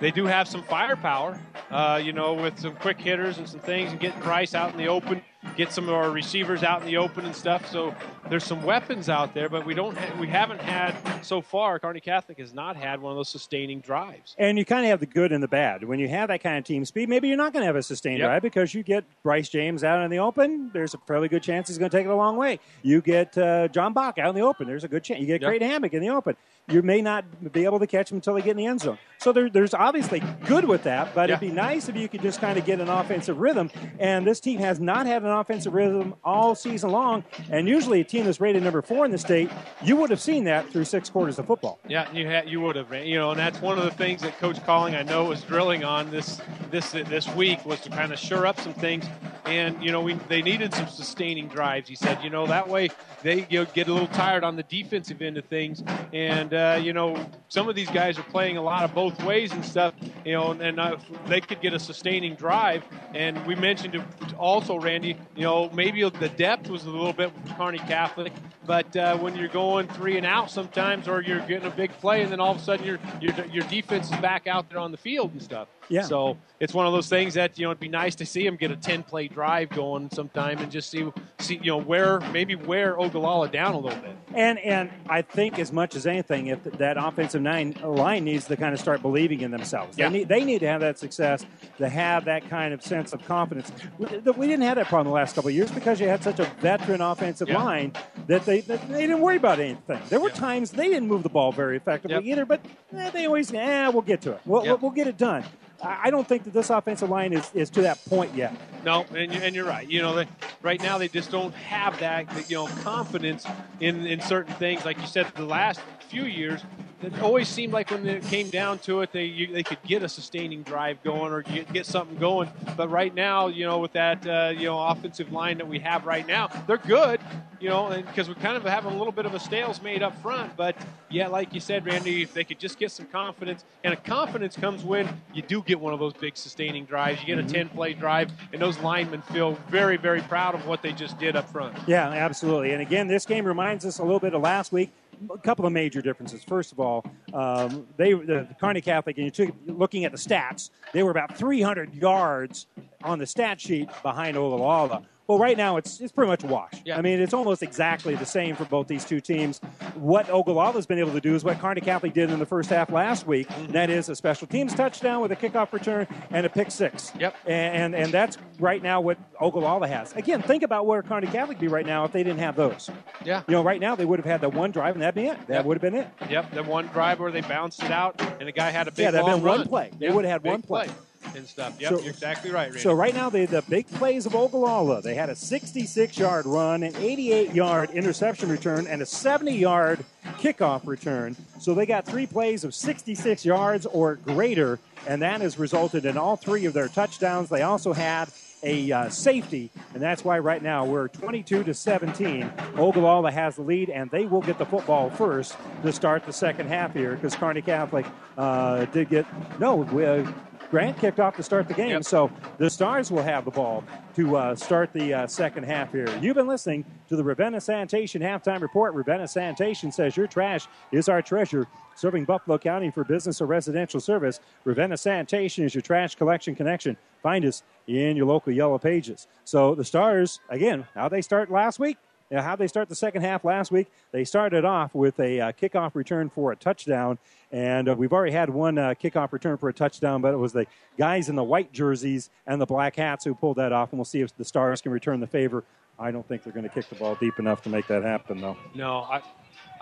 They 0.00 0.10
do 0.10 0.26
have 0.26 0.48
some 0.48 0.62
firepower, 0.64 1.40
uh, 1.70 1.98
you 2.04 2.12
know, 2.12 2.34
with 2.34 2.58
some 2.58 2.74
quick 2.74 3.00
hitters 3.00 3.38
and 3.38 3.48
some 3.48 3.60
things, 3.60 3.90
and 3.90 3.98
getting 3.98 4.20
Price 4.20 4.54
out 4.54 4.72
in 4.72 4.76
the 4.76 4.88
open, 4.88 5.22
get 5.56 5.72
some 5.72 5.88
of 5.88 5.94
our 5.94 6.10
receivers 6.10 6.62
out 6.62 6.80
in 6.80 6.86
the 6.86 6.96
open 6.96 7.24
and 7.24 7.34
stuff. 7.34 7.70
So 7.70 7.94
there's 8.28 8.44
some 8.44 8.62
weapons 8.62 9.08
out 9.08 9.34
there, 9.34 9.48
but 9.48 9.64
we 9.64 9.74
don't. 9.74 9.96
Ha- 9.96 10.16
we 10.20 10.26
haven't 10.26 10.60
had 10.60 10.94
so 11.24 11.40
far. 11.40 11.78
Kearney 11.78 12.00
Catholic 12.00 12.38
has 12.38 12.52
not 12.54 12.76
had 12.76 13.00
one 13.00 13.12
of 13.12 13.16
those 13.16 13.28
sustaining 13.28 13.80
drives. 13.80 14.34
And 14.38 14.58
you 14.58 14.64
kind 14.64 14.84
of 14.84 14.90
have 14.90 15.00
the 15.00 15.06
good 15.06 15.32
and 15.32 15.42
the 15.42 15.48
bad. 15.48 15.84
When 15.84 15.98
you 15.98 16.08
have 16.08 16.28
that 16.28 16.42
kind 16.42 16.58
of 16.58 16.64
team 16.64 16.84
speed, 16.84 17.08
maybe 17.08 17.28
you're 17.28 17.36
not 17.36 17.52
going 17.52 17.62
to 17.62 17.66
have 17.66 17.76
a 17.76 17.82
sustained 17.82 18.18
Yep. 18.18 18.26
drive 18.28 18.42
because 18.42 18.74
you 18.74 18.82
get 18.82 19.04
Bryce 19.22 19.48
James 19.48 19.84
out 19.84 20.02
in 20.02 20.10
the 20.10 20.18
open. 20.18 20.70
There's 20.72 20.94
a 20.94 20.98
fairly 21.06 21.28
good 21.28 21.42
chance 21.42 21.68
he's 21.68 21.78
going 21.78 21.90
to 21.90 21.96
take 21.96 22.06
it 22.06 22.10
a 22.10 22.16
long 22.16 22.36
way. 22.36 22.58
You 22.82 23.00
get 23.00 23.36
uh, 23.38 23.68
John 23.68 23.92
Bach 23.92 24.18
out 24.18 24.30
in 24.30 24.34
the 24.34 24.42
open. 24.46 24.66
There's 24.66 24.84
a 24.84 24.88
good 24.88 25.04
chance. 25.04 25.20
You 25.20 25.26
get 25.26 25.40
Yep. 25.42 25.48
Creighton 25.48 25.68
Hammock 25.70 25.92
in 25.94 26.00
the 26.02 26.10
open. 26.10 26.36
You 26.66 26.80
may 26.82 27.02
not 27.02 27.52
be 27.52 27.64
able 27.64 27.78
to 27.78 27.86
catch 27.86 28.08
them 28.08 28.16
until 28.18 28.34
they 28.34 28.40
get 28.42 28.52
in 28.52 28.56
the 28.56 28.66
end 28.66 28.80
zone. 28.80 28.96
So 29.18 29.32
there, 29.32 29.48
there's 29.50 29.74
obviously 29.74 30.22
good 30.46 30.64
with 30.64 30.82
that, 30.84 31.14
but 31.14 31.28
Yeah. 31.28 31.36
it'd 31.36 31.48
be 31.48 31.54
nice 31.54 31.88
if 31.88 31.96
you 31.96 32.08
could 32.08 32.22
just 32.22 32.40
kind 32.40 32.58
of 32.58 32.64
get 32.64 32.80
an 32.80 32.88
offensive 32.88 33.38
rhythm. 33.38 33.70
And 33.98 34.26
this 34.26 34.40
team 34.40 34.58
has 34.60 34.80
not 34.80 35.06
had 35.06 35.22
an 35.22 35.28
offensive 35.30 35.72
rhythm 35.74 36.14
all 36.24 36.54
season 36.54 36.90
long. 36.90 37.24
And 37.50 37.68
usually, 37.68 38.00
a 38.00 38.04
team 38.04 38.24
that's 38.24 38.40
rated 38.40 38.62
number 38.62 38.80
four 38.82 39.04
in 39.04 39.10
the 39.10 39.18
state, 39.18 39.50
you 39.82 39.96
would 39.96 40.10
have 40.10 40.20
seen 40.20 40.44
that 40.44 40.68
through 40.70 40.84
six 40.84 41.10
quarters 41.10 41.38
of 41.38 41.46
football. 41.46 41.78
Yeah, 41.86 42.10
you 42.12 42.26
had 42.26 42.48
you 42.48 42.60
would 42.62 42.76
have, 42.76 42.92
you 43.06 43.16
know, 43.16 43.30
and 43.30 43.38
that's 43.38 43.60
one 43.60 43.78
of 43.78 43.84
the 43.84 43.90
things 43.90 44.22
that 44.22 44.38
Coach 44.38 44.62
Colling 44.64 44.94
I 44.94 45.02
know 45.02 45.24
was 45.24 45.42
drilling 45.42 45.84
on 45.84 46.10
this 46.10 46.40
this 46.70 46.92
this 46.92 47.28
week 47.34 47.64
was 47.66 47.80
to 47.80 47.90
kind 47.90 48.12
of 48.12 48.18
shore 48.18 48.46
up 48.46 48.58
some 48.60 48.74
things, 48.74 49.04
and 49.44 49.82
you 49.82 49.92
know 49.92 50.00
we 50.00 50.14
they 50.28 50.40
needed 50.42 50.72
some 50.74 50.88
sustaining 50.88 51.48
drives. 51.48 51.88
He 51.88 51.94
said, 51.94 52.22
you 52.24 52.30
know, 52.30 52.46
that 52.46 52.68
way 52.68 52.88
they 53.22 53.46
you 53.48 53.60
know, 53.60 53.66
get 53.72 53.88
a 53.88 53.92
little 53.92 54.08
tired 54.08 54.44
on 54.44 54.56
the 54.56 54.62
defensive 54.64 55.22
end 55.22 55.38
of 55.38 55.44
things, 55.46 55.82
and 56.12 56.52
uh, 56.54 56.80
you 56.82 56.92
know 56.92 57.26
some 57.48 57.68
of 57.68 57.76
these 57.76 57.90
guys 57.90 58.18
are 58.18 58.24
playing 58.24 58.56
a 58.56 58.62
lot 58.62 58.82
of 58.82 58.94
both 58.94 59.22
ways 59.22 59.52
and 59.52 59.64
stuff, 59.64 59.94
you 60.24 60.32
know, 60.32 60.52
and 60.52 60.80
uh, 60.80 60.96
they 61.26 61.40
could 61.40 61.60
get 61.60 61.72
a 61.72 61.78
sustaining 61.78 62.34
drive. 62.34 62.82
And 63.14 63.44
we 63.46 63.54
mentioned 63.54 64.02
also, 64.38 64.76
Randy, 64.76 65.16
you 65.36 65.42
know, 65.42 65.70
maybe 65.70 66.02
the 66.02 66.28
depth 66.30 66.68
was 66.68 66.84
a 66.84 66.90
little 66.90 67.12
bit 67.12 67.32
Kearney 67.56 67.78
Catholic, 67.78 68.32
but 68.66 68.96
uh, 68.96 69.16
when 69.18 69.36
you're 69.36 69.48
going 69.48 69.86
three 69.88 70.16
and 70.16 70.26
out 70.26 70.50
sometimes, 70.50 71.06
or 71.06 71.20
you're 71.20 71.46
getting 71.46 71.66
a 71.66 71.74
big 71.74 71.92
play, 71.92 72.22
and 72.22 72.32
then 72.32 72.40
all 72.40 72.52
of 72.52 72.58
a 72.58 72.60
sudden 72.60 72.84
your 72.84 72.98
your 73.20 73.64
defense 73.68 74.10
is 74.10 74.16
back 74.18 74.46
out 74.46 74.68
there 74.68 74.78
on 74.78 74.90
the 74.90 74.98
field 74.98 75.32
and 75.32 75.42
stuff. 75.42 75.68
Yeah. 75.88 76.02
So 76.02 76.36
it's 76.60 76.72
one 76.72 76.86
of 76.86 76.92
those 76.92 77.08
things 77.08 77.34
that 77.34 77.58
you 77.58 77.64
know 77.64 77.70
it'd 77.70 77.80
be 77.80 77.88
nice 77.88 78.14
to 78.16 78.26
see 78.26 78.42
them 78.44 78.56
get 78.56 78.70
a 78.70 78.76
ten 78.76 79.02
play 79.02 79.28
drive 79.28 79.68
going 79.70 80.08
sometime 80.10 80.58
and 80.58 80.70
just 80.72 80.90
see 80.90 81.10
see 81.38 81.56
you 81.56 81.72
know 81.72 81.76
where 81.78 82.20
maybe 82.32 82.54
wear 82.54 82.98
Ogallala 82.98 83.48
down 83.48 83.74
a 83.74 83.78
little 83.78 83.98
bit. 84.00 84.16
And 84.34 84.58
and 84.60 84.90
I 85.08 85.22
think 85.22 85.58
as 85.58 85.72
much 85.72 85.94
as 85.94 86.06
anything, 86.06 86.46
if 86.48 86.62
that 86.64 86.96
offensive 86.96 87.42
nine 87.42 87.76
line 87.82 88.24
needs 88.24 88.46
to 88.46 88.56
kind 88.56 88.72
of 88.72 88.80
start 88.80 89.02
believing 89.02 89.42
in 89.42 89.50
themselves, 89.50 89.98
Yeah. 89.98 90.08
they 90.08 90.18
need 90.18 90.28
they 90.28 90.44
need 90.44 90.58
to 90.60 90.68
have 90.68 90.80
that 90.80 90.98
success 90.98 91.44
to 91.78 91.88
have 91.88 92.24
that 92.24 92.48
kind 92.48 92.72
of 92.72 92.82
sense 92.82 93.12
of 93.12 93.24
confidence. 93.26 93.70
We, 93.98 94.06
we 94.32 94.46
didn't 94.46 94.62
have 94.64 94.76
that 94.76 94.86
problem 94.86 95.08
the 95.08 95.14
last 95.14 95.34
couple 95.34 95.48
of 95.48 95.54
years 95.54 95.70
because 95.70 96.00
you 96.00 96.08
had 96.08 96.22
such 96.22 96.38
a 96.40 96.44
veteran 96.60 97.00
offensive 97.00 97.48
Yeah. 97.48 97.62
line 97.62 97.92
that 98.26 98.44
they 98.46 98.60
that 98.62 98.88
they 98.88 99.02
didn't 99.02 99.20
worry 99.20 99.36
about 99.36 99.60
anything. 99.60 100.00
There 100.08 100.20
were 100.20 100.30
times 100.30 100.70
they 100.70 100.88
didn't 100.88 101.08
move 101.08 101.22
the 101.22 101.28
ball 101.28 101.52
very 101.52 101.76
effectively 101.76 102.14
Yep. 102.14 102.24
either, 102.24 102.46
but 102.46 102.60
eh, 102.96 103.10
they 103.10 103.26
always 103.26 103.52
eh, 103.52 103.88
we'll 103.88 104.02
get 104.02 104.20
to 104.22 104.32
it. 104.32 104.40
We'll, 104.46 104.64
Yep. 104.64 104.80
we'll 104.82 104.90
get 104.92 105.06
it 105.08 105.18
done. 105.18 105.44
I 105.84 106.10
don't 106.10 106.26
think 106.26 106.44
that 106.44 106.52
this 106.52 106.70
offensive 106.70 107.10
line 107.10 107.32
is, 107.32 107.50
is 107.54 107.70
to 107.70 107.82
that 107.82 108.04
point 108.06 108.34
yet. 108.34 108.54
No, 108.84 109.04
and, 109.14 109.32
and 109.32 109.54
you're 109.54 109.66
right. 109.66 109.88
You 109.88 110.02
know, 110.02 110.14
they, 110.14 110.26
right 110.62 110.82
now 110.82 110.98
they 110.98 111.08
just 111.08 111.30
don't 111.30 111.54
have 111.54 111.98
that, 112.00 112.50
you 112.50 112.56
know, 112.56 112.66
confidence 112.82 113.46
in, 113.80 114.06
in 114.06 114.20
certain 114.20 114.54
things. 114.54 114.84
Like 114.84 114.98
you 114.98 115.06
said, 115.06 115.26
the 115.34 115.44
last 115.44 115.80
few 116.14 116.26
years, 116.26 116.62
it 117.02 117.20
always 117.20 117.48
seemed 117.48 117.72
like 117.72 117.90
when 117.90 118.06
it 118.06 118.22
came 118.24 118.48
down 118.48 118.78
to 118.78 119.00
it, 119.00 119.12
they 119.12 119.24
you, 119.24 119.52
they 119.52 119.62
could 119.62 119.82
get 119.82 120.02
a 120.02 120.08
sustaining 120.08 120.62
drive 120.62 121.02
going 121.02 121.32
or 121.32 121.42
get, 121.42 121.70
get 121.72 121.86
something 121.86 122.16
going. 122.16 122.48
But 122.76 122.88
right 122.88 123.12
now, 123.14 123.48
you 123.48 123.66
know, 123.66 123.78
with 123.78 123.92
that 123.92 124.26
uh, 124.26 124.52
you 124.56 124.66
know 124.66 124.78
offensive 124.78 125.32
line 125.32 125.58
that 125.58 125.66
we 125.66 125.80
have 125.80 126.06
right 126.06 126.26
now, 126.26 126.48
they're 126.66 126.78
good. 126.78 127.20
You 127.60 127.70
know, 127.70 128.02
because 128.06 128.28
we're 128.28 128.34
kind 128.34 128.58
of 128.58 128.64
having 128.64 128.92
a 128.92 128.96
little 128.96 129.12
bit 129.12 129.24
of 129.24 129.32
a 129.32 129.40
stales 129.40 129.80
made 129.80 130.02
up 130.02 130.20
front. 130.20 130.54
But 130.54 130.76
yeah, 131.08 131.28
like 131.28 131.54
you 131.54 131.60
said, 131.60 131.86
Randy, 131.86 132.22
if 132.22 132.34
they 132.34 132.44
could 132.44 132.58
just 132.58 132.78
get 132.78 132.90
some 132.90 133.06
confidence, 133.06 133.64
and 133.84 133.94
a 133.94 133.96
confidence 133.96 134.54
comes 134.54 134.84
when 134.84 135.08
you 135.32 135.40
do 135.40 135.62
get 135.62 135.80
one 135.80 135.94
of 135.94 135.98
those 135.98 136.12
big 136.12 136.36
sustaining 136.36 136.84
drives. 136.84 137.20
You 137.20 137.26
get 137.26 137.38
a 137.38 137.48
10 137.48 137.70
play 137.70 137.94
drive, 137.94 138.30
and 138.52 138.60
those 138.60 138.78
linemen 138.80 139.22
feel 139.22 139.52
very, 139.70 139.96
very 139.96 140.20
proud 140.22 140.54
of 140.54 140.66
what 140.66 140.82
they 140.82 140.92
just 140.92 141.18
did 141.18 141.36
up 141.36 141.48
front. 141.48 141.74
Yeah, 141.86 142.10
absolutely. 142.10 142.72
And 142.72 142.82
again, 142.82 143.08
this 143.08 143.24
game 143.24 143.46
reminds 143.46 143.86
us 143.86 143.98
a 143.98 144.02
little 144.02 144.20
bit 144.20 144.34
of 144.34 144.42
last 144.42 144.70
week. 144.70 144.90
A 145.32 145.38
couple 145.38 145.66
of 145.66 145.72
major 145.72 146.00
differences. 146.02 146.42
First 146.44 146.72
of 146.72 146.80
all, 146.80 147.04
um, 147.32 147.86
they 147.96 148.12
the 148.12 148.48
Kearney 148.60 148.80
Catholic, 148.80 149.16
and 149.18 149.24
you 149.24 149.30
took 149.30 149.54
looking 149.66 150.04
at 150.04 150.12
the 150.12 150.18
stats, 150.18 150.70
they 150.92 151.02
were 151.02 151.10
about 151.10 151.36
300 151.36 151.94
yards 151.94 152.66
on 153.02 153.18
the 153.18 153.26
stat 153.26 153.60
sheet 153.60 153.88
behind 154.02 154.36
Ogallala. 154.36 155.02
Well, 155.26 155.38
right 155.38 155.56
now 155.56 155.78
it's 155.78 156.00
it's 156.00 156.12
pretty 156.12 156.28
much 156.28 156.44
a 156.44 156.46
wash. 156.46 156.72
I 156.92 157.00
mean, 157.00 157.18
it's 157.20 157.32
almost 157.32 157.62
exactly 157.62 158.14
the 158.14 158.26
same 158.26 158.56
for 158.56 158.64
both 158.66 158.88
these 158.88 159.04
two 159.06 159.20
teams. 159.20 159.58
What 159.94 160.26
Ogallala's 160.26 160.84
been 160.86 160.98
able 160.98 161.12
to 161.12 161.20
do 161.20 161.34
is 161.34 161.44
what 161.44 161.58
Kearney 161.58 161.80
Catholic 161.80 162.12
did 162.12 162.30
in 162.30 162.38
the 162.38 162.44
first 162.46 162.68
half 162.68 162.90
last 162.92 163.26
week. 163.26 163.48
and 163.56 163.68
that 163.72 163.88
is 163.88 164.08
a 164.10 164.16
special 164.16 164.46
teams 164.46 164.74
touchdown 164.74 165.22
with 165.22 165.32
a 165.32 165.36
kickoff 165.36 165.72
return 165.72 166.06
and 166.30 166.44
a 166.44 166.48
pick 166.50 166.70
six. 166.70 167.10
Yep. 167.18 167.34
And 167.46 167.94
and 167.94 168.12
that's 168.12 168.36
right 168.58 168.82
now 168.82 169.00
what 169.00 169.16
Ogallala 169.40 169.88
has. 169.88 170.12
Again, 170.14 170.42
think 170.42 170.62
about 170.62 170.86
where 170.86 171.02
Kearney 171.02 171.26
Catholic 171.28 171.58
be 171.58 171.68
right 171.68 171.86
now 171.86 172.04
if 172.04 172.12
they 172.12 172.22
didn't 172.22 172.40
have 172.40 172.56
those. 172.56 172.90
Yeah. 173.24 173.42
You 173.48 173.52
know, 173.52 173.62
right 173.62 173.80
now 173.80 173.94
they 173.96 174.04
would 174.04 174.18
have 174.18 174.26
had 174.26 174.42
that 174.42 174.52
one 174.52 174.72
drive 174.72 174.94
and 174.94 175.02
that'd 175.02 175.14
be 175.14 175.28
it. 175.28 175.38
That 175.46 175.54
Yep. 175.56 175.64
would 175.64 175.74
have 175.76 175.92
been 175.92 175.94
it. 175.94 176.08
Yep, 176.28 176.50
the 176.52 176.62
one 176.62 176.86
drive 176.88 177.18
where 177.20 177.30
they 177.30 177.40
bounced 177.40 177.82
it 177.82 177.90
out, 177.90 178.20
and 178.40 178.46
the 178.48 178.52
guy 178.52 178.70
had 178.70 178.88
a 178.88 178.90
big 178.90 179.04
Yeah, 179.04 179.10
that'd 179.12 179.26
long 179.26 179.36
been 179.40 179.48
one 179.48 179.58
run. 179.60 179.68
play. 179.68 179.90
They 179.98 180.06
Yep, 180.06 180.14
would 180.16 180.24
have 180.24 180.32
had 180.32 180.42
big 180.42 180.52
one 180.52 180.62
play. 180.62 180.88
And 181.36 181.46
stuff. 181.46 181.80
Yep, 181.80 181.90
So- 181.90 182.00
you're 182.00 182.10
exactly 182.10 182.50
right, 182.50 182.66
Randy. 182.66 182.80
So 182.80 182.92
right 182.92 183.14
now, 183.14 183.30
they, 183.30 183.46
the 183.46 183.62
big 183.62 183.86
plays 183.88 184.26
of 184.26 184.34
Ogallala, 184.34 185.02
they 185.02 185.14
had 185.14 185.30
a 185.30 185.34
66-yard 185.34 186.46
run, 186.46 186.82
an 186.82 186.92
88-yard 186.94 187.90
interception 187.90 188.48
return, 188.48 188.86
and 188.86 189.02
a 189.02 189.04
70-yard 189.04 190.04
kickoff 190.38 190.86
return. 190.86 191.36
So 191.58 191.74
they 191.74 191.86
got 191.86 192.06
three 192.06 192.26
plays 192.26 192.64
of 192.64 192.74
66 192.74 193.44
yards 193.44 193.86
or 193.86 194.16
greater, 194.16 194.78
and 195.06 195.22
that 195.22 195.40
has 195.40 195.58
resulted 195.58 196.04
in 196.04 196.16
all 196.16 196.36
three 196.36 196.66
of 196.66 196.72
their 196.72 196.88
touchdowns. 196.88 197.48
They 197.48 197.62
also 197.62 197.92
had 197.92 198.28
a 198.62 198.90
uh, 198.90 199.08
safety, 199.10 199.70
and 199.92 200.02
that's 200.02 200.24
why 200.24 200.38
right 200.38 200.62
now 200.62 200.86
we're 200.86 201.08
22 201.08 201.64
to 201.64 201.74
17. 201.74 202.50
Ogallala 202.78 203.30
has 203.30 203.56
the 203.56 203.62
lead, 203.62 203.90
and 203.90 204.10
they 204.10 204.24
will 204.24 204.40
get 204.40 204.56
the 204.56 204.64
football 204.64 205.10
first 205.10 205.54
to 205.82 205.92
start 205.92 206.24
the 206.24 206.32
second 206.32 206.68
half 206.68 206.94
here 206.94 207.14
because 207.14 207.34
Kearney 207.36 207.60
Catholic 207.60 208.06
uh, 208.38 208.86
did 208.86 209.10
get 209.10 209.26
no. 209.60 209.76
we, 209.76 210.06
Uh, 210.06 210.32
Grant 210.74 210.98
kicked 210.98 211.20
off 211.20 211.36
to 211.36 211.42
start 211.44 211.68
the 211.68 211.74
game, 211.74 212.02
so 212.02 212.28
the 212.58 212.68
Stars 212.68 213.08
will 213.08 213.22
have 213.22 213.44
the 213.44 213.50
ball 213.52 213.84
to 214.16 214.36
uh, 214.36 214.56
start 214.56 214.92
the 214.92 215.14
uh, 215.14 215.26
second 215.28 215.62
half 215.62 215.92
here. 215.92 216.08
You've 216.20 216.34
been 216.34 216.48
listening 216.48 216.84
to 217.08 217.14
the 217.14 217.22
Ravenna 217.22 217.60
Sanitation 217.60 218.20
halftime 218.20 218.60
report. 218.60 218.92
Ravenna 218.92 219.28
Sanitation 219.28 219.92
says 219.92 220.16
your 220.16 220.26
trash 220.26 220.66
is 220.90 221.08
our 221.08 221.22
treasure. 221.22 221.68
Serving 221.94 222.24
Buffalo 222.24 222.58
County 222.58 222.90
for 222.90 223.04
business 223.04 223.40
or 223.40 223.46
residential 223.46 224.00
service, 224.00 224.40
Ravenna 224.64 224.96
Sanitation 224.96 225.64
is 225.64 225.76
your 225.76 225.82
trash 225.82 226.16
collection 226.16 226.56
connection. 226.56 226.96
Find 227.22 227.44
us 227.44 227.62
in 227.86 228.16
your 228.16 228.26
local 228.26 228.52
Yellow 228.52 228.78
Pages. 228.78 229.28
So 229.44 229.76
the 229.76 229.84
Stars, 229.84 230.40
again, 230.48 230.88
how 230.96 231.08
they 231.08 231.22
start 231.22 231.52
last 231.52 231.78
week, 231.78 231.98
you 232.34 232.40
know, 232.40 232.42
how 232.42 232.56
they 232.56 232.66
start 232.66 232.88
the 232.88 232.96
second 232.96 233.22
half 233.22 233.44
last 233.44 233.70
week. 233.70 233.86
They 234.10 234.24
started 234.24 234.64
off 234.64 234.92
with 234.92 235.20
a 235.20 235.38
uh, 235.38 235.52
kickoff 235.52 235.94
return 235.94 236.28
for 236.28 236.50
a 236.50 236.56
touchdown, 236.56 237.16
and 237.52 237.88
uh, 237.88 237.94
we've 237.94 238.12
already 238.12 238.32
had 238.32 238.50
one 238.50 238.76
uh, 238.76 238.94
kickoff 239.00 239.30
return 239.30 239.56
for 239.56 239.68
a 239.68 239.72
touchdown, 239.72 240.20
but 240.20 240.34
it 240.34 240.38
was 240.38 240.52
the 240.52 240.66
guys 240.98 241.28
in 241.28 241.36
the 241.36 241.44
white 241.44 241.72
jerseys 241.72 242.30
and 242.44 242.60
the 242.60 242.66
black 242.66 242.96
hats 242.96 243.24
who 243.24 243.36
pulled 243.36 243.58
that 243.58 243.70
off, 243.70 243.92
and 243.92 244.00
we'll 244.00 244.04
see 244.04 244.20
if 244.20 244.36
the 244.36 244.44
Stars 244.44 244.80
can 244.80 244.90
return 244.90 245.20
the 245.20 245.28
favor. 245.28 245.62
I 245.96 246.10
don't 246.10 246.26
think 246.26 246.42
they're 246.42 246.52
going 246.52 246.68
to 246.68 246.74
kick 246.74 246.88
the 246.88 246.96
ball 246.96 247.16
deep 247.20 247.38
enough 247.38 247.62
to 247.62 247.68
make 247.68 247.86
that 247.86 248.02
happen, 248.02 248.40
though. 248.40 248.56
No, 248.74 249.02
I, 249.02 249.22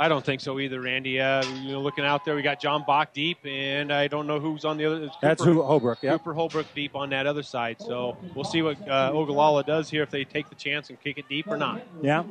I 0.03 0.09
don't 0.09 0.25
think 0.25 0.41
so 0.41 0.59
either, 0.59 0.81
Randy. 0.81 1.21
Uh, 1.21 1.45
you 1.63 1.71
know, 1.71 1.81
looking 1.81 2.05
out 2.05 2.25
there, 2.25 2.35
we 2.35 2.43
got 2.43 2.59
John 2.59 2.83
Bach 2.85 3.13
deep, 3.13 3.39
and 3.47 3.93
I 3.93 4.09
don't 4.09 4.27
know 4.27 4.41
who's 4.41 4.65
on 4.65 4.77
the 4.77 4.85
other. 4.85 5.05
it's 5.05 5.15
That's 5.23 5.45
who 5.45 5.63
Holbrook, 5.63 6.03
yep. 6.03 6.19
Cooper 6.19 6.35
Holbrook 6.35 6.67
deep 6.75 6.97
on 6.97 7.11
that 7.11 7.29
other 7.29 7.45
side. 7.45 7.77
So 7.81 8.17
we'll 8.35 8.45
see 8.45 8.63
what 8.63 8.77
uh, 8.89 9.13
Ogallala 9.15 9.63
does 9.63 9.89
here 9.89 10.03
if 10.03 10.11
they 10.11 10.25
take 10.25 10.49
the 10.49 10.57
chance 10.57 10.91
and 10.91 11.01
kick 11.01 11.19
it 11.19 11.29
deep 11.29 11.47
or 11.47 11.57
not. 11.57 11.83
Yeah. 12.03 12.25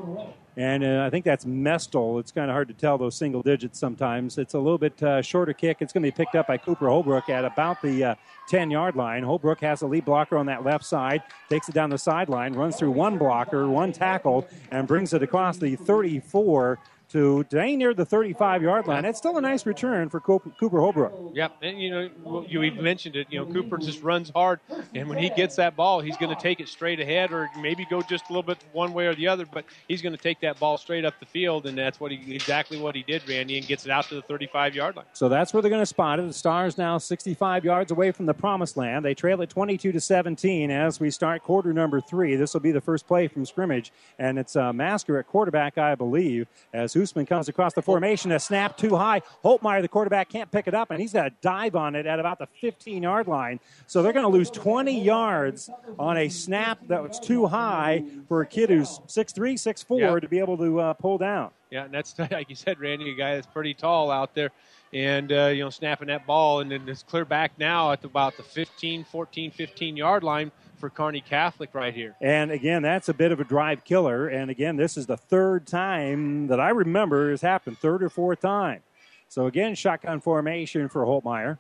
And 0.57 0.84
uh, 0.84 1.06
I 1.06 1.10
think 1.10 1.23
that's 1.23 1.45
Mestel. 1.45 2.19
It's 2.19 2.34
kind 2.34 2.52
of 2.52 2.56
hard 2.56 2.68
to 2.68 2.73
tell 2.73 2.98
those 2.98 3.15
single 3.15 3.41
digits 3.41 3.80
sometimes. 3.80 4.38
It's 4.38 4.53
a 4.53 4.60
little 4.60 4.77
bit 4.77 5.02
uh, 5.02 5.22
shorter 5.22 5.53
kick. 5.53 5.77
It's 5.80 5.93
going 5.93 6.03
to 6.03 6.07
be 6.07 6.11
picked 6.11 6.35
up 6.35 6.48
by 6.48 6.57
Cooper 6.57 6.89
Holbrook 6.89 7.30
at 7.30 7.45
about 7.45 7.81
the 7.81 8.03
uh, 8.03 8.15
10 8.49 8.69
yard 8.69 8.98
line. 8.98 9.23
Holbrook 9.23 9.61
has 9.61 9.81
a 9.81 9.88
lead 9.88 10.03
blocker 10.03 10.35
on 10.35 10.48
that 10.48 10.65
left 10.65 10.84
side, 10.84 11.23
takes 11.49 11.69
it 11.69 11.72
down 11.73 11.89
the 11.89 11.98
sideline, 11.98 12.52
runs 12.52 12.76
through 12.76 12.91
one 12.91 13.18
blocker, 13.18 13.69
one 13.69 13.93
tackle, 13.93 14.45
and 14.72 14.89
brings 14.89 15.14
it 15.14 15.23
across 15.23 15.57
the 15.57 15.77
34 15.77 16.80
to 17.12 17.44
dang 17.50 17.78
near 17.78 17.94
the 17.94 18.06
35 18.06 18.62
yard 18.62 18.88
line. 18.88 19.06
It's 19.06 19.18
still 19.18 19.38
a 19.38 19.42
nice 19.42 19.66
return 19.66 20.10
for 20.10 20.20
Cooper, 20.20 20.52
Holbrook. 20.80 21.36
Yep, 21.36 21.58
and 21.62 21.82
you 21.82 21.90
know 21.90 22.46
you 22.48 22.72
mentioned 22.82 23.16
it. 23.16 23.28
You 23.30 23.40
know 23.40 23.52
Cooper 23.52 23.78
just 23.78 24.02
runs 24.02 24.32
hard, 24.34 24.60
and 24.96 25.10
when 25.10 25.18
he 25.18 25.30
gets 25.30 25.56
that 25.58 25.76
ball, 25.76 26.00
he's 26.00 26.18
going 26.18 26.34
to 26.34 26.42
take 26.42 26.60
it 26.60 26.68
straight 26.68 27.00
ahead, 27.00 27.32
or 27.32 27.50
maybe 27.60 27.86
go 27.90 28.02
just 28.02 28.30
a 28.30 28.34
little 28.34 28.44
bit 28.44 28.64
one 28.72 28.94
way 28.94 29.08
or 29.08 29.16
the 29.16 29.28
other. 29.28 29.46
But 29.46 29.66
he's 29.88 30.02
going 30.02 30.16
to 30.16 30.22
take 30.22 30.40
that 30.42 30.60
ball 30.60 30.78
straight 30.78 31.06
up 31.06 31.20
the 31.20 31.26
field, 31.26 31.66
and 31.66 31.78
that's 31.78 32.00
what 32.00 32.12
he 32.12 32.34
exactly 32.34 32.80
what 32.80 32.96
he 32.96 33.04
did, 33.04 33.28
Randy, 33.28 33.58
and 33.58 33.68
gets 33.68 33.86
it 33.86 33.92
out 33.92 34.06
to 34.06 34.16
the 34.16 34.22
35 34.22 34.76
yard 34.76 34.96
line. 34.96 35.06
So 35.14 35.28
that's 35.30 35.54
where 35.54 35.62
they're 35.62 35.70
going 35.70 35.82
to 35.82 35.86
spot 35.86 36.20
it. 36.20 36.28
The 36.28 36.34
Stars 36.34 36.78
now 36.78 36.98
65 36.98 37.66
yards 37.66 37.92
away 37.92 38.12
from 38.12 38.26
the 38.26 38.34
promised 38.34 38.78
land. 38.78 39.04
They 39.04 39.14
trail 39.14 39.42
it 39.42 39.50
22 39.50 39.92
to 39.92 40.00
17 40.00 40.72
as 40.72 41.00
we 41.00 41.10
start 41.10 41.44
quarter 41.44 41.74
number 41.74 42.00
three. 42.00 42.36
This 42.36 42.54
will 42.54 42.62
be 42.62 42.72
the 42.72 42.82
first 42.82 43.08
play 43.08 43.28
from 43.28 43.46
scrimmage, 43.46 43.92
and 44.18 44.40
it's 44.40 44.56
uh, 44.56 44.72
Masker 44.72 45.18
at 45.18 45.28
quarterback, 45.28 45.78
I 45.78 45.96
believe, 45.96 46.48
as 46.74 46.94
Hoosman 47.02 47.28
comes 47.28 47.49
across 47.49 47.73
the 47.73 47.82
formation. 47.82 48.32
A 48.32 48.40
snap 48.40 48.78
too 48.78 48.95
high. 48.95 49.22
Holtmeyer, 49.44 49.82
the 49.82 49.88
quarterback, 49.88 50.30
can't 50.30 50.52
pick 50.52 50.68
it 50.68 50.73
up, 50.73 50.91
and 50.91 50.99
he's 50.99 51.14
got 51.14 51.28
a 51.28 51.32
dive 51.41 51.76
on 51.76 51.95
it 51.95 52.06
at 52.06 52.19
about 52.19 52.40
the 52.40 52.48
15 52.60 53.02
yard 53.03 53.28
line. 53.28 53.60
So 53.88 54.02
they're 54.03 54.14
going 54.14 54.26
to 54.26 54.30
lose 54.32 54.49
20 54.49 55.02
yards 55.02 55.69
on 55.98 56.18
a 56.18 56.30
snap 56.30 56.80
that 56.88 57.02
was 57.02 57.19
too 57.19 57.48
high 57.48 58.03
for 58.28 58.41
a 58.41 58.45
kid 58.45 58.69
who's 58.69 58.99
6'3, 59.07 59.53
6'4 59.53 59.99
Yeah. 59.99 60.19
to 60.19 60.28
be 60.28 60.40
able 60.40 60.57
to 60.57 60.80
uh, 60.80 60.94
pull 60.94 61.18
down. 61.18 61.52
Yeah, 61.69 61.86
and 61.86 61.94
that's 61.94 62.18
like 62.32 62.49
you 62.49 62.56
said, 62.56 62.80
Randy, 62.80 63.11
a 63.11 63.15
guy 63.15 63.36
that's 63.36 63.48
pretty 63.48 63.73
tall 63.73 64.11
out 64.11 64.36
there, 64.36 64.52
and 64.94 65.32
uh, 65.32 65.45
you 65.48 65.64
know 65.64 65.69
snapping 65.69 66.10
that 66.10 66.28
ball, 66.28 66.60
and 66.60 66.69
then 66.69 66.88
it's 66.88 67.03
clear 67.03 67.23
back 67.26 67.53
now 67.57 67.91
at 67.94 68.03
about 68.03 68.36
the 68.38 68.44
15, 68.44 69.06
14, 69.06 69.52
15 69.52 69.95
yard 69.98 70.23
line 70.23 70.52
for 70.82 70.90
Kearney 70.90 71.22
Catholic 71.22 71.74
right 71.74 71.94
here. 71.94 72.16
And 72.20 72.52
again, 72.52 72.82
that's 72.82 73.08
a 73.08 73.14
bit 73.14 73.32
of 73.32 73.40
a 73.40 73.44
drive 73.44 73.86
killer. 73.86 74.28
And 74.28 74.49
again, 74.49 74.76
this 74.76 74.98
is 74.98 75.06
the 75.06 75.16
third 75.16 75.68
time 75.68 76.48
that 76.48 76.60
I 76.60 76.72
remember 76.72 77.30
has 77.30 77.41
happened, 77.41 77.78
third 77.78 78.03
or 78.03 78.10
fourth 78.10 78.41
time. 78.41 78.82
So 79.30 79.45
again, 79.45 79.76
shotgun 79.76 80.20
formation 80.20 80.90
for 80.90 81.06
Holtmeyer. 81.06 81.60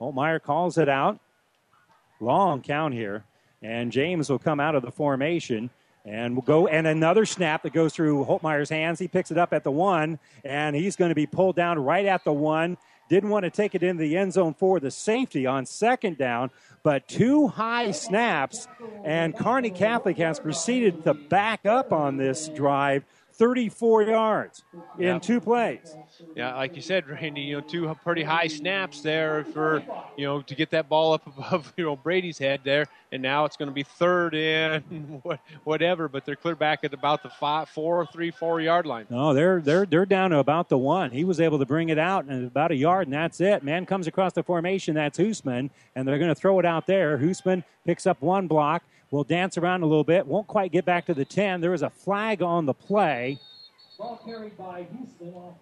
Holtmeyer 0.00 0.40
calls 0.40 0.76
it 0.76 0.88
out. 0.88 1.18
Long 2.20 2.60
count 2.60 2.92
here. 2.94 3.24
And 3.62 3.90
James 3.90 4.28
will 4.28 4.38
come 4.38 4.60
out 4.60 4.74
of 4.74 4.82
the 4.82 4.92
formation 4.92 5.70
and 6.04 6.34
will 6.34 6.42
go 6.42 6.66
and 6.66 6.86
another 6.86 7.24
snap 7.24 7.62
that 7.62 7.72
goes 7.72 7.94
through 7.94 8.24
Holtmeyer's 8.26 8.68
hands. 8.68 8.98
He 8.98 9.08
picks 9.08 9.30
it 9.30 9.38
up 9.38 9.52
at 9.52 9.64
the 9.64 9.70
one, 9.70 10.18
and 10.44 10.76
he's 10.76 10.96
going 10.96 11.10
to 11.10 11.14
be 11.14 11.26
pulled 11.26 11.56
down 11.56 11.78
right 11.78 12.04
at 12.04 12.22
the 12.24 12.32
one. 12.32 12.76
Didn't 13.12 13.28
want 13.28 13.44
to 13.44 13.50
take 13.50 13.74
it 13.74 13.82
into 13.82 14.00
the 14.00 14.16
end 14.16 14.32
zone 14.32 14.54
for 14.54 14.80
the 14.80 14.90
safety 14.90 15.44
on 15.44 15.66
second 15.66 16.16
down, 16.16 16.50
but 16.82 17.06
two 17.08 17.46
high 17.46 17.90
snaps, 17.90 18.66
and 19.04 19.36
Kearney 19.36 19.68
Catholic 19.68 20.16
has 20.16 20.40
proceeded 20.40 21.04
to 21.04 21.12
back 21.12 21.66
up 21.66 21.92
on 21.92 22.16
this 22.16 22.48
drive 22.48 23.04
34 23.34 24.02
yards 24.04 24.62
in 24.98 25.04
Yeah. 25.04 25.18
two 25.18 25.40
plays. 25.40 25.96
Yeah, 26.36 26.54
like 26.54 26.76
you 26.76 26.82
said, 26.82 27.08
Randy, 27.08 27.40
you 27.42 27.56
know, 27.56 27.60
two 27.60 27.94
pretty 28.04 28.22
high 28.22 28.46
snaps 28.46 29.00
there 29.00 29.44
for 29.52 29.82
you 30.16 30.24
know 30.26 30.42
to 30.42 30.54
get 30.54 30.70
that 30.70 30.88
ball 30.88 31.12
up 31.14 31.26
above 31.38 31.72
you 31.76 31.84
know 31.84 31.96
Brady's 31.96 32.38
head 32.38 32.60
there, 32.64 32.86
and 33.10 33.22
now 33.22 33.44
it's 33.44 33.56
going 33.56 33.68
to 33.68 33.74
be 33.74 33.82
third 33.82 34.34
and 34.34 35.20
what- 35.22 35.40
whatever, 35.64 36.08
but 36.08 36.24
they're 36.24 36.36
clear 36.36 36.54
back 36.54 36.84
at 36.84 36.92
about 36.94 37.22
the 37.22 37.30
five, 37.30 37.68
four, 37.68 38.06
three, 38.06 38.30
four 38.30 38.60
yard 38.60 38.86
line. 38.86 39.06
No, 39.10 39.34
they're 39.34 39.60
they're 39.60 39.86
they're 39.86 40.06
down 40.06 40.30
to 40.30 40.38
about 40.38 40.68
the 40.68 40.78
one. 40.78 41.10
He 41.10 41.24
was 41.24 41.40
able 41.40 41.58
to 41.58 41.66
bring 41.66 41.88
it 41.88 41.98
out 41.98 42.24
and 42.26 42.46
about 42.46 42.70
a 42.70 42.76
yard, 42.76 43.06
and 43.06 43.14
that's 43.14 43.40
it. 43.40 43.62
Man 43.62 43.86
comes 43.86 44.06
across 44.06 44.32
the 44.32 44.42
formation. 44.42 44.94
That's 44.94 45.18
Hoosman, 45.18 45.70
and 45.96 46.06
they're 46.06 46.18
going 46.18 46.28
to 46.30 46.34
throw 46.34 46.58
it 46.58 46.64
out 46.66 46.86
there. 46.86 47.18
Hoosman 47.18 47.64
picks 47.86 48.06
up 48.06 48.20
one 48.22 48.46
block. 48.46 48.82
Will 49.12 49.24
dance 49.24 49.58
around 49.58 49.82
a 49.82 49.86
little 49.86 50.04
bit. 50.04 50.26
Won't 50.26 50.46
quite 50.46 50.72
get 50.72 50.86
back 50.86 51.04
to 51.06 51.12
the 51.14 51.26
ten. 51.26 51.60
There 51.60 51.74
is 51.74 51.82
a 51.82 51.90
flag 51.90 52.40
on 52.40 52.64
the 52.64 52.72
play, 52.72 53.38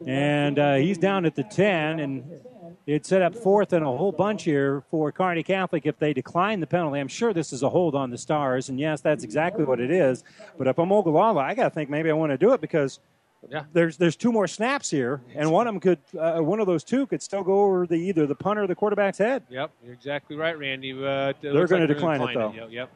and 0.07 0.57
uh, 0.59 0.75
he's 0.77 0.97
down 0.99 1.25
at 1.27 1.35
the 1.35 1.43
ten. 1.43 1.99
And 1.99 2.41
it 2.87 3.05
set 3.05 3.23
up 3.23 3.35
fourth 3.35 3.73
and 3.73 3.85
a 3.85 3.89
whole 3.89 4.13
bunch 4.13 4.45
here 4.45 4.85
for 4.89 5.11
Kearney 5.11 5.43
Catholic 5.43 5.85
if 5.85 5.99
they 5.99 6.13
decline 6.13 6.61
the 6.61 6.67
penalty. 6.69 7.01
I'm 7.01 7.09
sure 7.09 7.33
this 7.33 7.53
is 7.53 7.65
a 7.65 7.69
hold 7.69 7.97
on 7.97 8.11
the 8.11 8.19
Stars, 8.19 8.69
and 8.69 8.79
yes, 8.79 9.01
that's 9.01 9.25
exactly 9.25 9.65
what 9.65 9.81
it 9.81 9.91
is. 9.91 10.23
But 10.57 10.69
if 10.69 10.79
I'm 10.79 10.93
Ogallala, 10.93 11.43
I 11.43 11.55
got 11.55 11.65
to 11.65 11.71
think 11.71 11.91
maybe 11.91 12.09
I 12.09 12.13
want 12.13 12.31
to 12.31 12.39
do 12.39 12.53
it 12.53 12.61
because 12.61 13.01
Yeah. 13.49 13.65
there's 13.73 13.97
there's 13.97 14.15
two 14.15 14.31
more 14.31 14.47
snaps 14.47 14.91
here, 14.91 15.23
and 15.35 15.51
one 15.51 15.67
of 15.67 15.75
them 15.75 15.81
could 15.81 15.99
uh, 16.17 16.39
one 16.41 16.61
of 16.61 16.69
those 16.69 16.85
two 16.85 17.05
could 17.09 17.21
still 17.21 17.43
go 17.43 17.65
over 17.65 17.85
the 17.85 17.97
either 17.97 18.29
the 18.29 18.35
punter 18.37 18.63
or 18.63 18.67
the 18.69 18.77
quarterback's 18.77 19.19
head. 19.19 19.43
Yep, 19.51 19.73
you're 19.83 19.95
exactly 19.95 20.37
right, 20.37 20.57
Randy. 20.57 20.93
Uh, 20.93 21.31
it 21.31 21.37
They're 21.43 21.53
looks 21.53 21.71
gonna 21.73 21.87
like 21.87 21.97
decline 21.97 22.21
it, 22.23 22.35
though. 22.35 22.53
Yep, 22.53 22.69
Yep. 22.71 22.91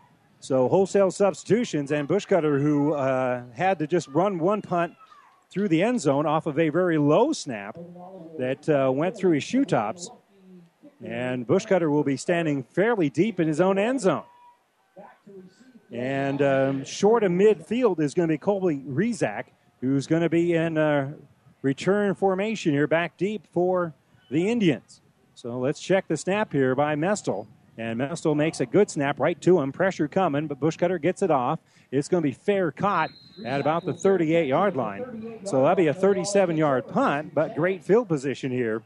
So 0.44 0.68
wholesale 0.68 1.10
substitutions 1.10 1.90
and 1.90 2.06
Bushcutter, 2.06 2.60
who 2.60 2.92
uh, 2.92 3.44
had 3.54 3.78
to 3.78 3.86
just 3.86 4.08
run 4.08 4.38
one 4.38 4.60
punt 4.60 4.94
through 5.50 5.68
the 5.68 5.82
end 5.82 6.02
zone 6.02 6.26
off 6.26 6.44
of 6.44 6.58
a 6.58 6.68
very 6.68 6.98
low 6.98 7.32
snap 7.32 7.78
that 8.36 8.68
uh, 8.68 8.92
went 8.92 9.16
through 9.16 9.30
his 9.30 9.42
shoe 9.42 9.64
tops, 9.64 10.10
and 11.02 11.46
Bushcutter 11.46 11.90
will 11.90 12.04
be 12.04 12.18
standing 12.18 12.62
fairly 12.62 13.08
deep 13.08 13.40
in 13.40 13.48
his 13.48 13.58
own 13.58 13.78
end 13.78 14.02
zone. 14.02 14.24
And 15.90 16.42
um, 16.42 16.84
short 16.84 17.24
of 17.24 17.32
midfield 17.32 17.98
is 17.98 18.12
going 18.12 18.28
to 18.28 18.34
be 18.34 18.36
Colby 18.36 18.84
Rezak, 18.86 19.44
who's 19.80 20.06
going 20.06 20.20
to 20.20 20.28
be 20.28 20.52
in 20.52 20.76
uh, 20.76 21.12
return 21.62 22.14
formation 22.14 22.74
here, 22.74 22.86
back 22.86 23.16
deep 23.16 23.46
for 23.50 23.94
the 24.30 24.46
Indians. 24.50 25.00
So 25.32 25.58
let's 25.58 25.80
check 25.80 26.06
the 26.06 26.18
snap 26.18 26.52
here 26.52 26.74
by 26.74 26.96
Mestel. 26.96 27.46
And 27.76 28.00
Mestel 28.00 28.36
makes 28.36 28.60
a 28.60 28.66
good 28.66 28.90
snap 28.90 29.18
right 29.18 29.40
to 29.42 29.60
him. 29.60 29.72
Pressure 29.72 30.06
coming, 30.08 30.46
but 30.46 30.60
Bushcutter 30.60 31.00
gets 31.00 31.22
it 31.22 31.30
off. 31.30 31.58
It's 31.90 32.08
going 32.08 32.22
to 32.22 32.28
be 32.28 32.32
fair 32.32 32.70
caught 32.70 33.10
at 33.44 33.60
about 33.60 33.84
the 33.84 33.92
38 33.92 34.46
yard 34.46 34.76
line. 34.76 35.40
So 35.44 35.62
that'll 35.62 35.74
be 35.74 35.88
a 35.88 35.94
37 35.94 36.56
yard 36.56 36.88
punt, 36.88 37.34
but 37.34 37.54
great 37.54 37.84
field 37.84 38.08
position 38.08 38.50
here 38.50 38.82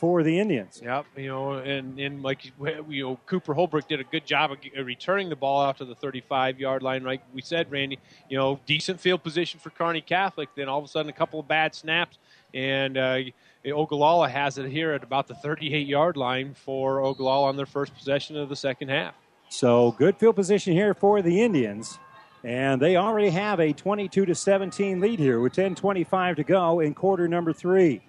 for 0.00 0.22
the 0.22 0.38
Indians. 0.40 0.80
Yep, 0.82 1.04
you 1.16 1.28
know, 1.28 1.52
and, 1.52 2.00
and 2.00 2.22
like 2.22 2.50
you 2.88 3.02
know, 3.02 3.18
Cooper 3.26 3.52
Holbrook 3.52 3.86
did 3.86 4.00
a 4.00 4.04
good 4.04 4.24
job 4.24 4.50
of 4.50 4.58
uh, 4.76 4.82
returning 4.82 5.28
the 5.28 5.36
ball 5.36 5.60
out 5.60 5.76
to 5.76 5.84
the 5.84 5.94
35 5.94 6.58
yard 6.58 6.82
line. 6.82 7.04
Like 7.04 7.20
we 7.34 7.42
said, 7.42 7.70
Randy, 7.70 7.98
you 8.30 8.38
know, 8.38 8.58
decent 8.64 8.98
field 8.98 9.22
position 9.22 9.60
for 9.60 9.68
Kearney 9.68 10.00
Catholic. 10.00 10.48
Then 10.56 10.70
all 10.70 10.78
of 10.78 10.86
a 10.86 10.88
sudden, 10.88 11.10
a 11.10 11.12
couple 11.12 11.38
of 11.38 11.46
bad 11.46 11.74
snaps, 11.74 12.16
and 12.54 12.96
uh, 12.96 13.18
Ogallala 13.66 14.28
has 14.28 14.58
it 14.58 14.70
here 14.70 14.92
at 14.92 15.02
about 15.02 15.26
the 15.26 15.34
38 15.34 15.86
yard 15.86 16.16
line 16.16 16.54
for 16.54 17.00
Ogallala 17.00 17.48
on 17.48 17.56
their 17.56 17.66
first 17.66 17.94
possession 17.94 18.36
of 18.36 18.48
the 18.48 18.56
second 18.56 18.88
half. 18.88 19.14
So 19.50 19.92
good 19.92 20.16
field 20.16 20.36
position 20.36 20.72
here 20.72 20.94
for 20.94 21.20
the 21.22 21.42
Indians. 21.42 21.98
And 22.42 22.80
they 22.80 22.96
already 22.96 23.28
have 23.30 23.60
a 23.60 23.72
22 23.72 24.24
to 24.24 24.34
17 24.34 25.00
lead 25.00 25.18
here 25.18 25.40
with 25.40 25.52
10:25 25.52 26.36
to 26.36 26.44
go 26.44 26.80
in 26.80 26.94
quarter 26.94 27.28
number 27.28 27.52
three. 27.52 28.00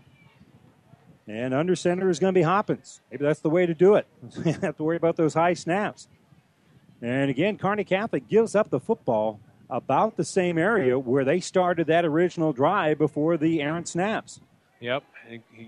And 1.27 1.53
under 1.53 1.75
center 1.75 2.09
is 2.09 2.19
going 2.19 2.33
to 2.33 2.37
be 2.37 2.43
Hoppins. 2.43 3.01
Maybe 3.11 3.25
that's 3.25 3.41
the 3.41 3.49
way 3.49 3.65
to 3.65 3.73
do 3.73 3.95
it. 3.95 4.07
You 4.37 4.53
don't 4.53 4.61
have 4.63 4.77
to 4.77 4.83
worry 4.83 4.97
about 4.97 5.17
those 5.17 5.33
high 5.33 5.53
snaps. 5.53 6.07
And 7.01 7.29
again, 7.29 7.57
Kearney 7.57 7.83
Catholic 7.83 8.27
gives 8.27 8.55
up 8.55 8.69
the 8.69 8.79
football 8.79 9.39
about 9.69 10.17
the 10.17 10.25
same 10.25 10.57
area 10.57 10.99
where 10.99 11.25
they 11.25 11.39
started 11.39 11.87
that 11.87 12.05
original 12.05 12.53
drive 12.53 12.97
before 12.97 13.37
the 13.37 13.61
errant 13.61 13.87
snaps. 13.87 14.39
Yep, 14.81 15.03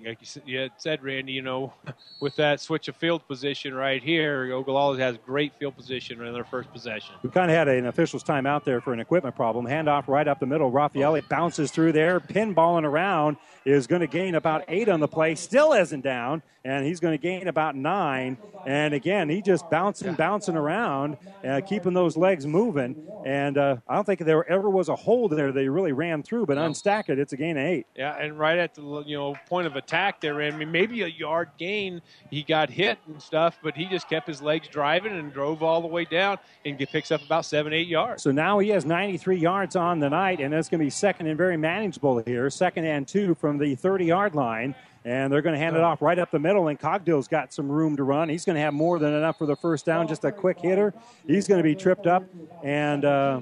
like 0.06 0.18
you 0.20 0.26
said, 0.26 0.44
you 0.46 0.70
said, 0.78 1.04
Randy, 1.04 1.34
you 1.34 1.42
know, 1.42 1.74
with 2.20 2.36
that 2.36 2.60
switch 2.60 2.88
of 2.88 2.96
field 2.96 3.28
position 3.28 3.74
right 3.74 4.02
here, 4.02 4.52
Ogallala 4.54 4.98
has 4.98 5.18
great 5.26 5.54
field 5.60 5.76
position 5.76 6.22
in 6.22 6.34
their 6.34 6.44
first 6.44 6.72
possession. 6.72 7.16
We 7.24 7.30
kind 7.30 7.50
of 7.50 7.58
had 7.58 7.68
an 7.68 7.86
official's 7.86 8.24
time 8.24 8.46
out 8.46 8.66
there 8.66 8.82
for 8.82 8.94
an 8.94 9.00
equipment 9.00 9.36
problem. 9.36 9.66
Handoff 9.66 10.08
right 10.08 10.28
up 10.28 10.40
the 10.40 10.46
middle. 10.46 10.72
Raffaelli 10.72 11.28
bounces 11.28 11.72
through 11.72 11.94
there. 11.94 12.20
Pinballing 12.20 12.84
around 12.84 13.38
is 13.66 13.88
going 13.88 14.02
to 14.02 14.08
gain 14.08 14.36
about 14.36 14.64
eight 14.68 14.90
on 14.90 15.00
the 15.00 15.08
play. 15.08 15.36
Still 15.36 15.74
isn't 15.74 16.02
down, 16.02 16.42
and 16.66 16.86
he's 16.86 17.00
going 17.00 17.14
to 17.14 17.22
gain 17.22 17.48
about 17.48 17.76
nine. 17.76 18.38
And 18.66 18.94
again, 18.94 19.28
he 19.28 19.42
just 19.42 19.70
bouncing, 19.70 20.14
bouncing 20.14 20.56
around, 20.56 21.18
uh, 21.44 21.60
keeping 21.66 21.94
those 21.94 22.16
legs 22.16 22.46
moving. 22.48 22.96
And 23.26 23.58
uh, 23.58 23.78
I 23.88 23.96
don't 23.96 24.06
think 24.06 24.22
there 24.22 24.50
ever 24.50 24.70
was 24.70 24.88
a 24.88 24.96
hole 24.96 25.28
there 25.28 25.52
they 25.52 25.68
really 25.68 25.92
ran 25.92 26.24
through, 26.24 26.46
but 26.46 26.58
unstack 26.58 27.10
it, 27.10 27.20
it's 27.20 27.34
a 27.34 27.38
gain 27.38 27.58
of 27.58 27.64
eight. 27.64 27.88
Yeah, 27.96 28.18
and 28.18 28.40
right 28.40 28.58
at 28.58 28.76
the 28.76 29.04
you 29.06 29.18
know 29.18 29.36
point 29.48 29.68
of 29.68 29.76
attack 29.76 30.22
there, 30.22 30.42
I 30.42 30.52
mean 30.52 30.72
maybe 30.72 31.02
a 31.02 31.08
yard 31.08 31.50
gain. 31.58 32.02
He 32.30 32.44
got 32.44 32.70
hit 32.70 32.98
and 33.08 33.22
stuff, 33.22 33.60
but 33.62 33.76
he 33.76 33.86
just 33.86 34.08
kept 34.08 34.28
his 34.28 34.42
legs 34.42 34.70
driving 34.70 35.14
and 35.14 35.34
drove 35.34 35.62
all 35.62 35.82
the 35.82 35.88
way 35.88 36.06
down 36.06 36.38
and 36.66 36.78
get, 36.78 36.90
picks 36.90 37.12
up 37.12 37.22
about 37.26 37.46
seven, 37.46 37.74
eight 37.74 37.88
yards. 37.88 38.24
So 38.24 38.32
now 38.32 38.60
he 38.60 38.70
has 38.70 38.86
93 38.86 39.38
yards 39.38 39.76
on 39.76 40.00
the 40.00 40.10
night, 40.10 40.40
and 40.40 40.54
that's 40.54 40.70
going 40.70 40.80
to 40.80 40.86
be 40.86 40.90
second 40.90 41.28
and 41.28 41.38
very 41.38 41.58
manageable 41.58 42.20
here. 42.20 42.50
Second 42.50 42.86
and 42.86 43.08
two 43.08 43.36
from 43.36 43.58
the 43.58 43.76
30 43.76 44.06
yard 44.06 44.36
line. 44.36 44.76
And 45.06 45.32
they're 45.32 45.42
going 45.42 45.54
to 45.54 45.60
hand 45.60 45.76
it 45.76 45.82
off 45.82 46.02
right 46.02 46.18
up 46.18 46.32
the 46.32 46.40
middle, 46.40 46.70
and 46.70 46.80
Cogdill's 46.80 47.28
got 47.28 47.52
some 47.52 47.70
room 47.70 47.98
to 47.98 48.04
run. 48.04 48.30
He's 48.30 48.46
going 48.46 48.56
to 48.56 48.62
have 48.62 48.74
more 48.74 49.00
than 49.00 49.14
enough 49.14 49.38
for 49.38 49.46
the 49.46 49.56
first 49.56 49.86
down, 49.86 50.08
just 50.08 50.24
a 50.24 50.32
quick 50.32 50.60
hitter. 50.60 50.94
He's 51.28 51.48
going 51.48 51.60
to 51.60 51.64
be 51.64 51.76
tripped 51.76 52.08
up, 52.08 52.24
and 52.64 53.04
uh, 53.04 53.42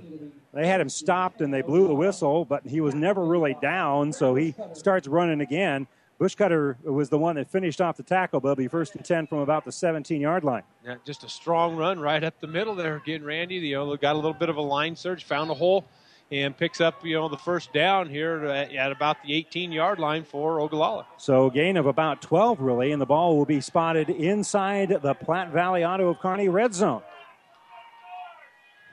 they 0.54 0.68
had 0.68 0.82
him 0.82 0.90
stopped, 0.90 1.42
and 1.42 1.54
they 1.54 1.62
blew 1.62 1.88
the 1.88 1.94
whistle, 1.94 2.46
but 2.46 2.66
he 2.66 2.82
was 2.82 2.96
never 2.96 3.24
really 3.24 3.56
down, 3.62 4.12
so 4.12 4.34
he 4.34 4.56
starts 4.74 5.08
running 5.08 5.42
again. 5.42 5.88
Bushcutter 6.22 6.76
was 6.84 7.10
the 7.10 7.18
one 7.18 7.36
that 7.38 7.48
finished 7.48 7.82
off 7.82 7.98
the 7.98 8.04
tackle, 8.04 8.40
but 8.40 8.52
it'll 8.52 8.70
first 8.70 8.96
and 8.96 9.04
10 9.04 9.26
from 9.26 9.40
about 9.40 9.66
the 9.66 9.72
17 9.72 10.22
yard 10.22 10.44
line. 10.44 10.62
Yeah, 10.86 10.98
just 11.04 11.24
a 11.24 11.30
strong 11.30 11.76
run 11.76 12.00
right 12.00 12.24
up 12.24 12.40
the 12.40 12.46
middle 12.46 12.76
there. 12.76 12.98
Again, 12.98 13.24
Randy, 13.24 13.56
you 13.56 13.76
know, 13.76 13.98
got 13.98 14.14
a 14.14 14.20
little 14.20 14.34
bit 14.34 14.48
of 14.48 14.58
a 14.58 14.62
line 14.62 14.96
surge, 14.96 15.24
found 15.24 15.50
a 15.50 15.56
hole, 15.56 15.84
and 16.32 16.56
picks 16.56 16.80
up 16.80 17.06
you 17.06 17.16
know 17.16 17.28
the 17.28 17.38
first 17.38 17.74
down 17.74 18.10
here 18.10 18.46
at, 18.46 18.74
at 18.74 18.92
about 18.92 19.22
the 19.24 19.34
18 19.34 19.72
yard 19.72 20.00
line 20.00 20.24
for 20.24 20.60
Ogallala. 20.60 21.06
So 21.18 21.50
gain 21.50 21.78
of 21.78 21.86
about 21.86 22.22
12, 22.22 22.62
really, 22.62 22.92
and 22.92 23.02
the 23.02 23.06
ball 23.06 23.38
will 23.38 23.46
be 23.46 23.62
spotted 23.62 24.10
inside 24.10 24.90
the 25.02 25.14
Platte 25.14 25.52
Valley 25.52 25.84
Auto 25.84 26.10
of 26.10 26.20
Kearney 26.20 26.50
red 26.50 26.74
zone. 26.74 27.02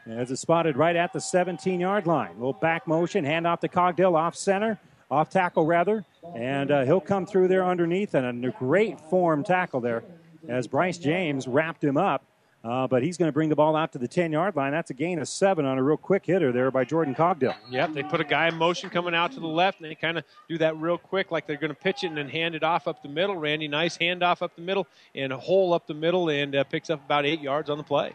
As 0.06 0.30
it's 0.30 0.40
spotted 0.40 0.76
right 0.76 0.96
at 0.96 1.12
the 1.12 1.20
17 1.20 1.80
yard 1.80 2.06
line. 2.06 2.30
A 2.30 2.34
little 2.34 2.54
back 2.54 2.86
motion, 2.88 3.24
hand 3.24 3.46
off 3.46 3.60
to 3.60 3.68
Cogdill, 3.68 4.16
off 4.16 4.34
center, 4.34 4.78
off 5.10 5.30
tackle 5.30 5.66
rather, 5.66 6.04
and 6.34 6.70
uh, 6.70 6.84
he'll 6.84 7.00
come 7.00 7.26
through 7.26 7.48
there 7.48 7.64
underneath 7.64 8.14
and 8.14 8.44
a 8.44 8.50
great 8.50 9.00
form 9.00 9.44
tackle 9.44 9.80
there 9.80 10.02
as 10.48 10.66
Bryce 10.66 10.98
James 10.98 11.46
wrapped 11.46 11.84
him 11.84 11.96
up 11.96 12.24
Uh, 12.64 12.88
but 12.88 13.04
he's 13.04 13.16
going 13.16 13.28
to 13.28 13.32
bring 13.32 13.48
the 13.48 13.56
ball 13.56 13.76
out 13.76 13.92
to 13.92 13.98
the 13.98 14.08
10 14.08 14.32
yard 14.32 14.56
line. 14.56 14.72
That's 14.72 14.90
a 14.90 14.94
gain 14.94 15.20
of 15.20 15.28
seven 15.28 15.64
on 15.64 15.78
a 15.78 15.82
real 15.82 15.96
quick 15.96 16.26
hitter 16.26 16.50
there 16.50 16.70
by 16.72 16.84
Jordan 16.84 17.14
Cogdill. 17.14 17.54
Yep, 17.70 17.92
they 17.94 18.02
put 18.02 18.20
a 18.20 18.24
guy 18.24 18.48
in 18.48 18.56
motion 18.56 18.90
coming 18.90 19.14
out 19.14 19.30
to 19.32 19.40
the 19.40 19.46
left, 19.46 19.80
and 19.80 19.88
they 19.88 19.94
kind 19.94 20.18
of 20.18 20.24
do 20.48 20.58
that 20.58 20.76
real 20.76 20.98
quick, 20.98 21.30
like 21.30 21.46
they're 21.46 21.56
going 21.56 21.70
to 21.70 21.80
pitch 21.80 22.02
it 22.02 22.08
and 22.08 22.16
then 22.16 22.28
hand 22.28 22.56
it 22.56 22.64
off 22.64 22.88
up 22.88 23.00
the 23.02 23.08
middle. 23.08 23.36
Randy, 23.36 23.68
nice 23.68 23.96
handoff 23.96 24.42
up 24.42 24.56
the 24.56 24.62
middle 24.62 24.88
and 25.14 25.32
a 25.32 25.38
hole 25.38 25.72
up 25.72 25.86
the 25.86 25.94
middle, 25.94 26.28
and 26.30 26.54
uh, 26.56 26.64
picks 26.64 26.90
up 26.90 27.04
about 27.04 27.24
eight 27.24 27.40
yards 27.40 27.70
on 27.70 27.78
the 27.78 27.84
play. 27.84 28.12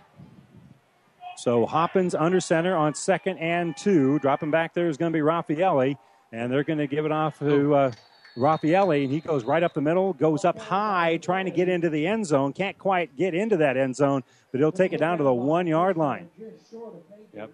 So 1.38 1.66
Hoppins 1.66 2.14
under 2.14 2.40
center 2.40 2.76
on 2.76 2.94
second 2.94 3.38
and 3.38 3.76
two. 3.76 4.20
Dropping 4.20 4.52
back 4.52 4.74
there 4.74 4.88
is 4.88 4.98
going 4.98 5.12
to 5.12 5.18
be 5.18 5.24
Raffaelli, 5.24 5.98
and 6.32 6.52
they're 6.52 6.64
going 6.64 6.80
to 6.80 6.88
give 6.88 7.06
it 7.06 7.12
off 7.12 7.40
to 7.40 7.74
uh, 7.74 7.92
Raffaelli, 8.36 9.04
and 9.04 9.14
he 9.14 9.20
goes 9.20 9.44
right 9.44 9.62
up 9.62 9.74
the 9.74 9.82
middle, 9.82 10.14
goes 10.14 10.44
up 10.44 10.58
high, 10.58 11.18
trying 11.18 11.46
to 11.46 11.52
get 11.52 11.70
into 11.70 11.90
the 11.90 12.08
end 12.08 12.26
zone. 12.26 12.54
Can't 12.54 12.78
quite 12.78 13.16
get 13.16 13.36
into 13.36 13.58
that 13.58 13.78
end 13.78 13.96
zone, 13.96 14.24
but 14.52 14.60
he'll 14.60 14.72
take 14.72 14.94
it 14.94 14.98
down 14.98 15.18
to 15.20 15.24
the 15.24 15.34
one 15.34 15.68
yard 15.68 15.98
line. 15.98 16.30
Yep. 17.36 17.52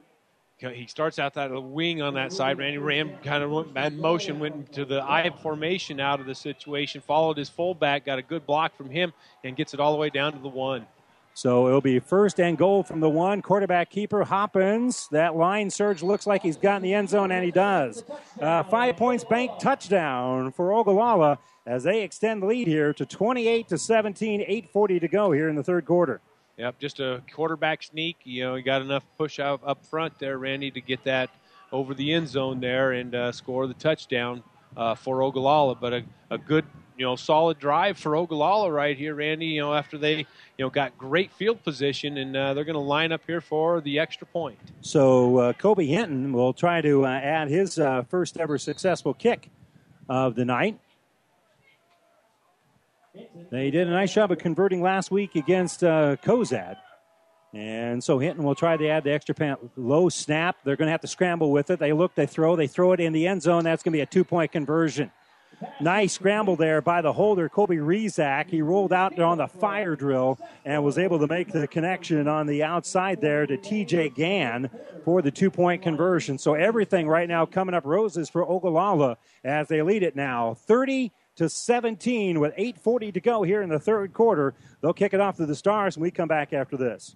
He 0.73 0.88
starts 0.88 1.19
out 1.19 1.34
that 1.35 1.51
wing 1.51 2.01
on 2.01 2.14
that 2.15 2.34
side. 2.34 2.57
Randy 2.57 2.80
Ram 2.80 3.11
kind 3.23 3.43
of 3.43 3.51
went 3.51 3.73
bad 3.73 3.93
motion, 3.97 4.39
went 4.39 4.73
to 4.73 4.84
the 4.84 5.01
I 5.01 5.30
formation 5.30 6.01
out 6.01 6.19
of 6.19 6.26
the 6.26 6.35
situation, 6.35 6.99
followed 6.99 7.38
his 7.38 7.47
fullback, 7.47 8.06
got 8.06 8.19
a 8.19 8.22
good 8.22 8.45
block 8.45 8.76
from 8.76 8.89
him, 8.89 9.14
and 9.45 9.56
gets 9.56 9.73
it 9.73 9.80
all 9.80 9.93
the 9.93 9.97
way 9.97 10.10
down 10.10 10.34
to 10.34 10.39
the 10.39 10.49
one. 10.49 10.85
So 11.40 11.70
it'll 11.70 11.80
be 11.80 11.99
first 11.99 12.38
and 12.41 12.57
goal 12.57 12.84
from 12.84 12.99
the 12.99 13.10
one. 13.10 13.41
Quarterback 13.41 13.90
keeper 13.90 14.26
Hoppins. 14.26 15.07
That 15.14 15.38
line 15.38 15.70
surge 15.70 16.03
looks 16.03 16.28
like 16.28 16.44
he's 16.44 16.57
got 16.57 16.76
in 16.76 16.82
the 16.82 16.94
end 16.94 17.07
zone, 17.07 17.32
and 17.32 17.45
he 17.45 17.49
does. 17.52 18.03
Uh, 18.41 18.64
five 18.64 18.98
points 18.98 19.24
bank 19.24 19.52
touchdown 19.57 20.52
for 20.52 20.74
Ogallala 20.74 21.40
as 21.66 21.84
they 21.84 22.02
extend 22.03 22.44
the 22.44 22.45
lead 22.45 22.68
here 22.68 22.94
to 22.94 23.06
28 23.06 23.70
to 23.70 23.78
17. 23.78 24.41
8:40 24.41 24.99
to 24.99 25.07
go 25.07 25.32
here 25.32 25.48
in 25.48 25.56
the 25.56 25.64
third 25.64 25.86
quarter. 25.86 26.20
Yep, 26.57 26.78
just 26.78 26.99
a 26.99 27.24
quarterback 27.34 27.84
sneak. 27.84 28.18
You 28.26 28.44
know, 28.44 28.56
he 28.56 28.61
got 28.61 28.82
enough 28.82 29.06
push 29.18 29.40
out 29.40 29.61
up 29.66 29.86
front 29.86 30.20
there, 30.20 30.38
Randy, 30.38 30.72
to 30.72 30.82
get 30.82 31.06
that 31.06 31.30
over 31.72 31.94
the 31.94 32.11
end 32.11 32.28
zone 32.28 32.60
there 32.60 32.91
and 32.91 33.16
uh, 33.16 33.32
score 33.32 33.66
the 33.66 33.74
touchdown 33.76 34.44
uh, 34.80 34.95
for 34.95 35.22
Ogallala. 35.22 35.76
But 35.76 35.93
a, 35.93 36.03
a 36.31 36.38
good 36.39 36.65
you 36.97 37.06
know, 37.06 37.15
solid 37.15 37.57
drive 37.60 37.97
for 37.97 38.18
Ogallala 38.18 38.69
right 38.69 38.97
here, 38.97 39.15
Randy. 39.15 39.45
You 39.45 39.61
know, 39.61 39.73
after 39.73 39.97
they, 39.97 40.18
you 40.18 40.26
know, 40.60 40.69
got 40.69 40.97
great 40.97 41.31
field 41.31 41.64
position, 41.64 42.18
and 42.18 42.35
uh, 42.35 42.53
they're 42.53 42.65
going 42.65 42.73
to 42.73 42.80
line 42.80 43.14
up 43.14 43.22
here 43.26 43.39
for 43.39 43.80
the 43.80 43.99
extra 43.99 44.27
point. 44.27 44.60
So 44.81 45.38
uh, 45.38 45.53
Kobe 45.53 45.85
Hinton 45.85 46.34
will 46.34 46.51
try 46.51 46.81
to 46.81 47.06
uh, 47.06 47.10
add 47.10 47.47
his 47.47 47.80
uh, 47.80 48.03
first 48.10 48.38
ever 48.38 48.57
successful 48.57 49.14
kick 49.14 49.49
of 50.10 50.35
the 50.35 50.43
night. 50.43 50.77
They 53.49 53.72
did 53.72 53.88
a 53.88 53.91
nice 53.91 54.14
job 54.14 54.31
of 54.31 54.38
converting 54.38 54.81
last 54.81 55.10
week 55.10 55.35
against 55.35 55.84
uh, 55.84 56.18
Cozad. 56.18 56.77
And 57.53 58.03
so 58.03 58.19
Hinton 58.19 58.43
will 58.43 58.55
try 58.55 58.77
to 58.77 58.88
add 58.88 59.03
the 59.03 59.11
extra 59.11 59.34
point. 59.34 59.59
Low 59.77 60.09
snap. 60.09 60.57
They're 60.63 60.76
going 60.76 60.88
to 60.88 60.91
have 60.91 61.01
to 61.01 61.07
scramble 61.07 61.51
with 61.51 61.71
it. 61.71 61.80
They 61.80 61.93
look, 61.93 62.13
they 62.13 62.27
throw, 62.27 62.55
they 62.55 62.67
throw 62.67 62.93
it 62.93 62.99
in 62.99 63.11
the 63.11 63.26
end 63.26 63.41
zone. 63.41 63.63
That's 63.63 63.81
going 63.81 63.93
to 63.93 63.97
be 63.97 64.01
a 64.01 64.05
two 64.05 64.23
point 64.23 64.51
conversion. 64.51 65.11
Nice 65.81 66.13
scramble 66.13 66.55
there 66.55 66.81
by 66.81 67.01
the 67.01 67.11
holder, 67.11 67.49
Kobe 67.49 67.76
Rezak. 67.76 68.49
He 68.49 68.61
rolled 68.61 68.93
out 68.93 69.19
on 69.19 69.39
the 69.39 69.47
fire 69.47 69.95
drill 69.95 70.39
and 70.63 70.84
was 70.84 70.97
able 70.97 71.19
to 71.19 71.27
make 71.27 71.51
the 71.51 71.67
connection 71.67 72.27
on 72.30 72.47
the 72.47 72.63
outside 72.63 73.19
there 73.19 73.45
to 73.45 73.57
TJ 73.57 74.15
Gann 74.15 74.69
for 75.03 75.21
the 75.21 75.31
two 75.31 75.49
point 75.49 75.81
conversion. 75.81 76.38
So 76.38 76.53
everything 76.53 77.07
right 77.07 77.27
now 77.27 77.45
coming 77.45 77.76
up 77.76 77.85
roses 77.85 78.30
for 78.30 78.49
Ogallala 78.49 79.17
as 79.43 79.67
they 79.67 79.81
lead 79.81 80.03
it 80.03 80.15
now 80.15 80.53
30 80.53 81.11
to 81.38 81.49
17 81.49 82.39
with 82.39 82.55
8.40 82.55 83.13
to 83.13 83.19
go 83.19 83.43
here 83.43 83.61
in 83.61 83.69
the 83.69 83.80
third 83.80 84.13
quarter. 84.13 84.53
They'll 84.81 84.93
kick 84.93 85.13
it 85.13 85.19
off 85.19 85.38
to 85.38 85.45
the 85.45 85.55
Stars 85.55 85.97
when 85.97 86.03
we 86.03 86.11
come 86.11 86.27
back 86.27 86.53
after 86.53 86.77
this. 86.77 87.15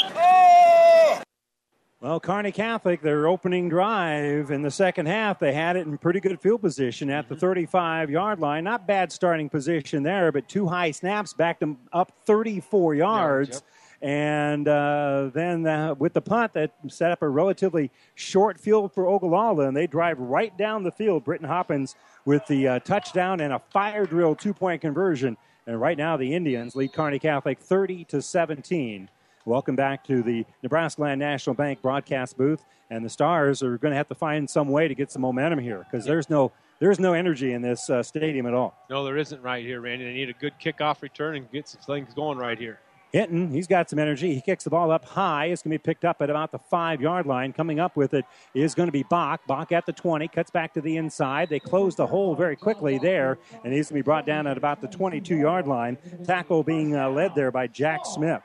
Well, 2.01 2.19
Kearney 2.19 2.51
Catholic, 2.51 3.03
their 3.03 3.27
opening 3.27 3.69
drive 3.69 4.49
in 4.49 4.63
the 4.63 4.71
second 4.71 5.05
half, 5.05 5.37
they 5.37 5.53
had 5.53 5.75
it 5.75 5.85
in 5.85 5.99
pretty 5.99 6.19
good 6.19 6.41
field 6.41 6.59
position 6.59 7.11
at 7.11 7.29
the 7.29 7.35
35 7.35 8.09
yard 8.09 8.39
line. 8.39 8.63
Not 8.63 8.87
bad 8.87 9.11
starting 9.11 9.49
position 9.49 10.01
there, 10.01 10.31
but 10.31 10.49
two 10.49 10.65
high 10.65 10.89
snaps 10.89 11.33
backed 11.33 11.59
them 11.59 11.77
up 11.93 12.11
34 12.25 12.95
yards. 12.95 13.49
Yep. 13.51 14.09
And 14.09 14.67
uh, 14.67 15.29
then 15.31 15.67
uh, 15.67 15.93
with 15.93 16.13
the 16.13 16.21
punt, 16.21 16.53
that 16.53 16.73
set 16.87 17.11
up 17.11 17.21
a 17.21 17.29
relatively 17.29 17.91
short 18.15 18.59
field 18.59 18.95
for 18.95 19.05
Ogallala, 19.05 19.67
and 19.67 19.77
they 19.77 19.85
drive 19.85 20.17
right 20.17 20.57
down 20.57 20.81
the 20.81 20.91
field. 20.91 21.23
Britton 21.23 21.47
Hoppins 21.47 21.93
with 22.25 22.43
the 22.47 22.67
uh, 22.67 22.79
touchdown 22.79 23.41
and 23.41 23.53
a 23.53 23.59
fire 23.59 24.07
drill 24.07 24.33
two 24.33 24.55
point 24.55 24.81
conversion. 24.81 25.37
And 25.67 25.79
right 25.79 25.99
now, 25.99 26.17
the 26.17 26.33
Indians 26.33 26.75
lead 26.75 26.93
Kearney 26.93 27.19
Catholic 27.19 27.59
30 27.59 28.05
to 28.05 28.23
17. 28.23 29.07
Welcome 29.45 29.75
back 29.75 30.03
to 30.03 30.21
the 30.21 30.45
Nebraska 30.61 31.01
Land 31.01 31.19
National 31.19 31.55
Bank 31.55 31.81
broadcast 31.81 32.37
booth. 32.37 32.63
And 32.91 33.03
the 33.03 33.09
Stars 33.09 33.63
are 33.63 33.77
going 33.79 33.91
to 33.91 33.97
have 33.97 34.07
to 34.09 34.15
find 34.15 34.47
some 34.47 34.69
way 34.69 34.87
to 34.87 34.93
get 34.93 35.11
some 35.11 35.23
momentum 35.23 35.57
here 35.57 35.85
because 35.89 36.05
there's 36.05 36.29
no 36.29 36.51
there's 36.79 36.99
no 36.99 37.13
energy 37.13 37.53
in 37.53 37.61
this 37.61 37.89
uh, 37.89 38.03
stadium 38.03 38.45
at 38.45 38.53
all. 38.53 38.75
No, 38.89 39.03
there 39.03 39.17
isn't 39.17 39.41
right 39.41 39.63
here, 39.63 39.81
Randy. 39.81 40.05
They 40.05 40.13
need 40.13 40.29
a 40.29 40.33
good 40.33 40.53
kickoff 40.63 41.01
return 41.01 41.35
and 41.37 41.51
get 41.51 41.67
some 41.67 41.81
things 41.81 42.13
going 42.13 42.37
right 42.37 42.57
here. 42.57 42.79
Hinton, 43.11 43.51
he's 43.51 43.67
got 43.67 43.89
some 43.89 43.99
energy. 43.99 44.33
He 44.33 44.41
kicks 44.41 44.63
the 44.63 44.69
ball 44.69 44.91
up 44.91 45.05
high. 45.05 45.47
It's 45.47 45.61
going 45.61 45.71
to 45.71 45.79
be 45.79 45.83
picked 45.83 46.05
up 46.05 46.21
at 46.21 46.29
about 46.29 46.51
the 46.51 46.59
five 46.59 47.01
yard 47.01 47.25
line. 47.25 47.51
Coming 47.51 47.79
up 47.79 47.95
with 47.95 48.13
it 48.13 48.25
is 48.53 48.75
going 48.75 48.87
to 48.87 48.93
be 48.93 49.03
Bach. 49.03 49.41
Bach 49.47 49.71
at 49.71 49.85
the 49.85 49.93
20, 49.93 50.27
cuts 50.27 50.51
back 50.51 50.73
to 50.75 50.81
the 50.81 50.97
inside. 50.97 51.49
They 51.49 51.59
close 51.59 51.95
the 51.95 52.07
hole 52.07 52.35
very 52.35 52.55
quickly 52.55 52.99
there, 52.99 53.37
and 53.63 53.73
he's 53.73 53.89
going 53.89 53.99
to 53.99 54.03
be 54.03 54.05
brought 54.05 54.25
down 54.25 54.47
at 54.47 54.57
about 54.57 54.81
the 54.81 54.87
22 54.87 55.35
yard 55.35 55.67
line. 55.67 55.97
Tackle 56.25 56.63
being 56.63 56.95
uh, 56.95 57.09
led 57.09 57.35
there 57.35 57.51
by 57.51 57.67
Jack 57.67 58.05
Smith. 58.05 58.41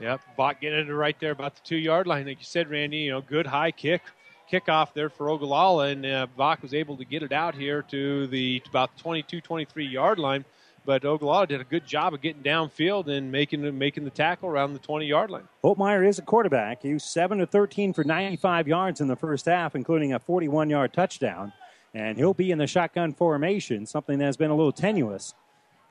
Yep, 0.00 0.20
Bach 0.36 0.60
getting 0.60 0.88
it 0.88 0.92
right 0.92 1.18
there 1.18 1.32
about 1.32 1.56
the 1.56 1.60
two 1.64 1.76
yard 1.76 2.06
line. 2.06 2.26
Like 2.26 2.38
you 2.38 2.44
said, 2.44 2.70
Randy, 2.70 2.98
you 2.98 3.10
know, 3.10 3.20
good 3.20 3.46
high 3.46 3.72
kick 3.72 4.02
kickoff 4.50 4.94
there 4.94 5.10
for 5.10 5.28
Ogallala, 5.28 5.88
and 5.88 6.06
uh, 6.06 6.26
Bach 6.36 6.62
was 6.62 6.72
able 6.72 6.96
to 6.96 7.04
get 7.04 7.22
it 7.22 7.32
out 7.32 7.54
here 7.54 7.82
to 7.82 8.26
the 8.28 8.62
about 8.68 8.96
22, 8.96 9.40
23 9.40 9.86
yard 9.86 10.18
line. 10.18 10.44
But 10.84 11.04
Ogallala 11.04 11.46
did 11.46 11.60
a 11.60 11.64
good 11.64 11.86
job 11.86 12.14
of 12.14 12.22
getting 12.22 12.42
downfield 12.42 13.08
and 13.08 13.30
making 13.30 13.76
making 13.76 14.04
the 14.04 14.10
tackle 14.10 14.48
around 14.48 14.72
the 14.72 14.78
20 14.78 15.06
yard 15.06 15.30
line. 15.30 15.48
Holtmeyer 15.62 16.06
is 16.06 16.18
a 16.18 16.22
quarterback. 16.22 16.82
He 16.82 16.94
was 16.94 17.04
7 17.04 17.38
to 17.38 17.46
13 17.46 17.92
for 17.92 18.04
95 18.04 18.68
yards 18.68 19.00
in 19.00 19.08
the 19.08 19.16
first 19.16 19.46
half, 19.46 19.74
including 19.74 20.14
a 20.14 20.18
41 20.18 20.70
yard 20.70 20.92
touchdown. 20.92 21.52
And 21.92 22.16
he'll 22.16 22.34
be 22.34 22.50
in 22.50 22.58
the 22.58 22.66
shotgun 22.66 23.12
formation, 23.12 23.84
something 23.84 24.18
that's 24.18 24.36
been 24.36 24.50
a 24.50 24.54
little 24.56 24.72
tenuous. 24.72 25.34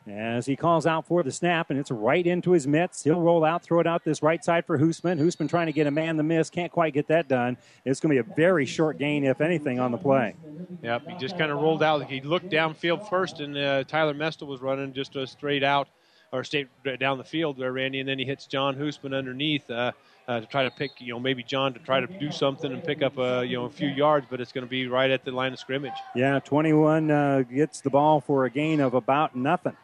As 0.09 0.45
he 0.45 0.55
calls 0.55 0.85
out 0.85 1.05
for 1.05 1.21
the 1.21 1.31
snap, 1.31 1.69
and 1.69 1.77
it's 1.77 1.91
right 1.91 2.25
into 2.25 2.51
his 2.51 2.65
mitts. 2.65 3.03
He'll 3.03 3.19
roll 3.19 3.43
out, 3.43 3.63
throw 3.63 3.79
it 3.79 3.87
out 3.87 4.05
this 4.05 4.23
right 4.23 4.43
side 4.43 4.65
for 4.65 4.77
Hoosman. 4.77 5.19
Hoosman 5.19 5.49
trying 5.49 5.65
to 5.65 5.73
get 5.73 5.85
a 5.85 5.91
man 5.91 6.15
the 6.15 6.23
miss, 6.23 6.49
can't 6.49 6.71
quite 6.71 6.93
get 6.93 7.07
that 7.07 7.27
done. 7.27 7.57
It's 7.83 7.99
going 7.99 8.15
to 8.15 8.23
be 8.23 8.31
a 8.31 8.35
very 8.35 8.65
short 8.65 8.97
gain, 8.97 9.25
if 9.25 9.41
anything, 9.41 9.79
on 9.79 9.91
the 9.91 9.97
play. 9.97 10.35
Yep, 10.81 11.09
he 11.09 11.17
just 11.17 11.37
kind 11.37 11.51
of 11.51 11.59
rolled 11.59 11.83
out. 11.83 12.09
He 12.09 12.21
looked 12.21 12.49
downfield 12.49 13.09
first, 13.09 13.41
and 13.41 13.57
uh, 13.57 13.83
Tyler 13.83 14.13
Mestel 14.13 14.47
was 14.47 14.61
running 14.61 14.93
just 14.93 15.15
a 15.15 15.27
straight 15.27 15.63
out 15.63 15.89
or 16.31 16.43
straight 16.43 16.67
down 16.99 17.17
the 17.17 17.23
field 17.23 17.57
there, 17.57 17.73
Randy, 17.73 17.99
and 17.99 18.07
then 18.07 18.19
he 18.19 18.25
hits 18.25 18.45
John 18.47 18.75
Hoosman 18.75 19.17
underneath. 19.17 19.69
Uh, 19.69 19.91
uh, 20.27 20.41
to 20.41 20.45
try 20.45 20.63
to 20.63 20.71
pick, 20.71 20.91
you 20.99 21.13
know, 21.13 21.19
maybe 21.21 21.41
John 21.41 21.73
to 21.73 21.79
try 21.79 22.01
to 22.01 22.07
do 22.19 22.31
something 22.31 22.69
and 22.69 22.83
pick 22.83 23.01
up, 23.01 23.17
a, 23.17 23.45
you 23.45 23.55
know, 23.55 23.63
a 23.63 23.69
few 23.69 23.87
yards, 23.87 24.27
but 24.29 24.41
it's 24.41 24.51
going 24.51 24.65
to 24.65 24.69
be 24.69 24.85
right 24.85 25.09
at 25.09 25.23
the 25.23 25.31
line 25.31 25.53
of 25.53 25.59
scrimmage. 25.59 25.93
Yeah, 26.17 26.39
21 26.39 27.09
uh, 27.09 27.43
gets 27.43 27.79
the 27.79 27.89
ball 27.89 28.19
for 28.19 28.43
a 28.43 28.49
gain 28.49 28.81
of 28.81 28.93
about 28.93 29.37
nothing 29.37 29.77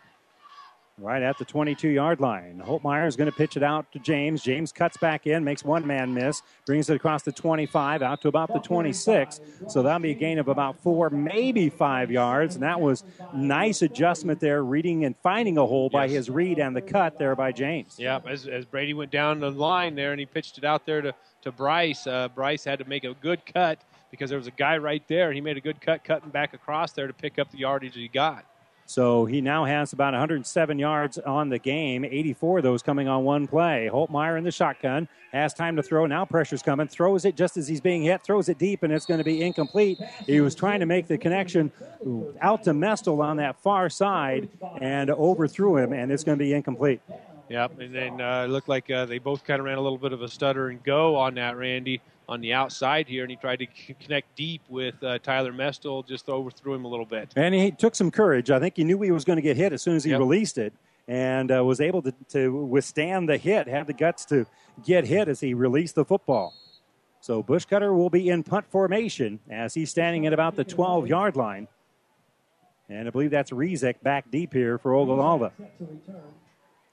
right 0.97 1.23
at 1.23 1.37
the 1.37 1.45
22 1.45 1.89
yard 1.89 2.19
line. 2.19 2.61
Holtmeyer 2.63 3.07
is 3.07 3.15
going 3.15 3.29
to 3.29 3.35
pitch 3.35 3.57
it 3.57 3.63
out 3.63 3.91
to 3.93 3.99
James. 3.99 4.43
James 4.43 4.71
cuts 4.71 4.97
back 4.97 5.25
in, 5.25 5.43
makes 5.43 5.63
one 5.63 5.85
man 5.87 6.13
miss, 6.13 6.41
brings 6.65 6.89
it 6.89 6.95
across 6.95 7.23
the 7.23 7.31
25 7.31 8.01
out 8.01 8.21
to 8.21 8.27
about 8.27 8.53
the 8.53 8.59
26. 8.59 9.39
So 9.67 9.81
that'll 9.81 9.99
be 9.99 10.11
a 10.11 10.15
gain 10.15 10.37
of 10.37 10.47
about 10.47 10.81
four, 10.81 11.09
maybe 11.09 11.69
five 11.69 12.11
yards. 12.11 12.55
And 12.55 12.63
that 12.63 12.79
was 12.79 13.03
nice 13.33 13.81
adjustment 13.81 14.39
there, 14.39 14.63
reading 14.63 15.05
and 15.05 15.15
finding 15.23 15.57
a 15.57 15.65
hole 15.65 15.89
by 15.89 16.07
his 16.07 16.29
read 16.29 16.59
and 16.59 16.75
the 16.75 16.81
cut 16.81 17.17
there 17.17 17.35
by 17.35 17.51
James. 17.51 17.95
Yeah, 17.97 18.19
as, 18.27 18.47
as 18.47 18.65
Brady 18.65 18.93
went 18.93 19.11
down 19.11 19.39
the 19.39 19.51
line 19.51 19.95
there 19.95 20.11
and 20.11 20.19
he 20.19 20.25
pitched 20.25 20.57
it 20.57 20.63
out 20.63 20.85
there 20.85 21.01
to, 21.01 21.13
to 21.41 21.51
Bryce, 21.51 22.05
uh, 22.05 22.29
Bryce 22.29 22.63
had 22.63 22.79
to 22.79 22.85
make 22.85 23.03
a 23.03 23.15
good 23.15 23.45
cut 23.45 23.81
because 24.11 24.29
there 24.29 24.37
was 24.37 24.47
a 24.47 24.51
guy 24.51 24.77
right 24.77 25.03
there. 25.07 25.33
He 25.33 25.41
made 25.41 25.57
a 25.57 25.61
good 25.61 25.81
cut, 25.81 26.03
cutting 26.03 26.29
back 26.29 26.53
across 26.53 26.91
there 26.91 27.07
to 27.07 27.13
pick 27.13 27.39
up 27.39 27.51
the 27.51 27.57
yardage 27.57 27.95
he 27.95 28.07
got. 28.07 28.45
So 28.85 29.25
he 29.25 29.41
now 29.41 29.65
has 29.65 29.93
about 29.93 30.13
107 30.13 30.77
yards 30.77 31.17
on 31.19 31.49
the 31.49 31.59
game, 31.59 32.03
84 32.03 32.57
of 32.59 32.63
those 32.63 32.81
coming 32.81 33.07
on 33.07 33.23
one 33.23 33.47
play. 33.47 33.89
Holtmeyer 33.91 34.37
in 34.37 34.43
the 34.43 34.51
shotgun 34.51 35.07
has 35.31 35.53
time 35.53 35.75
to 35.77 35.83
throw. 35.83 36.05
Now 36.05 36.25
pressure's 36.25 36.61
coming. 36.61 36.87
Throws 36.87 37.25
it 37.25 37.35
just 37.35 37.57
as 37.57 37.67
he's 37.67 37.81
being 37.81 38.03
hit. 38.03 38.23
Throws 38.23 38.49
it 38.49 38.57
deep, 38.57 38.83
and 38.83 38.93
it's 38.93 39.05
going 39.05 39.19
to 39.19 39.23
be 39.23 39.41
incomplete. 39.41 39.99
He 40.25 40.41
was 40.41 40.53
trying 40.53 40.79
to 40.81 40.85
make 40.85 41.07
the 41.07 41.17
connection 41.17 41.71
out 42.41 42.63
to 42.63 42.71
Mestel 42.71 43.23
on 43.23 43.37
that 43.37 43.59
far 43.61 43.89
side 43.89 44.49
and 44.79 45.09
overthrew 45.09 45.77
him, 45.77 45.93
and 45.93 46.11
it's 46.11 46.23
going 46.23 46.37
to 46.37 46.43
be 46.43 46.53
incomplete. 46.53 47.01
Yep, 47.49 47.79
and 47.79 47.93
then 47.93 48.21
uh, 48.21 48.45
it 48.45 48.47
looked 48.47 48.69
like 48.69 48.89
uh, 48.89 49.05
they 49.05 49.19
both 49.19 49.43
kind 49.43 49.59
of 49.59 49.65
ran 49.65 49.77
a 49.77 49.81
little 49.81 49.97
bit 49.97 50.13
of 50.13 50.21
a 50.21 50.27
stutter 50.27 50.69
and 50.69 50.83
go 50.83 51.15
on 51.15 51.35
that, 51.35 51.57
Randy, 51.57 52.01
on 52.29 52.41
the 52.41 52.53
outside 52.53 53.07
here, 53.07 53.23
and 53.23 53.31
he 53.31 53.35
tried 53.37 53.57
to 53.59 53.67
c- 53.75 53.95
connect 53.99 54.35
deep 54.35 54.61
with 54.69 54.95
uh, 55.03 55.19
Tyler 55.19 55.51
Mestel, 55.51 56.07
just 56.07 56.29
overthrew 56.29 56.73
him 56.73 56.85
a 56.85 56.87
little 56.87 57.05
bit. 57.05 57.33
And 57.35 57.53
he 57.53 57.71
took 57.71 57.95
some 57.95 58.11
courage. 58.11 58.49
I 58.51 58.59
think 58.59 58.77
he 58.77 58.83
knew 58.83 59.01
he 59.01 59.11
was 59.11 59.25
going 59.25 59.37
to 59.37 59.41
get 59.41 59.57
hit 59.57 59.73
as 59.73 59.81
soon 59.81 59.95
as 59.95 60.03
he 60.03 60.11
Yep. 60.11 60.19
released 60.19 60.57
it 60.57 60.73
and 61.07 61.51
uh, 61.51 61.63
was 61.63 61.81
able 61.81 62.01
to, 62.01 62.13
to 62.29 62.53
withstand 62.65 63.27
the 63.27 63.35
hit, 63.37 63.67
had 63.67 63.87
the 63.87 63.93
guts 63.93 64.23
to 64.25 64.45
get 64.85 65.05
hit 65.05 65.27
as 65.27 65.41
he 65.41 65.53
released 65.53 65.95
the 65.95 66.05
football. 66.05 66.53
So 67.19 67.43
Bushcutter 67.43 67.93
will 67.95 68.09
be 68.09 68.29
in 68.29 68.43
punt 68.43 68.65
formation 68.69 69.39
as 69.49 69.73
he's 69.73 69.89
standing 69.89 70.25
at 70.25 70.33
about 70.33 70.55
the 70.55 70.63
12 70.63 71.07
yard 71.07 71.35
line. 71.35 71.67
And 72.89 73.07
I 73.07 73.11
believe 73.11 73.31
that's 73.31 73.51
Rezek 73.51 74.01
back 74.01 74.29
deep 74.31 74.53
here 74.53 74.77
for 74.77 74.93
Ogallala. 74.93 75.51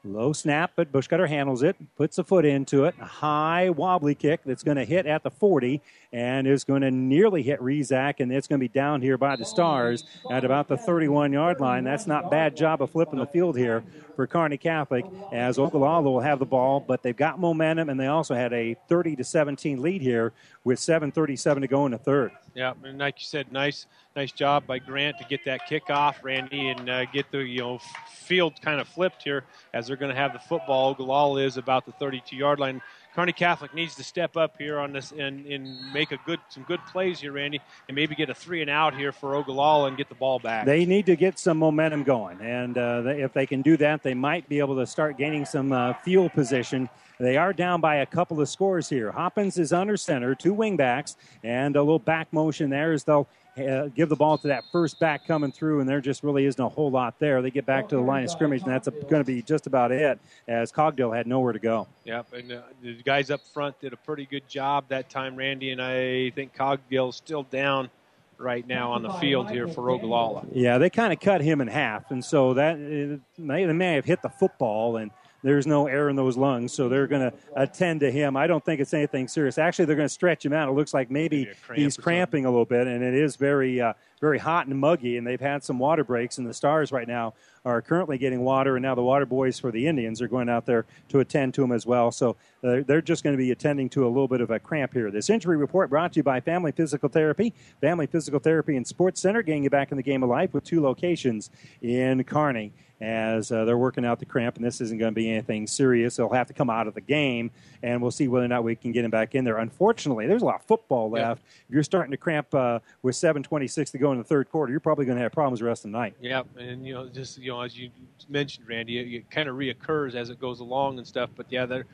Low 0.02 0.32
snap, 0.32 0.72
but 0.76 0.90
Bushcutter 0.90 1.28
handles 1.28 1.62
it, 1.62 1.76
puts 1.94 2.16
a 2.16 2.24
foot 2.24 2.46
into 2.46 2.84
it. 2.84 2.94
A 2.98 3.04
high 3.04 3.68
wobbly 3.68 4.14
kick 4.14 4.40
that's 4.46 4.62
going 4.62 4.78
to 4.78 4.84
hit 4.86 5.04
at 5.04 5.22
the 5.22 5.30
40 5.30 5.82
and 6.12 6.46
is 6.46 6.64
going 6.64 6.82
to 6.82 6.90
nearly 6.90 7.42
hit 7.42 7.60
Rezak, 7.60 8.20
and 8.20 8.32
it's 8.32 8.48
going 8.48 8.58
to 8.58 8.64
be 8.64 8.68
down 8.68 9.00
here 9.00 9.16
by 9.16 9.36
the 9.36 9.44
Stars 9.44 10.04
at 10.30 10.44
about 10.44 10.68
the 10.68 10.76
31 10.76 11.32
yard 11.32 11.60
line. 11.60 11.84
That's 11.84 12.06
not 12.06 12.30
bad 12.30 12.56
job 12.56 12.82
of 12.82 12.90
flipping 12.90 13.18
the 13.18 13.26
field 13.26 13.56
here 13.56 13.84
for 14.16 14.26
Kearney 14.26 14.56
Catholic 14.58 15.04
as 15.32 15.58
Ogallala 15.58 16.02
will 16.02 16.20
have 16.20 16.38
the 16.38 16.46
ball, 16.46 16.80
but 16.80 17.02
they've 17.02 17.16
got 17.16 17.38
momentum 17.38 17.88
and 17.88 17.98
they 17.98 18.08
also 18.08 18.34
had 18.34 18.52
a 18.52 18.76
30 18.88 19.16
to 19.16 19.24
17 19.24 19.80
lead 19.80 20.02
here 20.02 20.32
with 20.64 20.78
7:37 20.78 21.62
to 21.62 21.68
go 21.68 21.86
in 21.86 21.92
the 21.92 21.98
third. 21.98 22.32
Yeah, 22.54 22.74
and 22.84 22.98
like 22.98 23.20
you 23.20 23.24
said, 23.24 23.52
nice, 23.52 23.86
nice 24.16 24.32
job 24.32 24.66
by 24.66 24.78
Grant 24.78 25.18
to 25.18 25.24
get 25.24 25.44
that 25.44 25.66
kick 25.66 25.88
off, 25.88 26.22
Randy, 26.22 26.68
and 26.68 26.90
uh, 26.90 27.04
get 27.06 27.30
the 27.30 27.38
you 27.38 27.60
know 27.60 27.80
field 28.12 28.60
kind 28.60 28.80
of 28.80 28.88
flipped 28.88 29.22
here 29.22 29.44
as 29.72 29.86
they're 29.86 29.96
going 29.96 30.12
to 30.12 30.20
have 30.20 30.32
the 30.32 30.38
football. 30.38 30.90
Ogallala 30.90 31.40
is 31.40 31.56
about 31.56 31.86
the 31.86 31.92
32-yard 31.92 32.58
line. 32.58 32.82
Kearney 33.20 33.32
Catholic 33.34 33.74
needs 33.74 33.94
to 33.96 34.02
step 34.02 34.38
up 34.38 34.54
here 34.56 34.78
on 34.78 34.94
this 34.94 35.12
and, 35.12 35.44
and 35.44 35.92
make 35.92 36.10
a 36.10 36.18
good 36.24 36.40
some 36.48 36.62
good 36.62 36.80
plays 36.90 37.20
here, 37.20 37.32
Randy, 37.32 37.60
and 37.86 37.94
maybe 37.94 38.14
get 38.14 38.30
a 38.30 38.34
three 38.34 38.62
and 38.62 38.70
out 38.70 38.94
here 38.94 39.12
for 39.12 39.34
Ogallala 39.34 39.88
and 39.88 39.96
get 39.98 40.08
the 40.08 40.14
ball 40.14 40.38
back. 40.38 40.64
They 40.64 40.86
need 40.86 41.04
to 41.04 41.16
get 41.16 41.38
some 41.38 41.58
momentum 41.58 42.02
going, 42.02 42.40
and 42.40 42.78
uh, 42.78 43.02
if 43.08 43.34
they 43.34 43.44
can 43.44 43.60
do 43.60 43.76
that, 43.76 44.02
they 44.02 44.14
might 44.14 44.48
be 44.48 44.58
able 44.58 44.74
to 44.76 44.86
start 44.86 45.18
gaining 45.18 45.44
some 45.44 45.70
uh, 45.70 45.92
field 46.02 46.32
position. 46.32 46.88
They 47.18 47.36
are 47.36 47.52
down 47.52 47.82
by 47.82 47.96
a 47.96 48.06
couple 48.06 48.40
of 48.40 48.48
scores 48.48 48.88
here. 48.88 49.12
Hoppins 49.12 49.58
is 49.58 49.74
under 49.74 49.98
center, 49.98 50.34
two 50.34 50.54
wingbacks, 50.54 51.16
and 51.44 51.76
a 51.76 51.82
little 51.82 51.98
back 51.98 52.32
motion 52.32 52.70
there 52.70 52.92
as 52.94 53.04
they'll 53.04 53.28
uh, 53.58 53.88
give 53.88 54.08
the 54.08 54.16
ball 54.16 54.38
to 54.38 54.48
that 54.48 54.64
first 54.70 54.98
back 55.00 55.26
coming 55.26 55.52
through, 55.52 55.80
and 55.80 55.88
there 55.88 56.00
just 56.00 56.22
really 56.22 56.44
isn't 56.44 56.62
a 56.62 56.68
whole 56.68 56.90
lot 56.90 57.18
there. 57.18 57.42
They 57.42 57.50
get 57.50 57.66
back 57.66 57.88
to 57.90 57.96
the 57.96 58.02
line 58.02 58.24
of 58.24 58.30
scrimmage, 58.30 58.62
and 58.62 58.70
that's 58.70 58.88
going 58.88 59.22
to 59.22 59.24
be 59.24 59.42
just 59.42 59.66
about 59.66 59.92
it, 59.92 60.18
as 60.48 60.72
Cogdill 60.72 61.14
had 61.14 61.26
nowhere 61.26 61.52
to 61.52 61.58
go. 61.58 61.86
Yep, 62.04 62.32
and 62.32 62.52
uh, 62.52 62.60
the 62.82 62.94
guys 63.02 63.30
up 63.30 63.40
front 63.52 63.80
did 63.80 63.92
a 63.92 63.96
pretty 63.96 64.26
good 64.26 64.48
job 64.48 64.84
that 64.88 65.10
time, 65.10 65.36
Randy, 65.36 65.70
and 65.70 65.82
I 65.82 66.30
think 66.30 66.54
Cogdill's 66.54 67.16
still 67.16 67.42
down 67.44 67.90
right 68.38 68.66
now 68.66 68.92
on 68.92 69.02
the 69.02 69.12
field 69.14 69.50
here 69.50 69.68
for 69.68 69.90
Ogallala. 69.90 70.46
Yeah, 70.52 70.78
they 70.78 70.88
kind 70.88 71.12
of 71.12 71.20
cut 71.20 71.40
him 71.42 71.60
in 71.60 71.68
half, 71.68 72.10
and 72.10 72.24
so 72.24 72.54
that 72.54 72.76
uh, 72.76 73.18
they 73.38 73.66
may 73.66 73.94
have 73.94 74.04
hit 74.04 74.22
the 74.22 74.30
football, 74.30 74.96
and 74.96 75.10
there's 75.42 75.66
no 75.66 75.86
air 75.86 76.08
in 76.08 76.16
those 76.16 76.36
lungs, 76.36 76.72
so 76.72 76.88
they're 76.88 77.06
going 77.06 77.30
to 77.30 77.36
attend 77.56 78.00
to 78.00 78.10
him. 78.10 78.36
I 78.36 78.46
don't 78.46 78.64
think 78.64 78.80
it's 78.80 78.94
anything 78.94 79.28
serious. 79.28 79.58
Actually, 79.58 79.86
they're 79.86 79.96
going 79.96 80.08
to 80.08 80.14
stretch 80.14 80.44
him 80.44 80.52
out. 80.52 80.68
It 80.68 80.72
looks 80.72 80.92
like 80.92 81.10
maybe 81.10 81.46
cramp 81.62 81.78
he's 81.78 81.96
cramping 81.96 82.44
a 82.44 82.50
little 82.50 82.64
bit, 82.64 82.86
and 82.86 83.02
it 83.02 83.14
is 83.14 83.36
very, 83.36 83.80
uh, 83.80 83.94
very 84.20 84.38
hot 84.38 84.66
and 84.66 84.78
muggy. 84.78 85.16
And 85.16 85.26
they've 85.26 85.40
had 85.40 85.64
some 85.64 85.78
water 85.78 86.04
breaks, 86.04 86.38
and 86.38 86.46
the 86.46 86.54
Stars 86.54 86.92
right 86.92 87.08
now 87.08 87.34
are 87.64 87.82
currently 87.82 88.16
getting 88.16 88.40
water, 88.40 88.76
and 88.76 88.82
now 88.82 88.94
the 88.94 89.02
water 89.02 89.26
boys 89.26 89.58
for 89.58 89.70
the 89.70 89.86
Indians 89.86 90.22
are 90.22 90.28
going 90.28 90.48
out 90.48 90.66
there 90.66 90.86
to 91.08 91.20
attend 91.20 91.54
to 91.54 91.60
them 91.60 91.72
as 91.72 91.84
well. 91.84 92.10
So 92.10 92.36
uh, 92.64 92.80
they're 92.86 93.02
just 93.02 93.22
going 93.22 93.34
to 93.34 93.42
be 93.42 93.50
attending 93.50 93.88
to 93.90 94.06
a 94.06 94.08
little 94.08 94.28
bit 94.28 94.40
of 94.40 94.50
a 94.50 94.58
cramp 94.58 94.94
here. 94.94 95.10
This 95.10 95.28
injury 95.28 95.56
report 95.56 95.90
brought 95.90 96.12
to 96.14 96.18
you 96.18 96.22
by 96.22 96.40
Family 96.40 96.72
Physical 96.72 97.08
Therapy, 97.08 97.52
Family 97.80 98.06
Physical 98.06 98.40
Therapy 98.40 98.76
and 98.76 98.86
Sports 98.86 99.20
Center, 99.20 99.42
getting 99.42 99.64
you 99.64 99.70
back 99.70 99.90
in 99.90 99.96
the 99.96 100.02
game 100.02 100.22
of 100.22 100.30
life 100.30 100.54
with 100.54 100.64
two 100.64 100.82
locations 100.82 101.50
in 101.82 102.24
Kearney. 102.24 102.72
As 103.02 103.50
uh, 103.50 103.64
they're 103.64 103.78
working 103.78 104.04
out 104.04 104.18
the 104.18 104.26
cramp, 104.26 104.56
and 104.56 104.64
this 104.64 104.82
isn't 104.82 104.98
going 104.98 105.10
to 105.10 105.14
be 105.14 105.30
anything 105.30 105.66
serious. 105.66 106.16
They'll 106.16 106.28
have 106.28 106.48
to 106.48 106.52
come 106.52 106.68
out 106.68 106.86
of 106.86 106.92
the 106.92 107.00
game, 107.00 107.50
and 107.82 108.02
we'll 108.02 108.10
see 108.10 108.28
whether 108.28 108.44
or 108.44 108.48
not 108.48 108.62
we 108.62 108.76
can 108.76 108.92
get 108.92 109.06
him 109.06 109.10
back 109.10 109.34
in 109.34 109.42
there. 109.42 109.56
Unfortunately, 109.56 110.26
there's 110.26 110.42
a 110.42 110.44
lot 110.44 110.56
of 110.56 110.66
football 110.66 111.08
left. 111.08 111.42
If 111.66 111.72
you're 111.72 111.82
starting 111.82 112.10
to 112.10 112.18
cramp 112.18 112.54
uh, 112.54 112.80
with 113.00 113.14
7:26 113.14 113.92
to 113.92 113.98
go 113.98 114.09
in 114.12 114.18
the 114.18 114.24
third 114.24 114.50
quarter, 114.50 114.70
you're 114.70 114.80
probably 114.80 115.04
going 115.04 115.16
to 115.16 115.22
have 115.22 115.32
problems 115.32 115.60
the 115.60 115.66
rest 115.66 115.84
of 115.84 115.92
the 115.92 115.98
night. 115.98 116.14
Yep, 116.20 116.46
and 116.58 116.86
you 116.86 116.94
know, 116.94 117.08
just 117.08 117.38
you 117.38 117.50
know, 117.50 117.60
as 117.60 117.76
you 117.76 117.90
mentioned, 118.28 118.68
Randy, 118.68 118.98
it, 118.98 119.20
it 119.20 119.30
kind 119.30 119.48
of 119.48 119.56
reoccurs 119.56 120.14
as 120.14 120.30
it 120.30 120.40
goes 120.40 120.60
along 120.60 120.98
and 120.98 121.06
stuff. 121.06 121.30
But 121.36 121.46
yeah, 121.50 121.66
they're 121.66 121.86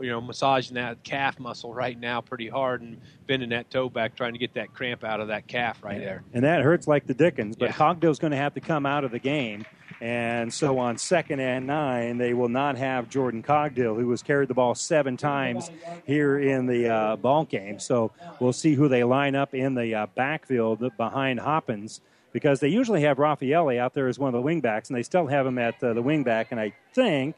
you 0.00 0.10
know 0.10 0.20
massaging 0.20 0.74
that 0.74 1.02
calf 1.02 1.38
muscle 1.38 1.72
right 1.72 1.98
now 1.98 2.20
pretty 2.20 2.48
hard 2.48 2.82
and 2.82 2.98
bending 3.26 3.50
that 3.50 3.70
toe 3.70 3.88
back, 3.88 4.16
trying 4.16 4.32
to 4.32 4.38
get 4.38 4.54
that 4.54 4.72
cramp 4.74 5.04
out 5.04 5.20
of 5.20 5.28
that 5.28 5.46
calf 5.46 5.82
right 5.82 5.98
there. 5.98 6.22
and 6.32 6.44
that 6.44 6.62
hurts 6.62 6.86
like 6.86 7.06
the 7.06 7.14
dickens. 7.14 7.56
But 7.56 7.70
Cogdill's 7.70 8.18
going 8.18 8.32
to 8.32 8.36
have 8.36 8.54
to 8.54 8.60
come 8.60 8.86
out 8.86 9.04
of 9.04 9.10
the 9.10 9.18
game, 9.18 9.64
and 10.00 10.52
so 10.52 10.78
on 10.78 10.96
second 10.96 11.40
and 11.40 11.66
nine, 11.66 12.18
they 12.18 12.32
will 12.32 12.48
not 12.48 12.78
have 12.78 13.08
Jordan 13.10 13.42
Cogdill, 13.42 13.96
who 13.96 14.10
has 14.10 14.22
carried 14.22 14.48
the 14.48 14.54
ball 14.54 14.74
seven 14.74 15.16
times 15.16 15.70
here 16.06 16.38
in 16.38 16.66
the 16.66 16.88
uh, 16.88 17.16
ball 17.16 17.44
game. 17.44 17.78
So 17.78 18.10
we'll 18.40 18.54
see 18.54 18.74
who 18.74 18.88
they 18.88 19.04
line 19.04 19.34
up 19.34 19.54
in 19.54 19.74
the 19.74 19.94
uh, 19.94 20.06
backfield 20.14 20.96
behind 20.96 21.40
Hoppins. 21.40 22.00
Because 22.32 22.60
they 22.60 22.68
usually 22.68 23.00
have 23.02 23.16
Raffaelli 23.16 23.78
out 23.78 23.92
there 23.92 24.06
as 24.06 24.16
one 24.16 24.32
of 24.32 24.40
the 24.40 24.48
wingbacks, 24.48 24.88
and 24.88 24.96
they 24.96 25.02
still 25.02 25.26
have 25.26 25.44
him 25.44 25.58
at 25.58 25.82
uh, 25.82 25.94
the 25.94 26.02
wingback. 26.02 26.46
And 26.52 26.60
I 26.60 26.72
think 26.94 27.34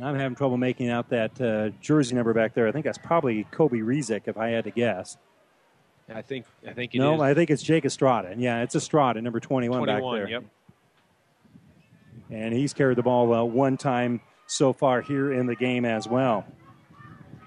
I'm 0.00 0.14
having 0.14 0.36
trouble 0.36 0.56
making 0.56 0.88
out 0.90 1.08
that 1.08 1.40
uh, 1.40 1.70
jersey 1.80 2.14
number 2.14 2.32
back 2.32 2.54
there. 2.54 2.68
I 2.68 2.72
think 2.72 2.84
that's 2.84 2.98
probably 2.98 3.48
Kobe 3.50 3.78
Rezek, 3.78 4.22
if 4.26 4.36
I 4.38 4.50
had 4.50 4.62
to 4.64 4.70
guess. 4.70 5.16
I 6.12 6.22
think 6.22 6.46
I 6.66 6.72
think 6.72 6.94
no, 6.94 7.16
is. 7.16 7.20
I 7.20 7.34
think 7.34 7.50
it's 7.50 7.62
Jake 7.62 7.84
Estrada. 7.84 8.28
And 8.28 8.40
yeah, 8.40 8.62
it's 8.62 8.74
Estrada, 8.74 9.20
number 9.20 9.40
21, 9.40 9.86
back 9.86 10.02
there. 10.02 10.28
Yep. 10.28 10.44
And 12.30 12.54
he's 12.54 12.72
carried 12.72 12.98
the 12.98 13.02
ball 13.02 13.32
uh, 13.32 13.42
one 13.42 13.76
time 13.76 14.20
so 14.46 14.72
far 14.72 15.00
here 15.02 15.32
in 15.32 15.46
the 15.46 15.56
game 15.56 15.84
as 15.84 16.08
well. 16.08 16.44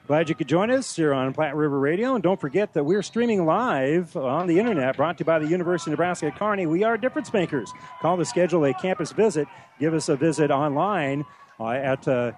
Glad 0.05 0.27
you 0.27 0.35
could 0.35 0.49
join 0.49 0.69
us 0.69 0.93
here 0.93 1.13
on 1.13 1.33
Platte 1.33 1.55
River 1.55 1.79
Radio. 1.79 2.15
And 2.15 2.21
don't 2.21 2.39
forget 2.39 2.73
that 2.73 2.83
we're 2.83 3.01
streaming 3.01 3.45
live 3.45 4.17
on 4.17 4.47
the 4.47 4.59
internet, 4.59 4.97
brought 4.97 5.17
to 5.17 5.21
you 5.21 5.25
by 5.25 5.39
the 5.39 5.47
University 5.47 5.91
of 5.91 5.93
Nebraska 5.93 6.27
at 6.27 6.37
Kearney. 6.37 6.65
We 6.65 6.83
are 6.83 6.97
difference 6.97 7.31
makers. 7.31 7.71
Call 8.01 8.17
to 8.17 8.25
schedule 8.25 8.65
a 8.65 8.73
campus 8.73 9.13
visit. 9.13 9.47
Give 9.79 9.93
us 9.93 10.09
a 10.09 10.17
visit 10.17 10.51
online 10.51 11.23
uh, 11.57 11.69
at 11.69 12.05
uh, 12.05 12.33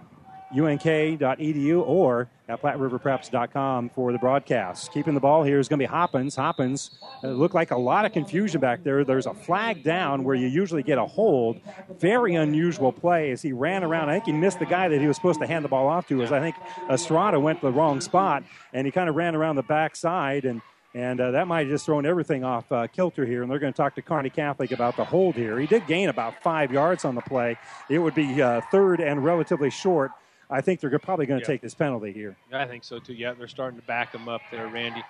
unk.edu 0.55 1.85
or 1.85 2.29
at 2.47 2.61
PlatteRiverPreps.com 2.61 3.89
for 3.89 4.11
the 4.11 4.19
broadcast. 4.19 4.91
Keeping 4.93 5.13
the 5.13 5.19
ball 5.19 5.43
here 5.43 5.59
is 5.59 5.67
going 5.67 5.79
to 5.79 5.83
be 5.83 5.87
Hoppins. 5.87 6.35
Hoppins 6.35 6.91
uh, 7.23 7.29
looked 7.29 7.55
like 7.55 7.71
a 7.71 7.77
lot 7.77 8.05
of 8.05 8.11
confusion 8.13 8.61
back 8.61 8.83
there. 8.83 9.03
There's 9.03 9.25
a 9.25 9.33
flag 9.33 9.83
down 9.83 10.23
where 10.23 10.35
you 10.35 10.47
usually 10.47 10.83
get 10.83 10.97
a 10.97 11.05
hold. 11.05 11.59
Very 11.99 12.35
unusual 12.35 12.91
play 12.91 13.31
as 13.31 13.41
he 13.41 13.51
ran 13.51 13.83
around. 13.83 14.09
I 14.09 14.13
think 14.13 14.25
he 14.25 14.31
missed 14.31 14.59
the 14.59 14.65
guy 14.65 14.87
that 14.87 15.01
he 15.01 15.07
was 15.07 15.15
supposed 15.15 15.39
to 15.39 15.47
hand 15.47 15.65
the 15.65 15.69
ball 15.69 15.87
off 15.87 16.07
to. 16.09 16.21
As 16.21 16.31
I 16.31 16.39
think 16.39 16.55
Estrada 16.89 17.39
went 17.39 17.61
to 17.61 17.67
the 17.67 17.73
wrong 17.73 17.99
spot 17.99 18.43
and 18.73 18.85
he 18.85 18.91
kind 18.91 19.09
of 19.09 19.15
ran 19.15 19.35
around 19.35 19.55
the 19.55 19.63
backside 19.63 20.45
and. 20.45 20.61
And 20.93 21.19
uh, 21.19 21.31
that 21.31 21.45
might 21.45 21.67
have 21.67 21.67
just 21.67 21.85
thrown 21.85 22.05
everything 22.05 22.45
off 22.45 22.71
uh, 22.71 22.87
kilter 22.87 23.25
here. 23.25 23.41
And 23.41 23.51
they're 23.51 23.59
going 23.59 23.73
to 23.73 23.75
talk 23.75 23.95
to 23.95 24.01
Kearney 24.01 24.29
Catholic 24.29 24.71
about 24.71 24.95
the 24.95 25.03
hold 25.03 25.35
here. 25.35 25.59
He 25.59 25.67
did 25.67 25.85
gain 25.87 26.07
about 26.07 26.41
five 26.41 26.71
yards 26.71 27.03
on 27.03 27.15
the 27.15 27.21
play. 27.21 27.57
It 27.89 27.99
would 27.99 28.15
be 28.15 28.41
uh, 28.41 28.61
third 28.71 29.01
and 29.01 29.21
relatively 29.21 29.69
short. 29.69 30.11
I 30.49 30.61
think 30.61 30.79
they're 30.79 30.97
probably 30.99 31.25
going 31.25 31.39
to 31.39 31.43
Yeah. 31.43 31.53
take 31.53 31.61
this 31.61 31.73
penalty 31.73 32.11
here. 32.11 32.37
I 32.53 32.65
think 32.65 32.83
so 32.83 32.99
too. 32.99 33.13
Yeah, 33.13 33.33
they're 33.33 33.47
starting 33.47 33.79
to 33.79 33.85
back 33.85 34.11
them 34.11 34.27
up 34.29 34.41
there, 34.51 34.67
Randy. 34.67 35.03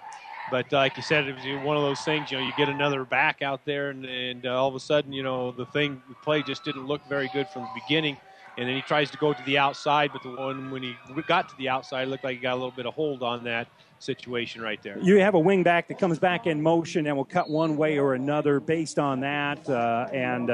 But 0.51 0.71
uh, 0.71 0.77
like 0.77 0.95
you 0.95 1.03
said, 1.03 1.27
it 1.27 1.35
was 1.35 1.43
one 1.65 1.75
of 1.75 1.83
those 1.83 2.01
things. 2.01 2.31
You 2.31 2.37
know, 2.37 2.45
you 2.45 2.53
get 2.55 2.69
another 2.69 3.03
back 3.03 3.41
out 3.41 3.65
there, 3.65 3.89
and, 3.89 4.05
and 4.05 4.45
uh, 4.45 4.61
all 4.61 4.67
of 4.69 4.75
a 4.75 4.79
sudden, 4.79 5.11
you 5.11 5.23
know, 5.23 5.51
the 5.51 5.65
thing, 5.65 6.01
the 6.07 6.15
play 6.15 6.43
just 6.43 6.63
didn't 6.63 6.85
look 6.85 7.01
very 7.09 7.27
good 7.29 7.47
from 7.47 7.63
the 7.63 7.81
beginning. 7.81 8.17
And 8.57 8.69
then 8.69 8.75
he 8.75 8.81
tries 8.83 9.11
to 9.11 9.17
go 9.17 9.33
to 9.33 9.43
the 9.43 9.57
outside, 9.57 10.11
but 10.13 10.23
the 10.23 10.29
one 10.29 10.71
when 10.71 10.81
he 10.81 10.95
got 11.27 11.49
to 11.49 11.57
the 11.57 11.67
outside, 11.67 12.03
it 12.03 12.11
looked 12.11 12.23
like 12.23 12.37
he 12.37 12.41
got 12.41 12.53
a 12.53 12.55
little 12.55 12.71
bit 12.71 12.85
of 12.85 12.93
hold 12.93 13.21
on 13.21 13.43
that 13.43 13.67
situation 13.99 14.61
right 14.61 14.81
there. 14.81 14.97
You 15.01 15.19
have 15.19 15.33
a 15.33 15.39
wing 15.39 15.63
back 15.63 15.89
that 15.89 15.99
comes 15.99 16.19
back 16.19 16.47
in 16.47 16.61
motion 16.61 17.07
and 17.07 17.17
will 17.17 17.25
cut 17.25 17.49
one 17.49 17.75
way 17.75 17.99
or 17.99 18.13
another 18.13 18.61
based 18.61 18.97
on 18.97 19.19
that. 19.21 19.67
Uh, 19.67 20.07
and 20.13 20.49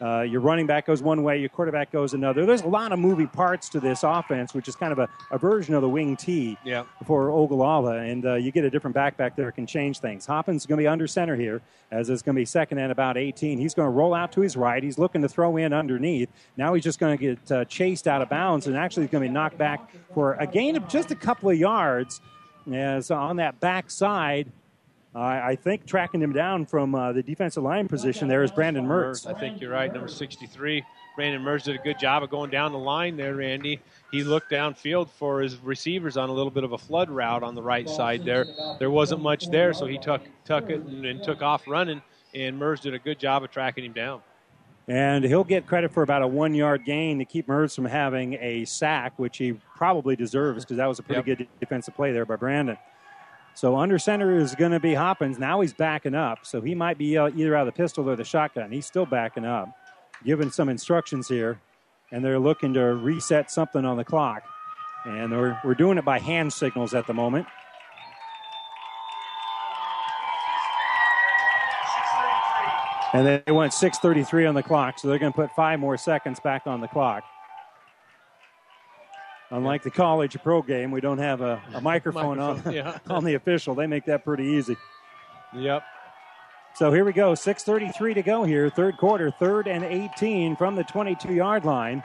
uh, 0.00 0.20
your 0.22 0.40
running 0.40 0.66
back 0.66 0.86
goes 0.86 1.02
one 1.02 1.22
way, 1.22 1.38
your 1.38 1.48
quarterback 1.48 1.90
goes 1.90 2.14
another. 2.14 2.46
There's 2.46 2.62
a 2.62 2.68
lot 2.68 2.92
of 2.92 2.98
moving 2.98 3.26
parts 3.28 3.68
to 3.70 3.80
this 3.80 4.02
offense, 4.04 4.54
which 4.54 4.68
is 4.68 4.76
kind 4.76 4.92
of 4.92 4.98
a, 4.98 5.08
a 5.30 5.38
version 5.38 5.74
of 5.74 5.82
the 5.82 5.88
wing 5.88 6.16
T 6.16 6.56
Yeah. 6.64 6.84
for 7.06 7.30
Ogallala, 7.30 7.98
and 7.98 8.24
uh, 8.24 8.34
you 8.34 8.52
get 8.52 8.64
a 8.64 8.70
different 8.70 8.94
back 8.94 9.16
back 9.16 9.34
there 9.36 9.50
can 9.50 9.66
change 9.66 9.98
things. 10.00 10.24
Hoppins 10.26 10.62
is 10.62 10.66
going 10.66 10.78
to 10.78 10.82
be 10.82 10.86
under 10.88 11.06
center 11.06 11.34
here, 11.36 11.60
as 11.90 12.08
it's 12.10 12.22
going 12.22 12.34
to 12.36 12.40
be 12.40 12.44
second 12.44 12.78
and 12.78 12.92
about 12.92 13.16
18. 13.16 13.58
He's 13.58 13.74
going 13.74 13.86
to 13.86 13.90
roll 13.90 14.14
out 14.14 14.30
to 14.32 14.40
his 14.40 14.56
right. 14.56 14.82
He's 14.82 14.98
looking 14.98 15.22
to 15.22 15.28
throw 15.28 15.56
in 15.56 15.72
underneath. 15.72 16.28
Now 16.56 16.74
he's 16.74 16.84
just 16.84 16.98
going 17.00 17.18
to 17.18 17.34
get 17.34 17.52
uh, 17.52 17.64
chased 17.64 18.06
out 18.06 18.22
of 18.22 18.28
bounds, 18.28 18.66
and 18.66 18.76
actually 18.76 19.04
he's 19.04 19.10
going 19.10 19.22
to 19.24 19.28
be 19.28 19.32
knocked 19.34 19.58
back 19.58 19.90
for 20.14 20.34
a 20.34 20.46
gain 20.46 20.76
of 20.76 20.86
just 20.88 21.10
a 21.10 21.16
couple 21.16 21.50
of 21.50 21.56
yards. 21.56 22.20
As 22.72 23.10
on 23.10 23.36
that 23.36 23.58
back 23.60 23.90
side, 25.14 25.20
I 25.20 25.48
I 25.50 25.56
think 25.56 25.86
tracking 25.86 26.20
him 26.22 26.32
down 26.32 26.66
from 26.66 26.94
uh, 26.94 27.12
the 27.12 27.22
defensive 27.22 27.62
line 27.62 27.88
position 27.88 28.28
there 28.28 28.42
is 28.42 28.50
Brandon 28.50 28.86
Mertz. 28.86 29.26
I 29.26 29.38
think 29.38 29.60
you're 29.60 29.72
right. 29.72 29.92
Number 29.92 30.08
63, 30.08 30.84
Brandon 31.16 31.42
Merz 31.42 31.64
did 31.64 31.74
a 31.74 31.82
good 31.82 31.98
job 31.98 32.22
of 32.22 32.30
going 32.30 32.50
down 32.50 32.72
the 32.72 32.78
line 32.78 33.16
there, 33.16 33.36
Randy. 33.36 33.80
He 34.12 34.22
looked 34.24 34.50
downfield 34.50 35.08
for 35.10 35.40
his 35.40 35.56
receivers 35.58 36.16
on 36.16 36.28
a 36.28 36.32
little 36.32 36.50
bit 36.50 36.64
of 36.64 36.72
a 36.72 36.78
flood 36.78 37.10
route 37.10 37.42
on 37.42 37.54
the 37.54 37.62
right 37.62 37.88
side 37.88 38.24
there. 38.24 38.46
There 38.78 38.90
wasn't 38.90 39.22
much 39.22 39.50
there, 39.50 39.72
so 39.72 39.86
he 39.86 39.98
took 39.98 40.22
took 40.44 40.70
it 40.70 40.80
and, 40.80 41.04
and 41.04 41.22
took 41.22 41.42
off 41.42 41.66
running. 41.66 42.02
And 42.34 42.58
Merz 42.58 42.80
did 42.80 42.94
a 42.94 42.98
good 42.98 43.18
job 43.18 43.42
of 43.42 43.50
tracking 43.50 43.84
him 43.84 43.92
down. 43.92 44.20
And 44.86 45.22
he'll 45.24 45.44
get 45.44 45.66
credit 45.66 45.92
for 45.92 46.02
about 46.02 46.22
a 46.22 46.26
one 46.26 46.54
yard 46.54 46.84
gain 46.86 47.18
to 47.18 47.24
keep 47.26 47.46
Mertz 47.46 47.74
from 47.74 47.84
having 47.84 48.34
a 48.40 48.64
sack, 48.64 49.18
which 49.18 49.36
he 49.36 49.52
probably 49.76 50.16
deserves 50.16 50.64
because 50.64 50.78
that 50.78 50.86
was 50.86 50.98
a 50.98 51.02
pretty 51.02 51.28
Yep. 51.28 51.38
good 51.38 51.48
defensive 51.60 51.94
play 51.94 52.12
there 52.12 52.24
by 52.24 52.36
Brandon. 52.36 52.78
So 53.58 53.76
under 53.76 53.98
center 53.98 54.38
is 54.38 54.54
going 54.54 54.70
to 54.70 54.78
be 54.78 54.94
Hoppins. 54.94 55.36
Now 55.36 55.62
he's 55.62 55.72
backing 55.72 56.14
up, 56.14 56.46
so 56.46 56.60
he 56.60 56.76
might 56.76 56.96
be 56.96 57.18
uh, 57.18 57.30
either 57.34 57.56
out 57.56 57.66
of 57.66 57.74
the 57.74 57.76
pistol 57.76 58.08
or 58.08 58.14
the 58.14 58.22
shotgun. 58.22 58.70
He's 58.70 58.86
still 58.86 59.04
backing 59.04 59.44
up, 59.44 59.76
giving 60.24 60.48
some 60.48 60.68
instructions 60.68 61.26
here, 61.26 61.60
and 62.12 62.24
they're 62.24 62.38
looking 62.38 62.72
to 62.74 62.80
reset 62.94 63.50
something 63.50 63.84
on 63.84 63.96
the 63.96 64.04
clock. 64.04 64.44
And 65.04 65.32
we're, 65.32 65.58
we're 65.64 65.74
doing 65.74 65.98
it 65.98 66.04
by 66.04 66.20
hand 66.20 66.52
signals 66.52 66.94
at 66.94 67.08
the 67.08 67.14
moment. 67.14 67.48
And 73.12 73.42
they 73.44 73.50
went 73.50 73.72
6:33 73.72 74.48
on 74.48 74.54
the 74.54 74.62
clock, 74.62 75.00
so 75.00 75.08
they're 75.08 75.18
going 75.18 75.32
to 75.32 75.36
put 75.36 75.50
five 75.56 75.80
more 75.80 75.96
seconds 75.96 76.38
back 76.38 76.68
on 76.68 76.80
the 76.80 76.86
clock. 76.86 77.24
Unlike 79.50 79.82
the 79.82 79.90
college 79.90 80.36
pro 80.42 80.60
game, 80.60 80.90
we 80.90 81.00
don't 81.00 81.18
have 81.18 81.40
a, 81.40 81.60
a 81.74 81.80
microphone, 81.80 82.36
Microphone, 82.38 82.66
on, 82.66 82.74
yeah. 82.74 82.98
on 83.10 83.24
the 83.24 83.34
official. 83.34 83.74
They 83.74 83.86
make 83.86 84.04
that 84.06 84.24
pretty 84.24 84.44
easy. 84.44 84.76
Yep. 85.54 85.82
So 86.74 86.92
here 86.92 87.04
we 87.04 87.12
go. 87.12 87.32
6.33 87.32 88.14
to 88.14 88.22
go 88.22 88.44
here. 88.44 88.68
Third 88.70 88.98
quarter, 88.98 89.30
third 89.30 89.66
and 89.66 89.82
18 89.82 90.56
from 90.56 90.76
the 90.76 90.84
22 90.84 91.32
yard 91.32 91.64
line. 91.64 92.04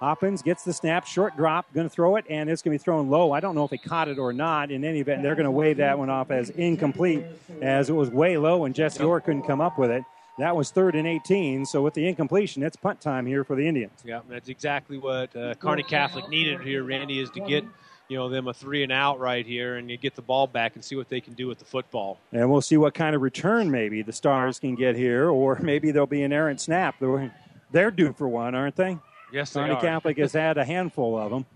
Hoppins 0.00 0.42
gets 0.42 0.62
the 0.62 0.74
snap, 0.74 1.06
short 1.06 1.36
drop, 1.36 1.72
going 1.72 1.88
to 1.88 1.94
throw 1.94 2.16
it, 2.16 2.26
and 2.28 2.50
it's 2.50 2.60
going 2.60 2.76
to 2.76 2.80
be 2.80 2.84
thrown 2.84 3.08
low. 3.08 3.32
I 3.32 3.40
don't 3.40 3.54
know 3.54 3.64
if 3.64 3.70
he 3.70 3.78
caught 3.78 4.08
it 4.08 4.18
or 4.18 4.32
not. 4.32 4.70
In 4.70 4.84
any 4.84 5.00
event, 5.00 5.22
they're 5.22 5.34
going 5.34 5.44
to 5.44 5.50
wave 5.50 5.78
that 5.78 5.98
one 5.98 6.10
off 6.10 6.30
as 6.30 6.50
incomplete, 6.50 7.24
as 7.62 7.88
it 7.88 7.94
was 7.94 8.10
way 8.10 8.36
low, 8.36 8.66
and 8.66 8.74
Jesse 8.74 9.02
Orr 9.02 9.22
couldn't 9.22 9.44
come 9.44 9.62
up 9.62 9.78
with 9.78 9.90
it. 9.90 10.04
That 10.38 10.54
was 10.54 10.70
third 10.70 10.94
and 10.94 11.06
18. 11.06 11.64
So 11.66 11.82
with 11.82 11.94
the 11.94 12.06
incompletion, 12.06 12.62
it's 12.62 12.76
punt 12.76 13.00
time 13.00 13.24
here 13.26 13.42
for 13.44 13.56
the 13.56 13.66
Indians. 13.66 14.02
Yeah, 14.04 14.20
that's 14.28 14.48
exactly 14.48 14.98
what 14.98 15.34
uh, 15.34 15.54
Kearney 15.54 15.82
Catholic 15.82 16.28
needed 16.28 16.60
here, 16.60 16.84
Randy, 16.84 17.20
is 17.20 17.30
to 17.30 17.40
get 17.40 17.64
you 18.08 18.16
know 18.16 18.28
them 18.28 18.46
a 18.46 18.54
three 18.54 18.82
and 18.82 18.92
out 18.92 19.18
right 19.18 19.44
here, 19.46 19.76
and 19.76 19.90
you 19.90 19.96
get 19.96 20.14
the 20.14 20.22
ball 20.22 20.46
back 20.46 20.74
and 20.76 20.84
see 20.84 20.94
what 20.94 21.08
they 21.08 21.20
can 21.20 21.32
do 21.32 21.46
with 21.48 21.58
the 21.58 21.64
football. 21.64 22.18
And 22.32 22.50
we'll 22.50 22.60
see 22.60 22.76
what 22.76 22.94
kind 22.94 23.16
of 23.16 23.22
return 23.22 23.70
maybe 23.70 24.02
the 24.02 24.12
Stars 24.12 24.60
can 24.60 24.74
get 24.74 24.94
here, 24.94 25.28
or 25.30 25.58
maybe 25.62 25.90
there'll 25.90 26.06
be 26.06 26.22
an 26.22 26.32
errant 26.32 26.60
snap. 26.60 26.96
They're- 27.00 27.32
They're 27.72 27.90
due 27.90 28.12
for 28.12 28.28
one, 28.28 28.54
aren't 28.54 28.76
they? 28.76 28.96
Yes, 29.32 29.52
they 29.52 29.60
Kearney 29.60 29.74
are. 29.74 29.80
Catholic 29.80 30.18
has 30.18 30.32
had 30.32 30.56
a 30.56 30.64
handful 30.64 31.18
of 31.18 31.30
them. 31.32 31.46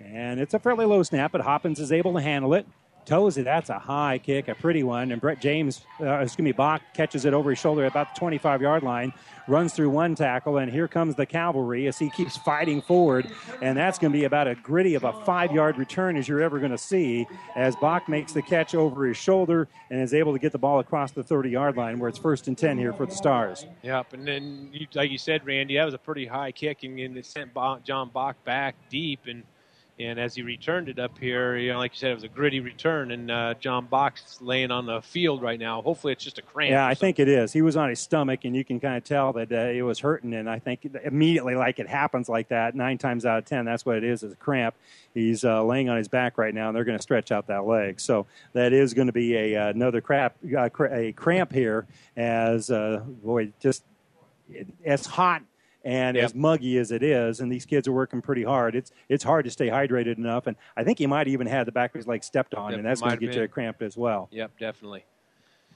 And 0.00 0.38
it's 0.38 0.54
a 0.54 0.58
fairly 0.60 0.86
low 0.86 1.02
snap, 1.02 1.32
but 1.32 1.40
Hoppins 1.40 1.80
is 1.80 1.90
able 1.90 2.14
to 2.14 2.20
handle 2.20 2.54
it. 2.54 2.64
Toes 3.10 3.36
it. 3.38 3.42
That's 3.42 3.70
a 3.70 3.78
high 3.80 4.18
kick, 4.18 4.46
a 4.46 4.54
pretty 4.54 4.84
one. 4.84 5.10
And 5.10 5.20
Brett 5.20 5.40
James, 5.40 5.84
uh, 6.00 6.20
excuse 6.20 6.44
me, 6.44 6.52
Bach 6.52 6.80
catches 6.94 7.24
it 7.24 7.34
over 7.34 7.50
his 7.50 7.58
shoulder 7.58 7.86
about 7.86 8.14
the 8.14 8.20
25 8.20 8.62
yard 8.62 8.84
line, 8.84 9.12
runs 9.48 9.72
through 9.72 9.90
one 9.90 10.14
tackle, 10.14 10.58
and 10.58 10.70
here 10.70 10.86
comes 10.86 11.16
the 11.16 11.26
cavalry 11.26 11.88
as 11.88 11.98
he 11.98 12.08
keeps 12.10 12.36
fighting 12.36 12.80
forward. 12.80 13.28
And 13.62 13.76
that's 13.76 13.98
going 13.98 14.12
to 14.12 14.16
be 14.16 14.26
about 14.26 14.46
a 14.46 14.54
gritty 14.54 14.94
of 14.94 15.02
a 15.02 15.12
five 15.24 15.50
yard 15.50 15.76
return 15.76 16.16
as 16.16 16.28
you're 16.28 16.40
ever 16.40 16.60
going 16.60 16.70
to 16.70 16.78
see 16.78 17.26
as 17.56 17.74
Bach 17.74 18.08
makes 18.08 18.32
the 18.32 18.42
catch 18.42 18.76
over 18.76 19.04
his 19.06 19.16
shoulder 19.16 19.66
and 19.90 20.00
is 20.00 20.14
able 20.14 20.32
to 20.32 20.38
get 20.38 20.52
the 20.52 20.58
ball 20.58 20.78
across 20.78 21.10
the 21.10 21.24
30 21.24 21.50
yard 21.50 21.76
line 21.76 21.98
where 21.98 22.08
it's 22.08 22.18
first 22.18 22.46
and 22.46 22.56
10 22.56 22.78
here 22.78 22.92
for 22.92 23.06
the 23.06 23.12
Stars. 23.12 23.66
Yep, 23.82 24.12
and 24.12 24.24
then 24.24 24.68
you, 24.72 24.86
like 24.94 25.10
you 25.10 25.18
said, 25.18 25.44
Randy, 25.44 25.74
that 25.74 25.84
was 25.84 25.94
a 25.94 25.98
pretty 25.98 26.26
high 26.26 26.52
kick, 26.52 26.84
and, 26.84 26.96
and 27.00 27.18
it 27.18 27.26
sent 27.26 27.52
Bo- 27.52 27.80
John 27.82 28.10
Bach 28.14 28.36
back 28.44 28.76
deep, 28.88 29.22
and 29.26 29.42
and 30.00 30.18
as 30.18 30.34
he 30.34 30.42
returned 30.42 30.88
it 30.88 30.98
up 30.98 31.18
here, 31.18 31.56
you 31.56 31.72
know, 31.72 31.78
like 31.78 31.92
you 31.92 31.98
said, 31.98 32.10
it 32.10 32.14
was 32.14 32.24
a 32.24 32.28
gritty 32.28 32.60
return, 32.60 33.10
and 33.10 33.30
uh, 33.30 33.54
John 33.60 33.86
Bach's 33.86 34.40
laying 34.40 34.70
on 34.70 34.86
the 34.86 35.02
field 35.02 35.42
right 35.42 35.60
now. 35.60 35.82
Hopefully, 35.82 36.12
it's 36.12 36.24
just 36.24 36.38
a 36.38 36.42
cramp. 36.42 36.70
Yeah, 36.70 36.86
I 36.86 36.94
think 36.94 37.18
it 37.18 37.28
is. 37.28 37.52
He 37.52 37.62
was 37.62 37.76
on 37.76 37.90
his 37.90 38.00
stomach, 38.00 38.44
and 38.44 38.56
you 38.56 38.64
can 38.64 38.80
kind 38.80 38.96
of 38.96 39.04
tell 39.04 39.32
that 39.34 39.52
uh, 39.52 39.56
it 39.56 39.82
was 39.82 39.98
hurting. 39.98 40.32
And 40.34 40.48
I 40.48 40.58
think 40.58 40.88
immediately, 41.04 41.54
like 41.54 41.78
it 41.78 41.88
happens 41.88 42.28
like 42.28 42.48
that, 42.48 42.74
nine 42.74 42.98
times 42.98 43.26
out 43.26 43.38
of 43.38 43.44
ten, 43.44 43.64
that's 43.64 43.84
what 43.84 43.96
it 43.96 44.04
is, 44.04 44.22
is 44.22 44.32
a 44.32 44.36
cramp. 44.36 44.74
He's 45.12 45.44
uh, 45.44 45.62
laying 45.64 45.88
on 45.88 45.98
his 45.98 46.08
back 46.08 46.38
right 46.38 46.54
now, 46.54 46.68
and 46.68 46.76
they're 46.76 46.84
going 46.84 46.98
to 46.98 47.02
stretch 47.02 47.30
out 47.30 47.48
that 47.48 47.66
leg. 47.66 48.00
So 48.00 48.26
that 48.54 48.72
is 48.72 48.94
going 48.94 49.08
to 49.08 49.12
be 49.12 49.36
a 49.36 49.56
uh, 49.56 49.68
another 49.68 50.00
crap, 50.00 50.36
uh, 50.56 50.70
a 50.90 51.12
cramp 51.12 51.52
here, 51.52 51.86
as 52.16 52.70
uh, 52.70 53.02
boy, 53.06 53.52
just 53.60 53.84
as 54.84 55.06
hot 55.06 55.42
and 55.84 56.16
Yep. 56.16 56.24
as 56.24 56.34
muggy 56.34 56.78
as 56.78 56.90
it 56.92 57.02
is, 57.02 57.40
and 57.40 57.50
these 57.50 57.64
kids 57.64 57.88
are 57.88 57.92
working 57.92 58.20
pretty 58.20 58.42
hard. 58.44 58.74
It's 58.74 58.92
it's 59.08 59.24
hard 59.24 59.44
to 59.46 59.50
stay 59.50 59.68
hydrated 59.68 60.18
enough, 60.18 60.46
and 60.46 60.56
I 60.76 60.84
think 60.84 60.98
he 60.98 61.06
might 61.06 61.28
even 61.28 61.46
had 61.46 61.66
the 61.66 61.72
back 61.72 61.90
of 61.94 61.98
his 61.98 62.06
leg 62.06 62.22
stepped 62.22 62.54
on, 62.54 62.70
Yep, 62.70 62.78
and 62.78 62.86
that's 62.86 63.00
going 63.00 63.12
to 63.12 63.16
get 63.18 63.34
you 63.34 63.40
been. 63.42 63.48
cramped 63.48 63.82
as 63.82 63.96
well. 63.96 64.28
Yep, 64.30 64.50
definitely. 64.58 65.04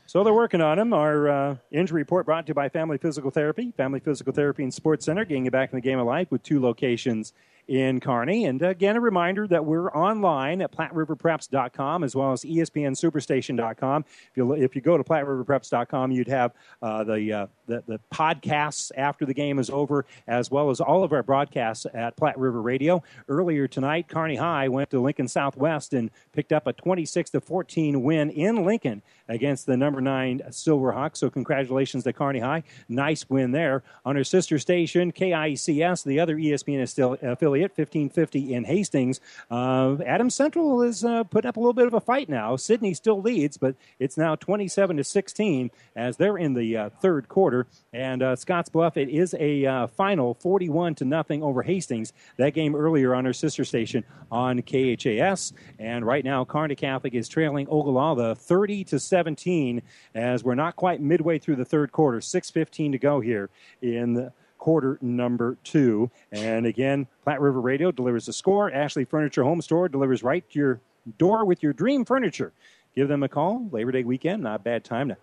So 0.06 0.22
they're 0.22 0.34
working 0.34 0.60
on 0.60 0.78
him. 0.78 0.92
Our 0.92 1.28
uh, 1.28 1.56
injury 1.70 2.02
report 2.02 2.26
brought 2.26 2.44
to 2.46 2.50
you 2.50 2.54
by 2.54 2.68
Family 2.68 2.98
Physical 2.98 3.30
Therapy. 3.30 3.72
Family 3.76 4.00
Physical 4.00 4.34
Therapy 4.34 4.62
and 4.62 4.72
Sports 4.74 5.06
Center, 5.06 5.24
getting 5.24 5.46
you 5.46 5.50
back 5.50 5.72
in 5.72 5.76
the 5.78 5.80
game 5.80 5.98
of 5.98 6.06
life 6.06 6.30
with 6.30 6.42
two 6.42 6.60
locations 6.60 7.32
in 7.68 8.00
Kearney. 8.00 8.44
And 8.46 8.60
again, 8.62 8.96
a 8.96 9.00
reminder 9.00 9.46
that 9.48 9.64
we're 9.64 9.90
online 9.90 10.60
at 10.62 10.72
PlatteRiverPreps.com 10.72 12.04
as 12.04 12.14
well 12.14 12.32
as 12.32 12.42
ESPNSuperstation.com. 12.42 14.04
If 14.30 14.36
you, 14.36 14.52
if 14.52 14.76
you 14.76 14.82
go 14.82 14.96
to 14.96 15.04
PlatteRiverPreps.com, 15.04 16.12
you'd 16.12 16.28
have 16.28 16.52
uh, 16.82 17.04
the, 17.04 17.32
uh, 17.32 17.46
the, 17.66 17.82
the 17.86 18.00
podcasts 18.12 18.90
after 18.96 19.24
the 19.24 19.34
game 19.34 19.58
is 19.58 19.70
over, 19.70 20.04
as 20.26 20.50
well 20.50 20.70
as 20.70 20.80
all 20.80 21.04
of 21.04 21.12
our 21.12 21.22
broadcasts 21.22 21.86
at 21.94 22.16
Platte 22.16 22.38
River 22.38 22.60
Radio. 22.60 23.02
Earlier 23.28 23.66
tonight, 23.66 24.08
Kearney 24.08 24.36
High 24.36 24.68
went 24.68 24.90
to 24.90 25.00
Lincoln 25.00 25.28
Southwest 25.28 25.94
and 25.94 26.10
picked 26.32 26.52
up 26.52 26.66
a 26.66 26.72
26 26.72 27.30
to 27.30 27.40
14 27.40 28.02
win 28.02 28.30
in 28.30 28.64
Lincoln 28.64 29.02
against 29.28 29.66
the 29.66 29.76
number 29.76 30.00
nine 30.00 30.42
Silverhawks. 30.50 31.16
So 31.16 31.30
congratulations 31.30 32.04
to 32.04 32.12
Kearney 32.12 32.40
High. 32.40 32.62
Nice 32.88 33.28
win 33.30 33.52
there. 33.52 33.82
On 34.04 34.16
our 34.16 34.24
sister 34.24 34.58
station, 34.58 35.12
KICS, 35.12 36.04
the 36.04 36.20
other 36.20 36.36
ESPN 36.36 36.86
still 36.88 37.16
affiliate, 37.54 37.70
1550 37.76 38.54
in 38.54 38.64
Hastings. 38.64 39.20
Uh, 39.50 39.96
Adams 40.04 40.34
Central 40.34 40.82
is 40.82 41.04
uh, 41.04 41.24
putting 41.24 41.48
up 41.48 41.56
a 41.56 41.60
little 41.60 41.72
bit 41.72 41.86
of 41.86 41.94
a 41.94 42.00
fight 42.00 42.28
now. 42.28 42.56
Sidney 42.56 42.94
still 42.94 43.20
leads, 43.20 43.56
but 43.56 43.76
it's 43.98 44.16
now 44.16 44.34
27 44.34 44.96
to 44.96 45.04
16 45.04 45.70
as 45.96 46.16
they're 46.16 46.36
in 46.36 46.54
the 46.54 46.76
uh, 46.76 46.90
third 47.00 47.28
quarter. 47.28 47.66
And 47.92 48.22
uh, 48.22 48.36
Scotts 48.36 48.68
Bluff, 48.68 48.96
it 48.96 49.08
is 49.08 49.34
a 49.38 49.64
uh, 49.66 49.86
final 49.86 50.34
41 50.34 50.96
to 50.96 51.04
nothing 51.04 51.42
over 51.42 51.62
Hastings. 51.62 52.12
That 52.38 52.54
game 52.54 52.74
earlier 52.74 53.14
on 53.14 53.26
our 53.26 53.32
sister 53.32 53.64
station 53.64 54.04
on 54.32 54.62
KHAS. 54.62 55.52
And 55.78 56.04
right 56.04 56.24
now, 56.24 56.44
Kearney 56.44 56.74
Catholic 56.74 57.14
is 57.14 57.28
trailing 57.28 57.68
Ogallala 57.70 58.34
30 58.34 58.84
to 58.84 58.98
17 58.98 59.82
as 60.14 60.42
we're 60.42 60.54
not 60.54 60.76
quite 60.76 61.00
midway 61.00 61.38
through 61.38 61.56
the 61.56 61.64
third 61.64 61.92
quarter. 61.92 62.18
6.15 62.18 62.92
to 62.92 62.98
go 62.98 63.20
here 63.20 63.50
in 63.80 64.14
the 64.14 64.32
quarter 64.64 64.98
number 65.02 65.58
two. 65.62 66.10
And 66.32 66.64
again, 66.64 67.06
Platte 67.22 67.38
River 67.42 67.60
Radio 67.60 67.92
delivers 67.92 68.24
the 68.24 68.32
score. 68.32 68.72
Ashley 68.72 69.04
Furniture 69.04 69.44
Home 69.44 69.60
Store 69.60 69.90
delivers 69.90 70.22
right 70.22 70.42
to 70.52 70.58
your 70.58 70.80
door 71.18 71.44
with 71.44 71.62
your 71.62 71.74
dream 71.74 72.06
furniture. 72.06 72.50
Give 72.96 73.06
them 73.06 73.22
a 73.22 73.28
call. 73.28 73.68
Labor 73.70 73.92
Day 73.92 74.04
weekend, 74.04 74.42
not 74.42 74.60
a 74.60 74.62
bad 74.62 74.82
time 74.82 75.08
to 75.10 75.18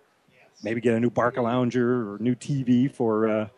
maybe 0.62 0.80
get 0.80 0.94
a 0.94 1.00
new 1.00 1.10
Barca 1.10 1.42
Lounger 1.42 2.14
or 2.14 2.18
new 2.20 2.36
TV 2.36 2.88
for 2.88 3.28
uh, 3.28 3.48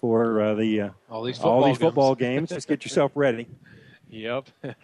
for 0.00 0.40
uh, 0.40 0.54
the 0.54 0.80
uh, 0.80 0.90
All 1.10 1.22
these 1.22 1.38
all 1.38 1.56
football 1.60 1.68
these 1.68 1.78
football 1.78 2.14
games. 2.14 2.38
games. 2.48 2.50
Just 2.56 2.68
get 2.68 2.84
yourself 2.84 3.12
ready. 3.14 3.46
Yep. 4.12 4.48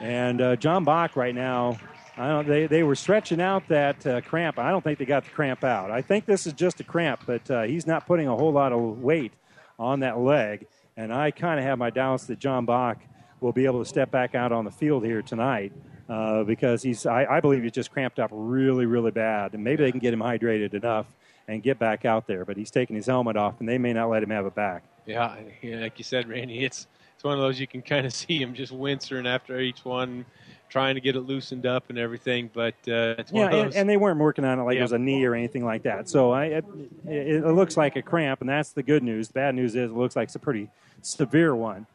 And 0.00 0.40
uh, 0.42 0.56
John 0.56 0.82
Bach 0.84 1.16
right 1.16 1.34
now, 1.34 1.78
I 2.16 2.28
don't. 2.28 2.48
They 2.48 2.66
they 2.66 2.82
were 2.82 2.96
stretching 2.96 3.40
out 3.40 3.68
that 3.68 4.04
uh, 4.06 4.20
cramp. 4.22 4.58
I 4.58 4.70
don't 4.70 4.82
think 4.82 4.98
they 4.98 5.04
got 5.06 5.24
the 5.24 5.30
cramp 5.30 5.62
out. 5.64 5.90
I 5.90 6.02
think 6.02 6.26
this 6.26 6.46
is 6.46 6.52
just 6.52 6.80
a 6.80 6.84
cramp, 6.84 7.20
but 7.26 7.50
uh, 7.50 7.62
he's 7.62 7.86
not 7.86 8.06
putting 8.06 8.26
a 8.26 8.34
whole 8.36 8.52
lot 8.52 8.72
of 8.72 8.80
weight 9.02 9.32
on 9.78 10.00
that 10.00 10.18
leg. 10.18 10.66
And 10.96 11.12
I 11.12 11.30
kind 11.30 11.58
of 11.60 11.66
have 11.66 11.78
my 11.78 11.90
doubts 11.90 12.24
that 12.26 12.38
John 12.38 12.64
Bach 12.64 12.98
will 13.40 13.52
be 13.52 13.66
able 13.66 13.82
to 13.82 13.88
step 13.88 14.10
back 14.10 14.34
out 14.34 14.52
on 14.52 14.64
the 14.64 14.70
field 14.70 15.04
here 15.04 15.22
tonight 15.22 15.72
uh, 16.08 16.44
because 16.44 16.82
he's. 16.82 17.06
I, 17.06 17.26
I 17.26 17.40
believe 17.40 17.62
he's 17.62 17.72
just 17.72 17.90
cramped 17.90 18.18
up 18.18 18.30
really, 18.32 18.86
really 18.86 19.10
bad. 19.10 19.54
And 19.54 19.62
maybe 19.62 19.84
they 19.84 19.90
can 19.90 20.00
get 20.00 20.14
him 20.14 20.20
hydrated 20.20 20.74
enough 20.74 21.06
and 21.48 21.62
get 21.62 21.78
back 21.78 22.04
out 22.04 22.26
there. 22.26 22.44
But 22.44 22.56
he's 22.56 22.70
taking 22.70 22.96
his 22.96 23.06
helmet 23.06 23.36
off, 23.36 23.60
and 23.60 23.68
they 23.68 23.78
may 23.78 23.92
not 23.92 24.08
let 24.08 24.22
him 24.22 24.30
have 24.30 24.46
it 24.46 24.54
back. 24.54 24.84
Yeah, 25.04 25.36
like 25.62 25.98
you 25.98 26.04
said, 26.04 26.28
Randy, 26.28 26.64
it's 26.64 26.86
it's 27.14 27.24
one 27.24 27.34
of 27.34 27.40
those 27.40 27.58
you 27.60 27.66
can 27.66 27.82
kind 27.82 28.06
of 28.06 28.12
see 28.14 28.40
him 28.40 28.54
just 28.54 28.72
wincing 28.72 29.26
after 29.26 29.58
each 29.58 29.84
one, 29.84 30.24
trying 30.68 30.94
to 30.96 31.00
get 31.00 31.16
it 31.16 31.20
loosened 31.20 31.66
up 31.66 31.90
and 31.90 31.98
everything. 31.98 32.50
But 32.52 32.74
uh, 32.88 33.14
it's 33.18 33.32
one 33.32 33.40
Yeah, 33.42 33.46
of 33.48 33.52
and, 33.54 33.66
those. 33.68 33.76
and 33.76 33.88
they 33.88 33.96
weren't 33.96 34.18
working 34.18 34.44
on 34.44 34.58
it 34.58 34.62
like 34.62 34.74
Yeah. 34.74 34.80
it 34.80 34.84
was 34.84 34.92
a 34.92 34.98
knee 34.98 35.24
or 35.24 35.34
anything 35.34 35.64
like 35.64 35.82
that. 35.84 36.08
So 36.08 36.32
I, 36.32 36.44
it, 36.46 36.64
it, 37.06 37.44
it 37.44 37.52
looks 37.52 37.76
like 37.76 37.96
a 37.96 38.02
cramp, 38.02 38.40
and 38.40 38.48
that's 38.50 38.70
the 38.72 38.82
good 38.82 39.02
news. 39.02 39.28
The 39.28 39.34
bad 39.34 39.54
news 39.54 39.74
is 39.76 39.90
it 39.90 39.94
looks 39.94 40.16
like 40.16 40.26
it's 40.28 40.34
a 40.36 40.40
pretty 40.40 40.68
severe 41.02 41.54
one. 41.54 41.86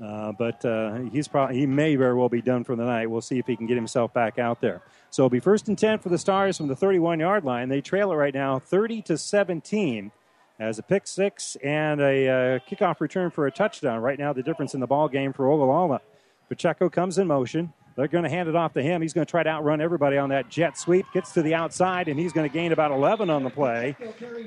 Uh, 0.00 0.30
but 0.38 0.64
uh, 0.64 0.98
he's 1.12 1.26
probably 1.26 1.56
he 1.58 1.66
may 1.66 1.96
very 1.96 2.14
well 2.14 2.28
be 2.28 2.40
done 2.40 2.62
for 2.62 2.76
the 2.76 2.84
night. 2.84 3.06
We'll 3.10 3.20
see 3.20 3.38
if 3.40 3.46
he 3.48 3.56
can 3.56 3.66
get 3.66 3.74
himself 3.74 4.14
back 4.14 4.38
out 4.38 4.60
there. 4.60 4.80
So 5.10 5.22
it'll 5.22 5.30
be 5.30 5.40
first 5.40 5.66
and 5.66 5.76
ten 5.76 5.98
for 5.98 6.08
the 6.08 6.18
Stars 6.18 6.56
from 6.56 6.68
the 6.68 6.76
31 6.76 7.18
yard 7.18 7.44
line. 7.44 7.68
They 7.68 7.80
trail 7.80 8.12
it 8.12 8.14
right 8.14 8.32
now, 8.34 8.60
30 8.60 9.02
to 9.02 9.18
17, 9.18 10.12
as 10.60 10.78
a 10.78 10.84
pick 10.84 11.08
six 11.08 11.56
and 11.64 12.00
a 12.00 12.28
uh, 12.28 12.58
kickoff 12.70 13.00
return 13.00 13.30
for 13.32 13.48
a 13.48 13.50
touchdown. 13.50 14.00
Right 14.00 14.20
now, 14.20 14.32
the 14.32 14.42
difference 14.44 14.72
in 14.74 14.78
the 14.78 14.86
ball 14.86 15.08
game 15.08 15.32
for 15.32 15.50
Ogallala. 15.50 16.00
Pacheco 16.48 16.88
comes 16.88 17.18
in 17.18 17.26
motion. 17.26 17.72
They're 17.98 18.06
going 18.06 18.22
to 18.22 18.30
hand 18.30 18.48
it 18.48 18.54
off 18.54 18.74
to 18.74 18.82
him. 18.82 19.02
He's 19.02 19.12
going 19.12 19.26
to 19.26 19.30
try 19.30 19.42
to 19.42 19.50
outrun 19.50 19.80
everybody 19.80 20.18
on 20.18 20.28
that 20.28 20.48
jet 20.48 20.78
sweep. 20.78 21.04
Gets 21.12 21.32
to 21.32 21.42
the 21.42 21.54
outside, 21.54 22.06
and 22.06 22.16
he's 22.16 22.32
going 22.32 22.48
to 22.48 22.52
gain 22.52 22.70
about 22.70 22.92
11 22.92 23.28
on 23.28 23.42
the 23.42 23.50
play. 23.50 23.96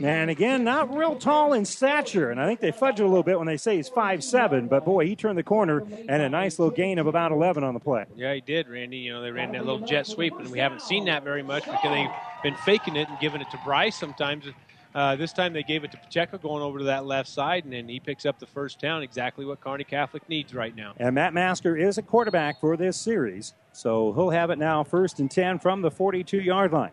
And 0.02 0.30
again, 0.30 0.64
not 0.64 0.96
real 0.96 1.18
tall 1.18 1.52
in 1.52 1.66
stature. 1.66 2.32
And 2.32 2.40
I 2.40 2.48
think 2.48 2.62
they 2.62 2.72
fudge 2.72 3.02
it 3.02 3.04
a 3.04 3.08
little 3.08 3.24
bit 3.24 3.38
when 3.38 3.48
they 3.48 3.58
say 3.58 3.76
he's 3.76 3.90
5'7. 3.90 4.70
But 4.70 4.86
boy, 4.86 5.06
he 5.06 5.18
turned 5.18 5.38
the 5.38 5.44
corner 5.44 5.84
and 6.08 6.22
a 6.22 6.30
nice 6.30 6.60
little 6.60 6.74
gain 6.74 6.98
of 6.98 7.08
about 7.08 7.34
11 7.34 7.62
on 7.66 7.74
the 7.74 7.82
play. 7.82 8.06
Yeah, 8.16 8.34
he 8.34 8.40
did, 8.40 8.70
Randy. 8.70 9.00
You 9.00 9.12
know, 9.12 9.22
they 9.22 9.32
ran 9.32 9.52
that 9.52 9.66
little 9.66 9.86
jet 9.86 10.08
sweep, 10.08 10.34
and 10.40 10.50
we 10.50 10.60
haven't 10.60 10.82
seen 10.82 11.04
that 11.06 11.26
very 11.26 11.44
much 11.44 11.66
because 11.66 11.84
they've 11.84 12.10
been 12.44 12.56
faking 12.64 12.96
it 12.96 13.10
and 13.10 13.20
giving 13.20 13.42
it 13.42 13.52
to 13.52 13.60
Bryce 13.66 13.98
sometimes. 13.98 14.46
Uh, 14.94 15.16
this 15.16 15.34
time 15.34 15.54
they 15.54 15.64
gave 15.64 15.84
it 15.84 15.92
to 15.92 15.98
Pacheco 15.98 16.38
going 16.38 16.62
over 16.62 16.80
to 16.80 16.86
that 16.86 17.06
left 17.06 17.30
side, 17.30 17.64
and 17.64 17.74
then 17.74 17.88
he 17.88 18.00
picks 18.00 18.26
up 18.26 18.40
the 18.40 18.46
first 18.46 18.80
down, 18.80 19.04
exactly 19.04 19.46
what 19.46 19.62
Kearney 19.62 19.84
Catholic 19.84 20.28
needs 20.28 20.54
right 20.54 20.76
now. 20.76 20.94
And 20.98 21.16
Matt 21.16 21.34
Masker 21.34 21.78
is 21.78 21.98
a 21.98 22.02
quarterback 22.02 22.60
for 22.60 22.76
this 22.76 22.98
series. 22.98 23.54
So 23.74 24.12
he'll 24.14 24.32
have 24.32 24.50
it 24.50 24.60
now 24.60 24.84
first 24.84 25.20
and 25.20 25.32
10 25.32 25.60
from 25.60 25.82
the 25.82 25.92
42 25.92 26.42
yard 26.42 26.74
line. 26.74 26.92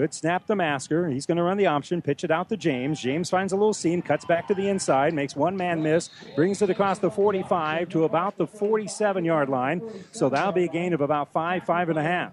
Good 0.00 0.14
snap 0.14 0.46
to 0.46 0.56
Masker. 0.56 1.10
He's 1.10 1.26
going 1.26 1.36
to 1.36 1.42
run 1.42 1.58
the 1.58 1.66
option, 1.66 2.00
pitch 2.00 2.24
it 2.24 2.30
out 2.30 2.48
to 2.48 2.56
James. 2.56 2.98
James 2.98 3.28
finds 3.28 3.52
a 3.52 3.56
little 3.56 3.74
seam, 3.74 4.00
cuts 4.00 4.24
back 4.24 4.48
to 4.48 4.54
the 4.54 4.66
inside, 4.66 5.12
makes 5.12 5.36
one 5.36 5.58
man 5.58 5.82
miss, 5.82 6.08
brings 6.34 6.62
it 6.62 6.70
across 6.70 6.98
the 7.00 7.10
45 7.10 7.90
to 7.90 8.04
about 8.04 8.38
the 8.38 8.46
47 8.46 9.26
yard 9.26 9.50
line. 9.50 9.82
So 10.12 10.30
that'll 10.30 10.52
be 10.52 10.64
a 10.64 10.68
gain 10.68 10.94
of 10.94 11.02
about 11.02 11.34
five, 11.34 11.64
five 11.64 11.90
and 11.90 11.98
a 11.98 12.02
half. 12.02 12.32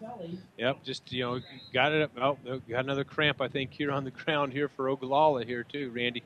Yep, 0.58 0.86
just 0.86 1.12
you 1.12 1.26
know, 1.26 1.42
got 1.74 1.92
it. 1.92 2.10
Up, 2.18 2.40
oh, 2.48 2.62
got 2.70 2.86
another 2.86 3.04
cramp, 3.04 3.42
I 3.42 3.50
think, 3.50 3.74
here 3.74 3.92
on 3.92 4.06
the 4.06 4.12
ground 4.12 4.54
here 4.54 4.70
for 4.70 4.88
Ogallala 4.88 5.44
here 5.44 5.66
too, 5.66 5.92
Randy. 5.94 6.24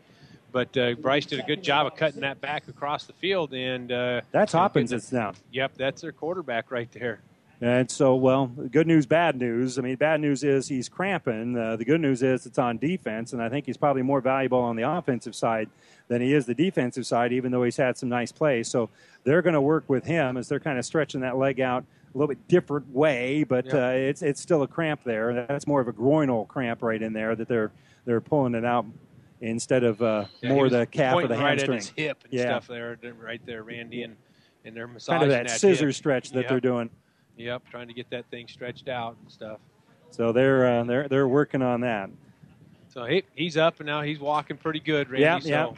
But 0.51 0.77
uh, 0.77 0.93
Bryce 0.93 1.25
did 1.25 1.39
a 1.39 1.43
good 1.43 1.63
job 1.63 1.87
of 1.87 1.95
cutting 1.95 2.21
that 2.21 2.39
back 2.39 2.67
across 2.67 3.05
the 3.05 3.13
field, 3.13 3.55
and 3.55 3.91
uh, 3.91 4.21
That's 4.29 4.53
Hoppins 4.53 4.91
getting 4.91 4.99
that's 4.99 5.39
Yep, 5.51 5.71
that's 5.75 6.01
their 6.01 6.11
quarterback 6.11 6.69
right 6.69 6.91
there. 6.91 7.21
And 7.63 7.91
so, 7.91 8.15
well, 8.15 8.47
good 8.47 8.87
news, 8.87 9.05
bad 9.05 9.37
news. 9.37 9.77
I 9.77 9.83
mean, 9.83 9.95
bad 9.95 10.19
news 10.19 10.43
is 10.43 10.67
he's 10.67 10.89
cramping. 10.89 11.55
Uh, 11.55 11.75
the 11.75 11.85
good 11.85 12.01
news 12.01 12.23
is 12.23 12.47
it's 12.47 12.57
on 12.57 12.79
defense, 12.79 13.33
and 13.33 13.41
I 13.41 13.49
think 13.49 13.67
he's 13.67 13.77
probably 13.77 14.01
more 14.01 14.19
valuable 14.19 14.57
on 14.59 14.75
the 14.75 14.89
offensive 14.89 15.35
side 15.35 15.69
than 16.07 16.21
he 16.21 16.33
is 16.33 16.47
the 16.47 16.55
defensive 16.55 17.05
side, 17.05 17.31
even 17.31 17.51
though 17.51 17.61
he's 17.63 17.77
had 17.77 17.97
some 17.99 18.09
nice 18.09 18.31
plays. 18.31 18.67
So 18.67 18.89
they're 19.23 19.43
going 19.43 19.53
to 19.53 19.61
work 19.61 19.83
with 19.87 20.03
him 20.05 20.37
as 20.37 20.49
they're 20.49 20.59
kind 20.59 20.79
of 20.79 20.85
stretching 20.85 21.21
that 21.21 21.37
leg 21.37 21.61
out 21.61 21.83
a 22.13 22.17
little 22.17 22.29
bit 22.29 22.47
different 22.47 22.89
way, 22.91 23.43
but 23.43 23.71
uh, 23.73 23.91
it's 23.93 24.21
it's 24.23 24.41
still 24.41 24.63
a 24.63 24.67
cramp 24.67 25.01
there. 25.05 25.45
That's 25.47 25.65
more 25.67 25.79
of 25.79 25.87
a 25.87 25.93
groinal 25.93 26.47
cramp 26.47 26.81
right 26.81 27.01
in 27.01 27.13
there 27.13 27.35
that 27.35 27.47
they're 27.47 27.71
they're 28.05 28.19
pulling 28.21 28.55
it 28.55 28.65
out 28.65 28.85
instead 29.39 29.83
of 29.83 30.01
uh, 30.01 30.25
Yeah, 30.41 30.49
more 30.49 30.67
the 30.67 30.87
calf 30.87 31.15
or 31.15 31.21
the 31.21 31.27
pointing 31.29 31.43
right 31.43 31.49
hamstring. 31.59 31.77
at 31.77 31.83
his 31.83 31.93
hip 31.95 32.17
and 32.25 32.33
yeah. 32.33 32.41
stuff 32.45 32.67
there, 32.67 32.97
right 33.23 33.41
there, 33.45 33.61
Randy, 33.63 34.01
and 34.03 34.17
and 34.65 34.75
they're 34.75 34.87
massaging 34.87 35.19
Kind 35.19 35.31
of 35.31 35.37
that 35.37 35.49
hip. 35.51 35.59
scissor 35.59 35.91
stretch 35.93 36.31
that 36.31 36.41
Yep. 36.41 36.49
they're 36.49 36.59
doing. 36.59 36.89
Yep, 37.41 37.63
trying 37.69 37.87
to 37.87 37.93
get 37.93 38.09
that 38.09 38.25
thing 38.31 38.47
stretched 38.47 38.87
out 38.87 39.17
and 39.21 39.31
stuff. 39.31 39.59
So 40.09 40.31
they're 40.31 40.65
uh, 40.65 40.83
they're 40.83 41.07
they're 41.07 41.27
working 41.27 41.61
on 41.61 41.81
that. 41.81 42.09
So 42.89 43.05
he, 43.05 43.23
he's 43.35 43.55
up 43.55 43.79
and 43.79 43.87
now 43.87 44.01
he's 44.01 44.19
walking 44.19 44.57
pretty 44.57 44.81
good, 44.81 45.09
Randy. 45.09 45.23
Yeah, 45.23 45.39
so 45.39 45.47
yeah. 45.47 45.71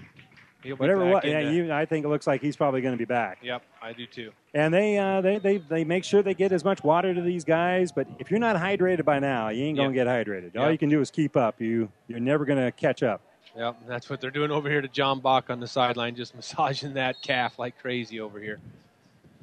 He'll 0.63 0.77
be 0.77 0.79
Whatever. 0.79 1.01
back 1.01 1.13
What, 1.13 1.25
yeah, 1.25 1.51
you, 1.51 1.73
I 1.73 1.85
think 1.85 2.05
it 2.05 2.07
looks 2.07 2.25
like 2.25 2.41
he's 2.41 2.55
probably 2.55 2.79
going 2.81 2.93
to 2.93 2.97
be 2.97 3.05
back. 3.05 3.39
Yep, 3.43 3.63
I 3.81 3.91
do 3.91 4.05
too. 4.05 4.31
And 4.53 4.73
they, 4.73 4.97
uh, 4.97 5.19
they 5.19 5.37
they 5.37 5.57
they 5.57 5.83
make 5.83 6.05
sure 6.05 6.21
they 6.21 6.33
get 6.33 6.53
as 6.53 6.63
much 6.63 6.83
water 6.83 7.13
to 7.13 7.21
these 7.21 7.43
guys. 7.43 7.91
But 7.91 8.07
if 8.17 8.31
you're 8.31 8.39
not 8.39 8.55
hydrated 8.55 9.03
by 9.03 9.19
now, 9.19 9.49
you 9.49 9.65
ain't 9.65 9.77
going 9.77 9.89
to 9.89 9.93
get 9.93 10.07
hydrated. 10.07 10.55
All 10.55 10.63
Yep. 10.63 10.71
you 10.71 10.77
can 10.77 10.89
do 10.89 11.01
is 11.01 11.11
keep 11.11 11.35
up. 11.35 11.59
You 11.59 11.89
you're 12.07 12.19
never 12.19 12.45
going 12.45 12.63
to 12.63 12.71
catch 12.71 13.03
up. 13.03 13.21
Yep, 13.57 13.77
that's 13.87 14.09
what 14.09 14.21
they're 14.21 14.31
doing 14.31 14.51
over 14.51 14.69
here 14.69 14.81
to 14.81 14.87
John 14.87 15.19
Bach 15.19 15.49
on 15.49 15.59
the 15.59 15.67
sideline, 15.67 16.15
just 16.15 16.33
massaging 16.35 16.93
that 16.93 17.21
calf 17.21 17.59
like 17.59 17.77
crazy 17.79 18.19
over 18.19 18.39
here. 18.39 18.59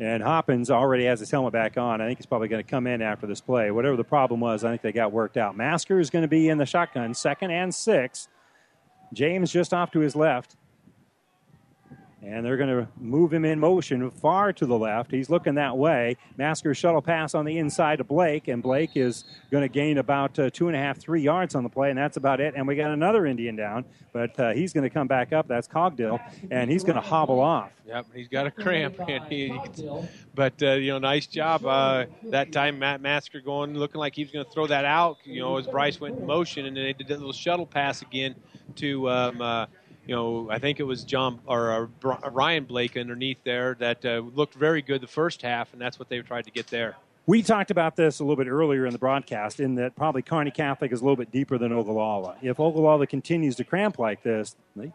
And 0.00 0.22
Hoppins 0.22 0.70
already 0.70 1.04
has 1.04 1.20
his 1.20 1.30
helmet 1.30 1.52
back 1.52 1.76
on. 1.76 2.00
I 2.00 2.06
think 2.06 2.18
he's 2.18 2.26
probably 2.26 2.48
going 2.48 2.64
to 2.64 2.68
come 2.68 2.86
in 2.86 3.02
after 3.02 3.26
this 3.26 3.42
play. 3.42 3.70
Whatever 3.70 3.96
the 3.96 4.04
problem 4.04 4.40
was, 4.40 4.64
I 4.64 4.70
think 4.70 4.80
they 4.80 4.92
got 4.92 5.12
worked 5.12 5.36
out. 5.36 5.58
Masker 5.58 6.00
is 6.00 6.08
going 6.08 6.22
to 6.22 6.28
be 6.28 6.48
in 6.48 6.56
the 6.56 6.64
shotgun, 6.64 7.12
second 7.12 7.50
and 7.50 7.74
six. 7.74 8.28
James 9.12 9.52
just 9.52 9.74
off 9.74 9.90
to 9.90 10.00
his 10.00 10.16
left. 10.16 10.56
And 12.22 12.44
they're 12.44 12.58
going 12.58 12.68
to 12.68 12.86
move 12.98 13.32
him 13.32 13.46
in 13.46 13.58
motion 13.58 14.10
far 14.10 14.52
to 14.52 14.66
the 14.66 14.78
left. 14.78 15.10
He's 15.10 15.30
looking 15.30 15.54
that 15.54 15.76
way. 15.76 16.18
Masker 16.36 16.74
shuttle 16.74 17.00
pass 17.00 17.34
on 17.34 17.46
the 17.46 17.56
inside 17.56 17.96
to 17.96 18.04
Blake, 18.04 18.48
and 18.48 18.62
Blake 18.62 18.90
is 18.94 19.24
going 19.50 19.62
to 19.62 19.68
gain 19.68 19.96
about 19.96 20.38
uh, 20.38 20.50
two 20.50 20.68
and 20.68 20.76
a 20.76 20.78
half, 20.78 20.98
three 20.98 21.22
yards 21.22 21.54
on 21.54 21.62
the 21.62 21.70
play, 21.70 21.88
and 21.88 21.98
that's 21.98 22.18
about 22.18 22.40
it. 22.40 22.52
And 22.54 22.68
we 22.68 22.76
got 22.76 22.90
another 22.90 23.24
Indian 23.24 23.56
down, 23.56 23.86
but 24.12 24.38
uh, 24.38 24.52
he's 24.52 24.74
going 24.74 24.84
to 24.84 24.90
come 24.90 25.06
back 25.06 25.32
up. 25.32 25.48
That's 25.48 25.66
Cogdill, 25.66 26.20
and 26.50 26.70
he's 26.70 26.84
going 26.84 26.96
to 26.96 27.00
hobble 27.00 27.40
off. 27.40 27.72
Yep, 27.86 28.06
he's 28.14 28.28
got 28.28 28.46
a 28.46 28.50
cramp, 28.50 29.00
he, 29.30 29.58
but 30.34 30.62
uh, 30.62 30.72
you 30.72 30.92
know, 30.92 30.98
nice 30.98 31.26
job 31.26 31.64
uh, 31.64 32.04
that 32.24 32.52
time. 32.52 32.78
Matt 32.78 33.00
Masker 33.00 33.40
going, 33.40 33.74
looking 33.74 33.98
like 33.98 34.14
he 34.14 34.24
was 34.24 34.30
going 34.30 34.44
to 34.44 34.50
throw 34.50 34.66
that 34.66 34.84
out. 34.84 35.16
You 35.24 35.40
know, 35.40 35.56
as 35.56 35.66
Bryce 35.66 35.98
went 35.98 36.18
in 36.18 36.26
motion, 36.26 36.66
and 36.66 36.76
then 36.76 36.84
they 36.84 36.92
did 36.92 37.08
that 37.08 37.18
little 37.18 37.32
shuttle 37.32 37.66
pass 37.66 38.02
again 38.02 38.34
to. 38.76 39.08
Um, 39.08 39.40
uh, 39.40 39.66
you 40.10 40.16
know, 40.16 40.50
I 40.50 40.58
think 40.58 40.80
it 40.80 40.82
was 40.82 41.04
John 41.04 41.38
or 41.46 41.88
uh, 42.02 42.30
Ryan 42.30 42.64
Blake 42.64 42.96
underneath 42.96 43.38
there 43.44 43.76
that 43.78 44.04
uh, 44.04 44.22
looked 44.34 44.54
very 44.54 44.82
good 44.82 45.02
the 45.02 45.06
first 45.06 45.40
half, 45.40 45.72
and 45.72 45.80
that's 45.80 46.00
what 46.00 46.08
they 46.08 46.18
tried 46.18 46.46
to 46.46 46.50
get 46.50 46.66
there. 46.66 46.96
We 47.26 47.44
talked 47.44 47.70
about 47.70 47.94
this 47.94 48.18
a 48.18 48.24
little 48.24 48.34
bit 48.42 48.48
earlier 48.50 48.86
in 48.86 48.92
the 48.92 48.98
broadcast, 48.98 49.60
in 49.60 49.76
that 49.76 49.94
probably 49.94 50.22
Kearney 50.22 50.50
Catholic 50.50 50.90
is 50.90 51.00
a 51.00 51.04
little 51.04 51.14
bit 51.14 51.30
deeper 51.30 51.58
than 51.58 51.70
Ogallala. 51.70 52.38
If 52.42 52.58
Ogallala 52.58 53.06
continues 53.06 53.54
to 53.56 53.64
cramp 53.64 54.00
like 54.00 54.24
this, 54.24 54.56
they 54.74 54.92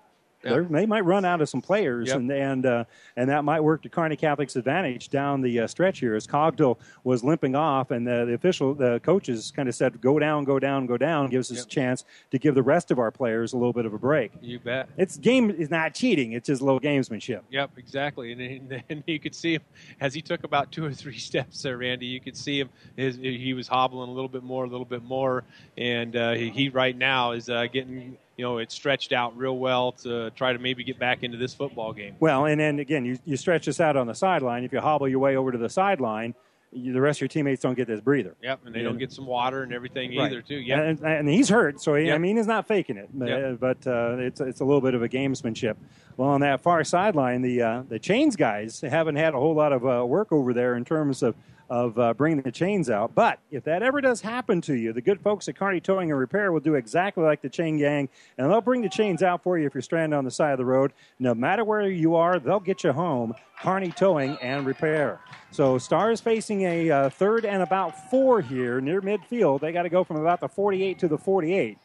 they're- 0.54 0.64
they 0.64 0.86
might 0.86 1.06
run 1.06 1.26
out 1.26 1.42
of 1.42 1.50
some 1.50 1.62
players, 1.62 2.08
Yep. 2.10 2.18
and 2.18 2.32
and 2.32 2.66
uh, 2.66 2.84
and 3.18 3.30
that 3.30 3.44
might 3.44 3.60
work 3.62 3.82
to 3.84 3.90
Kearney 3.90 4.16
Catholic's 4.16 4.56
advantage 4.56 5.10
down 5.10 5.42
the 5.42 5.62
uh, 5.62 5.68
stretch 5.68 6.00
here. 6.00 6.16
As 6.16 6.26
Cogdill 6.28 6.78
was 7.04 7.24
limping 7.24 7.56
off, 7.56 7.92
and 7.92 8.06
the, 8.08 8.26
the 8.26 8.34
official, 8.34 8.74
the 8.74 9.00
coaches 9.02 9.52
kind 9.56 9.68
of 9.70 9.76
said, 9.76 10.00
"Go 10.02 10.20
down, 10.20 10.44
go 10.44 10.60
down, 10.60 10.86
go 10.86 10.98
down," 10.98 11.30
gives 11.30 11.52
us 11.52 11.64
a 11.64 11.68
chance 11.68 12.06
to 12.32 12.40
give 12.40 12.56
the 12.56 12.64
rest 12.64 12.92
of 12.92 13.00
our 13.00 13.12
players 13.12 13.54
a 13.54 13.58
little 13.58 13.74
bit 13.74 13.86
of 13.86 13.94
a 13.94 14.00
break. 14.00 14.32
You 14.42 14.60
bet. 14.60 14.90
It's 14.98 15.18
game 15.18 15.50
is 15.52 15.70
not 15.70 15.94
cheating; 15.94 16.34
it's 16.34 16.48
just 16.48 16.62
a 16.62 16.66
little 16.66 16.80
gamesmanship. 16.80 17.42
Yep, 17.50 17.72
exactly. 17.78 18.32
And 18.32 19.04
you 19.08 19.20
could 19.20 19.36
see 19.36 19.54
him 19.56 19.62
as 20.02 20.14
he 20.14 20.22
took 20.22 20.44
about 20.44 20.72
two 20.72 20.86
or 20.86 20.94
three 20.94 21.18
steps 21.20 21.62
there, 21.62 21.78
Randy. 21.78 22.06
You 22.06 22.20
could 22.20 22.38
see 22.38 22.60
him; 22.60 22.70
his, 22.96 23.16
he 23.18 23.54
was 23.54 23.68
hobbling 23.68 24.10
a 24.10 24.14
little 24.14 24.30
bit 24.30 24.44
more, 24.44 24.66
a 24.66 24.70
little 24.70 24.86
bit 24.86 25.04
more, 25.04 25.44
and 25.78 26.16
uh, 26.16 26.34
he, 26.34 26.50
he 26.50 26.70
right 26.70 26.96
now 26.98 27.32
is 27.32 27.50
uh, 27.50 27.66
getting 27.72 28.18
you 28.38 28.44
know 28.44 28.58
it's 28.58 28.74
stretched 28.76 29.12
out 29.14 29.36
real 29.38 29.58
well 29.58 29.92
to 29.94 30.30
try 30.32 30.54
to 30.54 30.60
maybe 30.60 30.84
get 30.84 31.00
back 31.00 31.24
into 31.24 31.38
this 31.38 31.54
football 31.54 31.94
game. 31.94 32.16
Well, 32.20 32.46
and 32.46 32.60
then 32.60 32.80
again, 32.80 33.06
you, 33.06 33.18
you 33.26 33.38
stretch 33.38 33.66
this 33.66 33.80
out 33.80 33.96
on 33.96 34.08
the 34.08 34.16
sideline. 34.16 34.64
If 34.64 34.74
you 34.74 34.80
hobble 34.82 35.08
your 35.08 35.20
way 35.20 35.36
over 35.38 35.52
to 35.52 35.58
the 35.58 35.70
sideline, 35.70 36.36
you, 36.72 36.92
the 36.92 37.00
rest 37.00 37.18
of 37.18 37.22
your 37.22 37.28
teammates 37.30 37.62
don't 37.62 37.76
get 37.76 37.88
this 37.88 38.02
breather. 38.02 38.36
Yep, 38.44 38.60
and 38.66 38.76
they 38.76 38.80
Yeah. 38.80 38.86
don't 38.86 38.98
get 38.98 39.12
some 39.14 39.26
water 39.26 39.64
and 39.64 39.72
everything 39.74 40.10
Right. 40.18 40.26
either, 40.32 40.42
too. 40.42 40.56
Yeah, 40.58 40.82
And, 40.82 41.00
and 41.02 41.30
he's 41.30 41.48
hurt, 41.48 41.80
so 41.82 41.96
he, 41.96 42.12
I 42.12 42.18
mean, 42.18 42.36
he's 42.36 42.48
not 42.48 42.68
faking 42.68 42.98
it, 42.98 43.10
but, 43.14 43.30
Yep. 43.30 43.60
but 43.62 43.88
uh, 43.88 44.18
it's 44.20 44.42
it's 44.42 44.60
a 44.60 44.66
little 44.66 44.82
bit 44.82 44.94
of 44.94 45.02
a 45.02 45.08
gamesmanship. 45.08 45.76
Well, 46.18 46.30
on 46.30 46.42
that 46.42 46.62
far 46.62 46.84
sideline, 46.84 47.42
the 47.42 47.62
uh, 47.62 47.84
the 47.90 48.00
chains 48.00 48.36
guys 48.36 48.80
haven't 48.82 49.18
had 49.18 49.34
a 49.34 49.38
whole 49.38 49.54
lot 49.54 49.74
of 49.74 49.86
uh, 49.86 50.06
work 50.06 50.32
over 50.32 50.54
there 50.54 50.76
in 50.76 50.86
terms 50.86 51.22
of 51.22 51.36
of 51.70 51.98
uh, 51.98 52.14
bringing 52.14 52.42
the 52.42 52.52
chains 52.52 52.90
out. 52.90 53.16
But 53.16 53.40
if 53.52 53.64
that 53.64 53.82
ever 53.82 54.00
does 54.00 54.22
happen 54.22 54.62
to 54.62 54.76
you, 54.76 54.94
the 54.94 55.02
good 55.02 55.20
folks 55.20 55.48
at 55.48 55.58
Kearney 55.58 55.80
Towing 55.80 56.12
and 56.12 56.20
Repair 56.20 56.52
will 56.52 56.60
do 56.60 56.76
exactly 56.76 57.24
like 57.24 57.42
the 57.42 57.50
chain 57.50 57.78
gang, 57.78 58.08
and 58.38 58.50
they'll 58.50 58.62
bring 58.62 58.82
the 58.82 58.90
chains 58.90 59.24
out 59.24 59.44
for 59.44 59.58
you 59.58 59.66
if 59.66 59.74
you're 59.74 59.82
stranded 59.82 60.16
on 60.16 60.26
the 60.26 60.32
side 60.32 60.52
of 60.52 60.58
the 60.58 60.66
road. 60.66 60.94
No 61.20 61.34
matter 61.34 61.64
where 61.64 61.90
you 61.90 62.16
are, 62.16 62.40
they'll 62.40 62.60
get 62.60 62.84
you 62.84 62.94
home. 62.94 63.34
Kearney 63.62 63.92
Towing 63.92 64.38
and 64.42 64.66
Repair. 64.66 65.20
So 65.52 65.78
Stars 65.78 66.22
facing 66.22 66.62
a 66.62 66.92
uh, 66.92 67.10
third 67.10 67.46
and 67.46 67.64
about 67.64 68.10
four 68.12 68.42
here 68.42 68.80
near 68.80 69.02
midfield. 69.02 69.62
They 69.62 69.72
got 69.72 69.84
to 69.84 69.90
go 69.90 70.04
from 70.04 70.18
about 70.18 70.42
the 70.42 70.50
48 70.50 71.00
to 71.00 71.08
the 71.08 71.18
48. 71.18 71.78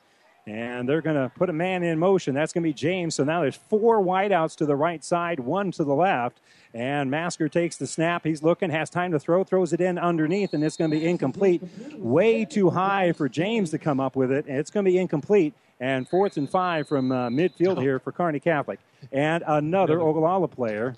And 0.51 0.89
they're 0.89 1.01
going 1.01 1.17
to 1.17 1.31
put 1.37 1.49
a 1.49 1.53
man 1.53 1.83
in 1.85 1.99
motion. 1.99 2.35
That's 2.35 2.53
going 2.53 2.65
to 2.65 2.69
be 2.69 2.75
James. 2.75 3.15
So 3.15 3.23
now 3.23 3.41
there's 3.41 3.55
four 3.57 4.03
wideouts 4.03 4.57
to 4.57 4.67
the 4.67 4.75
right 4.75 5.05
side, 5.05 5.39
one 5.39 5.71
to 5.73 5.85
the 5.85 5.95
left. 5.95 6.41
And 6.75 7.11
Masker 7.11 7.49
takes 7.49 7.77
the 7.77 7.87
snap. 7.87 8.25
He's 8.25 8.43
looking, 8.43 8.71
has 8.71 8.91
time 8.91 9.13
to 9.13 9.21
throw, 9.21 9.45
throws 9.45 9.73
it 9.73 9.81
in 9.81 9.99
underneath, 9.99 10.53
and 10.55 10.65
it's 10.65 10.77
going 10.77 10.91
to 10.91 10.97
be 10.97 11.07
incomplete. 11.07 11.63
Way 11.97 12.45
too 12.45 12.71
high 12.71 13.13
for 13.13 13.29
James 13.29 13.71
to 13.71 13.79
come 13.79 14.01
up 14.01 14.17
with 14.17 14.33
it. 14.33 14.47
And 14.47 14.57
it's 14.59 14.71
going 14.71 14.85
to 14.85 14.91
be 14.91 14.99
incomplete. 14.99 15.55
and 15.81 16.09
fourth 16.09 16.37
and 16.37 16.49
five 16.49 16.87
from 16.87 17.11
uh, 17.11 17.29
midfield 17.29 17.81
here 17.81 17.99
for 17.99 18.13
Kearney 18.13 18.41
Catholic. 18.41 18.81
And 19.13 19.43
another 19.47 20.01
Ogallala 20.01 20.49
player 20.49 20.95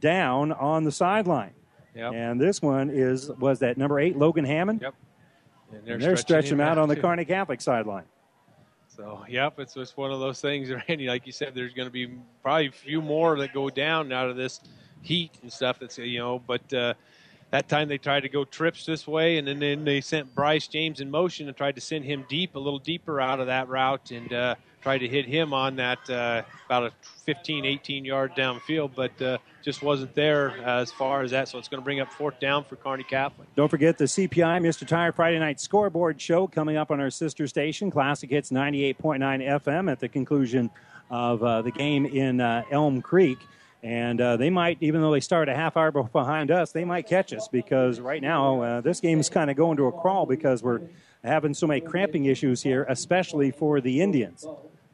down 0.00 0.52
on 0.52 0.84
the 0.84 0.92
sideline. 0.92 1.52
Yep. 1.94 2.12
And 2.12 2.40
this 2.40 2.60
one 2.60 2.90
is 2.90 3.30
was 3.30 3.60
that 3.60 3.78
number 3.78 4.00
eight 4.00 4.16
Logan 4.16 4.44
Hammond. 4.44 4.80
Yep. 4.82 4.94
And 5.72 5.88
And 5.88 6.02
they're 6.02 6.16
stretching 6.16 6.52
him 6.52 6.60
out 6.60 6.78
on 6.78 6.88
the 6.88 6.96
too. 6.96 7.02
Kearney 7.02 7.24
Catholic 7.24 7.60
sideline. 7.60 8.04
So, 8.96 9.24
yep, 9.28 9.58
it's 9.58 9.74
just 9.74 9.96
one 9.96 10.12
of 10.12 10.20
those 10.20 10.40
things, 10.40 10.70
Randy. 10.88 11.08
Like 11.08 11.26
you 11.26 11.32
said, 11.32 11.54
there's 11.54 11.72
going 11.74 11.88
to 11.88 11.92
be 11.92 12.16
probably 12.42 12.68
a 12.68 12.72
few 12.72 13.02
more 13.02 13.36
that 13.38 13.52
go 13.52 13.68
down 13.68 14.12
out 14.12 14.30
of 14.30 14.36
this 14.36 14.60
heat 15.02 15.32
and 15.42 15.52
stuff. 15.52 15.78
That's 15.80 15.98
you 15.98 16.18
know, 16.18 16.38
but 16.38 16.72
uh, 16.72 16.94
that 17.50 17.68
time 17.68 17.88
they 17.88 17.98
tried 17.98 18.20
to 18.20 18.28
go 18.28 18.44
trips 18.44 18.86
this 18.86 19.06
way, 19.06 19.38
and 19.38 19.48
then, 19.48 19.58
then 19.58 19.84
they 19.84 20.00
sent 20.00 20.32
Bryce 20.34 20.68
James 20.68 21.00
in 21.00 21.10
motion 21.10 21.48
and 21.48 21.56
tried 21.56 21.74
to 21.74 21.80
send 21.80 22.04
him 22.04 22.24
deep, 22.28 22.54
a 22.54 22.58
little 22.58 22.78
deeper 22.78 23.20
out 23.20 23.40
of 23.40 23.46
that 23.48 23.68
route, 23.68 24.12
and 24.12 24.32
uh, 24.32 24.54
tried 24.84 24.98
to 24.98 25.08
hit 25.08 25.24
him 25.24 25.54
on 25.54 25.76
that 25.76 25.98
uh, 26.10 26.42
about 26.66 26.82
a 26.84 26.92
15, 27.24 27.64
18 27.64 28.04
yard 28.04 28.32
downfield, 28.36 28.90
but 28.94 29.22
uh, 29.22 29.38
just 29.62 29.82
wasn't 29.82 30.14
there 30.14 30.50
as 30.62 30.92
far 30.92 31.22
as 31.22 31.30
that. 31.30 31.48
So 31.48 31.56
it's 31.56 31.68
going 31.68 31.80
to 31.80 31.84
bring 31.84 32.00
up 32.00 32.12
fourth 32.12 32.38
down 32.38 32.64
for 32.64 32.76
Kearney 32.76 33.02
Catholic. 33.02 33.48
Don't 33.56 33.70
forget 33.70 33.96
the 33.96 34.04
CPI 34.04 34.60
Mr. 34.60 34.86
Tire 34.86 35.10
Friday 35.10 35.38
Night 35.38 35.58
Scoreboard 35.58 36.20
Show 36.20 36.46
coming 36.46 36.76
up 36.76 36.90
on 36.90 37.00
our 37.00 37.08
sister 37.08 37.46
station, 37.46 37.90
Classic 37.90 38.28
Hits 38.28 38.50
98.9 38.50 39.20
FM, 39.62 39.90
at 39.90 40.00
the 40.00 40.08
conclusion 40.08 40.68
of 41.08 41.42
uh, 41.42 41.62
the 41.62 41.70
game 41.70 42.04
in 42.04 42.42
uh, 42.42 42.64
Elm 42.70 43.00
Creek. 43.00 43.38
And 43.82 44.20
uh, 44.20 44.36
they 44.36 44.50
might, 44.50 44.76
even 44.82 45.00
though 45.00 45.12
they 45.12 45.20
start 45.20 45.48
a 45.48 45.54
half 45.54 45.78
hour 45.78 45.92
behind 45.92 46.50
us, 46.50 46.72
they 46.72 46.84
might 46.84 47.06
catch 47.06 47.32
us 47.32 47.48
because 47.48 48.00
right 48.00 48.20
now 48.20 48.60
uh, 48.60 48.80
this 48.82 49.00
game 49.00 49.18
is 49.18 49.30
kind 49.30 49.50
of 49.50 49.56
going 49.56 49.78
to 49.78 49.86
a 49.86 49.92
crawl 49.92 50.26
because 50.26 50.62
we're 50.62 50.82
having 51.22 51.54
so 51.54 51.66
many 51.66 51.80
cramping 51.80 52.26
issues 52.26 52.62
here, 52.62 52.84
especially 52.86 53.50
for 53.50 53.80
the 53.80 54.02
Indians. 54.02 54.46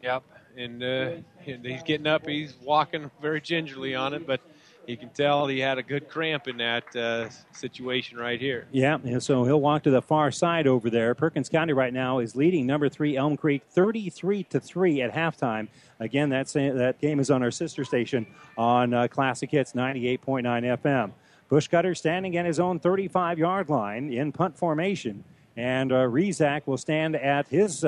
Yep, 0.02 0.22
and, 0.56 0.82
uh, 0.82 1.10
he's 1.42 1.82
getting 1.82 2.06
up. 2.06 2.26
He's 2.26 2.54
walking 2.62 3.10
very 3.20 3.40
gingerly 3.40 3.94
on 3.94 4.14
it, 4.14 4.26
but 4.26 4.40
you 4.86 4.96
can 4.96 5.10
tell 5.10 5.46
he 5.46 5.60
had 5.60 5.78
a 5.78 5.82
good 5.82 6.08
cramp 6.08 6.48
in 6.48 6.56
that 6.56 6.96
uh, 6.96 7.28
situation 7.52 8.18
right 8.18 8.40
here. 8.40 8.66
Yeah, 8.72 8.98
and 9.04 9.22
so 9.22 9.44
he'll 9.44 9.60
walk 9.60 9.84
to 9.84 9.90
the 9.90 10.02
far 10.02 10.30
side 10.30 10.66
over 10.66 10.90
there. 10.90 11.14
Perkins 11.14 11.48
County 11.48 11.72
right 11.72 11.92
now 11.92 12.18
is 12.18 12.34
leading 12.34 12.66
number 12.66 12.88
three 12.88 13.16
Elm 13.16 13.36
Creek 13.36 13.62
33 13.70 14.44
to 14.44 14.58
three 14.58 15.02
at 15.02 15.12
halftime. 15.12 15.68
Again, 16.00 16.28
that's 16.28 16.54
that 16.54 16.96
game 17.00 17.20
is 17.20 17.30
on 17.30 17.42
our 17.42 17.50
sister 17.50 17.84
station 17.84 18.26
on 18.56 18.94
uh, 18.94 19.06
Classic 19.08 19.50
Hits 19.50 19.74
98.9 19.74 20.42
FM. 20.82 21.12
Bushcutter 21.50 21.96
standing 21.96 22.36
at 22.36 22.46
his 22.46 22.60
own 22.60 22.78
35 22.78 23.38
yard 23.38 23.68
line 23.68 24.12
in 24.12 24.32
punt 24.32 24.56
formation, 24.56 25.24
and 25.56 25.92
uh, 25.92 25.96
Rezak 26.06 26.66
will 26.66 26.78
stand 26.78 27.16
at 27.16 27.48
his 27.48 27.84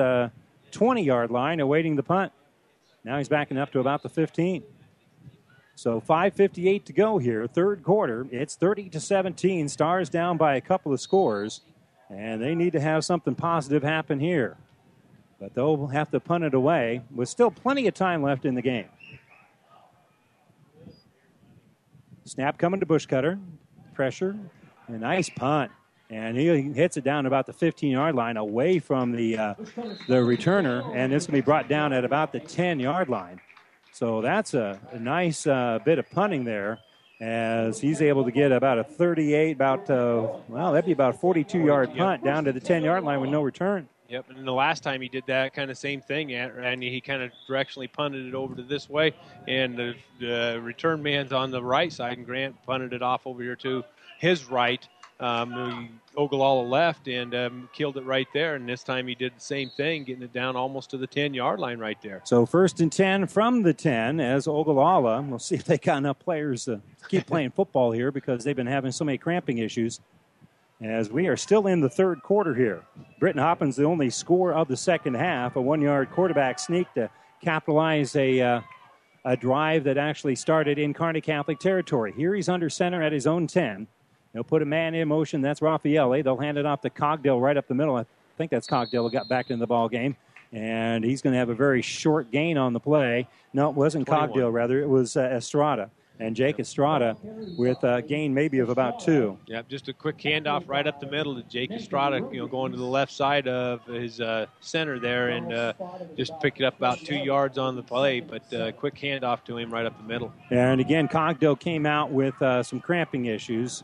20 0.73 1.03
yard 1.03 1.31
line 1.31 1.59
awaiting 1.59 1.95
the 1.95 2.03
punt. 2.03 2.33
Now 3.03 3.17
he's 3.17 3.29
backing 3.29 3.57
up 3.57 3.71
to 3.71 3.79
about 3.79 4.03
the 4.03 4.09
15. 4.09 4.63
So 5.75 5.99
5:58 5.99 6.85
to 6.85 6.93
go 6.93 7.17
here, 7.17 7.47
third 7.47 7.83
quarter. 7.83 8.27
It's 8.31 8.55
30 8.55 8.89
to 8.89 8.99
17. 8.99 9.67
Stars 9.69 10.09
down 10.09 10.37
by 10.37 10.55
a 10.55 10.61
couple 10.61 10.93
of 10.93 11.01
scores, 11.01 11.61
and 12.09 12.41
they 12.41 12.53
need 12.53 12.73
to 12.73 12.79
have 12.79 13.03
something 13.03 13.33
positive 13.33 13.83
happen 13.83 14.19
here. 14.19 14.57
But 15.39 15.55
they'll 15.55 15.87
have 15.87 16.11
to 16.11 16.19
punt 16.19 16.43
it 16.43 16.53
away 16.53 17.01
with 17.13 17.27
still 17.27 17.51
plenty 17.51 17.87
of 17.87 17.93
time 17.93 18.21
left 18.21 18.45
in 18.45 18.55
the 18.55 18.61
game. 18.61 18.89
Snap 22.25 22.57
coming 22.57 22.79
to 22.79 22.85
Bushcutter. 22.85 23.39
Pressure. 23.93 24.37
A 24.87 24.91
nice 24.93 25.29
punt. 25.29 25.71
And 26.13 26.37
he 26.37 26.61
hits 26.73 26.95
it 26.95 27.03
down 27.03 27.25
about 27.25 27.47
the 27.47 27.53
15 27.53 27.91
yard 27.91 28.13
line 28.13 28.37
away 28.37 28.77
from 28.77 29.11
the, 29.11 29.35
uh, 29.35 29.53
the 30.07 30.21
returner. 30.21 30.85
And 30.95 31.11
it's 31.11 31.25
going 31.25 31.39
to 31.39 31.41
be 31.41 31.45
brought 31.45 31.67
down 31.67 31.91
at 31.91 32.05
about 32.05 32.31
the 32.31 32.39
10 32.39 32.79
yard 32.79 33.09
line. 33.09 33.41
So 33.91 34.21
that's 34.21 34.53
a, 34.53 34.79
a 34.91 34.99
nice 34.99 35.47
uh, 35.47 35.79
bit 35.83 35.97
of 35.97 36.09
punting 36.11 36.43
there 36.43 36.77
as 37.19 37.79
he's 37.79 37.99
able 38.01 38.25
to 38.25 38.31
get 38.31 38.51
about 38.51 38.77
a 38.77 38.83
38, 38.83 39.55
about, 39.55 39.89
uh, 39.89 40.33
well, 40.47 40.71
that'd 40.73 40.85
be 40.85 40.91
about 40.91 41.15
a 41.15 41.17
42 41.17 41.59
yard 41.59 41.95
punt 41.95 42.23
down 42.23 42.43
to 42.45 42.51
the 42.51 42.59
10 42.59 42.83
yard 42.83 43.03
line 43.03 43.19
with 43.19 43.31
no 43.31 43.41
return. 43.41 43.89
Yep, 44.09 44.25
and 44.35 44.47
the 44.47 44.53
last 44.53 44.83
time 44.83 45.01
he 45.01 45.07
did 45.07 45.23
that 45.25 45.55
kind 45.55 45.71
of 45.71 45.77
same 45.79 45.99
thing, 45.99 46.33
and 46.33 46.83
he 46.83 47.01
kind 47.01 47.23
of 47.23 47.31
directionally 47.49 47.91
punted 47.91 48.27
it 48.27 48.35
over 48.35 48.53
to 48.53 48.61
this 48.61 48.87
way, 48.87 49.15
and 49.47 49.75
the, 49.75 49.95
the 50.19 50.59
return 50.61 51.01
man's 51.01 51.31
on 51.31 51.49
the 51.49 51.63
right 51.63 51.91
side, 51.91 52.17
and 52.17 52.25
Grant 52.25 52.55
punted 52.63 52.93
it 52.93 53.01
off 53.01 53.25
over 53.25 53.41
here 53.41 53.55
to 53.55 53.83
his 54.19 54.45
right. 54.45 54.87
Um, 55.19 55.99
Ogallala 56.17 56.63
left 56.63 57.07
and 57.07 57.33
um, 57.33 57.69
killed 57.73 57.97
it 57.97 58.05
right 58.05 58.27
there, 58.33 58.55
and 58.55 58.67
this 58.67 58.83
time 58.83 59.07
he 59.07 59.15
did 59.15 59.35
the 59.35 59.41
same 59.41 59.69
thing, 59.69 60.03
getting 60.03 60.23
it 60.23 60.33
down 60.33 60.55
almost 60.55 60.89
to 60.91 60.97
the 60.97 61.07
10 61.07 61.33
yard 61.33 61.59
line 61.59 61.79
right 61.79 61.97
there. 62.01 62.21
So 62.25 62.45
first 62.45 62.81
and 62.81 62.91
10 62.91 63.27
from 63.27 63.63
the 63.63 63.73
10 63.73 64.19
as 64.19 64.47
Ogallala. 64.47 65.21
We'll 65.21 65.39
see 65.39 65.55
if 65.55 65.65
they 65.65 65.77
got 65.77 65.97
enough 65.97 66.19
players 66.19 66.65
to 66.65 66.81
keep 67.07 67.25
playing 67.25 67.51
football 67.55 67.91
here 67.91 68.11
because 68.11 68.43
they've 68.43 68.55
been 68.55 68.67
having 68.67 68.91
so 68.91 69.05
many 69.05 69.17
cramping 69.17 69.59
issues. 69.59 70.01
As 70.81 71.09
we 71.09 71.27
are 71.27 71.37
still 71.37 71.67
in 71.67 71.79
the 71.79 71.89
third 71.89 72.21
quarter 72.23 72.53
here. 72.53 72.83
Britton 73.19 73.41
Hoppins, 73.41 73.77
the 73.77 73.85
only 73.85 74.09
score 74.09 74.53
of 74.53 74.67
the 74.67 74.75
second 74.75 75.13
half, 75.13 75.55
a 75.55 75.61
one 75.61 75.81
yard 75.81 76.11
quarterback 76.11 76.59
sneak 76.59 76.93
to 76.95 77.09
capitalize 77.41 78.15
a, 78.17 78.41
uh, 78.41 78.61
a 79.23 79.37
drive 79.37 79.85
that 79.85 79.97
actually 79.97 80.35
started 80.35 80.77
in 80.77 80.93
Kearney 80.93 81.21
Catholic 81.21 81.59
territory. 81.59 82.13
Here 82.17 82.35
he's 82.35 82.49
under 82.49 82.69
center 82.69 83.01
at 83.01 83.13
his 83.13 83.25
own 83.25 83.47
10. 83.47 83.87
They'll 84.33 84.43
put 84.43 84.61
a 84.61 84.65
man 84.65 84.95
in 84.95 85.07
motion. 85.07 85.41
That's 85.41 85.59
Raffaelli. 85.59 86.23
They'll 86.23 86.37
hand 86.37 86.57
it 86.57 86.65
off 86.65 86.81
to 86.81 86.89
Cogdill 86.89 87.41
right 87.41 87.55
up 87.55 87.67
the 87.67 87.75
middle. 87.75 87.95
I 87.95 88.05
think 88.37 88.49
that's 88.51 88.67
Cogdill 88.67 89.03
who 89.03 89.11
got 89.11 89.29
back 89.29 89.51
in 89.51 89.59
the 89.59 89.67
ball 89.67 89.87
game. 89.87 90.15
And 90.51 91.03
he's 91.03 91.21
going 91.21 91.33
to 91.33 91.39
have 91.39 91.49
a 91.49 91.55
very 91.55 91.81
short 91.81 92.31
gain 92.31 92.57
on 92.57 92.73
the 92.73 92.79
play. 92.79 93.27
No, 93.53 93.69
it 93.69 93.75
wasn't 93.75 94.07
21. 94.07 94.29
Cogdill, 94.29 94.53
rather. 94.53 94.81
It 94.81 94.89
was 94.89 95.17
uh, 95.17 95.21
Estrada. 95.21 95.89
And 96.19 96.35
Jake 96.35 96.59
Estrada 96.59 97.17
with 97.57 97.83
a 97.83 98.01
gain 98.01 98.35
maybe 98.35 98.59
of 98.59 98.69
about 98.69 98.99
two. 98.99 99.37
Yep, 99.47 99.67
just 99.67 99.89
a 99.89 99.93
quick 99.93 100.17
handoff 100.19 100.63
right 100.67 100.85
up 100.85 100.99
the 100.99 101.07
middle 101.07 101.35
to 101.35 101.41
Jake 101.49 101.71
Estrada, 101.71 102.17
you 102.31 102.39
know, 102.39 102.47
going 102.47 102.71
to 102.71 102.77
the 102.77 102.83
left 102.83 103.11
side 103.11 103.47
of 103.47 103.83
his 103.85 104.21
uh, 104.21 104.45
center 104.61 104.99
there 104.99 105.29
and 105.29 105.51
uh, 105.51 105.73
just 106.15 106.39
picked 106.39 106.61
it 106.61 106.65
up 106.65 106.77
about 106.77 106.99
two 106.99 107.15
yards 107.15 107.57
on 107.57 107.75
the 107.75 107.81
play, 107.81 108.19
but 108.19 108.53
uh, 108.53 108.71
quick 108.73 108.95
handoff 108.95 109.43
to 109.45 109.57
him 109.57 109.73
right 109.73 109.87
up 109.87 109.97
the 109.97 110.07
middle. 110.07 110.31
And 110.51 110.79
again, 110.79 111.07
Cogdill 111.07 111.59
came 111.59 111.87
out 111.87 112.11
with 112.11 112.39
uh, 112.43 112.61
some 112.61 112.79
cramping 112.79 113.25
issues. 113.25 113.83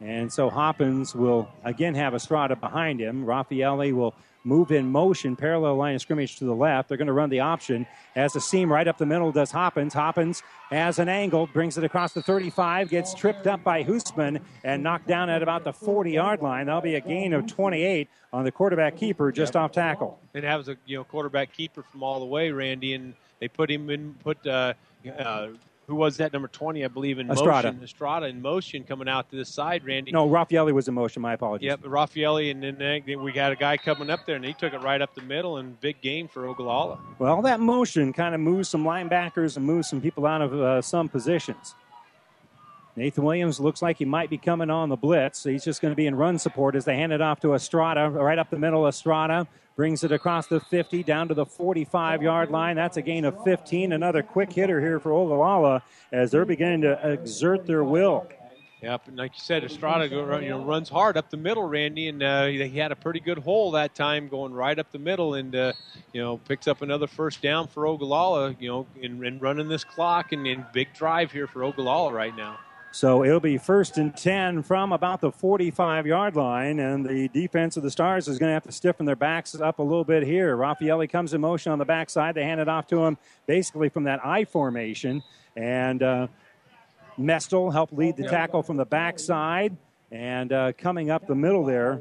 And 0.00 0.32
so 0.32 0.48
Hoppins 0.48 1.14
will 1.14 1.48
again 1.64 1.94
have 1.94 2.14
Estrada 2.14 2.56
behind 2.56 3.00
him. 3.00 3.24
Raffaelli 3.24 3.92
will 3.92 4.14
move 4.44 4.72
in 4.72 4.90
motion, 4.90 5.36
parallel 5.36 5.76
line 5.76 5.94
of 5.94 6.00
scrimmage 6.00 6.36
to 6.36 6.44
the 6.44 6.54
left. 6.54 6.88
They're 6.88 6.96
going 6.96 7.08
to 7.08 7.12
run 7.12 7.30
the 7.30 7.40
option. 7.40 7.86
As 8.16 8.34
a 8.34 8.40
seam 8.40 8.72
right 8.72 8.88
up 8.88 8.98
the 8.98 9.06
middle 9.06 9.32
does 9.32 9.50
Hoppins. 9.50 9.92
Hoppins 9.92 10.42
has 10.70 10.98
an 10.98 11.08
angle, 11.08 11.46
brings 11.48 11.76
it 11.76 11.84
across 11.84 12.12
the 12.12 12.22
35, 12.22 12.88
gets 12.88 13.14
tripped 13.14 13.46
up 13.46 13.62
by 13.62 13.84
Hoosman 13.84 14.40
and 14.64 14.82
knocked 14.82 15.06
down 15.06 15.28
at 15.28 15.42
about 15.42 15.64
the 15.64 15.72
40 15.72 16.12
yard 16.12 16.40
line. 16.40 16.66
That'll 16.66 16.80
be 16.80 16.94
a 16.94 17.00
gain 17.00 17.32
of 17.34 17.46
28 17.46 18.08
on 18.32 18.44
the 18.44 18.52
quarterback 18.52 18.96
keeper 18.96 19.30
just 19.32 19.56
off 19.56 19.72
tackle. 19.72 20.18
And 20.34 20.44
that 20.44 20.56
was 20.56 20.68
a 20.68 20.76
you 20.86 20.96
know 20.96 21.04
quarterback 21.04 21.52
keeper 21.52 21.82
from 21.82 22.02
all 22.02 22.20
the 22.20 22.26
way, 22.26 22.50
Randy, 22.50 22.94
and 22.94 23.14
they 23.40 23.48
put 23.48 23.70
him 23.70 23.90
in 23.90 24.14
put 24.14 24.46
uh, 24.46 24.74
uh, 25.18 25.48
who 25.90 25.96
was 25.96 26.16
that 26.18 26.32
number 26.32 26.46
20, 26.46 26.84
I 26.84 26.88
believe, 26.88 27.18
in 27.18 27.28
Estrada. 27.30 27.72
motion. 27.72 27.82
Estrada 27.84 28.26
in 28.26 28.40
motion 28.40 28.84
coming 28.84 29.08
out 29.08 29.28
to 29.30 29.36
this 29.36 29.48
side, 29.48 29.84
Randy. 29.84 30.12
No, 30.12 30.28
Raffaelli 30.28 30.72
was 30.72 30.86
in 30.86 30.94
motion. 30.94 31.20
My 31.20 31.32
apologies. 31.34 31.66
Yep, 31.66 31.80
Raffaelli, 31.82 32.52
and 32.52 32.62
then 32.62 33.20
we 33.20 33.32
got 33.32 33.50
a 33.50 33.56
guy 33.56 33.76
coming 33.76 34.08
up 34.08 34.24
there, 34.24 34.36
and 34.36 34.44
he 34.44 34.52
took 34.52 34.72
it 34.72 34.82
right 34.82 35.02
up 35.02 35.14
the 35.16 35.22
middle, 35.22 35.56
and 35.56 35.78
big 35.80 36.00
game 36.00 36.28
for 36.28 36.46
Ogallala. 36.46 37.00
Well, 37.18 37.42
that 37.42 37.58
motion 37.58 38.12
kind 38.12 38.36
of 38.36 38.40
moves 38.40 38.68
some 38.68 38.84
linebackers 38.84 39.56
and 39.56 39.66
moves 39.66 39.90
some 39.90 40.00
people 40.00 40.26
out 40.26 40.42
of 40.42 40.54
uh, 40.54 40.80
some 40.80 41.08
positions. 41.08 41.74
Nathan 43.00 43.24
Williams 43.24 43.58
looks 43.58 43.80
like 43.80 43.96
he 43.96 44.04
might 44.04 44.28
be 44.28 44.36
coming 44.36 44.68
on 44.68 44.90
the 44.90 44.96
blitz. 44.96 45.44
He's 45.44 45.64
just 45.64 45.80
going 45.80 45.90
to 45.90 45.96
be 45.96 46.06
in 46.06 46.14
run 46.14 46.38
support 46.38 46.74
as 46.74 46.84
they 46.84 46.96
hand 46.96 47.14
it 47.14 47.22
off 47.22 47.40
to 47.40 47.54
Estrada, 47.54 48.10
right 48.10 48.38
up 48.38 48.50
the 48.50 48.58
middle. 48.58 48.86
Estrada 48.86 49.48
brings 49.74 50.04
it 50.04 50.12
across 50.12 50.48
the 50.48 50.60
50 50.60 51.02
down 51.04 51.26
to 51.28 51.32
the 51.32 51.46
45 51.46 52.22
yard 52.22 52.50
line. 52.50 52.76
That's 52.76 52.98
a 52.98 53.02
gain 53.02 53.24
of 53.24 53.42
15. 53.42 53.92
Another 53.92 54.22
quick 54.22 54.52
hitter 54.52 54.82
here 54.82 55.00
for 55.00 55.14
Ogallala 55.14 55.82
as 56.12 56.30
they're 56.30 56.44
beginning 56.44 56.82
to 56.82 57.10
exert 57.10 57.64
their 57.64 57.82
will. 57.84 58.28
Yep, 58.82 59.08
and 59.08 59.16
like 59.16 59.32
you 59.32 59.40
said, 59.40 59.64
Estrada 59.64 60.06
you 60.06 60.50
know 60.50 60.62
runs 60.62 60.90
hard 60.90 61.16
up 61.16 61.30
the 61.30 61.38
middle, 61.38 61.64
Randy, 61.64 62.08
and 62.08 62.22
uh, 62.22 62.48
he 62.48 62.76
had 62.76 62.92
a 62.92 62.96
pretty 62.96 63.20
good 63.20 63.38
hole 63.38 63.70
that 63.70 63.94
time, 63.94 64.28
going 64.28 64.52
right 64.52 64.78
up 64.78 64.92
the 64.92 64.98
middle, 64.98 65.34
and 65.34 65.56
uh, 65.56 65.72
you 66.12 66.20
know 66.20 66.36
picks 66.36 66.68
up 66.68 66.82
another 66.82 67.06
first 67.06 67.40
down 67.40 67.66
for 67.66 67.86
Ogallala, 67.86 68.54
you 68.60 68.68
know, 68.68 68.86
in 69.00 69.38
running 69.38 69.68
this 69.68 69.84
clock 69.84 70.32
and 70.32 70.46
in 70.46 70.66
big 70.74 70.92
drive 70.92 71.32
here 71.32 71.46
for 71.46 71.64
Ogallala 71.64 72.12
right 72.12 72.36
now. 72.36 72.58
So 72.92 73.24
it'll 73.24 73.38
be 73.40 73.56
first 73.56 73.98
and 73.98 74.16
10 74.16 74.62
from 74.64 74.92
about 74.92 75.20
the 75.20 75.30
45 75.30 76.06
yard 76.06 76.34
line, 76.34 76.80
and 76.80 77.06
the 77.06 77.28
defense 77.28 77.76
of 77.76 77.82
the 77.84 77.90
Stars 77.90 78.26
is 78.26 78.38
going 78.38 78.50
to 78.50 78.54
have 78.54 78.64
to 78.64 78.72
stiffen 78.72 79.06
their 79.06 79.16
backs 79.16 79.54
up 79.54 79.78
a 79.78 79.82
little 79.82 80.04
bit 80.04 80.24
here. 80.24 80.56
Raffaelli 80.56 81.08
comes 81.08 81.32
in 81.32 81.40
motion 81.40 81.70
on 81.70 81.78
the 81.78 81.84
backside. 81.84 82.34
They 82.34 82.42
hand 82.44 82.60
it 82.60 82.68
off 82.68 82.88
to 82.88 83.04
him 83.04 83.16
basically 83.46 83.88
from 83.90 84.04
that 84.04 84.24
I 84.26 84.44
formation, 84.44 85.22
and 85.56 86.02
uh, 86.02 86.26
Mestel 87.18 87.72
helped 87.72 87.92
lead 87.92 88.16
the 88.16 88.24
tackle 88.26 88.62
from 88.62 88.76
the 88.76 88.84
backside, 88.86 89.76
and 90.10 90.52
uh, 90.52 90.72
coming 90.76 91.10
up 91.10 91.26
the 91.28 91.34
middle 91.36 91.64
there 91.64 92.00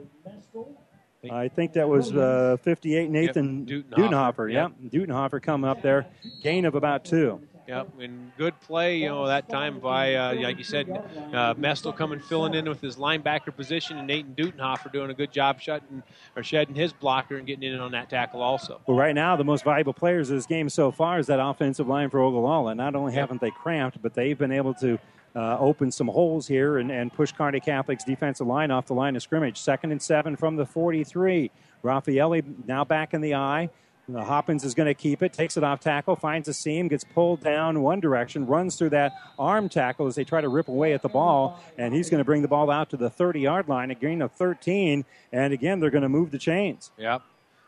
I 1.30 1.50
think 1.50 1.74
that 1.74 1.88
was 1.88 2.14
uh, 2.16 2.58
58 2.64 3.10
Nathan 3.12 3.68
Yep, 3.68 3.86
Dutenhofer, 3.90 3.94
Dutenhofer. 3.98 4.54
yep. 4.54 4.72
Yep. 4.82 4.92
Dutenhofer 5.08 5.42
coming 5.42 5.70
up 5.70 5.82
there. 5.82 6.06
Gain 6.42 6.66
of 6.66 6.76
about 6.76 7.04
two. 7.04 7.42
Yep, 7.70 8.00
and 8.00 8.32
good 8.36 8.60
play, 8.62 8.98
you 8.98 9.10
know, 9.10 9.28
that 9.28 9.48
time 9.48 9.80
by, 9.80 10.16
uh, 10.16 10.34
like 10.42 10.58
you 10.58 10.64
said, 10.64 10.90
uh, 10.90 11.54
Mestel 11.54 11.96
coming 11.96 12.20
filling 12.20 12.56
in 12.56 12.68
with 12.68 12.82
his 12.82 12.96
linebacker 12.96 13.56
position, 13.56 14.00
and 14.00 14.08
Nathan 14.08 14.34
Dutenhofer 14.34 14.92
doing 14.92 15.12
a 15.12 15.14
good 15.14 15.32
job 15.32 15.62
shutting 15.62 16.02
or 16.36 16.42
shedding 16.42 16.74
his 16.74 16.92
blocker 16.92 17.38
and 17.38 17.46
getting 17.46 17.72
in 17.72 17.80
on 17.80 17.92
that 17.92 18.10
tackle 18.10 18.42
also. 18.42 18.82
Well, 18.88 18.98
right 18.98 19.14
now, 19.14 19.36
the 19.36 19.44
most 19.44 19.64
valuable 19.64 19.94
players 19.94 20.32
of 20.32 20.38
this 20.38 20.48
game 20.48 20.68
so 20.68 20.90
far 20.90 21.20
is 21.20 21.28
that 21.28 21.40
offensive 21.40 21.88
line 21.88 22.10
for 22.10 22.20
Ogallala. 22.22 22.74
Not 22.74 22.96
only 22.96 23.14
haven't 23.14 23.40
they 23.40 23.52
cramped, 23.52 24.02
but 24.02 24.16
they've 24.16 24.36
been 24.38 24.52
able 24.52 24.74
to 24.74 24.98
uh, 25.36 25.60
open 25.60 25.92
some 25.92 26.08
holes 26.08 26.48
here 26.48 26.80
and, 26.80 26.92
and 26.92 27.14
push 27.14 27.32
Kearney 27.34 27.60
Catholic's 27.60 28.04
defensive 28.04 28.48
line 28.48 28.72
off 28.72 28.88
the 28.88 28.96
line 28.96 29.16
of 29.16 29.22
scrimmage. 29.22 29.60
Second 29.60 29.92
and 29.92 30.02
seven 30.02 30.36
from 30.36 30.56
the 30.56 30.66
43. 30.66 31.52
Raffaelli 31.84 32.66
now 32.66 32.84
back 32.84 33.14
in 33.14 33.22
the 33.22 33.36
eye. 33.36 33.70
Uh, 34.16 34.24
Hoppins 34.24 34.64
is 34.64 34.74
going 34.74 34.88
to 34.88 34.94
keep 34.94 35.22
it, 35.22 35.34
takes 35.34 35.58
it 35.58 35.64
off 35.64 35.80
tackle, 35.80 36.16
finds 36.16 36.48
a 36.48 36.54
seam, 36.54 36.88
gets 36.88 37.04
pulled 37.04 37.42
down 37.42 37.82
one 37.82 38.00
direction, 38.00 38.46
runs 38.46 38.76
through 38.76 38.90
that 38.90 39.14
arm 39.38 39.70
tackle 39.70 40.08
as 40.08 40.16
they 40.16 40.24
try 40.24 40.42
to 40.42 40.50
rip 40.50 40.68
away 40.68 40.94
at 40.94 41.02
the 41.02 41.10
ball, 41.10 41.60
and 41.78 41.94
he's 41.94 42.10
going 42.10 42.20
to 42.20 42.26
bring 42.26 42.42
the 42.42 42.48
ball 42.48 42.72
out 42.72 42.90
to 42.90 42.98
the 42.98 43.10
30 43.10 43.42
yard 43.42 43.68
line, 43.68 43.92
a 43.92 43.96
gain 43.96 44.22
of 44.22 44.32
13. 44.32 45.06
And 45.32 45.54
again, 45.54 45.80
they're 45.80 45.90
going 45.90 46.04
to 46.04 46.10
move 46.10 46.32
the 46.32 46.40
chains. 46.40 46.92
Yep. 46.98 47.22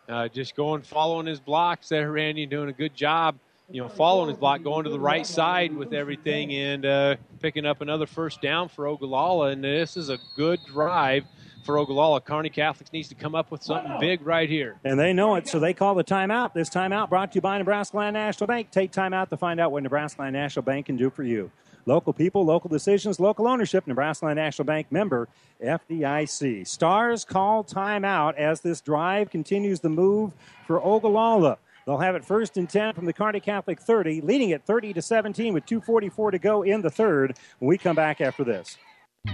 Uh, 0.10 0.28
just 0.28 0.56
going, 0.56 0.82
following 0.82 1.28
his 1.28 1.40
blocks 1.40 1.90
there, 1.90 2.12
Randy, 2.12 2.46
doing 2.46 2.70
a 2.70 2.74
good 2.74 2.96
job. 2.96 3.36
You 3.70 3.82
know, 3.82 3.88
following 3.88 4.28
his 4.28 4.38
block, 4.38 4.64
going 4.64 4.84
to 4.84 4.90
the 4.90 5.00
right 5.00 5.26
side 5.26 5.74
with 5.74 5.94
everything, 5.94 6.52
and 6.54 6.86
uh, 6.86 7.16
picking 7.40 7.66
up 7.66 7.80
another 7.80 8.06
first 8.06 8.42
down 8.42 8.68
for 8.68 8.86
Ogallala. 8.86 9.52
And 9.52 9.64
this 9.64 9.96
is 9.96 10.10
a 10.10 10.18
good 10.36 10.60
drive 10.66 11.24
for 11.64 11.78
Ogallala. 11.78 12.22
Kearney 12.22 12.50
Catholics 12.50 12.92
needs 12.92 13.08
to 13.10 13.16
come 13.16 13.36
up 13.36 13.52
with 13.52 13.64
something 13.64 14.00
big 14.00 14.26
right 14.26 14.50
here. 14.50 14.78
And 14.84 15.00
they 15.00 15.14
know 15.14 15.36
it, 15.36 15.48
so 15.48 15.60
they 15.60 15.74
call 15.74 15.96
the 15.96 16.04
timeout. 16.04 16.54
This 16.54 16.70
timeout 16.70 17.10
brought 17.10 17.32
to 17.32 17.36
you 17.36 17.42
by 17.42 17.58
Nebraska 17.58 17.98
Land 17.98 18.14
National 18.14 18.48
Bank. 18.48 18.72
Take 18.72 18.92
time 18.92 19.14
out 19.14 19.30
to 19.30 19.38
find 19.38 19.60
out 19.60 19.72
what 19.72 19.84
Nebraska 19.84 20.22
Land 20.22 20.34
National 20.34 20.64
Bank 20.64 20.88
can 20.88 20.98
do 20.98 21.10
for 21.10 21.24
you. 21.24 21.52
Local 21.86 22.14
people, 22.14 22.46
local 22.46 22.70
decisions, 22.70 23.20
local 23.20 23.48
ownership. 23.48 23.88
Nebraska 23.88 24.26
Land 24.26 24.38
National 24.38 24.66
Bank 24.66 24.88
member 24.92 25.28
FDIC. 25.64 26.68
Stars 26.68 27.26
call 27.26 27.64
timeout 27.64 28.36
as 28.36 28.62
this 28.62 28.82
drive 28.82 29.30
continues 29.30 29.80
the 29.80 29.90
move 29.90 30.34
for 30.68 30.80
Ogallala. 30.84 31.58
They'll 31.86 31.98
have 31.98 32.16
it 32.16 32.24
first 32.24 32.58
and 32.58 32.70
10 32.70 32.94
from 32.94 33.06
the 33.06 33.14
Kearney 33.14 33.40
Catholic 33.40 33.82
30, 33.82 34.22
leading 34.22 34.52
it 34.52 34.64
30 34.66 34.94
to 34.94 35.02
17 35.02 35.54
with 35.54 35.66
2.44 35.66 36.32
to 36.32 36.40
go 36.40 36.62
in 36.62 36.82
the 36.82 36.92
third 36.92 37.38
when 37.60 37.70
we 37.70 37.78
come 37.78 37.96
back 37.96 38.22
after 38.22 38.44
this. 38.44 38.78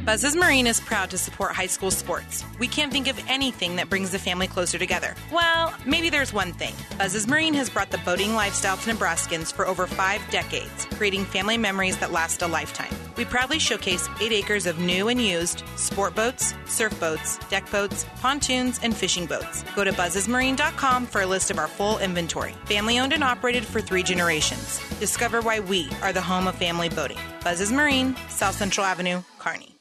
Buzz's 0.08 0.38
Marine 0.38 0.68
is 0.68 0.80
proud 0.80 1.10
to 1.10 1.18
support 1.18 1.52
high 1.52 1.68
school 1.68 1.92
sports. 1.92 2.44
We 2.60 2.68
can't 2.68 2.94
think 2.94 3.08
of 3.08 3.22
anything 3.28 3.76
that 3.78 3.90
brings 3.90 4.12
the 4.12 4.20
family 4.20 4.48
closer 4.48 4.78
together. 4.78 5.16
Well, 5.34 5.74
maybe 5.86 6.10
there's 6.10 6.32
one 6.32 6.52
thing. 6.54 6.74
Buzz's 6.98 7.28
Marine 7.28 7.54
has 7.54 7.70
brought 7.70 7.92
the 7.92 7.98
boating 8.00 8.34
lifestyle 8.34 8.76
to 8.78 8.90
Nebraskans 8.90 9.52
for 9.52 9.66
over 9.66 9.88
five 9.88 10.22
decades, 10.30 10.86
creating 10.96 11.24
family 11.24 11.58
memories 11.58 11.98
that 11.98 12.12
last 12.12 12.42
a 12.42 12.48
lifetime. 12.48 12.94
We 13.16 13.24
proudly 13.24 13.60
showcase 13.60 14.10
eight 14.20 14.34
acres 14.34 14.66
of 14.66 14.80
new 14.80 15.08
and 15.08 15.22
used 15.22 15.64
sport 15.78 16.16
boats, 16.16 16.54
surf 16.66 16.98
boats, 17.00 17.38
deck 17.50 17.70
boats, 17.72 18.06
pontoons, 18.22 18.82
and 18.84 18.96
fishing 18.96 19.26
boats. 19.26 19.64
Go 19.76 19.86
to 19.86 19.94
buzzesmarine.com 19.94 21.06
for 21.06 21.22
a 21.22 21.26
list 21.26 21.50
of 21.50 21.60
our 21.60 21.68
full 21.68 21.98
inventory. 22.00 22.54
Family 22.66 23.00
owned 23.00 23.14
and 23.14 23.24
operated 23.24 23.64
for 23.64 23.80
three 23.80 24.04
generations. 24.04 24.82
Discover 25.00 25.42
why 25.42 25.62
we 25.62 25.90
are 26.02 26.12
the 26.12 26.22
home 26.22 26.48
of 26.48 26.56
family 26.56 26.90
boating. 26.90 27.20
Buzz's 27.42 27.72
Marine, 27.72 28.16
South 28.30 28.56
Central 28.56 28.86
Avenue, 28.86 29.22
Kearney. 29.40 29.77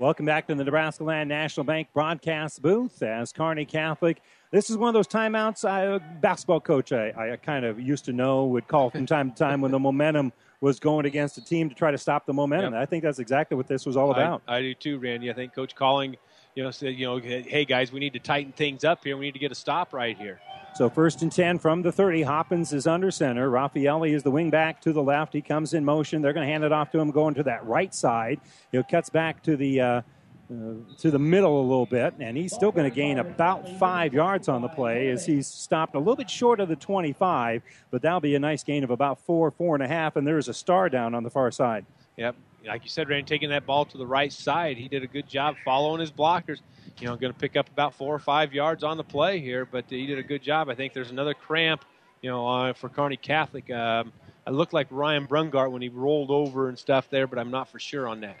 Welcome 0.00 0.24
back 0.24 0.46
to 0.46 0.54
the 0.54 0.64
Nebraska 0.64 1.04
Land 1.04 1.28
National 1.28 1.62
Bank 1.62 1.88
broadcast 1.92 2.62
booth 2.62 3.02
as 3.02 3.34
Kearney 3.34 3.66
Catholic. 3.66 4.22
This 4.50 4.70
is 4.70 4.78
one 4.78 4.88
of 4.88 4.94
those 4.94 5.06
timeouts 5.06 5.68
I, 5.68 5.82
a 5.82 6.00
basketball 6.00 6.60
coach 6.60 6.90
I, 6.90 7.10
I 7.10 7.36
kind 7.36 7.66
of 7.66 7.78
used 7.78 8.06
to 8.06 8.14
know 8.14 8.46
would 8.46 8.66
call 8.66 8.88
from 8.88 9.04
time 9.04 9.30
to 9.30 9.36
time 9.36 9.60
when 9.60 9.72
the 9.72 9.78
momentum 9.78 10.32
was 10.62 10.80
going 10.80 11.04
against 11.04 11.36
a 11.36 11.44
team 11.44 11.68
to 11.68 11.74
try 11.74 11.90
to 11.90 11.98
stop 11.98 12.24
the 12.24 12.32
momentum. 12.32 12.72
Yep. 12.72 12.82
I 12.82 12.86
think 12.86 13.04
that's 13.04 13.18
exactly 13.18 13.58
what 13.58 13.66
this 13.66 13.84
was 13.84 13.94
all 13.94 14.10
about. 14.10 14.40
I, 14.48 14.56
I 14.56 14.62
do 14.62 14.72
too, 14.72 14.98
Randy. 14.98 15.30
I 15.30 15.34
think 15.34 15.54
Coach 15.54 15.74
Colling, 15.74 16.16
you 16.54 16.62
know, 16.62 16.70
said, 16.70 16.94
you 16.94 17.04
know, 17.04 17.18
hey 17.18 17.66
guys, 17.66 17.92
we 17.92 18.00
need 18.00 18.14
to 18.14 18.20
tighten 18.20 18.52
things 18.52 18.84
up 18.84 19.04
here. 19.04 19.18
We 19.18 19.26
need 19.26 19.34
to 19.34 19.38
get 19.38 19.52
a 19.52 19.54
stop 19.54 19.92
right 19.92 20.16
here. 20.16 20.40
So 20.74 20.88
first 20.88 21.22
and 21.22 21.30
10 21.30 21.58
from 21.58 21.82
the 21.82 21.92
30. 21.92 22.22
Hoppins 22.22 22.72
is 22.72 22.86
under 22.86 23.10
center. 23.10 23.50
Raffaelli 23.50 24.14
is 24.14 24.22
the 24.22 24.30
wing 24.30 24.50
back 24.50 24.80
to 24.82 24.92
the 24.92 25.02
left. 25.02 25.32
He 25.32 25.42
comes 25.42 25.74
in 25.74 25.84
motion. 25.84 26.22
They're 26.22 26.32
going 26.32 26.46
to 26.46 26.52
hand 26.52 26.64
it 26.64 26.72
off 26.72 26.90
to 26.92 26.98
him 26.98 27.10
going 27.10 27.34
to 27.34 27.42
that 27.42 27.66
right 27.66 27.94
side. 27.94 28.40
He 28.72 28.82
cuts 28.82 29.10
back 29.10 29.42
to 29.44 29.56
the. 29.56 29.80
Uh, 29.80 30.02
uh, 30.50 30.74
to 30.98 31.12
the 31.12 31.18
middle 31.18 31.60
a 31.60 31.62
little 31.62 31.86
bit, 31.86 32.12
and 32.18 32.36
he's 32.36 32.52
still 32.52 32.72
going 32.72 32.90
to 32.90 32.92
gain 32.92 33.20
about 33.20 33.68
five 33.78 34.12
yards 34.12 34.48
on 34.48 34.62
the 34.62 34.68
play 34.68 35.08
as 35.08 35.24
he's 35.24 35.46
stopped 35.46 35.94
a 35.94 35.98
little 36.00 36.16
bit 36.16 36.28
short 36.28 36.58
of 36.58 36.68
the 36.68 36.74
25, 36.74 37.62
but 37.92 38.02
that'll 38.02 38.18
be 38.18 38.34
a 38.34 38.38
nice 38.40 38.64
gain 38.64 38.82
of 38.82 38.90
about 38.90 39.20
four, 39.20 39.52
four 39.52 39.76
and 39.76 39.84
a 39.84 39.86
half, 39.86 40.16
and 40.16 40.26
there's 40.26 40.48
a 40.48 40.54
star 40.54 40.88
down 40.88 41.14
on 41.14 41.22
the 41.22 41.30
far 41.30 41.52
side. 41.52 41.86
Yep. 42.16 42.34
Like 42.66 42.82
you 42.82 42.90
said, 42.90 43.08
Randy, 43.08 43.28
taking 43.28 43.50
that 43.50 43.64
ball 43.64 43.84
to 43.84 43.96
the 43.96 44.06
right 44.06 44.32
side, 44.32 44.76
he 44.76 44.88
did 44.88 45.04
a 45.04 45.06
good 45.06 45.28
job 45.28 45.54
following 45.64 46.00
his 46.00 46.10
blockers. 46.10 46.58
You 46.98 47.06
know, 47.06 47.16
going 47.16 47.32
to 47.32 47.38
pick 47.38 47.56
up 47.56 47.68
about 47.68 47.94
four 47.94 48.14
or 48.14 48.18
five 48.18 48.52
yards 48.52 48.84
on 48.84 48.96
the 48.96 49.04
play 49.04 49.40
here, 49.40 49.64
but 49.64 49.84
he 49.88 50.06
did 50.06 50.18
a 50.18 50.22
good 50.22 50.42
job. 50.42 50.68
I 50.68 50.74
think 50.74 50.92
there's 50.92 51.10
another 51.10 51.34
cramp, 51.34 51.84
you 52.20 52.30
know, 52.30 52.46
uh, 52.46 52.72
for 52.72 52.88
Kearney 52.88 53.16
Catholic. 53.16 53.70
Um, 53.70 54.12
I 54.46 54.50
looked 54.50 54.72
like 54.72 54.88
Ryan 54.90 55.26
Brungart 55.26 55.70
when 55.70 55.82
he 55.82 55.88
rolled 55.88 56.30
over 56.30 56.68
and 56.68 56.78
stuff 56.78 57.08
there, 57.08 57.26
but 57.26 57.38
I'm 57.38 57.50
not 57.50 57.68
for 57.68 57.78
sure 57.78 58.08
on 58.08 58.20
that. 58.20 58.36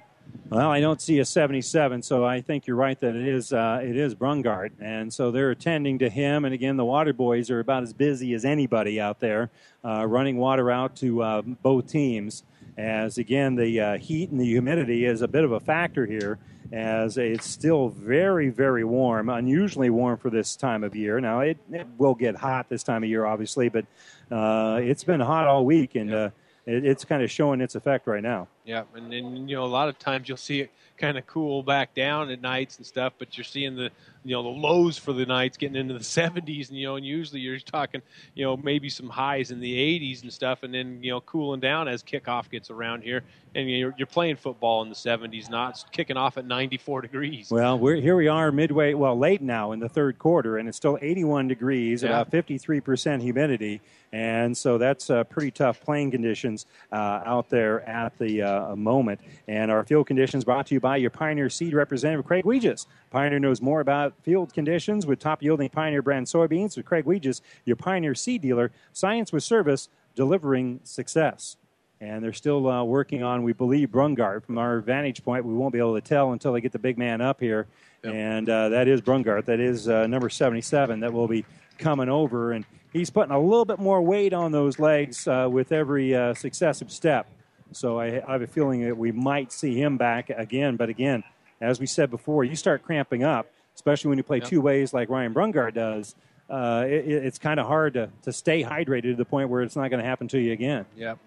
Well, 0.48 0.70
I 0.70 0.80
don't 0.80 1.00
see 1.00 1.20
a 1.20 1.24
77, 1.24 2.02
so 2.02 2.24
I 2.24 2.40
think 2.40 2.66
you're 2.66 2.76
right 2.76 2.98
that 3.00 3.14
it 3.14 3.26
is 3.26 3.52
uh, 3.52 3.80
it 3.82 3.96
is 3.96 4.14
Brungart, 4.14 4.72
and 4.80 5.12
so 5.12 5.30
they're 5.30 5.50
attending 5.50 5.98
to 6.00 6.10
him. 6.10 6.44
And 6.44 6.52
again, 6.52 6.76
the 6.76 6.84
Water 6.84 7.12
Boys 7.12 7.50
are 7.50 7.60
about 7.60 7.84
as 7.84 7.92
busy 7.92 8.34
as 8.34 8.44
anybody 8.44 9.00
out 9.00 9.20
there, 9.20 9.50
uh, 9.84 10.04
running 10.06 10.38
water 10.38 10.70
out 10.70 10.96
to 10.96 11.22
uh, 11.22 11.42
both 11.42 11.88
teams. 11.88 12.42
As 12.78 13.18
again, 13.18 13.56
the 13.56 13.80
uh, 13.80 13.98
heat 13.98 14.30
and 14.30 14.40
the 14.40 14.46
humidity 14.46 15.04
is 15.04 15.22
a 15.22 15.28
bit 15.28 15.44
of 15.44 15.52
a 15.52 15.60
factor 15.60 16.06
here, 16.06 16.38
as 16.72 17.18
it's 17.18 17.46
still 17.46 17.88
very 17.88 18.48
very 18.48 18.84
warm, 18.84 19.28
unusually 19.28 19.90
warm 19.90 20.18
for 20.18 20.30
this 20.30 20.56
time 20.56 20.84
of 20.84 20.94
year. 20.94 21.20
Now 21.20 21.40
it, 21.40 21.58
it 21.70 21.86
will 21.98 22.14
get 22.14 22.36
hot 22.36 22.68
this 22.68 22.82
time 22.82 23.02
of 23.02 23.10
year, 23.10 23.26
obviously, 23.26 23.68
but 23.68 23.84
uh, 24.30 24.80
it's 24.82 25.04
been 25.04 25.20
hot 25.20 25.46
all 25.46 25.64
week, 25.64 25.94
and 25.94 26.14
uh, 26.14 26.30
it, 26.66 26.84
it's 26.84 27.04
kind 27.04 27.22
of 27.22 27.30
showing 27.30 27.60
its 27.60 27.74
effect 27.74 28.06
right 28.06 28.22
now. 28.22 28.48
Yeah, 28.64 28.84
and 28.94 29.12
then 29.12 29.48
you 29.48 29.56
know 29.56 29.64
a 29.64 29.66
lot 29.66 29.88
of 29.88 29.98
times 29.98 30.28
you'll 30.28 30.36
see 30.36 30.60
it 30.60 30.70
kind 30.96 31.18
of 31.18 31.26
cool 31.26 31.62
back 31.62 31.94
down 31.94 32.30
at 32.30 32.40
nights 32.40 32.76
and 32.76 32.86
stuff, 32.86 33.14
but 33.18 33.36
you're 33.36 33.44
seeing 33.44 33.74
the 33.74 33.90
you 34.24 34.32
know 34.34 34.42
the 34.42 34.48
lows 34.48 34.98
for 34.98 35.12
the 35.12 35.24
nights 35.26 35.56
getting 35.56 35.76
into 35.76 35.94
the 35.94 36.00
70s, 36.00 36.68
and 36.68 36.78
you 36.78 36.86
know, 36.86 36.96
and 36.96 37.06
usually 37.06 37.40
you're 37.40 37.58
talking 37.58 38.02
you 38.34 38.44
know 38.44 38.56
maybe 38.56 38.88
some 38.88 39.08
highs 39.08 39.50
in 39.50 39.60
the 39.60 39.72
80s 40.00 40.22
and 40.22 40.32
stuff, 40.32 40.62
and 40.62 40.72
then 40.74 41.02
you 41.02 41.10
know 41.10 41.20
cooling 41.22 41.60
down 41.60 41.88
as 41.88 42.02
kickoff 42.02 42.50
gets 42.50 42.70
around 42.70 43.02
here, 43.02 43.22
and 43.54 43.70
you're, 43.70 43.94
you're 43.96 44.06
playing 44.06 44.36
football 44.36 44.82
in 44.82 44.88
the 44.88 44.94
70s, 44.94 45.48
not 45.50 45.84
kicking 45.92 46.16
off 46.16 46.36
at 46.38 46.44
94 46.44 47.02
degrees. 47.02 47.50
Well, 47.50 47.78
we're 47.78 47.96
here. 47.96 48.16
We 48.16 48.28
are 48.28 48.52
midway, 48.52 48.94
well, 48.94 49.18
late 49.18 49.42
now 49.42 49.72
in 49.72 49.80
the 49.80 49.88
third 49.88 50.18
quarter, 50.18 50.58
and 50.58 50.68
it's 50.68 50.76
still 50.76 50.98
81 51.00 51.48
degrees, 51.48 52.02
Yeah. 52.02 52.10
about 52.10 52.30
53 52.30 52.80
percent 52.80 53.22
humidity, 53.22 53.80
and 54.12 54.56
so 54.56 54.76
that's 54.78 55.08
uh, 55.10 55.24
pretty 55.24 55.50
tough 55.50 55.80
playing 55.80 56.10
conditions 56.10 56.66
uh, 56.92 57.22
out 57.24 57.48
there 57.48 57.80
at 57.88 58.18
the 58.18 58.42
uh, 58.42 58.76
moment. 58.76 59.20
And 59.48 59.70
our 59.70 59.84
field 59.84 60.06
conditions 60.06 60.44
brought 60.44 60.66
to 60.66 60.74
you 60.74 60.80
by 60.80 60.96
your 60.98 61.10
Pioneer 61.10 61.48
Seed 61.50 61.74
representative, 61.74 62.26
Craig 62.26 62.44
Weegis. 62.44 62.86
Pioneer 63.10 63.38
knows 63.38 63.60
more 63.62 63.80
about 63.80 64.09
field 64.22 64.52
conditions 64.52 65.06
with 65.06 65.18
top 65.18 65.42
yielding 65.42 65.68
Pioneer 65.68 66.02
brand 66.02 66.26
soybeans. 66.26 66.76
With 66.76 66.86
Craig 66.86 67.04
Weegis, 67.04 67.40
your 67.64 67.76
Pioneer 67.76 68.14
Seed 68.14 68.42
dealer, 68.42 68.70
science 68.92 69.32
with 69.32 69.42
service, 69.42 69.88
delivering 70.14 70.80
success. 70.84 71.56
And 72.00 72.24
they're 72.24 72.32
still 72.32 72.66
uh, 72.68 72.82
working 72.82 73.22
on, 73.22 73.42
we 73.42 73.52
believe, 73.52 73.90
Brungart. 73.90 74.44
From 74.44 74.56
our 74.56 74.80
vantage 74.80 75.22
point, 75.22 75.44
we 75.44 75.52
won't 75.52 75.72
be 75.72 75.78
able 75.78 75.94
to 75.94 76.00
tell 76.00 76.32
until 76.32 76.52
they 76.52 76.60
get 76.62 76.72
the 76.72 76.78
big 76.78 76.96
man 76.96 77.20
up 77.20 77.40
here. 77.40 77.66
And 78.02 78.48
uh, 78.48 78.70
that 78.70 78.88
is 78.88 79.02
Brungart. 79.02 79.44
That 79.44 79.60
is 79.60 79.86
uh, 79.86 80.06
number 80.06 80.30
77 80.30 81.00
that 81.00 81.12
will 81.12 81.28
be 81.28 81.44
coming 81.76 82.08
over. 82.08 82.52
And 82.52 82.64
he's 82.92 83.10
putting 83.10 83.32
a 83.32 83.38
little 83.38 83.66
bit 83.66 83.78
more 83.78 84.00
weight 84.00 84.32
on 84.32 84.50
those 84.52 84.78
legs 84.78 85.28
uh, 85.28 85.48
with 85.50 85.72
every 85.72 86.14
uh, 86.14 86.32
successive 86.32 86.90
step. 86.90 87.26
So 87.72 88.00
I, 88.00 88.22
I 88.26 88.32
have 88.32 88.42
a 88.42 88.46
feeling 88.46 88.82
that 88.84 88.96
we 88.96 89.12
might 89.12 89.52
see 89.52 89.80
him 89.80 89.96
back 89.96 90.30
again. 90.30 90.76
But 90.76 90.88
again, 90.88 91.22
as 91.60 91.78
we 91.78 91.86
said 91.86 92.10
before, 92.10 92.44
you 92.44 92.56
start 92.56 92.82
cramping 92.82 93.22
up, 93.22 93.46
especially 93.80 94.10
when 94.10 94.18
you 94.18 94.24
play 94.24 94.40
two 94.40 94.60
ways 94.60 94.92
like 94.92 95.08
Ryan 95.08 95.32
Brungart 95.32 95.72
does. 95.72 96.14
Uh, 96.50 96.84
it, 96.86 97.06
it- 97.08 97.24
it's 97.24 97.38
kind 97.38 97.58
of 97.58 97.66
hard 97.66 97.94
to, 97.94 98.10
to 98.24 98.32
stay 98.32 98.62
hydrated 98.62 99.02
to 99.02 99.14
the 99.14 99.24
point 99.24 99.48
where 99.48 99.62
it's 99.62 99.74
not 99.76 99.88
going 99.88 100.02
to 100.02 100.06
happen 100.06 100.28
to 100.28 100.38
you 100.38 100.52
again. 100.52 100.84
Yep. 100.96 101.18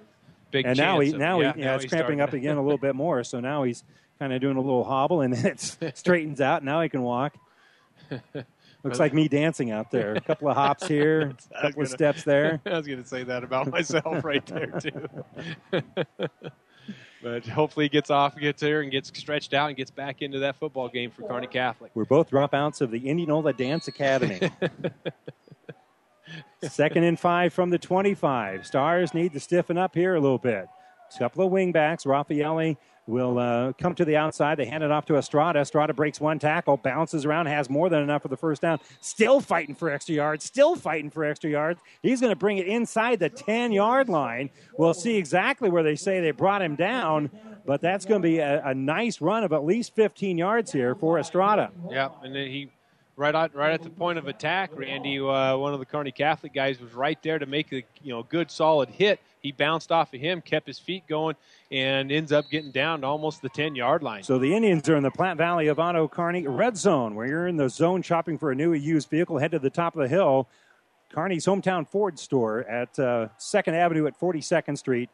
Big 0.51 0.65
and 0.67 0.77
now 0.77 0.99
he 0.99 1.11
of- 1.11 1.17
now 1.17 1.39
yeah, 1.39 1.53
he 1.53 1.59
yeah, 1.61 1.65
now 1.65 1.75
it's 1.75 1.83
he's 1.85 1.89
cramping 1.89 2.17
starting 2.17 2.21
up 2.21 2.33
again 2.33 2.57
a 2.57 2.61
little 2.61 2.77
bit 2.77 2.93
more. 2.95 3.23
So 3.23 3.39
now 3.39 3.63
he's 3.63 3.83
kind 4.19 4.31
of 4.31 4.39
doing 4.39 4.55
a 4.57 4.61
little 4.61 4.83
hobble, 4.83 5.21
and 5.21 5.33
then 5.33 5.45
it 5.81 5.95
straightens 5.97 6.39
out. 6.41 6.63
Now 6.63 6.81
he 6.81 6.89
can 6.89 7.01
walk. 7.01 7.35
Looks 8.83 8.99
like 8.99 9.13
me 9.13 9.27
dancing 9.29 9.71
out 9.71 9.89
there. 9.91 10.13
A 10.13 10.21
couple 10.21 10.49
of 10.49 10.55
hops 10.57 10.85
here, 10.85 11.21
a 11.21 11.53
couple 11.55 11.67
of 11.69 11.75
gonna- 11.75 11.87
steps 11.87 12.23
there. 12.23 12.61
I 12.65 12.77
was 12.77 12.85
going 12.85 13.01
to 13.01 13.07
say 13.07 13.23
that 13.23 13.43
about 13.43 13.67
myself 13.71 14.23
right 14.23 14.45
there 14.45 14.79
too. 14.79 15.81
But 17.23 17.45
hopefully 17.45 17.85
he 17.85 17.89
gets 17.89 18.09
off, 18.09 18.37
gets 18.37 18.61
there, 18.61 18.81
and 18.81 18.91
gets 18.91 19.09
stretched 19.17 19.53
out 19.53 19.69
and 19.69 19.77
gets 19.77 19.89
back 19.89 20.21
into 20.21 20.39
that 20.39 20.57
football 20.57 20.89
game 20.89 21.09
for 21.09 21.27
Kearney 21.27 21.47
Catholic. 21.47 21.91
We're 21.95 22.05
both 22.05 22.29
dropouts 22.29 22.81
of 22.81 22.91
the 22.91 23.07
Indianola 23.07 23.53
Dance 23.53 23.87
Academy. 23.87 24.39
Second 26.63 27.03
and 27.03 27.19
five 27.19 27.53
from 27.53 27.69
the 27.69 27.79
25. 27.79 28.65
Stars 28.65 29.13
need 29.13 29.33
to 29.33 29.39
stiffen 29.39 29.77
up 29.77 29.95
here 29.95 30.15
a 30.15 30.19
little 30.19 30.37
bit. 30.37 30.67
A 31.15 31.19
couple 31.19 31.45
of 31.45 31.51
wingbacks. 31.51 32.05
Raffaelli 32.05 32.77
will 33.07 33.37
uh, 33.37 33.73
come 33.73 33.95
to 33.95 34.05
the 34.05 34.15
outside. 34.15 34.57
They 34.57 34.65
hand 34.65 34.83
it 34.83 34.91
off 34.91 35.05
to 35.07 35.17
Estrada. 35.17 35.59
Estrada 35.59 35.93
breaks 35.93 36.19
one 36.19 36.39
tackle, 36.39 36.77
bounces 36.77 37.25
around, 37.25 37.47
has 37.47 37.69
more 37.69 37.89
than 37.89 38.01
enough 38.01 38.21
for 38.21 38.27
the 38.27 38.37
first 38.37 38.61
down. 38.61 38.79
Still 39.01 39.41
fighting 39.41 39.75
for 39.75 39.89
extra 39.89 40.15
yards. 40.15 40.45
Still 40.45 40.75
fighting 40.75 41.09
for 41.09 41.25
extra 41.25 41.49
yards. 41.49 41.81
He's 42.01 42.21
going 42.21 42.31
to 42.31 42.37
bring 42.37 42.57
it 42.57 42.67
inside 42.67 43.19
the 43.19 43.29
10 43.29 43.71
yard 43.71 44.09
line. 44.09 44.49
We'll 44.77 44.93
see 44.93 45.17
exactly 45.17 45.69
where 45.69 45.83
they 45.83 45.95
say 45.95 46.21
they 46.21 46.31
brought 46.31 46.61
him 46.61 46.75
down, 46.75 47.29
but 47.65 47.81
that's 47.81 48.05
going 48.05 48.21
to 48.21 48.27
be 48.27 48.39
a, 48.39 48.65
a 48.65 48.73
nice 48.73 49.21
run 49.21 49.43
of 49.43 49.53
at 49.53 49.65
least 49.65 49.95
15 49.95 50.37
yards 50.37 50.71
here 50.71 50.95
for 50.95 51.19
Estrada. 51.19 51.71
Yeah, 51.89 52.09
and 52.23 52.35
he 52.35 52.69
right 53.15 53.33
at 53.35 53.55
right 53.55 53.73
at 53.73 53.83
the 53.83 53.89
point 53.89 54.17
of 54.17 54.27
attack, 54.27 54.71
Randy, 54.73 55.19
uh, 55.19 55.57
one 55.57 55.73
of 55.73 55.79
the 55.79 55.85
Kearney 55.85 56.11
Catholic 56.11 56.53
guys 56.53 56.79
was 56.79 56.93
right 56.93 57.21
there 57.21 57.39
to 57.39 57.45
make 57.45 57.71
a 57.71 57.83
you 58.01 58.13
know 58.13 58.23
good 58.23 58.49
solid 58.49 58.89
hit. 58.89 59.19
He 59.41 59.51
bounced 59.51 59.91
off 59.91 60.13
of 60.13 60.21
him, 60.21 60.41
kept 60.41 60.67
his 60.67 60.79
feet 60.79 61.03
going, 61.07 61.35
and 61.71 62.11
ends 62.11 62.31
up 62.31 62.49
getting 62.49 62.71
down 62.71 63.01
to 63.01 63.07
almost 63.07 63.41
the 63.41 63.49
ten 63.49 63.75
yard 63.75 64.03
line. 64.03 64.23
So 64.23 64.37
the 64.37 64.53
Indians 64.53 64.87
are 64.89 64.95
in 64.95 65.03
the 65.03 65.11
Platte 65.11 65.37
Valley 65.37 65.67
of 65.67 65.79
Otto 65.79 66.07
Kearney 66.07 66.47
red 66.47 66.77
zone, 66.77 67.15
where 67.15 67.27
you're 67.27 67.47
in 67.47 67.57
the 67.57 67.69
zone 67.69 68.01
shopping 68.01 68.37
for 68.37 68.51
a 68.51 68.55
new 68.55 68.73
used 68.73 69.09
vehicle. 69.09 69.37
Head 69.37 69.51
to 69.51 69.59
the 69.59 69.69
top 69.69 69.95
of 69.95 70.01
the 70.01 70.07
hill. 70.07 70.47
Kearney's 71.11 71.45
hometown 71.45 71.87
Ford 71.87 72.17
store 72.17 72.61
at 72.63 72.97
uh, 72.97 73.27
Second 73.37 73.75
Avenue 73.75 74.07
at 74.07 74.19
42nd 74.19 74.77
Street. 74.77 75.09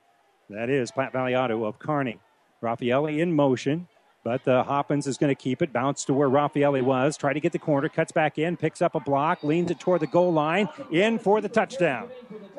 That 0.50 0.70
is 0.70 0.92
Platte 0.92 1.12
Valley 1.12 1.36
Auto 1.36 1.66
of 1.66 1.78
Kearney. 1.78 2.20
Raffaelli 2.62 3.20
in 3.20 3.34
motion. 3.34 3.88
But 4.24 4.46
uh, 4.48 4.64
Hoppins 4.64 5.08
is 5.08 5.18
going 5.18 5.34
to 5.34 5.42
keep 5.42 5.62
it. 5.62 5.72
Bounce 5.72 6.04
to 6.06 6.14
where 6.14 6.30
Raffaelli 6.30 6.82
was. 6.82 7.16
Try 7.16 7.34
to 7.34 7.40
get 7.40 7.52
the 7.52 7.60
corner. 7.60 7.88
Cuts 7.88 8.12
back 8.12 8.38
in. 8.38 8.58
Picks 8.58 8.82
up 8.82 8.96
a 8.96 9.00
block. 9.00 9.44
Leans 9.44 9.72
it 9.72 9.80
toward 9.80 10.02
the 10.02 10.08
goal 10.08 10.34
line. 10.34 10.68
In 10.92 11.20
for 11.20 11.42
the 11.42 11.50
touchdown. 11.50 12.10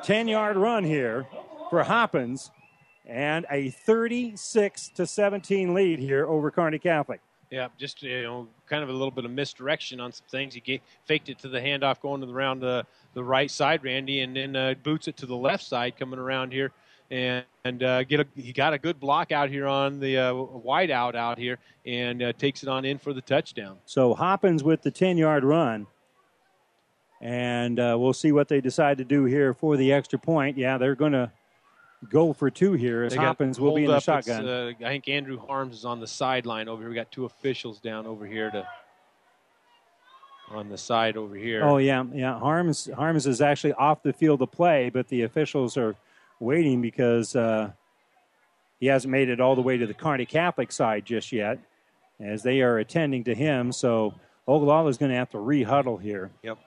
10 0.02 0.28
yard 0.28 0.56
run 0.56 0.84
here 0.84 1.26
for 1.68 1.82
Hoppins. 1.82 2.50
And 3.04 3.44
a 3.50 3.70
36 3.70 4.88
to 4.94 5.06
17 5.06 5.74
lead 5.74 5.98
here 5.98 6.26
over 6.26 6.50
Kearney 6.50 6.78
Catholic. 6.78 7.20
Yeah, 7.50 7.66
just 7.76 8.02
you 8.04 8.22
know, 8.22 8.46
kind 8.66 8.84
of 8.84 8.88
a 8.88 8.92
little 8.92 9.10
bit 9.10 9.24
of 9.24 9.32
misdirection 9.32 10.00
on 10.00 10.12
some 10.12 10.26
things. 10.30 10.54
He 10.54 10.80
faked 11.04 11.28
it 11.28 11.40
to 11.40 11.48
the 11.48 11.58
handoff 11.58 12.00
going 12.00 12.20
the, 12.20 12.28
around 12.28 12.60
the, 12.60 12.86
the 13.12 13.24
right 13.24 13.50
side, 13.50 13.82
Randy, 13.82 14.20
and 14.20 14.36
then 14.36 14.54
uh, 14.54 14.74
boots 14.84 15.08
it 15.08 15.16
to 15.16 15.26
the 15.26 15.36
left 15.36 15.64
side 15.64 15.98
coming 15.98 16.20
around 16.20 16.52
here 16.52 16.70
and, 17.10 17.44
and 17.64 17.82
uh, 17.82 18.04
get 18.04 18.20
a, 18.20 18.26
he 18.36 18.52
got 18.52 18.72
a 18.72 18.78
good 18.78 19.00
block 19.00 19.32
out 19.32 19.50
here 19.50 19.66
on 19.66 19.98
the 19.98 20.18
uh, 20.18 20.34
wide 20.34 20.90
out 20.90 21.16
out 21.16 21.38
here 21.38 21.58
and 21.86 22.22
uh, 22.22 22.32
takes 22.34 22.62
it 22.62 22.68
on 22.68 22.84
in 22.84 22.98
for 22.98 23.12
the 23.12 23.20
touchdown. 23.20 23.78
So 23.86 24.14
Hoppins 24.14 24.62
with 24.62 24.82
the 24.82 24.90
10 24.90 25.18
yard 25.18 25.44
run. 25.44 25.86
And 27.22 27.78
uh, 27.78 27.96
we'll 27.98 28.14
see 28.14 28.32
what 28.32 28.48
they 28.48 28.62
decide 28.62 28.96
to 28.98 29.04
do 29.04 29.24
here 29.24 29.52
for 29.52 29.76
the 29.76 29.92
extra 29.92 30.18
point. 30.18 30.56
Yeah, 30.56 30.78
they're 30.78 30.94
going 30.94 31.12
to 31.12 31.30
go 32.08 32.32
for 32.32 32.50
two 32.50 32.72
here 32.72 33.02
as 33.02 33.14
Hoppins 33.14 33.60
will 33.60 33.74
be 33.74 33.84
in 33.84 33.90
the. 33.90 34.00
Shotgun. 34.00 34.48
uh, 34.48 34.72
I 34.80 34.88
think 34.88 35.06
Andrew 35.08 35.38
Harms 35.38 35.76
is 35.76 35.84
on 35.84 36.00
the 36.00 36.06
sideline 36.06 36.66
over 36.66 36.80
here. 36.80 36.88
We 36.88 36.94
got 36.94 37.12
two 37.12 37.26
officials 37.26 37.78
down 37.78 38.06
over 38.06 38.26
here 38.26 38.50
to 38.50 38.66
on 40.50 40.70
the 40.70 40.78
side 40.78 41.16
over 41.18 41.36
here. 41.36 41.62
Oh 41.62 41.76
yeah, 41.76 42.04
yeah. 42.12 42.38
Harms 42.38 42.88
Harms 42.96 43.26
is 43.26 43.40
actually 43.42 43.74
off 43.74 44.02
the 44.02 44.12
field 44.14 44.40
to 44.40 44.46
play, 44.46 44.90
but 44.90 45.06
the 45.08 45.22
officials 45.22 45.76
are 45.76 45.94
waiting 46.40 46.80
because 46.80 47.36
uh, 47.36 47.70
he 48.80 48.86
hasn't 48.86 49.12
made 49.12 49.28
it 49.28 49.40
all 49.40 49.54
the 49.54 49.62
way 49.62 49.76
to 49.76 49.86
the 49.86 49.94
Kearney 49.94 50.26
Catholic 50.26 50.72
side 50.72 51.04
just 51.04 51.30
yet, 51.32 51.58
as 52.18 52.42
they 52.42 52.62
are 52.62 52.78
attending 52.78 53.24
to 53.24 53.34
him. 53.34 53.72
So 53.72 54.14
Ogallala 54.48 54.88
is 54.88 54.98
going 54.98 55.10
to 55.10 55.16
have 55.16 55.30
to 55.30 55.38
re-huddle 55.38 55.98
here. 55.98 56.30
Yep. 56.42 56.58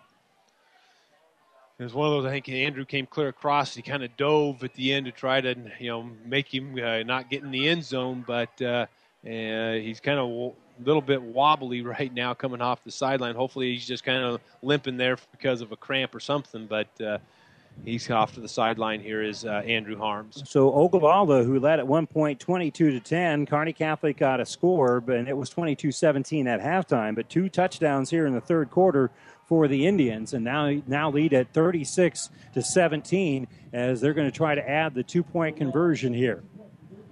It 1.79 1.83
was 1.83 1.93
one 1.93 2.07
of 2.07 2.13
those. 2.13 2.25
I 2.25 2.29
think 2.29 2.47
Andrew 2.49 2.85
came 2.85 3.07
clear 3.07 3.29
across. 3.29 3.73
He 3.73 3.81
kind 3.81 4.03
of 4.03 4.15
dove 4.15 4.63
at 4.63 4.73
the 4.75 4.93
end 4.93 5.07
to 5.07 5.11
try 5.11 5.41
to, 5.41 5.55
you 5.79 5.89
know, 5.89 6.09
make 6.23 6.53
him 6.53 6.77
uh, 6.81 7.01
not 7.03 7.29
get 7.31 7.43
in 7.43 7.51
the 7.51 7.67
end 7.67 7.83
zone. 7.83 8.23
But 8.25 8.61
uh, 8.61 8.85
uh, 9.25 9.73
he's 9.73 9.99
kind 9.99 10.19
of 10.19 10.29
a 10.29 10.51
little 10.85 11.01
bit 11.01 11.21
wobbly 11.21 11.81
right 11.81 12.13
now, 12.13 12.35
coming 12.35 12.61
off 12.61 12.83
the 12.83 12.91
sideline. 12.91 13.35
Hopefully, 13.35 13.73
he's 13.73 13.87
just 13.87 14.03
kind 14.03 14.23
of 14.23 14.39
limping 14.61 14.97
there 14.97 15.17
because 15.31 15.61
of 15.61 15.71
a 15.71 15.75
cramp 15.75 16.13
or 16.13 16.19
something. 16.19 16.67
But 16.67 17.01
uh, 17.01 17.17
he's 17.83 18.09
off 18.09 18.33
to 18.33 18.39
the 18.39 18.47
sideline. 18.47 18.99
Here 19.01 19.21
is 19.21 19.45
uh, 19.45 19.63
Andrew 19.65 19.97
Harms. 19.97 20.43
So 20.45 20.73
Ogallala, 20.73 21.43
who 21.43 21.59
led 21.59 21.79
at 21.79 21.87
one 21.87 22.07
point 22.07 22.39
22 22.39 22.91
to 22.91 22.99
10, 22.99 23.45
Kearney 23.45 23.73
Catholic 23.73 24.17
got 24.17 24.39
a 24.39 24.45
score, 24.45 25.01
but 25.01 25.15
and 25.15 25.27
it 25.27 25.37
was 25.37 25.49
22-17 25.49 26.47
at 26.47 26.61
halftime. 26.61 27.15
But 27.15 27.29
two 27.29 27.49
touchdowns 27.49 28.09
here 28.09 28.25
in 28.25 28.33
the 28.33 28.41
third 28.41 28.69
quarter 28.71 29.11
for 29.45 29.67
the 29.67 29.85
Indians, 29.85 30.33
and 30.33 30.43
now 30.43 30.81
now 30.87 31.11
lead 31.11 31.33
at 31.33 31.53
36 31.53 32.29
to 32.53 32.61
17 32.61 33.47
as 33.73 34.01
they're 34.01 34.13
going 34.13 34.29
to 34.29 34.35
try 34.35 34.55
to 34.55 34.69
add 34.69 34.93
the 34.93 35.03
two 35.03 35.23
point 35.23 35.57
conversion 35.57 36.13
here. 36.13 36.43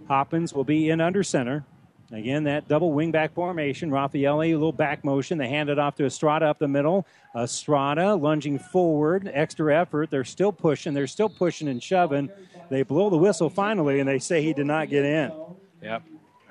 Hoppins 0.08 0.54
will 0.54 0.64
be 0.64 0.90
in 0.90 1.02
under 1.02 1.24
center. 1.24 1.66
Again, 2.14 2.44
that 2.44 2.68
double 2.68 2.92
wingback 2.94 3.32
formation. 3.32 3.90
Raffaelli, 3.90 4.50
a 4.50 4.54
little 4.54 4.74
back 4.74 5.06
motion. 5.06 5.38
They 5.38 5.48
hand 5.48 5.70
it 5.70 5.80
off 5.80 5.96
to 5.96 6.06
Estrada 6.06 6.46
up 6.48 6.60
the 6.60 6.68
middle. 6.68 7.08
Estrada 7.36 8.16
lunging 8.16 8.60
forward, 8.60 9.32
extra 9.34 9.80
effort. 9.80 10.10
They're 10.10 10.26
still 10.26 10.52
pushing. 10.52 10.94
They're 10.94 11.08
still 11.08 11.30
pushing 11.30 11.70
and 11.70 11.82
shoving. 11.82 12.30
They 12.70 12.84
blow 12.84 13.10
the 13.10 13.18
whistle 13.18 13.50
finally, 13.50 14.00
and 14.02 14.10
they 14.10 14.20
say 14.20 14.42
he 14.44 14.52
did 14.54 14.66
not 14.66 14.90
get 14.90 15.06
in. 15.06 15.32
Yep. 15.82 16.04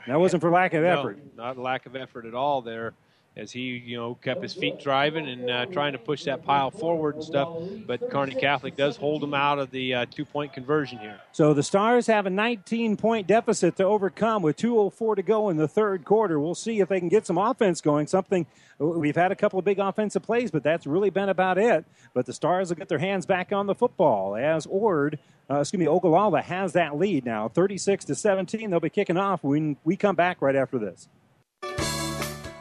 That 0.06 0.18
wasn't 0.18 0.40
for 0.40 0.50
lack 0.50 0.72
of 0.72 0.82
No, 0.82 0.98
effort. 0.98 1.18
not 1.36 1.58
lack 1.58 1.84
of 1.84 1.94
effort 1.94 2.24
at 2.24 2.34
all 2.34 2.62
there, 2.62 2.94
as 3.40 3.50
he 3.50 3.82
you 3.84 3.96
know 3.96 4.14
kept 4.16 4.42
his 4.42 4.52
feet 4.52 4.78
driving 4.78 5.26
and 5.26 5.50
uh, 5.50 5.66
trying 5.66 5.92
to 5.92 5.98
push 5.98 6.24
that 6.24 6.44
pile 6.44 6.70
forward 6.70 7.14
and 7.16 7.24
stuff. 7.24 7.48
But 7.86 8.10
Kearney 8.10 8.34
Catholic 8.34 8.76
does 8.76 8.96
hold 8.96 9.24
him 9.24 9.32
out 9.32 9.58
of 9.58 9.70
the 9.70 9.94
uh, 9.94 10.06
two 10.10 10.24
point 10.24 10.52
conversion 10.52 10.98
here. 10.98 11.18
So 11.32 11.54
the 11.54 11.62
Stars 11.62 12.06
have 12.06 12.26
a 12.26 12.30
19 12.30 12.96
point 12.96 13.26
deficit 13.26 13.76
to 13.76 13.84
overcome 13.84 14.42
with 14.42 14.56
2.04 14.58 15.16
to 15.16 15.22
go 15.22 15.48
in 15.48 15.56
the 15.56 15.68
third 15.68 16.04
quarter. 16.04 16.38
We'll 16.38 16.54
see 16.54 16.80
if 16.80 16.88
they 16.88 17.00
can 17.00 17.08
get 17.08 17.26
some 17.26 17.38
offense 17.38 17.80
going. 17.80 18.06
Something 18.06 18.46
we've 18.78 19.16
had 19.16 19.32
a 19.32 19.36
couple 19.36 19.58
of 19.58 19.64
big 19.64 19.78
offensive 19.78 20.22
plays, 20.22 20.50
but 20.50 20.62
that's 20.62 20.86
really 20.86 21.10
been 21.10 21.28
about 21.28 21.58
it. 21.58 21.84
But 22.12 22.26
the 22.26 22.32
Stars 22.32 22.68
will 22.68 22.76
get 22.76 22.88
their 22.88 22.98
hands 22.98 23.26
back 23.26 23.52
on 23.52 23.66
the 23.66 23.74
football 23.74 24.36
as 24.36 24.66
Ord, 24.66 25.18
uh, 25.50 25.60
excuse 25.60 25.80
me, 25.80 25.88
Ogallala 25.88 26.42
has 26.42 26.74
that 26.74 26.96
lead 26.96 27.24
now, 27.24 27.48
36 27.48 28.04
to 28.06 28.14
17. 28.14 28.70
They'll 28.70 28.80
be 28.80 28.90
kicking 28.90 29.16
off 29.16 29.42
when 29.42 29.76
we 29.84 29.96
come 29.96 30.16
back 30.16 30.42
right 30.42 30.56
after 30.56 30.78
this. 30.78 31.08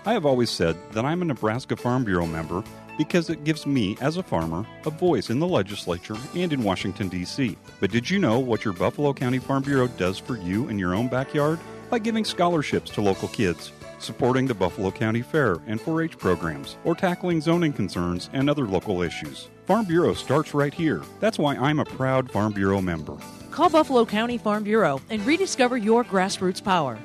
I 0.06 0.14
have 0.14 0.26
always 0.26 0.50
said 0.50 0.78
that 0.94 1.04
I'm 1.04 1.22
a 1.22 1.26
Nebraska 1.26 1.76
Farm 1.76 2.06
Bureau 2.06 2.26
member 2.26 2.64
because 2.98 3.30
it 3.30 3.44
gives 3.44 3.66
me, 3.66 3.98
as 4.02 4.18
a 4.18 4.24
farmer, 4.24 4.66
a 4.86 4.90
voice 4.90 5.30
in 5.30 5.40
the 5.40 5.48
legislature 5.48 6.16
and 6.36 6.54
in 6.54 6.64
Washington, 6.64 7.10
D.C. 7.10 7.58
But 7.80 7.92
did 7.92 8.10
you 8.10 8.18
know 8.18 8.40
what 8.40 8.64
your 8.64 8.74
Buffalo 8.74 9.14
County 9.14 9.40
Farm 9.40 9.64
Bureau 9.64 9.88
does 9.88 10.18
for 10.18 10.38
you 10.38 10.70
in 10.70 10.80
your 10.80 10.96
own 10.96 11.10
backyard? 11.10 11.60
By 11.90 12.00
giving 12.00 12.24
scholarships 12.24 12.92
to 12.92 13.02
local 13.02 13.28
kids, 13.28 13.72
supporting 14.00 14.48
the 14.48 14.54
Buffalo 14.54 14.90
County 14.90 15.22
Fair 15.22 15.58
and 15.68 15.82
4 15.82 16.04
H 16.04 16.18
programs, 16.18 16.78
or 16.86 16.96
tackling 16.96 17.42
zoning 17.42 17.74
concerns 17.74 18.30
and 18.32 18.50
other 18.50 18.68
local 18.68 19.02
issues. 19.02 19.50
Farm 19.66 19.86
Bureau 19.86 20.14
starts 20.14 20.54
right 20.54 20.74
here. 20.74 21.04
That's 21.20 21.38
why 21.38 21.56
I'm 21.56 21.80
a 21.80 21.86
proud 21.86 22.32
Farm 22.32 22.54
Bureau 22.54 22.82
member. 22.82 23.18
Call 23.52 23.70
Buffalo 23.70 24.06
County 24.06 24.38
Farm 24.38 24.64
Bureau 24.64 25.02
and 25.10 25.26
rediscover 25.26 25.78
your 25.78 26.06
grassroots 26.06 26.64
power. 26.64 26.98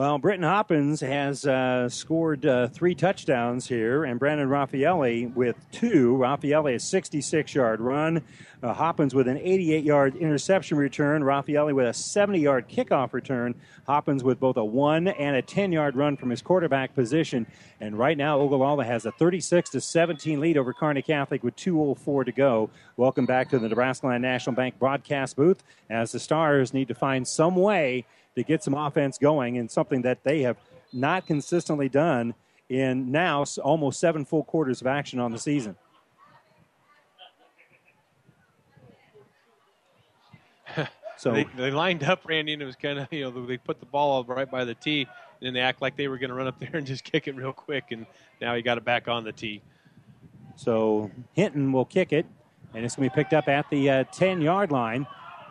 Well, 0.00 0.16
Britton 0.16 0.44
Hoppins 0.44 1.02
has 1.02 1.44
uh, 1.44 1.86
scored 1.90 2.46
uh, 2.46 2.68
three 2.68 2.94
touchdowns 2.94 3.68
here, 3.68 4.04
and 4.04 4.18
Brandon 4.18 4.48
Raffaelli 4.48 5.34
with 5.34 5.56
two. 5.72 6.16
Raffaelli 6.16 6.76
a 6.76 6.80
66 6.80 7.54
yard 7.54 7.82
run. 7.82 8.22
Uh, 8.62 8.72
Hoppins 8.72 9.14
with 9.14 9.28
an 9.28 9.36
88 9.36 9.84
yard 9.84 10.16
interception 10.16 10.78
return. 10.78 11.22
Raffaelli 11.22 11.74
with 11.74 11.86
a 11.86 11.92
70 11.92 12.40
yard 12.40 12.66
kickoff 12.66 13.12
return. 13.12 13.54
Hoppins 13.86 14.24
with 14.24 14.40
both 14.40 14.56
a 14.56 14.64
1 14.64 15.08
and 15.08 15.36
a 15.36 15.42
10 15.42 15.70
yard 15.70 15.94
run 15.96 16.16
from 16.16 16.30
his 16.30 16.40
quarterback 16.40 16.94
position. 16.94 17.46
And 17.78 17.98
right 17.98 18.16
now, 18.16 18.40
Ogallala 18.40 18.86
has 18.86 19.04
a 19.04 19.12
36 19.12 19.68
to 19.68 19.82
17 19.82 20.40
lead 20.40 20.56
over 20.56 20.72
Kearney 20.72 21.02
Catholic 21.02 21.44
with 21.44 21.56
2.04 21.56 22.24
to 22.24 22.32
go. 22.32 22.70
Welcome 22.96 23.26
back 23.26 23.50
to 23.50 23.58
the 23.58 23.68
Nebraska 23.68 24.06
Land 24.06 24.22
National 24.22 24.56
Bank 24.56 24.78
broadcast 24.78 25.36
booth 25.36 25.62
as 25.90 26.12
the 26.12 26.20
Stars 26.20 26.72
need 26.72 26.88
to 26.88 26.94
find 26.94 27.28
some 27.28 27.54
way 27.54 28.06
to 28.36 28.42
get 28.42 28.62
some 28.62 28.74
offense 28.74 29.18
going 29.18 29.58
and 29.58 29.70
something 29.70 30.02
that 30.02 30.24
they 30.24 30.42
have 30.42 30.56
not 30.92 31.26
consistently 31.26 31.88
done 31.88 32.34
in 32.68 33.10
now 33.10 33.44
almost 33.62 33.98
seven 33.98 34.24
full 34.24 34.44
quarters 34.44 34.80
of 34.80 34.86
action 34.86 35.18
on 35.18 35.32
the 35.32 35.38
season. 35.38 35.76
So 41.16 41.32
they, 41.32 41.44
they 41.54 41.70
lined 41.70 42.02
up 42.02 42.22
Randy, 42.26 42.54
and 42.54 42.62
it 42.62 42.64
was 42.64 42.76
kind 42.76 42.98
of 42.98 43.06
you 43.10 43.30
know 43.30 43.44
they 43.44 43.58
put 43.58 43.78
the 43.78 43.84
ball 43.84 44.24
right 44.24 44.50
by 44.50 44.64
the 44.64 44.74
tee, 44.74 45.02
and 45.02 45.46
then 45.46 45.52
they 45.52 45.60
act 45.60 45.82
like 45.82 45.94
they 45.94 46.08
were 46.08 46.16
going 46.16 46.30
to 46.30 46.34
run 46.34 46.46
up 46.46 46.58
there 46.58 46.70
and 46.72 46.86
just 46.86 47.04
kick 47.12 47.28
it 47.28 47.36
real 47.36 47.52
quick, 47.52 47.90
and 47.90 48.06
now 48.40 48.54
he 48.54 48.62
got 48.62 48.78
it 48.78 48.86
back 48.86 49.06
on 49.06 49.22
the 49.22 49.32
tee. 49.32 49.60
So 50.56 51.10
Hinton 51.34 51.72
will 51.72 51.84
kick 51.84 52.14
it, 52.14 52.24
and 52.72 52.86
it's 52.86 52.96
going 52.96 53.10
to 53.10 53.14
be 53.14 53.22
picked 53.22 53.34
up 53.34 53.48
at 53.48 53.68
the 53.68 53.90
uh, 53.90 54.04
10 54.04 54.40
yard 54.40 54.72
line. 54.72 55.06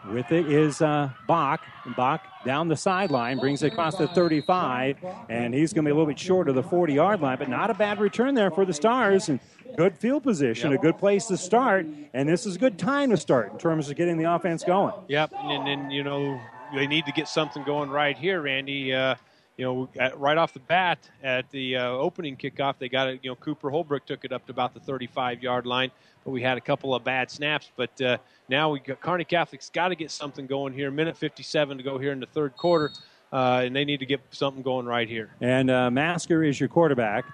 With 0.08 0.32
it 0.32 0.52
is 0.52 0.82
uh, 0.82 1.10
Bach. 1.28 1.62
Bach 1.98 2.24
down 2.46 2.68
the 2.68 2.78
sideline, 2.78 3.38
brings 3.38 3.64
it 3.64 3.74
across 3.74 3.96
the 3.98 4.08
35, 4.08 4.98
and 5.28 5.54
he's 5.54 5.74
going 5.74 5.84
to 5.86 5.90
be 5.90 5.92
a 5.92 5.94
little 5.94 6.08
bit 6.08 6.18
short 6.20 6.48
of 6.48 6.56
the 6.56 6.64
40 6.64 6.94
yard 6.94 7.20
line, 7.22 7.38
but 7.38 7.50
not 7.50 7.70
a 7.70 7.74
bad 7.74 8.00
return 8.00 8.34
there 8.34 8.50
for 8.50 8.66
the 8.66 8.74
Stars. 8.74 9.28
And 9.30 9.40
good 9.78 9.98
field 9.98 10.24
position, 10.24 10.72
Yep. 10.72 10.80
a 10.80 10.82
good 10.82 10.98
place 10.98 11.26
to 11.28 11.38
start, 11.38 11.86
and 12.14 12.30
this 12.30 12.46
is 12.46 12.56
a 12.56 12.60
good 12.60 12.78
time 12.80 13.10
to 13.10 13.18
start 13.18 13.52
in 13.52 13.58
terms 13.58 13.90
of 13.90 13.98
getting 13.98 14.18
the 14.18 14.32
offense 14.32 14.64
going. 14.64 14.94
Yep, 15.10 15.32
and 15.36 15.68
then 15.68 15.92
you 15.92 16.04
know 16.04 16.40
they 16.74 16.88
need 16.88 17.06
to 17.06 17.12
get 17.12 17.28
something 17.28 17.64
going 17.64 17.90
right 17.90 18.18
here, 18.18 18.42
Randy. 18.42 18.94
Uh, 18.94 19.16
you 19.60 19.66
know, 19.66 19.90
at, 20.00 20.18
right 20.18 20.38
off 20.38 20.54
the 20.54 20.62
bat 20.62 20.98
at 21.22 21.50
the 21.52 21.76
uh, 21.76 21.90
opening 21.90 22.38
kickoff, 22.38 22.76
they 22.80 22.88
got 22.88 23.10
it. 23.10 23.20
You 23.22 23.32
know, 23.32 23.36
Cooper 23.36 23.70
Holbrook 23.70 24.06
took 24.06 24.24
it 24.24 24.32
up 24.32 24.46
to 24.46 24.54
about 24.54 24.74
the 24.74 24.80
35-yard 24.80 25.66
line, 25.66 25.92
but 26.24 26.32
we 26.32 26.42
had 26.42 26.58
a 26.58 26.62
couple 26.62 26.96
of 26.96 27.04
bad 27.04 27.30
snaps. 27.30 27.70
But 27.76 28.02
uh, 28.02 28.18
now 28.48 28.70
we 28.70 28.80
got 28.80 29.02
Kearney 29.02 29.26
Catholic's 29.26 29.70
got 29.70 29.90
to 29.90 29.96
get 29.96 30.12
something 30.12 30.48
going 30.48 30.72
here. 30.72 30.90
Minute 30.92 31.18
57 31.18 31.78
to 31.78 31.84
go 31.84 31.98
here 31.98 32.14
in 32.14 32.22
the 32.22 32.26
third 32.28 32.56
quarter, 32.56 32.90
uh, 33.34 33.64
and 33.66 33.76
they 33.76 33.84
need 33.84 34.00
to 34.00 34.06
get 34.06 34.22
something 34.32 34.64
going 34.64 34.86
right 34.86 35.10
here. 35.10 35.30
And 35.42 35.70
uh, 35.70 35.92
Masker 35.92 36.42
is 36.42 36.58
your 36.58 36.70
quarterback. 36.70 37.26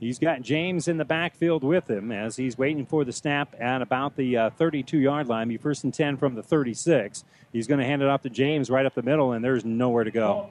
He's 0.00 0.18
got 0.18 0.40
James 0.40 0.88
in 0.88 0.96
the 0.96 1.04
backfield 1.04 1.62
with 1.62 1.88
him 1.88 2.10
as 2.10 2.34
he's 2.36 2.56
waiting 2.56 2.86
for 2.86 3.04
the 3.04 3.12
snap 3.12 3.54
at 3.60 3.82
about 3.82 4.16
the 4.16 4.50
32 4.56 4.98
yard 4.98 5.28
line. 5.28 5.48
Be 5.48 5.58
first 5.58 5.84
and 5.84 5.92
10 5.92 6.16
from 6.16 6.34
the 6.34 6.42
36. 6.42 7.22
He's 7.52 7.66
going 7.66 7.80
to 7.80 7.84
hand 7.84 8.00
it 8.00 8.08
off 8.08 8.22
to 8.22 8.30
James 8.30 8.70
right 8.70 8.86
up 8.86 8.94
the 8.94 9.02
middle, 9.02 9.32
and 9.32 9.44
there's 9.44 9.64
nowhere 9.64 10.04
to 10.04 10.10
go. 10.12 10.48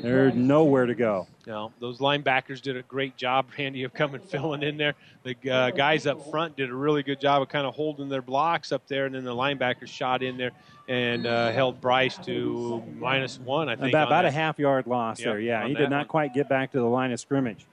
There's 0.00 0.32
nowhere 0.34 0.86
to 0.86 0.94
go. 0.94 1.26
No, 1.44 1.72
those 1.80 1.98
linebackers 1.98 2.62
did 2.62 2.76
a 2.76 2.82
great 2.82 3.16
job, 3.16 3.46
Randy, 3.58 3.82
of 3.82 3.92
coming 3.92 4.20
filling 4.20 4.62
in 4.62 4.76
there. 4.76 4.94
The 5.24 5.50
uh, 5.50 5.70
guys 5.72 6.06
up 6.06 6.30
front 6.30 6.56
did 6.56 6.70
a 6.70 6.74
really 6.74 7.02
good 7.02 7.20
job 7.20 7.42
of 7.42 7.48
kind 7.48 7.66
of 7.66 7.74
holding 7.74 8.08
their 8.08 8.22
blocks 8.22 8.70
up 8.70 8.86
there, 8.86 9.06
and 9.06 9.14
then 9.14 9.24
the 9.24 9.34
linebackers 9.34 9.88
shot 9.88 10.22
in 10.22 10.36
there 10.36 10.52
and 10.88 11.26
uh, 11.26 11.50
held 11.50 11.80
Bryce 11.80 12.16
to 12.18 12.82
minus 12.98 13.40
one, 13.40 13.68
I 13.68 13.74
think. 13.74 13.88
About, 13.88 14.06
about 14.08 14.24
a 14.24 14.30
half 14.30 14.58
yard 14.58 14.86
loss 14.86 15.18
Yep, 15.18 15.26
there. 15.26 15.40
Yeah, 15.40 15.66
he 15.66 15.74
did 15.74 15.90
not 15.90 15.98
one. 15.98 16.06
quite 16.06 16.34
get 16.34 16.48
back 16.48 16.70
to 16.72 16.78
the 16.78 16.84
line 16.84 17.10
of 17.12 17.18
scrimmage. 17.18 17.66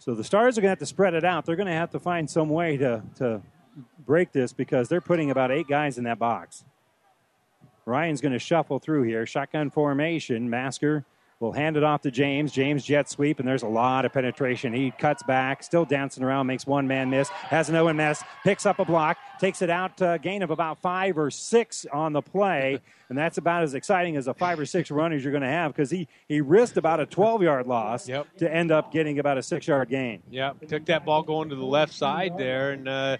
So 0.00 0.14
the 0.14 0.24
Stars 0.24 0.56
are 0.56 0.62
going 0.62 0.68
to 0.68 0.72
have 0.72 0.78
to 0.78 0.86
spread 0.86 1.12
it 1.12 1.24
out. 1.26 1.44
They're 1.44 1.56
going 1.56 1.66
to 1.66 1.74
have 1.74 1.90
to 1.90 1.98
find 1.98 2.28
some 2.28 2.48
way 2.48 2.78
to, 2.78 3.02
to 3.16 3.42
break 4.06 4.32
this 4.32 4.50
because 4.50 4.88
they're 4.88 5.02
putting 5.02 5.30
about 5.30 5.50
eight 5.50 5.68
guys 5.68 5.98
in 5.98 6.04
that 6.04 6.18
box. 6.18 6.64
Ryan's 7.84 8.22
going 8.22 8.32
to 8.32 8.38
shuffle 8.38 8.78
through 8.78 9.02
here. 9.02 9.26
Shotgun 9.26 9.68
formation. 9.68 10.48
Masker 10.48 11.04
will 11.40 11.52
hand 11.52 11.78
it 11.78 11.82
off 11.82 12.02
to 12.02 12.10
James. 12.10 12.52
James 12.52 12.84
jet 12.84 13.08
sweep, 13.08 13.38
and 13.38 13.48
there's 13.48 13.62
a 13.62 13.68
lot 13.68 14.04
of 14.04 14.12
penetration. 14.12 14.74
He 14.74 14.90
cuts 14.90 15.22
back, 15.22 15.62
still 15.62 15.86
dancing 15.86 16.22
around, 16.22 16.46
makes 16.46 16.66
one 16.66 16.86
man 16.86 17.08
miss, 17.08 17.28
has 17.30 17.70
another 17.70 17.94
miss, 17.94 18.22
picks 18.44 18.66
up 18.66 18.78
a 18.78 18.84
block, 18.84 19.16
takes 19.40 19.62
it 19.62 19.70
out, 19.70 20.00
uh, 20.02 20.18
gain 20.18 20.42
of 20.42 20.50
about 20.50 20.80
five 20.80 21.16
or 21.16 21.30
six 21.30 21.86
on 21.92 22.12
the 22.12 22.20
play, 22.20 22.80
and 23.08 23.16
that's 23.16 23.38
about 23.38 23.62
as 23.62 23.72
exciting 23.72 24.16
as 24.16 24.28
a 24.28 24.34
five 24.34 24.60
or 24.60 24.66
six 24.66 24.90
run 24.90 25.14
as 25.14 25.24
you're 25.24 25.32
going 25.32 25.42
to 25.42 25.48
have 25.48 25.72
because 25.72 25.90
he, 25.90 26.06
he 26.28 26.42
risked 26.42 26.76
about 26.76 27.00
a 27.00 27.06
12 27.06 27.42
yard 27.42 27.66
loss 27.66 28.04
to 28.04 28.54
end 28.54 28.70
up 28.70 28.92
getting 28.92 29.18
about 29.18 29.38
a 29.38 29.42
six 29.42 29.66
yard 29.66 29.88
gain. 29.88 30.22
Yeah, 30.30 30.52
took 30.68 30.84
that 30.86 31.06
ball 31.06 31.22
going 31.22 31.48
to 31.48 31.56
the 31.56 31.64
left 31.64 31.94
side 31.94 32.36
there, 32.36 32.72
and 32.72 32.86
uh, 32.86 33.16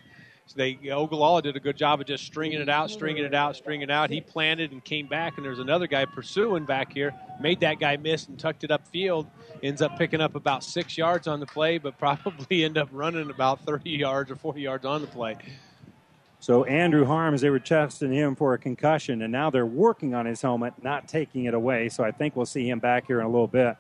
they 0.55 0.79
Ogallala 0.91 1.43
did 1.43 1.57
a 1.57 1.61
good 1.61 1.77
job 1.77 2.01
of 2.01 2.07
just 2.07 2.25
stringing 2.25 2.61
it 2.61 2.69
out, 2.69 2.91
stringing 2.91 3.25
it 3.25 3.35
out, 3.35 3.57
stringing 3.57 3.83
it 3.83 3.91
out. 3.91 4.11
He 4.11 4.21
planted 4.21 4.73
and 4.73 4.85
came 4.85 5.07
back, 5.07 5.37
and 5.37 5.45
there's 5.45 5.59
another 5.59 5.87
guy 5.87 6.05
pursuing 6.05 6.65
back 6.65 6.93
here. 6.93 7.15
Made 7.41 7.61
that 7.61 7.81
guy 7.81 7.97
miss 7.97 8.29
and 8.29 8.39
tucked 8.39 8.65
it 8.65 8.71
upfield. 8.71 9.27
Ends 9.63 9.83
up 9.83 9.99
picking 9.99 10.21
up 10.21 10.35
about 10.35 10.65
six 10.65 10.97
yards 10.97 11.27
on 11.27 11.41
the 11.41 11.47
play, 11.47 11.79
but 11.79 11.99
probably 11.99 12.65
end 12.65 12.79
up 12.79 12.89
running 12.93 13.31
about 13.31 13.65
30 13.65 13.91
yards 13.91 14.31
or 14.31 14.37
40 14.37 14.61
yards 14.61 14.85
on 14.85 15.01
the 15.01 15.07
play. 15.07 15.37
So 16.41 16.65
Andrew 16.65 17.05
Harms, 17.05 17.43
they 17.43 17.51
were 17.51 17.59
testing 17.59 18.13
him 18.13 18.35
for 18.35 18.55
a 18.55 18.59
concussion, 18.59 19.21
and 19.21 19.31
now 19.31 19.51
they're 19.51 19.67
working 19.67 20.15
on 20.15 20.25
his 20.25 20.41
helmet, 20.41 20.73
not 20.83 21.07
taking 21.07 21.45
it 21.45 21.53
away. 21.53 21.91
So 21.91 22.03
I 22.03 22.13
think 22.13 22.35
we'll 22.35 22.47
see 22.47 22.69
him 22.69 22.79
back 22.79 23.07
here 23.07 23.21
in 23.21 23.27
a 23.27 23.31
little 23.31 23.47
bit. 23.47 23.77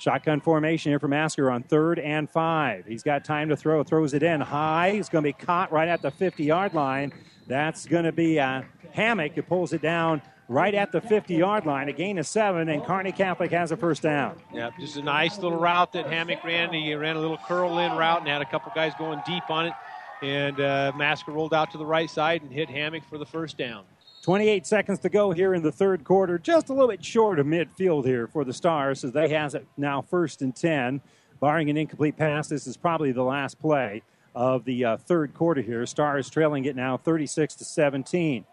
Shotgun 0.00 0.40
formation 0.40 0.92
here 0.92 0.98
for 0.98 1.08
Masker 1.08 1.50
on 1.50 1.62
third 1.62 1.98
and 1.98 2.28
five. 2.28 2.86
He's 2.86 3.02
got 3.02 3.22
time 3.22 3.50
to 3.50 3.56
throw, 3.56 3.84
throws 3.84 4.14
it 4.14 4.22
in 4.22 4.40
high. 4.40 4.92
He's 4.92 5.10
going 5.10 5.22
to 5.24 5.28
be 5.28 5.34
caught 5.34 5.70
right 5.70 5.88
at 5.88 6.00
the 6.00 6.10
50 6.10 6.42
yard 6.42 6.72
line. 6.72 7.12
That's 7.46 7.84
going 7.84 8.04
to 8.04 8.12
be 8.12 8.38
a 8.38 8.64
Hammock. 8.92 9.36
It 9.36 9.46
pulls 9.46 9.74
it 9.74 9.82
down 9.82 10.22
right 10.48 10.74
at 10.74 10.90
the 10.90 11.02
50 11.02 11.34
yard 11.34 11.66
line. 11.66 11.90
A 11.90 11.92
gain 11.92 12.16
of 12.16 12.26
seven, 12.26 12.70
and 12.70 12.82
Kearney 12.82 13.12
Catholic 13.12 13.50
has 13.50 13.72
a 13.72 13.76
first 13.76 14.00
down. 14.00 14.40
Yeah, 14.54 14.70
just 14.80 14.96
a 14.96 15.02
nice 15.02 15.38
little 15.38 15.58
route 15.58 15.92
that 15.92 16.06
Hammock 16.06 16.44
ran. 16.44 16.72
He 16.72 16.94
ran 16.94 17.16
a 17.16 17.20
little 17.20 17.38
curl 17.46 17.78
in 17.78 17.92
route 17.92 18.20
and 18.20 18.28
had 18.28 18.40
a 18.40 18.46
couple 18.46 18.72
guys 18.74 18.94
going 18.98 19.20
deep 19.26 19.50
on 19.50 19.66
it. 19.66 19.74
And 20.22 20.58
uh, 20.60 20.92
Masker 20.96 21.32
rolled 21.32 21.52
out 21.52 21.70
to 21.72 21.78
the 21.78 21.84
right 21.84 22.08
side 22.08 22.40
and 22.40 22.50
hit 22.50 22.70
Hammock 22.70 23.04
for 23.04 23.18
the 23.18 23.26
first 23.26 23.58
down. 23.58 23.84
28 24.22 24.66
seconds 24.66 24.98
to 24.98 25.08
go 25.08 25.32
here 25.32 25.54
in 25.54 25.62
the 25.62 25.72
third 25.72 26.04
quarter. 26.04 26.38
Just 26.38 26.68
a 26.68 26.72
little 26.72 26.88
bit 26.88 27.02
short 27.02 27.38
of 27.38 27.46
midfield 27.46 28.04
here 28.04 28.26
for 28.26 28.44
the 28.44 28.52
Stars 28.52 29.02
as 29.02 29.12
they 29.12 29.30
has 29.30 29.54
it 29.54 29.66
now 29.78 30.02
first 30.02 30.42
and 30.42 30.54
10. 30.54 31.00
Barring 31.40 31.70
an 31.70 31.78
incomplete 31.78 32.18
pass, 32.18 32.48
this 32.48 32.66
is 32.66 32.76
probably 32.76 33.12
the 33.12 33.22
last 33.22 33.58
play 33.58 34.02
of 34.34 34.64
the 34.64 34.84
uh, 34.84 34.96
third 34.98 35.32
quarter 35.32 35.62
here. 35.62 35.86
Stars 35.86 36.28
trailing 36.28 36.66
it 36.66 36.76
now 36.76 36.98
36 36.98 37.54
to 37.56 37.64
17. 37.64 38.44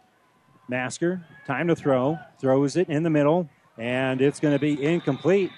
Masker, 0.69 1.25
time 1.45 1.67
to 1.67 1.75
throw, 1.75 2.17
throws 2.39 2.77
it 2.77 2.89
in 2.89 3.03
the 3.03 3.09
middle, 3.09 3.49
and 3.77 4.21
it's 4.21 4.39
going 4.39 4.53
to 4.53 4.59
be 4.59 4.81
incomplete. 4.81 5.51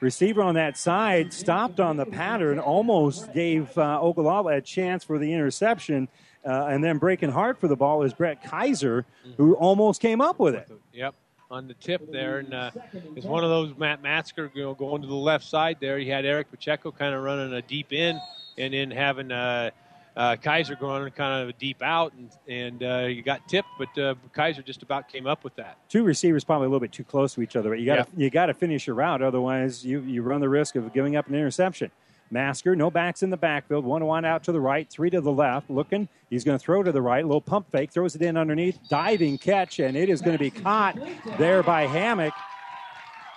Receiver 0.00 0.42
on 0.42 0.54
that 0.54 0.76
side 0.76 1.32
stopped 1.32 1.78
on 1.78 1.96
the 1.96 2.06
pattern, 2.06 2.58
almost 2.58 3.32
gave 3.32 3.76
uh, 3.78 4.00
Ogallala 4.00 4.56
a 4.56 4.60
chance 4.60 5.04
for 5.04 5.18
the 5.18 5.32
interception, 5.32 6.08
uh, 6.44 6.66
and 6.66 6.82
then 6.82 6.98
breaking 6.98 7.30
hard 7.30 7.58
for 7.58 7.68
the 7.68 7.76
ball 7.76 8.02
is 8.02 8.12
Brett 8.12 8.42
Kaiser, 8.42 9.04
who 9.36 9.54
almost 9.54 10.00
came 10.00 10.20
up 10.20 10.38
with 10.38 10.54
it. 10.54 10.68
Yep, 10.92 11.14
on 11.50 11.68
the 11.68 11.74
tip 11.74 12.10
there, 12.10 12.38
and 12.38 12.52
uh, 12.52 12.70
it's 13.14 13.26
one 13.26 13.44
of 13.44 13.50
those 13.50 13.76
Matt 13.76 14.02
Masker 14.02 14.50
you 14.54 14.62
know, 14.62 14.74
going 14.74 15.02
to 15.02 15.08
the 15.08 15.14
left 15.14 15.44
side 15.44 15.78
there. 15.80 15.98
He 15.98 16.08
had 16.08 16.24
Eric 16.24 16.50
Pacheco 16.50 16.90
kind 16.90 17.14
of 17.14 17.22
running 17.22 17.52
a 17.52 17.62
deep 17.62 17.92
in, 17.92 18.20
and 18.58 18.74
then 18.74 18.90
having 18.90 19.30
uh, 19.30 19.70
uh, 20.16 20.36
Kaiser 20.36 20.74
going 20.74 21.10
kind 21.12 21.42
of 21.42 21.48
a 21.48 21.52
deep 21.54 21.82
out, 21.82 22.12
and 22.14 22.30
and 22.48 22.82
uh, 22.82 23.06
you 23.06 23.22
got 23.22 23.48
tipped, 23.48 23.68
but 23.78 23.96
uh, 23.98 24.14
Kaiser 24.32 24.62
just 24.62 24.82
about 24.82 25.08
came 25.08 25.26
up 25.26 25.44
with 25.44 25.54
that. 25.56 25.78
Two 25.88 26.04
receivers 26.04 26.44
probably 26.44 26.66
a 26.66 26.68
little 26.68 26.80
bit 26.80 26.92
too 26.92 27.04
close 27.04 27.34
to 27.34 27.42
each 27.42 27.56
other, 27.56 27.70
but 27.70 27.78
you 27.78 27.86
got 27.86 28.08
you 28.16 28.30
got 28.30 28.46
to 28.46 28.54
finish 28.54 28.86
your 28.86 28.96
route, 28.96 29.22
otherwise 29.22 29.84
you 29.84 30.00
you 30.00 30.22
run 30.22 30.40
the 30.40 30.48
risk 30.48 30.74
of 30.74 30.92
giving 30.92 31.16
up 31.16 31.28
an 31.28 31.34
interception. 31.34 31.90
Masker, 32.32 32.74
no 32.74 32.90
backs 32.90 33.22
in 33.22 33.30
the 33.30 33.36
backfield. 33.36 33.84
One 33.84 34.04
one 34.04 34.24
out 34.24 34.44
to 34.44 34.52
the 34.52 34.60
right, 34.60 34.88
three 34.88 35.10
to 35.10 35.20
the 35.20 35.30
left. 35.30 35.70
Looking, 35.70 36.08
he's 36.30 36.44
going 36.44 36.58
to 36.58 36.64
throw 36.64 36.82
to 36.82 36.90
the 36.90 37.02
right. 37.02 37.22
A 37.22 37.26
little 37.26 37.42
pump 37.42 37.70
fake, 37.70 37.92
throws 37.92 38.16
it 38.16 38.22
in 38.22 38.36
underneath, 38.36 38.78
diving 38.88 39.38
catch, 39.38 39.78
and 39.78 39.96
it 39.96 40.08
is 40.08 40.22
going 40.22 40.36
to 40.36 40.42
be 40.42 40.50
caught 40.50 40.98
there 41.38 41.62
by 41.62 41.82
Hammock 41.82 42.32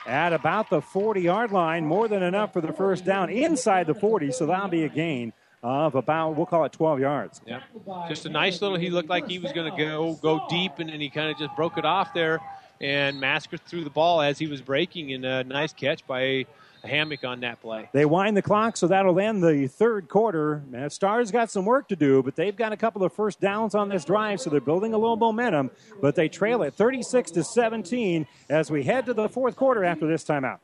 at 0.07 0.33
about 0.33 0.69
the 0.69 0.82
40 0.82 1.22
yard 1.22 1.51
line. 1.51 1.85
More 1.85 2.07
than 2.07 2.24
enough 2.24 2.53
for 2.53 2.61
the 2.61 2.74
first 2.74 3.03
down 3.03 3.30
inside 3.30 3.88
the 3.88 3.93
40, 3.93 4.32
so 4.32 4.45
that'll 4.45 4.69
be 4.69 4.85
a 4.85 4.90
gain 4.90 5.33
of 5.61 5.95
about 5.95 6.35
we'll 6.35 6.45
call 6.45 6.64
it 6.64 6.72
12 6.72 6.99
yards. 6.99 7.41
Yep. 7.45 7.61
Just 8.07 8.25
a 8.25 8.30
nice 8.30 8.61
little. 8.61 8.77
He 8.77 8.90
looked 8.90 9.09
like 9.09 9.27
he 9.27 9.40
was 9.40 9.51
going 9.51 9.69
to 9.69 9.77
go 9.77 10.14
go 10.22 10.45
deep, 10.49 10.80
and 10.80 10.90
then 10.90 11.01
he 11.01 11.09
kind 11.09 11.30
of 11.30 11.38
just 11.38 11.56
broke 11.56 11.77
it 11.77 11.85
off 11.85 12.14
there. 12.14 12.40
And 12.80 13.19
Masker 13.19 13.57
threw 13.57 13.83
the 13.83 13.90
ball 13.90 14.22
as 14.22 14.38
he 14.38 14.48
was 14.48 14.61
breaking, 14.61 15.14
and 15.14 15.25
a 15.25 15.43
nice 15.43 15.74
catch 15.74 16.06
by 16.06 16.45
a 16.85 16.88
Hammock 16.88 17.23
on 17.23 17.41
that 17.41 17.61
play. 17.61 17.89
They 17.91 18.05
wind 18.05 18.38
the 18.38 18.41
clock, 18.41 18.77
so 18.77 18.88
that'll 18.88 19.19
end 19.19 19.43
the 19.43 19.67
third 19.67 20.07
quarter. 20.07 20.64
Now, 20.69 20.88
Stars 20.88 21.31
got 21.31 21.51
some 21.51 21.65
work 21.65 21.88
to 21.89 21.95
do, 21.95 22.23
but 22.23 22.35
they've 22.35 22.55
got 22.55 22.72
a 22.72 22.77
couple 22.77 23.03
of 23.03 23.14
first 23.14 23.41
downs 23.41 23.75
on 23.75 23.89
this 23.89 24.05
drive, 24.05 24.39
so 24.39 24.49
they're 24.49 24.61
building 24.61 24.93
a 24.93 24.97
little 24.97 25.17
momentum. 25.17 25.72
But 26.01 26.15
they 26.15 26.30
trail 26.30 26.64
it 26.64 26.73
36 26.75 27.31
to 27.31 27.43
17 27.43 28.27
as 28.49 28.72
we 28.72 28.83
head 28.83 29.05
to 29.07 29.14
the 29.14 29.27
fourth 29.27 29.55
quarter 29.55 29.83
after 29.83 30.07
this 30.07 30.23
timeout. 30.23 30.59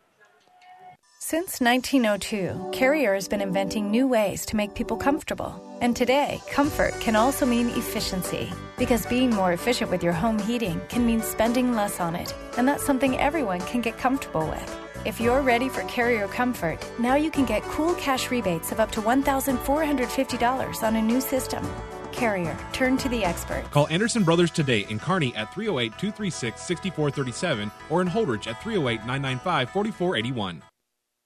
Since 1.24 1.61
1902, 1.61 2.72
Carrier 2.72 3.14
has 3.14 3.27
been 3.27 3.41
inventing 3.41 3.91
new 3.91 4.08
ways 4.08 4.43
to 4.48 4.56
make 4.56 4.74
people 4.74 4.98
comfortable. 4.98 5.61
And 5.80 5.95
today, 5.95 6.41
comfort 6.50 7.00
can 7.00 7.16
also 7.16 7.45
mean 7.45 7.69
efficiency. 7.69 8.51
Because 8.77 9.06
being 9.06 9.30
more 9.30 9.53
efficient 9.53 9.91
with 9.91 10.03
your 10.03 10.14
home 10.14 10.40
heating 10.40 10.82
can 10.90 11.06
mean 11.06 11.22
spending 11.22 11.75
less 11.75 12.00
on 12.00 12.16
it. 12.16 12.33
And 12.58 12.67
that's 12.67 12.83
something 12.83 13.19
everyone 13.19 13.61
can 13.61 13.82
get 13.82 14.00
comfortable 14.00 14.48
with. 14.48 14.91
If 15.04 15.20
you're 15.20 15.42
ready 15.42 15.68
for 15.68 15.82
Carrier 15.86 16.28
Comfort, 16.28 16.78
now 17.00 17.16
you 17.16 17.32
can 17.32 17.46
get 17.46 17.64
cool 17.64 17.96
cash 17.96 18.30
rebates 18.30 18.72
of 18.72 18.80
up 18.80 18.92
to 18.92 19.02
$1,450 19.02 20.84
on 20.84 20.96
a 20.96 21.02
new 21.02 21.20
system. 21.20 21.68
Carrier, 22.12 22.56
turn 22.72 22.98
to 22.98 23.10
the 23.10 23.24
expert. 23.24 23.64
Call 23.72 23.88
Anderson 23.88 24.24
Brothers 24.24 24.52
today 24.52 24.86
in 24.90 25.00
Kearney 25.00 25.36
at 25.36 25.52
308 25.56 25.98
236 25.98 26.62
6437 26.62 27.72
or 27.90 28.04
in 28.04 28.08
Holdrege 28.08 28.46
at 28.46 28.62
308 28.62 29.00
995 29.08 29.72
4481. 29.72 30.62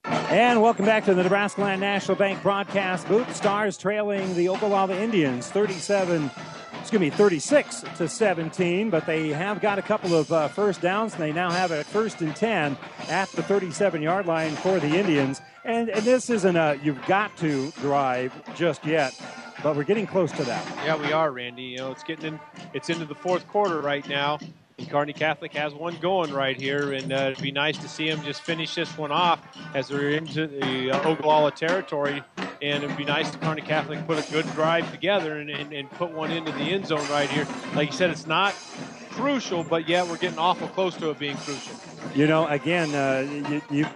And 0.07 0.61
welcome 0.61 0.85
back 0.85 1.05
to 1.05 1.13
the 1.15 1.23
Nebraska 1.23 1.61
Land 1.61 1.81
National 1.81 2.15
Bank 2.15 2.41
broadcast 2.43 3.07
booth. 3.07 3.35
Stars 3.35 3.77
trailing 3.77 4.35
the 4.35 4.49
Ogallala 4.49 4.95
Indians 4.95 5.49
37, 5.49 6.29
excuse 6.79 6.99
me, 6.99 7.09
36 7.09 7.83
to 7.97 8.07
17, 8.07 8.91
but 8.91 9.07
they 9.07 9.29
have 9.29 9.61
got 9.61 9.79
a 9.79 9.81
couple 9.81 10.15
of 10.15 10.31
uh, 10.31 10.47
first 10.47 10.81
downs. 10.81 11.13
And 11.13 11.23
they 11.23 11.31
now 11.31 11.49
have 11.49 11.71
a 11.71 11.83
first 11.85 12.21
and 12.21 12.35
10 12.35 12.77
at 13.09 13.29
the 13.29 13.41
37 13.41 14.01
yard 14.01 14.27
line 14.27 14.51
for 14.51 14.79
the 14.79 14.95
Indians. 14.95 15.41
And, 15.63 15.89
and 15.89 16.03
this 16.05 16.29
isn't 16.29 16.55
a 16.55 16.79
you've 16.83 17.03
got 17.07 17.35
to 17.37 17.71
drive 17.81 18.31
just 18.55 18.85
yet. 18.85 19.19
but 19.63 19.75
we're 19.75 19.83
getting 19.83 20.05
close 20.05 20.31
to 20.33 20.43
that. 20.43 20.63
Yeah, 20.85 20.97
we 20.97 21.11
are, 21.13 21.31
Randy. 21.31 21.63
You 21.63 21.77
know, 21.77 21.91
it's 21.91 22.03
getting 22.03 22.25
in. 22.33 22.39
It's 22.73 22.89
into 22.91 23.05
the 23.05 23.15
fourth 23.15 23.47
quarter 23.47 23.81
right 23.81 24.07
now, 24.07 24.37
and 24.77 24.89
Kearney 24.89 25.13
Catholic 25.13 25.53
has 25.53 25.73
one 25.73 25.95
going 26.01 26.33
right 26.33 26.59
here, 26.59 26.93
and 26.93 27.13
uh, 27.13 27.29
it'd 27.31 27.41
be 27.41 27.51
nice 27.51 27.77
to 27.77 27.87
see 27.87 28.09
them 28.09 28.21
just 28.23 28.41
finish 28.41 28.75
this 28.75 28.97
one 28.97 29.11
off 29.11 29.39
as 29.73 29.87
they're 29.87 30.09
into 30.09 30.47
the 30.47 30.91
uh, 30.91 31.09
Ogallala 31.09 31.51
territory. 31.51 32.21
And 32.61 32.83
it'd 32.83 32.97
be 32.97 33.05
nice 33.05 33.29
to 33.31 33.37
Kearney 33.37 33.61
Catholic 33.61 34.05
put 34.05 34.17
a 34.17 34.31
good 34.31 34.45
drive 34.53 34.89
together 34.91 35.37
and, 35.37 35.49
and, 35.49 35.71
and 35.71 35.89
put 35.91 36.11
one 36.11 36.31
into 36.31 36.51
the 36.53 36.63
end 36.63 36.87
zone 36.87 37.07
right 37.09 37.29
here. 37.29 37.47
Like 37.73 37.91
you 37.91 37.95
said, 37.95 38.09
it's 38.09 38.27
not 38.27 38.53
crucial, 39.11 39.63
but 39.63 39.87
yet 39.87 40.07
we're 40.07 40.17
getting 40.17 40.39
awful 40.39 40.67
close 40.69 40.95
to 40.97 41.09
it 41.09 41.19
being 41.19 41.37
crucial. 41.37 41.75
You 42.13 42.27
know, 42.27 42.47
again, 42.47 42.93
uh, 42.93 43.49
you, 43.49 43.61
you 43.69 43.87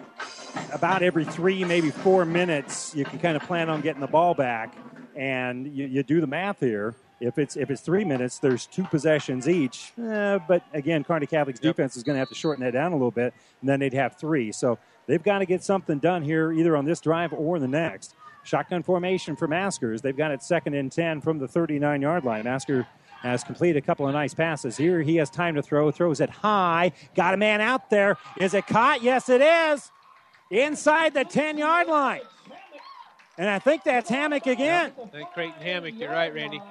about 0.72 1.04
every 1.04 1.26
three, 1.26 1.64
maybe 1.64 1.90
four 1.90 2.26
minutes, 2.26 2.96
you 2.96 3.04
can 3.04 3.20
kind 3.20 3.36
of 3.36 3.44
plan 3.44 3.70
on 3.70 3.82
getting 3.82 4.02
the 4.02 4.08
ball 4.08 4.34
back, 4.34 4.74
and 5.16 5.68
you, 5.68 5.88
you 5.88 6.04
do 6.04 6.22
the 6.22 6.28
math 6.28 6.60
here. 6.60 6.96
If 7.22 7.38
it's 7.38 7.58
if 7.58 7.70
it's 7.70 7.82
three 7.82 8.06
minutes, 8.06 8.40
there's 8.40 8.66
two 8.66 8.84
possessions 8.84 9.48
each. 9.50 9.92
Eh, 10.02 10.40
but 10.48 10.64
again, 10.74 11.04
Kearney 11.04 11.28
Catholic's 11.28 11.60
defense 11.60 11.98
is 11.98 12.04
going 12.04 12.16
to 12.16 12.20
have 12.20 12.30
to 12.30 12.36
shorten 12.36 12.64
that 12.64 12.72
down 12.72 12.92
a 12.92 12.96
little 12.96 13.12
bit, 13.12 13.34
and 13.62 13.70
then 13.70 13.80
they'd 13.80 13.94
have 13.94 14.16
three. 14.18 14.52
So 14.52 14.80
they've 15.06 15.22
got 15.22 15.40
to 15.40 15.46
get 15.46 15.64
something 15.64 16.00
done 16.00 16.24
here, 16.24 16.52
either 16.52 16.78
on 16.78 16.86
this 16.86 17.02
drive 17.02 17.34
or 17.34 17.60
the 17.60 17.68
next. 17.68 18.16
Shotgun 18.44 18.84
formation 18.84 19.36
for 19.36 19.48
Maskers. 19.48 20.02
They've 20.02 20.16
got 20.16 20.32
it 20.32 20.42
second 20.42 20.74
and 20.74 20.92
ten 20.92 21.20
from 21.20 21.40
the 21.40 21.48
39 21.48 22.02
yard 22.02 22.24
line. 22.24 22.46
Masker 22.46 22.88
has 23.22 23.44
completed 23.44 23.78
a 23.78 23.82
couple 23.86 24.08
of 24.08 24.14
nice 24.14 24.34
passes. 24.34 24.78
Here 24.78 25.02
he 25.02 25.18
has 25.18 25.30
time 25.30 25.56
to 25.56 25.62
throw, 25.62 25.92
throws 25.92 26.22
it 26.22 26.30
high. 26.30 26.94
Got 27.16 27.34
a 27.34 27.38
man 27.38 27.60
out 27.60 27.90
there. 27.90 28.18
Is 28.38 28.54
it 28.54 28.66
caught? 28.66 29.04
Yes, 29.04 29.28
it 29.28 29.42
is. 29.42 29.92
Inside 30.50 31.14
the 31.14 31.26
10 31.26 31.58
yard 31.58 31.88
line. 31.88 32.22
And 33.38 33.50
I 33.50 33.60
think 33.60 33.84
that's 33.84 34.10
Hammock 34.10 34.48
again. 34.48 34.94
I 35.02 35.08
think 35.08 35.30
Creighton 35.32 35.62
Hammock, 35.62 35.96
you're 35.98 36.12
right, 36.12 36.34
Randy. 36.34 36.62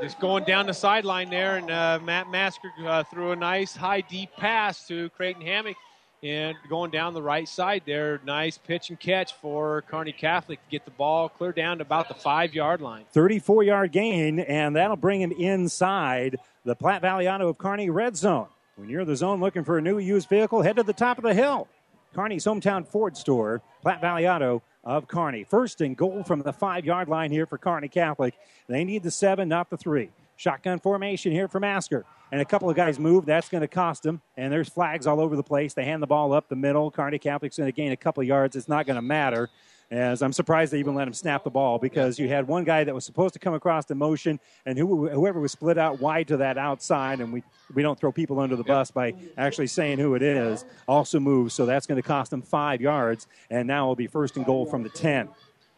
Just 0.00 0.20
going 0.20 0.44
down 0.44 0.66
the 0.66 0.74
sideline 0.74 1.30
there, 1.30 1.56
and 1.56 1.70
uh, 1.70 1.98
Matt 2.02 2.30
Masker 2.30 2.70
uh, 2.86 3.02
threw 3.04 3.32
a 3.32 3.36
nice 3.36 3.74
high 3.74 4.00
deep 4.02 4.30
pass 4.36 4.86
to 4.88 5.08
Creighton 5.10 5.42
Hammock. 5.42 5.76
And 6.22 6.56
going 6.68 6.90
down 6.90 7.14
the 7.14 7.22
right 7.22 7.48
side 7.48 7.82
there, 7.86 8.20
nice 8.24 8.58
pitch 8.58 8.90
and 8.90 8.98
catch 8.98 9.34
for 9.34 9.82
Kearney 9.82 10.12
Catholic 10.12 10.58
to 10.64 10.70
get 10.70 10.84
the 10.84 10.90
ball 10.90 11.28
clear 11.28 11.52
down 11.52 11.78
to 11.78 11.82
about 11.82 12.08
the 12.08 12.14
five 12.14 12.54
yard 12.54 12.80
line. 12.80 13.04
34 13.12 13.62
yard 13.62 13.92
gain, 13.92 14.40
and 14.40 14.74
that'll 14.74 14.96
bring 14.96 15.20
him 15.20 15.30
inside 15.30 16.36
the 16.64 16.74
Platte 16.74 17.02
Valley 17.02 17.28
Auto 17.28 17.48
of 17.48 17.58
Kearney 17.58 17.88
red 17.88 18.16
zone. 18.16 18.48
When 18.74 18.88
you're 18.88 19.02
in 19.02 19.08
the 19.08 19.16
zone 19.16 19.38
looking 19.40 19.64
for 19.64 19.78
a 19.78 19.82
new 19.82 19.98
used 19.98 20.28
vehicle, 20.28 20.62
head 20.62 20.76
to 20.76 20.82
the 20.82 20.92
top 20.92 21.18
of 21.18 21.24
the 21.24 21.34
hill. 21.34 21.68
Kearney's 22.14 22.44
hometown 22.44 22.86
Ford 22.86 23.16
store, 23.16 23.62
Platte 23.82 24.00
Valley 24.00 24.26
Auto 24.26 24.62
of 24.88 25.06
Kearney. 25.06 25.44
First 25.44 25.82
and 25.82 25.94
goal 25.94 26.24
from 26.24 26.40
the 26.40 26.52
five 26.52 26.86
yard 26.86 27.08
line 27.08 27.30
here 27.30 27.44
for 27.44 27.58
Kearney 27.58 27.88
Catholic. 27.88 28.34
They 28.68 28.84
need 28.84 29.02
the 29.02 29.10
seven, 29.10 29.46
not 29.46 29.68
the 29.68 29.76
three. 29.76 30.08
Shotgun 30.36 30.80
formation 30.80 31.30
here 31.30 31.46
for 31.46 31.60
Masker. 31.60 32.06
And 32.32 32.40
a 32.40 32.44
couple 32.44 32.70
of 32.70 32.76
guys 32.76 32.98
move. 32.98 33.26
That's 33.26 33.48
going 33.50 33.60
to 33.60 33.68
cost 33.68 34.02
them. 34.02 34.22
And 34.36 34.50
there's 34.50 34.68
flags 34.68 35.06
all 35.06 35.20
over 35.20 35.36
the 35.36 35.42
place. 35.42 35.74
They 35.74 35.84
hand 35.84 36.02
the 36.02 36.06
ball 36.06 36.32
up 36.32 36.48
the 36.48 36.56
middle. 36.56 36.90
Kearney 36.90 37.18
Catholic's 37.18 37.58
going 37.58 37.68
to 37.68 37.76
gain 37.76 37.92
a 37.92 37.96
couple 37.96 38.22
yards. 38.22 38.56
It's 38.56 38.68
not 38.68 38.86
going 38.86 38.96
to 38.96 39.02
matter. 39.02 39.50
As 39.90 40.20
I'm 40.20 40.34
surprised 40.34 40.72
they 40.72 40.78
even 40.80 40.94
let 40.94 41.08
him 41.08 41.14
snap 41.14 41.44
the 41.44 41.50
ball 41.50 41.78
because 41.78 42.18
you 42.18 42.28
had 42.28 42.46
one 42.46 42.62
guy 42.64 42.84
that 42.84 42.94
was 42.94 43.06
supposed 43.06 43.32
to 43.34 43.38
come 43.38 43.54
across 43.54 43.86
the 43.86 43.94
motion, 43.94 44.38
and 44.66 44.76
who, 44.76 45.08
whoever 45.08 45.40
was 45.40 45.52
split 45.52 45.78
out 45.78 45.98
wide 45.98 46.28
to 46.28 46.36
that 46.36 46.58
outside, 46.58 47.20
and 47.20 47.32
we, 47.32 47.42
we 47.74 47.82
don't 47.82 47.98
throw 47.98 48.12
people 48.12 48.38
under 48.38 48.54
the 48.54 48.64
bus 48.64 48.90
by 48.90 49.14
actually 49.38 49.66
saying 49.66 49.98
who 49.98 50.14
it 50.14 50.22
is, 50.22 50.66
also 50.86 51.18
moves. 51.18 51.54
So 51.54 51.64
that's 51.64 51.86
going 51.86 52.00
to 52.00 52.06
cost 52.06 52.30
them 52.30 52.42
five 52.42 52.82
yards, 52.82 53.28
and 53.48 53.66
now 53.66 53.84
it'll 53.84 53.96
be 53.96 54.06
first 54.06 54.36
and 54.36 54.44
goal 54.44 54.66
from 54.66 54.82
the 54.82 54.90
10. 54.90 55.30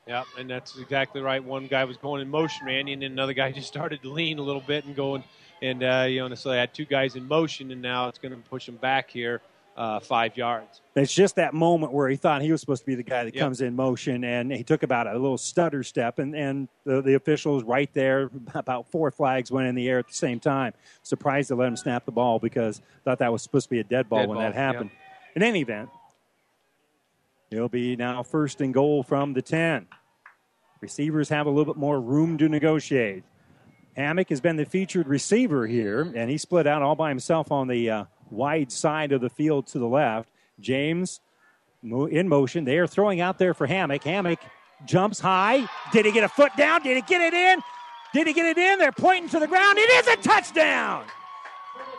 Yep, 0.09 0.27
and 0.39 0.51
that's 0.51 0.77
exactly 0.77 1.21
right. 1.21 1.43
One 1.43 1.69
guy 1.69 1.85
was 1.85 1.97
going 1.97 2.21
in 2.21 2.29
motion, 2.29 2.67
Randy, 2.67 2.95
and 2.95 3.03
then 3.03 3.13
another 3.13 3.33
guy 3.33 3.53
just 3.53 3.69
started 3.69 4.03
to 4.03 4.11
lean 4.11 4.41
a 4.41 4.43
little 4.43 4.63
bit 4.63 4.85
and 4.87 4.97
going. 4.97 5.23
And 5.63 5.85
uh, 5.85 6.07
you 6.09 6.27
know, 6.29 6.35
so 6.35 6.51
they 6.51 6.57
had 6.57 6.75
two 6.75 6.87
guys 6.87 7.15
in 7.15 7.29
motion, 7.29 7.71
and 7.71 7.81
now 7.81 8.09
it's 8.09 8.19
going 8.19 8.33
to 8.33 8.41
push 8.49 8.67
them 8.67 8.77
back 8.77 9.09
here 9.09 9.41
uh, 9.81 9.99
five 9.99 10.37
yards. 10.37 10.83
It's 10.95 11.13
just 11.13 11.37
that 11.37 11.55
moment 11.55 11.95
where 11.95 12.07
he 12.11 12.17
thought 12.17 12.43
he 12.43 12.53
was 12.53 12.61
supposed 12.61 12.83
to 12.83 12.87
be 12.87 12.97
the 12.97 13.03
guy 13.03 13.25
that 13.25 13.35
Yep. 13.35 13.43
comes 13.43 13.61
in 13.63 13.75
motion, 13.75 14.25
and 14.25 14.53
he 14.53 14.63
took 14.63 14.83
about 14.83 15.07
a 15.07 15.15
little 15.15 15.39
stutter 15.39 15.83
step, 15.83 16.19
and, 16.19 16.37
and 16.37 16.69
the, 16.85 17.01
the 17.01 17.15
officials 17.15 17.65
right 17.65 17.91
there, 17.95 18.31
about 18.55 18.91
four 18.91 19.11
flags 19.11 19.51
went 19.51 19.67
in 19.69 19.75
the 19.75 19.89
air 19.89 19.99
at 19.99 20.07
the 20.07 20.13
same 20.13 20.39
time. 20.39 20.75
Surprised 21.03 21.49
to 21.49 21.55
let 21.55 21.69
him 21.69 21.79
snap 21.79 22.05
the 22.05 22.13
ball 22.13 22.39
because 22.39 22.83
thought 23.05 23.21
that 23.21 23.33
was 23.33 23.43
supposed 23.43 23.67
to 23.67 23.71
be 23.71 23.81
a 23.81 23.85
dead 23.85 24.07
ball 24.11 24.19
Dead 24.21 24.29
when 24.29 24.37
ball, 24.37 24.43
that 24.43 24.55
happened. 24.55 24.91
In 25.35 25.43
any 25.43 25.63
event, 25.63 25.89
it'll 27.51 27.71
be 27.71 27.97
now 27.97 28.23
first 28.23 28.61
and 28.61 28.75
goal 28.75 29.03
from 29.03 29.33
the 29.33 29.41
10. 29.41 29.87
Receivers 30.83 31.31
have 31.31 31.47
a 31.47 31.51
little 31.51 31.73
bit 31.73 31.81
more 31.81 31.99
room 31.99 32.37
to 32.37 32.51
negotiate. 32.51 33.25
Hammock 33.97 34.29
has 34.29 34.43
been 34.43 34.57
the 34.57 34.67
featured 34.67 35.09
receiver 35.09 35.67
here, 35.67 36.13
and 36.15 36.31
he 36.31 36.37
split 36.37 36.67
out 36.67 36.83
all 36.83 36.97
by 36.97 37.09
himself 37.09 37.51
on 37.51 37.67
the 37.67 37.89
uh, 37.91 38.05
wide 38.31 38.73
side 38.73 39.13
of 39.13 39.21
the 39.21 39.31
field 39.31 39.67
to 39.69 39.79
the 39.79 39.87
left. 39.87 40.29
James 40.59 41.21
in 41.83 42.29
motion. 42.29 42.65
They 42.65 42.79
are 42.79 42.87
throwing 42.87 43.21
out 43.21 43.39
there 43.39 43.55
for 43.55 43.67
Hammock. 43.67 44.05
Hammock 44.05 44.41
jumps 44.87 45.21
high. 45.21 45.67
Did 45.93 46.07
he 46.07 46.13
get 46.13 46.25
a 46.25 46.29
foot 46.29 46.53
down? 46.57 46.83
Did 46.83 46.97
he 46.97 47.03
get 47.03 47.21
it 47.21 47.35
in? 47.35 47.61
Did 48.13 48.27
he 48.27 48.33
get 48.33 48.47
it 48.47 48.59
in? 48.59 48.79
They're 48.79 48.93
pointing 48.93 49.29
to 49.31 49.39
the 49.39 49.47
ground. 49.47 49.79
It 49.79 49.91
is 49.91 50.07
a 50.09 50.17
touchdown. 50.17 51.05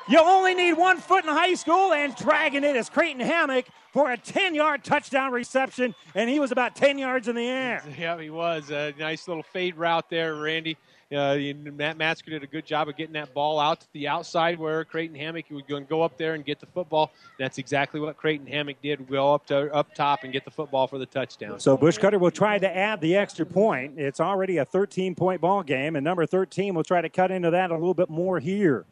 You 0.08 0.20
only 0.20 0.54
need 0.56 0.74
one 0.74 0.98
foot 0.98 1.24
in 1.24 1.30
high 1.30 1.54
school, 1.54 1.94
and 1.94 2.14
dragging 2.16 2.64
it 2.64 2.76
is 2.76 2.90
Creighton 2.90 3.22
Hammock 3.22 3.66
for 3.94 4.12
a 4.12 4.18
10 4.18 4.56
yard 4.56 4.84
touchdown 4.84 5.32
reception, 5.32 5.96
and 6.16 6.30
he 6.30 6.40
was 6.40 6.52
about 6.52 6.76
10 6.76 6.98
yards 6.98 7.28
in 7.28 7.36
the 7.36 7.48
air. 7.48 7.84
Yeah, 7.98 8.20
he 8.20 8.30
was 8.30 8.72
a 8.72 8.94
nice 9.00 9.28
little 9.28 9.44
fade 9.44 9.76
route 9.76 10.10
there, 10.10 10.36
Randy. 10.36 10.78
Uh, 11.12 11.38
Matt 11.74 11.98
Masker 11.98 12.32
did 12.32 12.42
a 12.42 12.48
good 12.48 12.66
job 12.66 12.88
of 12.88 12.96
getting 12.96 13.14
that 13.14 13.34
ball 13.34 13.60
out 13.60 13.82
to 13.82 13.88
the 13.92 14.08
outside 14.08 14.58
where 14.58 14.86
Creighton 14.86 15.16
Hammock 15.16 15.46
to 15.50 15.82
go 15.82 16.02
up 16.02 16.18
there 16.18 16.36
and 16.36 16.46
get 16.46 16.60
the 16.60 16.66
football. 16.68 17.12
That's 17.38 17.58
exactly 17.58 18.00
what 18.00 18.16
Creighton 18.16 18.48
Hammock 18.48 18.78
did. 18.82 19.10
Go 19.10 19.34
up 19.34 19.46
to 19.48 19.74
up 19.74 19.94
top 19.94 20.24
and 20.24 20.32
get 20.32 20.46
the 20.46 20.52
football 20.52 20.88
for 20.88 20.98
the 20.98 21.06
touchdown. 21.06 21.60
So 21.60 21.76
Bush 21.76 21.98
Cutter 21.98 22.18
will 22.18 22.32
try 22.32 22.60
to 22.60 22.78
add 22.78 23.02
the 23.02 23.18
extra 23.18 23.46
point. 23.46 24.00
It's 24.00 24.22
already 24.22 24.58
a 24.58 24.66
13 24.66 25.16
point 25.16 25.42
ball 25.42 25.64
game, 25.64 25.98
and 25.98 26.04
number 26.04 26.26
13 26.26 26.74
will 26.74 26.84
try 26.84 27.02
to 27.02 27.10
cut 27.10 27.30
into 27.30 27.52
that 27.52 27.72
a 27.72 27.74
little 27.74 27.94
bit 27.94 28.10
more 28.10 28.40
here. 28.40 28.86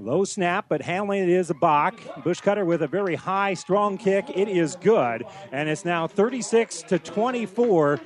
Low 0.00 0.24
snap, 0.24 0.66
but 0.68 0.80
handling 0.80 1.24
it 1.24 1.28
is 1.28 1.50
a 1.50 1.54
Bach. 1.54 1.94
Bushcutter 2.24 2.64
with 2.64 2.80
a 2.82 2.88
very 2.88 3.16
high, 3.16 3.52
strong 3.52 3.98
kick. 3.98 4.24
It 4.34 4.48
is 4.48 4.76
good, 4.76 5.26
and 5.52 5.68
it's 5.68 5.84
now 5.84 6.06
36 6.06 6.82
to 6.84 6.98
24. 6.98 8.00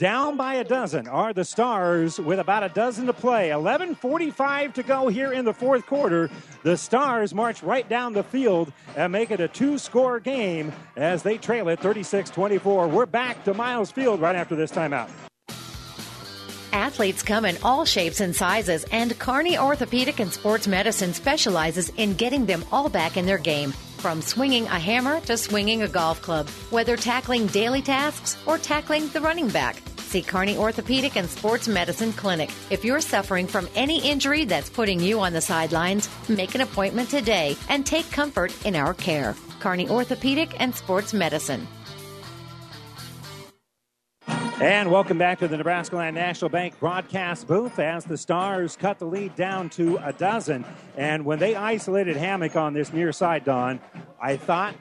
Down 0.00 0.38
by 0.38 0.54
a 0.54 0.64
dozen 0.64 1.08
are 1.08 1.34
the 1.34 1.44
Stars 1.44 2.18
with 2.18 2.38
about 2.38 2.62
a 2.62 2.70
dozen 2.70 3.04
to 3.04 3.12
play. 3.12 3.50
11:45 3.50 4.72
to 4.72 4.82
go 4.82 5.08
here 5.08 5.30
in 5.30 5.44
the 5.44 5.52
fourth 5.52 5.84
quarter. 5.84 6.30
The 6.62 6.78
Stars 6.78 7.34
march 7.34 7.62
right 7.62 7.86
down 7.86 8.14
the 8.14 8.22
field 8.22 8.72
and 8.96 9.12
make 9.12 9.30
it 9.30 9.40
a 9.40 9.48
two-score 9.48 10.18
game 10.18 10.72
as 10.96 11.22
they 11.22 11.36
trail 11.36 11.68
it 11.68 11.80
36-24. 11.80 12.88
We're 12.88 13.04
back 13.04 13.44
to 13.44 13.52
Miles 13.52 13.90
Field 13.90 14.22
right 14.22 14.34
after 14.34 14.56
this 14.56 14.72
timeout. 14.72 15.10
Athletes 16.72 17.22
come 17.22 17.44
in 17.44 17.58
all 17.62 17.84
shapes 17.84 18.20
and 18.20 18.34
sizes, 18.34 18.84
and 18.92 19.18
Kearney 19.18 19.58
Orthopedic 19.58 20.18
and 20.18 20.32
Sports 20.32 20.66
Medicine 20.66 21.12
specializes 21.12 21.90
in 21.98 22.14
getting 22.14 22.46
them 22.46 22.64
all 22.72 22.88
back 22.88 23.18
in 23.18 23.26
their 23.26 23.36
game. 23.36 23.72
From 23.98 24.22
swinging 24.22 24.64
a 24.64 24.78
hammer 24.78 25.20
to 25.26 25.36
swinging 25.36 25.82
a 25.82 25.88
golf 25.88 26.22
club, 26.22 26.48
whether 26.70 26.96
tackling 26.96 27.48
daily 27.48 27.82
tasks 27.82 28.38
or 28.46 28.56
tackling 28.56 29.08
the 29.08 29.20
running 29.20 29.48
back. 29.48 29.76
See 30.10 30.22
Kearney 30.22 30.56
Orthopedic 30.56 31.16
and 31.16 31.30
Sports 31.30 31.68
Medicine 31.68 32.12
Clinic. 32.12 32.50
If 32.68 32.84
you're 32.84 33.00
suffering 33.00 33.46
from 33.46 33.68
any 33.76 34.02
injury 34.02 34.44
that's 34.44 34.68
putting 34.68 34.98
you 34.98 35.20
on 35.20 35.32
the 35.32 35.40
sidelines, 35.40 36.08
make 36.28 36.56
an 36.56 36.62
appointment 36.62 37.10
today 37.10 37.56
and 37.68 37.86
take 37.86 38.10
comfort 38.10 38.52
in 38.66 38.74
our 38.74 38.92
care. 38.92 39.36
Kearney 39.60 39.88
Orthopedic 39.88 40.60
and 40.60 40.74
Sports 40.74 41.14
Medicine. 41.14 41.64
And 44.60 44.90
welcome 44.90 45.16
back 45.16 45.38
to 45.38 45.46
the 45.46 45.56
Nebraska 45.56 45.94
Land 45.94 46.16
National 46.16 46.48
Bank 46.48 46.80
broadcast 46.80 47.46
booth 47.46 47.78
as 47.78 48.04
the 48.04 48.18
Stars 48.18 48.76
cut 48.76 48.98
the 48.98 49.06
lead 49.06 49.36
down 49.36 49.70
to 49.70 49.96
a 49.98 50.12
dozen. 50.12 50.64
And 50.96 51.24
when 51.24 51.38
they 51.38 51.54
isolated 51.54 52.16
Hammock 52.16 52.56
on 52.56 52.74
this 52.74 52.92
near 52.92 53.12
side, 53.12 53.44
Don, 53.44 53.78
I 54.20 54.36
thought 54.36 54.74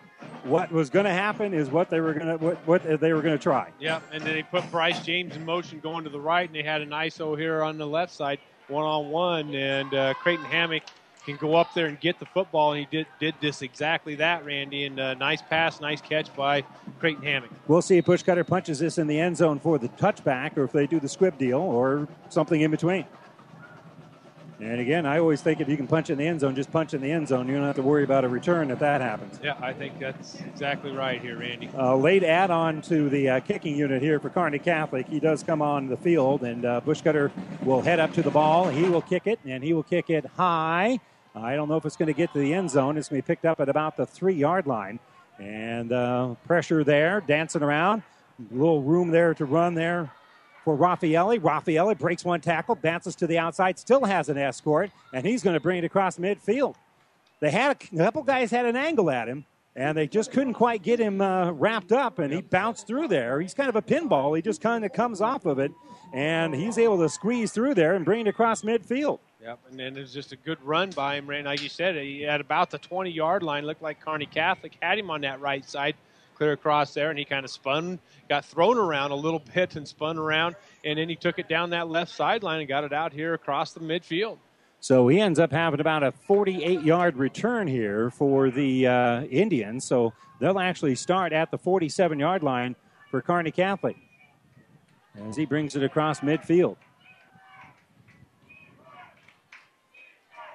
what 0.43 0.72
was 0.72 0.89
going 0.89 1.06
to 1.06 1.11
happen 1.11 1.53
is 1.53 1.69
what 1.69 1.89
they 1.89 1.99
were 1.99 2.14
going 2.14 2.27
to 2.27 2.38
what, 2.43 2.57
what 2.67 2.99
they 2.99 3.14
were 3.14 3.22
going 3.22 3.38
to 3.38 3.41
try. 3.41 3.72
Yeah, 3.80 3.99
and 4.11 4.23
then 4.23 4.33
they 4.33 4.43
put 4.43 4.69
Bryce 4.72 5.03
James 5.06 5.35
in 5.35 5.45
motion 5.45 5.80
going 5.80 6.03
to 6.03 6.09
the 6.09 6.19
right, 6.19 6.48
and 6.48 6.56
they 6.56 6.64
had 6.64 6.81
an 6.81 6.89
ISO 6.89 7.38
here 7.38 7.61
on 7.64 7.77
the 7.77 7.88
left 7.88 8.14
side, 8.14 8.39
one 8.67 8.85
on 8.85 9.09
one, 9.09 9.53
and 9.53 9.93
uh, 9.93 10.14
Creighton 10.15 10.45
Hammock 10.45 10.83
can 11.25 11.35
go 11.35 11.56
up 11.56 11.73
there 11.73 11.85
and 11.88 11.99
get 11.99 12.19
the 12.19 12.25
football, 12.25 12.73
and 12.73 12.80
he 12.80 12.98
did 12.98 13.07
did 13.19 13.35
this 13.41 13.61
exactly 13.61 14.15
that, 14.15 14.45
Randy, 14.45 14.85
and 14.85 14.99
uh, 14.99 15.14
nice 15.15 15.41
pass, 15.41 15.80
nice 15.81 16.01
catch 16.01 16.33
by 16.35 16.64
Creighton 16.99 17.23
Hammock. 17.23 17.51
We'll 17.67 17.81
see 17.81 17.98
if 17.98 18.06
Bushcutter 18.06 18.45
punches 18.45 18.80
this 18.80 18.98
in 18.98 19.07
the 19.07 19.19
end 19.19 19.38
zone 19.38 19.59
for 19.59 19.77
the 19.77 19.89
touchback, 19.89 20.57
or 20.57 20.64
if 20.64 20.72
they 20.72 20.88
do 20.88 20.99
the 20.99 21.09
squib 21.09 21.38
deal, 21.38 21.59
or 21.59 22.07
something 22.30 22.61
in 22.61 22.72
between. 22.72 23.06
And 24.61 24.81
again, 24.81 25.05
I 25.05 25.19
always 25.19 25.41
think 25.41 25.61
if 25.61 25.69
you 25.69 25.77
can 25.77 25.88
punch 25.88 26.09
in 26.09 26.17
the 26.17 26.27
end 26.27 26.41
zone, 26.41 26.53
just 26.53 26.69
punch 26.69 26.93
in 26.93 26.99
the 26.99 27.09
end 27.09 27.29
zone. 27.29 27.47
You 27.47 27.55
don't 27.55 27.63
have 27.63 27.77
to 27.77 27.81
worry 27.81 28.03
about 28.03 28.25
a 28.25 28.27
return 28.27 28.71
if 28.71 28.79
that 28.79 28.99
happens. 28.99 29.39
Yeah, 29.41 29.55
I 29.61 29.71
think 29.71 29.99
that's 29.99 30.35
exactly 30.41 30.91
right 30.91 31.21
here, 31.21 31.38
Randy. 31.38 31.69
Uh, 31.77 31.95
late 31.95 32.23
add 32.23 32.51
on 32.51 32.81
to 32.83 33.09
the 33.09 33.29
uh, 33.29 33.39
kicking 33.39 33.77
unit 33.77 34.01
here 34.01 34.19
for 34.19 34.29
Kearney 34.29 34.59
Catholic. 34.59 35.07
He 35.07 35.21
does 35.21 35.43
come 35.43 35.61
on 35.61 35.88
the 35.88 35.95
field, 35.95 36.43
and 36.43 36.65
uh, 36.65 36.81
Bushcutter 36.81 37.31
will 37.63 37.81
head 37.81 38.01
up 38.01 38.11
to 38.13 38.21
the 38.21 38.31
ball. 38.31 38.67
He 38.67 38.83
will 38.83 39.01
kick 39.01 39.27
it, 39.27 39.39
and 39.45 39.63
he 39.63 39.71
will 39.71 39.83
kick 39.83 40.09
it 40.09 40.25
high. 40.25 40.99
I 41.33 41.55
don't 41.55 41.69
know 41.69 41.77
if 41.77 41.85
it's 41.85 41.95
going 41.95 42.07
to 42.07 42.13
get 42.13 42.33
to 42.33 42.39
the 42.39 42.53
end 42.53 42.69
zone. 42.69 42.97
It's 42.97 43.07
going 43.07 43.21
to 43.21 43.25
be 43.25 43.27
picked 43.27 43.45
up 43.45 43.61
at 43.61 43.69
about 43.69 43.95
the 43.95 44.05
three 44.05 44.33
yard 44.33 44.67
line. 44.67 44.99
And 45.38 45.93
uh, 45.93 46.35
pressure 46.45 46.83
there, 46.83 47.21
dancing 47.21 47.63
around. 47.63 48.03
A 48.51 48.53
little 48.53 48.81
room 48.81 49.11
there 49.11 49.33
to 49.35 49.45
run 49.45 49.73
there 49.73 50.11
for 50.69 50.77
Raffaelli. 50.77 51.39
Raffaelli 51.39 51.98
breaks 51.98 52.23
one 52.23 52.41
tackle, 52.41 52.75
bounces 52.75 53.15
to 53.15 53.25
the 53.25 53.39
outside, 53.39 53.80
still 53.80 54.06
has 54.06 54.30
an 54.30 54.38
escort, 54.38 54.91
and 55.14 55.25
he's 55.25 55.41
going 55.41 55.56
to 55.56 55.59
bring 55.59 55.80
it 55.80 55.83
across 55.83 56.19
midfield. 56.19 56.75
They 57.39 57.49
had 57.49 57.72
a, 57.72 57.95
a 57.95 57.98
couple 57.98 58.22
guys 58.22 58.51
had 58.51 58.67
an 58.67 58.75
angle 58.75 59.09
at 59.09 59.27
him, 59.27 59.45
and 59.75 59.98
they 59.98 60.06
just 60.06 60.31
couldn't 60.31 60.53
quite 60.53 60.83
get 60.83 60.99
him 60.99 61.22
uh, 61.22 61.51
wrapped 61.53 61.91
up, 61.91 62.19
and 62.19 62.31
he 62.31 62.41
bounced 62.41 62.85
through 62.85 63.07
there. 63.07 63.41
He's 63.41 63.56
kind 63.56 63.67
of 63.67 63.75
a 63.75 63.81
pinball. 63.81 64.35
He 64.35 64.43
just 64.43 64.61
kind 64.61 64.85
of 64.85 64.93
comes 64.93 65.22
off 65.22 65.48
of 65.48 65.57
it, 65.57 65.72
and 66.14 66.53
he's 66.53 66.77
able 66.77 66.99
to 66.99 67.09
squeeze 67.09 67.51
through 67.51 67.73
there 67.73 67.95
and 67.95 68.06
bring 68.06 68.27
it 68.27 68.30
across 68.30 68.61
midfield. 68.61 69.17
Yep, 69.41 69.59
and 69.72 69.80
then 69.80 69.95
there's 69.95 70.14
just 70.14 70.33
a 70.33 70.35
good 70.35 70.61
run 70.64 70.91
by 70.91 71.15
him, 71.15 71.25
Randy. 71.25 71.48
Like 71.49 71.64
you 71.64 71.69
said, 71.69 71.95
he 71.95 72.27
at 72.27 72.41
about 72.41 72.69
the 72.69 72.77
20 72.77 73.09
yard 73.09 73.41
line, 73.41 73.65
looked 73.65 73.81
like 73.81 74.01
Kearney 74.01 74.27
Catholic 74.27 74.77
had 74.83 74.99
him 74.99 75.09
on 75.09 75.22
that 75.22 75.41
right 75.41 75.67
side, 75.67 75.95
clear 76.39 76.53
across 76.53 76.93
there, 76.93 77.09
and 77.09 77.19
he 77.19 77.25
kind 77.25 77.43
of 77.43 77.51
spun, 77.51 77.99
got 78.29 78.45
thrown 78.45 78.77
around 78.77 79.11
a 79.11 79.15
little 79.15 79.43
bit 79.53 79.75
and 79.75 79.87
spun 79.87 80.17
around, 80.17 80.55
and 80.83 80.97
then 80.97 81.09
he 81.09 81.15
took 81.15 81.37
it 81.37 81.49
down 81.49 81.69
that 81.71 81.89
left 81.89 82.11
sideline 82.11 82.61
and 82.61 82.67
got 82.67 82.83
it 82.83 82.93
out 82.93 83.13
here 83.13 83.33
across 83.33 83.73
the 83.73 83.81
midfield. 83.81 84.37
So 84.79 85.09
he 85.09 85.19
ends 85.19 85.37
up 85.37 85.51
having 85.51 85.81
about 85.81 86.03
a 86.03 86.13
48 86.13 86.81
yard 86.83 87.17
return 87.17 87.67
here 87.67 88.09
for 88.09 88.49
the 88.49 88.87
uh, 88.87 89.23
Indians. 89.23 89.85
So 89.85 90.13
they'll 90.39 90.59
actually 90.59 90.95
start 90.95 91.33
at 91.33 91.51
the 91.51 91.57
47 91.57 92.17
yard 92.17 92.43
line 92.43 92.77
for 93.11 93.21
Kearney 93.21 93.51
Catholic 93.51 93.97
as 95.27 95.35
he 95.35 95.45
brings 95.45 95.75
it 95.75 95.83
across 95.83 96.21
midfield. 96.21 96.77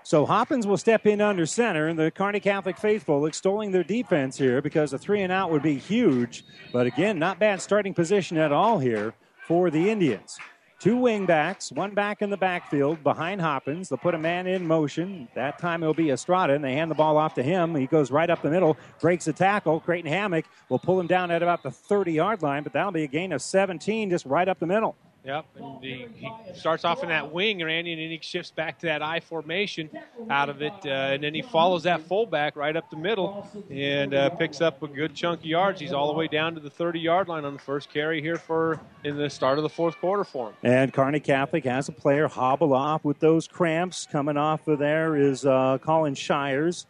So 0.05 0.27
Hoppins 0.27 0.67
will 0.67 0.77
step 0.77 1.07
in 1.07 1.23
under 1.23 1.47
center, 1.47 1.89
and 1.89 1.99
the 1.99 2.11
Kearney 2.11 2.39
Catholic 2.39 2.77
faithful 2.77 3.25
extolling 3.25 3.73
their 3.73 3.83
defense 3.83 4.37
here 4.37 4.61
because 4.61 4.93
a 4.93 4.99
three 4.99 5.23
and 5.23 5.33
out 5.33 5.51
would 5.51 5.63
be 5.63 5.77
huge. 5.77 6.45
But 6.75 6.87
again, 6.87 7.19
not 7.19 7.39
bad 7.39 7.63
starting 7.63 7.95
position 7.95 8.37
at 8.37 8.53
all 8.53 8.79
here 8.79 9.15
for 9.47 9.71
the 9.71 9.89
Indians. 9.89 10.39
Two 10.79 10.99
wing 10.99 11.25
backs, 11.25 11.73
one 11.73 11.95
back 11.95 12.21
in 12.21 12.29
the 12.29 12.37
backfield 12.37 13.03
behind 13.03 13.41
Hoppins. 13.41 13.89
They'll 13.89 13.97
put 13.97 14.15
a 14.15 14.19
man 14.19 14.47
in 14.47 14.67
motion. 14.67 15.27
That 15.35 15.59
time 15.59 15.83
it'll 15.83 15.95
be 15.95 16.11
Estrada, 16.11 16.53
and 16.53 16.63
they 16.63 16.75
hand 16.75 16.91
the 16.91 16.95
ball 16.95 17.17
off 17.17 17.33
to 17.37 17.43
him. 17.43 17.75
He 17.75 17.87
goes 17.87 18.11
right 18.11 18.29
up 18.29 18.43
the 18.43 18.51
middle, 18.51 18.77
breaks 19.01 19.27
a 19.27 19.33
tackle. 19.33 19.81
Creighton 19.81 20.11
Hammock 20.11 20.45
will 20.69 20.79
pull 20.79 21.01
him 21.01 21.07
down 21.07 21.31
at 21.31 21.43
about 21.43 21.63
the 21.63 21.71
30 21.71 22.13
yard 22.13 22.43
line, 22.43 22.63
but 22.63 22.75
that'll 22.75 22.93
be 22.93 23.05
a 23.05 23.09
gain 23.09 23.33
of 23.33 23.41
17 23.41 24.11
just 24.11 24.27
right 24.27 24.47
up 24.51 24.59
the 24.59 24.67
middle. 24.67 24.97
Yep, 25.25 25.47
and 25.57 25.83
he, 25.83 26.07
starts 26.55 26.85
off 26.85 27.03
in 27.03 27.09
that 27.09 27.33
wing, 27.33 27.65
Randy, 27.65 27.95
and 27.95 28.03
then 28.03 28.11
he 28.11 28.19
shifts 28.21 28.51
back 28.51 28.79
to 28.81 28.87
that 28.87 29.01
I 29.01 29.21
formation 29.21 29.89
out 30.29 30.51
of 30.51 30.61
it, 30.61 30.75
uh, 30.85 30.89
and 30.89 31.23
then 31.23 31.33
he 31.33 31.41
follows 31.41 31.85
that 31.85 32.03
fullback 32.03 32.57
right 32.57 32.77
up 32.77 32.91
the 32.91 32.99
middle 32.99 33.49
and 33.71 34.13
uh, 34.13 34.29
picks 34.31 34.61
up 34.61 34.83
a 34.83 34.87
good 34.87 35.15
chunk 35.15 35.41
of 35.41 35.47
yards. 35.47 35.81
He's 35.81 35.95
all 35.95 36.09
the 36.09 36.19
way 36.19 36.29
down 36.29 36.55
to 36.57 36.61
the 36.61 36.71
30-yard 36.71 37.29
line 37.29 37.47
on 37.47 37.55
the 37.55 37.59
first 37.59 37.91
carry 37.91 38.21
here 38.21 38.37
for 38.37 38.79
in 39.03 39.17
the 39.17 39.31
start 39.31 39.57
of 39.59 39.63
the 39.63 39.71
fourth 39.71 39.99
quarter 39.99 40.25
for 40.25 40.49
him. 40.49 40.55
And 40.63 40.93
Kearney 40.93 41.21
Catholic 41.21 41.65
has 41.65 41.89
a 41.89 41.93
player 41.93 42.29
hobble 42.29 42.75
off 42.75 43.03
with 43.03 43.21
those 43.21 43.49
cramps. 43.49 44.07
Coming 44.11 44.37
off 44.37 44.69
of 44.69 44.79
there 44.79 45.17
is 45.17 45.47
uh, 45.47 45.79
Colin 45.81 46.15
Shires. 46.15 46.87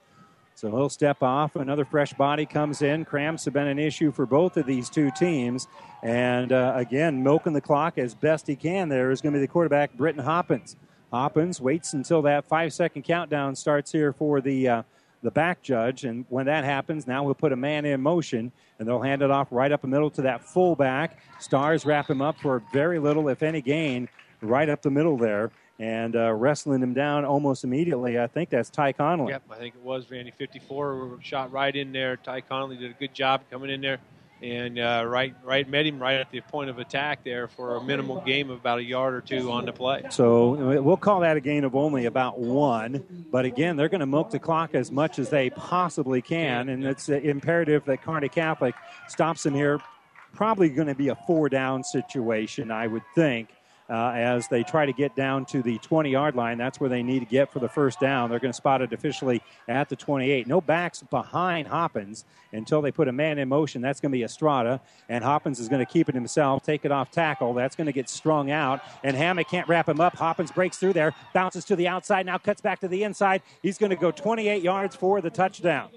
So 0.64 0.70
he'll 0.70 0.88
step 0.88 1.22
off. 1.22 1.56
Another 1.56 1.84
fresh 1.84 2.14
body 2.14 2.46
comes 2.46 2.80
in. 2.80 3.04
Cramps 3.04 3.44
have 3.44 3.52
been 3.52 3.66
an 3.66 3.78
issue 3.78 4.10
for 4.10 4.24
both 4.24 4.56
of 4.56 4.64
these 4.64 4.88
two 4.88 5.10
teams. 5.10 5.68
And 6.02 6.52
uh, 6.52 6.72
again, 6.74 7.22
milking 7.22 7.52
the 7.52 7.60
clock 7.60 7.98
as 7.98 8.14
best 8.14 8.46
he 8.46 8.56
can 8.56 8.88
there 8.88 9.10
is 9.10 9.20
going 9.20 9.34
to 9.34 9.36
be 9.36 9.42
the 9.42 9.52
quarterback, 9.52 9.92
Britton 9.92 10.24
Hoppins. 10.24 10.76
Hoppins 11.12 11.60
waits 11.60 11.92
until 11.92 12.22
that 12.22 12.48
five 12.48 12.72
second 12.72 13.02
countdown 13.02 13.54
starts 13.54 13.92
here 13.92 14.14
for 14.14 14.40
the. 14.40 14.68
Uh, 14.68 14.82
the 15.22 15.30
back 15.30 15.62
judge, 15.62 16.04
and 16.04 16.26
when 16.28 16.44
that 16.44 16.64
happens, 16.64 17.06
now 17.06 17.24
we'll 17.24 17.32
put 17.32 17.50
a 17.50 17.56
man 17.56 17.86
in 17.86 17.98
motion, 17.98 18.52
and 18.78 18.86
they'll 18.86 19.00
hand 19.00 19.22
it 19.22 19.30
off 19.30 19.48
right 19.50 19.72
up 19.72 19.80
the 19.80 19.88
middle 19.88 20.10
to 20.10 20.20
that 20.20 20.44
fullback. 20.44 21.18
Stars 21.40 21.86
wrap 21.86 22.10
him 22.10 22.20
up 22.20 22.36
for 22.42 22.62
very 22.74 22.98
little, 22.98 23.30
if 23.30 23.42
any, 23.42 23.62
gain, 23.62 24.06
right 24.42 24.68
up 24.68 24.82
the 24.82 24.90
middle 24.90 25.16
there 25.16 25.50
and 25.78 26.14
uh, 26.14 26.32
wrestling 26.32 26.82
him 26.82 26.94
down 26.94 27.24
almost 27.24 27.64
immediately. 27.64 28.18
I 28.18 28.26
think 28.26 28.50
that's 28.50 28.70
Ty 28.70 28.92
Connolly. 28.92 29.32
Yep, 29.32 29.42
I 29.50 29.56
think 29.56 29.74
it 29.74 29.82
was 29.82 30.10
Randy 30.10 30.30
54 30.30 31.18
shot 31.20 31.52
right 31.52 31.74
in 31.74 31.92
there. 31.92 32.16
Ty 32.16 32.42
Connolly 32.42 32.76
did 32.76 32.90
a 32.90 32.94
good 32.94 33.14
job 33.14 33.42
coming 33.50 33.70
in 33.70 33.80
there 33.80 33.98
and 34.42 34.78
uh, 34.78 35.02
right 35.06 35.34
right 35.42 35.68
met 35.68 35.86
him 35.86 35.98
right 35.98 36.20
at 36.20 36.30
the 36.30 36.40
point 36.40 36.68
of 36.68 36.78
attack 36.78 37.24
there 37.24 37.48
for 37.48 37.76
a 37.76 37.82
minimal 37.82 38.20
game 38.20 38.50
of 38.50 38.58
about 38.58 38.78
a 38.78 38.84
yard 38.84 39.14
or 39.14 39.20
two 39.20 39.50
on 39.50 39.64
the 39.64 39.72
play. 39.72 40.02
So 40.10 40.80
we'll 40.82 40.96
call 40.96 41.20
that 41.20 41.36
a 41.36 41.40
gain 41.40 41.64
of 41.64 41.74
only 41.74 42.04
about 42.04 42.38
one. 42.38 43.26
But 43.30 43.44
again, 43.46 43.76
they're 43.76 43.88
going 43.88 44.00
to 44.00 44.06
milk 44.06 44.30
the 44.30 44.38
clock 44.38 44.74
as 44.74 44.90
much 44.90 45.18
as 45.18 45.30
they 45.30 45.50
possibly 45.50 46.20
can, 46.20 46.68
and 46.68 46.84
it's 46.84 47.08
imperative 47.08 47.84
that 47.86 48.02
Kearney 48.02 48.28
Catholic 48.28 48.74
stops 49.08 49.42
them 49.44 49.54
here. 49.54 49.80
Probably 50.34 50.68
going 50.68 50.88
to 50.88 50.94
be 50.94 51.08
a 51.08 51.14
four 51.26 51.48
down 51.48 51.82
situation, 51.82 52.70
I 52.70 52.86
would 52.86 53.04
think 53.14 53.48
uh, 53.88 54.12
as 54.14 54.48
they 54.48 54.62
try 54.62 54.86
to 54.86 54.92
get 54.92 55.14
down 55.14 55.44
to 55.46 55.62
the 55.62 55.78
20 55.78 56.10
yard 56.10 56.34
line. 56.34 56.58
That's 56.58 56.80
where 56.80 56.88
they 56.88 57.02
need 57.02 57.20
to 57.20 57.26
get 57.26 57.52
for 57.52 57.58
the 57.58 57.68
first 57.68 58.00
down. 58.00 58.30
They're 58.30 58.38
going 58.38 58.52
to 58.52 58.56
spot 58.56 58.82
it 58.82 58.92
officially 58.92 59.42
at 59.68 59.88
the 59.88 59.96
28. 59.96 60.46
No 60.46 60.60
backs 60.60 61.02
behind 61.02 61.68
Hoppins 61.68 62.24
until 62.52 62.80
they 62.80 62.90
put 62.90 63.08
a 63.08 63.12
man 63.12 63.38
in 63.38 63.48
motion. 63.48 63.82
That's 63.82 64.00
going 64.00 64.12
to 64.12 64.16
be 64.16 64.22
Estrada, 64.22 64.80
and 65.08 65.22
Hoppins 65.22 65.58
is 65.58 65.68
going 65.68 65.84
to 65.84 65.90
keep 65.90 66.08
it 66.08 66.14
himself, 66.14 66.62
take 66.62 66.84
it 66.84 66.92
off 66.92 67.10
tackle. 67.10 67.52
That's 67.52 67.76
going 67.76 67.86
to 67.86 67.92
get 67.92 68.08
strung 68.08 68.50
out, 68.50 68.80
and 69.02 69.16
Hammock 69.16 69.48
can't 69.48 69.68
wrap 69.68 69.88
him 69.88 70.00
up. 70.00 70.16
Hoppins 70.16 70.52
breaks 70.52 70.78
through 70.78 70.92
there, 70.94 71.14
bounces 71.32 71.64
to 71.66 71.76
the 71.76 71.88
outside, 71.88 72.26
now 72.26 72.38
cuts 72.38 72.60
back 72.60 72.80
to 72.80 72.88
the 72.88 73.02
inside. 73.02 73.42
He's 73.62 73.78
going 73.78 73.90
to 73.90 73.96
go 73.96 74.10
28 74.10 74.62
yards 74.62 74.96
for 74.96 75.20
the 75.20 75.30
touchdown. 75.30 75.88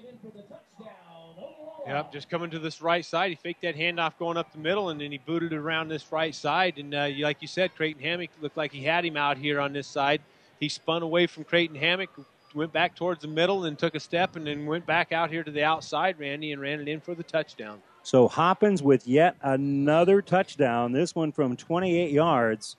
Yep, 1.88 2.12
just 2.12 2.28
coming 2.28 2.50
to 2.50 2.58
this 2.58 2.82
right 2.82 3.02
side. 3.02 3.30
He 3.30 3.34
faked 3.34 3.62
that 3.62 3.74
handoff 3.74 4.18
going 4.18 4.36
up 4.36 4.52
the 4.52 4.58
middle, 4.58 4.90
and 4.90 5.00
then 5.00 5.10
he 5.10 5.16
booted 5.16 5.54
around 5.54 5.88
this 5.88 6.12
right 6.12 6.34
side. 6.34 6.76
And 6.76 6.94
uh, 6.94 7.08
like 7.20 7.40
you 7.40 7.48
said, 7.48 7.74
Creighton 7.74 8.02
Hammock 8.02 8.28
looked 8.42 8.58
like 8.58 8.72
he 8.72 8.84
had 8.84 9.06
him 9.06 9.16
out 9.16 9.38
here 9.38 9.58
on 9.58 9.72
this 9.72 9.86
side. 9.86 10.20
He 10.60 10.68
spun 10.68 11.00
away 11.00 11.26
from 11.26 11.44
Creighton 11.44 11.76
Hammock, 11.76 12.10
went 12.54 12.74
back 12.74 12.94
towards 12.94 13.22
the 13.22 13.28
middle, 13.28 13.64
and 13.64 13.78
took 13.78 13.94
a 13.94 14.00
step, 14.00 14.36
and 14.36 14.46
then 14.46 14.66
went 14.66 14.84
back 14.84 15.12
out 15.12 15.30
here 15.30 15.42
to 15.42 15.50
the 15.50 15.64
outside, 15.64 16.18
Randy, 16.18 16.52
and 16.52 16.60
ran 16.60 16.78
it 16.78 16.88
in 16.88 17.00
for 17.00 17.14
the 17.14 17.22
touchdown. 17.22 17.80
So 18.02 18.28
Hoppins 18.28 18.82
with 18.82 19.08
yet 19.08 19.36
another 19.40 20.20
touchdown, 20.20 20.92
this 20.92 21.14
one 21.14 21.32
from 21.32 21.56
28 21.56 22.10
yards. 22.10 22.76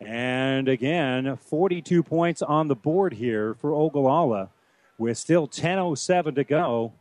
And 0.00 0.68
again, 0.68 1.36
42 1.36 2.04
points 2.04 2.40
on 2.40 2.68
the 2.68 2.76
board 2.76 3.14
here 3.14 3.54
for 3.54 3.72
Ogallala 3.72 4.50
with 4.96 5.18
still 5.18 5.48
10.07 5.48 6.36
to 6.36 6.44
go 6.44 6.92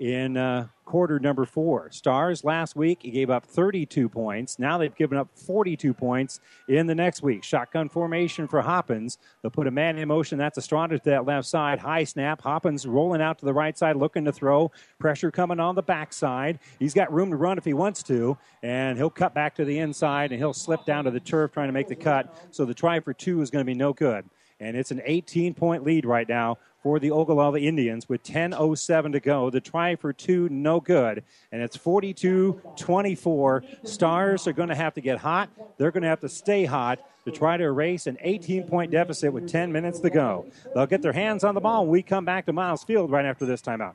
in 0.00 0.38
uh, 0.38 0.66
quarter 0.86 1.20
number 1.20 1.44
four. 1.44 1.90
Stars 1.90 2.42
last 2.42 2.74
week, 2.74 3.00
he 3.02 3.10
gave 3.10 3.28
up 3.28 3.44
32 3.44 4.08
points. 4.08 4.58
Now 4.58 4.78
they've 4.78 4.94
given 4.94 5.18
up 5.18 5.28
42 5.34 5.92
points 5.92 6.40
in 6.68 6.86
the 6.86 6.94
next 6.94 7.22
week. 7.22 7.44
Shotgun 7.44 7.90
formation 7.90 8.48
for 8.48 8.62
Hoppins. 8.62 9.18
They'll 9.42 9.50
put 9.50 9.66
a 9.66 9.70
man 9.70 9.98
in 9.98 10.08
motion. 10.08 10.38
That's 10.38 10.56
Estrada 10.56 10.98
to 10.98 11.04
that 11.10 11.26
left 11.26 11.46
side. 11.46 11.78
High 11.78 12.04
snap. 12.04 12.40
Hoppins 12.40 12.86
rolling 12.86 13.20
out 13.20 13.38
to 13.40 13.44
the 13.44 13.52
right 13.52 13.76
side, 13.76 13.94
looking 13.94 14.24
to 14.24 14.32
throw. 14.32 14.72
Pressure 14.98 15.30
coming 15.30 15.60
on 15.60 15.74
the 15.74 15.82
backside. 15.82 16.58
He's 16.78 16.94
got 16.94 17.12
room 17.12 17.30
to 17.30 17.36
run 17.36 17.58
if 17.58 17.64
he 17.66 17.74
wants 17.74 18.02
to, 18.04 18.38
and 18.62 18.96
he'll 18.96 19.10
cut 19.10 19.34
back 19.34 19.54
to 19.56 19.66
the 19.66 19.78
inside 19.78 20.32
and 20.32 20.40
he'll 20.40 20.54
slip 20.54 20.86
down 20.86 21.04
to 21.04 21.10
the 21.10 21.20
turf 21.20 21.52
trying 21.52 21.68
to 21.68 21.74
make 21.74 21.88
the 21.88 21.94
cut. 21.94 22.34
So 22.52 22.64
the 22.64 22.74
try 22.74 23.00
for 23.00 23.12
two 23.12 23.42
is 23.42 23.50
going 23.50 23.64
to 23.64 23.70
be 23.70 23.76
no 23.78 23.92
good. 23.92 24.24
And 24.60 24.76
it's 24.76 24.90
an 24.90 25.00
18 25.04 25.54
point 25.54 25.84
lead 25.84 26.04
right 26.04 26.28
now 26.28 26.58
for 26.82 26.98
the 26.98 27.10
Ogallala 27.10 27.60
Indians 27.60 28.08
with 28.08 28.22
10.07 28.22 29.12
to 29.12 29.20
go. 29.20 29.50
The 29.50 29.60
try 29.60 29.96
for 29.96 30.12
two, 30.12 30.48
no 30.48 30.80
good. 30.80 31.22
And 31.52 31.62
it's 31.62 31.76
42 31.76 32.60
24. 32.76 33.64
Stars 33.84 34.46
are 34.46 34.52
going 34.52 34.68
to 34.68 34.74
have 34.74 34.94
to 34.94 35.00
get 35.00 35.18
hot. 35.18 35.50
They're 35.78 35.90
going 35.90 36.02
to 36.02 36.08
have 36.08 36.20
to 36.20 36.28
stay 36.28 36.64
hot 36.64 37.00
to 37.24 37.30
try 37.30 37.56
to 37.56 37.64
erase 37.64 38.06
an 38.06 38.16
18 38.20 38.64
point 38.64 38.90
deficit 38.90 39.32
with 39.32 39.48
10 39.48 39.72
minutes 39.72 40.00
to 40.00 40.10
go. 40.10 40.46
They'll 40.74 40.86
get 40.86 41.02
their 41.02 41.12
hands 41.12 41.44
on 41.44 41.54
the 41.54 41.60
ball 41.60 41.82
when 41.82 41.90
we 41.90 42.02
come 42.02 42.24
back 42.24 42.46
to 42.46 42.52
Miles 42.52 42.84
Field 42.84 43.10
right 43.10 43.24
after 43.24 43.44
this 43.44 43.60
timeout. 43.60 43.94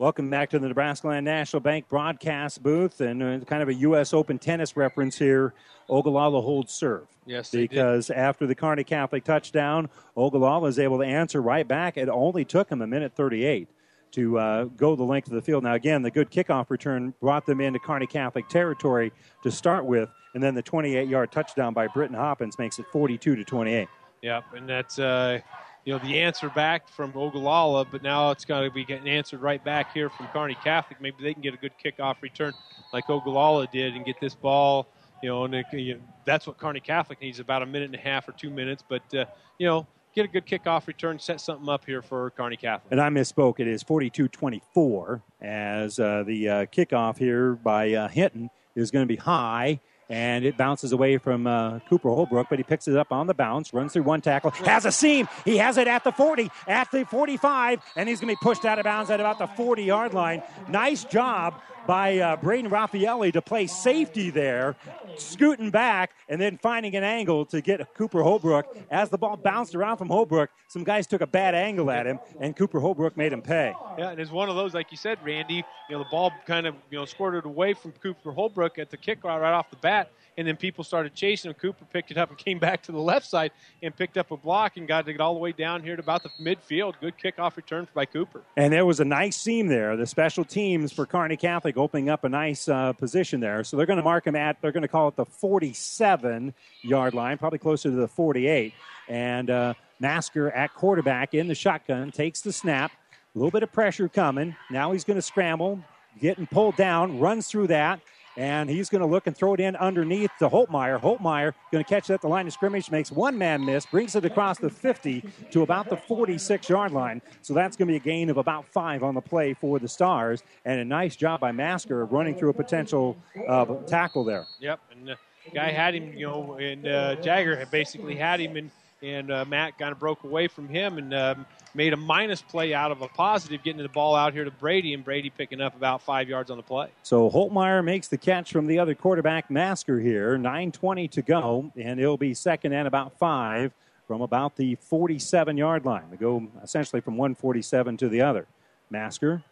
Welcome 0.00 0.30
back 0.30 0.48
to 0.48 0.58
the 0.58 0.66
Nebraska 0.66 1.08
Land 1.08 1.26
National 1.26 1.60
Bank 1.60 1.86
broadcast 1.86 2.62
booth 2.62 3.02
and 3.02 3.22
uh, 3.22 3.38
kind 3.40 3.62
of 3.62 3.68
a 3.68 3.74
U.S. 3.74 4.14
Open 4.14 4.38
tennis 4.38 4.74
reference 4.74 5.18
here. 5.18 5.52
Ogallala 5.90 6.40
holds 6.40 6.72
serve. 6.72 7.06
Yes, 7.26 7.50
because 7.50 8.08
after 8.08 8.46
the 8.46 8.54
Kearney 8.54 8.82
Catholic 8.82 9.24
touchdown, 9.24 9.90
Ogallala 10.16 10.60
was 10.60 10.78
able 10.78 10.96
to 11.00 11.04
answer 11.04 11.42
right 11.42 11.68
back. 11.68 11.98
It 11.98 12.08
only 12.08 12.46
took 12.46 12.70
him 12.70 12.80
a 12.80 12.86
minute 12.86 13.12
38 13.14 13.68
to 14.12 14.38
uh, 14.38 14.64
go 14.64 14.96
the 14.96 15.04
length 15.04 15.28
of 15.28 15.34
the 15.34 15.42
field. 15.42 15.64
Now, 15.64 15.74
again, 15.74 16.00
the 16.00 16.10
good 16.10 16.30
kickoff 16.30 16.70
return 16.70 17.12
brought 17.20 17.44
them 17.44 17.60
into 17.60 17.78
Kearney 17.78 18.06
Catholic 18.06 18.48
territory 18.48 19.12
to 19.42 19.50
start 19.50 19.84
with, 19.84 20.08
and 20.32 20.42
then 20.42 20.54
the 20.54 20.62
28-yard 20.62 21.30
touchdown 21.30 21.74
by 21.74 21.88
Britton 21.88 22.16
Hoppins 22.16 22.58
makes 22.58 22.78
it 22.78 22.86
42 22.90 23.36
to 23.36 23.44
28. 23.44 23.86
Yep, 24.22 24.44
and 24.54 24.66
that's 24.66 24.98
uh, 24.98 25.40
you 25.84 25.92
know 25.92 25.98
the 25.98 26.20
answer 26.20 26.48
back 26.50 26.88
from 26.88 27.12
Ogallala, 27.16 27.84
but 27.84 28.02
now 28.02 28.30
it's 28.30 28.44
got 28.44 28.60
to 28.60 28.70
be 28.70 28.84
getting 28.84 29.08
answered 29.08 29.40
right 29.40 29.62
back 29.64 29.92
here 29.92 30.10
from 30.10 30.26
Kearney 30.28 30.56
Catholic. 30.62 31.00
Maybe 31.00 31.16
they 31.22 31.32
can 31.32 31.42
get 31.42 31.54
a 31.54 31.56
good 31.56 31.72
kickoff 31.82 32.20
return 32.20 32.52
like 32.92 33.08
Ogallala 33.08 33.66
did 33.66 33.94
and 33.94 34.04
get 34.04 34.20
this 34.20 34.34
ball. 34.34 34.86
You 35.22 35.28
know, 35.28 35.44
and 35.44 35.54
it, 35.54 35.66
you 35.72 35.94
know, 35.94 36.00
that's 36.24 36.46
what 36.46 36.58
Kearney 36.58 36.80
Catholic 36.80 37.20
needs 37.20 37.40
about 37.40 37.62
a 37.62 37.66
minute 37.66 37.86
and 37.86 37.94
a 37.94 37.98
half 37.98 38.28
or 38.28 38.32
two 38.32 38.50
minutes. 38.50 38.82
But 38.86 39.02
uh, 39.14 39.24
you 39.58 39.66
know, 39.66 39.86
get 40.14 40.24
a 40.24 40.28
good 40.28 40.46
kickoff 40.46 40.86
return, 40.86 41.18
set 41.18 41.40
something 41.40 41.68
up 41.68 41.84
here 41.84 42.02
for 42.02 42.30
Kearney 42.30 42.56
Catholic. 42.56 42.90
And 42.90 43.00
I 43.00 43.08
misspoke. 43.08 43.60
It 43.60 43.68
is 43.68 43.84
42-24 43.84 45.22
as 45.40 45.98
uh, 45.98 46.24
the 46.26 46.48
uh, 46.48 46.66
kickoff 46.66 47.18
here 47.18 47.54
by 47.54 47.92
uh, 47.92 48.08
Hinton 48.08 48.50
is 48.74 48.90
going 48.90 49.04
to 49.04 49.08
be 49.08 49.16
high. 49.16 49.80
And 50.10 50.44
it 50.44 50.56
bounces 50.56 50.92
away 50.92 51.18
from 51.18 51.46
uh, 51.46 51.78
Cooper 51.88 52.08
Holbrook, 52.10 52.48
but 52.50 52.58
he 52.58 52.64
picks 52.64 52.88
it 52.88 52.96
up 52.96 53.12
on 53.12 53.28
the 53.28 53.34
bounce, 53.34 53.72
runs 53.72 53.92
through 53.92 54.02
one 54.02 54.20
tackle, 54.20 54.50
has 54.50 54.84
a 54.84 54.92
seam. 54.92 55.28
He 55.44 55.56
has 55.58 55.78
it 55.78 55.86
at 55.86 56.02
the 56.04 56.10
40, 56.10 56.50
at 56.66 56.90
the 56.90 57.04
45, 57.04 57.80
and 57.96 58.08
he's 58.08 58.20
going 58.20 58.34
to 58.34 58.38
be 58.38 58.44
pushed 58.44 58.64
out 58.64 58.78
of 58.78 58.84
bounds 58.84 59.08
at 59.10 59.20
about 59.20 59.38
the 59.38 59.46
40 59.46 59.84
yard 59.84 60.12
line. 60.12 60.42
Nice 60.68 61.04
job 61.04 61.54
by 61.90 62.20
uh, 62.20 62.36
Braden 62.36 62.70
Raffaelli 62.70 63.32
to 63.32 63.42
play 63.42 63.66
safety 63.66 64.30
there, 64.30 64.76
scooting 65.16 65.72
back 65.72 66.12
and 66.28 66.40
then 66.40 66.56
finding 66.56 66.94
an 66.94 67.02
angle 67.02 67.44
to 67.46 67.60
get 67.60 67.94
Cooper 67.94 68.22
Holbrook. 68.22 68.78
As 68.92 69.08
the 69.08 69.18
ball 69.18 69.36
bounced 69.36 69.74
around 69.74 69.96
from 69.96 70.06
Holbrook, 70.06 70.50
some 70.68 70.84
guys 70.84 71.08
took 71.08 71.20
a 71.20 71.26
bad 71.26 71.56
angle 71.56 71.90
at 71.90 72.06
him, 72.06 72.20
and 72.38 72.54
Cooper 72.54 72.78
Holbrook 72.78 73.16
made 73.16 73.32
him 73.32 73.42
pay. 73.42 73.74
Yeah, 73.98 74.10
and 74.10 74.20
it's 74.20 74.30
one 74.30 74.48
of 74.48 74.54
those, 74.54 74.72
like 74.72 74.92
you 74.92 74.96
said, 74.96 75.18
Randy. 75.24 75.64
You 75.88 75.96
know, 75.96 75.98
the 75.98 76.10
ball 76.12 76.30
kind 76.46 76.68
of 76.68 76.76
you 76.92 76.98
know 76.98 77.06
squirted 77.06 77.44
away 77.44 77.72
from 77.74 77.90
Cooper 77.90 78.30
Holbrook 78.30 78.78
at 78.78 78.90
the 78.90 78.96
kick 78.96 79.24
right 79.24 79.52
off 79.52 79.68
the 79.70 79.76
bat, 79.76 80.12
and 80.40 80.48
then 80.48 80.56
people 80.56 80.82
started 80.82 81.14
chasing 81.14 81.50
him. 81.50 81.54
Cooper 81.54 81.84
picked 81.92 82.10
it 82.10 82.16
up 82.16 82.30
and 82.30 82.38
came 82.38 82.58
back 82.70 82.82
to 82.84 82.92
the 82.92 82.98
left 82.98 83.26
side 83.26 83.52
and 83.82 83.94
picked 83.94 84.16
up 84.16 84.30
a 84.30 84.36
block 84.38 84.78
and 84.78 84.88
got 84.88 85.06
it 85.06 85.20
all 85.20 85.34
the 85.34 85.40
way 85.40 85.52
down 85.52 85.82
here 85.82 85.94
to 85.96 86.00
about 86.00 86.22
the 86.22 86.30
midfield. 86.40 86.94
Good 86.98 87.14
kickoff 87.18 87.56
return 87.56 87.86
by 87.92 88.06
Cooper. 88.06 88.42
And 88.56 88.72
there 88.72 88.86
was 88.86 89.00
a 89.00 89.04
nice 89.04 89.36
seam 89.36 89.66
there. 89.66 89.96
The 89.96 90.06
special 90.06 90.44
teams 90.44 90.92
for 90.92 91.04
Kearney 91.04 91.36
Catholic 91.36 91.76
opening 91.76 92.08
up 92.08 92.24
a 92.24 92.28
nice 92.28 92.68
uh, 92.68 92.94
position 92.94 93.38
there. 93.38 93.62
So 93.64 93.76
they're 93.76 93.86
going 93.86 93.98
to 93.98 94.02
mark 94.02 94.26
him 94.26 94.34
at, 94.34 94.60
they're 94.62 94.72
going 94.72 94.82
to 94.82 94.88
call 94.88 95.08
it 95.08 95.16
the 95.16 95.26
47 95.26 96.54
yard 96.82 97.12
line, 97.12 97.36
probably 97.36 97.58
closer 97.58 97.90
to 97.90 97.96
the 97.96 98.08
48. 98.08 98.72
And 99.08 99.50
uh, 99.50 99.74
Masker 100.00 100.50
at 100.52 100.72
quarterback 100.74 101.34
in 101.34 101.48
the 101.48 101.54
shotgun 101.54 102.10
takes 102.10 102.40
the 102.40 102.52
snap. 102.52 102.92
A 103.34 103.38
little 103.38 103.50
bit 103.50 103.62
of 103.62 103.70
pressure 103.70 104.08
coming. 104.08 104.56
Now 104.70 104.92
he's 104.92 105.04
going 105.04 105.18
to 105.18 105.22
scramble, 105.22 105.84
getting 106.18 106.46
pulled 106.46 106.76
down, 106.76 107.20
runs 107.20 107.46
through 107.46 107.68
that. 107.68 108.00
And 108.40 108.70
he's 108.70 108.88
going 108.88 109.02
to 109.02 109.06
look 109.06 109.26
and 109.26 109.36
throw 109.36 109.52
it 109.52 109.60
in 109.60 109.76
underneath 109.76 110.30
to 110.38 110.48
Holtmeyer. 110.48 110.98
Holtmeyer 110.98 111.52
going 111.70 111.84
to 111.84 111.88
catch 111.88 112.08
it 112.08 112.14
at 112.14 112.22
the 112.22 112.26
line 112.26 112.46
of 112.46 112.54
scrimmage, 112.54 112.90
makes 112.90 113.12
one 113.12 113.36
man 113.36 113.62
miss, 113.62 113.84
brings 113.84 114.16
it 114.16 114.24
across 114.24 114.56
the 114.56 114.70
50 114.70 115.22
to 115.50 115.60
about 115.60 115.90
the 115.90 115.96
46 115.98 116.66
yard 116.70 116.92
line. 116.92 117.20
So 117.42 117.52
that's 117.52 117.76
going 117.76 117.88
to 117.88 117.92
be 117.92 117.96
a 117.96 118.00
gain 118.00 118.30
of 118.30 118.38
about 118.38 118.66
five 118.66 119.02
on 119.02 119.14
the 119.14 119.20
play 119.20 119.52
for 119.52 119.78
the 119.78 119.88
Stars. 119.88 120.42
And 120.64 120.80
a 120.80 120.84
nice 120.86 121.16
job 121.16 121.40
by 121.40 121.52
Masker 121.52 122.06
running 122.06 122.34
through 122.34 122.48
a 122.48 122.54
potential 122.54 123.14
uh, 123.46 123.66
tackle 123.86 124.24
there. 124.24 124.46
Yep, 124.58 124.80
and 124.90 125.06
the 125.06 125.16
guy 125.54 125.70
had 125.70 125.94
him, 125.94 126.14
you 126.14 126.26
know, 126.26 126.54
and 126.54 126.88
uh, 126.88 127.16
Jagger 127.16 127.56
had 127.56 127.70
basically 127.70 128.16
had 128.16 128.40
him, 128.40 128.56
and 128.56 128.70
and 129.02 129.30
uh, 129.30 129.44
Matt 129.46 129.78
kind 129.78 129.92
of 129.92 129.98
broke 129.98 130.24
away 130.24 130.48
from 130.48 130.68
him 130.68 130.98
and 130.98 131.14
um, 131.14 131.46
made 131.74 131.92
a 131.92 131.96
minus 131.96 132.42
play 132.42 132.74
out 132.74 132.90
of 132.90 133.02
a 133.02 133.08
positive, 133.08 133.62
getting 133.62 133.82
the 133.82 133.88
ball 133.88 134.14
out 134.14 134.32
here 134.32 134.44
to 134.44 134.50
Brady, 134.50 134.94
and 134.94 135.04
Brady 135.04 135.30
picking 135.30 135.60
up 135.60 135.76
about 135.76 136.02
five 136.02 136.28
yards 136.28 136.50
on 136.50 136.56
the 136.56 136.62
play. 136.62 136.88
So 137.02 137.30
Holtmeyer 137.30 137.84
makes 137.84 138.08
the 138.08 138.18
catch 138.18 138.52
from 138.52 138.66
the 138.66 138.78
other 138.78 138.94
quarterback, 138.94 139.50
Masker, 139.50 140.00
here. 140.00 140.36
9.20 140.36 141.10
to 141.12 141.22
go, 141.22 141.72
and 141.76 142.00
it'll 142.00 142.16
be 142.16 142.34
second 142.34 142.72
and 142.72 142.86
about 142.86 143.18
five 143.18 143.72
from 144.06 144.20
about 144.20 144.56
the 144.56 144.74
47 144.76 145.56
yard 145.56 145.84
line. 145.84 146.04
They 146.10 146.16
go 146.16 146.46
essentially 146.62 147.00
from 147.00 147.16
147 147.16 147.96
to 147.98 148.08
the 148.08 148.22
other. 148.22 148.46
Masker 148.90 149.42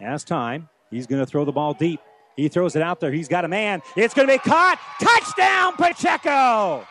has 0.00 0.22
time. 0.22 0.68
He's 0.90 1.06
going 1.06 1.20
to 1.20 1.26
throw 1.26 1.44
the 1.44 1.52
ball 1.52 1.72
deep. 1.72 2.00
He 2.36 2.48
throws 2.48 2.76
it 2.76 2.82
out 2.82 3.00
there. 3.00 3.12
He's 3.12 3.28
got 3.28 3.44
a 3.44 3.48
man. 3.48 3.82
It's 3.96 4.14
going 4.14 4.28
to 4.28 4.34
be 4.34 4.38
caught. 4.38 4.78
Touchdown, 5.00 5.74
Pacheco! 5.76 6.86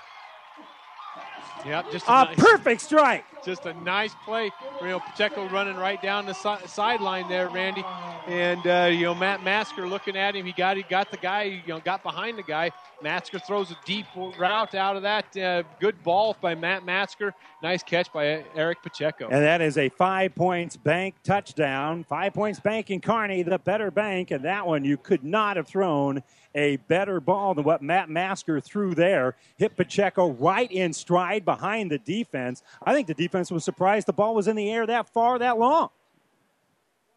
Yep, 1.65 1.91
just 1.91 2.07
A 2.07 2.11
nice, 2.25 2.35
perfect 2.37 2.81
strike. 2.81 3.23
just 3.45 3.65
a 3.65 3.73
nice 3.83 4.13
play. 4.25 4.49
You 4.81 4.87
know, 4.87 4.99
Pacheco 4.99 5.47
running 5.49 5.75
right 5.75 6.01
down 6.01 6.25
the 6.25 6.33
si- 6.33 6.65
sideline 6.67 7.27
there, 7.29 7.49
Randy, 7.49 7.83
and 8.27 8.65
uh, 8.65 8.89
you 8.91 9.03
know 9.03 9.15
Matt 9.15 9.43
Masker 9.43 9.87
looking 9.87 10.15
at 10.17 10.35
him. 10.35 10.45
He 10.45 10.53
got 10.53 10.77
he 10.77 10.83
got 10.83 11.11
the 11.11 11.17
guy. 11.17 11.43
You 11.43 11.61
know, 11.67 11.79
got 11.79 12.01
behind 12.03 12.37
the 12.37 12.43
guy. 12.43 12.71
Masker 13.01 13.39
throws 13.39 13.71
a 13.71 13.77
deep 13.85 14.05
route 14.15 14.75
out 14.75 14.95
of 14.95 15.03
that. 15.03 15.37
Uh, 15.37 15.63
good 15.79 16.01
ball 16.03 16.35
by 16.41 16.55
Matt 16.55 16.83
Masker. 16.85 17.33
Nice 17.61 17.83
catch 17.83 18.11
by 18.11 18.43
Eric 18.55 18.81
Pacheco. 18.83 19.25
And 19.29 19.43
that 19.43 19.61
is 19.61 19.77
a 19.77 19.89
five 19.89 20.33
points 20.35 20.77
bank 20.77 21.15
touchdown. 21.23 22.03
Five 22.03 22.33
points 22.33 22.59
bank 22.59 22.89
in 22.89 23.01
Kearney, 23.01 23.43
the 23.43 23.59
better 23.59 23.91
bank. 23.91 24.31
And 24.31 24.45
that 24.45 24.65
one, 24.65 24.83
you 24.83 24.97
could 24.97 25.23
not 25.23 25.57
have 25.57 25.67
thrown 25.67 26.23
a 26.55 26.77
better 26.77 27.19
ball 27.19 27.53
than 27.53 27.63
what 27.63 27.81
Matt 27.81 28.09
Masker 28.09 28.59
threw 28.59 28.93
there. 28.93 29.35
Hit 29.57 29.75
Pacheco 29.75 30.31
right 30.31 30.71
in 30.71 30.93
stride 30.93 31.45
behind 31.45 31.91
the 31.91 31.97
defense. 31.97 32.63
I 32.83 32.93
think 32.93 33.07
the 33.07 33.13
defense 33.13 33.51
was 33.51 33.63
surprised 33.63 34.07
the 34.07 34.13
ball 34.13 34.35
was 34.35 34.47
in 34.47 34.55
the 34.55 34.69
air 34.71 34.85
that 34.85 35.09
far, 35.09 35.39
that 35.39 35.57
long. 35.57 35.89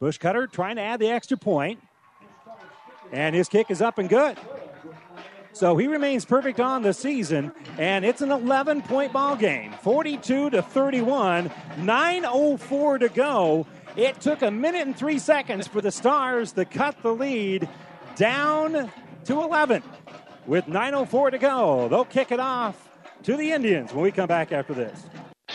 Bushcutter 0.00 0.50
trying 0.50 0.76
to 0.76 0.82
add 0.82 1.00
the 1.00 1.08
extra 1.08 1.36
point, 1.36 1.80
And 3.12 3.34
his 3.34 3.48
kick 3.48 3.70
is 3.70 3.80
up 3.80 3.98
and 3.98 4.08
good. 4.08 4.36
So 5.52 5.76
he 5.76 5.86
remains 5.86 6.24
perfect 6.24 6.58
on 6.58 6.82
the 6.82 6.92
season, 6.92 7.52
and 7.78 8.04
it's 8.04 8.22
an 8.22 8.32
11 8.32 8.82
point 8.82 9.12
ball 9.12 9.36
game 9.36 9.72
42 9.82 10.50
to 10.50 10.62
31, 10.62 11.48
9.04 11.48 13.00
to 13.00 13.08
go. 13.08 13.66
It 13.96 14.20
took 14.20 14.42
a 14.42 14.50
minute 14.50 14.84
and 14.84 14.96
three 14.96 15.20
seconds 15.20 15.68
for 15.68 15.80
the 15.80 15.92
Stars 15.92 16.50
to 16.52 16.64
cut 16.64 17.00
the 17.02 17.14
lead 17.14 17.68
down 18.16 18.90
to 19.24 19.42
11 19.42 19.82
with 20.46 20.66
9.04 20.66 21.30
to 21.32 21.38
go. 21.38 21.88
They'll 21.88 22.04
kick 22.04 22.32
it 22.32 22.40
off 22.40 22.88
to 23.22 23.36
the 23.36 23.52
Indians 23.52 23.92
when 23.92 24.02
we 24.02 24.12
come 24.12 24.28
back 24.28 24.52
after 24.52 24.74
this. 24.74 25.04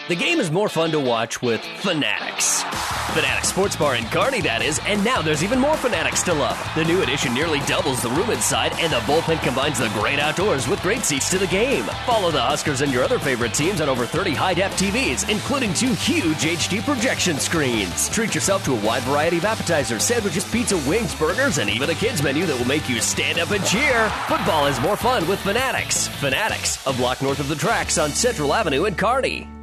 The 0.08 0.16
game 0.16 0.40
is 0.40 0.50
more 0.50 0.70
fun 0.70 0.92
to 0.92 1.00
watch 1.00 1.42
with 1.42 1.62
Fanatics. 1.62 2.64
Fanatics 3.14 3.50
Sports 3.50 3.76
Bar 3.76 3.96
in 3.96 4.06
Kearney, 4.06 4.40
that 4.42 4.62
is, 4.62 4.80
and 4.86 5.04
now 5.04 5.22
there's 5.22 5.44
even 5.44 5.60
more 5.60 5.76
Fanatics 5.76 6.22
to 6.24 6.34
love. 6.34 6.58
The 6.76 6.86
new 6.86 7.02
addition 7.02 7.34
nearly 7.34 7.60
doubles 7.62 8.02
the 8.02 8.10
room 8.10 8.30
inside, 8.30 8.72
and 8.78 8.94
the 8.94 9.00
bullpen 9.00 9.42
combines 9.42 9.80
the 9.80 9.90
great 9.90 10.20
outdoors 10.20 10.68
with 10.68 10.82
great 10.82 11.04
seats 11.04 11.30
to 11.32 11.40
the 11.40 11.48
game. 11.48 11.84
Follow 12.06 12.30
the 12.30 12.40
Huskers 12.42 12.82
and 12.82 12.94
your 12.94 13.04
other 13.04 13.18
favorite 13.18 13.54
teams 13.54 13.82
on 13.82 13.90
over 13.90 14.06
30 14.06 14.32
high 14.36 14.54
def 14.54 14.78
TVs, 14.78 15.28
including 15.28 15.74
two 15.74 15.94
huge 15.94 16.38
HD 16.38 16.84
projection 16.84 17.40
screens. 17.40 18.10
Treat 18.10 18.36
yourself 18.36 18.64
to 18.66 18.74
a 18.74 18.82
wide 18.86 19.04
variety 19.04 19.38
of 19.38 19.46
appetizers, 19.46 20.04
sandwiches, 20.04 20.50
pizza, 20.50 20.78
wings, 20.88 21.16
burgers, 21.16 21.58
and 21.58 21.70
even 21.70 21.90
a 21.90 21.96
kids 21.96 22.22
menu 22.22 22.46
that 22.46 22.58
will 22.58 22.68
make 22.68 22.88
you 22.88 23.02
stand 23.02 23.40
up 23.40 23.50
and 23.50 23.66
cheer. 23.66 24.08
Football 24.28 24.68
is 24.68 24.80
more 24.82 24.96
fun 24.98 25.28
with 25.28 25.40
Fanatics. 25.40 26.08
Fanatics, 26.08 26.86
a 26.86 26.94
block 26.94 27.22
north 27.22 27.40
of 27.40 27.48
the 27.48 27.56
tracks 27.56 27.98
on 27.98 28.12
Central 28.12 28.54
Avenue 28.54 28.86
in 28.86 28.96
Kearney. 28.96 29.59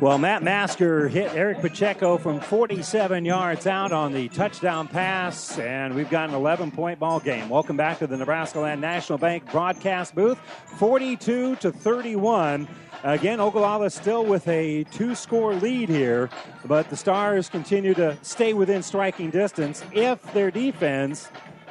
Well, 0.00 0.18
Matt 0.18 0.42
Masker 0.42 1.08
hit 1.08 1.34
Eric 1.34 1.60
Pacheco 1.60 2.16
from 2.16 2.40
47 2.40 3.24
yards 3.24 3.66
out 3.66 3.92
on 3.92 4.12
the 4.12 4.28
touchdown 4.30 4.88
pass, 4.88 5.58
and 5.58 5.94
we've 5.94 6.08
got 6.10 6.30
an 6.30 6.34
11 6.34 6.70
point 6.70 6.98
ball 6.98 7.20
game. 7.20 7.48
Welcome 7.48 7.76
back 7.76 7.98
to 7.98 8.06
the 8.06 8.16
Nebraska 8.16 8.60
Land 8.60 8.80
National 8.80 9.18
Bank 9.18 9.50
broadcast 9.52 10.14
booth. 10.14 10.38
42 10.78 11.56
to 11.56 11.70
31. 11.70 12.66
Again, 13.04 13.40
Ogallala 13.40 13.90
still 13.90 14.24
with 14.24 14.48
a 14.48 14.84
two 14.84 15.14
score 15.14 15.54
lead 15.54 15.88
here, 15.88 16.28
but 16.64 16.90
the 16.90 16.96
Stars 16.96 17.48
continue 17.48 17.94
to 17.94 18.16
stay 18.22 18.52
within 18.52 18.82
striking 18.82 19.30
distance 19.30 19.84
if 19.92 20.20
their 20.32 20.50
defense 20.50 21.28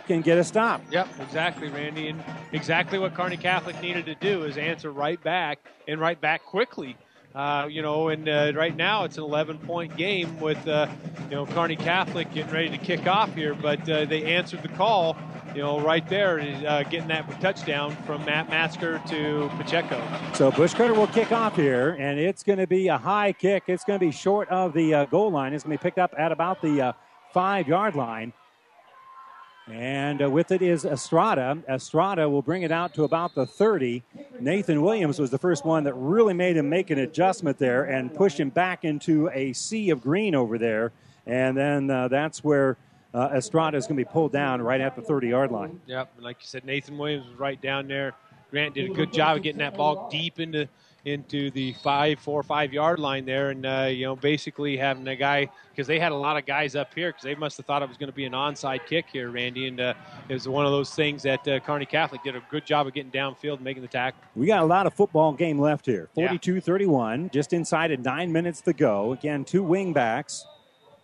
can 0.07 0.21
get 0.21 0.37
a 0.37 0.43
stop. 0.43 0.81
Yep, 0.91 1.07
exactly, 1.19 1.69
Randy. 1.69 2.07
And 2.07 2.23
exactly 2.51 2.97
what 2.97 3.13
Kearney 3.13 3.37
Catholic 3.37 3.79
needed 3.81 4.05
to 4.05 4.15
do 4.15 4.43
is 4.43 4.57
answer 4.57 4.91
right 4.91 5.21
back 5.23 5.59
and 5.87 5.99
right 5.99 6.19
back 6.19 6.43
quickly. 6.45 6.95
Uh, 7.39 7.67
you 7.67 7.81
know, 7.81 8.09
and 8.09 8.27
uh, 8.27 8.51
right 8.53 8.75
now 8.75 9.05
it's 9.05 9.17
an 9.17 9.23
11 9.23 9.59
point 9.59 9.95
game 9.95 10.37
with, 10.41 10.67
uh, 10.67 10.89
you 11.29 11.37
know, 11.37 11.45
Kearney 11.45 11.77
Catholic 11.77 12.29
getting 12.33 12.51
ready 12.51 12.69
to 12.69 12.77
kick 12.77 13.07
off 13.07 13.33
here, 13.33 13.55
but 13.55 13.89
uh, 13.89 14.03
they 14.03 14.25
answered 14.25 14.61
the 14.61 14.67
call, 14.67 15.15
you 15.55 15.61
know, 15.61 15.79
right 15.79 16.05
there, 16.09 16.41
uh, 16.67 16.83
getting 16.83 17.07
that 17.07 17.39
touchdown 17.39 17.95
from 18.05 18.25
Matt 18.25 18.49
Masker 18.49 19.01
to 19.07 19.49
Pacheco. 19.55 20.05
So 20.33 20.51
Bushcutter 20.51 20.93
will 20.93 21.07
kick 21.07 21.31
off 21.31 21.55
here, 21.55 21.91
and 21.97 22.19
it's 22.19 22.43
going 22.43 22.59
to 22.59 22.67
be 22.67 22.89
a 22.89 22.97
high 22.97 23.31
kick. 23.31 23.63
It's 23.67 23.85
going 23.85 23.97
to 23.97 24.05
be 24.05 24.11
short 24.11 24.49
of 24.49 24.73
the 24.73 24.93
uh, 24.93 25.05
goal 25.05 25.31
line. 25.31 25.53
It's 25.53 25.63
going 25.63 25.77
to 25.77 25.81
be 25.81 25.81
picked 25.81 25.97
up 25.97 26.13
at 26.17 26.33
about 26.33 26.61
the 26.61 26.93
five 27.31 27.69
yard 27.69 27.95
line. 27.95 28.33
And 29.71 30.21
uh, 30.21 30.29
with 30.29 30.51
it 30.51 30.61
is 30.61 30.85
Estrada. 30.85 31.57
Estrada 31.67 32.29
will 32.29 32.41
bring 32.41 32.63
it 32.63 32.71
out 32.71 32.93
to 32.95 33.03
about 33.03 33.35
the 33.35 33.45
30. 33.45 34.03
Nathan 34.39 34.81
Williams 34.81 35.19
was 35.19 35.29
the 35.29 35.37
first 35.37 35.65
one 35.65 35.83
that 35.83 35.93
really 35.93 36.33
made 36.33 36.57
him 36.57 36.69
make 36.69 36.89
an 36.89 36.99
adjustment 36.99 37.57
there 37.57 37.83
and 37.83 38.13
push 38.13 38.39
him 38.39 38.49
back 38.49 38.83
into 38.83 39.29
a 39.29 39.53
sea 39.53 39.89
of 39.89 40.01
green 40.01 40.35
over 40.35 40.57
there. 40.57 40.91
And 41.25 41.55
then 41.55 41.89
uh, 41.89 42.07
that's 42.07 42.43
where 42.43 42.77
uh, 43.13 43.29
Estrada 43.35 43.77
is 43.77 43.85
going 43.85 43.97
to 43.97 44.03
be 44.03 44.09
pulled 44.09 44.31
down 44.31 44.61
right 44.61 44.81
at 44.81 44.95
the 44.95 45.01
30 45.01 45.27
yard 45.27 45.51
line. 45.51 45.79
Yep. 45.85 46.13
Like 46.19 46.37
you 46.41 46.47
said, 46.47 46.65
Nathan 46.65 46.97
Williams 46.97 47.27
was 47.27 47.37
right 47.37 47.61
down 47.61 47.87
there. 47.87 48.13
Grant 48.51 48.73
did 48.73 48.89
a 48.89 48.93
good 48.93 49.13
job 49.13 49.37
of 49.37 49.43
getting 49.43 49.59
that 49.59 49.75
ball 49.75 50.09
deep 50.09 50.39
into 50.39 50.67
into 51.05 51.49
the 51.51 51.73
five, 51.73 52.19
four, 52.19 52.43
five 52.43 52.73
yard 52.73 52.99
line 52.99 53.25
there, 53.25 53.49
and 53.49 53.65
uh, 53.65 53.87
you 53.89 54.05
know 54.05 54.15
basically 54.15 54.77
having 54.77 55.07
a 55.07 55.15
guy 55.15 55.49
because 55.71 55.87
they 55.87 55.99
had 55.99 56.11
a 56.11 56.15
lot 56.15 56.37
of 56.37 56.45
guys 56.45 56.75
up 56.75 56.93
here 56.93 57.09
because 57.09 57.23
they 57.23 57.35
must 57.35 57.57
have 57.57 57.65
thought 57.65 57.81
it 57.81 57.87
was 57.87 57.97
going 57.97 58.09
to 58.09 58.15
be 58.15 58.25
an 58.25 58.33
onside 58.33 58.85
kick 58.85 59.05
here, 59.11 59.29
Randy, 59.29 59.67
and 59.67 59.79
uh, 59.79 59.93
it 60.27 60.33
was 60.33 60.47
one 60.47 60.65
of 60.65 60.71
those 60.71 60.93
things 60.93 61.23
that 61.23 61.47
uh, 61.47 61.59
Kearney 61.61 61.85
Catholic 61.85 62.23
did 62.23 62.35
a 62.35 62.43
good 62.51 62.65
job 62.65 62.87
of 62.87 62.93
getting 62.93 63.11
downfield 63.11 63.55
and 63.55 63.63
making 63.63 63.81
the 63.81 63.87
tackle. 63.87 64.21
We 64.35 64.47
got 64.47 64.61
a 64.61 64.65
lot 64.65 64.87
of 64.87 64.93
football 64.93 65.31
game 65.33 65.59
left 65.59 65.85
here. 65.85 66.09
42-31, 66.17 67.23
yeah. 67.23 67.29
just 67.29 67.53
inside 67.53 67.91
of 67.91 67.99
nine 68.01 68.31
minutes 68.31 68.61
to 68.61 68.73
go. 68.73 69.13
Again, 69.13 69.45
two 69.45 69.63
wing 69.63 69.93
backs 69.93 70.45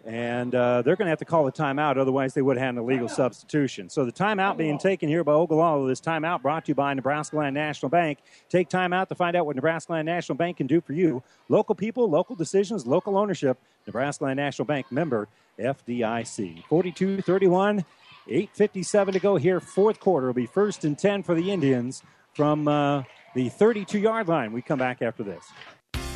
and 0.06 0.54
uh, 0.54 0.84
they're 0.84 0.96
going 0.96 1.08
to 1.08 1.10
have 1.10 1.20
to 1.20 1.26
call 1.26 1.48
a 1.48 1.52
timeout, 1.52 1.98
otherwise 1.98 2.36
they 2.36 2.44
would 2.44 2.58
have 2.58 2.66
had 2.66 2.76
an 2.76 2.82
illegal 2.82 3.10
substitution. 3.10 3.90
So 3.90 4.06
the 4.06 4.12
timeout 4.12 4.56
being 4.56 4.78
taken 4.78 5.10
here 5.10 5.24
by 5.24 5.34
Ogallala. 5.34 5.88
This 5.88 6.00
timeout 6.00 6.44
brought 6.44 6.66
to 6.66 6.70
you 6.70 6.76
by 6.76 6.94
Nebraska 6.94 7.36
Land 7.38 7.56
National 7.56 7.90
Bank. 7.90 8.20
Take 8.48 8.70
time 8.70 8.94
out 8.94 9.10
to 9.10 9.16
find 9.16 9.36
out 9.36 9.48
what 9.48 9.56
Nebraska 9.56 9.94
Land 9.94 10.06
National 10.06 10.36
Bank 10.36 10.58
can 10.58 10.68
do 10.68 10.80
for 10.80 10.94
you. 10.94 11.24
Local 11.50 11.74
people, 11.74 12.08
local 12.08 12.36
decisions, 12.36 12.86
local 12.86 13.18
ownership. 13.18 13.58
Nebraska 13.88 14.26
Land 14.26 14.38
National 14.38 14.66
Bank 14.66 14.92
member 14.92 15.28
FDIC. 15.58 16.64
42-31, 16.70 17.84
8:57 18.28 19.14
to 19.14 19.20
go 19.20 19.38
here. 19.38 19.60
Fourth 19.60 20.00
quarter 20.00 20.28
will 20.28 20.34
be 20.34 20.46
first 20.46 20.86
and 20.86 20.98
10 20.98 21.24
for 21.24 21.34
the 21.34 21.52
Indians 21.52 22.04
from 22.34 22.68
uh, 22.68 23.02
the 23.34 23.50
32-yard 23.50 24.28
line. 24.28 24.52
We 24.52 24.62
come 24.62 24.80
back 24.80 25.02
after 25.02 25.24
this. 25.24 25.46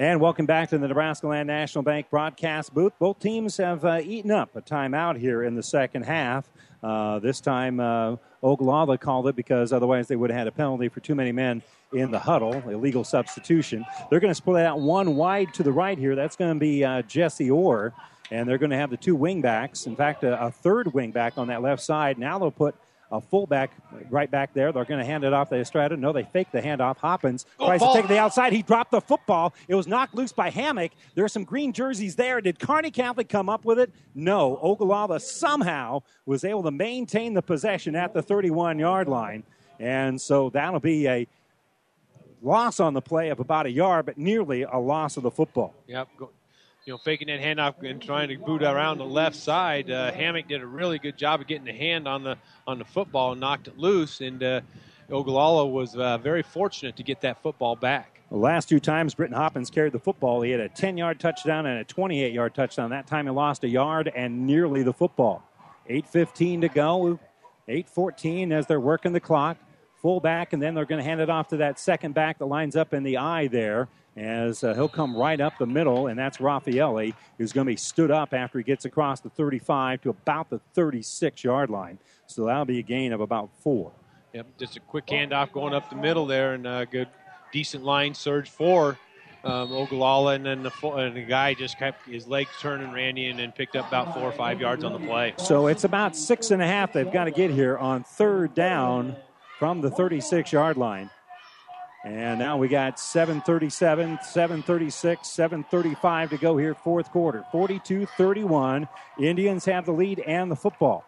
And 0.00 0.20
welcome 0.20 0.46
back 0.46 0.68
to 0.68 0.78
the 0.78 0.86
Nebraska 0.86 1.26
Land 1.26 1.48
National 1.48 1.82
Bank 1.82 2.08
broadcast 2.08 2.72
booth. 2.72 2.92
Both 3.00 3.18
teams 3.18 3.56
have 3.56 3.84
uh, 3.84 3.98
eaten 4.00 4.30
up 4.30 4.54
a 4.54 4.62
timeout 4.62 5.18
here 5.18 5.42
in 5.42 5.56
the 5.56 5.62
second 5.62 6.04
half. 6.04 6.48
Uh, 6.84 7.18
this 7.18 7.40
time, 7.40 7.80
uh, 7.80 8.14
called 8.40 9.26
it 9.26 9.34
because 9.34 9.72
otherwise 9.72 10.06
they 10.06 10.14
would 10.14 10.30
have 10.30 10.38
had 10.38 10.46
a 10.46 10.52
penalty 10.52 10.88
for 10.88 11.00
too 11.00 11.16
many 11.16 11.32
men 11.32 11.60
in 11.92 12.12
the 12.12 12.18
huddle, 12.20 12.54
illegal 12.70 13.02
substitution. 13.02 13.84
They're 14.08 14.20
going 14.20 14.30
to 14.30 14.36
split 14.36 14.64
out 14.64 14.78
one 14.78 15.16
wide 15.16 15.52
to 15.54 15.64
the 15.64 15.72
right 15.72 15.98
here. 15.98 16.14
That's 16.14 16.36
going 16.36 16.54
to 16.54 16.60
be 16.60 16.84
uh, 16.84 17.02
Jesse 17.02 17.50
Orr, 17.50 17.92
and 18.30 18.48
they're 18.48 18.56
going 18.56 18.70
to 18.70 18.76
have 18.76 18.90
the 18.90 18.96
two 18.96 19.18
wingbacks. 19.18 19.88
In 19.88 19.96
fact, 19.96 20.22
a, 20.22 20.40
a 20.40 20.52
third 20.52 20.86
wingback 20.86 21.38
on 21.38 21.48
that 21.48 21.60
left 21.60 21.82
side. 21.82 22.18
Now 22.18 22.38
they'll 22.38 22.52
put 22.52 22.76
a 23.10 23.20
fullback 23.20 23.70
right 24.10 24.30
back 24.30 24.52
there. 24.52 24.72
They're 24.72 24.84
going 24.84 25.00
to 25.00 25.06
hand 25.06 25.24
it 25.24 25.32
off 25.32 25.48
to 25.50 25.56
Estrada. 25.56 25.96
No, 25.96 26.12
they 26.12 26.24
fake 26.24 26.48
the 26.52 26.60
handoff. 26.60 26.98
Hoppins 26.98 27.46
oh, 27.58 27.66
tries 27.66 27.80
ball. 27.80 27.94
to 27.94 28.00
take 28.00 28.08
the 28.08 28.18
outside. 28.18 28.52
He 28.52 28.62
dropped 28.62 28.90
the 28.90 29.00
football. 29.00 29.54
It 29.66 29.74
was 29.74 29.86
knocked 29.86 30.14
loose 30.14 30.32
by 30.32 30.50
Hammock. 30.50 30.92
There's 31.14 31.32
some 31.32 31.44
green 31.44 31.72
jerseys 31.72 32.16
there. 32.16 32.40
Did 32.40 32.58
Kearney 32.58 32.90
Catholic 32.90 33.28
come 33.28 33.48
up 33.48 33.64
with 33.64 33.78
it? 33.78 33.90
No. 34.14 34.58
Ogallala 34.62 35.20
somehow 35.20 36.02
was 36.26 36.44
able 36.44 36.62
to 36.64 36.70
maintain 36.70 37.34
the 37.34 37.42
possession 37.42 37.96
at 37.96 38.12
the 38.12 38.22
31 38.22 38.78
yard 38.78 39.08
line. 39.08 39.42
And 39.80 40.20
so 40.20 40.50
that'll 40.50 40.80
be 40.80 41.08
a 41.08 41.26
loss 42.42 42.80
on 42.80 42.94
the 42.94 43.00
play 43.00 43.30
of 43.30 43.40
about 43.40 43.66
a 43.66 43.70
yard, 43.70 44.06
but 44.06 44.18
nearly 44.18 44.62
a 44.62 44.78
loss 44.78 45.16
of 45.16 45.22
the 45.22 45.30
football. 45.30 45.74
Yep 45.86 46.08
you 46.88 46.94
know, 46.94 46.98
faking 46.98 47.28
that 47.28 47.38
handoff 47.38 47.86
and 47.86 48.00
trying 48.00 48.30
to 48.30 48.38
boot 48.38 48.62
around 48.62 48.96
the 48.96 49.04
left 49.04 49.36
side. 49.36 49.90
Uh, 49.90 50.10
Hammock 50.10 50.48
did 50.48 50.62
a 50.62 50.66
really 50.66 50.98
good 50.98 51.18
job 51.18 51.42
of 51.42 51.46
getting 51.46 51.66
the 51.66 51.72
hand 51.72 52.08
on 52.08 52.24
the 52.24 52.38
on 52.66 52.78
the 52.78 52.84
football 52.86 53.32
and 53.32 53.40
knocked 53.42 53.68
it 53.68 53.76
loose. 53.76 54.22
And 54.22 54.42
uh, 54.42 54.62
Ogallala 55.10 55.66
was 55.66 55.94
uh, 55.94 56.16
very 56.16 56.42
fortunate 56.42 56.96
to 56.96 57.02
get 57.02 57.20
that 57.20 57.42
football 57.42 57.76
back. 57.76 58.22
The 58.30 58.38
last 58.38 58.70
two 58.70 58.80
times 58.80 59.12
Britton 59.12 59.36
Hoppins 59.36 59.68
carried 59.68 59.92
the 59.92 59.98
football, 59.98 60.40
he 60.40 60.50
had 60.50 60.60
a 60.60 60.70
10 60.70 60.96
yard 60.96 61.20
touchdown 61.20 61.66
and 61.66 61.78
a 61.78 61.84
28 61.84 62.32
yard 62.32 62.54
touchdown. 62.54 62.88
That 62.88 63.06
time 63.06 63.26
he 63.26 63.32
lost 63.32 63.64
a 63.64 63.68
yard 63.68 64.10
and 64.16 64.46
nearly 64.46 64.82
the 64.82 64.94
football. 64.94 65.42
8.15 65.90 66.62
to 66.62 66.68
go. 66.70 67.20
8.14 67.68 68.50
as 68.50 68.66
they're 68.66 68.80
working 68.80 69.12
the 69.12 69.20
clock. 69.20 69.58
Full 70.00 70.20
back, 70.20 70.52
and 70.54 70.62
then 70.62 70.74
they're 70.74 70.86
going 70.86 71.02
to 71.02 71.04
hand 71.04 71.20
it 71.20 71.28
off 71.28 71.48
to 71.48 71.58
that 71.58 71.78
second 71.78 72.14
back 72.14 72.38
that 72.38 72.46
lines 72.46 72.76
up 72.76 72.94
in 72.94 73.02
the 73.02 73.18
eye 73.18 73.48
there 73.48 73.88
as 74.18 74.64
uh, 74.64 74.74
he'll 74.74 74.88
come 74.88 75.16
right 75.16 75.40
up 75.40 75.58
the 75.58 75.66
middle, 75.66 76.08
and 76.08 76.18
that's 76.18 76.38
Raffaelli, 76.38 77.14
who's 77.38 77.52
going 77.52 77.66
to 77.66 77.72
be 77.72 77.76
stood 77.76 78.10
up 78.10 78.34
after 78.34 78.58
he 78.58 78.64
gets 78.64 78.84
across 78.84 79.20
the 79.20 79.30
35 79.30 80.02
to 80.02 80.10
about 80.10 80.50
the 80.50 80.58
36 80.74 81.44
yard 81.44 81.70
line. 81.70 81.98
So 82.26 82.46
that'll 82.46 82.64
be 82.64 82.78
a 82.78 82.82
gain 82.82 83.12
of 83.12 83.20
about 83.20 83.50
four. 83.60 83.92
Yep, 84.34 84.46
just 84.58 84.76
a 84.76 84.80
quick 84.80 85.06
handoff 85.06 85.52
going 85.52 85.72
up 85.72 85.88
the 85.88 85.96
middle 85.96 86.26
there, 86.26 86.54
and 86.54 86.66
a 86.66 86.86
good, 86.90 87.08
decent 87.52 87.84
line 87.84 88.14
surge 88.14 88.50
for 88.50 88.98
um, 89.44 89.72
Ogallala, 89.72 90.34
and 90.34 90.44
then 90.44 90.62
the, 90.62 90.88
and 90.88 91.16
the 91.16 91.24
guy 91.24 91.54
just 91.54 91.78
kept 91.78 92.06
his 92.06 92.26
legs 92.26 92.50
turning, 92.60 92.92
Randy, 92.92 93.28
and 93.28 93.38
then 93.38 93.52
picked 93.52 93.76
up 93.76 93.88
about 93.88 94.14
four 94.14 94.24
or 94.24 94.32
five 94.32 94.60
yards 94.60 94.84
on 94.84 94.92
the 94.92 95.06
play. 95.06 95.34
So 95.38 95.68
it's 95.68 95.84
about 95.84 96.16
six 96.16 96.50
and 96.50 96.60
a 96.60 96.66
half 96.66 96.92
they've 96.92 97.10
got 97.10 97.24
to 97.24 97.30
get 97.30 97.50
here 97.50 97.78
on 97.78 98.02
third 98.02 98.54
down 98.54 99.16
from 99.58 99.80
the 99.80 99.90
36 99.90 100.52
yard 100.52 100.76
line. 100.76 101.08
And 102.04 102.38
now 102.38 102.56
we 102.56 102.68
got 102.68 103.00
737, 103.00 104.20
736, 104.22 105.28
735 105.28 106.30
to 106.30 106.38
go 106.38 106.56
here, 106.56 106.74
fourth 106.74 107.10
quarter. 107.10 107.44
42 107.50 108.06
31. 108.06 108.88
Indians 109.18 109.64
have 109.64 109.84
the 109.84 109.92
lead 109.92 110.20
and 110.20 110.50
the 110.50 110.56
football. 110.56 111.04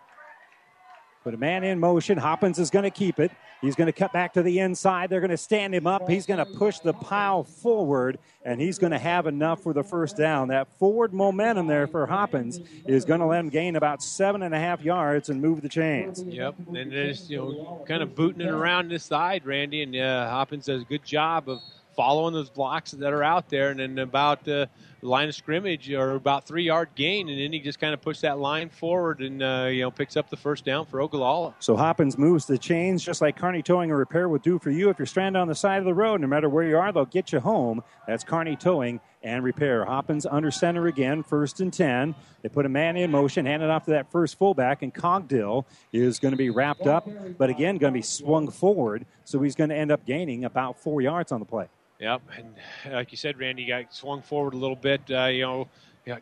Put 1.22 1.34
a 1.34 1.36
man 1.36 1.64
in 1.64 1.78
motion. 1.78 2.16
Hoppins 2.16 2.58
is 2.58 2.70
going 2.70 2.84
to 2.84 2.90
keep 2.90 3.20
it. 3.20 3.30
He's 3.60 3.74
going 3.74 3.86
to 3.86 3.92
cut 3.92 4.10
back 4.10 4.32
to 4.34 4.42
the 4.42 4.58
inside. 4.60 5.10
They're 5.10 5.20
going 5.20 5.30
to 5.30 5.36
stand 5.36 5.74
him 5.74 5.86
up. 5.86 6.08
He's 6.08 6.24
going 6.24 6.38
to 6.38 6.46
push 6.46 6.78
the 6.78 6.94
pile 6.94 7.44
forward, 7.44 8.18
and 8.42 8.58
he's 8.58 8.78
going 8.78 8.92
to 8.92 8.98
have 8.98 9.26
enough 9.26 9.62
for 9.62 9.74
the 9.74 9.82
first 9.82 10.16
down. 10.16 10.48
That 10.48 10.66
forward 10.78 11.12
momentum 11.12 11.66
there 11.66 11.86
for 11.86 12.06
Hoppins 12.06 12.60
is 12.86 13.04
going 13.04 13.20
to 13.20 13.26
let 13.26 13.40
him 13.40 13.50
gain 13.50 13.76
about 13.76 14.02
seven 14.02 14.42
and 14.42 14.54
a 14.54 14.58
half 14.58 14.82
yards 14.82 15.28
and 15.28 15.42
move 15.42 15.60
the 15.60 15.68
chains. 15.68 16.22
Yep, 16.22 16.54
and 16.74 16.90
just 16.90 17.28
you 17.28 17.36
know, 17.36 17.84
kind 17.86 18.02
of 18.02 18.14
booting 18.14 18.40
it 18.40 18.50
around 18.50 18.90
this 18.90 19.04
side, 19.04 19.44
Randy, 19.44 19.82
and 19.82 19.94
uh, 19.94 20.30
Hoppins 20.30 20.64
does 20.64 20.80
a 20.80 20.86
good 20.86 21.04
job 21.04 21.50
of 21.50 21.60
following 21.94 22.32
those 22.32 22.48
blocks 22.48 22.92
that 22.92 23.12
are 23.12 23.22
out 23.22 23.50
there, 23.50 23.70
and 23.70 23.80
then 23.80 23.98
about. 23.98 24.48
Uh, 24.48 24.66
line 25.02 25.28
of 25.28 25.34
scrimmage 25.34 25.90
or 25.90 26.12
about 26.12 26.46
three 26.46 26.64
yard 26.64 26.90
gain, 26.94 27.28
and 27.28 27.40
then 27.40 27.52
he 27.52 27.60
just 27.60 27.80
kind 27.80 27.94
of 27.94 28.00
puts 28.00 28.20
that 28.20 28.38
line 28.38 28.68
forward 28.68 29.20
and 29.20 29.42
uh, 29.42 29.68
you 29.70 29.82
know 29.82 29.90
picks 29.90 30.16
up 30.16 30.30
the 30.30 30.36
first 30.36 30.64
down 30.64 30.86
for 30.86 31.00
Ogallala. 31.00 31.54
So 31.58 31.76
Hoppins 31.76 32.18
moves 32.18 32.46
the 32.46 32.58
chains 32.58 33.02
just 33.02 33.20
like 33.20 33.36
Kearney 33.36 33.62
Towing 33.62 33.90
and 33.90 33.98
Repair 33.98 34.28
would 34.28 34.42
do 34.42 34.58
for 34.58 34.70
you. 34.70 34.90
If 34.90 34.98
you're 34.98 35.06
stranded 35.06 35.40
on 35.40 35.48
the 35.48 35.54
side 35.54 35.78
of 35.78 35.84
the 35.84 35.94
road, 35.94 36.20
no 36.20 36.26
matter 36.26 36.48
where 36.48 36.64
you 36.64 36.76
are, 36.76 36.92
they'll 36.92 37.04
get 37.04 37.32
you 37.32 37.40
home. 37.40 37.82
That's 38.06 38.24
Kearney 38.24 38.56
Towing 38.56 39.00
and 39.22 39.44
Repair. 39.44 39.84
Hoppins 39.84 40.26
under 40.26 40.50
center 40.50 40.86
again, 40.86 41.22
first 41.22 41.60
and 41.60 41.72
ten. 41.72 42.14
They 42.42 42.48
put 42.48 42.64
a 42.64 42.70
man 42.70 42.96
in 42.96 43.10
motion, 43.10 43.44
hand 43.46 43.62
it 43.62 43.68
off 43.68 43.84
to 43.84 43.90
that 43.90 44.10
first 44.10 44.38
fullback, 44.38 44.82
and 44.82 44.94
Cogdill 44.94 45.66
is 45.92 46.18
going 46.18 46.32
to 46.32 46.38
be 46.38 46.50
wrapped 46.50 46.86
up, 46.86 47.08
but 47.36 47.50
again 47.50 47.76
going 47.76 47.92
to 47.92 47.98
be 47.98 48.02
swung 48.02 48.50
forward, 48.50 49.04
so 49.24 49.40
he's 49.42 49.54
going 49.54 49.70
to 49.70 49.76
end 49.76 49.90
up 49.92 50.06
gaining 50.06 50.44
about 50.44 50.78
four 50.78 51.00
yards 51.00 51.32
on 51.32 51.40
the 51.40 51.46
play. 51.46 51.68
Yep, 52.00 52.22
and 52.38 52.54
like 52.94 53.10
you 53.10 53.18
said, 53.18 53.38
Randy 53.38 53.66
got 53.66 53.92
swung 53.94 54.22
forward 54.22 54.54
a 54.54 54.56
little 54.56 54.76
bit. 54.76 55.02
Uh, 55.10 55.26
you 55.26 55.42
know, 55.42 55.68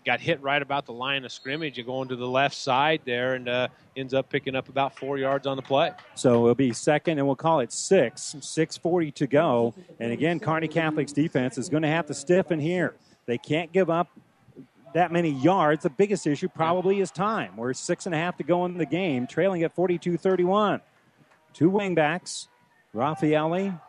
got 0.05 0.21
hit 0.21 0.43
right 0.43 0.61
about 0.61 0.87
the 0.87 0.93
line 0.93 1.25
of 1.25 1.31
scrimmage 1.31 1.79
and 1.79 1.87
going 1.87 2.09
to 2.09 2.17
the 2.17 2.27
left 2.27 2.57
side 2.57 3.01
there, 3.05 3.35
and 3.35 3.49
uh, 3.49 3.69
ends 3.97 4.13
up 4.13 4.29
picking 4.29 4.57
up 4.57 4.69
about 4.69 4.99
four 4.99 5.19
yards 5.19 5.47
on 5.47 5.57
the 5.57 5.63
play. 5.63 5.93
So 6.17 6.45
it'll 6.45 6.57
be 6.57 6.73
second, 6.73 7.19
and 7.19 7.27
we'll 7.27 7.37
call 7.37 7.61
it 7.61 7.73
six. 7.73 8.35
Six 8.41 8.77
forty 8.77 9.13
to 9.13 9.29
go, 9.29 9.73
and 10.01 10.11
again, 10.11 10.41
Kearney 10.41 10.67
Catholic's 10.67 11.13
defense 11.13 11.59
is 11.59 11.69
going 11.69 11.85
to 11.85 11.89
have 11.89 12.07
to 12.07 12.15
stiffen 12.15 12.59
here. 12.59 12.97
They 13.27 13.39
can't 13.39 13.73
give 13.73 13.89
up 13.89 14.09
that 14.95 15.13
many 15.13 15.31
yards. 15.31 15.85
The 15.85 15.91
biggest 15.91 16.27
issue 16.27 16.49
probably 16.49 17.01
is 17.01 17.13
time. 17.13 17.57
We're 17.57 17.73
six 17.73 18.07
and 18.07 18.15
a 18.15 18.19
half 18.19 18.37
to 18.39 18.43
go 18.43 18.65
in 18.65 18.79
the 18.79 18.87
game, 18.87 19.29
trailing 19.29 19.63
at 19.63 19.73
42 19.75 20.17
31. 20.17 20.81
Two 21.53 21.71
wingbacks, 21.71 22.49
Raffaelli. 22.95 23.81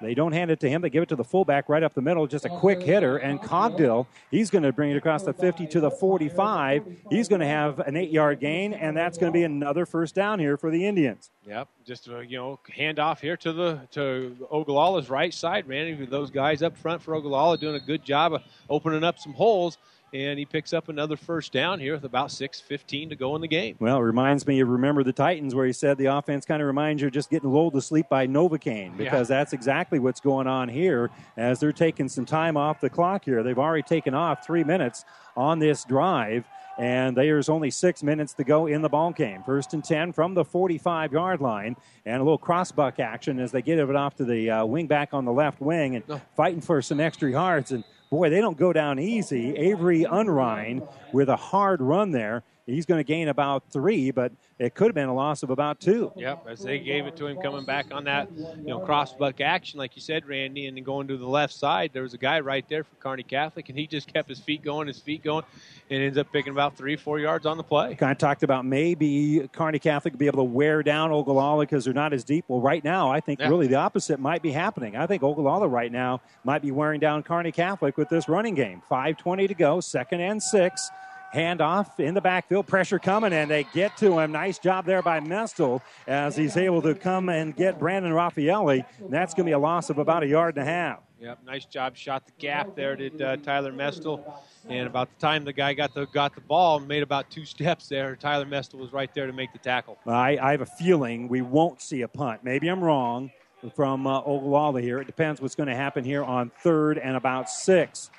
They 0.00 0.14
don't 0.14 0.32
hand 0.32 0.50
it 0.50 0.60
to 0.60 0.68
him. 0.68 0.80
They 0.82 0.90
give 0.90 1.02
it 1.02 1.08
to 1.10 1.16
the 1.16 1.24
fullback 1.24 1.68
right 1.68 1.82
up 1.82 1.94
the 1.94 2.00
middle, 2.00 2.26
just 2.26 2.44
a 2.44 2.48
quick 2.48 2.82
hitter. 2.82 3.18
And 3.18 3.40
Cogdill, 3.40 4.06
he's 4.30 4.50
going 4.50 4.62
to 4.62 4.72
bring 4.72 4.90
it 4.90 4.96
across 4.96 5.22
the 5.22 5.32
50 5.32 5.66
to 5.68 5.80
the 5.80 5.90
45. 5.90 6.84
He's 7.10 7.28
going 7.28 7.40
to 7.40 7.46
have 7.46 7.80
an 7.80 7.96
eight 7.96 8.10
yard 8.10 8.40
gain, 8.40 8.72
and 8.72 8.96
that's 8.96 9.18
going 9.18 9.32
to 9.32 9.36
be 9.36 9.44
another 9.44 9.84
first 9.84 10.14
down 10.14 10.38
here 10.38 10.56
for 10.56 10.70
the 10.70 10.86
Indians. 10.86 11.30
Yep, 11.46 11.68
just 11.84 12.08
uh, 12.08 12.20
you 12.20 12.38
know, 12.38 12.60
hand 12.74 12.98
off 12.98 13.20
here 13.20 13.36
to 13.38 13.52
the 13.52 13.80
to 13.92 14.36
Ogallala's 14.50 15.10
right 15.10 15.32
side, 15.32 15.66
Randy. 15.66 16.06
Those 16.06 16.30
guys 16.30 16.62
up 16.62 16.76
front 16.76 17.02
for 17.02 17.14
Ogallala 17.14 17.58
doing 17.58 17.74
a 17.74 17.80
good 17.80 18.04
job 18.04 18.34
of 18.34 18.42
opening 18.68 19.04
up 19.04 19.18
some 19.18 19.32
holes 19.32 19.78
and 20.12 20.38
he 20.38 20.44
picks 20.44 20.72
up 20.72 20.88
another 20.88 21.16
first 21.16 21.52
down 21.52 21.78
here 21.78 21.94
with 21.94 22.04
about 22.04 22.28
6.15 22.28 23.10
to 23.10 23.16
go 23.16 23.34
in 23.36 23.40
the 23.40 23.48
game. 23.48 23.76
Well, 23.78 23.98
it 23.98 24.02
reminds 24.02 24.46
me 24.46 24.60
of 24.60 24.68
Remember 24.68 25.02
the 25.02 25.12
Titans, 25.12 25.54
where 25.54 25.66
he 25.66 25.72
said 25.72 25.98
the 25.98 26.06
offense 26.06 26.44
kind 26.44 26.60
of 26.60 26.66
reminds 26.66 27.02
you 27.02 27.08
of 27.08 27.14
just 27.14 27.30
getting 27.30 27.52
lulled 27.52 27.74
to 27.74 27.80
sleep 27.80 28.08
by 28.08 28.26
Novocaine, 28.26 28.96
because 28.96 29.30
yeah. 29.30 29.38
that's 29.38 29.52
exactly 29.52 29.98
what's 29.98 30.20
going 30.20 30.46
on 30.46 30.68
here 30.68 31.10
as 31.36 31.60
they're 31.60 31.72
taking 31.72 32.08
some 32.08 32.24
time 32.24 32.56
off 32.56 32.80
the 32.80 32.90
clock 32.90 33.24
here. 33.24 33.42
They've 33.42 33.58
already 33.58 33.82
taken 33.82 34.14
off 34.14 34.44
three 34.44 34.64
minutes 34.64 35.04
on 35.36 35.58
this 35.58 35.84
drive. 35.84 36.46
And 36.78 37.14
there's 37.14 37.50
only 37.50 37.70
six 37.70 38.02
minutes 38.02 38.32
to 38.34 38.44
go 38.44 38.66
in 38.66 38.80
the 38.80 38.88
ball 38.88 39.12
game. 39.12 39.42
First 39.42 39.74
and 39.74 39.84
10 39.84 40.14
from 40.14 40.32
the 40.32 40.44
45 40.44 41.12
yard 41.12 41.42
line. 41.42 41.76
And 42.06 42.16
a 42.16 42.24
little 42.24 42.38
crossbuck 42.38 42.98
action 42.98 43.38
as 43.38 43.52
they 43.52 43.60
get 43.60 43.78
it 43.78 43.94
off 43.94 44.16
to 44.16 44.24
the 44.24 44.50
uh, 44.50 44.64
wing 44.64 44.86
back 44.86 45.12
on 45.12 45.26
the 45.26 45.32
left 45.32 45.60
wing 45.60 45.96
and 45.96 46.04
oh. 46.08 46.20
fighting 46.34 46.62
for 46.62 46.80
some 46.80 46.98
extra 46.98 47.30
yards. 47.30 47.72
And 47.72 47.84
boy, 48.10 48.28
they 48.28 48.40
don't 48.40 48.58
go 48.58 48.72
down 48.72 48.98
easy. 48.98 49.56
Avery 49.56 50.04
Unrein 50.04 50.86
with 51.12 51.28
a 51.28 51.36
hard 51.36 51.80
run 51.80 52.10
there. 52.10 52.42
He's 52.66 52.86
going 52.86 52.98
to 52.98 53.04
gain 53.04 53.28
about 53.28 53.70
three, 53.72 54.10
but 54.10 54.32
it 54.60 54.74
could 54.74 54.88
have 54.88 54.94
been 54.94 55.08
a 55.08 55.14
loss 55.14 55.42
of 55.42 55.48
about 55.48 55.80
two. 55.80 56.12
Yep, 56.16 56.46
as 56.46 56.60
they 56.60 56.78
gave 56.78 57.06
it 57.06 57.16
to 57.16 57.26
him 57.26 57.40
coming 57.40 57.64
back 57.64 57.86
on 57.92 58.04
that, 58.04 58.28
you 58.36 58.66
know, 58.66 58.80
crossbuck 58.80 59.40
action, 59.40 59.78
like 59.78 59.96
you 59.96 60.02
said, 60.02 60.26
Randy, 60.26 60.66
and 60.66 60.76
then 60.76 60.84
going 60.84 61.08
to 61.08 61.16
the 61.16 61.26
left 61.26 61.54
side. 61.54 61.92
There 61.94 62.02
was 62.02 62.12
a 62.12 62.18
guy 62.18 62.40
right 62.40 62.68
there 62.68 62.84
for 62.84 62.94
Kearney 62.96 63.22
Catholic, 63.22 63.70
and 63.70 63.78
he 63.78 63.86
just 63.86 64.12
kept 64.12 64.28
his 64.28 64.38
feet 64.38 64.62
going, 64.62 64.86
his 64.86 64.98
feet 64.98 65.24
going, 65.24 65.46
and 65.88 66.02
ends 66.02 66.18
up 66.18 66.30
picking 66.30 66.52
about 66.52 66.76
three, 66.76 66.96
four 66.96 67.18
yards 67.18 67.46
on 67.46 67.56
the 67.56 67.62
play. 67.62 67.94
Kind 67.94 68.12
of 68.12 68.18
talked 68.18 68.42
about 68.42 68.66
maybe 68.66 69.48
Kearney 69.50 69.78
Catholic 69.78 70.18
be 70.18 70.26
able 70.26 70.40
to 70.40 70.50
wear 70.52 70.82
down 70.82 71.10
Ogallala 71.10 71.62
because 71.62 71.86
they're 71.86 71.94
not 71.94 72.12
as 72.12 72.22
deep. 72.22 72.44
Well, 72.46 72.60
right 72.60 72.84
now, 72.84 73.10
I 73.10 73.20
think 73.20 73.40
yeah. 73.40 73.48
really 73.48 73.66
the 73.66 73.76
opposite 73.76 74.20
might 74.20 74.42
be 74.42 74.52
happening. 74.52 74.94
I 74.94 75.06
think 75.06 75.22
Ogallala 75.22 75.68
right 75.68 75.90
now 75.90 76.20
might 76.44 76.60
be 76.60 76.70
wearing 76.70 77.00
down 77.00 77.22
Kearney 77.22 77.50
Catholic 77.50 77.96
with 77.96 78.10
this 78.10 78.28
running 78.28 78.54
game. 78.54 78.82
5.20 78.90 79.48
to 79.48 79.54
go, 79.54 79.80
second 79.80 80.20
and 80.20 80.42
six. 80.42 80.90
Handoff 81.34 82.00
in 82.00 82.14
the 82.14 82.20
backfield, 82.20 82.66
pressure 82.66 82.98
coming, 82.98 83.32
and 83.32 83.50
they 83.50 83.64
get 83.72 83.96
to 83.98 84.18
him. 84.18 84.32
Nice 84.32 84.58
job 84.58 84.84
there 84.84 85.02
by 85.02 85.20
Mestel 85.20 85.80
as 86.06 86.36
he's 86.36 86.56
able 86.56 86.82
to 86.82 86.94
come 86.94 87.28
and 87.28 87.54
get 87.54 87.78
Brandon 87.78 88.12
Raffaelli. 88.12 88.84
That's 89.08 89.34
going 89.34 89.46
to 89.46 89.50
be 89.50 89.52
a 89.52 89.58
loss 89.58 89.90
of 89.90 89.98
about 89.98 90.22
a 90.22 90.26
yard 90.26 90.56
and 90.56 90.66
a 90.66 90.70
half. 90.70 91.00
Yep, 91.20 91.38
nice 91.44 91.66
job. 91.66 91.96
Shot 91.96 92.24
the 92.24 92.32
gap 92.38 92.74
there, 92.74 92.96
did 92.96 93.20
uh, 93.20 93.36
Tyler 93.36 93.72
Mestel. 93.72 94.24
And 94.68 94.86
about 94.86 95.10
the 95.10 95.20
time 95.20 95.44
the 95.44 95.52
guy 95.52 95.74
got 95.74 95.92
the 95.92 96.06
got 96.06 96.34
the 96.34 96.40
ball, 96.40 96.80
made 96.80 97.02
about 97.02 97.30
two 97.30 97.44
steps 97.44 97.88
there. 97.88 98.16
Tyler 98.16 98.46
Mestel 98.46 98.78
was 98.78 98.92
right 98.92 99.12
there 99.14 99.26
to 99.26 99.32
make 99.32 99.52
the 99.52 99.58
tackle. 99.58 99.98
I, 100.06 100.38
I 100.38 100.50
have 100.52 100.62
a 100.62 100.66
feeling 100.66 101.28
we 101.28 101.42
won't 101.42 101.82
see 101.82 102.02
a 102.02 102.08
punt. 102.08 102.42
Maybe 102.42 102.68
I'm 102.68 102.82
wrong 102.82 103.30
from 103.76 104.06
uh, 104.06 104.22
Ogallala 104.22 104.80
here. 104.80 105.00
It 105.00 105.06
depends 105.06 105.42
what's 105.42 105.54
going 105.54 105.68
to 105.68 105.76
happen 105.76 106.04
here 106.04 106.24
on 106.24 106.50
third 106.62 106.96
and 106.96 107.16
about 107.16 107.50
six. 107.50 108.10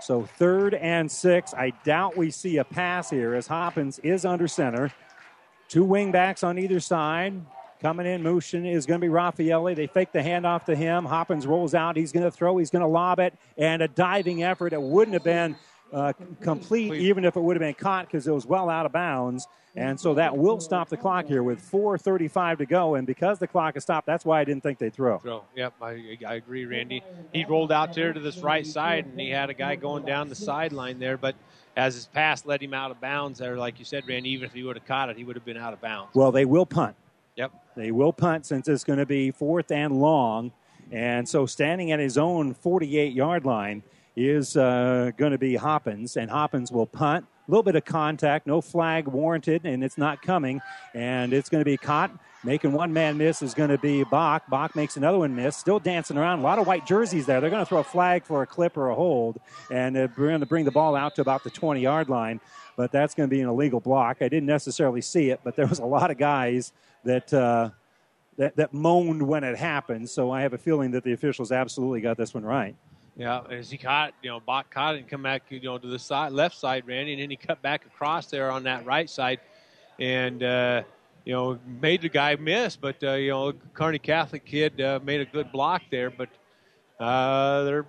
So 0.00 0.22
third 0.22 0.74
and 0.74 1.10
six. 1.10 1.54
I 1.54 1.70
doubt 1.84 2.16
we 2.16 2.30
see 2.30 2.58
a 2.58 2.64
pass 2.64 3.10
here 3.10 3.34
as 3.34 3.46
Hoppins 3.46 3.98
is 4.00 4.24
under 4.24 4.48
center. 4.48 4.92
Two 5.68 5.84
wingbacks 5.84 6.42
on 6.42 6.58
either 6.58 6.80
side. 6.80 7.34
Coming 7.80 8.06
in 8.06 8.22
motion 8.22 8.66
is 8.66 8.84
going 8.84 9.00
to 9.00 9.06
be 9.06 9.10
Raffaelli. 9.10 9.74
They 9.74 9.86
fake 9.86 10.12
the 10.12 10.18
handoff 10.18 10.64
to 10.66 10.76
him. 10.76 11.06
Hoppins 11.06 11.46
rolls 11.46 11.74
out. 11.74 11.96
He's 11.96 12.12
going 12.12 12.24
to 12.24 12.30
throw. 12.30 12.58
He's 12.58 12.70
going 12.70 12.82
to 12.82 12.88
lob 12.88 13.20
it. 13.20 13.34
And 13.56 13.80
a 13.80 13.88
diving 13.88 14.42
effort. 14.42 14.74
It 14.74 14.82
wouldn't 14.82 15.14
have 15.14 15.24
been 15.24 15.56
uh, 15.92 16.12
complete, 16.40 16.94
even 16.94 17.24
if 17.24 17.36
it 17.36 17.40
would 17.40 17.56
have 17.56 17.60
been 17.60 17.74
caught 17.74 18.06
because 18.06 18.26
it 18.26 18.32
was 18.32 18.46
well 18.46 18.68
out 18.68 18.86
of 18.86 18.92
bounds. 18.92 19.46
And 19.76 19.98
so 19.98 20.14
that 20.14 20.36
will 20.36 20.58
stop 20.58 20.88
the 20.88 20.96
clock 20.96 21.26
here 21.26 21.44
with 21.44 21.60
4:35 21.60 22.58
to 22.58 22.66
go. 22.66 22.96
And 22.96 23.06
because 23.06 23.38
the 23.38 23.46
clock 23.46 23.76
is 23.76 23.84
stopped, 23.84 24.06
that's 24.06 24.24
why 24.24 24.40
I 24.40 24.44
didn't 24.44 24.62
think 24.64 24.78
they'd 24.78 24.92
throw. 24.92 25.18
Throw. 25.18 25.44
Yep, 25.54 25.74
I, 25.80 26.18
I 26.26 26.34
agree, 26.34 26.64
Randy. 26.64 27.04
He 27.32 27.44
rolled 27.44 27.70
out 27.70 27.94
there 27.94 28.12
to 28.12 28.18
this 28.18 28.38
right 28.38 28.66
side, 28.66 29.06
and 29.06 29.20
he 29.20 29.30
had 29.30 29.48
a 29.48 29.54
guy 29.54 29.76
going 29.76 30.04
down 30.04 30.28
the 30.28 30.34
sideline 30.34 30.98
there, 30.98 31.16
but 31.16 31.36
as 31.76 31.94
his 31.94 32.06
pass 32.06 32.44
led 32.44 32.60
him 32.62 32.74
out 32.74 32.90
of 32.90 33.00
bounds 33.00 33.38
there, 33.38 33.56
like 33.56 33.78
you 33.78 33.84
said, 33.84 34.06
Randy, 34.08 34.30
even 34.30 34.44
if 34.46 34.52
he 34.52 34.64
would 34.64 34.76
have 34.76 34.86
caught 34.86 35.08
it, 35.08 35.16
he 35.16 35.24
would 35.24 35.36
have 35.36 35.44
been 35.44 35.56
out 35.56 35.72
of 35.72 35.80
bounds. 35.80 36.14
Well, 36.14 36.32
they 36.32 36.44
will 36.44 36.66
punt. 36.66 36.96
Yep. 37.36 37.52
They 37.76 37.92
will 37.92 38.12
punt 38.12 38.46
since 38.46 38.66
it's 38.66 38.82
going 38.82 38.98
to 38.98 39.06
be 39.06 39.30
fourth 39.30 39.70
and 39.70 40.00
long. 40.00 40.52
And 40.90 41.28
so 41.28 41.46
standing 41.46 41.92
at 41.92 42.00
his 42.00 42.18
own 42.18 42.54
48 42.54 43.12
yard 43.12 43.44
line 43.44 43.84
is 44.16 44.56
uh, 44.56 45.12
going 45.16 45.32
to 45.32 45.38
be 45.38 45.56
Hoppins, 45.56 46.16
and 46.16 46.30
Hoppins 46.30 46.70
will 46.72 46.86
punt. 46.86 47.26
A 47.46 47.50
little 47.50 47.62
bit 47.62 47.74
of 47.74 47.84
contact, 47.84 48.46
no 48.46 48.60
flag 48.60 49.08
warranted, 49.08 49.64
and 49.64 49.82
it's 49.82 49.98
not 49.98 50.22
coming. 50.22 50.60
And 50.94 51.32
it's 51.32 51.48
going 51.48 51.60
to 51.60 51.64
be 51.64 51.76
caught. 51.76 52.12
Making 52.42 52.72
one 52.72 52.92
man 52.92 53.18
miss 53.18 53.42
is 53.42 53.52
going 53.52 53.68
to 53.68 53.76
be 53.76 54.02
Bach. 54.04 54.44
Bach 54.48 54.74
makes 54.74 54.96
another 54.96 55.18
one 55.18 55.34
miss. 55.34 55.56
Still 55.56 55.78
dancing 55.78 56.16
around. 56.16 56.38
A 56.38 56.42
lot 56.42 56.58
of 56.58 56.66
white 56.66 56.86
jerseys 56.86 57.26
there. 57.26 57.40
They're 57.40 57.50
going 57.50 57.62
to 57.62 57.68
throw 57.68 57.80
a 57.80 57.84
flag 57.84 58.24
for 58.24 58.42
a 58.42 58.46
clip 58.46 58.76
or 58.76 58.88
a 58.88 58.94
hold, 58.94 59.40
and 59.70 59.94
they're 59.94 60.08
going 60.08 60.40
to 60.40 60.46
bring 60.46 60.64
the 60.64 60.70
ball 60.70 60.96
out 60.96 61.16
to 61.16 61.22
about 61.22 61.44
the 61.44 61.50
20 61.50 61.80
yard 61.80 62.08
line. 62.08 62.40
But 62.76 62.92
that's 62.92 63.14
going 63.14 63.28
to 63.28 63.34
be 63.34 63.42
an 63.42 63.48
illegal 63.48 63.80
block. 63.80 64.18
I 64.20 64.28
didn't 64.28 64.46
necessarily 64.46 65.02
see 65.02 65.30
it, 65.30 65.40
but 65.44 65.54
there 65.56 65.66
was 65.66 65.80
a 65.80 65.86
lot 65.86 66.10
of 66.10 66.18
guys 66.18 66.72
that. 67.04 67.32
Uh, 67.32 67.70
that, 68.38 68.56
that 68.56 68.72
moaned 68.72 69.20
when 69.20 69.44
it 69.44 69.58
happened, 69.58 70.08
so 70.08 70.30
I 70.30 70.40
have 70.40 70.54
a 70.54 70.58
feeling 70.58 70.92
that 70.92 71.04
the 71.04 71.12
officials 71.12 71.52
absolutely 71.52 72.00
got 72.00 72.16
this 72.16 72.32
one 72.32 72.42
right. 72.42 72.74
Yeah, 73.20 73.42
as 73.50 73.70
he 73.70 73.76
caught, 73.76 74.14
you 74.22 74.30
know, 74.30 74.40
Bach 74.40 74.70
caught 74.70 74.94
it 74.94 75.00
and 75.00 75.06
come 75.06 75.22
back, 75.22 75.42
you 75.50 75.60
know, 75.60 75.76
to 75.76 75.86
the 75.86 75.98
side, 75.98 76.32
left 76.32 76.56
side, 76.56 76.84
Randy, 76.86 77.12
and 77.12 77.20
then 77.20 77.28
he 77.28 77.36
cut 77.36 77.60
back 77.60 77.84
across 77.84 78.28
there 78.28 78.50
on 78.50 78.62
that 78.62 78.86
right 78.86 79.10
side, 79.10 79.40
and 79.98 80.42
uh, 80.42 80.84
you 81.26 81.34
know, 81.34 81.58
made 81.82 82.00
the 82.00 82.08
guy 82.08 82.36
miss. 82.36 82.76
But 82.76 83.04
uh, 83.04 83.12
you 83.16 83.28
know, 83.28 83.52
Kearney 83.74 83.98
Catholic 83.98 84.46
kid 84.46 84.80
uh, 84.80 85.00
made 85.04 85.20
a 85.20 85.26
good 85.26 85.52
block 85.52 85.82
there, 85.90 86.08
but 86.08 86.30
uh, 86.98 87.64
they're 87.64 87.86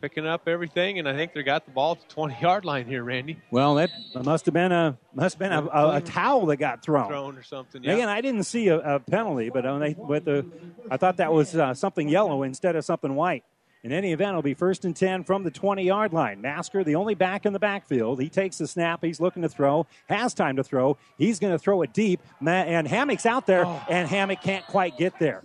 picking 0.00 0.26
up 0.26 0.48
everything, 0.48 0.98
and 0.98 1.06
I 1.06 1.12
think 1.12 1.34
they 1.34 1.42
got 1.42 1.66
the 1.66 1.72
ball 1.72 1.96
to 1.96 2.06
20 2.06 2.40
yard 2.40 2.64
line 2.64 2.86
here, 2.86 3.04
Randy. 3.04 3.36
Well, 3.50 3.74
that 3.74 3.90
must 4.14 4.46
have 4.46 4.54
been 4.54 4.72
a 4.72 4.96
must 5.12 5.34
have 5.34 5.40
been 5.40 5.52
a, 5.52 5.62
a, 5.66 5.96
a 5.96 6.00
towel 6.00 6.46
that 6.46 6.56
got 6.56 6.82
thrown, 6.82 7.06
thrown 7.06 7.36
or 7.36 7.42
something. 7.42 7.84
Yeah. 7.84 7.92
Again, 7.92 8.08
I 8.08 8.22
didn't 8.22 8.44
see 8.44 8.68
a, 8.68 8.78
a 8.78 8.98
penalty, 8.98 9.50
but 9.50 9.64
when 9.64 9.80
they, 9.80 9.94
with 9.98 10.24
the, 10.24 10.46
I 10.90 10.96
thought 10.96 11.18
that 11.18 11.30
was 11.30 11.54
uh, 11.54 11.74
something 11.74 12.08
yellow 12.08 12.44
instead 12.44 12.76
of 12.76 12.84
something 12.86 13.14
white. 13.14 13.44
In 13.82 13.92
any 13.92 14.12
event, 14.12 14.30
it'll 14.30 14.42
be 14.42 14.52
first 14.52 14.84
and 14.84 14.94
10 14.94 15.24
from 15.24 15.42
the 15.42 15.50
20 15.50 15.82
yard 15.82 16.12
line. 16.12 16.40
Masker, 16.40 16.84
the 16.84 16.96
only 16.96 17.14
back 17.14 17.46
in 17.46 17.52
the 17.54 17.58
backfield. 17.58 18.20
He 18.20 18.28
takes 18.28 18.58
the 18.58 18.66
snap. 18.66 19.02
He's 19.02 19.20
looking 19.20 19.42
to 19.42 19.48
throw, 19.48 19.86
has 20.08 20.34
time 20.34 20.56
to 20.56 20.64
throw. 20.64 20.98
He's 21.16 21.38
going 21.38 21.52
to 21.54 21.58
throw 21.58 21.80
it 21.82 21.94
deep. 21.94 22.20
And 22.46 22.86
Hammock's 22.86 23.24
out 23.24 23.46
there, 23.46 23.64
oh. 23.66 23.82
and 23.88 24.06
Hammock 24.06 24.42
can't 24.42 24.66
quite 24.66 24.98
get 24.98 25.18
there. 25.18 25.42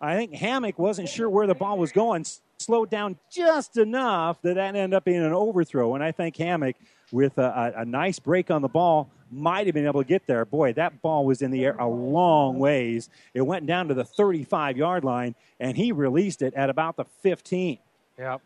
I 0.00 0.16
think 0.16 0.34
Hammock 0.34 0.78
wasn't 0.78 1.08
sure 1.08 1.28
where 1.28 1.46
the 1.46 1.54
ball 1.54 1.78
was 1.78 1.90
going, 1.90 2.24
slowed 2.64 2.90
down 2.90 3.16
just 3.30 3.76
enough 3.76 4.40
that 4.42 4.54
that 4.54 4.74
ended 4.74 4.94
up 4.94 5.04
being 5.04 5.24
an 5.24 5.32
overthrow. 5.32 5.94
And 5.94 6.02
I 6.02 6.12
think 6.12 6.36
Hammock, 6.36 6.76
with 7.12 7.38
a, 7.38 7.72
a, 7.76 7.82
a 7.82 7.84
nice 7.84 8.18
break 8.18 8.50
on 8.50 8.62
the 8.62 8.68
ball, 8.68 9.10
might 9.30 9.66
have 9.66 9.74
been 9.74 9.86
able 9.86 10.02
to 10.02 10.08
get 10.08 10.26
there. 10.26 10.44
Boy, 10.44 10.72
that 10.74 11.02
ball 11.02 11.26
was 11.26 11.42
in 11.42 11.50
the 11.50 11.64
air 11.64 11.76
a 11.78 11.88
long 11.88 12.58
ways. 12.58 13.08
It 13.34 13.42
went 13.42 13.66
down 13.66 13.88
to 13.88 13.94
the 13.94 14.04
35 14.04 14.76
yard 14.76 15.04
line, 15.04 15.34
and 15.60 15.76
he 15.76 15.92
released 15.92 16.42
it 16.42 16.54
at 16.54 16.70
about 16.70 16.96
the 16.96 17.04
15. 17.22 17.78
Yep. 18.18 18.40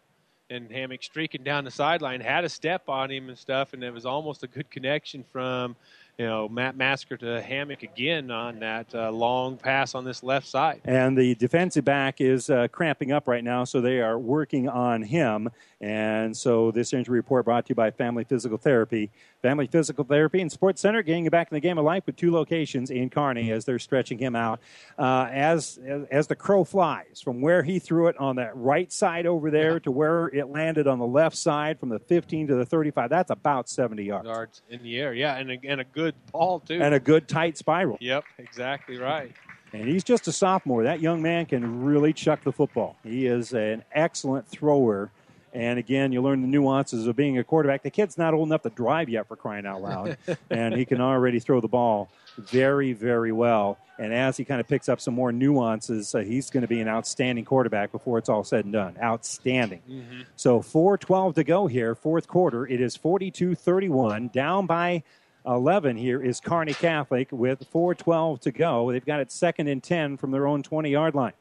And 0.51 0.71
Hammock 0.71 1.03
streaking 1.03 1.43
down 1.43 1.65
the 1.65 1.71
sideline 1.71 2.23
had 2.23 2.45
a 2.45 2.49
step 2.49 2.89
on 2.89 3.11
him 3.11 3.29
and 3.29 3.37
stuff, 3.37 3.75
and 3.75 3.85
it 3.85 3.93
was 3.93 4.07
almost 4.07 4.43
a 4.43 4.47
good 4.47 4.71
connection 4.71 5.25
from 5.31 5.77
you 6.19 6.27
know, 6.27 6.49
Matt 6.49 6.77
Masker 6.77 7.17
to 7.17 7.41
Hammock 7.41 7.85
again 7.85 8.33
on 8.33 8.59
that 8.59 8.93
uh, 8.93 9.09
long 9.13 9.57
pass 9.57 9.95
on 9.95 10.05
this 10.05 10.25
left 10.25 10.49
side. 10.49 10.81
And 10.85 11.17
the 11.17 11.37
defensive 11.37 11.85
back 11.85 12.21
is 12.21 12.51
uh, 12.51 12.67
cramping 12.73 13.13
up 13.13 13.29
right 13.29 13.45
now, 13.45 13.63
so 13.63 13.81
they 13.81 14.01
are 14.01 14.19
working 14.19 14.69
on 14.69 15.03
him. 15.03 15.49
And 15.81 16.37
so 16.37 16.73
this 16.73 16.93
injury 16.93 17.19
report 17.19 17.45
brought 17.45 17.67
to 17.67 17.71
you 17.71 17.75
by 17.77 17.93
Family 17.93 18.25
Physical 18.25 18.59
Therapy. 18.59 19.11
Family 19.43 19.69
Physical 19.69 20.03
Therapy 20.03 20.41
and 20.41 20.51
Sports 20.51 20.81
Center 20.81 21.03
getting 21.03 21.23
you 21.23 21.31
back 21.31 21.53
in 21.53 21.55
the 21.55 21.61
game 21.61 21.79
of 21.79 21.85
life 21.85 22.03
with 22.07 22.17
two 22.17 22.33
locations 22.33 22.91
in 22.91 23.09
Kearney 23.09 23.53
as 23.53 23.65
they're 23.65 23.79
stretching 23.79 24.19
him 24.19 24.35
out. 24.35 24.59
Uh, 24.99 25.29
as, 25.31 25.79
as, 26.11 26.27
the 26.27 26.35
crow 26.35 26.65
flies 26.65 27.21
from 27.23 27.41
where 27.41 27.63
he 27.63 27.79
threw 27.79 28.09
it 28.09 28.19
on 28.19 28.35
that 28.37 28.57
right 28.57 28.93
side 28.93 29.27
over 29.27 29.51
there 29.53 29.75
yeah. 29.75 29.79
to 29.79 29.91
where 29.93 30.27
it 30.29 30.49
landed 30.49 30.89
on 30.89 30.99
the 30.99 31.07
left 31.07 31.37
side 31.37 31.79
from 31.79 31.89
the 31.89 32.01
15 32.01 32.49
to 32.49 32.57
the 32.57 32.67
35, 32.67 33.09
that's 33.09 33.31
about 33.31 33.69
70 33.69 34.03
yards. 34.03 34.27
Yards 34.27 34.63
in 34.69 34.83
the 34.83 34.99
air, 34.99 35.15
yeah, 35.15 35.37
and 35.37 35.53
a, 35.53 35.59
and 35.65 35.81
a 35.81 35.85
good 35.85 36.08
ball 36.33 36.61
too, 36.61 36.81
and 36.81 36.95
a 36.95 37.01
good 37.01 37.29
tight 37.29 37.57
spiral. 37.59 37.99
Yep, 38.01 38.25
exactly 38.39 38.99
right. 38.99 39.33
And 39.73 39.87
he's 39.87 40.03
just 40.05 40.27
a 40.29 40.33
sophomore. 40.33 40.85
That 40.85 41.01
young 41.01 41.21
man 41.21 41.45
can 41.47 41.85
really 41.85 42.13
chuck 42.15 42.43
the 42.43 42.53
football. 42.53 42.97
He 43.05 43.27
is 43.27 43.53
an 43.53 43.85
excellent 43.93 44.49
thrower 44.49 45.11
And 45.53 45.79
again, 45.79 46.13
you 46.13 46.21
learn 46.23 46.43
the 46.43 46.47
nuances 46.47 47.07
of 47.07 47.17
being 47.17 47.39
a 47.39 47.45
quarterback. 47.45 47.83
The 47.83 47.91
kid's 47.91 48.19
not 48.19 48.35
old 48.35 48.49
enough 48.49 48.63
to 48.63 48.71
drive 48.71 49.09
yet 49.09 49.27
for 49.29 49.35
crying 49.35 49.65
out 49.67 49.81
loud, 49.81 50.19
and 50.51 50.75
he 50.75 50.85
can 50.85 51.01
already 51.01 51.41
throw 51.41 51.61
the 51.61 51.69
ball 51.69 52.11
very, 52.37 52.93
very 52.93 53.33
well. 53.33 53.79
And 53.99 54.13
as 54.13 54.37
he 54.37 54.45
kind 54.45 54.61
of 54.61 54.69
picks 54.69 54.89
up 54.91 55.01
some 55.01 55.15
more 55.15 55.33
nuances, 55.33 56.15
uh, 56.15 56.19
he's 56.19 56.51
going 56.51 56.61
to 56.61 56.69
be 56.69 56.81
an 56.81 56.87
outstanding 56.87 57.45
quarterback 57.47 57.91
before 57.93 58.19
it's 58.19 58.29
all 58.29 58.45
said 58.45 58.65
and 58.67 58.73
done. 58.75 58.97
Outstanding. 59.03 59.81
Mhm. 59.89 60.27
So 60.37 60.61
4:12 60.61 61.35
to 61.37 61.45
go 61.45 61.67
here, 61.67 61.95
fourth 61.95 62.29
quarter. 62.29 62.67
It 62.67 62.81
is 62.81 62.97
42-31, 62.97 64.29
down 64.33 64.67
by 64.67 65.03
11 65.49 65.97
here 65.97 66.23
is 66.23 66.41
Kearney 66.41 66.75
Catholic 66.75 67.29
with 67.33 67.71
4:12 67.73 68.41
to 68.41 68.53
go. 68.53 68.93
They've 68.93 69.05
got 69.05 69.21
it 69.21 69.33
second 69.33 69.69
and 69.69 69.83
10 69.83 70.19
from 70.19 70.31
their 70.31 70.47
own 70.47 70.63
20-yard 70.63 71.15
line. 71.15 71.33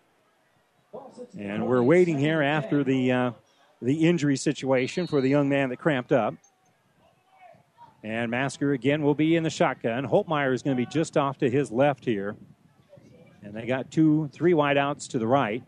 And 1.38 1.68
we're 1.68 1.84
waiting 1.84 2.18
here 2.18 2.42
after 2.42 2.84
the 2.84 3.12
uh, 3.12 3.32
the 3.82 4.08
injury 4.08 4.38
situation 4.38 5.08
for 5.08 5.20
the 5.22 5.30
young 5.30 5.50
man 5.50 5.70
that 5.70 5.78
cramped 5.78 6.12
up. 6.12 6.34
And 8.04 8.32
Masker 8.32 8.72
again 8.72 9.02
will 9.02 9.14
be 9.14 9.36
in 9.36 9.44
the 9.44 9.50
shotgun. 9.50 10.08
Holtmeyer 10.08 10.54
is 10.54 10.64
going 10.64 10.78
to 10.78 10.82
be 10.82 10.90
just 10.90 11.18
off 11.18 11.38
to 11.40 11.50
his 11.50 11.72
left 11.72 12.06
here. 12.06 12.38
And 13.44 13.54
they 13.54 13.66
got 13.66 13.92
two, 13.92 14.30
three 14.32 14.54
wideouts 14.54 15.10
to 15.10 15.20
the 15.20 15.28
right. 15.28 15.64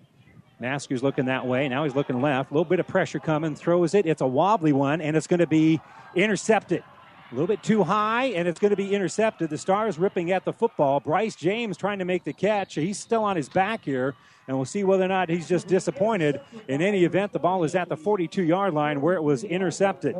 Masker's 0.59 1.03
looking 1.03 1.25
that 1.25 1.45
way. 1.45 1.67
Now 1.67 1.83
he's 1.83 1.95
looking 1.95 2.21
left. 2.21 2.51
A 2.51 2.53
little 2.53 2.65
bit 2.65 2.79
of 2.79 2.87
pressure 2.87 3.19
coming. 3.19 3.55
Throws 3.55 3.93
it. 3.93 4.05
It's 4.05 4.21
a 4.21 4.27
wobbly 4.27 4.73
one, 4.73 5.01
and 5.01 5.15
it's 5.15 5.27
going 5.27 5.39
to 5.39 5.47
be 5.47 5.81
intercepted. 6.15 6.83
A 7.31 7.35
little 7.35 7.47
bit 7.47 7.61
too 7.61 7.83
high, 7.83 8.25
and 8.25 8.47
it's 8.47 8.59
going 8.59 8.71
to 8.71 8.75
be 8.75 8.95
intercepted. 8.95 9.51
The 9.51 9.57
Stars 9.57 9.99
ripping 9.99 10.31
at 10.31 10.45
the 10.45 10.53
football. 10.53 10.99
Bryce 10.99 11.35
James 11.35 11.77
trying 11.77 11.99
to 11.99 12.05
make 12.05 12.23
the 12.23 12.33
catch. 12.33 12.73
He's 12.73 12.97
still 12.97 13.23
on 13.23 13.35
his 13.35 13.47
back 13.47 13.85
here, 13.85 14.15
and 14.47 14.57
we'll 14.57 14.65
see 14.65 14.83
whether 14.83 15.03
or 15.03 15.09
not 15.09 15.29
he's 15.29 15.47
just 15.47 15.67
disappointed. 15.67 16.41
In 16.67 16.81
any 16.81 17.03
event, 17.03 17.31
the 17.31 17.37
ball 17.37 17.63
is 17.63 17.75
at 17.75 17.87
the 17.87 17.95
42 17.95 18.41
yard 18.41 18.73
line 18.73 18.99
where 18.99 19.13
it 19.13 19.21
was 19.21 19.43
intercepted. 19.43 20.15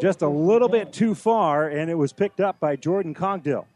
Just 0.00 0.22
a 0.22 0.28
little 0.28 0.68
bit 0.68 0.92
too 0.92 1.14
far, 1.14 1.68
and 1.68 1.88
it 1.88 1.94
was 1.94 2.12
picked 2.12 2.40
up 2.40 2.58
by 2.58 2.74
Jordan 2.74 3.14
Cogdill. 3.14 3.66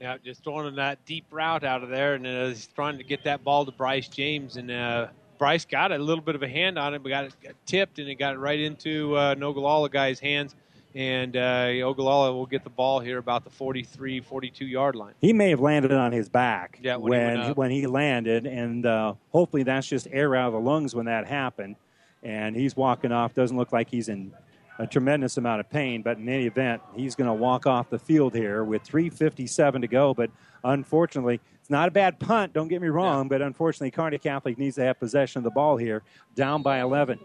Yeah, 0.00 0.16
just 0.24 0.42
throwing 0.42 0.74
that 0.76 1.04
deep 1.04 1.26
route 1.30 1.62
out 1.62 1.82
of 1.82 1.90
there, 1.90 2.14
and 2.14 2.26
uh, 2.26 2.46
he's 2.46 2.68
trying 2.68 2.96
to 2.96 3.04
get 3.04 3.22
that 3.24 3.44
ball 3.44 3.66
to 3.66 3.72
Bryce 3.72 4.08
James, 4.08 4.56
and 4.56 4.70
uh, 4.70 5.08
Bryce 5.36 5.66
got 5.66 5.92
a 5.92 5.98
little 5.98 6.24
bit 6.24 6.34
of 6.34 6.42
a 6.42 6.48
hand 6.48 6.78
on 6.78 6.94
it, 6.94 7.02
but 7.02 7.10
got 7.10 7.24
it 7.24 7.34
got 7.42 7.52
tipped, 7.66 7.98
and 7.98 8.08
it 8.08 8.14
got 8.14 8.38
right 8.38 8.58
into 8.58 9.14
uh, 9.18 9.32
an 9.32 9.42
Ogallala 9.42 9.90
guy's 9.90 10.18
hands, 10.18 10.54
and 10.94 11.36
uh, 11.36 11.68
Ogallala 11.84 12.32
will 12.32 12.46
get 12.46 12.64
the 12.64 12.70
ball 12.70 13.00
here 13.00 13.18
about 13.18 13.44
the 13.44 13.50
43, 13.50 14.20
42 14.20 14.64
yard 14.66 14.96
line. 14.96 15.14
He 15.20 15.32
may 15.32 15.50
have 15.50 15.60
landed 15.60 15.92
on 15.92 16.12
his 16.12 16.28
back 16.28 16.78
Yeah, 16.82 16.96
when 16.96 17.12
he 17.12 17.18
when 17.18 17.50
up. 17.50 17.56
when 17.56 17.70
he 17.70 17.86
landed, 17.86 18.46
and 18.46 18.84
uh, 18.86 19.14
hopefully 19.30 19.62
that's 19.62 19.86
just 19.86 20.06
air 20.10 20.34
out 20.34 20.48
of 20.48 20.52
the 20.54 20.60
lungs 20.60 20.94
when 20.94 21.06
that 21.06 21.26
happened. 21.26 21.76
And 22.22 22.54
he's 22.54 22.76
walking 22.76 23.12
off. 23.12 23.32
Doesn't 23.34 23.56
look 23.56 23.72
like 23.72 23.88
he's 23.88 24.08
in 24.08 24.32
a 24.78 24.86
tremendous 24.86 25.36
amount 25.36 25.60
of 25.60 25.70
pain, 25.70 26.02
but 26.02 26.16
in 26.18 26.28
any 26.28 26.46
event, 26.46 26.82
he's 26.94 27.14
going 27.14 27.28
to 27.28 27.34
walk 27.34 27.66
off 27.66 27.88
the 27.90 27.98
field 27.98 28.34
here 28.34 28.64
with 28.64 28.82
3:57 28.84 29.80
to 29.82 29.86
go. 29.88 30.12
But 30.14 30.30
unfortunately, 30.64 31.40
it's 31.60 31.70
not 31.70 31.88
a 31.88 31.90
bad 31.90 32.18
punt. 32.18 32.52
Don't 32.52 32.68
get 32.68 32.82
me 32.82 32.88
wrong, 32.88 33.28
but 33.28 33.40
unfortunately, 33.42 33.90
Kearney 33.90 34.18
Catholic 34.18 34.58
needs 34.58 34.76
to 34.76 34.82
have 34.82 34.98
possession 34.98 35.38
of 35.38 35.44
the 35.44 35.50
ball 35.50 35.76
here, 35.76 36.02
down 36.34 36.62
by 36.62 36.80
11. 36.80 37.18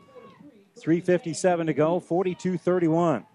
3:57 0.77 1.65
to 1.67 1.73
go, 1.73 1.99
42-31. 2.01 3.25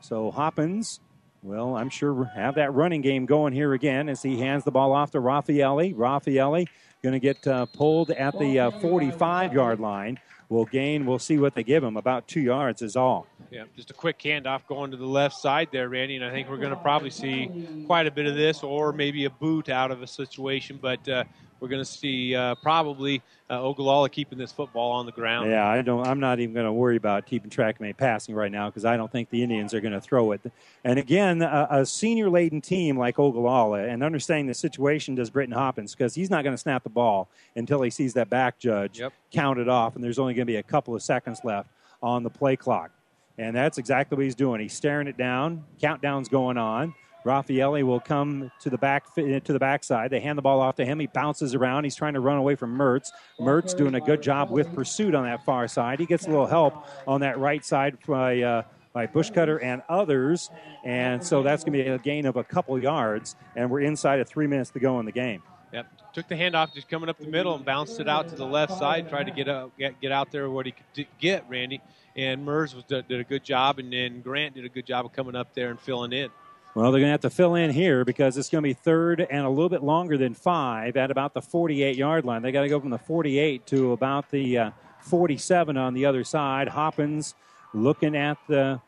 So 0.00 0.30
Hoppins, 0.30 1.00
well, 1.42 1.76
I'm 1.76 1.90
sure 1.90 2.24
have 2.24 2.56
that 2.56 2.72
running 2.74 3.00
game 3.00 3.26
going 3.26 3.52
here 3.52 3.72
again 3.72 4.08
as 4.08 4.22
he 4.22 4.38
hands 4.38 4.64
the 4.64 4.70
ball 4.70 4.92
off 4.92 5.12
to 5.12 5.18
Raffaelli. 5.18 5.94
Raffaelli 5.94 6.66
going 7.02 7.12
to 7.12 7.20
get 7.20 7.46
uh, 7.46 7.66
pulled 7.66 8.10
at 8.10 8.38
the 8.38 8.58
uh, 8.58 8.70
45 8.80 9.52
yard 9.52 9.80
line. 9.80 10.18
Will 10.48 10.64
gain. 10.64 11.04
We'll 11.04 11.18
see 11.18 11.36
what 11.36 11.54
they 11.54 11.62
give 11.62 11.84
him. 11.84 11.98
About 11.98 12.26
two 12.26 12.40
yards 12.40 12.80
is 12.80 12.96
all. 12.96 13.26
Yeah, 13.50 13.64
just 13.76 13.90
a 13.90 13.94
quick 13.94 14.18
handoff 14.18 14.66
going 14.66 14.90
to 14.92 14.96
the 14.96 15.04
left 15.06 15.34
side 15.34 15.68
there, 15.72 15.90
Randy, 15.90 16.16
and 16.16 16.24
I 16.24 16.30
think 16.30 16.48
we're 16.48 16.56
going 16.56 16.70
to 16.70 16.76
probably 16.76 17.10
see 17.10 17.50
quite 17.86 18.06
a 18.06 18.10
bit 18.10 18.24
of 18.24 18.34
this, 18.34 18.62
or 18.62 18.94
maybe 18.94 19.26
a 19.26 19.30
boot 19.30 19.68
out 19.68 19.90
of 19.90 20.00
a 20.00 20.06
situation. 20.06 20.78
But 20.80 21.06
uh, 21.06 21.24
we're 21.60 21.68
going 21.68 21.80
to 21.80 21.90
see 21.90 22.34
uh, 22.34 22.54
probably 22.56 23.22
uh, 23.50 23.62
Ogallala 23.62 24.08
keeping 24.10 24.38
this 24.38 24.52
football 24.52 24.92
on 24.92 25.06
the 25.06 25.12
ground. 25.12 25.50
Yeah, 25.50 25.66
I 25.66 25.82
don't. 25.82 26.06
I'm 26.06 26.20
not 26.20 26.38
even 26.40 26.54
going 26.54 26.66
to 26.66 26.72
worry 26.72 26.96
about 26.96 27.26
keeping 27.26 27.50
track 27.50 27.76
of 27.76 27.82
any 27.82 27.92
passing 27.92 28.34
right 28.34 28.52
now 28.52 28.68
because 28.68 28.84
I 28.84 28.96
don't 28.96 29.10
think 29.10 29.30
the 29.30 29.42
Indians 29.42 29.74
are 29.74 29.80
going 29.80 29.92
to 29.92 30.00
throw 30.00 30.32
it. 30.32 30.40
And 30.84 30.98
again, 30.98 31.42
a, 31.42 31.66
a 31.70 31.86
senior-laden 31.86 32.60
team 32.60 32.98
like 32.98 33.18
Ogallala, 33.18 33.84
and 33.84 34.02
understanding 34.02 34.46
the 34.46 34.54
situation 34.54 35.14
does 35.14 35.30
Britton 35.30 35.54
Hoppins 35.54 35.94
because 35.94 36.14
he's 36.14 36.30
not 36.30 36.44
going 36.44 36.54
to 36.54 36.58
snap 36.60 36.82
the 36.82 36.90
ball 36.90 37.28
until 37.56 37.82
he 37.82 37.90
sees 37.90 38.14
that 38.14 38.28
back 38.30 38.58
judge 38.58 39.00
Yep. 39.00 39.12
count 39.32 39.58
it 39.58 39.68
off, 39.68 39.94
and 39.94 40.04
there's 40.04 40.18
only 40.18 40.34
going 40.34 40.46
to 40.46 40.50
be 40.52 40.56
a 40.56 40.62
couple 40.62 40.94
of 40.94 41.02
seconds 41.02 41.40
left 41.44 41.68
on 42.02 42.22
the 42.22 42.30
play 42.30 42.56
clock. 42.56 42.90
And 43.38 43.54
that's 43.54 43.78
exactly 43.78 44.16
what 44.16 44.24
he's 44.24 44.34
doing. 44.34 44.60
He's 44.60 44.72
staring 44.72 45.06
it 45.06 45.16
down. 45.16 45.64
Countdown's 45.80 46.28
going 46.28 46.58
on. 46.58 46.94
Raffaelli 47.24 47.82
will 47.82 48.00
come 48.00 48.50
to 48.60 48.70
the 48.70 48.78
back 48.78 49.14
to 49.14 49.40
the 49.40 49.58
backside. 49.58 50.10
They 50.10 50.20
hand 50.20 50.38
the 50.38 50.42
ball 50.42 50.60
off 50.60 50.76
to 50.76 50.84
him. 50.84 51.00
He 51.00 51.06
bounces 51.06 51.54
around. 51.54 51.84
He's 51.84 51.96
trying 51.96 52.14
to 52.14 52.20
run 52.20 52.38
away 52.38 52.54
from 52.54 52.76
Mertz. 52.76 53.10
Mertz 53.40 53.76
doing 53.76 53.94
a 53.94 54.00
good 54.00 54.22
job 54.22 54.50
with 54.50 54.72
pursuit 54.74 55.14
on 55.14 55.24
that 55.24 55.44
far 55.44 55.68
side. 55.68 55.98
He 56.00 56.06
gets 56.06 56.26
a 56.26 56.30
little 56.30 56.46
help 56.46 56.86
on 57.06 57.20
that 57.20 57.38
right 57.38 57.64
side 57.64 57.98
by 58.06 58.42
uh, 58.42 58.62
by 58.92 59.06
Bushcutter 59.06 59.62
and 59.62 59.82
others, 59.88 60.50
and 60.84 61.22
so 61.24 61.42
that's 61.42 61.62
going 61.62 61.78
to 61.78 61.84
be 61.84 61.88
a 61.88 61.98
gain 61.98 62.26
of 62.26 62.36
a 62.36 62.44
couple 62.44 62.78
yards. 62.78 63.36
And 63.54 63.70
we're 63.70 63.80
inside 63.80 64.20
of 64.20 64.28
three 64.28 64.46
minutes 64.46 64.70
to 64.70 64.80
go 64.80 64.98
in 65.00 65.06
the 65.06 65.12
game. 65.12 65.42
Yep. 65.72 65.86
Took 66.14 66.28
the 66.28 66.34
handoff 66.34 66.72
just 66.74 66.88
coming 66.88 67.08
up 67.08 67.18
the 67.18 67.28
middle 67.28 67.54
and 67.54 67.64
bounced 67.64 68.00
it 68.00 68.08
out 68.08 68.28
to 68.28 68.34
the 68.34 68.46
left 68.46 68.72
side. 68.78 69.08
Tried 69.08 69.24
to 69.24 69.30
get 69.30 69.48
out, 69.48 69.76
get, 69.78 70.00
get 70.00 70.10
out 70.10 70.32
there 70.32 70.48
what 70.48 70.66
he 70.66 70.72
could 70.72 71.06
get, 71.18 71.44
Randy. 71.48 71.82
And 72.16 72.44
Mertz 72.46 72.74
was, 72.74 72.84
did 72.84 73.20
a 73.20 73.24
good 73.24 73.44
job, 73.44 73.78
and 73.78 73.92
then 73.92 74.22
Grant 74.22 74.54
did 74.54 74.64
a 74.64 74.68
good 74.68 74.86
job 74.86 75.04
of 75.04 75.12
coming 75.12 75.36
up 75.36 75.54
there 75.54 75.70
and 75.70 75.78
filling 75.78 76.12
in. 76.12 76.30
Well, 76.78 76.92
they're 76.92 77.00
going 77.00 77.08
to 77.08 77.12
have 77.12 77.22
to 77.22 77.30
fill 77.30 77.56
in 77.56 77.72
here 77.72 78.04
because 78.04 78.36
it's 78.36 78.48
going 78.48 78.62
to 78.62 78.68
be 78.68 78.72
third 78.72 79.26
and 79.28 79.44
a 79.44 79.48
little 79.48 79.68
bit 79.68 79.82
longer 79.82 80.16
than 80.16 80.32
five 80.32 80.96
at 80.96 81.10
about 81.10 81.34
the 81.34 81.42
48 81.42 81.96
yard 81.96 82.24
line. 82.24 82.40
They 82.40 82.52
got 82.52 82.62
to 82.62 82.68
go 82.68 82.78
from 82.78 82.90
the 82.90 82.98
48 82.98 83.66
to 83.66 83.90
about 83.90 84.30
the 84.30 84.58
uh, 84.58 84.70
47 85.00 85.76
on 85.76 85.92
the 85.92 86.06
other 86.06 86.22
side. 86.22 86.68
Hoppins 86.68 87.34
looking 87.74 88.14
at 88.14 88.38
the 88.46 88.80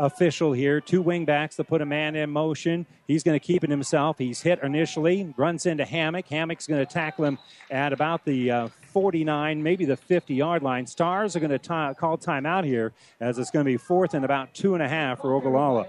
official 0.00 0.54
here. 0.54 0.80
Two 0.80 1.04
wingbacks 1.04 1.54
to 1.54 1.62
put 1.62 1.82
a 1.82 1.86
man 1.86 2.16
in 2.16 2.30
motion. 2.30 2.84
He's 3.06 3.22
going 3.22 3.38
to 3.38 3.46
keep 3.46 3.62
it 3.62 3.70
himself. 3.70 4.18
He's 4.18 4.42
hit 4.42 4.60
initially, 4.64 5.32
runs 5.36 5.66
into 5.66 5.84
Hammock. 5.84 6.26
Hammock's 6.26 6.66
going 6.66 6.84
to 6.84 6.92
tackle 6.92 7.26
him 7.26 7.38
at 7.70 7.92
about 7.92 8.24
the 8.24 8.50
uh, 8.50 8.68
49, 8.88 9.62
maybe 9.62 9.84
the 9.84 9.96
50 9.96 10.34
yard 10.34 10.64
line. 10.64 10.84
Stars 10.84 11.36
are 11.36 11.40
going 11.40 11.50
to 11.50 11.60
ti 11.60 11.94
call 11.94 12.18
timeout 12.18 12.64
here 12.64 12.92
as 13.20 13.38
it's 13.38 13.52
going 13.52 13.64
to 13.64 13.70
be 13.70 13.76
fourth 13.76 14.14
and 14.14 14.24
about 14.24 14.52
two 14.52 14.74
and 14.74 14.82
a 14.82 14.88
half 14.88 15.20
for 15.20 15.32
Ogallala. 15.32 15.86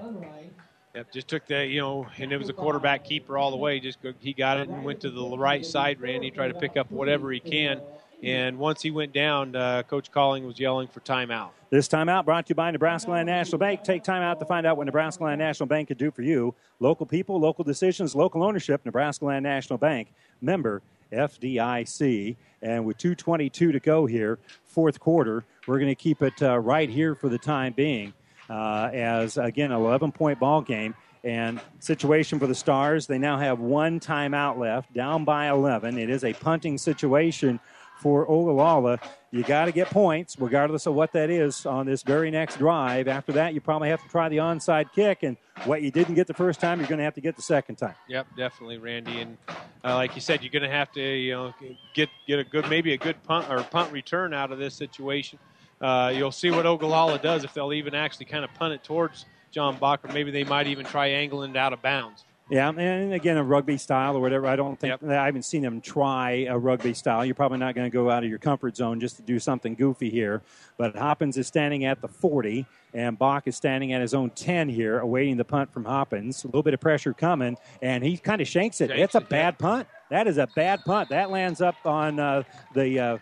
Yep, 0.98 1.12
just 1.12 1.28
took 1.28 1.46
the, 1.46 1.64
you 1.64 1.80
know, 1.80 2.08
and 2.18 2.32
it 2.32 2.38
was 2.38 2.50
a 2.50 2.54
quarterback 2.54 3.06
keeper 3.06 3.38
all 3.38 3.52
the 3.52 3.58
way. 3.58 3.80
Just 3.80 4.00
he 4.20 4.34
got 4.34 4.58
it 4.58 4.68
and 4.68 4.84
went 4.84 5.00
to 5.02 5.12
the 5.12 5.38
right 5.38 5.64
side, 5.64 6.02
Randy, 6.02 6.32
tried 6.32 6.48
to 6.48 6.56
pick 6.56 6.76
up 6.76 6.90
whatever 6.90 7.32
he 7.32 7.40
can. 7.40 7.82
And 8.24 8.58
once 8.58 8.82
he 8.82 8.90
went 8.90 9.14
down, 9.14 9.56
uh, 9.56 9.84
Coach 9.84 10.12
Colling 10.12 10.44
was 10.44 10.60
yelling 10.60 10.88
for 10.88 11.02
timeout. 11.02 11.50
This 11.70 11.88
timeout 11.88 12.26
brought 12.26 12.48
to 12.48 12.50
you 12.50 12.56
by 12.56 12.72
Nebraska 12.72 13.12
Land 13.12 13.28
National 13.28 13.60
Bank. 13.60 13.84
Take 13.84 14.04
time 14.04 14.24
out 14.24 14.40
to 14.40 14.46
find 14.48 14.66
out 14.66 14.76
what 14.76 14.86
Nebraska 14.86 15.24
Land 15.24 15.38
National 15.38 15.68
Bank 15.68 15.90
could 15.90 16.00
do 16.00 16.10
for 16.10 16.24
you. 16.24 16.56
Local 16.80 17.06
people, 17.06 17.40
local 17.40 17.64
decisions, 17.64 18.16
local 18.16 18.42
ownership. 18.42 18.82
Nebraska 18.84 19.24
Land 19.24 19.44
National 19.44 19.78
Bank, 19.78 20.12
member 20.42 20.82
FDIC. 21.12 22.38
And 22.64 22.86
with 22.86 22.98
2:22 22.98 23.72
to 23.72 23.80
go 23.80 24.08
here, 24.08 24.40
fourth 24.66 25.00
quarter, 25.00 25.46
we're 25.68 25.78
going 25.78 25.92
to 25.92 25.96
keep 25.96 26.24
it 26.24 26.42
uh, 26.42 26.58
right 26.58 26.90
here 26.90 27.14
for 27.14 27.30
the 27.30 27.38
time 27.38 27.74
being. 27.74 28.14
Uh, 28.50 28.90
as 28.94 29.38
again, 29.38 29.72
11 29.72 30.12
point 30.12 30.40
ball 30.40 30.62
game. 30.62 30.96
And 31.24 31.60
situation 31.80 32.40
for 32.40 32.48
the 32.48 32.56
Stars, 32.56 33.08
they 33.08 33.18
now 33.18 33.38
have 33.38 33.60
one 33.60 34.00
timeout 34.00 34.58
left, 34.58 34.94
down 34.94 35.26
by 35.26 35.50
11. 35.50 35.98
It 35.98 36.10
is 36.10 36.24
a 36.24 36.34
punting 36.34 36.78
situation 36.78 37.60
for 38.00 38.30
Ogallala. 38.30 39.00
You 39.32 39.44
got 39.44 39.66
to 39.66 39.72
get 39.72 39.90
points, 39.90 40.40
regardless 40.40 40.86
of 40.86 40.94
what 40.94 41.12
that 41.14 41.30
is, 41.30 41.66
on 41.66 41.86
this 41.86 42.04
very 42.04 42.32
next 42.32 42.58
drive. 42.58 43.08
After 43.08 43.34
that, 43.34 43.54
you 43.54 43.60
probably 43.62 43.90
have 43.90 44.02
to 44.04 44.10
try 44.10 44.30
the 44.30 44.38
onside 44.38 44.94
kick, 44.94 45.24
and 45.24 45.36
what 45.66 45.82
you 45.82 45.92
didn't 45.92 46.16
get 46.16 46.28
the 46.28 46.34
first 46.34 46.62
time, 46.62 46.80
you're 46.80 46.88
going 46.88 47.00
to 47.00 47.04
have 47.04 47.16
to 47.16 47.22
get 47.22 47.36
the 47.36 47.42
second 47.42 47.76
time. 47.76 47.96
Yep, 48.08 48.28
definitely, 48.38 48.78
Randy. 48.78 49.20
And 49.20 49.38
uh, 49.84 49.96
like 49.96 50.16
you 50.16 50.22
said, 50.22 50.44
you're 50.44 50.52
going 50.52 50.64
to 50.64 50.70
have 50.70 50.92
to, 50.94 51.02
you 51.02 51.34
know, 51.34 51.54
get 51.94 52.10
get 52.26 52.40
a 52.40 52.44
good, 52.44 52.70
maybe 52.70 52.94
a 52.94 52.98
good 52.98 53.22
punt 53.24 53.50
or 53.50 53.62
punt 53.64 53.92
return 53.92 54.34
out 54.34 54.52
of 54.52 54.60
this 54.60 54.76
situation. 54.76 55.40
Uh, 55.80 56.12
you'll 56.16 56.32
see 56.32 56.50
what 56.50 56.66
Ogallala 56.66 57.20
does 57.20 57.44
if 57.44 57.54
they'll 57.54 57.74
even 57.74 57.94
actually 57.94 58.26
kind 58.26 58.44
of 58.44 58.54
punt 58.56 58.74
it 58.74 58.84
towards 58.84 59.26
John 59.52 59.78
Bach, 59.78 60.04
or 60.04 60.12
maybe 60.12 60.32
they 60.32 60.44
might 60.44 60.68
even 60.68 60.86
try 60.86 61.08
angling 61.08 61.52
it 61.52 61.58
out 61.58 61.74
of 61.74 61.82
bounds. 61.82 62.26
Yeah, 62.50 62.70
and 62.70 63.14
again, 63.14 63.36
a 63.36 63.44
rugby 63.44 63.78
style 63.78 64.16
or 64.16 64.22
whatever. 64.22 64.48
I 64.48 64.56
don't 64.56 64.80
think 64.80 65.04
I 65.04 65.26
haven't 65.26 65.44
seen 65.44 65.62
them 65.64 65.82
try 65.82 66.46
a 66.50 66.58
rugby 66.58 66.94
style. 66.94 67.26
You're 67.26 67.36
probably 67.36 67.58
not 67.58 67.76
going 67.76 67.92
to 67.92 67.94
go 67.94 68.10
out 68.10 68.24
of 68.24 68.30
your 68.30 68.40
comfort 68.40 68.78
zone 68.78 69.02
just 69.02 69.18
to 69.18 69.22
do 69.22 69.38
something 69.38 69.76
goofy 69.76 70.10
here. 70.10 70.42
But 70.78 70.96
Hoppins 70.96 71.38
is 71.38 71.46
standing 71.48 71.84
at 71.84 72.02
the 72.02 72.08
40, 72.08 72.66
and 72.94 73.20
Bach 73.20 73.48
is 73.48 73.58
standing 73.58 73.92
at 73.92 74.00
his 74.00 74.14
own 74.14 74.30
10 74.30 74.70
here, 74.70 75.00
awaiting 75.00 75.36
the 75.36 75.44
punt 75.44 75.74
from 75.74 75.84
Hoppins. 75.84 76.46
A 76.46 76.48
little 76.48 76.64
bit 76.64 76.74
of 76.74 76.80
pressure 76.80 77.14
coming, 77.14 77.58
and 77.82 78.02
he 78.02 78.16
kind 78.18 78.40
of 78.40 78.48
shanks 78.48 78.80
it. 78.80 78.92
Shanks 78.92 79.04
it's 79.04 79.16
a 79.16 79.22
bad 79.22 79.60
punt. 79.60 79.86
That 80.10 80.26
is 80.28 80.38
a 80.38 80.48
bad 80.56 80.86
punt. 80.86 81.10
That 81.10 81.30
lands 81.30 81.60
up 81.60 81.76
on 81.86 82.18
uh, 82.18 82.44
the. 82.74 83.00
Uh, 83.00 83.18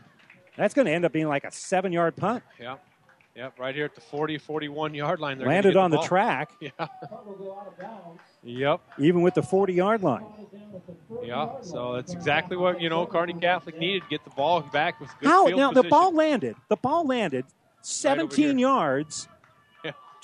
That's 0.58 0.74
going 0.74 0.86
to 0.88 0.92
end 0.92 1.06
up 1.06 1.12
being 1.12 1.28
like 1.28 1.44
a 1.44 1.52
seven 1.52 1.92
yard 1.92 2.16
punt. 2.16 2.44
Yep. 2.60 2.84
Yep, 3.36 3.60
right 3.60 3.76
here 3.76 3.84
at 3.84 3.96
the 3.96 4.00
40, 4.00 4.38
41 4.38 4.94
yard 4.94 5.20
line. 5.20 5.38
They're 5.38 5.44
gonna 5.46 5.56
Landed 5.56 5.74
get 5.74 5.80
on 5.80 5.92
the 5.92 5.98
ball. 5.98 6.06
track. 6.06 6.52
Yeah. 6.62 6.88
Yep. 8.44 8.82
Even 9.00 9.22
with 9.24 9.34
the 9.34 9.44
40 9.44 9.74
yard 9.74 10.04
line. 10.04 10.24
Yeah. 11.24 11.60
So 11.62 11.96
that's 11.96 12.14
exactly 12.14 12.56
what 12.56 12.80
you 12.80 12.90
know. 12.90 13.06
Kearney 13.06 13.34
Catholic 13.34 13.78
needed 13.78 14.04
to 14.04 14.08
get 14.10 14.24
the 14.24 14.30
ball 14.30 14.62
back 14.62 15.00
with 15.02 15.10
good 15.20 15.28
How 15.28 15.48
field 15.48 15.60
now? 15.60 15.72
The 15.72 15.84
ball 15.84 16.14
landed. 16.14 16.56
The 16.70 16.76
ball 16.78 17.06
landed 17.06 17.46
17 17.82 18.58
yards 18.60 19.28
Yeah. 19.28 19.35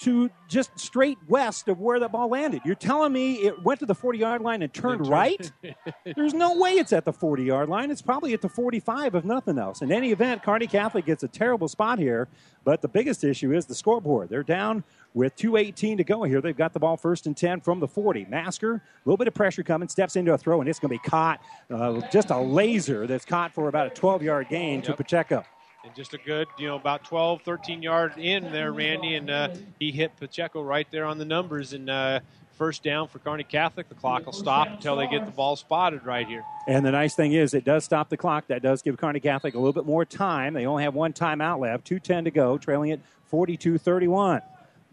To 0.01 0.31
just 0.47 0.77
straight 0.79 1.19
west 1.27 1.67
of 1.67 1.79
where 1.79 1.99
the 1.99 2.09
ball 2.09 2.29
landed. 2.29 2.61
You're 2.65 2.73
telling 2.73 3.13
me 3.13 3.33
it 3.35 3.61
went 3.63 3.79
to 3.81 3.85
the 3.85 3.93
40 3.93 4.17
yard 4.17 4.41
line 4.41 4.63
and 4.63 4.73
turned 4.73 5.07
right? 5.07 5.51
There's 6.15 6.33
no 6.33 6.57
way 6.57 6.71
it's 6.71 6.91
at 6.91 7.05
the 7.05 7.13
40 7.13 7.43
yard 7.43 7.69
line. 7.69 7.91
It's 7.91 8.01
probably 8.01 8.33
at 8.33 8.41
the 8.41 8.49
45, 8.49 9.15
if 9.15 9.23
nothing 9.23 9.59
else. 9.59 9.81
In 9.81 9.91
any 9.91 10.11
event, 10.11 10.41
Kearney 10.41 10.65
Catholic 10.65 11.05
gets 11.05 11.21
a 11.21 11.27
terrible 11.27 11.67
spot 11.67 11.99
here, 11.99 12.27
but 12.63 12.81
the 12.81 12.87
biggest 12.87 13.23
issue 13.23 13.53
is 13.53 13.67
the 13.67 13.75
scoreboard. 13.75 14.29
They're 14.29 14.43
down 14.43 14.83
with 15.13 15.35
2.18 15.35 15.97
to 15.97 16.03
go 16.03 16.23
here. 16.23 16.41
They've 16.41 16.57
got 16.57 16.73
the 16.73 16.79
ball 16.79 16.97
first 16.97 17.27
and 17.27 17.37
10 17.37 17.61
from 17.61 17.79
the 17.79 17.87
40. 17.87 18.25
Masker, 18.25 18.73
a 18.73 18.81
little 19.05 19.17
bit 19.17 19.27
of 19.27 19.35
pressure 19.35 19.61
coming, 19.61 19.87
steps 19.87 20.15
into 20.15 20.33
a 20.33 20.37
throw, 20.37 20.61
and 20.61 20.69
it's 20.69 20.79
going 20.79 20.97
to 20.97 21.01
be 21.01 21.09
caught. 21.09 21.41
Uh, 21.69 22.01
just 22.11 22.31
a 22.31 22.39
laser 22.39 23.05
that's 23.05 23.25
caught 23.25 23.53
for 23.53 23.67
about 23.67 23.87
a 23.87 23.91
12 23.91 24.23
yard 24.23 24.47
gain 24.49 24.81
to 24.81 24.93
Pacheco. 24.95 25.43
And 25.83 25.95
just 25.95 26.13
a 26.13 26.19
good, 26.19 26.47
you 26.59 26.67
know, 26.67 26.75
about 26.75 27.03
12, 27.03 27.41
13 27.41 27.81
yard 27.81 28.13
in 28.17 28.51
there, 28.51 28.71
Randy, 28.71 29.15
and 29.15 29.29
uh, 29.29 29.55
he 29.79 29.91
hit 29.91 30.15
Pacheco 30.17 30.61
right 30.61 30.87
there 30.91 31.05
on 31.05 31.17
the 31.17 31.25
numbers. 31.25 31.73
And 31.73 31.89
uh, 31.89 32.19
first 32.61 32.83
down 32.83 33.07
for 33.07 33.17
Kearney 33.17 33.43
Catholic. 33.43 33.89
The 33.89 33.95
clock 33.95 34.27
will 34.27 34.33
stop 34.33 34.67
until 34.67 34.95
they 34.95 35.07
get 35.07 35.25
the 35.25 35.31
ball 35.31 35.55
spotted 35.55 36.05
right 36.05 36.27
here. 36.27 36.43
And 36.67 36.85
the 36.85 36.91
nice 36.91 37.15
thing 37.15 37.33
is, 37.33 37.55
it 37.55 37.65
does 37.65 37.83
stop 37.83 38.09
the 38.09 38.17
clock. 38.17 38.45
That 38.49 38.61
does 38.61 38.83
give 38.83 38.97
Kearney 38.97 39.19
Catholic 39.19 39.55
a 39.55 39.57
little 39.57 39.73
bit 39.73 39.87
more 39.87 40.05
time. 40.05 40.53
They 40.53 40.67
only 40.67 40.83
have 40.83 40.93
one 40.93 41.11
timeout 41.11 41.59
left, 41.59 41.89
2.10 41.89 42.25
to 42.25 42.31
go, 42.31 42.59
trailing 42.59 42.91
it 42.91 43.01
42 43.29 43.79
31. 43.79 44.43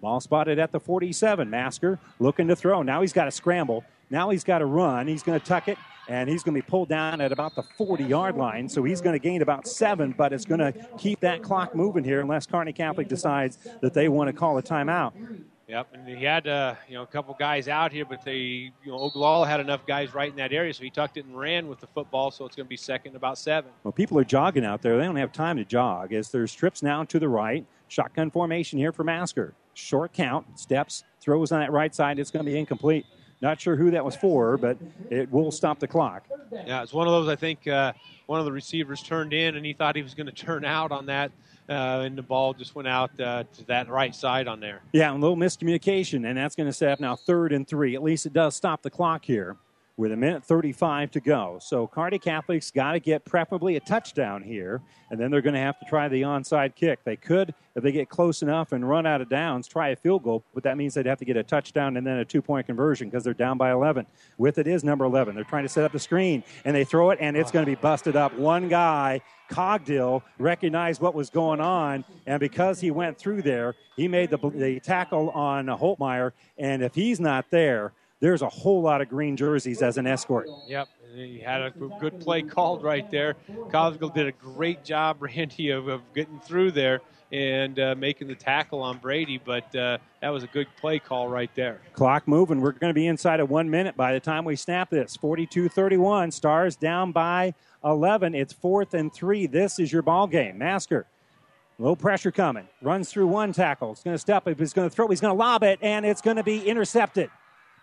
Ball 0.00 0.20
spotted 0.20 0.58
at 0.58 0.72
the 0.72 0.80
47. 0.80 1.50
Masker 1.50 1.98
looking 2.18 2.48
to 2.48 2.56
throw. 2.56 2.80
Now 2.80 3.02
he's 3.02 3.12
got 3.12 3.26
to 3.26 3.30
scramble. 3.30 3.84
Now 4.08 4.30
he's 4.30 4.44
got 4.44 4.60
to 4.60 4.64
run. 4.64 5.06
He's 5.06 5.22
going 5.22 5.38
to 5.38 5.44
tuck 5.44 5.68
it, 5.68 5.76
and 6.08 6.28
he's 6.28 6.42
going 6.42 6.54
to 6.54 6.62
be 6.62 6.68
pulled 6.68 6.88
down 6.88 7.20
at 7.20 7.32
about 7.32 7.54
the 7.54 7.62
40 7.62 8.04
yard 8.04 8.36
line. 8.36 8.68
So 8.68 8.82
he's 8.82 9.00
going 9.00 9.14
to 9.14 9.18
gain 9.18 9.42
about 9.42 9.68
seven, 9.68 10.14
but 10.16 10.32
it's 10.32 10.44
going 10.44 10.60
to 10.60 10.72
keep 10.96 11.20
that 11.20 11.42
clock 11.42 11.74
moving 11.74 12.02
here 12.02 12.20
unless 12.20 12.46
Kearney 12.46 12.72
Catholic 12.72 13.08
decides 13.08 13.58
that 13.80 13.94
they 13.94 14.08
want 14.08 14.28
to 14.28 14.32
call 14.32 14.58
a 14.58 14.62
timeout. 14.62 15.12
Yep, 15.68 15.88
and 15.92 16.08
he 16.08 16.24
had 16.24 16.48
uh, 16.48 16.76
you 16.88 16.94
know 16.94 17.02
a 17.02 17.06
couple 17.06 17.36
guys 17.38 17.68
out 17.68 17.92
here, 17.92 18.06
but 18.06 18.24
they 18.24 18.36
you 18.36 18.72
know 18.86 18.98
Ogallala 19.00 19.46
had 19.46 19.60
enough 19.60 19.84
guys 19.86 20.14
right 20.14 20.30
in 20.30 20.36
that 20.36 20.50
area, 20.50 20.72
so 20.72 20.82
he 20.82 20.88
tucked 20.88 21.18
it 21.18 21.26
and 21.26 21.38
ran 21.38 21.68
with 21.68 21.78
the 21.78 21.86
football. 21.86 22.30
So 22.30 22.46
it's 22.46 22.56
going 22.56 22.64
to 22.64 22.70
be 22.70 22.76
second 22.78 23.14
about 23.14 23.36
seven. 23.36 23.70
Well, 23.84 23.92
people 23.92 24.18
are 24.18 24.24
jogging 24.24 24.64
out 24.64 24.80
there. 24.80 24.96
They 24.96 25.04
don't 25.04 25.16
have 25.16 25.30
time 25.30 25.58
to 25.58 25.66
jog 25.66 26.14
as 26.14 26.30
there's 26.30 26.54
trips 26.54 26.82
now 26.82 27.04
to 27.04 27.18
the 27.18 27.28
right. 27.28 27.66
Shotgun 27.88 28.30
formation 28.30 28.78
here 28.78 28.92
for 28.92 29.04
Masker. 29.04 29.52
Short 29.74 30.14
count, 30.14 30.58
steps, 30.58 31.04
throws 31.20 31.52
on 31.52 31.60
that 31.60 31.70
right 31.70 31.94
side. 31.94 32.18
It's 32.18 32.30
going 32.30 32.46
to 32.46 32.50
be 32.50 32.58
incomplete. 32.58 33.04
Not 33.40 33.60
sure 33.60 33.76
who 33.76 33.92
that 33.92 34.04
was 34.04 34.16
for, 34.16 34.56
but 34.56 34.76
it 35.10 35.30
will 35.30 35.52
stop 35.52 35.78
the 35.78 35.86
clock. 35.86 36.26
Yeah, 36.50 36.82
it's 36.82 36.92
one 36.92 37.06
of 37.06 37.12
those. 37.12 37.28
I 37.28 37.36
think 37.36 37.68
uh, 37.68 37.92
one 38.26 38.40
of 38.40 38.46
the 38.46 38.52
receivers 38.52 39.02
turned 39.02 39.32
in, 39.32 39.56
and 39.56 39.64
he 39.64 39.72
thought 39.72 39.94
he 39.94 40.02
was 40.02 40.14
going 40.14 40.26
to 40.26 40.32
turn 40.32 40.64
out 40.64 40.90
on 40.90 41.06
that, 41.06 41.30
uh, 41.68 42.02
and 42.04 42.18
the 42.18 42.22
ball 42.22 42.52
just 42.52 42.74
went 42.74 42.88
out 42.88 43.18
uh, 43.20 43.44
to 43.56 43.64
that 43.66 43.88
right 43.88 44.14
side 44.14 44.48
on 44.48 44.58
there. 44.58 44.80
Yeah, 44.92 45.12
a 45.12 45.14
little 45.14 45.36
miscommunication, 45.36 46.28
and 46.28 46.36
that's 46.36 46.56
going 46.56 46.68
to 46.68 46.72
set 46.72 46.90
up 46.90 47.00
now 47.00 47.14
third 47.14 47.52
and 47.52 47.66
three. 47.66 47.94
At 47.94 48.02
least 48.02 48.26
it 48.26 48.32
does 48.32 48.56
stop 48.56 48.82
the 48.82 48.90
clock 48.90 49.24
here 49.24 49.56
with 49.98 50.12
a 50.12 50.16
minute 50.16 50.44
35 50.44 51.10
to 51.10 51.20
go. 51.20 51.58
So 51.60 51.88
Kearney 51.88 52.20
Catholic's 52.20 52.70
got 52.70 52.92
to 52.92 53.00
get 53.00 53.24
preferably 53.24 53.74
a 53.74 53.80
touchdown 53.80 54.44
here, 54.44 54.80
and 55.10 55.18
then 55.20 55.30
they're 55.30 55.42
going 55.42 55.56
to 55.56 55.60
have 55.60 55.78
to 55.80 55.86
try 55.86 56.06
the 56.08 56.22
onside 56.22 56.76
kick. 56.76 57.02
They 57.02 57.16
could, 57.16 57.52
if 57.74 57.82
they 57.82 57.90
get 57.90 58.08
close 58.08 58.40
enough 58.40 58.70
and 58.70 58.88
run 58.88 59.06
out 59.06 59.20
of 59.20 59.28
downs, 59.28 59.66
try 59.66 59.88
a 59.88 59.96
field 59.96 60.22
goal, 60.22 60.44
but 60.54 60.62
that 60.62 60.76
means 60.76 60.94
they'd 60.94 61.06
have 61.06 61.18
to 61.18 61.24
get 61.24 61.36
a 61.36 61.42
touchdown 61.42 61.96
and 61.96 62.06
then 62.06 62.18
a 62.18 62.24
two 62.24 62.40
point 62.40 62.66
conversion 62.66 63.10
because 63.10 63.24
they're 63.24 63.34
down 63.34 63.58
by 63.58 63.72
11. 63.72 64.06
With 64.38 64.58
it 64.58 64.68
is 64.68 64.84
number 64.84 65.04
11. 65.04 65.34
They're 65.34 65.42
trying 65.42 65.64
to 65.64 65.68
set 65.68 65.82
up 65.82 65.90
the 65.90 65.98
screen, 65.98 66.44
and 66.64 66.76
they 66.76 66.84
throw 66.84 67.10
it, 67.10 67.18
and 67.20 67.36
it's 67.36 67.50
going 67.50 67.66
to 67.66 67.70
be 67.70 67.74
busted 67.74 68.14
up. 68.14 68.32
One 68.38 68.68
guy, 68.68 69.20
Cogdill, 69.50 70.22
recognized 70.38 71.00
what 71.00 71.16
was 71.16 71.28
going 71.28 71.60
on, 71.60 72.04
and 72.24 72.38
because 72.38 72.80
he 72.80 72.92
went 72.92 73.18
through 73.18 73.42
there, 73.42 73.74
he 73.96 74.06
made 74.06 74.30
the, 74.30 74.38
the 74.50 74.78
tackle 74.78 75.30
on 75.30 75.66
Holtmeyer, 75.66 76.30
and 76.56 76.84
if 76.84 76.94
he's 76.94 77.18
not 77.18 77.50
there, 77.50 77.92
there's 78.20 78.42
a 78.42 78.48
whole 78.48 78.82
lot 78.82 79.00
of 79.00 79.08
green 79.08 79.36
jerseys 79.36 79.82
as 79.82 79.98
an 79.98 80.06
escort. 80.06 80.48
Yep, 80.66 80.88
he 81.14 81.38
had 81.38 81.62
a 81.62 81.70
good 81.70 82.20
play 82.20 82.42
called 82.42 82.82
right 82.82 83.10
there. 83.10 83.36
Cogdill 83.70 84.12
did 84.14 84.26
a 84.26 84.32
great 84.32 84.84
job, 84.84 85.18
Randy, 85.22 85.70
of, 85.70 85.88
of 85.88 86.02
getting 86.14 86.40
through 86.40 86.72
there 86.72 87.00
and 87.30 87.78
uh, 87.78 87.94
making 87.96 88.28
the 88.28 88.34
tackle 88.34 88.80
on 88.82 88.98
Brady. 88.98 89.40
But 89.42 89.74
uh, 89.74 89.98
that 90.20 90.30
was 90.30 90.42
a 90.44 90.46
good 90.46 90.66
play 90.78 90.98
call 90.98 91.28
right 91.28 91.50
there. 91.54 91.80
Clock 91.92 92.26
moving. 92.26 92.60
We're 92.60 92.72
going 92.72 92.90
to 92.90 92.94
be 92.94 93.06
inside 93.06 93.40
of 93.40 93.50
one 93.50 93.70
minute 93.70 93.96
by 93.96 94.12
the 94.12 94.20
time 94.20 94.44
we 94.44 94.56
snap 94.56 94.90
this. 94.90 95.16
42 95.16 95.68
31. 95.68 96.30
Stars 96.30 96.76
down 96.76 97.12
by 97.12 97.54
11. 97.84 98.34
It's 98.34 98.52
fourth 98.52 98.94
and 98.94 99.12
three. 99.12 99.46
This 99.46 99.78
is 99.78 99.92
your 99.92 100.02
ball 100.02 100.26
game. 100.26 100.58
Masker. 100.58 101.06
Low 101.80 101.94
pressure 101.94 102.32
coming. 102.32 102.66
Runs 102.82 103.08
through 103.08 103.28
one 103.28 103.52
tackle. 103.52 103.90
He's 103.90 104.02
going 104.02 104.14
to 104.14 104.18
step 104.18 104.48
up. 104.48 104.58
He's 104.58 104.72
going 104.72 104.88
to 104.88 104.94
throw. 104.94 105.06
He's 105.06 105.20
going 105.20 105.32
to 105.32 105.38
lob 105.38 105.62
it, 105.62 105.78
and 105.80 106.04
it's 106.04 106.20
going 106.20 106.36
to 106.36 106.42
be 106.42 106.66
intercepted. 106.66 107.30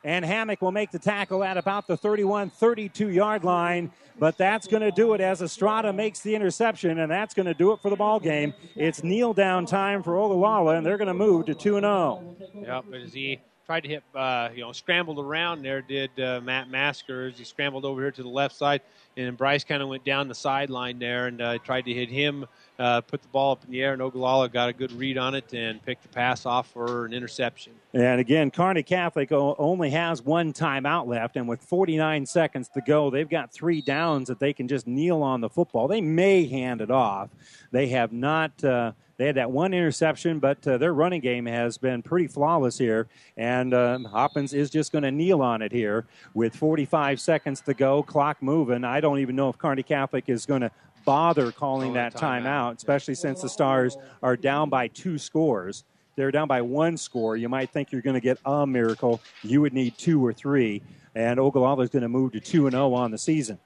And 0.06 0.24
Hammock 0.24 0.62
will 0.62 0.72
make 0.72 0.92
the 0.92 1.00
tackle 1.00 1.44
at 1.44 1.58
about 1.58 1.88
the 1.88 1.98
31 1.98 2.52
32 2.52 3.10
yard 3.10 3.44
line. 3.44 3.92
But 4.18 4.38
that's 4.38 4.68
going 4.68 4.84
to 4.84 4.92
do 4.92 5.14
it 5.14 5.20
as 5.20 5.42
Estrada 5.42 5.92
makes 5.92 6.22
the 6.22 6.36
interception, 6.36 7.00
and 7.00 7.12
that's 7.12 7.34
going 7.34 7.48
to 7.48 7.54
do 7.54 7.74
it 7.74 7.82
for 7.82 7.90
the 7.90 7.98
ball 7.98 8.20
game. 8.20 8.54
It's 8.76 9.04
kneel 9.04 9.34
down 9.34 9.66
time 9.66 10.04
for 10.04 10.16
Ogallala, 10.18 10.76
and 10.76 10.86
they're 10.86 10.98
going 10.98 11.10
to 11.10 11.14
move 11.14 11.48
to 11.48 11.56
2 11.56 11.80
0. 11.82 12.36
Yep, 12.54 12.86
as 12.94 13.14
he 13.14 13.42
tried 13.66 13.82
to 13.82 13.90
hit, 13.90 14.04
uh, 14.14 14.50
you 14.54 14.62
know, 14.62 14.72
scrambled 14.72 15.20
around 15.20 15.64
there, 15.64 15.82
did 15.82 16.18
uh, 16.20 16.40
Matt 16.42 16.70
Masker 16.70 17.28
as 17.28 17.38
he 17.38 17.44
scrambled 17.44 17.84
over 17.84 18.00
here 18.00 18.12
to 18.12 18.24
the 18.24 18.30
left 18.30 18.56
side, 18.56 18.82
and 19.18 19.36
Bryce 19.36 19.64
kind 19.64 19.82
of 19.82 19.90
went 19.90 20.06
down 20.06 20.28
the 20.28 20.36
sideline 20.36 21.00
there 21.00 21.28
and 21.28 21.42
uh, 21.42 21.58
tried 21.58 21.86
to 21.86 21.94
hit 21.94 22.10
him, 22.10 22.46
uh, 22.80 23.02
put 23.02 23.22
the 23.22 23.28
ball 23.30 23.54
up 23.54 23.64
in 23.64 23.72
the 23.72 23.82
air, 23.82 23.94
and 23.94 24.02
Ogallala 24.02 24.50
got 24.50 24.70
a 24.70 24.74
good 24.74 24.92
read 24.92 25.18
on 25.18 25.36
it 25.36 25.54
and 25.54 25.84
picked 25.86 26.04
the 26.04 26.10
pass 26.10 26.46
off 26.46 26.72
for 26.72 27.06
an 27.06 27.14
interception. 27.14 27.74
And 27.94 28.20
again, 28.20 28.52
Kearney 28.52 28.84
Catholic 28.84 29.32
only 29.32 29.90
has 29.92 30.22
one 30.22 30.54
timeout 30.54 31.08
left, 31.08 31.38
and 31.38 31.48
with 31.48 31.62
49 31.62 32.26
seconds 32.26 32.70
to 32.70 32.82
go, 32.82 33.10
they've 33.10 33.30
got 33.30 33.52
three 33.52 33.82
downs 33.82 34.28
that 34.28 34.40
they 34.40 34.54
can 34.54 34.68
just 34.68 34.88
kneel 34.88 35.22
on 35.22 35.42
the 35.42 35.50
football. 35.50 35.88
They 35.88 36.02
may 36.02 36.46
hand 36.46 36.82
it 36.82 36.92
off. 36.92 37.30
They 37.72 37.88
have 37.90 38.12
not. 38.12 38.64
Uh, 38.64 38.92
they 39.18 39.28
had 39.28 39.36
that 39.36 39.50
one 39.50 39.74
interception, 39.74 40.40
but 40.40 40.68
uh, 40.68 40.78
their 40.78 40.94
running 40.94 41.22
game 41.22 41.46
has 41.46 41.78
been 41.78 42.02
pretty 42.02 42.28
flawless 42.28 42.78
here. 42.78 43.08
And 43.38 43.74
um, 43.74 44.04
Hoppins 44.04 44.54
is 44.54 44.70
just 44.70 44.92
going 44.92 45.04
to 45.04 45.12
kneel 45.12 45.42
on 45.42 45.62
it 45.62 45.72
here 45.72 46.06
with 46.34 46.56
45 46.56 47.20
seconds 47.22 47.62
to 47.62 47.74
go, 47.74 48.04
clock 48.04 48.42
moving. 48.42 48.84
I 48.84 49.00
don't 49.00 49.20
even 49.20 49.36
know 49.36 49.50
if 49.50 49.58
Kearney 49.58 49.84
Catholic 49.84 50.26
is 50.28 50.46
going 50.46 50.62
to 50.62 50.72
bother 51.06 51.52
calling 51.52 51.94
that 51.94 52.16
timeout, 52.16 52.78
especially 52.78 53.16
since 53.16 53.42
the 53.42 53.50
Stars 53.50 53.98
are 54.22 54.36
down 54.36 54.70
by 54.70 54.88
two 54.88 55.18
scores. 55.18 55.84
They're 56.16 56.32
down 56.32 56.48
by 56.48 56.62
one 56.62 56.98
score. 56.98 57.38
You 57.38 57.50
might 57.50 57.72
think 57.72 57.92
you're 57.92 58.02
going 58.02 58.16
to 58.16 58.22
get 58.22 58.38
a 58.46 58.66
miracle. 58.66 59.22
You 59.44 59.62
would 59.62 59.74
need 59.74 59.98
two 59.98 60.26
or 60.26 60.34
three. 60.34 60.82
And 61.14 61.40
Ogallala 61.40 61.84
is 61.84 61.90
going 61.90 62.04
to 62.04 62.10
move 62.10 62.34
to 62.34 62.40
2 62.40 62.68
and 62.68 62.74
0 62.74 62.94
on 62.94 63.12
the 63.12 63.18
season. 63.18 63.60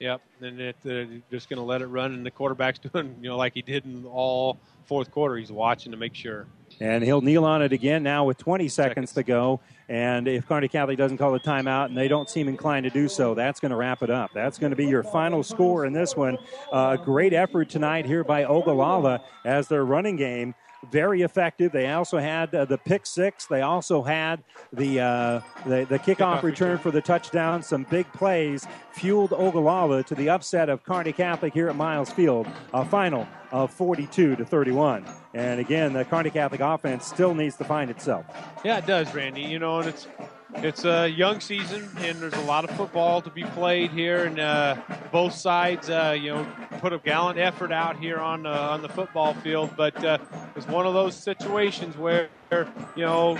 Yep, 0.00 0.20
and 0.40 0.60
it, 0.60 0.76
uh, 0.86 1.04
just 1.30 1.48
going 1.48 1.58
to 1.58 1.64
let 1.64 1.82
it 1.82 1.86
run, 1.86 2.12
and 2.14 2.24
the 2.24 2.30
quarterback's 2.30 2.78
doing, 2.92 3.16
you 3.20 3.28
know, 3.28 3.36
like 3.36 3.54
he 3.54 3.62
did 3.62 3.84
in 3.84 4.04
all 4.06 4.58
fourth 4.86 5.10
quarter. 5.10 5.36
He's 5.36 5.52
watching 5.52 5.92
to 5.92 5.98
make 5.98 6.14
sure. 6.14 6.46
And 6.80 7.02
he'll 7.02 7.20
kneel 7.20 7.44
on 7.44 7.62
it 7.62 7.72
again 7.72 8.02
now 8.02 8.24
with 8.24 8.38
20 8.38 8.68
seconds 8.68 9.12
to 9.14 9.22
go. 9.22 9.60
And 9.88 10.28
if 10.28 10.46
Kearney 10.46 10.68
Catholic 10.68 10.98
doesn't 10.98 11.16
call 11.16 11.34
a 11.34 11.40
timeout 11.40 11.86
and 11.86 11.96
they 11.96 12.08
don't 12.08 12.28
seem 12.28 12.46
inclined 12.46 12.84
to 12.84 12.90
do 12.90 13.08
so, 13.08 13.34
that's 13.34 13.58
going 13.58 13.70
to 13.70 13.76
wrap 13.76 14.02
it 14.02 14.10
up. 14.10 14.30
That's 14.34 14.58
going 14.58 14.70
to 14.70 14.76
be 14.76 14.86
your 14.86 15.02
final 15.02 15.42
score 15.42 15.86
in 15.86 15.94
this 15.94 16.14
one. 16.14 16.36
A 16.72 16.74
uh, 16.74 16.96
great 16.96 17.32
effort 17.32 17.70
tonight 17.70 18.04
here 18.04 18.22
by 18.22 18.44
Ogallala 18.44 19.22
as 19.46 19.68
their 19.68 19.84
running 19.84 20.16
game 20.16 20.54
very 20.90 21.22
effective. 21.22 21.72
They 21.72 21.88
also 21.88 22.18
had 22.18 22.54
uh, 22.54 22.64
the 22.64 22.78
pick 22.78 23.06
six. 23.06 23.46
They 23.46 23.62
also 23.62 24.02
had 24.02 24.42
the 24.72 25.00
uh, 25.00 25.40
the, 25.66 25.84
the 25.84 25.98
kickoff 25.98 26.42
return 26.42 26.78
for 26.78 26.90
the 26.90 27.00
touchdown. 27.00 27.62
Some 27.62 27.84
big 27.84 28.10
plays 28.12 28.66
fueled 28.92 29.32
Ogallala 29.32 30.02
to 30.04 30.14
the 30.14 30.28
upset 30.28 30.68
of 30.68 30.84
Kearney 30.84 31.12
Catholic 31.12 31.52
here 31.54 31.68
at 31.68 31.76
Miles 31.76 32.10
Field. 32.10 32.46
A 32.74 32.84
final 32.84 33.26
of 33.50 33.72
42 33.72 34.36
to 34.36 34.44
31. 34.44 35.04
And 35.34 35.60
again, 35.60 35.92
the 35.92 36.04
Kearney 36.04 36.30
Catholic 36.30 36.60
offense 36.60 37.06
still 37.06 37.34
needs 37.34 37.56
to 37.56 37.64
find 37.64 37.90
itself. 37.90 38.26
Yeah, 38.64 38.78
it 38.78 38.86
does, 38.86 39.14
Randy. 39.14 39.42
You 39.42 39.58
know, 39.58 39.78
and 39.78 39.88
it's 39.88 40.06
it's 40.56 40.84
a 40.84 41.08
young 41.08 41.40
season, 41.40 41.88
and 41.98 42.18
there's 42.18 42.34
a 42.34 42.42
lot 42.42 42.64
of 42.64 42.70
football 42.76 43.20
to 43.22 43.30
be 43.30 43.44
played 43.44 43.90
here, 43.90 44.24
and 44.24 44.38
uh, 44.38 44.76
both 45.12 45.34
sides, 45.34 45.90
uh, 45.90 46.16
you 46.18 46.30
know, 46.30 46.46
put 46.80 46.92
a 46.92 46.98
gallant 46.98 47.38
effort 47.38 47.72
out 47.72 47.98
here 47.98 48.18
on 48.18 48.46
uh, 48.46 48.50
on 48.50 48.82
the 48.82 48.88
football 48.88 49.34
field. 49.34 49.70
But 49.76 50.02
uh, 50.04 50.18
it's 50.56 50.66
one 50.66 50.86
of 50.86 50.94
those 50.94 51.14
situations 51.14 51.96
where, 51.96 52.28
you 52.50 53.04
know, 53.04 53.38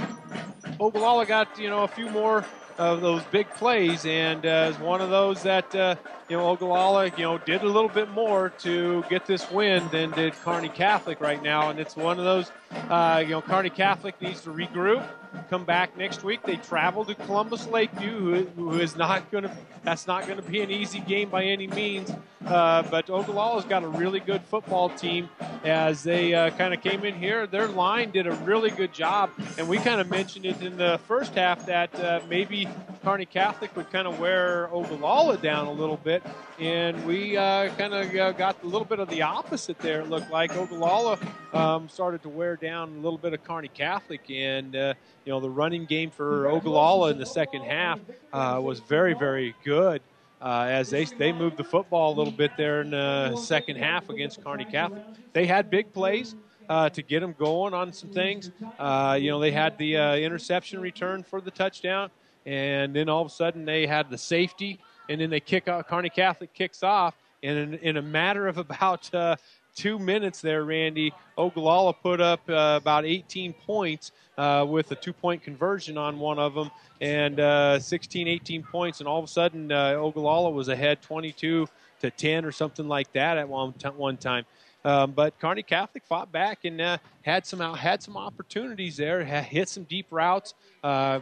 Ogallala 0.80 1.26
got 1.26 1.58
you 1.58 1.68
know 1.68 1.84
a 1.84 1.88
few 1.88 2.10
more 2.10 2.44
of 2.76 3.00
those 3.00 3.22
big 3.24 3.48
plays, 3.50 4.04
and 4.04 4.44
uh, 4.44 4.70
is 4.72 4.78
one 4.78 5.00
of 5.00 5.10
those 5.10 5.42
that 5.42 5.74
uh, 5.74 5.96
you 6.28 6.36
know, 6.36 6.50
Ogallala, 6.50 7.06
you 7.16 7.22
know, 7.22 7.38
did 7.38 7.62
a 7.62 7.66
little 7.66 7.88
bit 7.88 8.10
more 8.10 8.50
to 8.58 9.02
get 9.08 9.24
this 9.26 9.50
win 9.50 9.88
than 9.90 10.10
did 10.10 10.34
Kearney 10.34 10.68
Catholic 10.68 11.20
right 11.20 11.42
now, 11.42 11.70
and 11.70 11.80
it's 11.80 11.96
one 11.96 12.18
of 12.18 12.24
those, 12.24 12.52
uh, 12.90 13.22
you 13.24 13.30
know, 13.30 13.40
Kearney 13.40 13.70
Catholic 13.70 14.20
needs 14.20 14.42
to 14.42 14.50
regroup, 14.50 15.06
come 15.50 15.64
back 15.64 15.96
next 15.96 16.24
week. 16.24 16.42
They 16.42 16.56
travel 16.56 17.04
to 17.04 17.14
Columbus 17.14 17.66
Lakeview, 17.66 18.46
who, 18.56 18.72
is 18.78 18.96
not 18.96 19.30
going 19.30 19.44
to, 19.44 19.56
that's 19.82 20.06
not 20.06 20.26
going 20.26 20.40
to 20.40 20.50
be 20.50 20.60
an 20.60 20.70
easy 20.70 21.00
game 21.00 21.28
by 21.28 21.44
any 21.44 21.66
means. 21.66 22.12
Uh, 22.46 22.82
but 22.90 23.06
Ogallala's 23.06 23.64
got 23.64 23.82
a 23.82 23.88
really 23.88 24.20
good 24.20 24.42
football 24.42 24.88
team 24.90 25.28
as 25.64 26.02
they 26.02 26.34
uh, 26.34 26.50
kind 26.50 26.72
of 26.72 26.80
came 26.80 27.04
in 27.04 27.14
here. 27.14 27.46
Their 27.46 27.66
line 27.66 28.10
did 28.10 28.26
a 28.26 28.32
really 28.32 28.70
good 28.70 28.92
job, 28.92 29.30
and 29.58 29.68
we 29.68 29.78
kind 29.78 30.00
of 30.00 30.08
mentioned 30.08 30.46
it 30.46 30.62
in 30.62 30.76
the 30.76 31.00
first 31.06 31.34
half 31.34 31.66
that 31.66 31.94
uh, 32.00 32.20
maybe 32.28 32.68
Kearney 33.02 33.26
Catholic 33.26 33.74
would 33.76 33.90
kind 33.90 34.06
of 34.06 34.18
wear 34.18 34.68
Ogallala 34.72 35.36
down 35.38 35.66
a 35.66 35.72
little 35.72 35.96
bit, 35.96 36.22
and 36.58 37.04
we 37.06 37.36
uh, 37.36 37.74
kind 37.74 37.92
of 37.92 38.12
got 38.36 38.62
a 38.62 38.66
little 38.66 38.84
bit 38.84 38.98
of 38.98 39.08
the 39.08 39.22
opposite 39.22 39.78
there. 39.78 40.00
It 40.00 40.08
looked 40.08 40.30
like 40.30 40.56
Ogallala 40.56 41.18
um, 41.52 41.88
started 41.88 42.22
to 42.22 42.28
wear 42.28 42.56
down 42.56 42.96
a 42.96 43.00
little 43.00 43.18
bit 43.18 43.34
of 43.34 43.42
Kearney 43.44 43.68
Catholic, 43.68 44.30
and 44.30 44.74
uh, 44.74 44.94
you 45.28 45.34
know 45.34 45.40
the 45.40 45.50
running 45.50 45.84
game 45.84 46.08
for 46.10 46.48
Ogallala 46.48 47.10
in 47.10 47.18
the 47.18 47.26
second 47.26 47.62
half 47.62 48.00
was 48.32 48.80
very, 48.80 49.12
very 49.12 49.54
good 49.62 50.00
uh, 50.40 50.66
as 50.68 50.88
they 50.88 51.04
they 51.04 51.32
moved 51.32 51.58
the 51.58 51.64
football 51.64 52.14
a 52.14 52.16
little 52.16 52.32
bit 52.32 52.52
there 52.56 52.80
in 52.80 52.90
the 52.90 53.36
second 53.36 53.76
half 53.76 54.08
against 54.08 54.42
Kearney 54.42 54.64
Catholic. 54.64 55.02
They 55.34 55.46
had 55.46 55.70
big 55.70 55.92
plays. 55.92 56.34
Uh, 56.68 56.86
to 56.90 57.00
get 57.00 57.20
them 57.20 57.34
going 57.38 57.72
on 57.72 57.90
some 57.94 58.10
things, 58.10 58.50
uh, 58.78 59.16
you 59.18 59.30
know, 59.30 59.40
they 59.40 59.50
had 59.50 59.78
the 59.78 59.96
uh, 59.96 60.16
interception 60.16 60.78
return 60.78 61.22
for 61.22 61.40
the 61.40 61.50
touchdown, 61.50 62.10
and 62.44 62.94
then 62.94 63.08
all 63.08 63.22
of 63.22 63.26
a 63.26 63.30
sudden 63.30 63.64
they 63.64 63.86
had 63.86 64.10
the 64.10 64.18
safety, 64.18 64.78
and 65.08 65.18
then 65.18 65.30
they 65.30 65.40
kick 65.40 65.66
off. 65.66 65.88
Kearney 65.88 66.10
Catholic 66.10 66.52
kicks 66.52 66.82
off, 66.82 67.14
and 67.42 67.58
in, 67.58 67.74
in 67.76 67.96
a 67.96 68.02
matter 68.02 68.46
of 68.48 68.58
about 68.68 69.14
uh, 69.14 69.36
two 69.78 69.98
minutes 69.98 70.40
there, 70.40 70.64
Randy, 70.64 71.14
Ogallala 71.38 71.92
put 71.92 72.20
up 72.20 72.40
uh, 72.48 72.78
about 72.82 73.06
18 73.06 73.52
points 73.52 74.10
uh, 74.36 74.66
with 74.68 74.90
a 74.90 74.96
two 74.96 75.12
point 75.12 75.40
conversion 75.40 75.96
on 75.96 76.18
one 76.18 76.38
of 76.38 76.54
them 76.54 76.70
and 77.00 77.38
uh, 77.38 77.78
16, 77.78 78.26
18 78.26 78.64
points. 78.64 78.98
And 78.98 79.08
all 79.08 79.20
of 79.20 79.24
a 79.24 79.28
sudden, 79.28 79.70
uh, 79.70 79.92
Ogallala 79.92 80.50
was 80.50 80.68
ahead 80.68 81.00
22 81.00 81.68
to 82.00 82.10
10 82.10 82.44
or 82.44 82.50
something 82.50 82.88
like 82.88 83.12
that 83.12 83.38
at 83.38 83.48
one, 83.48 83.72
t- 83.74 83.88
one 83.88 84.16
time. 84.16 84.44
Um, 84.84 85.12
but 85.12 85.38
Kearney 85.38 85.62
Catholic 85.62 86.04
fought 86.04 86.32
back 86.32 86.64
and 86.64 86.80
uh, 86.80 86.98
had 87.22 87.46
some 87.46 87.60
had 87.74 88.02
some 88.02 88.16
opportunities 88.16 88.96
there, 88.96 89.24
hit 89.24 89.68
some 89.68 89.84
deep 89.84 90.06
routes. 90.10 90.54
Uh, 90.82 91.20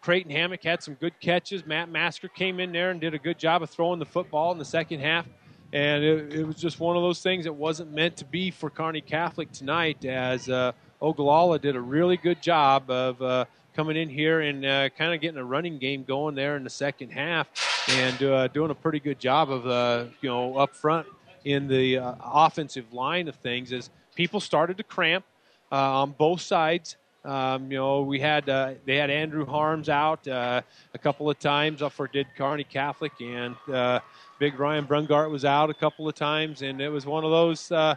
Creighton 0.00 0.30
Hammock 0.30 0.62
had 0.62 0.82
some 0.82 0.94
good 0.94 1.18
catches. 1.20 1.66
Matt 1.66 1.88
Masker 1.88 2.28
came 2.28 2.60
in 2.60 2.70
there 2.72 2.90
and 2.90 3.00
did 3.00 3.14
a 3.14 3.18
good 3.18 3.38
job 3.38 3.62
of 3.62 3.70
throwing 3.70 3.98
the 3.98 4.06
football 4.06 4.52
in 4.52 4.58
the 4.58 4.64
second 4.64 5.00
half 5.00 5.26
and 5.72 6.02
it, 6.02 6.34
it, 6.34 6.46
was 6.46 6.56
just 6.56 6.80
one 6.80 6.96
of 6.96 7.02
those 7.02 7.20
things 7.20 7.44
that 7.44 7.52
wasn't 7.52 7.92
meant 7.92 8.16
to 8.16 8.24
be 8.24 8.50
for 8.50 8.70
Kearney 8.70 9.00
Catholic 9.00 9.52
tonight. 9.52 10.04
As 10.04 10.48
uh, 10.48 10.72
Ogallala 11.02 11.58
did 11.58 11.76
a 11.76 11.80
really 11.80 12.16
good 12.16 12.40
job 12.40 12.90
of 12.90 13.20
uh, 13.20 13.44
coming 13.74 13.96
in 13.96 14.08
here 14.08 14.40
and 14.40 14.64
uh, 14.64 14.88
kind 14.90 15.14
of 15.14 15.20
getting 15.20 15.38
a 15.38 15.44
running 15.44 15.78
game 15.78 16.04
going 16.04 16.34
there 16.34 16.56
in 16.56 16.64
the 16.64 16.70
second 16.70 17.10
half, 17.10 17.48
and 17.90 18.22
uh, 18.22 18.48
doing 18.48 18.70
a 18.70 18.74
pretty 18.74 19.00
good 19.00 19.18
job 19.18 19.50
of 19.50 19.66
uh, 19.66 20.04
you 20.20 20.28
know 20.28 20.56
up 20.56 20.74
front 20.74 21.06
in 21.44 21.68
the 21.68 21.98
uh, 21.98 22.14
offensive 22.20 22.92
line 22.92 23.28
of 23.28 23.36
things. 23.36 23.72
As 23.72 23.90
people 24.14 24.40
started 24.40 24.76
to 24.78 24.82
cramp 24.82 25.24
on 25.70 26.12
both 26.12 26.40
sides. 26.40 26.96
Um, 27.24 27.70
you 27.70 27.76
know, 27.76 28.02
we 28.02 28.20
had 28.20 28.48
uh, 28.48 28.72
they 28.86 28.96
had 28.96 29.10
Andrew 29.10 29.44
Harms 29.44 29.88
out 29.88 30.26
uh, 30.26 30.62
a 30.94 30.98
couple 30.98 31.28
of 31.28 31.38
times 31.38 31.82
for 31.92 32.06
did 32.06 32.26
Kearney 32.36 32.64
Catholic, 32.64 33.12
and 33.20 33.56
uh, 33.70 34.00
Big 34.38 34.58
Ryan 34.58 34.86
Brungart 34.86 35.30
was 35.30 35.44
out 35.44 35.68
a 35.68 35.74
couple 35.74 36.08
of 36.08 36.14
times, 36.14 36.62
and 36.62 36.80
it 36.80 36.88
was 36.88 37.04
one 37.04 37.24
of 37.24 37.30
those 37.30 37.72
uh, 37.72 37.96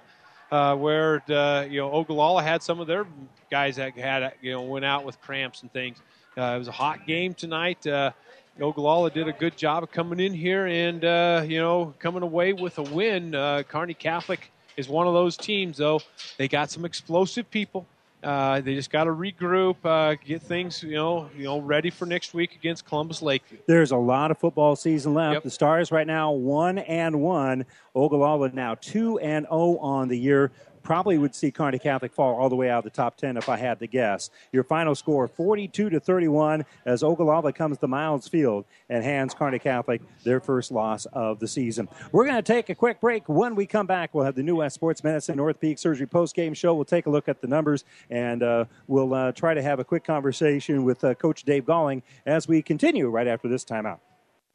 uh, 0.52 0.76
where 0.76 1.22
uh, 1.30 1.66
you 1.70 1.80
know 1.80 1.92
Ogallala 1.92 2.42
had 2.42 2.64
some 2.64 2.80
of 2.80 2.88
their 2.88 3.06
guys 3.52 3.76
that 3.76 3.95
had 3.95 4.34
you 4.42 4.52
know 4.52 4.64
went 4.64 4.84
out 4.84 5.06
with 5.06 5.22
cramps 5.22 5.61
and 5.61 5.72
things. 5.72 6.02
Uh, 6.38 6.53
it 6.56 6.58
was 6.58 6.68
a 6.68 6.72
hot 6.74 7.06
game 7.06 7.34
tonight. 7.34 7.86
Uh, 7.86 8.11
Ogallala 8.60 9.11
did 9.11 9.28
a 9.28 9.34
good 9.34 9.56
job 9.56 9.84
of 9.84 9.92
coming 9.92 10.20
in 10.20 10.34
here 10.34 10.66
and 10.66 11.06
uh, 11.06 11.44
you 11.45 11.60
know 11.60 11.94
coming 12.00 12.24
away 12.24 12.53
with 12.53 12.78
a 12.80 12.84
win. 12.84 13.32
Kearney 13.68 13.94
Catholic 13.94 14.52
is 14.78 14.90
one 14.90 15.08
of 15.08 15.14
those 15.14 15.38
teams, 15.38 15.78
though. 15.78 16.02
They 16.38 16.48
got 16.48 16.72
some 16.72 16.86
explosive 16.86 17.50
people. 17.52 17.86
Uh, 18.24 18.61
they 18.61 18.75
just 18.75 18.91
got 18.91 19.06
to 19.06 19.11
regroup, 19.11 19.77
uh, 19.83 20.16
get 20.24 20.41
things 20.41 20.83
you 20.83 20.93
know, 20.93 21.30
you 21.35 21.43
know, 21.43 21.59
ready 21.59 21.90
for 21.90 22.06
next 22.06 22.33
week 22.33 22.56
against 22.56 22.85
Columbus 22.85 23.22
Lakeview. 23.22 23.58
There's 23.66 23.91
a 23.91 23.98
lot 23.98 24.30
of 24.30 24.38
football 24.38 24.75
season 24.75 25.14
left. 25.14 25.33
Yep. 25.33 25.43
The 25.43 25.50
Stars 25.50 25.91
right 25.91 26.06
now 26.06 26.32
one 26.32 26.77
and 26.77 27.22
one. 27.22 27.66
Ogallala 27.95 28.50
now 28.53 28.75
two 28.75 29.19
and 29.19 29.45
zero 29.45 29.50
oh 29.51 29.77
on 29.80 30.08
the 30.08 30.17
year 30.17 30.51
probably 30.84 31.18
would 31.18 31.35
see 31.35 31.51
Kearney 31.51 31.80
Catholic 31.80 32.14
fall 32.14 32.35
all 32.35 32.50
the 32.50 32.56
way 32.56 32.69
out 32.69 32.80
of 32.80 32.84
the 32.84 32.90
top 32.90 33.18
10 33.18 33.38
if 33.38 33.50
I 33.50 33.58
had 33.58 33.80
to 33.80 33.88
guess. 33.88 34.30
Your 34.51 34.64
final 34.64 34.95
score 34.95 35.27
42 35.27 35.90
to 35.90 36.00
31 36.00 36.66
as 36.85 37.03
Ogallala 37.03 37.53
comes 37.53 37.77
to 37.80 37.88
Miles 37.88 38.27
Field 38.27 38.66
and 38.90 39.03
hands 39.03 39.34
Kearney 39.34 39.60
Catholic 39.60 40.01
their 40.24 40.40
first 40.40 40.72
loss 40.72 41.06
of 41.08 41.40
the 41.40 41.48
season. 41.48 41.88
We're 42.11 42.26
going 42.26 42.38
to 42.38 42.42
take 42.42 42.69
a 42.69 42.76
quick 42.76 43.00
break. 43.00 43.27
When 43.27 43.56
we 43.56 43.66
come 43.66 43.88
back, 43.88 44.14
we'll 44.14 44.26
have 44.26 44.35
the 44.35 44.43
New 44.43 44.58
West 44.58 44.76
Sports 44.76 45.03
Medicine 45.03 45.40
Orthopedic 45.40 45.80
Surgery 45.80 46.08
post 46.08 46.35
game 46.35 46.53
show. 46.53 46.74
We'll 46.74 46.85
take 46.85 47.06
a 47.06 47.10
look 47.10 47.27
at 47.27 47.42
the 47.42 47.48
numbers 47.48 47.84
and 48.10 48.43
uh, 48.43 48.66
we'll 48.88 49.14
uh, 49.14 49.32
try 49.32 49.53
to 49.53 49.61
have 49.61 49.80
a 49.80 49.84
quick 49.84 50.03
conversation 50.03 50.84
with 50.84 51.03
uh, 51.03 51.14
Coach 51.16 51.43
Dave 51.43 51.66
Colling 51.66 52.03
as 52.26 52.48
we 52.48 52.61
continue 52.61 53.10
right 53.10 53.27
after 53.27 53.48
this 53.48 53.64
timeout. 53.66 54.00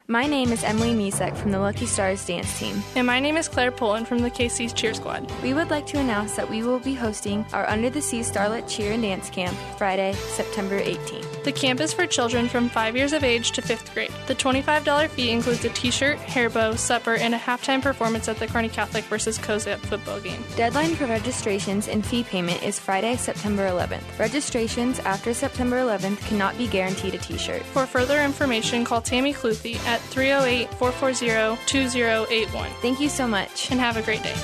My 0.09 0.25
name 0.25 0.53
is 0.53 0.63
Emily 0.63 0.93
Misek 0.93 1.35
from 1.35 1.51
the 1.51 1.59
Lucky 1.59 1.85
Stars 1.85 2.25
dance 2.25 2.57
team. 2.57 2.81
And 2.95 3.05
my 3.05 3.19
name 3.19 3.35
is 3.35 3.49
Claire 3.49 3.71
Pullen 3.71 4.05
from 4.05 4.19
the 4.19 4.31
KC's 4.31 4.71
Cheer 4.71 4.93
Squad. 4.93 5.29
We 5.43 5.53
would 5.53 5.69
like 5.69 5.85
to 5.87 5.99
announce 5.99 6.37
that 6.37 6.49
we 6.49 6.63
will 6.63 6.79
be 6.79 6.93
hosting 6.93 7.45
our 7.51 7.67
Under 7.67 7.89
the 7.89 8.01
Sea 8.01 8.21
Starlet 8.21 8.69
Cheer 8.69 8.93
and 8.93 9.03
Dance 9.03 9.29
Camp 9.29 9.57
Friday, 9.77 10.13
September 10.13 10.79
18th. 10.79 11.43
The 11.43 11.51
camp 11.51 11.81
is 11.81 11.91
for 11.91 12.07
children 12.07 12.47
from 12.47 12.69
5 12.69 12.95
years 12.95 13.11
of 13.11 13.25
age 13.25 13.51
to 13.51 13.61
5th 13.61 13.93
grade. 13.93 14.13
The 14.27 14.35
$25 14.35 15.09
fee 15.09 15.29
includes 15.29 15.65
a 15.65 15.69
t 15.69 15.91
shirt, 15.91 16.19
hair 16.19 16.49
bow, 16.49 16.75
supper, 16.75 17.15
and 17.15 17.35
a 17.35 17.37
halftime 17.37 17.81
performance 17.81 18.29
at 18.29 18.37
the 18.37 18.47
Kearney 18.47 18.69
Catholic 18.69 19.03
versus 19.05 19.37
Cozad 19.37 19.79
football 19.79 20.21
game. 20.21 20.41
Deadline 20.55 20.95
for 20.95 21.05
registrations 21.07 21.89
and 21.89 22.05
fee 22.05 22.23
payment 22.23 22.63
is 22.63 22.79
Friday, 22.79 23.17
September 23.17 23.67
11th. 23.67 24.17
Registrations 24.17 24.99
after 24.99 25.33
September 25.33 25.77
11th 25.81 26.21
cannot 26.29 26.57
be 26.57 26.67
guaranteed 26.67 27.15
a 27.15 27.17
t 27.17 27.37
shirt. 27.37 27.63
For 27.63 27.85
further 27.85 28.21
information, 28.21 28.85
call 28.85 29.01
Tammy 29.01 29.33
Cluthy 29.33 29.75
at 29.85 29.96
at 29.97 30.03
308 30.09 30.69
440 30.75 31.65
2081. 31.65 32.69
Thank 32.81 32.99
you 32.99 33.09
so 33.09 33.27
much. 33.27 33.71
And 33.71 33.79
have 33.79 33.97
a 33.97 34.01
great 34.01 34.23
day. 34.23 34.35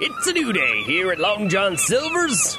It's 0.00 0.26
a 0.26 0.32
new 0.32 0.52
day 0.52 0.82
here 0.84 1.12
at 1.12 1.18
Long 1.18 1.48
John 1.48 1.76
Silver's. 1.76 2.58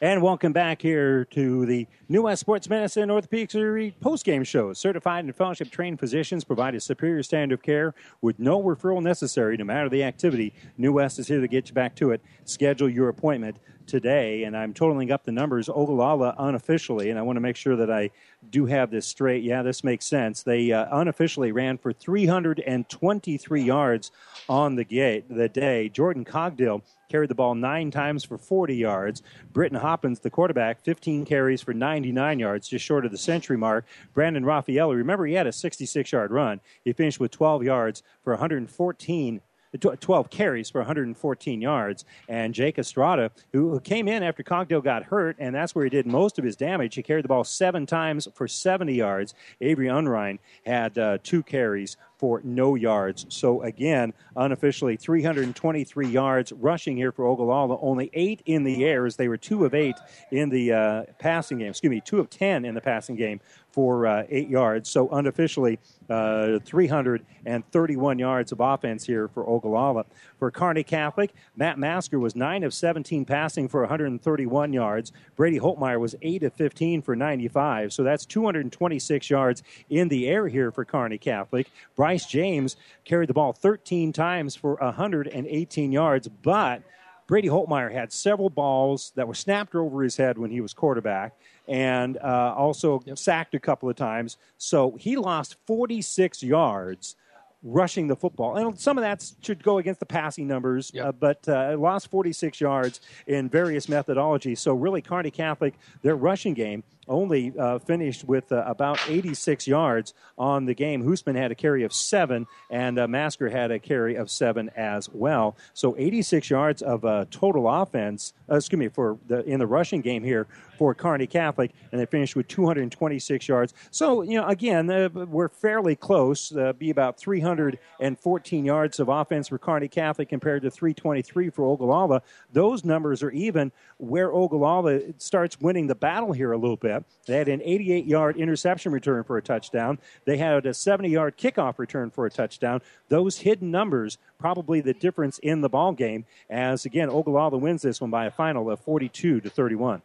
And 0.00 0.22
welcome 0.22 0.52
back 0.52 0.80
here 0.80 1.24
to 1.32 1.66
the 1.66 1.88
New 2.08 2.22
West 2.22 2.38
Sports 2.38 2.68
Medicine 2.68 3.10
Orthopedic 3.10 3.50
Surgery 3.50 3.96
post-game 4.00 4.44
show. 4.44 4.72
Certified 4.72 5.24
and 5.24 5.34
fellowship 5.34 5.72
trained 5.72 5.98
physicians 5.98 6.44
provide 6.44 6.76
a 6.76 6.80
superior 6.80 7.24
standard 7.24 7.54
of 7.58 7.62
care 7.64 7.96
with 8.20 8.38
no 8.38 8.62
referral 8.62 9.02
necessary, 9.02 9.56
no 9.56 9.64
matter 9.64 9.88
the 9.88 10.04
activity. 10.04 10.54
New 10.76 10.92
West 10.92 11.18
is 11.18 11.26
here 11.26 11.40
to 11.40 11.48
get 11.48 11.66
you 11.66 11.74
back 11.74 11.96
to 11.96 12.12
it. 12.12 12.22
Schedule 12.44 12.88
your 12.88 13.08
appointment 13.08 13.58
today, 13.88 14.44
and 14.44 14.56
I'm 14.56 14.72
totaling 14.72 15.10
up 15.10 15.24
the 15.24 15.32
numbers 15.32 15.68
Ogallala 15.68 16.32
unofficially, 16.38 17.10
and 17.10 17.18
I 17.18 17.22
want 17.22 17.34
to 17.34 17.40
make 17.40 17.56
sure 17.56 17.74
that 17.74 17.90
I 17.90 18.10
do 18.50 18.66
have 18.66 18.92
this 18.92 19.04
straight. 19.04 19.42
Yeah, 19.42 19.64
this 19.64 19.82
makes 19.82 20.06
sense. 20.06 20.44
They 20.44 20.70
uh, 20.70 20.86
unofficially 20.92 21.50
ran 21.50 21.76
for 21.76 21.92
323 21.92 23.62
yards 23.62 24.12
on 24.48 24.76
the 24.76 24.84
gate 24.84 25.24
the 25.28 25.48
day. 25.48 25.88
Jordan 25.88 26.24
Cogdill 26.24 26.82
carried 27.08 27.30
the 27.30 27.34
ball 27.34 27.54
nine 27.54 27.90
times 27.90 28.24
for 28.24 28.38
40 28.38 28.76
yards. 28.76 29.22
Britton 29.52 29.78
Hoppins, 29.78 30.20
the 30.20 30.30
quarterback, 30.30 30.80
15 30.82 31.24
carries 31.24 31.62
for 31.62 31.72
99 31.72 32.38
yards, 32.38 32.68
just 32.68 32.84
short 32.84 33.04
of 33.04 33.10
the 33.10 33.18
century 33.18 33.56
mark. 33.56 33.84
Brandon 34.14 34.44
Raffaelli, 34.44 34.96
remember 34.96 35.26
he 35.26 35.34
had 35.34 35.46
a 35.46 35.52
66 35.52 36.12
yard 36.12 36.30
run. 36.30 36.60
He 36.84 36.92
finished 36.92 37.20
with 37.20 37.30
12 37.30 37.64
yards 37.64 38.02
for 38.22 38.32
114 38.32 39.38
tw- 39.38 39.42
12 39.78 40.30
carries 40.30 40.70
for 40.70 40.78
114 40.80 41.60
yards. 41.60 42.04
And 42.28 42.54
Jake 42.54 42.78
Estrada, 42.78 43.30
who, 43.52 43.78
came 43.80 44.08
in 44.08 44.22
after 44.22 44.42
Cogdill 44.42 44.82
got 44.82 45.04
hurt, 45.04 45.36
and 45.38 45.54
that's 45.54 45.74
where 45.74 45.84
he 45.84 45.90
did 45.90 46.06
most 46.06 46.38
of 46.38 46.44
his 46.44 46.56
damage. 46.56 46.94
He 46.94 47.02
carried 47.02 47.24
the 47.24 47.28
ball 47.28 47.44
seven 47.44 47.86
times 47.86 48.28
for 48.34 48.48
70 48.48 48.92
yards. 48.92 49.34
Avery 49.60 49.86
Unrein 49.86 50.38
had 50.66 50.98
uh, 50.98 51.18
two 51.22 51.42
carries 51.42 51.96
for 52.18 52.40
no 52.44 52.74
yards. 52.74 53.26
So 53.28 53.62
again, 53.62 54.12
unofficially 54.36 54.96
323 54.96 56.08
yards 56.08 56.52
rushing 56.52 56.96
here 56.96 57.12
for 57.12 57.26
Ogallala. 57.26 57.78
Only 57.80 58.10
eight 58.12 58.42
in 58.46 58.64
the 58.64 58.84
air 58.84 59.06
as 59.06 59.16
they 59.16 59.28
were 59.28 59.36
two 59.36 59.64
of 59.64 59.74
eight 59.74 59.96
in 60.32 60.48
the 60.48 60.72
uh, 60.72 61.02
passing 61.18 61.58
game. 61.58 61.70
Excuse 61.70 61.90
me, 61.90 62.00
two 62.04 62.18
of 62.18 62.28
ten 62.28 62.64
in 62.64 62.74
the 62.74 62.80
passing 62.80 63.14
game 63.14 63.40
for 63.78 64.08
uh, 64.08 64.24
eight 64.28 64.48
yards. 64.48 64.90
So 64.90 65.08
unofficially, 65.10 65.78
uh, 66.10 66.58
331 66.64 68.18
yards 68.18 68.50
of 68.50 68.58
offense 68.58 69.06
here 69.06 69.28
for 69.28 69.48
Ogallala. 69.48 70.04
For 70.40 70.50
Kearney 70.50 70.82
Catholic, 70.82 71.32
Matt 71.54 71.78
Masker 71.78 72.18
was 72.18 72.34
9 72.34 72.64
of 72.64 72.74
17 72.74 73.24
passing 73.24 73.68
for 73.68 73.82
131 73.82 74.72
yards. 74.72 75.12
Brady 75.36 75.60
Holtmeyer 75.60 76.00
was 76.00 76.16
8 76.20 76.42
of 76.42 76.54
15 76.54 77.02
for 77.02 77.14
95. 77.14 77.92
So 77.92 78.02
that's 78.02 78.26
226 78.26 79.30
yards 79.30 79.62
in 79.88 80.08
the 80.08 80.26
air 80.26 80.48
here 80.48 80.72
for 80.72 80.84
Kearney 80.84 81.18
Catholic. 81.18 81.70
Bryce 81.94 82.26
James 82.26 82.74
carried 83.04 83.28
the 83.28 83.34
ball 83.34 83.52
13 83.52 84.12
times 84.12 84.56
for 84.56 84.74
118 84.74 85.92
yards, 85.92 86.26
but 86.26 86.82
Brady 87.28 87.48
Holtmeyer 87.48 87.92
had 87.92 88.10
several 88.10 88.50
balls 88.50 89.12
that 89.14 89.28
were 89.28 89.34
snapped 89.34 89.76
over 89.76 90.02
his 90.02 90.16
head 90.16 90.36
when 90.36 90.50
he 90.50 90.60
was 90.60 90.74
quarterback 90.74 91.34
and 91.68 92.16
uh, 92.18 92.54
also 92.56 93.02
sacked 93.14 93.54
a 93.54 93.60
couple 93.60 93.88
of 93.88 93.96
times. 93.96 94.38
So 94.56 94.96
he 94.98 95.16
lost 95.16 95.56
46 95.66 96.42
yards 96.42 97.14
rushing 97.62 98.06
the 98.06 98.16
football. 98.16 98.56
And 98.56 98.78
some 98.78 98.98
of 98.98 99.02
that 99.02 99.24
should 99.42 99.62
go 99.62 99.78
against 99.78 100.00
the 100.00 100.06
passing 100.06 100.46
numbers, 100.46 100.92
uh, 101.00 101.12
but 101.12 101.46
uh, 101.48 101.76
lost 101.78 102.10
46 102.10 102.60
yards 102.60 103.00
in 103.26 103.48
various 103.48 103.86
methodologies. 103.86 104.58
So 104.58 104.74
really, 104.74 105.02
Kearney 105.02 105.30
Catholic, 105.30 105.74
their 106.02 106.16
rushing 106.16 106.54
game 106.54 106.84
only 107.08 107.52
uh, 107.58 107.78
finished 107.78 108.24
with 108.24 108.52
uh, 108.52 108.64
about 108.66 108.98
86 109.08 109.66
yards 109.66 110.14
on 110.36 110.66
the 110.66 110.74
game. 110.74 111.02
Hoosman 111.02 111.36
had 111.36 111.50
a 111.50 111.54
carry 111.54 111.84
of 111.84 111.92
seven, 111.92 112.46
and 112.70 112.98
uh, 112.98 113.08
Masker 113.08 113.48
had 113.48 113.70
a 113.70 113.78
carry 113.78 114.14
of 114.16 114.30
seven 114.30 114.70
as 114.76 115.08
well. 115.08 115.56
So 115.74 115.96
86 115.98 116.50
yards 116.50 116.82
of 116.82 117.04
uh, 117.04 117.26
total 117.30 117.68
offense. 117.68 118.32
uh, 118.50 118.56
excuse 118.56 118.78
me 118.78 118.88
for 118.88 119.18
the 119.26 119.44
in 119.44 119.58
the 119.58 119.66
rushing 119.66 120.00
game 120.00 120.22
here 120.22 120.46
for 120.78 120.94
Kearney 120.94 121.26
Catholic, 121.26 121.72
and 121.90 122.00
they 122.00 122.06
finished 122.06 122.36
with 122.36 122.46
226 122.48 123.48
yards. 123.48 123.74
So 123.90 124.22
you 124.22 124.40
know, 124.40 124.46
again, 124.46 124.88
uh, 124.90 125.08
we're 125.08 125.48
fairly 125.48 125.96
close. 125.96 126.54
Uh, 126.54 126.72
be 126.72 126.90
about 126.90 127.18
314 127.18 128.64
yards 128.64 129.00
of 129.00 129.08
offense 129.08 129.48
for 129.48 129.58
Kearney 129.58 129.88
Catholic 129.88 130.28
compared 130.28 130.62
to 130.62 130.70
323 130.70 131.50
for 131.50 131.64
Ogallala. 131.64 132.22
Those 132.52 132.84
numbers 132.84 133.22
are 133.22 133.30
even 133.30 133.72
where 133.98 134.30
Ogallala 134.32 135.00
starts 135.18 135.60
winning 135.60 135.88
the 135.88 135.94
battle 135.94 136.32
here 136.32 136.52
a 136.52 136.58
little 136.58 136.76
bit. 136.76 136.97
They 137.26 137.36
had 137.36 137.48
an 137.48 137.62
88 137.62 138.06
yard 138.06 138.36
interception 138.36 138.92
return 138.92 139.24
for 139.24 139.36
a 139.36 139.42
touchdown. 139.42 139.98
They 140.24 140.36
had 140.36 140.66
a 140.66 140.74
70 140.74 141.08
yard 141.08 141.36
kickoff 141.36 141.78
return 141.78 142.10
for 142.10 142.26
a 142.26 142.30
touchdown. 142.30 142.80
Those 143.08 143.38
hidden 143.38 143.70
numbers 143.70 144.18
probably 144.38 144.80
the 144.80 144.94
difference 144.94 145.38
in 145.38 145.60
the 145.60 145.68
ball 145.68 145.92
game. 145.92 146.24
As 146.48 146.84
again, 146.84 147.08
Ogallala 147.08 147.58
wins 147.58 147.82
this 147.82 148.00
one 148.00 148.10
by 148.10 148.26
a 148.26 148.30
final 148.30 148.70
of 148.70 148.80
42 148.80 149.40
to 149.40 149.50
31. 149.50 150.02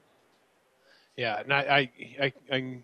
Yeah, 1.16 1.40
and 1.40 1.54
I, 1.54 1.60
I, 1.60 2.24
I, 2.26 2.34
I 2.52 2.78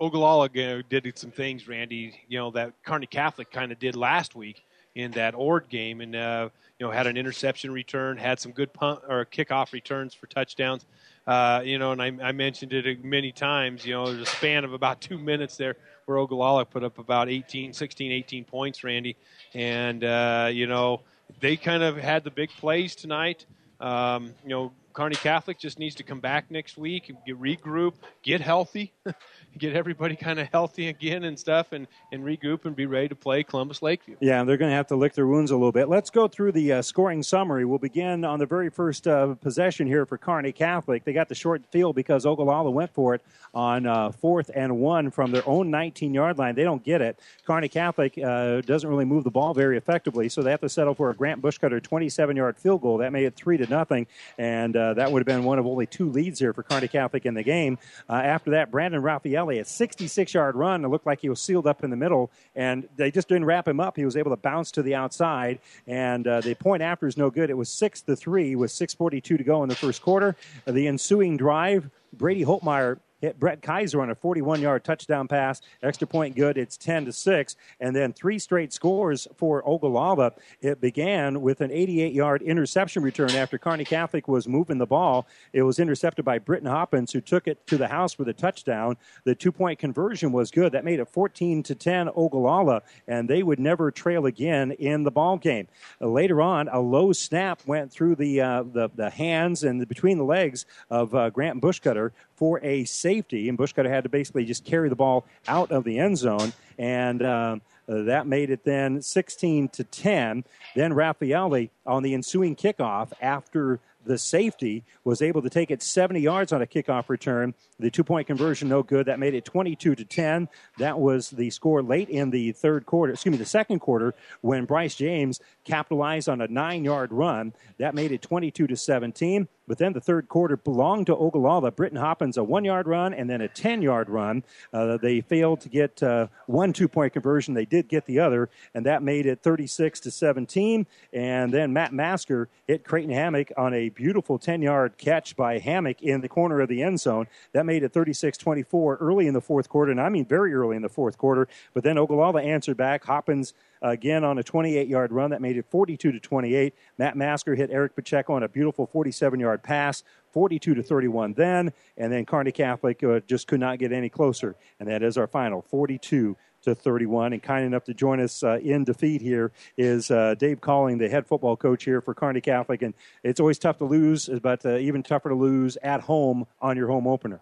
Ogallala 0.00 0.48
you 0.54 0.66
know, 0.66 0.82
did 0.82 1.18
some 1.18 1.30
things, 1.30 1.68
Randy. 1.68 2.14
You 2.28 2.38
know 2.38 2.50
that 2.52 2.72
Kearney 2.84 3.06
Catholic 3.06 3.50
kind 3.50 3.70
of 3.70 3.78
did 3.78 3.96
last 3.96 4.34
week 4.34 4.62
in 4.94 5.10
that 5.12 5.34
Ord 5.34 5.68
game, 5.68 6.00
and 6.00 6.16
uh, 6.16 6.48
you 6.78 6.86
know 6.86 6.92
had 6.92 7.06
an 7.06 7.16
interception 7.16 7.70
return, 7.70 8.16
had 8.16 8.40
some 8.40 8.52
good 8.52 8.72
punt 8.72 9.00
or 9.08 9.26
kickoff 9.26 9.72
returns 9.72 10.14
for 10.14 10.26
touchdowns. 10.26 10.86
Uh, 11.26 11.62
you 11.64 11.78
know, 11.78 11.92
and 11.92 12.02
I, 12.02 12.12
I 12.22 12.32
mentioned 12.32 12.72
it 12.72 13.04
many 13.04 13.30
times. 13.30 13.84
You 13.84 13.94
know, 13.94 14.06
there's 14.06 14.22
a 14.22 14.30
span 14.30 14.64
of 14.64 14.72
about 14.72 15.00
two 15.08 15.18
minutes 15.18 15.56
there 15.56 15.76
where 16.06 16.18
Ogallala 16.18 16.64
put 16.64 16.82
up 16.82 16.98
about 16.98 17.28
18, 17.28 17.72
16, 17.72 18.12
18 18.12 18.44
points, 18.44 18.82
Randy, 18.82 19.16
and 19.54 20.02
uh, 20.02 20.48
you 20.50 20.66
know 20.66 21.02
they 21.38 21.56
kind 21.56 21.82
of 21.82 21.96
had 21.96 22.24
the 22.24 22.30
big 22.30 22.50
plays 22.50 22.94
tonight. 22.96 23.46
Um, 23.80 24.34
you 24.42 24.50
know, 24.50 24.72
Kearney 24.92 25.16
Catholic 25.16 25.58
just 25.58 25.78
needs 25.78 25.94
to 25.96 26.02
come 26.02 26.20
back 26.20 26.50
next 26.50 26.76
week, 26.76 27.12
get 27.26 27.40
regroup, 27.40 27.94
get 28.22 28.40
healthy, 28.40 28.92
get 29.58 29.74
everybody 29.74 30.16
kind 30.16 30.38
of 30.38 30.48
healthy 30.48 30.88
again 30.88 31.24
and 31.24 31.38
stuff, 31.38 31.72
and, 31.72 31.86
and 32.12 32.24
regroup 32.24 32.64
and 32.64 32.74
be 32.74 32.86
ready 32.86 33.08
to 33.08 33.14
play 33.14 33.42
Columbus 33.42 33.82
Lakeview. 33.82 34.16
Yeah, 34.20 34.44
they're 34.44 34.56
going 34.56 34.70
to 34.70 34.76
have 34.76 34.88
to 34.88 34.96
lick 34.96 35.14
their 35.14 35.26
wounds 35.26 35.50
a 35.50 35.56
little 35.56 35.72
bit. 35.72 35.88
Let's 35.88 36.10
go 36.10 36.28
through 36.28 36.52
the 36.52 36.74
uh, 36.74 36.82
scoring 36.82 37.22
summary. 37.22 37.64
We'll 37.64 37.78
begin 37.78 38.24
on 38.24 38.38
the 38.38 38.46
very 38.46 38.70
first 38.70 39.06
uh, 39.06 39.34
possession 39.34 39.86
here 39.86 40.06
for 40.06 40.18
Kearney 40.18 40.52
Catholic. 40.52 41.04
They 41.04 41.12
got 41.12 41.28
the 41.28 41.34
short 41.34 41.62
field 41.70 41.94
because 41.94 42.26
Ogallala 42.26 42.70
went 42.70 42.92
for 42.92 43.14
it 43.14 43.22
on 43.54 43.86
uh, 43.86 44.10
fourth 44.10 44.50
and 44.54 44.78
one 44.78 45.10
from 45.10 45.32
their 45.32 45.46
own 45.48 45.70
19 45.70 46.14
yard 46.14 46.38
line. 46.38 46.54
They 46.54 46.64
don't 46.64 46.84
get 46.84 47.00
it. 47.00 47.18
Kearney 47.46 47.68
Catholic 47.68 48.18
uh, 48.18 48.60
doesn't 48.62 48.88
really 48.88 49.04
move 49.04 49.24
the 49.24 49.30
ball 49.30 49.54
very 49.54 49.76
effectively, 49.76 50.28
so 50.28 50.42
they 50.42 50.50
have 50.50 50.60
to 50.60 50.68
settle 50.68 50.94
for 50.94 51.10
a 51.10 51.14
Grant 51.14 51.42
Bushcutter 51.42 51.82
27 51.82 52.36
yard 52.36 52.56
field 52.58 52.82
goal. 52.82 52.98
That 52.98 53.12
made 53.12 53.24
it 53.24 53.34
three 53.34 53.56
to 53.56 53.66
nothing, 53.66 54.06
and 54.38 54.76
uh, 54.80 54.94
that 54.94 55.12
would 55.12 55.20
have 55.20 55.26
been 55.26 55.44
one 55.44 55.58
of 55.58 55.66
only 55.66 55.86
two 55.86 56.10
leads 56.10 56.40
here 56.40 56.52
for 56.52 56.62
Kearney 56.62 56.88
Catholic 56.88 57.26
in 57.26 57.34
the 57.34 57.42
game. 57.42 57.78
Uh, 58.08 58.14
after 58.14 58.52
that, 58.52 58.70
Brandon 58.70 59.02
Raffaelli, 59.02 59.60
a 59.60 59.64
66 59.64 60.34
yard 60.34 60.56
run. 60.56 60.84
It 60.84 60.88
looked 60.88 61.06
like 61.06 61.20
he 61.20 61.28
was 61.28 61.40
sealed 61.40 61.66
up 61.66 61.84
in 61.84 61.90
the 61.90 61.96
middle, 61.96 62.30
and 62.56 62.88
they 62.96 63.10
just 63.10 63.28
didn't 63.28 63.44
wrap 63.44 63.68
him 63.68 63.78
up. 63.78 63.96
He 63.96 64.04
was 64.04 64.16
able 64.16 64.30
to 64.30 64.36
bounce 64.36 64.70
to 64.72 64.82
the 64.82 64.94
outside, 64.94 65.58
and 65.86 66.26
uh, 66.26 66.40
the 66.40 66.54
point 66.54 66.82
after 66.82 67.06
is 67.06 67.16
no 67.16 67.30
good. 67.30 67.50
It 67.50 67.56
was 67.56 67.70
6 67.70 68.02
to 68.02 68.16
3 68.16 68.56
with 68.56 68.70
6.42 68.70 69.22
to 69.22 69.44
go 69.44 69.62
in 69.62 69.68
the 69.68 69.74
first 69.74 70.02
quarter. 70.02 70.36
The 70.66 70.88
ensuing 70.88 71.36
drive, 71.36 71.90
Brady 72.12 72.44
Holtmeyer 72.44 72.98
hit 73.20 73.38
Brett 73.38 73.62
Kaiser 73.62 74.00
on 74.00 74.10
a 74.10 74.14
41 74.14 74.60
yard 74.60 74.84
touchdown 74.84 75.28
pass. 75.28 75.60
Extra 75.82 76.06
point 76.06 76.36
good. 76.36 76.56
It's 76.58 76.76
10 76.76 77.06
to 77.06 77.12
6. 77.12 77.56
And 77.80 77.94
then 77.94 78.12
three 78.12 78.38
straight 78.38 78.72
scores 78.72 79.26
for 79.36 79.62
Ogallala. 79.68 80.32
It 80.60 80.80
began 80.80 81.40
with 81.40 81.60
an 81.60 81.70
88 81.70 82.12
yard 82.12 82.42
interception 82.42 83.02
return 83.02 83.30
after 83.32 83.58
Kearney 83.58 83.84
Catholic 83.84 84.28
was 84.28 84.48
moving 84.48 84.78
the 84.78 84.86
ball. 84.86 85.26
It 85.52 85.62
was 85.62 85.78
intercepted 85.78 86.24
by 86.24 86.38
Britton 86.38 86.68
Hoppins, 86.68 87.12
who 87.12 87.20
took 87.20 87.46
it 87.46 87.66
to 87.66 87.76
the 87.76 87.88
house 87.88 88.12
for 88.12 88.24
the 88.24 88.32
touchdown. 88.32 88.96
The 89.24 89.34
two 89.34 89.52
point 89.52 89.78
conversion 89.78 90.32
was 90.32 90.50
good. 90.50 90.72
That 90.72 90.84
made 90.84 91.00
it 91.00 91.08
14 91.08 91.62
to 91.64 91.74
10 91.74 92.10
Ogallala, 92.16 92.82
and 93.06 93.28
they 93.28 93.42
would 93.42 93.58
never 93.58 93.90
trail 93.90 94.26
again 94.26 94.72
in 94.72 95.04
the 95.04 95.10
ball 95.10 95.36
game. 95.36 95.68
Later 96.00 96.40
on, 96.40 96.68
a 96.68 96.80
low 96.80 97.12
snap 97.12 97.62
went 97.66 97.92
through 97.92 98.16
the, 98.16 98.40
uh, 98.40 98.62
the, 98.62 98.90
the 98.94 99.10
hands 99.10 99.64
and 99.64 99.80
the, 99.80 99.86
between 99.86 100.18
the 100.18 100.24
legs 100.24 100.66
of 100.90 101.14
uh, 101.14 101.30
Grant 101.30 101.60
Bushcutter 101.60 102.12
for 102.40 102.58
a 102.64 102.84
safety, 102.86 103.50
and 103.50 103.58
Bushcutter 103.58 103.90
had 103.90 104.04
to 104.04 104.08
basically 104.08 104.46
just 104.46 104.64
carry 104.64 104.88
the 104.88 104.96
ball 104.96 105.26
out 105.46 105.70
of 105.70 105.84
the 105.84 105.98
end 105.98 106.16
zone, 106.16 106.54
and 106.78 107.22
um, 107.22 107.60
that 107.86 108.26
made 108.26 108.48
it 108.48 108.64
then 108.64 109.02
16 109.02 109.68
to 109.68 109.84
10. 109.84 110.44
Then 110.74 110.92
Raffaelli 110.94 111.68
on 111.84 112.02
the 112.02 112.14
ensuing 112.14 112.56
kickoff 112.56 113.12
after 113.20 113.78
the 114.06 114.16
safety 114.16 114.84
was 115.04 115.20
able 115.20 115.42
to 115.42 115.50
take 115.50 115.70
it 115.70 115.82
70 115.82 116.20
yards 116.20 116.52
on 116.52 116.62
a 116.62 116.66
kickoff 116.66 117.10
return. 117.10 117.52
The 117.78 117.90
two 117.90 118.04
point 118.04 118.26
conversion, 118.26 118.68
no 118.68 118.82
good. 118.82 119.06
That 119.06 119.18
made 119.18 119.34
it 119.34 119.44
22 119.44 119.94
to 119.94 120.04
10. 120.04 120.48
That 120.78 120.98
was 120.98 121.30
the 121.30 121.50
score 121.50 121.82
late 121.82 122.08
in 122.08 122.30
the 122.30 122.52
third 122.52 122.86
quarter, 122.86 123.12
excuse 123.12 123.32
me, 123.32 123.38
the 123.38 123.44
second 123.44 123.80
quarter, 123.80 124.14
when 124.40 124.64
Bryce 124.64 124.94
James 124.94 125.40
capitalized 125.64 126.28
on 126.28 126.40
a 126.40 126.48
nine 126.48 126.84
yard 126.84 127.12
run. 127.12 127.52
That 127.78 127.94
made 127.94 128.12
it 128.12 128.22
22 128.22 128.66
to 128.66 128.76
17. 128.76 129.48
But 129.70 129.78
then 129.78 129.92
the 129.92 130.00
third 130.00 130.28
quarter 130.28 130.56
belonged 130.56 131.06
to 131.06 131.16
Ogallala. 131.16 131.70
Britton 131.70 131.98
Hoppins, 131.98 132.36
a 132.36 132.42
one 132.42 132.64
yard 132.64 132.88
run 132.88 133.14
and 133.14 133.30
then 133.30 133.40
a 133.40 133.46
10 133.46 133.82
yard 133.82 134.10
run. 134.10 134.42
Uh, 134.72 134.96
they 134.96 135.20
failed 135.20 135.60
to 135.60 135.68
get 135.68 136.02
uh, 136.02 136.26
one 136.46 136.72
two 136.72 136.88
point 136.88 137.12
conversion. 137.12 137.54
They 137.54 137.66
did 137.66 137.86
get 137.86 138.04
the 138.04 138.18
other, 138.18 138.50
and 138.74 138.84
that 138.84 139.04
made 139.04 139.26
it 139.26 139.44
36 139.44 140.00
to 140.00 140.10
17. 140.10 140.88
And 141.12 141.54
then 141.54 141.72
Matt 141.72 141.92
Masker 141.92 142.48
hit 142.66 142.82
Creighton 142.82 143.12
Hammock 143.12 143.52
on 143.56 143.72
a 143.72 143.90
beautiful 143.90 144.40
10 144.40 144.60
yard 144.60 144.98
catch 144.98 145.36
by 145.36 145.60
Hammock 145.60 146.02
in 146.02 146.20
the 146.20 146.28
corner 146.28 146.60
of 146.60 146.68
the 146.68 146.82
end 146.82 146.98
zone. 146.98 147.28
That 147.52 147.64
made 147.64 147.84
it 147.84 147.92
36 147.92 148.38
24 148.38 148.96
early 148.96 149.28
in 149.28 149.34
the 149.34 149.40
fourth 149.40 149.68
quarter, 149.68 149.92
and 149.92 150.00
I 150.00 150.08
mean 150.08 150.26
very 150.26 150.52
early 150.52 150.74
in 150.74 150.82
the 150.82 150.88
fourth 150.88 151.16
quarter. 151.16 151.46
But 151.74 151.84
then 151.84 151.96
Ogallala 151.96 152.42
answered 152.42 152.76
back. 152.76 153.04
Hoppins 153.04 153.54
again 153.82 154.24
on 154.24 154.38
a 154.38 154.42
28 154.42 154.88
yard 154.88 155.12
run 155.12 155.30
that 155.30 155.40
made 155.40 155.56
it 155.56 155.66
42 155.70 156.12
to 156.12 156.20
28. 156.20 156.74
Matt 156.98 157.16
Masker 157.16 157.54
hit 157.54 157.70
Eric 157.70 157.94
Pacheco 157.94 158.34
on 158.34 158.42
a 158.42 158.48
beautiful 158.48 158.86
47 158.86 159.40
yard 159.40 159.62
pass. 159.62 160.02
42 160.32 160.74
to 160.74 160.82
31 160.84 161.32
then, 161.32 161.72
and 161.96 162.12
then 162.12 162.24
Kearney 162.24 162.52
Catholic 162.52 163.02
uh, 163.02 163.18
just 163.26 163.48
could 163.48 163.58
not 163.58 163.80
get 163.80 163.90
any 163.90 164.08
closer, 164.08 164.54
and 164.78 164.88
that 164.88 165.02
is 165.02 165.18
our 165.18 165.26
final 165.26 165.62
42 165.62 166.36
to 166.62 166.74
31. 166.74 167.32
And 167.32 167.42
kind 167.42 167.64
enough 167.64 167.84
to 167.84 167.94
join 167.94 168.20
us 168.20 168.42
uh, 168.42 168.58
in 168.62 168.84
defeat 168.84 169.20
here 169.20 169.52
is 169.76 170.10
uh, 170.10 170.34
Dave 170.34 170.60
Colling, 170.60 170.98
the 170.98 171.08
head 171.08 171.26
football 171.26 171.56
coach 171.56 171.84
here 171.84 172.00
for 172.00 172.14
Kearney 172.14 172.40
Catholic. 172.40 172.82
And 172.82 172.94
it's 173.22 173.40
always 173.40 173.58
tough 173.58 173.78
to 173.78 173.84
lose, 173.84 174.28
but 174.42 174.64
uh, 174.64 174.76
even 174.76 175.02
tougher 175.02 175.30
to 175.30 175.34
lose 175.34 175.76
at 175.82 176.00
home 176.00 176.46
on 176.60 176.76
your 176.76 176.88
home 176.88 177.06
opener. 177.06 177.40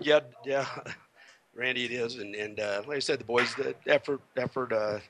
Yeah, 0.00 0.20
yeah, 0.44 0.66
Randy, 1.54 1.84
it 1.84 1.90
is. 1.90 2.16
And, 2.16 2.34
and 2.34 2.60
uh, 2.60 2.82
like 2.86 2.96
I 2.96 3.00
said, 3.00 3.18
the 3.18 3.24
boys, 3.24 3.54
the 3.54 3.74
effort, 3.86 4.20
effort, 4.36 4.72
uh, 4.72 5.00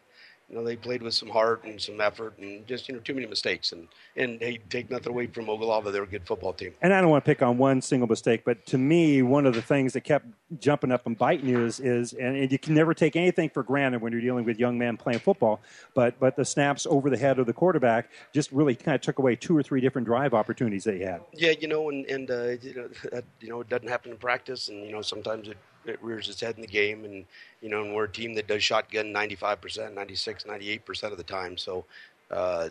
you 0.48 0.56
know, 0.56 0.64
they 0.64 0.76
played 0.76 1.02
with 1.02 1.12
some 1.12 1.28
heart 1.28 1.64
and 1.64 1.80
some 1.80 2.00
effort 2.00 2.38
and 2.38 2.66
just, 2.66 2.88
you 2.88 2.94
know, 2.94 3.00
too 3.00 3.12
many 3.12 3.26
mistakes. 3.26 3.72
And, 3.72 3.86
and 4.16 4.40
hey, 4.40 4.58
take 4.70 4.90
nothing 4.90 5.12
away 5.12 5.26
from 5.26 5.50
Ogallala. 5.50 5.92
They're 5.92 6.04
a 6.04 6.06
good 6.06 6.26
football 6.26 6.54
team. 6.54 6.72
And 6.80 6.94
I 6.94 7.02
don't 7.02 7.10
want 7.10 7.22
to 7.22 7.28
pick 7.28 7.42
on 7.42 7.58
one 7.58 7.82
single 7.82 8.08
mistake, 8.08 8.42
but 8.46 8.64
to 8.66 8.78
me, 8.78 9.20
one 9.20 9.44
of 9.44 9.54
the 9.54 9.60
things 9.60 9.92
that 9.92 10.04
kept 10.04 10.26
jumping 10.58 10.90
up 10.90 11.06
and 11.06 11.18
biting 11.18 11.48
you 11.48 11.66
is, 11.66 11.80
is 11.80 12.14
and, 12.14 12.34
and 12.34 12.50
you 12.50 12.58
can 12.58 12.74
never 12.74 12.94
take 12.94 13.14
anything 13.14 13.50
for 13.50 13.62
granted 13.62 14.00
when 14.00 14.10
you're 14.12 14.22
dealing 14.22 14.46
with 14.46 14.58
young 14.58 14.78
men 14.78 14.96
playing 14.96 15.18
football, 15.18 15.60
but, 15.94 16.18
but 16.18 16.34
the 16.34 16.46
snaps 16.46 16.86
over 16.86 17.10
the 17.10 17.18
head 17.18 17.38
of 17.38 17.44
the 17.44 17.52
quarterback 17.52 18.10
just 18.32 18.50
really 18.50 18.74
kind 18.74 18.94
of 18.94 19.02
took 19.02 19.18
away 19.18 19.36
two 19.36 19.54
or 19.54 19.62
three 19.62 19.82
different 19.82 20.06
drive 20.06 20.32
opportunities 20.32 20.84
that 20.84 20.94
he 20.94 21.02
had. 21.02 21.20
Yeah, 21.34 21.52
you 21.60 21.68
know, 21.68 21.90
and, 21.90 22.06
and 22.06 22.30
uh, 22.30 22.48
you, 22.62 22.74
know, 22.74 22.88
that, 23.12 23.24
you 23.40 23.50
know, 23.50 23.60
it 23.60 23.68
doesn't 23.68 23.88
happen 23.88 24.12
in 24.12 24.16
practice, 24.16 24.68
and, 24.68 24.86
you 24.86 24.92
know, 24.92 25.02
sometimes 25.02 25.48
it, 25.48 25.58
it 25.88 26.02
rears 26.02 26.28
its 26.28 26.40
head 26.40 26.56
in 26.56 26.60
the 26.60 26.66
game. 26.66 27.04
And, 27.04 27.24
you 27.60 27.68
know, 27.68 27.82
and 27.82 27.94
we're 27.94 28.04
a 28.04 28.12
team 28.12 28.34
that 28.34 28.46
does 28.46 28.62
shotgun 28.62 29.06
95%, 29.06 29.94
96, 29.94 30.44
98% 30.44 31.02
of 31.04 31.16
the 31.16 31.24
time. 31.24 31.56
So, 31.56 31.84
uh, 32.30 32.68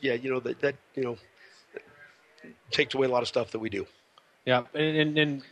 yeah, 0.00 0.14
you 0.14 0.30
know, 0.30 0.40
that, 0.40 0.60
that, 0.60 0.76
you 0.94 1.02
know, 1.02 1.16
takes 2.70 2.94
away 2.94 3.06
a 3.06 3.10
lot 3.10 3.22
of 3.22 3.28
stuff 3.28 3.50
that 3.50 3.58
we 3.58 3.70
do. 3.70 3.86
Yeah, 4.44 4.62
and, 4.74 4.96
and, 4.96 5.18
and 5.18 5.42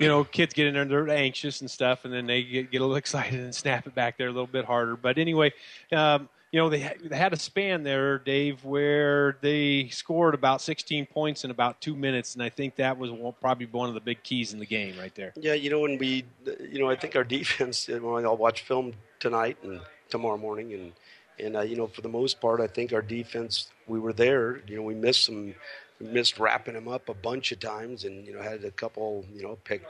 you 0.00 0.08
know, 0.08 0.24
kids 0.24 0.54
get 0.54 0.66
in 0.66 0.74
there, 0.74 0.84
they're 0.84 1.08
anxious 1.08 1.60
and 1.60 1.70
stuff, 1.70 2.04
and 2.04 2.12
then 2.12 2.26
they 2.26 2.42
get, 2.42 2.70
get 2.70 2.78
a 2.78 2.84
little 2.84 2.96
excited 3.04 3.40
and 3.40 3.54
snap 3.54 3.86
it 3.86 3.94
back 3.94 4.18
there 4.18 4.28
a 4.28 4.32
little 4.32 4.46
bit 4.46 4.64
harder. 4.64 4.96
But 4.96 5.18
anyway, 5.18 5.52
um, 5.92 6.28
you 6.56 6.62
know, 6.62 6.70
they, 6.70 6.90
they 7.04 7.18
had 7.18 7.34
a 7.34 7.38
span 7.38 7.82
there, 7.82 8.18
Dave, 8.18 8.64
where 8.64 9.36
they 9.42 9.88
scored 9.88 10.32
about 10.32 10.62
16 10.62 11.04
points 11.04 11.44
in 11.44 11.50
about 11.50 11.82
two 11.82 11.94
minutes, 11.94 12.32
and 12.32 12.42
I 12.42 12.48
think 12.48 12.76
that 12.76 12.96
was 12.96 13.10
one, 13.10 13.34
probably 13.42 13.66
one 13.66 13.90
of 13.90 13.94
the 13.94 14.00
big 14.00 14.22
keys 14.22 14.54
in 14.54 14.58
the 14.58 14.64
game 14.64 14.98
right 14.98 15.14
there. 15.14 15.34
Yeah, 15.36 15.52
you 15.52 15.68
know, 15.68 15.80
when 15.80 15.98
we, 15.98 16.24
you 16.46 16.78
know, 16.78 16.88
I 16.88 16.96
think 16.96 17.14
our 17.14 17.24
defense. 17.24 17.90
I'll 17.90 18.38
watch 18.38 18.62
film 18.62 18.94
tonight 19.20 19.58
and 19.64 19.82
tomorrow 20.08 20.38
morning, 20.38 20.72
and 20.72 20.92
and 21.38 21.58
uh, 21.58 21.60
you 21.60 21.76
know, 21.76 21.88
for 21.88 22.00
the 22.00 22.08
most 22.08 22.40
part, 22.40 22.62
I 22.62 22.68
think 22.68 22.94
our 22.94 23.02
defense. 23.02 23.70
We 23.86 23.98
were 23.98 24.14
there. 24.14 24.62
You 24.66 24.76
know, 24.76 24.82
we 24.82 24.94
missed 24.94 25.26
some, 25.26 25.54
we 26.00 26.06
missed 26.06 26.38
wrapping 26.38 26.72
them 26.72 26.88
up 26.88 27.10
a 27.10 27.14
bunch 27.14 27.52
of 27.52 27.60
times, 27.60 28.04
and 28.04 28.26
you 28.26 28.32
know, 28.32 28.40
had 28.40 28.64
a 28.64 28.70
couple, 28.70 29.26
you 29.30 29.42
know, 29.42 29.58
pick, 29.64 29.82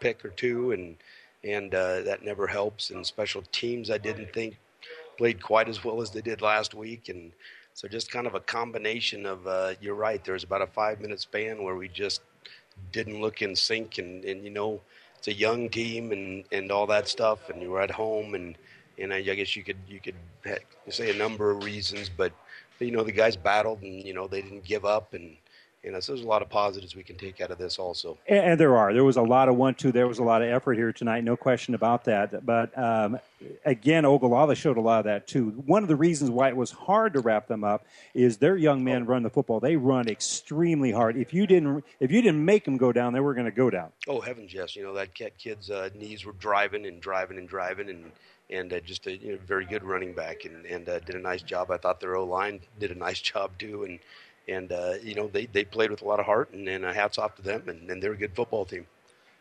pick 0.00 0.24
or 0.24 0.30
two, 0.30 0.72
and 0.72 0.96
and 1.44 1.74
uh, 1.74 2.00
that 2.00 2.24
never 2.24 2.46
helps. 2.46 2.88
And 2.88 3.06
special 3.06 3.42
teams, 3.52 3.90
I 3.90 3.98
didn't 3.98 4.32
think 4.32 4.56
played 5.16 5.42
quite 5.42 5.68
as 5.68 5.84
well 5.84 6.00
as 6.02 6.10
they 6.10 6.20
did 6.20 6.42
last 6.42 6.74
week, 6.74 7.08
and 7.08 7.32
so 7.74 7.88
just 7.88 8.10
kind 8.10 8.26
of 8.26 8.34
a 8.34 8.40
combination 8.40 9.26
of. 9.26 9.46
Uh, 9.46 9.74
you're 9.80 9.94
right. 9.94 10.22
There 10.24 10.34
was 10.34 10.44
about 10.44 10.62
a 10.62 10.66
five 10.66 11.00
minute 11.00 11.20
span 11.20 11.62
where 11.62 11.76
we 11.76 11.88
just 11.88 12.22
didn't 12.92 13.20
look 13.20 13.42
in 13.42 13.56
sync, 13.56 13.98
and 13.98 14.24
and 14.24 14.44
you 14.44 14.50
know, 14.50 14.80
it's 15.18 15.28
a 15.28 15.32
young 15.32 15.68
team 15.68 16.12
and 16.12 16.44
and 16.52 16.70
all 16.70 16.86
that 16.86 17.08
stuff, 17.08 17.50
and 17.50 17.62
you 17.62 17.70
were 17.70 17.80
at 17.80 17.90
home, 17.90 18.34
and 18.34 18.56
and 18.98 19.12
I 19.12 19.22
guess 19.22 19.56
you 19.56 19.64
could 19.64 19.78
you 19.88 20.00
could 20.00 20.14
say 20.88 21.10
a 21.10 21.14
number 21.16 21.50
of 21.50 21.64
reasons, 21.64 22.10
but 22.14 22.32
you 22.78 22.90
know 22.90 23.04
the 23.04 23.12
guys 23.12 23.36
battled, 23.36 23.82
and 23.82 24.02
you 24.04 24.14
know 24.14 24.26
they 24.26 24.42
didn't 24.42 24.64
give 24.64 24.84
up, 24.84 25.14
and 25.14 25.36
you 25.82 25.90
know 25.90 26.00
so 26.00 26.12
there's 26.12 26.24
a 26.24 26.28
lot 26.28 26.42
of 26.42 26.48
positives 26.48 26.94
we 26.94 27.02
can 27.02 27.16
take 27.16 27.40
out 27.40 27.50
of 27.50 27.58
this 27.58 27.78
also. 27.78 28.18
And, 28.26 28.38
and 28.38 28.60
there 28.60 28.76
are. 28.76 28.92
There 28.92 29.04
was 29.04 29.16
a 29.16 29.22
lot 29.22 29.48
of 29.48 29.56
one-two. 29.56 29.92
There 29.92 30.06
was 30.06 30.18
a 30.18 30.22
lot 30.22 30.42
of 30.42 30.48
effort 30.48 30.74
here 30.74 30.92
tonight. 30.92 31.24
No 31.24 31.36
question 31.36 31.74
about 31.74 32.04
that. 32.04 32.44
But 32.46 32.76
um, 32.78 33.18
again, 33.64 34.04
Ogallala 34.04 34.54
showed 34.54 34.76
a 34.76 34.80
lot 34.80 35.00
of 35.00 35.04
that 35.06 35.26
too. 35.26 35.50
One 35.66 35.82
of 35.82 35.88
the 35.88 35.96
reasons 35.96 36.30
why 36.30 36.48
it 36.48 36.56
was 36.56 36.70
hard 36.70 37.14
to 37.14 37.20
wrap 37.20 37.48
them 37.48 37.64
up 37.64 37.84
is 38.14 38.36
their 38.36 38.56
young 38.56 38.84
men 38.84 39.06
run 39.06 39.22
the 39.22 39.30
football. 39.30 39.60
They 39.60 39.76
run 39.76 40.08
extremely 40.08 40.92
hard. 40.92 41.16
If 41.16 41.34
you 41.34 41.46
didn't, 41.46 41.84
if 42.00 42.10
you 42.10 42.22
didn't 42.22 42.44
make 42.44 42.64
them 42.64 42.76
go 42.76 42.92
down, 42.92 43.12
they 43.12 43.20
were 43.20 43.34
going 43.34 43.46
to 43.46 43.52
go 43.52 43.70
down. 43.70 43.92
Oh 44.06 44.20
heavens, 44.20 44.54
yes! 44.54 44.76
You 44.76 44.84
know 44.84 44.94
that 44.94 45.14
kid, 45.14 45.32
kid's 45.38 45.70
uh, 45.70 45.90
knees 45.94 46.24
were 46.24 46.32
driving 46.32 46.86
and 46.86 47.00
driving 47.00 47.38
and 47.38 47.48
driving 47.48 47.88
and 47.88 48.12
and 48.50 48.72
uh, 48.72 48.80
just 48.80 49.06
a 49.06 49.16
you 49.16 49.32
know, 49.32 49.38
very 49.46 49.64
good 49.64 49.82
running 49.82 50.12
back 50.12 50.44
and 50.44 50.64
and 50.66 50.88
uh, 50.88 50.98
did 51.00 51.16
a 51.16 51.20
nice 51.20 51.42
job. 51.42 51.70
I 51.70 51.76
thought 51.76 52.00
their 52.00 52.16
O 52.16 52.24
line 52.24 52.60
did 52.78 52.90
a 52.90 52.94
nice 52.94 53.20
job 53.32 53.50
too, 53.58 53.84
and 53.84 53.98
and 54.48 54.72
uh, 54.72 54.94
you 55.02 55.14
know 55.14 55.28
they 55.28 55.46
they 55.46 55.64
played 55.64 55.90
with 55.90 56.02
a 56.02 56.04
lot 56.04 56.20
of 56.20 56.26
heart, 56.26 56.50
and, 56.52 56.68
and 56.68 56.84
uh, 56.84 56.92
hats 56.92 57.18
off 57.18 57.36
to 57.36 57.42
them, 57.42 57.68
and, 57.68 57.90
and 57.90 58.02
they're 58.02 58.12
a 58.12 58.16
good 58.16 58.34
football 58.34 58.64
team. 58.64 58.86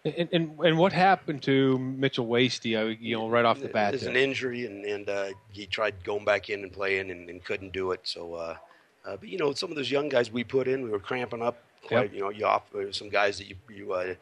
And, 0.04 0.30
and 0.32 0.60
and 0.60 0.78
what 0.78 0.94
happened 0.94 1.44
to 1.44 1.78
Mitchell 1.78 2.26
Wasty? 2.26 2.80
uh, 2.80 2.96
You 3.00 3.18
know, 3.18 3.30
right 3.30 3.46
off 3.46 3.60
the 3.60 3.68
bat. 3.68 3.92
There's 3.92 4.02
there? 4.02 4.12
an 4.12 4.18
injury, 4.18 4.66
and 4.66 4.84
and 4.86 5.10
uh, 5.10 5.30
he 5.52 5.66
tried 5.66 6.04
going 6.04 6.26
back 6.26 6.50
in 6.50 6.64
and 6.64 6.72
playing, 6.72 7.12
and, 7.12 7.30
and 7.30 7.44
couldn't 7.44 7.74
do 7.74 7.92
it. 7.92 8.02
So, 8.04 8.34
uh, 8.34 8.58
uh, 9.06 9.18
but 9.18 9.30
you 9.30 9.38
know, 9.38 9.54
some 9.54 9.70
of 9.70 9.76
those 9.76 9.92
young 9.92 10.10
guys 10.10 10.32
we 10.32 10.44
put 10.44 10.68
in, 10.68 10.82
we 10.84 10.90
were 10.90 11.00
cramping 11.00 11.42
up 11.42 11.64
quite. 11.86 12.12
Yep. 12.12 12.14
You 12.14 12.20
know, 12.22 12.30
you 12.30 12.46
off 12.46 12.64
some 12.92 13.10
guys 13.10 13.38
that 13.38 13.48
you 13.48 13.56
you 13.70 13.94
uh, 13.94 14.16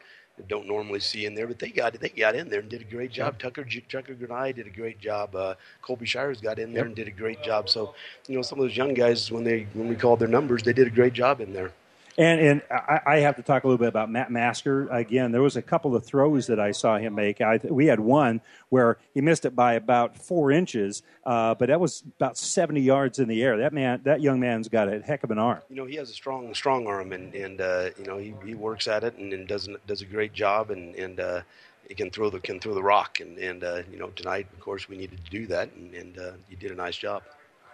don't 0.48 0.66
normally 0.66 1.00
see 1.00 1.26
in 1.26 1.34
there, 1.34 1.46
but 1.46 1.58
they 1.58 1.68
got 1.70 1.98
they 2.00 2.08
got 2.08 2.34
in 2.34 2.48
there 2.48 2.60
and 2.60 2.68
did 2.68 2.80
a 2.80 2.84
great 2.84 3.10
job. 3.12 3.38
Tucker 3.38 3.64
Tucker 3.88 4.14
Granai 4.14 4.54
did 4.54 4.66
a 4.66 4.70
great 4.70 4.98
job. 4.98 5.34
Uh, 5.36 5.54
Colby 5.82 6.06
Shires 6.06 6.40
got 6.40 6.58
in 6.58 6.72
there 6.72 6.80
Yep. 6.82 6.86
and 6.86 6.96
did 6.96 7.08
a 7.08 7.12
great 7.12 7.42
job. 7.42 7.68
So, 7.68 7.94
you 8.26 8.36
know, 8.36 8.42
some 8.42 8.58
of 8.58 8.64
those 8.64 8.76
young 8.76 8.94
guys 8.94 9.30
when 9.30 9.44
they 9.44 9.66
when 9.74 9.88
we 9.88 9.96
called 9.96 10.18
their 10.20 10.28
numbers, 10.28 10.62
they 10.62 10.72
did 10.72 10.86
a 10.86 10.90
great 10.90 11.12
job 11.12 11.40
in 11.40 11.52
there. 11.52 11.72
And 12.20 12.38
and 12.38 12.62
I, 12.70 13.00
I 13.06 13.16
have 13.20 13.36
to 13.36 13.42
talk 13.42 13.64
a 13.64 13.66
little 13.66 13.78
bit 13.78 13.88
about 13.88 14.10
Matt 14.10 14.30
Masker 14.30 14.86
again. 14.90 15.32
There 15.32 15.40
was 15.40 15.56
a 15.56 15.62
couple 15.62 15.96
of 15.96 16.04
throws 16.04 16.48
that 16.48 16.60
I 16.60 16.72
saw 16.72 16.98
him 16.98 17.14
make. 17.14 17.40
I, 17.40 17.58
we 17.64 17.86
had 17.86 17.98
one 17.98 18.42
where 18.68 18.98
he 19.14 19.22
missed 19.22 19.46
it 19.46 19.56
by 19.56 19.72
about 19.72 20.18
four 20.18 20.50
inches, 20.52 21.02
uh, 21.24 21.54
but 21.54 21.68
that 21.68 21.80
was 21.80 22.02
about 22.18 22.36
seventy 22.36 22.82
yards 22.82 23.18
in 23.20 23.26
the 23.26 23.42
air. 23.42 23.56
That 23.56 23.72
man, 23.72 24.02
that 24.04 24.20
young 24.20 24.38
man's 24.38 24.68
got 24.68 24.92
a 24.92 25.00
heck 25.00 25.24
of 25.24 25.30
an 25.30 25.38
arm. 25.38 25.60
you 25.70 25.76
know 25.76 25.86
he 25.86 25.96
has 25.96 26.10
a 26.10 26.12
strong 26.12 26.52
strong 26.52 26.86
arm 26.86 27.12
and 27.12 27.34
and 27.34 27.58
uh, 27.58 27.88
you 27.98 28.04
know 28.04 28.18
he, 28.18 28.34
he 28.44 28.54
works 28.54 28.86
at 28.86 29.02
it 29.02 29.16
and, 29.16 29.32
and 29.32 29.48
does 29.48 29.70
does 29.86 30.02
a 30.02 30.06
great 30.06 30.34
job 30.34 30.70
and 30.70 30.94
and 30.96 31.20
uh, 31.20 31.40
he 31.88 31.94
can 31.94 32.10
throw 32.10 32.28
the 32.28 32.38
can 32.38 32.60
throw 32.60 32.74
the 32.74 32.82
rock 32.82 33.20
and 33.20 33.38
and 33.38 33.64
uh, 33.64 33.80
you 33.90 33.98
know 33.98 34.08
tonight 34.10 34.46
of 34.52 34.60
course 34.60 34.90
we 34.90 34.98
needed 34.98 35.24
to 35.24 35.30
do 35.30 35.46
that 35.46 35.72
and, 35.72 35.94
and 35.94 36.18
uh, 36.18 36.32
he 36.50 36.56
did 36.56 36.70
a 36.70 36.74
nice 36.74 36.98
job. 36.98 37.22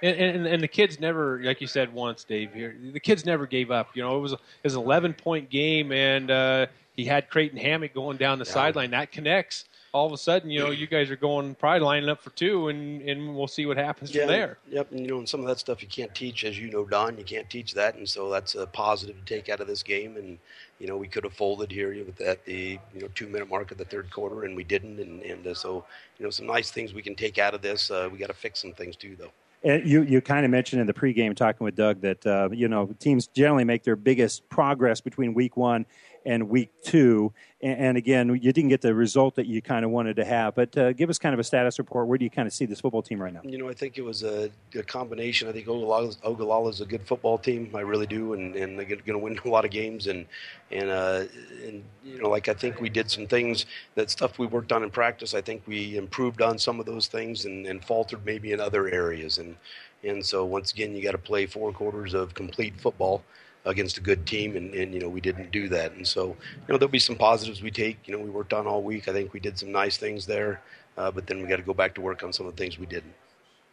And, 0.02 0.16
and 0.16 0.47
and 0.47 0.62
the 0.62 0.68
kids 0.68 1.00
never, 1.00 1.41
like 1.42 1.60
you 1.60 1.66
said 1.66 1.92
once, 1.92 2.25
Dave. 2.25 2.52
Here, 2.52 2.76
the 2.92 3.00
kids 3.00 3.25
never 3.25 3.47
gave 3.47 3.70
up. 3.70 3.89
You 3.94 4.02
know, 4.02 4.16
it 4.16 4.20
was 4.20 4.33
a, 4.33 4.36
it 4.36 4.65
was 4.65 4.75
an 4.75 4.83
eleven 4.83 5.15
point 5.15 5.49
game, 5.50 5.92
and 5.92 6.31
uh, 6.31 6.66
he 6.97 7.05
had 7.05 7.31
Creighton 7.31 7.58
Hammock 7.58 7.94
going 7.94 8.16
down 8.16 8.39
the 8.39 8.44
sideline. 8.44 8.91
That 8.91 9.12
connects. 9.12 9.65
All 9.92 10.07
of 10.07 10.12
a 10.12 10.18
sudden, 10.18 10.50
you 10.50 10.60
know, 10.60 10.70
you 10.70 10.86
guys 10.86 11.10
are 11.10 11.16
going 11.16 11.55
probably 11.55 11.81
lining 11.81 12.10
up 12.10 12.20
for 12.20 12.28
two, 12.31 12.68
and 12.68 13.00
and 13.02 13.34
we'll 13.34 13.49
see 13.49 13.65
what 13.65 13.78
happens 13.78 14.10
from 14.10 14.26
there. 14.26 14.58
Yep, 14.70 14.92
and 14.92 15.00
you 15.00 15.07
know, 15.07 15.18
and 15.18 15.28
some 15.28 15.41
of 15.41 15.47
that 15.47 15.58
stuff 15.58 15.81
you 15.81 15.89
can't 15.89 16.15
teach, 16.15 16.44
as 16.44 16.58
you 16.58 16.70
know, 16.70 16.84
Don. 16.84 17.16
You 17.16 17.25
can't 17.25 17.49
teach 17.49 17.73
that, 17.75 17.94
and 17.94 18.07
so 18.07 18.28
that's 18.31 18.55
a 18.55 18.66
positive 18.66 19.16
to 19.16 19.25
take 19.25 19.49
out 19.49 19.60
of 19.60 19.66
this 19.66 19.83
game. 19.83 20.16
And 20.16 20.39
you 20.78 20.86
know, 20.86 20.99
we 20.99 21.08
could 21.08 21.25
have 21.25 21.33
folded 21.33 21.70
here 21.73 21.94
with 22.05 22.20
at 22.20 22.44
the 22.44 22.78
you 22.94 23.00
know 23.00 23.08
two 23.15 23.26
minute 23.26 23.49
mark 23.49 23.70
of 23.70 23.78
the 23.78 23.86
third 23.86 24.10
quarter, 24.10 24.44
and 24.44 24.55
we 24.55 24.65
didn't. 24.65 25.00
And 25.00 25.23
and 25.23 25.47
uh, 25.47 25.55
so 25.55 25.84
you 26.18 26.25
know, 26.25 26.31
some 26.31 26.47
nice 26.47 26.70
things 26.70 26.92
we 26.92 27.02
can 27.02 27.15
take 27.15 27.39
out 27.39 27.55
of 27.55 27.62
this. 27.62 27.91
Uh, 27.91 28.10
we 28.12 28.18
got 28.18 28.26
to 28.26 28.34
fix 28.34 28.60
some 28.60 28.73
things 28.73 28.97
too, 28.97 29.16
though. 29.18 29.33
You, 29.66 30.02
you 30.02 30.20
kind 30.20 30.44
of 30.44 30.52
mentioned 30.52 30.80
in 30.80 30.86
the 30.86 30.94
pregame 30.94 31.34
talking 31.34 31.64
with 31.64 31.74
Doug 31.74 32.00
that 32.02 32.24
uh, 32.24 32.48
you 32.52 32.68
know 32.68 32.94
teams 33.00 33.26
generally 33.26 33.64
make 33.64 33.82
their 33.82 33.96
biggest 33.96 34.48
progress 34.48 35.00
between 35.00 35.34
week 35.34 35.56
one 35.56 35.86
and 36.26 36.48
week 36.50 36.70
two. 36.82 37.32
And, 37.62 37.78
and 37.78 37.96
again, 37.96 38.28
you 38.28 38.52
didn't 38.52 38.68
get 38.68 38.82
the 38.82 38.94
result 38.94 39.36
that 39.36 39.46
you 39.46 39.62
kind 39.62 39.84
of 39.84 39.92
wanted 39.92 40.16
to 40.16 40.24
have. 40.24 40.55
But 40.56 40.76
uh, 40.76 40.92
give 40.92 41.08
us 41.08 41.18
kind 41.18 41.32
of 41.32 41.38
a 41.38 41.44
status 41.44 41.78
report. 41.78 42.08
Where 42.08 42.18
do 42.18 42.24
you 42.24 42.30
kind 42.30 42.46
of 42.46 42.52
see 42.52 42.66
this 42.66 42.80
football 42.80 43.00
team 43.00 43.22
right 43.22 43.32
now? 43.32 43.40
You 43.44 43.58
know, 43.58 43.68
I 43.68 43.72
think 43.72 43.96
it 43.96 44.02
was 44.02 44.24
a, 44.24 44.50
a 44.74 44.82
combination. 44.82 45.48
I 45.48 45.52
think 45.52 45.68
Ogallala 45.68 46.68
is 46.68 46.80
a 46.80 46.84
good 46.84 47.06
football 47.06 47.38
team. 47.38 47.70
I 47.74 47.80
really 47.80 48.06
do, 48.06 48.34
and, 48.34 48.56
and 48.56 48.78
they're 48.78 48.84
going 48.84 49.00
to 49.06 49.18
win 49.18 49.38
a 49.44 49.48
lot 49.48 49.64
of 49.64 49.70
games. 49.70 50.08
And 50.08 50.26
and 50.72 50.90
uh, 50.90 51.24
and 51.64 51.84
you 52.05 52.20
know, 52.20 52.28
like 52.28 52.48
I 52.48 52.55
think 52.55 52.80
we 52.80 52.88
did 52.88 53.10
some 53.10 53.26
things 53.26 53.64
that 53.94 54.10
stuff 54.10 54.38
we 54.38 54.46
worked 54.46 54.72
on 54.72 54.82
in 54.82 54.90
practice. 54.90 55.32
I 55.32 55.40
think 55.40 55.62
we 55.66 55.96
improved 55.96 56.42
on 56.42 56.58
some 56.58 56.80
of 56.80 56.86
those 56.86 57.06
things 57.06 57.44
and, 57.44 57.66
and 57.66 57.84
faltered 57.84 58.26
maybe 58.26 58.52
in 58.52 58.60
other 58.60 58.88
areas. 58.88 59.38
And 59.38 59.56
and 60.02 60.24
so 60.26 60.44
once 60.44 60.72
again, 60.72 60.94
you 60.94 61.02
got 61.02 61.12
to 61.12 61.18
play 61.18 61.46
four 61.46 61.72
quarters 61.72 62.14
of 62.14 62.34
complete 62.34 62.78
football 62.80 63.22
against 63.66 63.98
a 63.98 64.00
good 64.00 64.24
team, 64.26 64.56
and, 64.56 64.72
and 64.74 64.94
you 64.94 65.00
know 65.00 65.08
we 65.08 65.20
didn't 65.20 65.50
do 65.50 65.68
that. 65.68 65.92
And 65.92 66.06
so 66.06 66.28
you 66.28 66.34
know 66.68 66.78
there'll 66.78 66.88
be 66.88 66.98
some 66.98 67.16
positives 67.16 67.62
we 67.62 67.70
take. 67.70 67.98
You 68.06 68.16
know 68.16 68.22
we 68.22 68.30
worked 68.30 68.52
on 68.54 68.66
all 68.66 68.82
week. 68.82 69.08
I 69.08 69.12
think 69.12 69.32
we 69.34 69.40
did 69.40 69.58
some 69.58 69.70
nice 69.72 69.96
things 69.98 70.24
there, 70.24 70.62
uh, 70.96 71.10
but 71.10 71.26
then 71.26 71.42
we 71.42 71.48
got 71.48 71.56
to 71.56 71.62
go 71.62 71.74
back 71.74 71.94
to 71.96 72.00
work 72.00 72.22
on 72.22 72.32
some 72.32 72.46
of 72.46 72.56
the 72.56 72.62
things 72.62 72.78
we 72.78 72.86
didn't. 72.86 73.12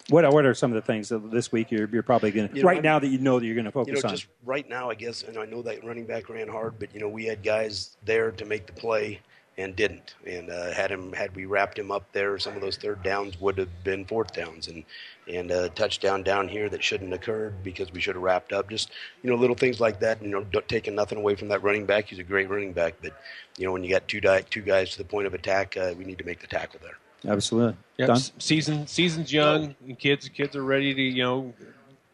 What 0.09 0.25
are, 0.25 0.33
what 0.33 0.45
are 0.45 0.53
some 0.53 0.69
of 0.71 0.75
the 0.75 0.81
things 0.81 1.07
that 1.09 1.31
this 1.31 1.49
week 1.53 1.71
you're, 1.71 1.87
you're 1.87 2.03
probably 2.03 2.29
going 2.31 2.49
to 2.49 2.55
You 2.55 2.61
know, 2.63 2.67
right 2.67 2.75
I'm- 2.75 2.83
now 2.83 2.99
that 2.99 3.07
you 3.07 3.19
know 3.19 3.39
that 3.39 3.45
you're 3.45 3.55
going 3.55 3.63
to 3.63 3.71
focus 3.71 3.87
you 3.95 4.01
know, 4.01 4.09
on? 4.09 4.13
just 4.15 4.27
right 4.43 4.67
now, 4.67 4.89
I 4.89 4.95
guess, 4.95 5.23
and 5.23 5.37
I 5.37 5.45
know 5.45 5.61
that 5.61 5.81
running 5.85 6.05
back 6.05 6.27
ran 6.27 6.49
hard, 6.49 6.73
but 6.77 6.93
you 6.93 6.99
know, 6.99 7.07
we 7.07 7.23
had 7.23 7.41
guys 7.41 7.95
there 8.03 8.31
to 8.31 8.43
make 8.45 8.65
the 8.65 8.73
play 8.73 9.21
and 9.57 9.75
didn't. 9.75 10.15
And 10.25 10.49
uh, 10.49 10.71
had 10.71 10.91
him, 10.91 11.13
had 11.13 11.35
we 11.35 11.45
wrapped 11.45 11.77
him 11.77 11.91
up 11.91 12.03
there, 12.11 12.37
some 12.39 12.55
of 12.55 12.61
those 12.61 12.77
third 12.77 13.03
downs 13.03 13.39
would 13.39 13.57
have 13.57 13.83
been 13.83 14.05
fourth 14.05 14.33
downs, 14.33 14.67
and 14.67 14.83
and 15.27 15.51
a 15.51 15.69
touchdown 15.69 16.21
down 16.23 16.47
here 16.49 16.67
that 16.69 16.83
shouldn't 16.83 17.11
have 17.11 17.21
occurred 17.21 17.63
because 17.63 17.91
we 17.93 18.01
should 18.01 18.15
have 18.15 18.23
wrapped 18.23 18.51
up. 18.51 18.69
Just 18.69 18.91
you 19.21 19.29
know, 19.29 19.35
little 19.35 19.55
things 19.55 19.79
like 19.79 19.99
that. 20.01 20.21
You 20.21 20.29
know, 20.29 20.43
don't- 20.43 20.67
taking 20.67 20.95
nothing 20.95 21.17
away 21.17 21.35
from 21.35 21.47
that 21.49 21.61
running 21.63 21.85
back. 21.85 22.05
He's 22.09 22.19
a 22.19 22.23
great 22.23 22.49
running 22.49 22.73
back, 22.73 22.95
but 23.01 23.13
you 23.57 23.65
know, 23.65 23.71
when 23.71 23.83
you 23.83 23.89
got 23.89 24.07
two 24.07 24.19
di- 24.21 24.41
two 24.49 24.61
guys 24.61 24.91
to 24.91 24.97
the 24.97 25.03
point 25.05 25.27
of 25.27 25.33
attack, 25.33 25.77
uh, 25.77 25.93
we 25.97 26.03
need 26.03 26.17
to 26.17 26.25
make 26.25 26.39
the 26.41 26.47
tackle 26.47 26.79
there. 26.83 26.97
Absolutely. 27.31 27.77
Yep. 27.99 28.07
Don? 28.07 28.17
s- 28.17 28.31
Season 28.39 28.87
season's 28.87 29.31
young, 29.31 29.75
and 29.87 29.97
kids 29.97 30.27
kids 30.29 30.55
are 30.55 30.63
ready 30.63 30.93
to 30.93 31.01
you 31.01 31.23
know 31.23 31.53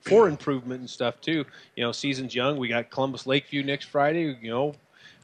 for 0.01 0.27
improvement 0.27 0.81
and 0.81 0.89
stuff 0.89 1.19
too. 1.21 1.45
You 1.75 1.83
know, 1.85 1.91
season's 1.91 2.35
young. 2.35 2.57
We 2.57 2.67
got 2.67 2.89
Columbus 2.89 3.25
Lakeview 3.25 3.63
next 3.63 3.85
Friday. 3.85 4.37
You 4.41 4.49
know, 4.51 4.75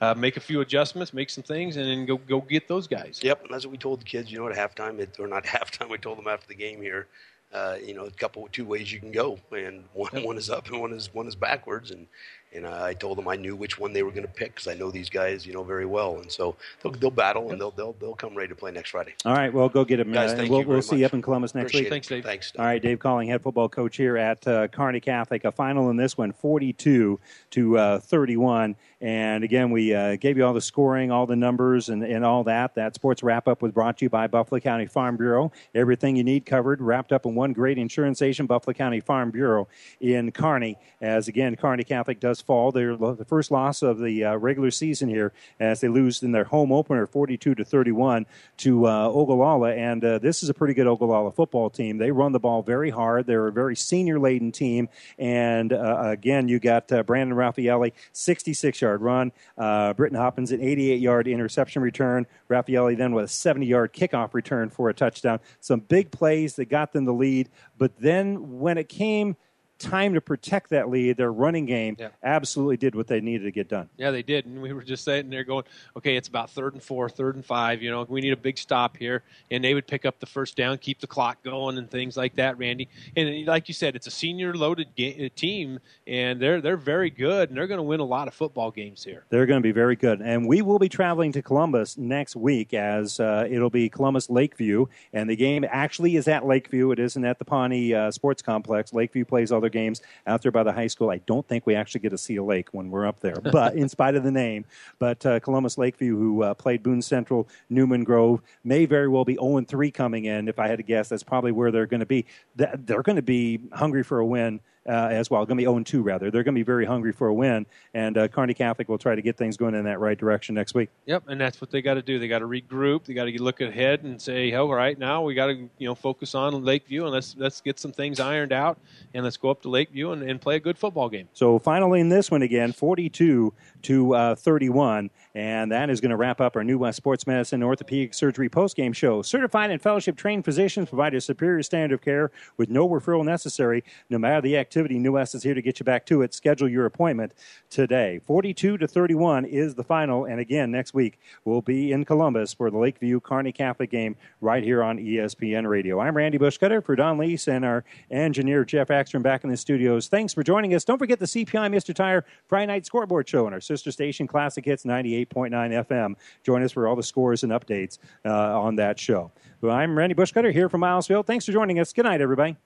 uh, 0.02 0.14
make 0.14 0.38
a 0.38 0.40
few 0.40 0.62
adjustments, 0.62 1.14
make 1.14 1.30
some 1.30 1.44
things, 1.44 1.78
and 1.78 1.86
then 1.88 2.06
go 2.06 2.18
go 2.18 2.42
get 2.42 2.68
those 2.68 2.88
guys. 2.88 3.20
Yep, 3.24 3.44
and 3.44 3.54
that's 3.54 3.66
what 3.66 3.72
we 3.72 3.78
told 3.78 4.02
the 4.02 4.06
kids. 4.06 4.32
You 4.32 4.40
know, 4.40 4.48
at 4.50 4.56
halftime, 4.56 5.00
it, 5.00 5.20
or 5.20 5.28
not 5.28 5.44
halftime, 5.56 5.90
we 5.90 5.98
told 5.98 6.18
them 6.18 6.28
after 6.28 6.48
the 6.48 6.56
game 6.56 6.82
here. 6.82 7.08
uh, 7.54 7.78
you 7.84 7.94
know, 7.94 8.06
a 8.06 8.12
couple 8.12 8.48
two 8.52 8.66
ways 8.66 8.92
you 8.92 9.00
can 9.00 9.12
go, 9.12 9.40
and 9.52 9.84
one 9.94 10.24
one 10.24 10.38
is 10.38 10.50
up 10.50 10.68
and 10.70 10.82
one 10.82 10.92
is 10.92 11.14
one 11.14 11.28
is 11.28 11.36
backwards, 11.36 11.92
and 11.92 12.08
and 12.54 12.66
I 12.66 12.94
told 12.94 13.18
them 13.18 13.28
I 13.28 13.36
knew 13.36 13.56
which 13.56 13.80
one 13.80 13.92
they 13.94 14.04
were 14.04 14.12
going 14.12 14.28
to 14.28 14.32
pick 14.32 14.56
because 14.56 14.68
I 14.68 14.76
know 14.76 14.90
these 14.90 15.10
guys, 15.10 15.46
you 15.46 15.54
know, 15.54 15.64
very 15.64 15.86
well, 15.86 16.18
and 16.18 16.32
so 16.32 16.56
they'll, 16.82 16.92
they'll 16.94 17.12
battle 17.12 17.52
and 17.52 17.60
they'll 17.60 17.72
they'll 17.72 17.94
they'll 17.94 18.16
come 18.16 18.36
ready 18.36 18.50
to 18.50 18.56
play 18.56 18.72
next 18.72 18.90
Friday. 18.90 19.14
All 19.24 19.34
right, 19.34 19.54
well, 19.54 19.70
go 19.70 19.86
get 19.86 20.00
him. 20.02 20.12
Guys, 20.12 20.34
uh, 20.34 20.38
thank 20.38 20.50
we'll 20.50 20.62
you 20.62 20.68
we'll 20.68 20.82
see 20.82 20.98
you 20.98 21.06
up 21.06 21.14
in 21.14 21.22
Columbus 21.22 21.56
next 21.56 21.72
Appreciate 21.72 21.84
week. 21.84 21.88
it. 21.88 21.90
Thanks, 21.92 22.08
Dave. 22.08 22.24
Thanks. 22.26 22.52
All 22.60 22.66
right, 22.66 22.82
Dave 22.82 23.00
Colling, 23.00 23.30
head 23.30 23.42
football 23.42 23.70
coach 23.70 23.96
here 23.96 24.18
at 24.18 24.46
uh, 24.48 24.68
Kearney 24.68 25.00
Catholic. 25.00 25.46
A 25.46 25.52
final 25.52 25.90
in 25.90 25.96
this 25.98 26.18
one, 26.18 26.34
42 26.34 27.20
to 27.52 27.78
uh, 27.78 28.00
31. 28.00 28.76
And 29.02 29.44
again, 29.44 29.72
we 29.72 29.94
uh, 29.94 30.16
gave 30.16 30.38
you 30.38 30.46
all 30.46 30.54
the 30.54 30.62
scoring, 30.62 31.12
all 31.12 31.26
the 31.26 31.36
numbers, 31.36 31.90
and, 31.90 32.04
and 32.04 32.24
all 32.24 32.46
that. 32.46 32.76
That 32.76 32.96
sports 32.96 33.24
wrap 33.24 33.48
up 33.48 33.62
was 33.62 33.72
brought 33.72 33.98
to 33.98 34.06
you 34.06 34.10
by 34.10 34.28
Buffalo 34.28 34.60
County 34.60 34.86
Farm 34.86 35.18
Bureau. 35.18 35.52
Everything 35.74 36.16
you 36.16 36.24
need 36.24 36.46
covered, 36.46 36.82
wrapped 36.82 37.12
up 37.12 37.26
in 37.26 37.36
one 37.36 37.52
great 37.52 37.78
insurance 37.78 38.22
agent, 38.22 38.48
Buffalo 38.48 38.74
County 38.74 39.02
Farm 39.02 39.32
Bureau 39.32 39.68
in 40.00 40.32
Kearney. 40.32 40.78
As 41.02 41.28
again, 41.28 41.56
Kearney 41.56 41.84
Catholic 41.84 42.20
does 42.20 42.40
fall. 42.40 42.72
They're 42.72 42.96
the 42.96 43.26
first 43.26 43.52
loss 43.52 43.82
of 43.82 44.00
the 44.00 44.24
uh, 44.24 44.36
regular 44.38 44.72
season 44.72 45.10
here 45.10 45.34
as 45.60 45.82
they 45.82 45.90
lose 45.90 46.24
in 46.24 46.32
their 46.32 46.46
home 46.46 46.72
opener, 46.72 47.06
42 47.06 47.56
to 47.56 47.66
31 47.66 48.26
to 48.58 48.88
uh, 48.88 49.08
Ogallala. 49.10 49.74
And 49.74 50.04
uh, 50.04 50.20
this 50.20 50.42
is 50.42 50.50
a 50.50 50.54
pretty 50.54 50.74
good 50.74 50.88
Ogallala 50.88 51.32
football 51.32 51.70
team. 51.70 51.98
They 51.98 52.12
run 52.12 52.32
the 52.32 52.40
ball 52.40 52.62
very 52.64 52.90
hard. 52.90 53.28
They're 53.28 53.48
a 53.48 53.52
very 53.52 53.76
senior 53.76 54.20
laden 54.20 54.52
team. 54.52 54.88
And 55.20 55.74
uh, 55.74 55.98
again, 56.02 56.48
you 56.48 56.60
got 56.60 56.92
uh, 56.92 57.04
Brandon 57.04 57.36
Raffaelli, 57.36 57.92
66 58.14 58.82
yard 58.96 59.02
run. 59.02 59.32
Uh, 59.58 59.94
Britton 59.94 60.18
Hoppins, 60.18 60.52
an 60.52 60.62
88 60.62 61.00
yard 61.00 61.28
interception 61.28 61.82
return. 61.82 62.26
Raffaelli 62.50 62.98
then 62.98 63.14
with 63.14 63.26
a 63.26 63.28
70 63.28 63.66
yard 63.66 63.94
kickoff 63.94 64.34
return 64.34 64.70
for 64.70 64.90
a 64.90 64.94
touchdown. 64.94 65.40
Some 65.60 65.82
big 65.82 66.12
plays 66.12 66.56
that 66.56 66.66
got 66.66 66.94
them 66.94 67.06
the 67.06 67.14
lead. 67.14 67.50
But 67.78 67.98
then 67.98 68.60
when 68.60 68.78
it 68.78 68.90
came 68.90 69.36
time 69.80 70.14
to 70.14 70.22
protect 70.22 70.70
that 70.70 70.90
lead, 70.90 71.18
their 71.18 71.32
running 71.32 71.66
game 71.66 71.96
Yeah. 72.00 72.10
absolutely 72.24 72.78
did 72.78 72.96
what 72.96 73.08
they 73.08 73.22
needed 73.22 73.44
to 73.46 73.52
get 73.52 73.68
done. 73.68 73.90
Yeah, 73.98 74.12
they 74.12 74.24
did, 74.24 74.46
and 74.46 74.62
we 74.62 74.74
were 74.74 74.84
just 74.84 75.04
sitting 75.04 75.30
there 75.30 75.44
going, 75.44 75.64
"Okay, 75.98 76.16
it's 76.16 76.28
about 76.28 76.50
third 76.50 76.74
and 76.74 76.82
four, 76.84 77.10
third 77.10 77.36
and 77.36 77.46
five. 77.46 77.82
You 77.82 77.92
know, 77.92 78.06
we 78.08 78.22
need 78.22 78.34
a 78.34 78.38
big 78.38 78.58
stop 78.58 78.98
here." 78.98 79.24
And 79.52 79.64
they 79.64 79.74
would 79.74 79.88
pick 79.88 80.06
up 80.06 80.20
the 80.20 80.26
first 80.26 80.56
down, 80.56 80.78
keep 80.78 81.00
the 81.00 81.08
clock 81.08 81.44
going, 81.44 81.78
and 81.78 81.90
things 81.90 82.16
like 82.18 82.36
that, 82.36 82.58
Randy. 82.58 82.88
And 83.16 83.46
like 83.46 83.68
you 83.68 83.74
said, 83.74 83.96
it's 83.96 84.08
a 84.08 84.12
senior-loaded 84.12 84.88
ga- 84.96 85.26
uh, 85.26 85.30
team, 85.36 85.80
and 86.08 86.40
they're 86.40 86.62
they're 86.62 86.78
very 86.78 87.10
good, 87.10 87.50
and 87.50 87.58
they're 87.58 87.68
going 87.68 87.78
to 87.80 87.84
win 87.84 88.00
a 88.00 88.06
lot 88.06 88.28
of 88.28 88.34
football 88.34 88.72
games 88.72 89.04
here. 89.04 89.26
They're 89.30 89.46
going 89.46 89.62
to 89.62 89.68
be 89.68 89.72
very 89.72 89.96
good. 89.96 90.22
And 90.22 90.48
we 90.48 90.62
will 90.62 90.80
be 90.80 90.90
traveling 90.90 91.32
to 91.34 91.42
Columbus 91.42 91.98
next 91.98 92.36
week 92.36 92.74
as 92.74 93.20
uh, 93.20 93.48
it'll 93.50 93.70
be 93.70 93.90
Columbus 93.90 94.30
Lakeview. 94.30 94.86
And 95.14 95.30
the 95.30 95.36
game 95.36 95.66
actually 95.70 96.16
is 96.16 96.28
at 96.28 96.46
Lakeview. 96.46 96.92
It 96.92 97.00
isn't 97.00 97.24
at 97.26 97.40
the 97.40 97.46
Pawnee 97.46 97.94
uh, 97.94 98.12
Sports 98.12 98.42
Complex. 98.42 98.94
Lakeview 98.94 99.26
plays 99.26 99.52
all 99.52 99.62
their 99.62 99.70
games 99.76 100.02
out 100.26 100.42
there 100.42 100.52
by 100.52 100.64
the 100.64 100.72
high 100.72 100.88
school. 100.88 101.12
I 101.12 101.20
don't 101.20 101.48
think 101.48 101.68
we 101.68 101.76
actually 101.76 102.02
get 102.02 102.10
to 102.10 102.18
see 102.18 102.38
a 102.38 102.44
lake 102.44 102.70
when 102.72 102.90
we're 102.90 103.06
up 103.06 103.20
there, 103.20 103.36
but 103.36 103.76
in 103.76 103.90
spite 103.96 104.16
of 104.16 104.24
the 104.24 104.32
name. 104.32 104.66
But 104.98 105.24
uh, 105.26 105.40
Columbus 105.40 105.78
Lakeview, 105.78 106.18
who 106.18 106.44
uh, 106.44 106.54
played 106.54 106.82
Boone 106.82 107.02
Central, 107.02 107.48
Newman 107.70 108.04
Grove, 108.04 108.42
may 108.64 108.86
very 108.86 109.08
well 109.08 109.26
be 109.26 109.36
0 109.36 109.62
3 109.62 109.92
coming 109.92 110.26
in. 110.26 110.48
If 110.48 110.58
I 110.58 110.68
had 110.68 110.78
to 110.78 110.84
guess, 110.84 111.10
that's 111.10 111.24
probably 111.24 111.52
where 111.52 111.72
they're 111.72 111.86
going 111.86 112.00
to 112.00 112.06
be. 112.06 112.26
They're 112.56 113.04
going 113.04 113.18
to 113.18 113.22
be 113.22 113.60
hungry 113.74 114.04
for 114.04 114.20
a 114.20 114.26
win 114.26 114.62
uh, 114.88 115.10
as 115.12 115.30
well. 115.30 115.46
Going 115.46 115.58
to 115.58 115.62
be 115.62 115.64
0 115.64 115.84
2, 115.84 116.02
rather. 116.02 116.32
They're 116.32 116.44
going 116.44 116.56
to 116.56 116.60
be 116.60 116.64
very 116.64 116.86
hungry 116.86 117.12
for 117.12 117.28
a 117.28 117.34
win, 117.34 117.66
and 117.94 118.18
uh, 118.18 118.28
Kearney 118.28 118.54
Catholic 118.54 118.90
will 118.90 118.98
try 118.98 119.16
to 119.16 119.22
get 119.22 119.38
things 119.38 119.58
going 119.58 119.76
in 119.76 119.86
that 119.86 120.00
right 120.00 120.18
direction 120.18 120.56
next 120.56 120.76
week. 120.76 120.90
Yep, 121.06 121.24
and 121.28 121.40
that's 121.40 121.62
what 121.62 121.72
they 121.72 121.82
got 121.82 121.96
to 121.96 122.02
do. 122.02 122.20
They 122.20 122.28
got 122.28 122.40
to 122.40 122.48
regroup. 122.48 123.06
They 123.06 123.14
got 123.14 123.26
to 123.26 123.44
look 123.44 123.62
ahead 123.62 124.04
and 124.04 124.22
say, 124.22 124.54
"All 124.54 124.74
right, 124.74 124.98
now 124.98 125.24
we 125.24 125.34
got 125.34 125.48
to 125.48 125.54
you 125.78 125.88
know 125.88 125.96
focus 125.96 126.36
on 126.36 126.64
Lakeview 126.64 127.04
and 127.04 127.12
let's 127.12 127.36
let's 127.38 127.62
get 127.62 127.80
some 127.80 127.92
things 127.92 128.20
ironed 128.20 128.52
out 128.52 128.80
and 129.14 129.24
let's 129.24 129.38
go 129.38 129.50
up 129.50 129.62
to 129.64 129.70
Lakeview 129.70 130.12
and, 130.12 130.24
and 130.24 130.40
play 130.40 130.56
a 130.56 130.60
good 130.60 130.78
football 130.78 131.10
game." 131.10 131.28
So 131.34 131.60
finally 131.60 132.00
in 132.00 132.10
this 132.10 132.32
one 132.32 132.42
again, 132.42 132.72
42 132.72 133.54
to 133.84 134.16
uh, 134.16 134.36
31, 134.36 135.10
and 135.36 135.70
that 135.74 135.90
is 135.90 136.00
going 136.00 136.12
to 136.12 136.16
wrap 136.16 136.40
up 136.40 136.56
our 136.56 136.64
New 136.64 136.78
West 136.78 136.96
Sports 136.96 137.28
Medicine 137.28 137.62
and 137.62 137.64
Orthopedic 137.66 138.14
Surgery 138.14 138.50
postgame 138.50 138.96
show. 138.96 139.22
Certified 139.22 139.70
and 139.70 139.82
fellowship 139.82 140.16
trained 140.16 140.46
physicians 140.46 140.88
provide 140.88 141.14
a 141.14 141.20
superior 141.20 141.62
standard 141.62 141.94
of 141.94 142.02
care 142.02 142.32
with 142.56 142.70
no 142.70 142.88
referral 142.88 143.26
necessary. 143.26 143.84
No 144.10 144.18
matter 144.18 144.40
the 144.40 144.58
activity, 144.58 144.98
New 144.98 145.12
West 145.12 145.36
is 145.36 145.44
here 145.44 145.54
to 145.54 145.62
get 145.62 145.78
you 145.78 145.84
back 145.84 146.06
to 146.06 146.22
it. 146.22 146.34
Schedule 146.34 146.70
your 146.70 146.86
appointment 146.86 147.34
today. 147.70 148.22
42 148.26 148.78
to 148.78 148.88
31 148.88 149.44
is 149.44 149.76
the 149.76 149.84
final, 149.84 150.24
and 150.24 150.40
again 150.40 150.72
next 150.72 150.94
week 150.94 151.20
we'll 151.44 151.62
be 151.62 151.92
in 151.92 152.06
Columbus 152.06 152.54
for 152.54 152.72
the 152.72 152.78
Lakeview 152.78 153.20
Kearney 153.20 153.52
Catholic 153.52 153.92
game 153.92 154.16
right 154.40 154.64
here 154.64 154.82
on 154.82 154.98
ESPN 154.98 155.68
Radio. 155.68 156.00
I'm 156.00 156.16
Randy 156.16 156.38
Bushcutter 156.38 156.82
for 156.82 156.96
Don 156.96 157.18
Leese 157.18 157.50
and 157.50 157.66
our 157.66 157.84
engineer 158.10 158.64
Jeff 158.64 158.88
Axtrom 158.88 159.22
back 159.22 159.44
in 159.44 159.50
the 159.50 159.58
studios. 159.58 160.08
Thanks 160.08 160.34
for 160.34 160.44
joining 160.44 160.74
us. 160.74 160.86
Don't 160.86 160.98
forget 160.98 161.20
the 161.20 161.26
CPI 161.26 161.70
Mr. 161.76 161.94
Tire 161.94 162.24
Friday 162.48 162.68
Night 162.68 162.86
Scoreboard 162.86 163.28
Show 163.28 163.46
on 163.46 163.54
our 163.54 163.60
sister 163.60 163.92
station 163.92 164.28
Classic 164.28 164.64
Hits 164.64 164.86
98.9 165.26 165.86
FM. 165.86 166.16
Join 166.44 166.64
us 166.64 166.72
for 166.72 166.88
all 166.88 166.96
the 166.96 167.04
scores 167.04 167.44
and 167.44 167.52
updates 167.52 167.98
uh, 168.26 168.60
on 168.60 168.76
that 168.76 169.00
show. 169.00 169.32
Well, 169.62 169.76
I'm 169.76 169.98
Randy 169.98 170.16
Bushcutter 170.16 170.52
here 170.52 170.70
from 170.70 170.82
Milesville. 170.82 171.26
Thanks 171.26 171.46
for 171.46 171.52
joining 171.52 171.80
us. 171.80 171.94
Good 171.94 172.06
night, 172.06 172.22
everybody. 172.22 172.58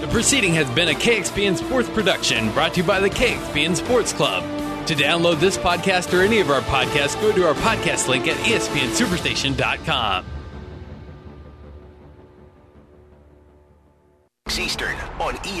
The 0.00 0.08
proceeding 0.08 0.54
has 0.54 0.68
been 0.70 0.88
a 0.88 0.94
KXPN 0.94 1.56
Sports 1.56 1.88
production 1.88 2.50
brought 2.52 2.74
to 2.74 2.80
you 2.80 2.86
by 2.86 2.98
the 3.00 3.10
KXPN 3.10 3.76
Sports 3.76 4.12
Club. 4.12 4.42
To 4.88 4.94
download 4.96 5.38
this 5.38 5.56
podcast 5.56 6.12
or 6.12 6.22
any 6.22 6.40
of 6.40 6.50
our 6.50 6.60
podcasts, 6.62 7.20
go 7.20 7.30
to 7.30 7.46
our 7.46 7.54
podcast 7.54 8.08
link 8.08 8.26
at 8.26 8.36
espnsuperstation.com. 8.38 10.26
Eastern 14.72 14.96
on 15.20 15.34
E 15.46 15.60